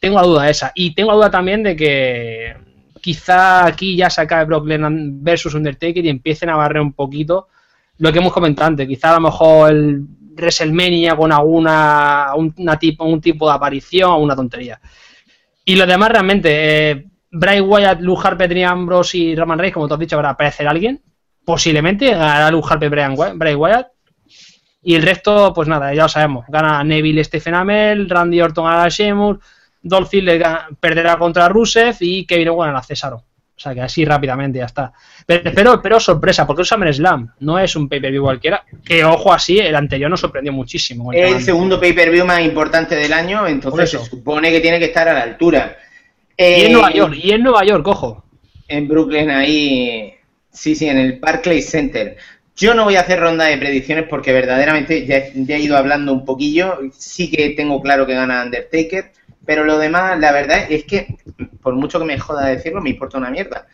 tengo 0.00 0.16
la 0.20 0.26
duda 0.26 0.50
esa. 0.50 0.72
Y 0.74 0.94
tengo 0.94 1.14
duda 1.14 1.30
también 1.30 1.62
de 1.62 1.76
que 1.76 2.56
quizá 3.00 3.66
aquí 3.66 3.96
ya 3.96 4.08
se 4.10 4.20
acabe 4.20 4.44
Brock 4.44 4.66
Lesnar 4.66 4.92
versus 4.94 5.54
Undertaker 5.54 6.04
y 6.04 6.08
empiecen 6.08 6.50
a 6.50 6.56
barrer 6.56 6.82
un 6.82 6.92
poquito 6.92 7.48
lo 7.98 8.12
que 8.12 8.18
hemos 8.18 8.32
comentado 8.32 8.68
antes, 8.68 8.88
quizá 8.88 9.10
a 9.10 9.14
lo 9.14 9.20
mejor 9.20 9.70
el 9.70 10.02
WrestleMania 10.34 11.14
con 11.16 11.30
alguna 11.32 12.28
un, 12.36 12.52
una 12.56 12.78
tipo, 12.78 13.04
un 13.04 13.20
tipo 13.20 13.48
de 13.48 13.54
aparición 13.54 14.10
o 14.10 14.18
una 14.18 14.34
tontería. 14.34 14.80
Y 15.64 15.76
lo 15.76 15.86
demás 15.86 16.10
realmente, 16.10 16.90
eh, 16.90 17.06
Bray 17.30 17.60
Wyatt, 17.60 18.00
Luke 18.00 18.20
Harper, 18.26 18.64
Ambrose 18.64 19.18
y 19.18 19.36
Roman 19.36 19.58
Reigns, 19.58 19.74
como 19.74 19.88
tú 19.88 19.94
has 19.94 20.00
dicho, 20.00 20.16
va 20.20 20.28
a 20.28 20.32
aparecer 20.32 20.66
alguien. 20.66 21.00
Posiblemente 21.44 22.10
ganará 22.10 22.50
Luke 22.50 22.68
Harper, 22.70 22.90
Brian 22.90 23.16
Bray 23.34 23.54
Wyatt. 23.54 23.88
Y 24.84 24.94
el 24.96 25.02
resto, 25.02 25.52
pues 25.54 25.68
nada, 25.68 25.94
ya 25.94 26.02
lo 26.02 26.08
sabemos. 26.08 26.44
Gana 26.48 26.82
Neville, 26.82 27.22
Stephen 27.24 27.54
Amell, 27.54 28.08
Randy 28.08 28.40
Orton 28.40 28.66
a 28.66 28.88
Sheamus, 28.88 29.38
Dolph 29.80 30.08
Ziggler 30.10 30.44
perderá 30.80 31.16
contra 31.16 31.48
Rusev 31.48 31.96
y 32.00 32.24
Kevin 32.26 32.48
Owens 32.48 32.78
a 32.78 32.82
Cesaro. 32.82 33.16
O 33.54 33.60
sea 33.62 33.74
que 33.74 33.80
así 33.80 34.04
rápidamente 34.04 34.58
ya 34.58 34.64
está. 34.64 34.92
Pero, 35.24 35.52
pero, 35.54 35.82
pero 35.82 36.00
sorpresa, 36.00 36.46
porque 36.46 36.62
es 36.62 36.68
SummerSlam, 36.68 37.32
no 37.40 37.60
es 37.60 37.76
un 37.76 37.88
pay-per-view 37.88 38.24
cualquiera. 38.24 38.64
Que 38.84 39.04
ojo 39.04 39.32
así, 39.32 39.58
el 39.60 39.76
anterior 39.76 40.10
nos 40.10 40.18
sorprendió 40.20 40.52
muchísimo. 40.52 41.12
Es 41.12 41.32
el 41.32 41.42
segundo 41.42 41.78
pay-per-view 41.78 42.24
más 42.24 42.40
importante 42.40 42.96
del 42.96 43.12
año, 43.12 43.46
entonces 43.46 43.90
se 43.90 43.98
supone 44.04 44.50
que 44.50 44.58
tiene 44.58 44.80
que 44.80 44.86
estar 44.86 45.08
a 45.08 45.12
la 45.12 45.22
altura. 45.22 45.76
Y 46.36 46.42
Eh, 46.42 46.66
en 46.66 46.72
Nueva 46.72 46.92
York, 46.92 47.14
y 47.22 47.30
en 47.30 47.42
Nueva 47.42 47.64
York, 47.64 47.86
ojo. 47.86 48.24
En 48.66 48.88
Brooklyn, 48.88 49.30
ahí. 49.30 50.12
Sí, 50.52 50.74
sí, 50.74 50.88
en 50.88 50.98
el 50.98 51.18
Barclays 51.18 51.70
Center. 51.70 52.16
Yo 52.54 52.74
no 52.74 52.84
voy 52.84 52.96
a 52.96 53.00
hacer 53.00 53.18
ronda 53.18 53.46
de 53.46 53.56
predicciones 53.56 54.06
porque 54.08 54.32
verdaderamente 54.32 55.06
ya, 55.06 55.24
ya 55.34 55.56
he 55.56 55.60
ido 55.60 55.76
hablando 55.76 56.12
un 56.12 56.24
poquillo. 56.24 56.78
Sí 56.96 57.30
que 57.30 57.50
tengo 57.50 57.80
claro 57.80 58.06
que 58.06 58.14
gana 58.14 58.44
Undertaker, 58.44 59.12
pero 59.46 59.64
lo 59.64 59.78
demás, 59.78 60.18
la 60.20 60.32
verdad 60.32 60.66
es 60.68 60.84
que, 60.84 61.16
por 61.62 61.74
mucho 61.74 61.98
que 61.98 62.04
me 62.04 62.18
joda 62.18 62.46
decirlo, 62.46 62.82
me 62.82 62.90
importa 62.90 63.18
una 63.18 63.30
mierda. 63.30 63.66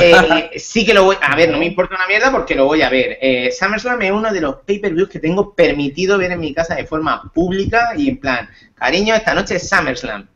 Eh, 0.00 0.50
sí 0.56 0.86
que 0.86 0.94
lo 0.94 1.04
voy 1.04 1.16
a 1.20 1.36
ver, 1.36 1.50
no 1.50 1.58
me 1.58 1.66
importa 1.66 1.96
una 1.96 2.06
mierda 2.06 2.30
porque 2.32 2.54
lo 2.54 2.64
voy 2.64 2.82
a 2.82 2.88
ver. 2.88 3.18
Eh, 3.20 3.50
SummerSlam 3.52 4.00
es 4.02 4.12
uno 4.12 4.32
de 4.32 4.40
los 4.40 4.56
pay-per-views 4.66 5.10
que 5.10 5.18
tengo 5.18 5.54
permitido 5.54 6.16
ver 6.16 6.32
en 6.32 6.40
mi 6.40 6.54
casa 6.54 6.74
de 6.74 6.86
forma 6.86 7.30
pública 7.34 7.92
y 7.96 8.08
en 8.08 8.18
plan, 8.18 8.48
cariño, 8.74 9.14
esta 9.14 9.34
noche 9.34 9.56
es 9.56 9.68
SummerSlam. 9.68 10.28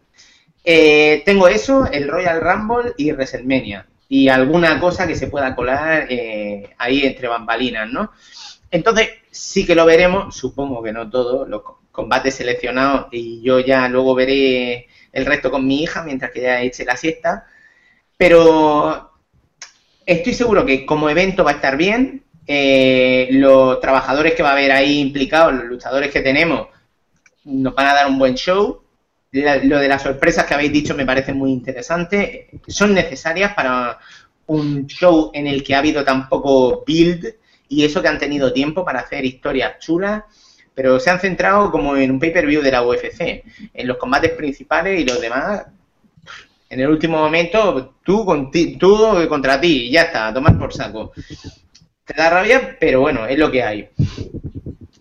Eh, 0.63 1.23
tengo 1.25 1.49
eso, 1.49 1.87
el 1.91 2.09
Royal 2.09 2.41
Rumble 2.41 2.93
y 2.99 3.13
WrestleMania. 3.13 3.87
Y 4.09 4.29
alguna 4.29 4.79
cosa 4.81 5.07
que 5.07 5.17
se 5.17 5.27
pueda 5.29 5.55
colar 5.57 6.07
eh, 6.11 6.75
ahí 6.79 7.05
entre 7.05 7.29
bambalinas, 7.29 7.91
¿no? 7.91 8.13
Entonces, 8.71 9.09
sí 9.31 9.67
que 9.67 9.75
lo 9.75 9.87
veremos, 9.87 10.37
supongo 10.37 10.83
que 10.83 10.93
no 10.93 11.09
todo, 11.11 11.47
los 11.47 11.63
co- 11.63 11.81
combates 11.93 12.35
seleccionados 12.37 13.09
y 13.13 13.43
yo 13.43 13.61
ya 13.61 13.89
luego 13.89 14.15
veré 14.15 14.89
el 15.13 15.27
resto 15.27 15.51
con 15.51 15.67
mi 15.67 15.83
hija 15.83 16.03
mientras 16.05 16.31
que 16.33 16.41
ella 16.41 16.63
eche 16.63 16.85
la 16.85 16.97
siesta. 16.97 17.47
Pero 18.19 19.13
estoy 20.07 20.35
seguro 20.35 20.65
que 20.67 20.87
como 20.87 21.11
evento 21.11 21.45
va 21.45 21.53
a 21.53 21.55
estar 21.55 21.77
bien. 21.77 22.25
eh, 22.49 23.29
los 23.33 23.81
trabajadores 23.81 24.35
que 24.35 24.43
va 24.45 24.51
a 24.51 24.53
haber 24.53 24.73
ahí 24.73 25.01
implicados, 25.01 25.53
los 25.55 25.65
luchadores 25.65 26.13
que 26.13 26.21
tenemos, 26.23 26.69
nos 27.45 27.75
van 27.75 27.89
a 27.89 27.95
dar 27.95 28.09
un 28.09 28.19
buen 28.19 28.35
show. 28.37 28.83
Lo 29.65 29.79
de 29.79 29.89
las 29.89 30.03
sorpresas 30.03 30.45
que 30.47 30.55
habéis 30.55 30.73
dicho 30.73 30.95
me 30.95 31.07
parece 31.07 31.33
muy 31.33 31.51
interesante. 31.53 32.49
Son 32.67 32.95
necesarias 32.95 33.55
para 33.55 33.99
un 34.47 34.87
show 34.87 35.31
en 35.35 35.47
el 35.47 35.63
que 35.65 35.75
ha 35.75 35.79
habido 35.81 36.05
tan 36.05 36.29
poco 36.29 36.85
build 36.87 37.27
y 37.69 37.85
eso 37.85 38.01
que 38.01 38.09
han 38.09 38.19
tenido 38.19 38.53
tiempo 38.53 38.85
para 38.85 39.01
hacer 39.01 39.25
historias 39.25 39.79
chulas. 39.81 40.23
pero 40.75 41.01
se 41.01 41.09
han 41.11 41.19
centrado 41.21 41.71
como 41.71 41.97
en 41.97 42.11
un 42.11 42.19
pay-per-view 42.21 42.61
de 42.63 42.71
la 42.71 42.83
UFC, 42.83 43.43
en 43.73 43.87
los 43.89 43.97
combates 43.97 44.33
principales 44.33 45.01
y 45.01 45.05
los 45.07 45.21
demás. 45.21 45.65
En 46.69 46.81
el 46.81 46.89
último 46.89 47.17
momento, 47.19 47.95
tú, 48.05 48.25
con 48.27 48.51
ti- 48.51 48.77
tú 48.77 48.99
contra 49.29 49.59
ti, 49.61 49.87
y 49.87 49.91
ya 49.93 50.03
está, 50.03 50.35
tomar 50.35 50.59
por 50.59 50.73
saco. 50.75 51.13
Te 52.05 52.15
da 52.15 52.29
rabia, 52.31 52.77
pero 52.79 53.01
bueno, 53.01 53.27
es 53.27 53.39
lo 53.39 53.51
que 53.51 53.63
hay. 53.63 53.89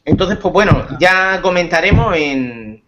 Entonces, 0.03 0.37
pues 0.41 0.53
bueno, 0.53 0.87
ya 0.99 1.41
comentaremos 1.41 2.15
en, 2.15 2.83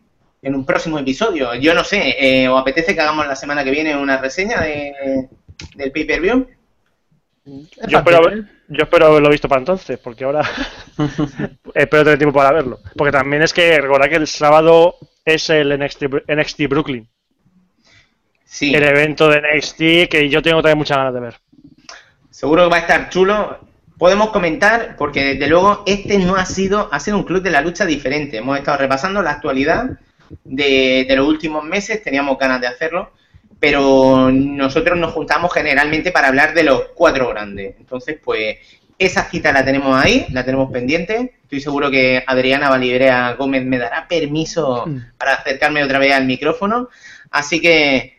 en 0.47 0.55
un 0.55 0.65
próximo 0.65 0.97
episodio. 0.99 1.53
Yo 1.55 1.73
no 1.73 1.83
sé, 1.83 2.15
eh, 2.19 2.47
¿os 2.49 2.59
apetece 2.59 2.95
que 2.95 3.01
hagamos 3.01 3.27
la 3.27 3.35
semana 3.35 3.63
que 3.63 3.71
viene 3.71 3.95
una 3.97 4.17
reseña 4.17 4.61
de, 4.61 5.29
del 5.75 5.91
pay-per-view? 5.91 6.47
Es 7.77 7.87
Yo 7.87 7.97
espero, 7.99 8.17
factible. 8.17 8.33
haber- 8.33 8.45
yo 8.69 8.83
espero 8.83 9.05
haberlo 9.07 9.29
visto 9.29 9.47
para 9.47 9.59
entonces, 9.59 9.99
porque 9.99 10.23
ahora 10.25 10.41
espero 11.73 12.03
tener 12.03 12.17
tiempo 12.17 12.37
para 12.37 12.51
verlo. 12.51 12.79
Porque 12.95 13.11
también 13.11 13.41
es 13.43 13.53
que 13.53 13.79
recordad 13.79 14.09
que 14.09 14.15
el 14.17 14.27
sábado 14.27 14.95
es 15.25 15.49
el 15.49 15.77
NXT 15.79 16.67
Brooklyn, 16.69 17.07
Sí, 18.43 18.73
el 18.73 18.83
evento 18.83 19.29
de 19.29 19.41
NXT 19.41 20.09
que 20.09 20.29
yo 20.29 20.41
tengo 20.41 20.61
también 20.61 20.77
muchas 20.77 20.97
ganas 20.97 21.13
de 21.13 21.19
ver. 21.19 21.35
seguro 22.29 22.63
que 22.63 22.69
va 22.69 22.77
a 22.77 22.79
estar 22.81 23.09
chulo. 23.09 23.59
Podemos 23.97 24.29
comentar, 24.29 24.95
porque 24.95 25.23
desde 25.23 25.47
luego 25.47 25.83
este 25.87 26.19
no 26.19 26.35
ha 26.35 26.45
sido, 26.45 26.87
ha 26.91 26.99
sido 26.99 27.17
un 27.17 27.23
club 27.23 27.41
de 27.41 27.49
la 27.49 27.61
lucha 27.61 27.85
diferente. 27.85 28.37
Hemos 28.37 28.57
estado 28.59 28.77
repasando 28.77 29.21
la 29.23 29.31
actualidad 29.31 29.97
de, 30.43 31.05
de 31.07 31.15
los 31.15 31.27
últimos 31.27 31.63
meses, 31.63 32.01
teníamos 32.03 32.37
ganas 32.37 32.61
de 32.61 32.67
hacerlo, 32.67 33.11
pero 33.59 34.29
nosotros 34.31 34.97
nos 34.97 35.13
juntamos 35.13 35.53
generalmente 35.53 36.11
para 36.11 36.27
hablar 36.27 36.53
de 36.53 36.63
los 36.63 36.81
cuatro 36.95 37.29
grandes. 37.29 37.75
Entonces, 37.79 38.17
pues 38.23 38.57
esa 38.99 39.23
cita 39.29 39.51
la 39.51 39.63
tenemos 39.63 39.95
ahí, 39.95 40.25
la 40.31 40.43
tenemos 40.43 40.71
pendiente. 40.71 41.33
Estoy 41.43 41.61
seguro 41.61 41.89
que 41.91 42.23
Adriana 42.25 42.69
Valiverea 42.69 43.33
Gómez 43.33 43.63
me 43.63 43.77
dará 43.77 44.07
permiso 44.07 44.85
Mm. 44.87 44.97
para 45.17 45.33
acercarme 45.35 45.83
otra 45.83 45.99
vez 45.99 46.13
al 46.13 46.25
micrófono. 46.25 46.89
Así 47.31 47.61
que 47.61 48.17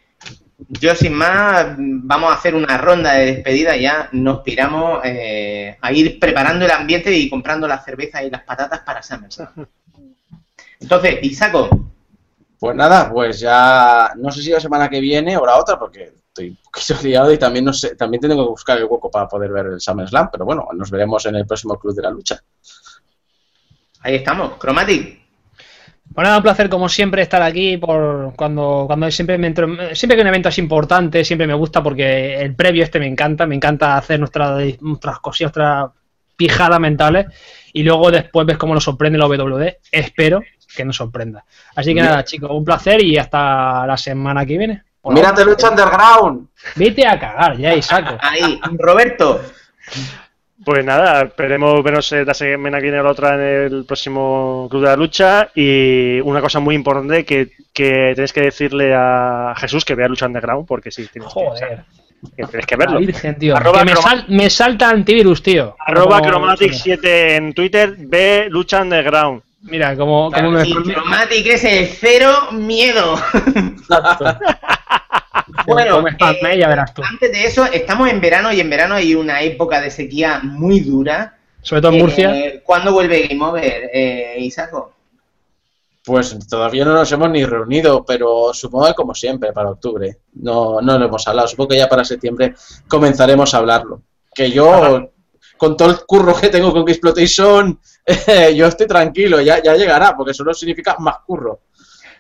yo 0.69 0.95
sin 0.95 1.15
más 1.15 1.75
vamos 1.79 2.31
a 2.31 2.35
hacer 2.35 2.55
una 2.55 2.79
ronda 2.79 3.15
de 3.15 3.27
despedida 3.27 3.77
ya. 3.77 4.09
Nos 4.13 4.41
piramos 4.41 5.01
eh, 5.05 5.77
a 5.81 5.93
ir 5.93 6.19
preparando 6.19 6.65
el 6.65 6.71
ambiente 6.71 7.13
y 7.13 7.29
comprando 7.29 7.67
las 7.69 7.85
cervezas 7.85 8.23
y 8.25 8.31
las 8.31 8.43
patatas 8.43 8.81
para 8.81 9.03
SummerSlam. 9.03 9.49
Entonces, 10.81 11.19
Isaco, 11.23 11.69
Pues 12.61 12.75
nada, 12.77 13.11
pues 13.13 13.39
ya 13.41 14.13
no 14.17 14.31
sé 14.33 14.43
si 14.43 14.51
la 14.51 14.61
semana 14.61 14.89
que 14.89 15.01
viene 15.01 15.37
o 15.37 15.47
la 15.47 15.59
otra, 15.59 15.79
porque 15.79 16.13
estoy 16.29 16.49
un 16.51 16.57
poquito 16.57 16.95
liado 17.05 17.33
y 17.33 17.39
también 17.39 17.65
no 17.65 17.73
sé, 17.73 17.95
también 17.95 18.21
tengo 18.21 18.35
que 18.45 18.51
buscar 18.51 18.79
el 18.79 18.85
hueco 18.85 19.11
para 19.11 19.29
poder 19.29 19.51
ver 19.53 19.67
el 19.67 19.81
SummerSlam, 19.81 20.29
pero 20.33 20.45
bueno, 20.45 20.67
nos 20.75 20.91
veremos 20.91 21.25
en 21.27 21.37
el 21.37 21.47
próximo 21.47 21.79
Club 21.79 21.95
de 21.95 22.03
la 22.03 22.11
Lucha. 22.11 22.41
ahí 24.01 24.17
estamos. 24.17 24.59
Chromatic, 24.59 25.19
Pues 26.15 26.25
nada, 26.25 26.39
un 26.39 26.43
placer 26.43 26.69
como 26.69 26.89
siempre 26.89 27.23
estar 27.23 27.43
aquí 27.43 27.77
por 27.77 28.35
cuando, 28.35 28.85
cuando 28.87 29.11
siempre 29.11 29.39
me 29.39 29.53
entro- 29.55 29.95
siempre 29.95 30.17
que 30.17 30.23
un 30.23 30.29
evento 30.29 30.49
es 30.49 30.59
importante, 30.59 31.25
siempre 31.25 31.47
me 31.47 31.55
gusta 31.55 31.83
porque 31.83 32.41
el 32.41 32.55
previo 32.57 32.83
este 32.83 32.99
me 32.99 33.07
encanta, 33.07 33.47
me 33.47 33.55
encanta 33.55 33.97
hacer 33.97 34.19
nuestras 34.19 34.81
nuestras 34.81 35.19
cosillas, 35.21 35.55
nuestras 35.57 35.91
pijadas 36.37 36.81
mentales 36.81 37.27
y 37.73 37.83
luego 37.83 38.11
después 38.11 38.47
ves 38.47 38.57
cómo 38.57 38.75
nos 38.75 38.85
sorprende 38.85 39.19
la 39.19 39.27
WD. 39.27 39.79
Espero 39.93 40.41
que 40.75 40.85
nos 40.85 40.97
sorprenda. 40.97 41.45
Así 41.75 41.95
que 41.95 42.01
nada, 42.03 42.25
chicos, 42.25 42.51
un 42.53 42.65
placer 42.65 43.03
y 43.03 43.17
hasta 43.17 43.87
la 43.87 43.97
semana 43.97 44.45
que 44.47 44.59
viene. 44.59 44.83
Por 45.01 45.15
¡Mírate 45.15 45.45
Lucha 45.45 45.71
Underground! 45.71 46.49
Vete 46.77 47.07
a 47.07 47.19
cagar 47.19 47.57
ya, 47.57 47.75
Isaco. 47.75 48.17
ahí. 48.21 48.61
Roberto, 48.79 49.41
Pues 50.65 50.85
nada, 50.85 51.23
esperemos 51.23 51.83
vernos 51.85 52.11
eh, 52.13 52.25
la 52.25 52.35
semana 52.35 52.79
que 52.79 52.83
viene 52.85 53.01
o 53.01 53.05
la 53.05 53.11
otra 53.13 53.35
en 53.37 53.41
el 53.73 53.85
próximo 53.87 54.67
Club 54.71 54.83
de 54.83 54.89
la 54.89 54.97
Lucha. 54.97 55.49
Y 55.55 56.21
una 56.21 56.41
cosa 56.41 56.59
muy 56.61 56.75
importante 56.75 57.25
que, 57.25 57.53
que 57.73 58.13
tenéis 58.15 58.33
que 58.33 58.41
decirle 58.43 58.93
a 58.95 59.55
Jesús 59.57 59.85
que 59.85 59.95
vea 59.95 60.09
Lucha 60.09 60.27
Underground, 60.27 60.67
porque 60.67 60.91
sí, 60.91 61.07
tienes 61.11 61.33
que, 61.33 61.41
Joder. 61.41 61.85
que 62.37 62.67
que 62.67 62.77
La 62.77 62.85
verlo. 62.85 62.99
Virgen, 62.99 63.39
tío. 63.39 63.57
Arroba 63.57 63.79
Que 63.79 63.85
me, 63.87 63.97
sal- 63.97 64.25
me 64.29 64.51
salta 64.51 64.91
antivirus, 64.91 65.43
tío. 65.43 65.77
Arroba 65.79 66.19
Como- 66.21 66.49
Chromatic7 66.49 66.99
en 67.37 67.55
Twitter, 67.55 67.95
ve 67.97 68.49
Lucha 68.51 68.83
Underground. 68.83 69.43
Mira, 69.63 69.97
como, 69.97 70.31
como 70.31 70.51
me... 70.51 70.67
y 70.67 70.73
Chromatic 70.73 71.47
es 71.47 71.65
el 71.65 71.87
cero 71.89 72.53
miedo. 72.53 73.17
Bueno, 75.67 75.97
como 75.97 76.09
spamé, 76.09 76.55
eh, 76.55 76.59
ya 76.59 76.69
verás 76.69 76.95
tú. 76.95 77.03
Antes 77.03 77.33
de 77.33 77.45
eso, 77.45 77.65
estamos 77.67 78.09
en 78.09 78.21
verano 78.21 78.53
y 78.53 78.61
en 78.61 78.71
verano 78.71 78.95
hay 78.95 79.15
una 79.15 79.43
época 79.43 79.81
de 79.81 79.91
sequía 79.91 80.41
muy 80.43 80.81
dura. 80.81 81.39
Sobre 81.63 81.83
todo 81.83 81.93
en 81.93 81.99
Murcia. 81.99 82.37
Eh, 82.37 82.63
¿Cuándo 82.65 82.93
vuelve 82.93 83.27
Game 83.27 83.45
Over, 83.45 83.91
eh, 83.93 84.37
Isaco? 84.39 84.93
Pues 86.05 86.39
todavía 86.49 86.85
no 86.85 86.95
nos 86.95 87.11
hemos 87.13 87.31
ni 87.31 87.45
reunido, 87.45 88.05
pero 88.05 88.53
supongo 88.55 88.87
que 88.87 88.95
como 88.95 89.15
siempre, 89.15 89.53
para 89.53 89.71
octubre. 89.71 90.19
No, 90.35 90.81
no 90.81 90.99
lo 90.99 91.07
hemos 91.07 91.27
hablado. 91.29 91.49
Supongo 91.49 91.71
que 91.71 91.79
ya 91.79 91.89
para 91.89 92.05
septiembre 92.05 92.55
comenzaremos 92.87 93.53
a 93.53 93.59
hablarlo. 93.59 94.03
Que 94.35 94.51
yo, 94.51 95.11
con 95.59 95.77
todo 95.77 95.91
el 95.91 95.99
curro 96.07 96.35
que 96.35 96.49
tengo 96.49 96.73
con 96.73 96.89
Exploitation, 96.89 97.79
yo 98.55 98.67
estoy 98.67 98.87
tranquilo, 98.87 99.41
ya, 99.41 99.63
ya 99.63 99.75
llegará, 99.77 100.17
porque 100.17 100.33
eso 100.33 100.45
no 100.45 100.55
significa 100.55 100.97
más 100.99 101.17
curro. 101.27 101.61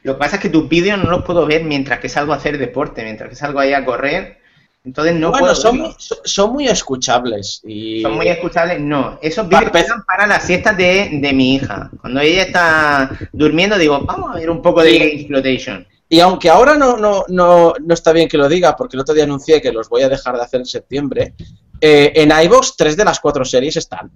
Lo 0.02 0.14
que 0.14 0.18
pasa 0.18 0.36
es 0.36 0.42
que 0.42 0.48
tus 0.50 0.68
vídeos 0.68 0.98
no 0.98 1.10
los 1.10 1.24
puedo 1.24 1.46
ver 1.46 1.64
mientras 1.64 1.98
que 1.98 2.08
salgo 2.08 2.32
a 2.32 2.36
hacer 2.36 2.58
deporte, 2.58 3.02
mientras 3.02 3.30
que 3.30 3.36
salgo 3.36 3.60
ahí 3.60 3.72
a 3.72 3.84
correr. 3.84 4.38
Entonces 4.84 5.14
no 5.16 5.30
bueno, 5.30 5.46
puedo 5.46 5.54
son, 5.54 5.94
son- 5.98 6.52
muy 6.52 6.68
escuchables. 6.68 7.60
Y... 7.64 8.00
Son 8.00 8.14
muy 8.14 8.28
escuchables, 8.28 8.80
no. 8.80 9.18
Esos 9.20 9.48
vídeos 9.48 9.70
eran 9.74 10.04
para 10.04 10.26
las 10.26 10.44
siestas 10.44 10.76
de, 10.76 11.10
de 11.20 11.32
mi 11.32 11.56
hija. 11.56 11.90
Cuando 12.00 12.20
ella 12.20 12.42
está 12.42 13.10
durmiendo, 13.32 13.76
digo, 13.76 14.00
vamos 14.00 14.34
a 14.34 14.38
ver 14.38 14.48
un 14.48 14.62
poco 14.62 14.82
de. 14.82 14.92
Game 14.98 15.12
Exploitation. 15.12 15.86
Y 16.08 16.20
aunque 16.20 16.48
ahora 16.48 16.74
no, 16.76 16.96
no, 16.96 17.24
no, 17.28 17.74
no 17.78 17.94
está 17.94 18.12
bien 18.12 18.28
que 18.28 18.38
lo 18.38 18.48
diga, 18.48 18.74
porque 18.76 18.96
el 18.96 19.00
otro 19.00 19.14
día 19.14 19.24
anuncié 19.24 19.60
que 19.60 19.72
los 19.72 19.88
voy 19.88 20.02
a 20.02 20.08
dejar 20.08 20.36
de 20.36 20.42
hacer 20.42 20.60
en 20.60 20.66
septiembre, 20.66 21.34
eh, 21.80 22.12
en 22.14 22.30
iVoox 22.30 22.76
tres 22.76 22.96
de 22.96 23.04
las 23.04 23.20
cuatro 23.20 23.44
series 23.44 23.76
están. 23.76 24.10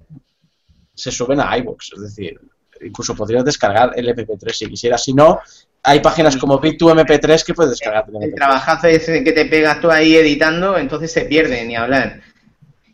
Se 0.94 1.10
suben 1.10 1.40
a 1.40 1.56
iVoox, 1.58 1.92
es 1.94 2.00
decir, 2.02 2.40
incluso 2.80 3.14
podrías 3.14 3.44
descargar 3.44 3.92
el 3.94 4.08
MP3 4.08 4.52
si 4.52 4.66
quisieras. 4.68 5.04
Si 5.04 5.12
no, 5.12 5.40
hay 5.82 6.00
páginas 6.00 6.36
como 6.36 6.60
Bit2MP3 6.60 7.44
que 7.44 7.54
puedes 7.54 7.70
descargar. 7.72 8.04
El 8.08 8.14
MP3. 8.14 8.34
trabajazo 8.36 8.86
ese 8.86 9.22
que 9.22 9.32
te 9.32 9.44
pegas 9.46 9.80
tú 9.80 9.90
ahí 9.90 10.16
editando, 10.16 10.78
entonces 10.78 11.12
se 11.12 11.22
pierde, 11.22 11.64
ni 11.64 11.76
hablar. 11.76 12.20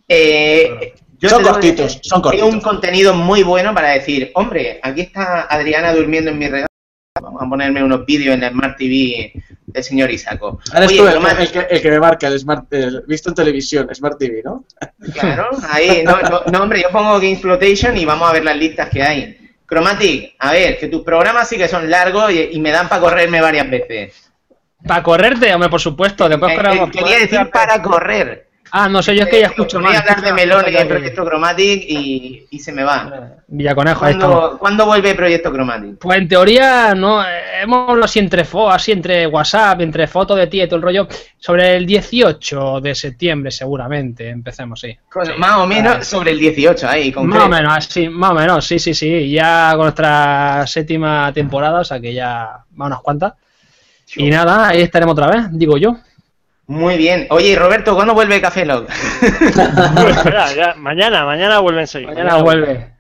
Eh, 0.08 0.94
yo 1.18 1.28
Son 1.28 1.42
cortitos, 1.42 1.86
decir, 1.86 2.00
son 2.02 2.22
cortitos. 2.22 2.52
un 2.52 2.60
contenido 2.60 3.14
muy 3.14 3.42
bueno 3.42 3.74
para 3.74 3.90
decir, 3.90 4.30
hombre, 4.34 4.80
aquí 4.82 5.02
está 5.02 5.42
Adriana 5.42 5.92
durmiendo 5.92 6.30
en 6.30 6.38
mi 6.38 6.46
regalo. 6.46 6.68
Vamos 7.20 7.43
a 7.43 7.49
ponerme 7.49 7.82
unos 7.82 8.05
vídeos 8.07 8.35
en 8.35 8.40
la 8.40 8.51
Smart 8.51 8.77
TV 8.77 9.32
del 9.66 9.85
señor 9.85 10.11
Isaco. 10.11 10.61
Eres 10.74 10.89
Oye, 10.89 10.99
tú 10.99 11.07
el, 11.09 11.15
lo 11.15 11.20
más- 11.20 11.39
el 11.39 11.51
que, 11.51 11.59
el 11.70 11.82
que 11.82 11.90
me 11.90 12.01
marca 12.01 12.27
el 12.28 12.39
Smart, 12.39 12.73
el 12.73 13.03
visto 13.07 13.28
en 13.31 13.35
televisión, 13.35 13.89
Smart 13.95 14.19
TV, 14.19 14.43
¿no? 14.45 14.65
Claro, 15.12 15.49
ahí, 15.70 16.03
no, 16.05 16.20
no, 16.23 16.43
no, 16.51 16.62
hombre, 16.62 16.82
yo 16.82 16.90
pongo 16.90 17.15
Game 17.15 17.32
Exploitation 17.32 17.97
y 17.97 18.05
vamos 18.05 18.28
a 18.28 18.32
ver 18.32 18.45
las 18.45 18.57
listas 18.57 18.89
que 18.89 19.03
hay. 19.03 19.35
Chromatic, 19.69 20.35
a 20.39 20.53
ver, 20.53 20.78
que 20.78 20.89
tus 20.89 21.03
programas 21.03 21.47
sí 21.49 21.57
que 21.59 21.69
son 21.69 21.90
largos 21.90 22.32
y, 22.32 22.51
y 22.53 22.61
me 22.61 22.70
dan 22.70 22.89
para 22.89 23.03
correrme 23.03 23.40
varias 23.43 23.69
veces. 23.70 24.31
Para 24.86 25.03
correrte, 25.03 25.53
hombre, 25.53 25.69
por 25.69 25.81
supuesto. 25.81 26.27
Después 26.28 26.53
Eh, 26.53 26.61
eh, 26.73 26.90
quería 26.90 27.19
decir 27.19 27.51
para 27.53 27.82
correr. 27.82 28.47
Ah, 28.70 28.89
no 28.89 29.03
sé, 29.03 29.15
yo 29.16 29.23
es 29.24 29.28
que 29.28 29.40
ya 29.40 29.47
escucho 29.47 29.78
Voy 29.81 29.86
más. 29.93 29.97
a 29.97 30.01
hablar 30.01 30.23
de 30.23 30.32
más 30.47 30.66
en 30.66 30.89
Proyecto 30.89 31.24
Chromatic 31.24 31.82
y, 31.89 32.47
y 32.51 32.59
se 32.59 32.73
me 32.73 32.82
va. 32.85 33.36
Villaconejo. 33.47 34.01
¿Cuándo, 34.01 34.57
¿cuándo 34.59 34.86
vuelve 34.86 35.15
Proyecto 35.15 35.51
Chromatic? 35.53 35.99
Pues 35.99 36.19
en 36.19 36.28
teoría, 36.28 36.95
no, 36.95 37.23
eh, 37.23 37.62
hemos 37.62 37.89
hablado 37.89 38.05
así 38.05 38.19
entre, 38.19 38.45
así 38.70 38.93
entre 38.93 39.27
WhatsApp, 39.27 39.81
entre 39.81 40.07
fotos 40.07 40.36
de 40.36 40.47
ti 40.49 40.61
y 40.62 40.66
todo 40.66 40.77
el 40.77 40.82
rollo, 40.82 41.09
sobre 41.39 41.77
el 41.77 41.86
18 41.86 42.81
de 42.81 42.95
septiembre 42.95 43.51
seguramente, 43.51 44.28
empecemos, 44.28 44.81
sí. 44.81 44.97
Con- 45.11 45.39
Más 45.39 45.57
o 45.57 45.66
menos 45.66 46.07
sobre 46.07 46.32
el 46.32 46.39
18, 46.39 46.89
ahí, 46.89 47.07
Más 47.09 47.15
concreto. 47.15 47.45
o 47.47 47.49
menos, 47.49 47.74
así, 47.77 48.09
más 48.09 48.31
o 48.31 48.35
menos, 48.35 48.66
sí, 48.66 48.78
sí, 48.78 48.93
sí. 48.95 49.31
Ya 49.31 49.70
con 49.73 49.82
nuestra 49.85 50.66
séptima 50.66 51.32
temporada, 51.32 51.81
o 51.81 51.85
sea 51.85 51.99
que 52.01 52.12
ya 52.12 52.65
va 52.81 52.86
unas 52.86 53.01
cuantas. 53.01 53.32
Y 54.16 54.31
nada, 54.31 54.69
ahí 54.69 54.81
estaremos 54.82 55.12
otra 55.12 55.28
vez, 55.28 55.47
digo 55.53 55.77
yo. 55.77 55.97
Muy 56.69 56.97
bien. 56.99 57.27
Oye, 57.31 57.49
y 57.49 57.57
Roberto, 57.57 57.95
¿cuándo 57.95 58.15
vuelve 58.15 58.40
Café 58.40 58.65
Log? 58.66 58.86
Ya, 60.24 60.55
ya, 60.55 60.74
mañana, 60.77 61.24
mañana 61.24 61.59
vuelven 61.61 61.82
enseguida. 61.82 62.12
Mañana 62.12 62.36
vuelve. 62.43 62.93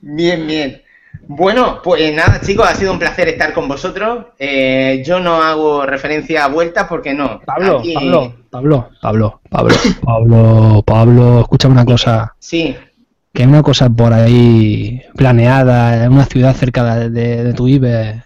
Bien, 0.00 0.46
bien. 0.46 0.82
Bueno, 1.28 1.80
pues 1.84 2.12
nada, 2.14 2.40
chicos, 2.40 2.66
ha 2.68 2.74
sido 2.74 2.92
un 2.92 2.98
placer 2.98 3.28
estar 3.28 3.52
con 3.52 3.68
vosotros. 3.68 4.26
Eh, 4.38 5.02
yo 5.06 5.20
no 5.20 5.42
hago 5.42 5.86
referencia 5.86 6.44
a 6.44 6.48
vueltas 6.48 6.86
porque 6.88 7.14
no. 7.14 7.40
Pablo, 7.44 7.78
Aquí- 7.80 7.94
Pablo, 7.94 8.34
Pablo, 8.50 8.90
Pablo, 9.00 9.40
Pablo, 9.50 9.74
Pablo, 10.02 10.82
Pablo, 10.84 11.40
escúchame 11.42 11.72
una 11.74 11.84
cosa. 11.84 12.34
Sí, 12.38 12.76
Que 13.32 13.42
hay 13.42 13.48
una 13.48 13.62
cosa 13.62 13.88
por 13.90 14.12
ahí 14.12 15.02
planeada 15.14 16.04
en 16.04 16.12
una 16.12 16.24
ciudad 16.24 16.54
cerca 16.56 16.96
de, 16.96 17.10
de, 17.10 17.44
de 17.44 17.52
tu 17.52 17.68
IBE, 17.68 18.22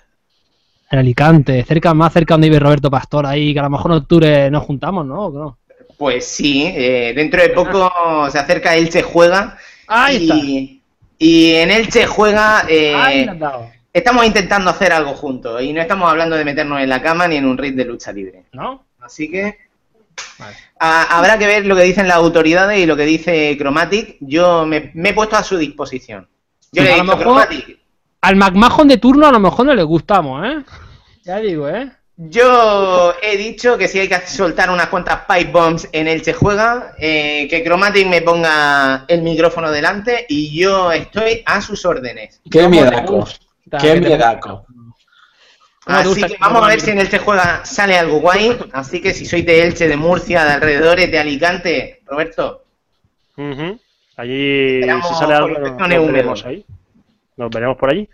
en 0.90 0.98
Alicante, 0.98 1.64
cerca, 1.64 1.92
más 1.94 2.12
cerca 2.12 2.34
donde 2.34 2.48
vive 2.48 2.60
Roberto 2.60 2.90
Pastor, 2.90 3.26
ahí, 3.26 3.52
que 3.52 3.60
a 3.60 3.64
lo 3.64 3.70
mejor 3.70 3.90
en 3.92 3.96
octubre 3.98 4.50
nos 4.50 4.62
juntamos, 4.64 5.04
¿no? 5.06 5.26
¿O 5.26 5.30
no? 5.32 5.58
pues 5.96 6.26
sí. 6.26 6.64
eh, 6.66 7.12
dentro 7.14 7.40
de 7.40 7.50
poco 7.50 7.90
se 8.30 8.38
acerca 8.38 8.74
Elche 8.76 9.02
Juega. 9.02 9.56
Ahí 9.86 10.16
está. 10.16 10.34
y, 10.36 10.82
Y 11.18 11.52
en 11.54 11.70
Elche 11.70 12.06
juega. 12.06 12.64
eh, 12.68 13.26
estamos 13.92 14.26
intentando 14.26 14.70
hacer 14.70 14.92
algo 14.92 15.12
juntos. 15.14 15.62
Y 15.62 15.72
no 15.72 15.80
estamos 15.80 16.10
hablando 16.10 16.36
de 16.36 16.44
meternos 16.44 16.80
en 16.80 16.88
la 16.88 17.00
cama 17.00 17.28
ni 17.28 17.36
en 17.36 17.46
un 17.46 17.56
ring 17.56 17.76
de 17.76 17.84
lucha 17.84 18.12
libre. 18.12 18.44
¿No? 18.52 18.84
Así 19.00 19.30
que. 19.30 19.58
Vale. 20.38 20.56
a- 20.78 21.16
habrá 21.18 21.38
que 21.38 21.46
ver 21.46 21.66
lo 21.66 21.74
que 21.76 21.82
dicen 21.82 22.06
las 22.08 22.16
autoridades 22.18 22.78
y 22.78 22.86
lo 22.86 22.96
que 22.96 23.04
dice 23.04 23.56
Chromatic. 23.58 24.16
Yo 24.20 24.66
me, 24.66 24.90
me 24.94 25.10
he 25.10 25.14
puesto 25.14 25.36
a 25.36 25.42
su 25.44 25.56
disposición. 25.56 26.28
Yo 26.72 26.82
le 26.82 26.92
he 26.96 27.00
dicho, 27.00 27.18
Chromatic, 27.18 27.78
Al 28.24 28.36
McMahon 28.36 28.88
de 28.88 28.96
turno 28.96 29.26
a 29.26 29.32
lo 29.32 29.38
mejor 29.38 29.66
no 29.66 29.74
le 29.74 29.82
gustamos, 29.82 30.46
¿eh? 30.46 30.64
Ya 31.24 31.40
digo, 31.40 31.68
¿eh? 31.68 31.92
Yo 32.16 33.12
he 33.20 33.36
dicho 33.36 33.76
que 33.76 33.86
si 33.86 33.98
hay 33.98 34.08
que 34.08 34.18
soltar 34.26 34.70
unas 34.70 34.86
cuantas 34.86 35.26
pipe 35.28 35.52
bombs 35.52 35.86
en 35.92 36.08
Elche 36.08 36.32
juega, 36.32 36.94
eh, 36.98 37.46
que 37.50 37.62
Chromatic 37.62 38.06
me 38.06 38.22
ponga 38.22 39.04
el 39.08 39.20
micrófono 39.20 39.70
delante 39.70 40.24
y 40.26 40.58
yo 40.58 40.90
estoy 40.90 41.42
a 41.44 41.60
sus 41.60 41.84
órdenes. 41.84 42.40
Qué 42.50 42.60
¿Cómo 42.60 42.70
te 42.70 42.80
miedaco. 42.80 43.28
Qué 43.78 44.00
miedaco. 44.00 44.64
¿Cómo 45.84 46.02
te 46.02 46.08
Así 46.08 46.22
que 46.22 46.36
vamos 46.40 46.62
a 46.62 46.68
ver 46.68 46.80
si 46.80 46.92
en 46.92 47.00
Elche 47.00 47.18
juega 47.18 47.62
sale 47.66 47.98
algo 47.98 48.20
guay. 48.20 48.56
Así 48.72 49.02
que 49.02 49.12
si 49.12 49.26
sois 49.26 49.44
de 49.44 49.64
Elche, 49.64 49.86
de 49.86 49.98
Murcia, 49.98 50.46
de 50.46 50.52
alrededores, 50.52 51.10
de 51.10 51.18
Alicante, 51.18 52.00
Roberto. 52.06 52.62
Allí, 54.16 54.82
si 54.82 55.14
sale 55.18 55.34
algo, 55.34 55.76
veremos 55.76 56.08
húmedas. 56.08 56.44
ahí. 56.46 56.64
Nos 57.36 57.50
veremos 57.50 57.76
por 57.76 57.90
allí. 57.90 58.08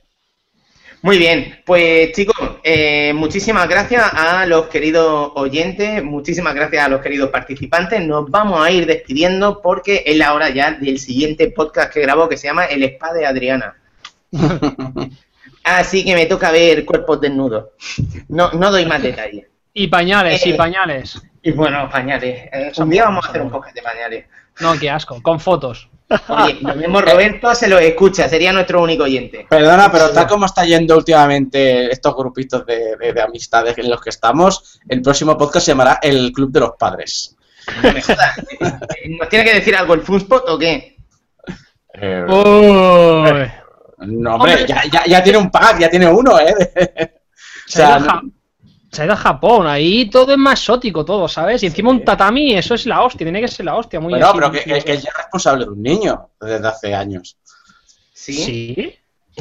Muy 1.02 1.16
bien, 1.16 1.60
pues 1.64 2.12
chicos, 2.12 2.36
eh, 2.62 3.12
muchísimas 3.14 3.66
gracias 3.66 4.02
a 4.12 4.44
los 4.44 4.66
queridos 4.66 5.32
oyentes, 5.34 6.05
muchísimas 6.05 6.55
gracias 6.55 6.84
a 6.84 6.88
los 6.88 7.01
queridos 7.01 7.30
participantes. 7.30 8.02
Nos 8.06 8.30
vamos 8.30 8.62
a 8.62 8.70
ir 8.70 8.84
despidiendo 8.84 9.62
porque 9.62 10.02
es 10.05 10.16
la 10.18 10.34
hora 10.34 10.51
ya 10.51 10.72
del 10.72 10.98
siguiente 10.98 11.51
podcast 11.52 11.92
que 11.92 12.01
grabo 12.02 12.28
que 12.28 12.36
se 12.36 12.48
llama 12.48 12.66
El 12.66 12.82
Spa 12.84 13.14
de 13.14 13.24
Adriana. 13.24 13.76
Así 15.64 16.05
que 16.05 16.14
me 16.14 16.26
toca 16.26 16.51
ver 16.51 16.84
cuerpos 16.84 17.20
desnudos. 17.20 17.66
No, 18.28 18.51
no 18.52 18.70
doy 18.70 18.86
más 18.86 19.02
detalles. 19.02 19.47
Y 19.72 19.88
pañales, 19.88 20.44
y 20.47 20.51
Eh. 20.51 20.55
pañales. 20.55 21.20
Y 21.42 21.52
bueno, 21.52 21.88
pañales. 21.90 22.48
Eh, 22.52 22.72
un 22.76 22.90
día 22.90 23.05
vamos 23.05 23.24
a 23.24 23.28
hacer 23.30 23.42
un 23.42 23.51
podcast 23.51 23.74
de 23.74 23.82
pañales. 23.82 24.24
No, 24.60 24.78
qué 24.78 24.90
asco. 24.90 25.22
Con 25.22 25.40
fotos. 25.40 25.88
Oye, 26.28 26.59
lo 26.61 26.74
mismo 26.74 27.01
Roberto 27.03 27.55
se 27.55 27.69
lo 27.69 27.78
escucha, 27.78 28.28
sería 28.28 28.53
nuestro 28.53 28.82
único 28.82 29.05
oyente. 29.05 29.47
Perdona, 29.49 29.91
pero 29.93 30.11
tal 30.11 30.27
como 30.27 30.47
está 30.47 30.65
yendo 30.65 30.97
últimamente 30.97 31.91
estos 31.91 32.15
grupitos 32.16 32.66
de, 32.66 32.97
de- 32.97 33.12
de 33.12 33.23
amistades 33.23 33.78
en 33.78 33.89
los 33.89 34.01
que 34.01 34.11
estamos, 34.11 34.81
el 34.89 35.03
próximo 35.03 35.37
podcast 35.39 35.66
se 35.66 35.73
llamará 35.73 35.99
El 36.03 36.32
Club 36.32 36.51
de 36.51 36.61
los 36.61 36.73
Padres. 36.78 37.37
No 37.82 37.93
me 37.93 38.03
jodas. 38.03 38.39
Eh, 38.39 39.09
¿Nos 39.19 39.28
tiene 39.28 39.45
que 39.45 39.55
decir 39.55 39.77
algo 39.77 39.95
el 39.95 40.03
Funspot 40.03 40.49
o 40.49 40.59
qué? 40.59 40.97
Eh, 41.95 42.24
no, 42.27 42.35
hombre, 42.37 43.53
hombre. 44.31 44.66
ya, 44.66 44.82
ya- 44.91 45.05
ya 45.07 45.23
tiene 45.23 45.39
un 45.39 45.51
pack, 45.51 45.78
ya 45.78 45.91
tiene 45.91 46.09
uno, 46.09 46.39
¿eh? 46.41 46.55
o 47.66 47.70
sea, 47.70 48.20
se 48.91 49.03
ha 49.03 49.05
ido 49.05 49.15
a 49.15 49.17
Japón, 49.17 49.67
ahí 49.67 50.11
todo 50.11 50.33
es 50.33 50.39
más 50.39 50.59
exótico 50.61 51.05
todo, 51.05 51.29
¿sabes? 51.29 51.62
Y 51.62 51.67
encima 51.67 51.91
un 51.91 52.05
tatami, 52.05 52.55
eso 52.55 52.75
es 52.75 52.87
la 52.87 53.03
hostia, 53.03 53.25
tiene 53.25 53.41
que 53.41 53.49
ser 53.49 53.67
la 53.67 53.77
hostia. 53.77 54.01
Muy 54.01 54.11
bueno, 54.11 54.27
así, 54.27 54.35
pero 54.39 54.51
que, 54.53 54.61
que- 54.65 54.97
ya 54.99 55.11
es 55.11 55.17
responsable 55.17 55.65
de 55.65 55.71
un 55.71 55.83
niño 55.83 56.29
desde 56.41 56.67
hace 56.69 56.95
años. 56.95 57.37
Sí. 58.12 58.33
¿Sí? 58.35 58.95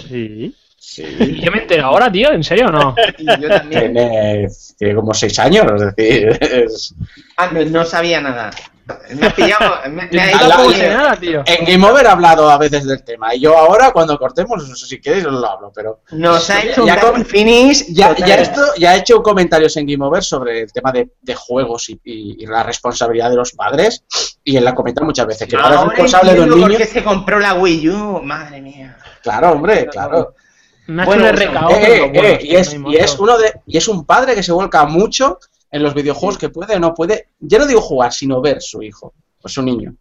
Sí. 0.07 0.55
Sí. 0.77 1.03
Y 1.19 1.41
yo 1.41 1.51
me 1.51 1.59
entero 1.59 1.85
ahora, 1.87 2.11
tío, 2.11 2.31
¿en 2.31 2.43
serio 2.43 2.67
o 2.67 2.71
no? 2.71 2.95
Y 3.17 3.25
yo 3.25 3.47
también. 3.49 3.93
Tiene, 3.93 4.47
tiene 4.77 4.95
como 4.95 5.13
seis 5.13 5.37
años, 5.39 5.65
es 5.75 5.95
decir, 5.95 6.37
es- 6.41 6.95
Ah, 7.37 7.49
no, 7.51 7.63
no 7.65 7.85
sabía 7.85 8.21
nada. 8.21 8.49
Me 9.15 9.27
has 9.27 9.33
pillado. 9.33 9.75
Me, 9.89 10.07
me 10.11 10.21
ha 10.21 10.31
ido 10.45 10.71
sé 10.71 10.89
nada, 10.89 11.15
tío. 11.15 11.43
En 11.45 11.65
Game 11.65 11.87
Over 11.87 12.05
he 12.05 12.09
hablado 12.09 12.49
a 12.49 12.57
veces 12.57 12.85
del 12.85 13.03
tema. 13.03 13.33
Y 13.35 13.39
yo 13.41 13.57
ahora, 13.57 13.91
cuando 13.91 14.17
cortemos, 14.17 14.63
eso 14.63 14.85
si 14.85 14.99
queréis, 15.01 15.25
os 15.25 15.33
lo 15.33 15.45
hablo. 15.49 15.71
Pero 15.73 16.01
Nos 16.11 16.49
ha 16.49 16.61
hecho 16.63 16.85
Ya 16.85 16.95
double 16.97 17.23
con- 17.23 17.25
finish. 17.25 17.85
ya, 17.89 18.09
total. 18.15 18.27
ya, 18.27 18.35
esto, 18.35 18.61
ya 18.77 18.95
he 18.95 18.99
hecho 18.99 19.21
comentarios 19.23 19.75
en 19.77 19.85
Game 19.87 20.03
Over 20.05 20.23
sobre 20.23 20.61
el 20.61 20.71
tema 20.73 20.91
de, 20.91 21.09
de 21.21 21.35
juegos 21.35 21.89
y, 21.89 21.93
y- 22.03 22.43
y 22.43 22.45
la 22.45 22.63
responsabilidad 22.63 23.29
de 23.29 23.35
los 23.37 23.51
padres. 23.53 24.03
Y 24.43 24.55
él 24.57 24.63
la 24.63 24.73
comenta 24.75 25.03
muchas 25.03 25.27
veces. 25.27 25.47
Que 25.47 25.55
el 25.55 25.61
padre 25.61 25.75
es 25.75 25.79
Ahora 25.81 25.89
responsable 25.91 26.33
de 26.33 26.41
un 26.41 26.49
niño. 26.49 26.61
por 26.67 26.77
qué 26.77 26.85
se 26.85 27.03
compró 27.03 27.39
la 27.39 27.53
Wii 27.55 27.89
U. 27.89 28.21
Madre 28.23 28.61
mía. 28.61 28.97
Claro, 29.23 29.51
hombre, 29.51 29.87
claro. 29.87 30.33
Bueno, 30.87 31.31
recao. 31.31 31.69
Eh, 31.69 32.05
eh, 32.05 32.11
eh, 32.15 32.39
es, 32.59 32.73
y 32.73 32.95
es 32.95 33.19
uno 33.19 33.37
de 33.37 33.61
y 33.67 33.77
es 33.77 33.87
un 33.87 34.05
padre 34.05 34.33
que 34.33 34.41
se 34.41 34.51
vuelca 34.51 34.85
mucho 34.85 35.37
en 35.71 35.83
los 35.83 35.93
videojuegos 35.93 36.37
que 36.37 36.49
puede 36.49 36.75
o 36.75 36.79
no 36.79 36.93
puede. 36.93 37.29
Ya 37.39 37.59
no 37.59 37.65
digo 37.65 37.81
jugar, 37.81 38.13
sino 38.13 38.41
ver 38.41 38.61
su 38.61 38.81
hijo 38.81 39.13
o 39.41 39.49
su 39.49 39.61
niño. 39.61 39.95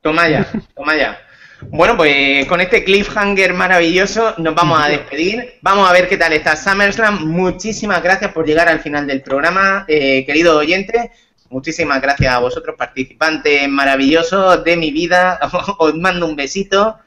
Toma 0.00 0.28
ya, 0.28 0.50
toma 0.74 0.96
ya. 0.96 1.18
Bueno, 1.60 1.96
pues 1.96 2.46
con 2.46 2.60
este 2.60 2.84
cliffhanger 2.84 3.52
maravilloso 3.52 4.34
nos 4.38 4.54
vamos 4.54 4.80
a 4.80 4.88
despedir. 4.88 5.58
Vamos 5.60 5.88
a 5.88 5.92
ver 5.92 6.08
qué 6.08 6.16
tal 6.16 6.32
está 6.32 6.54
SummerSlam. 6.54 7.26
Muchísimas 7.26 8.02
gracias 8.02 8.32
por 8.32 8.46
llegar 8.46 8.68
al 8.68 8.80
final 8.80 9.06
del 9.06 9.22
programa, 9.22 9.84
eh, 9.88 10.24
queridos 10.24 10.56
oyentes. 10.56 11.10
Muchísimas 11.50 12.00
gracias 12.00 12.32
a 12.32 12.38
vosotros, 12.38 12.76
participantes 12.76 13.68
maravillosos 13.68 14.62
de 14.62 14.76
mi 14.76 14.92
vida. 14.92 15.40
Os 15.78 15.94
mando 15.94 16.26
un 16.26 16.36
besito. 16.36 16.98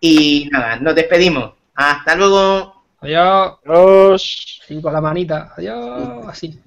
Y 0.00 0.48
nada, 0.52 0.76
nos 0.76 0.94
despedimos. 0.94 1.52
Hasta 1.74 2.14
luego. 2.14 2.84
Adiós. 3.00 3.58
Adiós. 3.64 4.60
Sí, 4.66 4.80
con 4.80 4.92
la 4.92 5.00
manita. 5.00 5.52
Adiós. 5.56 6.26
Así. 6.28 6.58